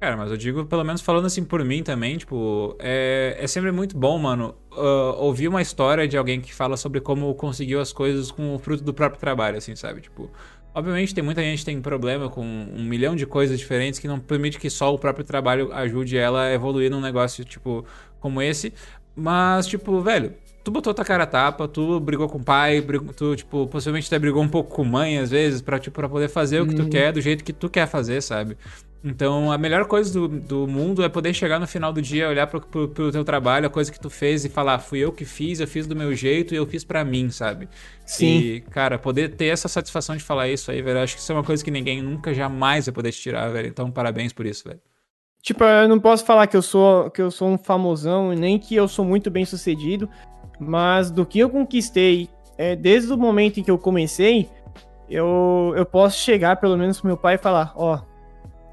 Cara, 0.00 0.16
mas 0.16 0.30
eu 0.30 0.36
digo, 0.36 0.64
pelo 0.64 0.84
menos 0.84 1.00
falando 1.02 1.26
assim 1.26 1.44
por 1.44 1.64
mim 1.64 1.82
também, 1.82 2.16
tipo, 2.16 2.76
é, 2.78 3.36
é 3.36 3.46
sempre 3.48 3.72
muito 3.72 3.96
bom, 3.98 4.16
mano, 4.16 4.54
ah, 4.70 5.14
ouvir 5.18 5.48
uma 5.48 5.60
história 5.60 6.06
de 6.06 6.16
alguém 6.16 6.40
que 6.40 6.54
fala 6.54 6.76
sobre 6.76 7.00
como 7.00 7.34
conseguiu 7.34 7.80
as 7.80 7.92
coisas 7.92 8.30
com 8.30 8.54
o 8.54 8.58
fruto 8.60 8.84
do 8.84 8.94
próprio 8.94 9.18
trabalho, 9.18 9.58
assim, 9.58 9.74
sabe? 9.74 10.00
Tipo, 10.00 10.30
obviamente 10.72 11.12
tem 11.12 11.24
muita 11.24 11.42
gente 11.42 11.58
que 11.60 11.64
tem 11.64 11.80
problema 11.80 12.28
com 12.30 12.44
um 12.44 12.84
milhão 12.84 13.16
de 13.16 13.26
coisas 13.26 13.58
diferentes 13.58 13.98
que 13.98 14.06
não 14.06 14.20
permite 14.20 14.56
que 14.56 14.70
só 14.70 14.94
o 14.94 14.98
próprio 14.98 15.24
trabalho 15.24 15.72
ajude 15.72 16.16
ela 16.16 16.44
a 16.44 16.52
evoluir 16.52 16.90
num 16.92 17.00
negócio, 17.00 17.44
tipo, 17.44 17.84
como 18.20 18.40
esse. 18.40 18.72
Mas, 19.16 19.66
tipo, 19.66 20.00
velho, 20.00 20.32
tu 20.62 20.70
botou 20.70 20.94
tua 20.94 21.04
cara 21.04 21.24
a 21.24 21.26
tapa, 21.26 21.66
tu 21.66 21.98
brigou 21.98 22.28
com 22.28 22.38
o 22.38 22.44
pai, 22.44 22.80
brigou, 22.80 23.12
tu, 23.12 23.34
tipo, 23.34 23.66
possivelmente 23.66 24.06
até 24.06 24.16
brigou 24.16 24.40
um 24.44 24.48
pouco 24.48 24.72
com 24.76 24.84
mãe, 24.84 25.18
às 25.18 25.30
vezes, 25.32 25.60
pra, 25.60 25.76
tipo, 25.80 25.96
pra 25.96 26.08
poder 26.08 26.28
fazer 26.28 26.60
o 26.60 26.66
que 26.68 26.74
tu 26.76 26.82
Uhum. 26.82 26.88
quer, 26.88 27.12
do 27.12 27.20
jeito 27.20 27.42
que 27.42 27.52
tu 27.52 27.68
quer 27.68 27.88
fazer, 27.88 28.20
sabe? 28.22 28.56
Então, 29.02 29.52
a 29.52 29.56
melhor 29.56 29.84
coisa 29.86 30.12
do, 30.12 30.26
do 30.26 30.66
mundo 30.66 31.04
é 31.04 31.08
poder 31.08 31.32
chegar 31.32 31.60
no 31.60 31.68
final 31.68 31.92
do 31.92 32.02
dia, 32.02 32.28
olhar 32.28 32.48
pro, 32.48 32.60
pro, 32.60 32.88
pro 32.88 33.12
teu 33.12 33.24
trabalho, 33.24 33.66
a 33.66 33.70
coisa 33.70 33.92
que 33.92 34.00
tu 34.00 34.10
fez 34.10 34.44
e 34.44 34.48
falar, 34.48 34.80
fui 34.80 34.98
eu 34.98 35.12
que 35.12 35.24
fiz, 35.24 35.60
eu 35.60 35.68
fiz 35.68 35.86
do 35.86 35.94
meu 35.94 36.14
jeito 36.14 36.52
e 36.52 36.56
eu 36.56 36.66
fiz 36.66 36.82
pra 36.82 37.04
mim, 37.04 37.30
sabe? 37.30 37.68
Sim. 38.04 38.38
E, 38.38 38.60
cara, 38.60 38.98
poder 38.98 39.36
ter 39.36 39.46
essa 39.46 39.68
satisfação 39.68 40.16
de 40.16 40.22
falar 40.22 40.48
isso 40.48 40.70
aí, 40.70 40.82
velho, 40.82 41.00
acho 41.00 41.14
que 41.14 41.20
isso 41.20 41.30
é 41.30 41.34
uma 41.34 41.44
coisa 41.44 41.64
que 41.64 41.70
ninguém 41.70 42.02
nunca 42.02 42.34
jamais 42.34 42.86
vai 42.86 42.94
poder 42.94 43.12
te 43.12 43.20
tirar, 43.20 43.48
velho. 43.50 43.68
Então, 43.68 43.88
parabéns 43.90 44.32
por 44.32 44.44
isso, 44.46 44.68
velho. 44.68 44.80
Tipo, 45.42 45.62
eu 45.62 45.88
não 45.88 46.00
posso 46.00 46.24
falar 46.24 46.48
que 46.48 46.56
eu 46.56 46.62
sou 46.62 47.10
que 47.10 47.22
eu 47.22 47.30
sou 47.30 47.48
um 47.48 47.56
famosão, 47.56 48.32
nem 48.32 48.58
que 48.58 48.74
eu 48.74 48.88
sou 48.88 49.04
muito 49.04 49.30
bem 49.30 49.44
sucedido, 49.44 50.08
mas 50.58 51.10
do 51.10 51.24
que 51.24 51.38
eu 51.38 51.48
conquistei 51.48 52.28
é, 52.58 52.74
desde 52.74 53.12
o 53.12 53.16
momento 53.16 53.60
em 53.60 53.62
que 53.62 53.70
eu 53.70 53.78
comecei, 53.78 54.48
eu, 55.08 55.72
eu 55.76 55.86
posso 55.86 56.18
chegar 56.18 56.56
pelo 56.56 56.76
menos 56.76 57.00
pro 57.00 57.06
meu 57.06 57.16
pai 57.16 57.36
e 57.36 57.38
falar, 57.38 57.72
ó, 57.76 58.00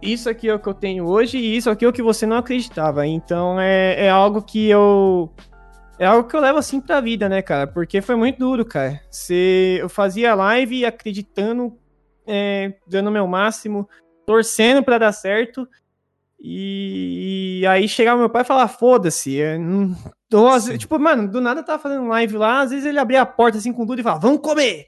isso 0.02 0.30
aqui 0.30 0.48
é 0.50 0.54
o 0.54 0.60
que 0.60 0.68
eu 0.68 0.74
tenho 0.74 1.06
hoje 1.08 1.38
e 1.38 1.58
isso 1.58 1.70
aqui 1.70 1.86
é 1.86 1.88
o 1.88 1.94
que 1.94 2.02
você 2.04 2.26
não 2.26 2.38
acreditava. 2.38 3.06
Então 3.08 3.60
é, 3.60 4.06
é 4.06 4.10
algo 4.10 4.42
que 4.42 4.70
eu. 4.70 5.32
É 5.98 6.06
algo 6.06 6.28
que 6.28 6.36
eu 6.36 6.42
levo 6.42 6.58
assim 6.60 6.82
pra 6.82 7.00
vida, 7.00 7.30
né, 7.30 7.42
cara? 7.42 7.66
Porque 7.68 8.02
foi 8.02 8.16
muito 8.16 8.38
duro, 8.40 8.66
cara. 8.66 9.00
Se 9.10 9.78
eu 9.80 9.88
fazia 9.88 10.36
live 10.36 10.86
acreditando, 10.86 11.78
é, 12.28 12.74
dando 12.86 13.08
o 13.08 13.12
meu 13.12 13.26
máximo, 13.26 13.88
torcendo 14.26 14.84
pra 14.84 14.98
dar 14.98 15.14
certo. 15.14 15.68
E, 16.40 17.60
e 17.62 17.66
aí 17.68 17.88
chegava 17.88 18.20
meu 18.20 18.30
pai 18.30 18.42
e 18.42 18.46
falava, 18.46 18.68
foda-se. 18.68 19.40
é, 19.42 19.58
não- 19.58 19.96
Tipo, 20.78 21.00
mano, 21.00 21.30
do 21.30 21.40
nada 21.40 21.62
eu 21.62 21.66
tava 21.66 21.82
fazendo 21.82 22.08
live 22.08 22.36
lá, 22.38 22.60
às 22.62 22.72
vezes 22.72 22.86
ele 22.86 23.00
abria 23.00 23.22
a 23.22 23.26
porta 23.26 23.58
assim 23.58 23.72
com 23.72 23.86
tudo 23.86 24.00
e 24.00 24.04
falava, 24.04 24.22
vamos 24.22 24.42
comer! 24.42 24.88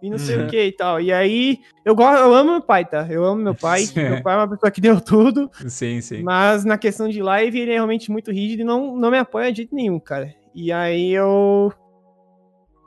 E 0.00 0.08
não 0.08 0.16
sei 0.18 0.36
Uhum. 0.36 0.44
o 0.44 0.46
que 0.48 0.62
e 0.64 0.72
tal. 0.72 1.00
E 1.00 1.12
aí, 1.12 1.58
eu, 1.84 1.94
gosto, 1.94 2.20
eu 2.20 2.32
amo 2.34 2.52
meu 2.52 2.62
pai, 2.62 2.84
tá? 2.84 3.06
Eu 3.10 3.24
amo 3.24 3.42
meu 3.42 3.54
pai. 3.54 3.82
Meu 3.96 4.22
pai 4.22 4.34
é 4.34 4.36
uma 4.38 4.48
pessoa 4.48 4.70
que 4.70 4.80
deu 4.80 5.00
tudo. 5.00 5.50
Sim, 5.68 6.00
sim. 6.00 6.22
Mas 6.22 6.64
na 6.64 6.78
questão 6.78 7.08
de 7.08 7.20
live, 7.20 7.58
ele 7.58 7.70
é 7.72 7.74
realmente 7.74 8.10
muito 8.10 8.30
rígido 8.30 8.60
e 8.60 8.64
não, 8.64 8.96
não 8.96 9.10
me 9.10 9.18
apoia 9.18 9.50
de 9.50 9.58
jeito 9.58 9.74
nenhum, 9.74 9.98
cara. 9.98 10.32
E 10.54 10.70
aí 10.72 11.10
eu. 11.12 11.72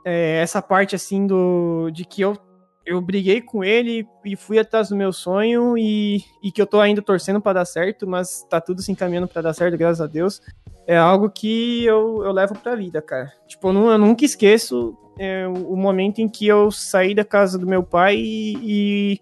é, 0.04 0.40
essa 0.42 0.60
parte 0.62 0.94
assim 0.94 1.26
do. 1.26 1.90
de 1.92 2.04
que 2.04 2.22
eu, 2.22 2.36
eu 2.84 3.00
briguei 3.00 3.40
com 3.40 3.62
ele 3.62 4.06
e 4.24 4.34
fui 4.36 4.58
atrás 4.58 4.88
do 4.88 4.96
meu 4.96 5.12
sonho 5.12 5.76
e, 5.78 6.22
e 6.42 6.50
que 6.50 6.60
eu 6.60 6.66
tô 6.66 6.80
ainda 6.80 7.00
torcendo 7.02 7.40
pra 7.40 7.52
dar 7.52 7.64
certo, 7.64 8.06
mas 8.06 8.42
tá 8.48 8.60
tudo 8.60 8.82
se 8.82 8.90
encaminhando 8.90 9.28
pra 9.28 9.42
dar 9.42 9.52
certo, 9.52 9.76
graças 9.78 10.00
a 10.00 10.06
Deus. 10.06 10.40
É 10.86 10.96
algo 10.98 11.30
que 11.30 11.84
eu, 11.84 12.24
eu 12.24 12.32
levo 12.32 12.54
pra 12.58 12.74
vida, 12.74 13.00
cara. 13.00 13.30
Tipo, 13.46 13.68
eu, 13.68 13.72
nu- 13.72 13.90
eu 13.90 13.98
nunca 13.98 14.24
esqueço 14.24 14.96
é, 15.18 15.46
o, 15.46 15.76
momento 15.76 16.20
em 16.20 16.28
que 16.28 16.46
eu 16.46 16.70
saí 16.70 17.14
da 17.14 17.24
casa 17.24 17.58
do 17.58 17.66
meu 17.66 17.82
pai 17.82 18.16
e, 18.16 18.56
e, 18.62 19.20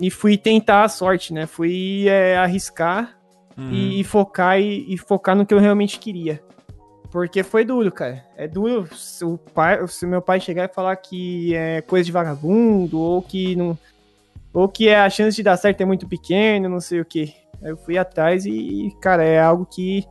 e 0.00 0.10
fui 0.10 0.36
tentar 0.36 0.84
a 0.84 0.88
sorte, 0.88 1.32
né? 1.32 1.46
Fui 1.46 2.06
é, 2.08 2.36
arriscar 2.36 3.20
Uhum. 3.60 3.72
e, 3.72 4.00
e 4.00 4.04
focar 4.04 4.58
e, 4.58 4.86
e 4.88 4.96
focar 4.96 5.36
no 5.36 5.44
que 5.44 5.52
eu 5.52 5.58
realmente 5.58 5.98
queria. 5.98 6.42
Porque 7.10 7.42
foi 7.42 7.64
duro, 7.64 7.90
cara. 7.92 8.24
É 8.36 8.48
duro 8.48 8.88
se 8.94 9.24
o 9.24 9.36
pai, 9.36 9.86
se 9.88 10.06
meu 10.06 10.22
pai 10.22 10.40
chegar 10.40 10.64
e 10.64 10.72
falar 10.72 10.96
que 10.96 11.54
é 11.54 11.82
coisa 11.82 12.04
de 12.04 12.12
vagabundo 12.12 12.98
ou 12.98 13.20
que 13.20 13.54
não 13.56 13.76
ou 14.52 14.68
que 14.68 14.88
é 14.88 14.98
a 14.98 15.10
chance 15.10 15.36
de 15.36 15.42
dar 15.42 15.56
certo 15.56 15.80
é 15.80 15.84
muito 15.84 16.08
pequena, 16.08 16.68
não 16.68 16.80
sei 16.80 17.00
o 17.00 17.04
que. 17.04 17.34
Eu 17.62 17.76
fui 17.76 17.98
atrás 17.98 18.46
e, 18.46 18.90
cara, 19.00 19.22
é 19.22 19.40
algo 19.40 19.66
que 19.66 20.04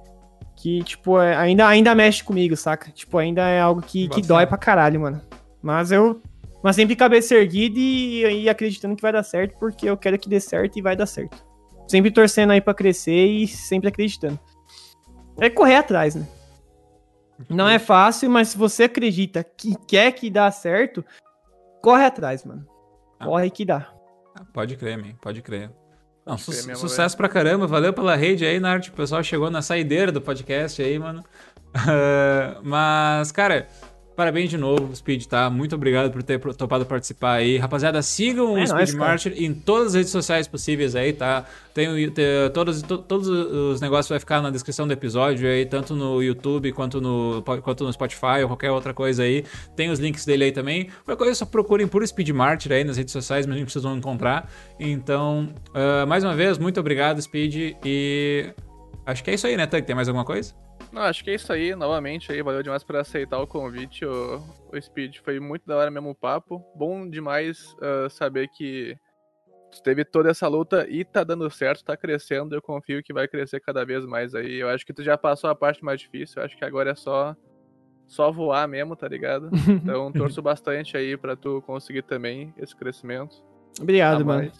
que 0.61 0.83
tipo 0.83 1.19
é- 1.19 1.35
ainda 1.35 1.67
ainda 1.67 1.95
mexe 1.95 2.23
comigo, 2.23 2.55
saca? 2.55 2.91
Tipo, 2.91 3.17
ainda 3.17 3.47
é 3.47 3.61
algo 3.61 3.81
que, 3.81 4.09
que 4.09 4.21
dói 4.21 4.45
pra 4.45 4.57
caralho, 4.57 4.99
mano. 4.99 5.21
Mas 5.61 5.91
eu 5.91 6.21
mas 6.61 6.75
sempre 6.75 6.95
cabeça 6.95 7.35
erguida 7.35 7.79
e, 7.79 8.43
e 8.43 8.49
acreditando 8.49 8.93
que 8.95 9.01
vai 9.01 9.13
dar 9.13 9.23
certo, 9.23 9.57
porque 9.57 9.89
eu 9.89 9.95
quero 9.95 10.19
que 10.19 10.27
dê 10.27 10.41
certo 10.41 10.77
e 10.77 10.81
vai 10.81 10.95
dar 10.95 11.05
certo. 11.05 11.41
Sempre 11.88 12.11
torcendo 12.11 12.51
aí 12.51 12.59
pra 12.59 12.73
crescer 12.73 13.25
e 13.25 13.47
sempre 13.47 13.88
acreditando. 13.88 14.38
É 15.39 15.49
correr 15.49 15.75
atrás, 15.75 16.15
né? 16.15 16.27
Não 17.49 17.69
é 17.69 17.79
fácil, 17.79 18.29
mas 18.29 18.49
se 18.49 18.57
você 18.57 18.83
acredita 18.83 19.41
que 19.41 19.73
quer 19.88 20.11
que 20.11 20.29
dá 20.29 20.51
certo, 20.51 21.03
corre 21.81 22.03
atrás, 22.03 22.43
mano. 22.43 22.67
Ah. 23.17 23.25
Corre 23.25 23.49
que 23.49 23.63
dá. 23.63 23.89
Ah, 24.38 24.43
Pode 24.53 24.75
crer, 24.75 24.97
man. 24.97 25.13
Pode 25.21 25.41
crer. 25.41 25.71
Não, 26.30 26.38
su- 26.38 26.51
mesmo, 26.51 26.75
sucesso 26.75 27.17
pra 27.17 27.27
caramba. 27.27 27.66
Valeu 27.67 27.91
pela 27.93 28.16
rede 28.16 28.45
aí, 28.45 28.59
Nart. 28.59 28.88
O 28.90 28.91
pessoal 28.93 29.24
chegou 29.24 29.49
na 29.49 29.61
saideira 29.61 30.11
do 30.11 30.22
podcast 30.22 30.82
aí, 30.82 30.98
mano. 30.99 31.24
Ah, 31.72 32.58
Mas, 32.64 33.32
cara, 33.32 33.67
parabéns 34.19 34.49
de 34.49 34.57
novo, 34.57 34.93
Speed, 34.93 35.25
tá? 35.27 35.49
Muito 35.49 35.73
obrigado 35.75 36.11
por 36.11 36.22
ter 36.22 36.38
topado 36.56 36.85
participar 36.85 37.35
aí. 37.35 37.57
Rapaziada, 37.57 38.01
sigam 38.01 38.57
É 38.57 38.64
o 38.64 38.67
Speed. 38.67 38.93
Marcher 38.95 39.33
em 39.41 39.53
todas 39.53 39.88
as 39.88 39.93
redes 39.93 40.11
sociais 40.11 40.45
possíveis 40.45 40.93
aí, 40.93 41.14
tá? 41.14 41.45
Tem, 41.73 41.88
o- 41.88 42.11
tem 42.11 42.25
todos, 42.53 42.81
to- 42.81 42.98
todos 42.98 43.30
os 43.30 43.80
negócios 43.80 44.09
vai 44.09 44.19
ficar 44.19 44.41
na 44.41 44.49
descrição 44.49 44.85
do 44.85 44.91
episódio 44.91 45.48
aí, 45.49 45.65
tanto 45.65 45.95
no 45.95 46.22
YouTube 46.22 46.72
quanto 46.73 46.99
no, 46.99 47.41
quanto 47.64 47.85
no 47.85 47.93
Spotify 47.93 48.41
ou 48.41 48.48
qualquer 48.48 48.72
outra 48.72 48.93
coisa 48.93 49.23
aí. 49.23 49.45
Tem 49.75 49.89
os 49.89 49.99
links 49.99 50.25
dele 50.25 50.43
aí 50.43 50.51
também. 50.51 50.89
Qualquer 51.06 51.17
coisa, 51.23 51.35
só 51.35 51.45
procurem 51.45 51.88
por 51.88 52.06
Speed 52.06 52.30
Martyr 52.31 52.73
aí 52.73 52.83
nas 52.83 52.98
redes 52.98 53.14
sociais, 53.14 53.45
mas 53.45 53.57
vocês 53.72 53.81
vão 53.83 53.95
encontrar. 53.95 54.51
Então, 54.77 55.48
ah, 55.73 56.06
mais 56.06 56.25
uma 56.25 56.35
vez, 56.35 56.57
muito 56.57 56.77
obrigado, 56.80 57.22
Speed. 57.22 57.75
E 57.85 58.53
acho 59.06 59.23
que 59.23 59.31
é 59.31 59.35
isso 59.35 59.48
aí, 59.48 59.56
né, 59.56 59.65
Tug? 59.65 59.81
Tem 59.83 59.95
mais 59.95 60.09
alguma 60.09 60.25
coisa? 60.25 60.53
Não, 60.91 61.03
acho 61.03 61.23
que 61.23 61.29
é 61.29 61.35
isso 61.35 61.51
aí, 61.53 61.75
novamente 61.75 62.31
aí, 62.31 62.41
valeu 62.41 62.63
demais 62.63 62.83
por 62.83 62.95
aceitar 62.95 63.39
o 63.39 63.47
convite, 63.47 64.05
o, 64.05 64.43
o 64.71 64.81
Speed, 64.81 65.17
foi 65.17 65.39
muito 65.39 65.65
da 65.65 65.77
hora 65.77 65.91
mesmo 65.91 66.09
o 66.09 66.15
papo, 66.15 66.63
bom 66.75 67.07
demais 67.07 67.75
ah, 67.81 68.09
saber 68.09 68.47
que 68.49 68.97
tu 69.71 69.83
teve 69.83 70.03
toda 70.03 70.31
essa 70.31 70.47
luta 70.47 70.87
e 70.89 71.05
tá 71.05 71.23
dando 71.23 71.49
certo, 71.51 71.83
tá 71.83 71.95
crescendo, 71.95 72.55
eu 72.55 72.61
confio 72.61 73.03
que 73.03 73.13
vai 73.13 73.27
crescer 73.27 73.59
cada 73.59 73.85
vez 73.85 74.03
mais 74.05 74.33
aí, 74.33 74.55
eu 74.55 74.69
acho 74.69 74.85
que 74.85 74.93
tu 74.93 75.03
já 75.03 75.15
passou 75.15 75.49
a 75.49 75.55
parte 75.55 75.83
mais 75.83 76.01
difícil, 76.01 76.41
eu 76.41 76.45
acho 76.45 76.57
que 76.57 76.65
agora 76.65 76.91
é 76.91 76.95
só, 76.95 77.35
só 78.07 78.31
voar 78.31 78.67
mesmo, 78.67 78.95
tá 78.95 79.07
ligado? 79.07 79.49
Então 79.83 80.11
torço 80.11 80.41
bastante 80.41 80.97
aí 80.97 81.15
pra 81.15 81.35
tu 81.35 81.61
conseguir 81.61 82.01
também 82.01 82.51
esse 82.57 82.75
crescimento. 82.75 83.43
Obrigado, 83.79 84.25
mano. 84.25 84.51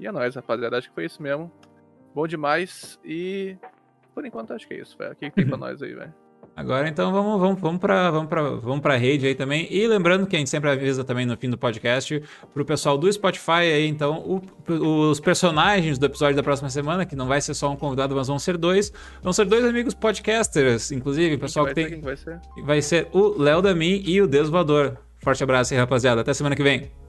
E 0.00 0.06
é 0.06 0.12
nóis, 0.12 0.34
rapaziada. 0.34 0.76
Acho 0.78 0.88
que 0.88 0.94
foi 0.94 1.04
isso 1.04 1.22
mesmo. 1.22 1.52
Bom 2.14 2.26
demais. 2.26 2.98
E 3.04 3.56
por 4.14 4.24
enquanto 4.24 4.52
acho 4.52 4.66
que 4.68 4.74
é 4.74 4.80
isso, 4.80 4.96
velho. 4.96 5.12
O 5.12 5.16
que, 5.16 5.28
que 5.30 5.36
tem 5.36 5.46
pra 5.46 5.56
nós 5.58 5.82
aí, 5.82 5.92
velho? 5.94 6.12
Agora 6.56 6.88
então 6.88 7.10
vamos, 7.10 7.40
vamos, 7.40 7.60
vamos 7.60 7.80
para 7.80 8.10
vamos 8.12 8.28
pra, 8.28 8.42
vamos 8.42 8.80
pra 8.80 8.96
rede 8.96 9.26
aí 9.26 9.34
também. 9.34 9.66
E 9.70 9.88
lembrando 9.88 10.24
que 10.24 10.36
a 10.36 10.38
gente 10.38 10.48
sempre 10.50 10.70
avisa 10.70 11.02
também 11.02 11.26
no 11.26 11.36
fim 11.36 11.50
do 11.50 11.58
podcast 11.58 12.22
pro 12.52 12.64
pessoal 12.64 12.96
do 12.96 13.12
Spotify 13.12 13.50
aí, 13.72 13.88
então, 13.88 14.18
o- 14.20 15.08
os 15.10 15.18
personagens 15.18 15.98
do 15.98 16.06
episódio 16.06 16.36
da 16.36 16.44
próxima 16.44 16.68
semana, 16.70 17.04
que 17.04 17.16
não 17.16 17.26
vai 17.26 17.40
ser 17.40 17.54
só 17.54 17.68
um 17.72 17.76
convidado, 17.76 18.14
mas 18.14 18.28
vão 18.28 18.38
ser 18.38 18.56
dois. 18.56 18.92
Vão 19.20 19.32
ser 19.32 19.46
dois 19.46 19.64
amigos 19.64 19.94
podcasters, 19.94 20.92
inclusive, 20.92 21.36
pessoal 21.38 21.66
que 21.66 21.74
Quem 21.74 21.88
tem. 21.90 22.00
vai 22.00 22.16
ser? 22.16 22.38
Vai 22.38 22.42
ser? 22.54 22.62
Vai 22.62 22.82
ser 22.82 23.08
o 23.12 23.36
Léo 23.42 23.60
Damin 23.60 24.02
e 24.06 24.22
o 24.22 24.26
Deus 24.28 24.48
Voador. 24.48 24.96
Forte 25.24 25.42
abraço 25.42 25.74
aí, 25.74 25.80
rapaziada. 25.80 26.20
Até 26.20 26.32
semana 26.34 26.54
que 26.54 26.62
vem. 26.62 27.03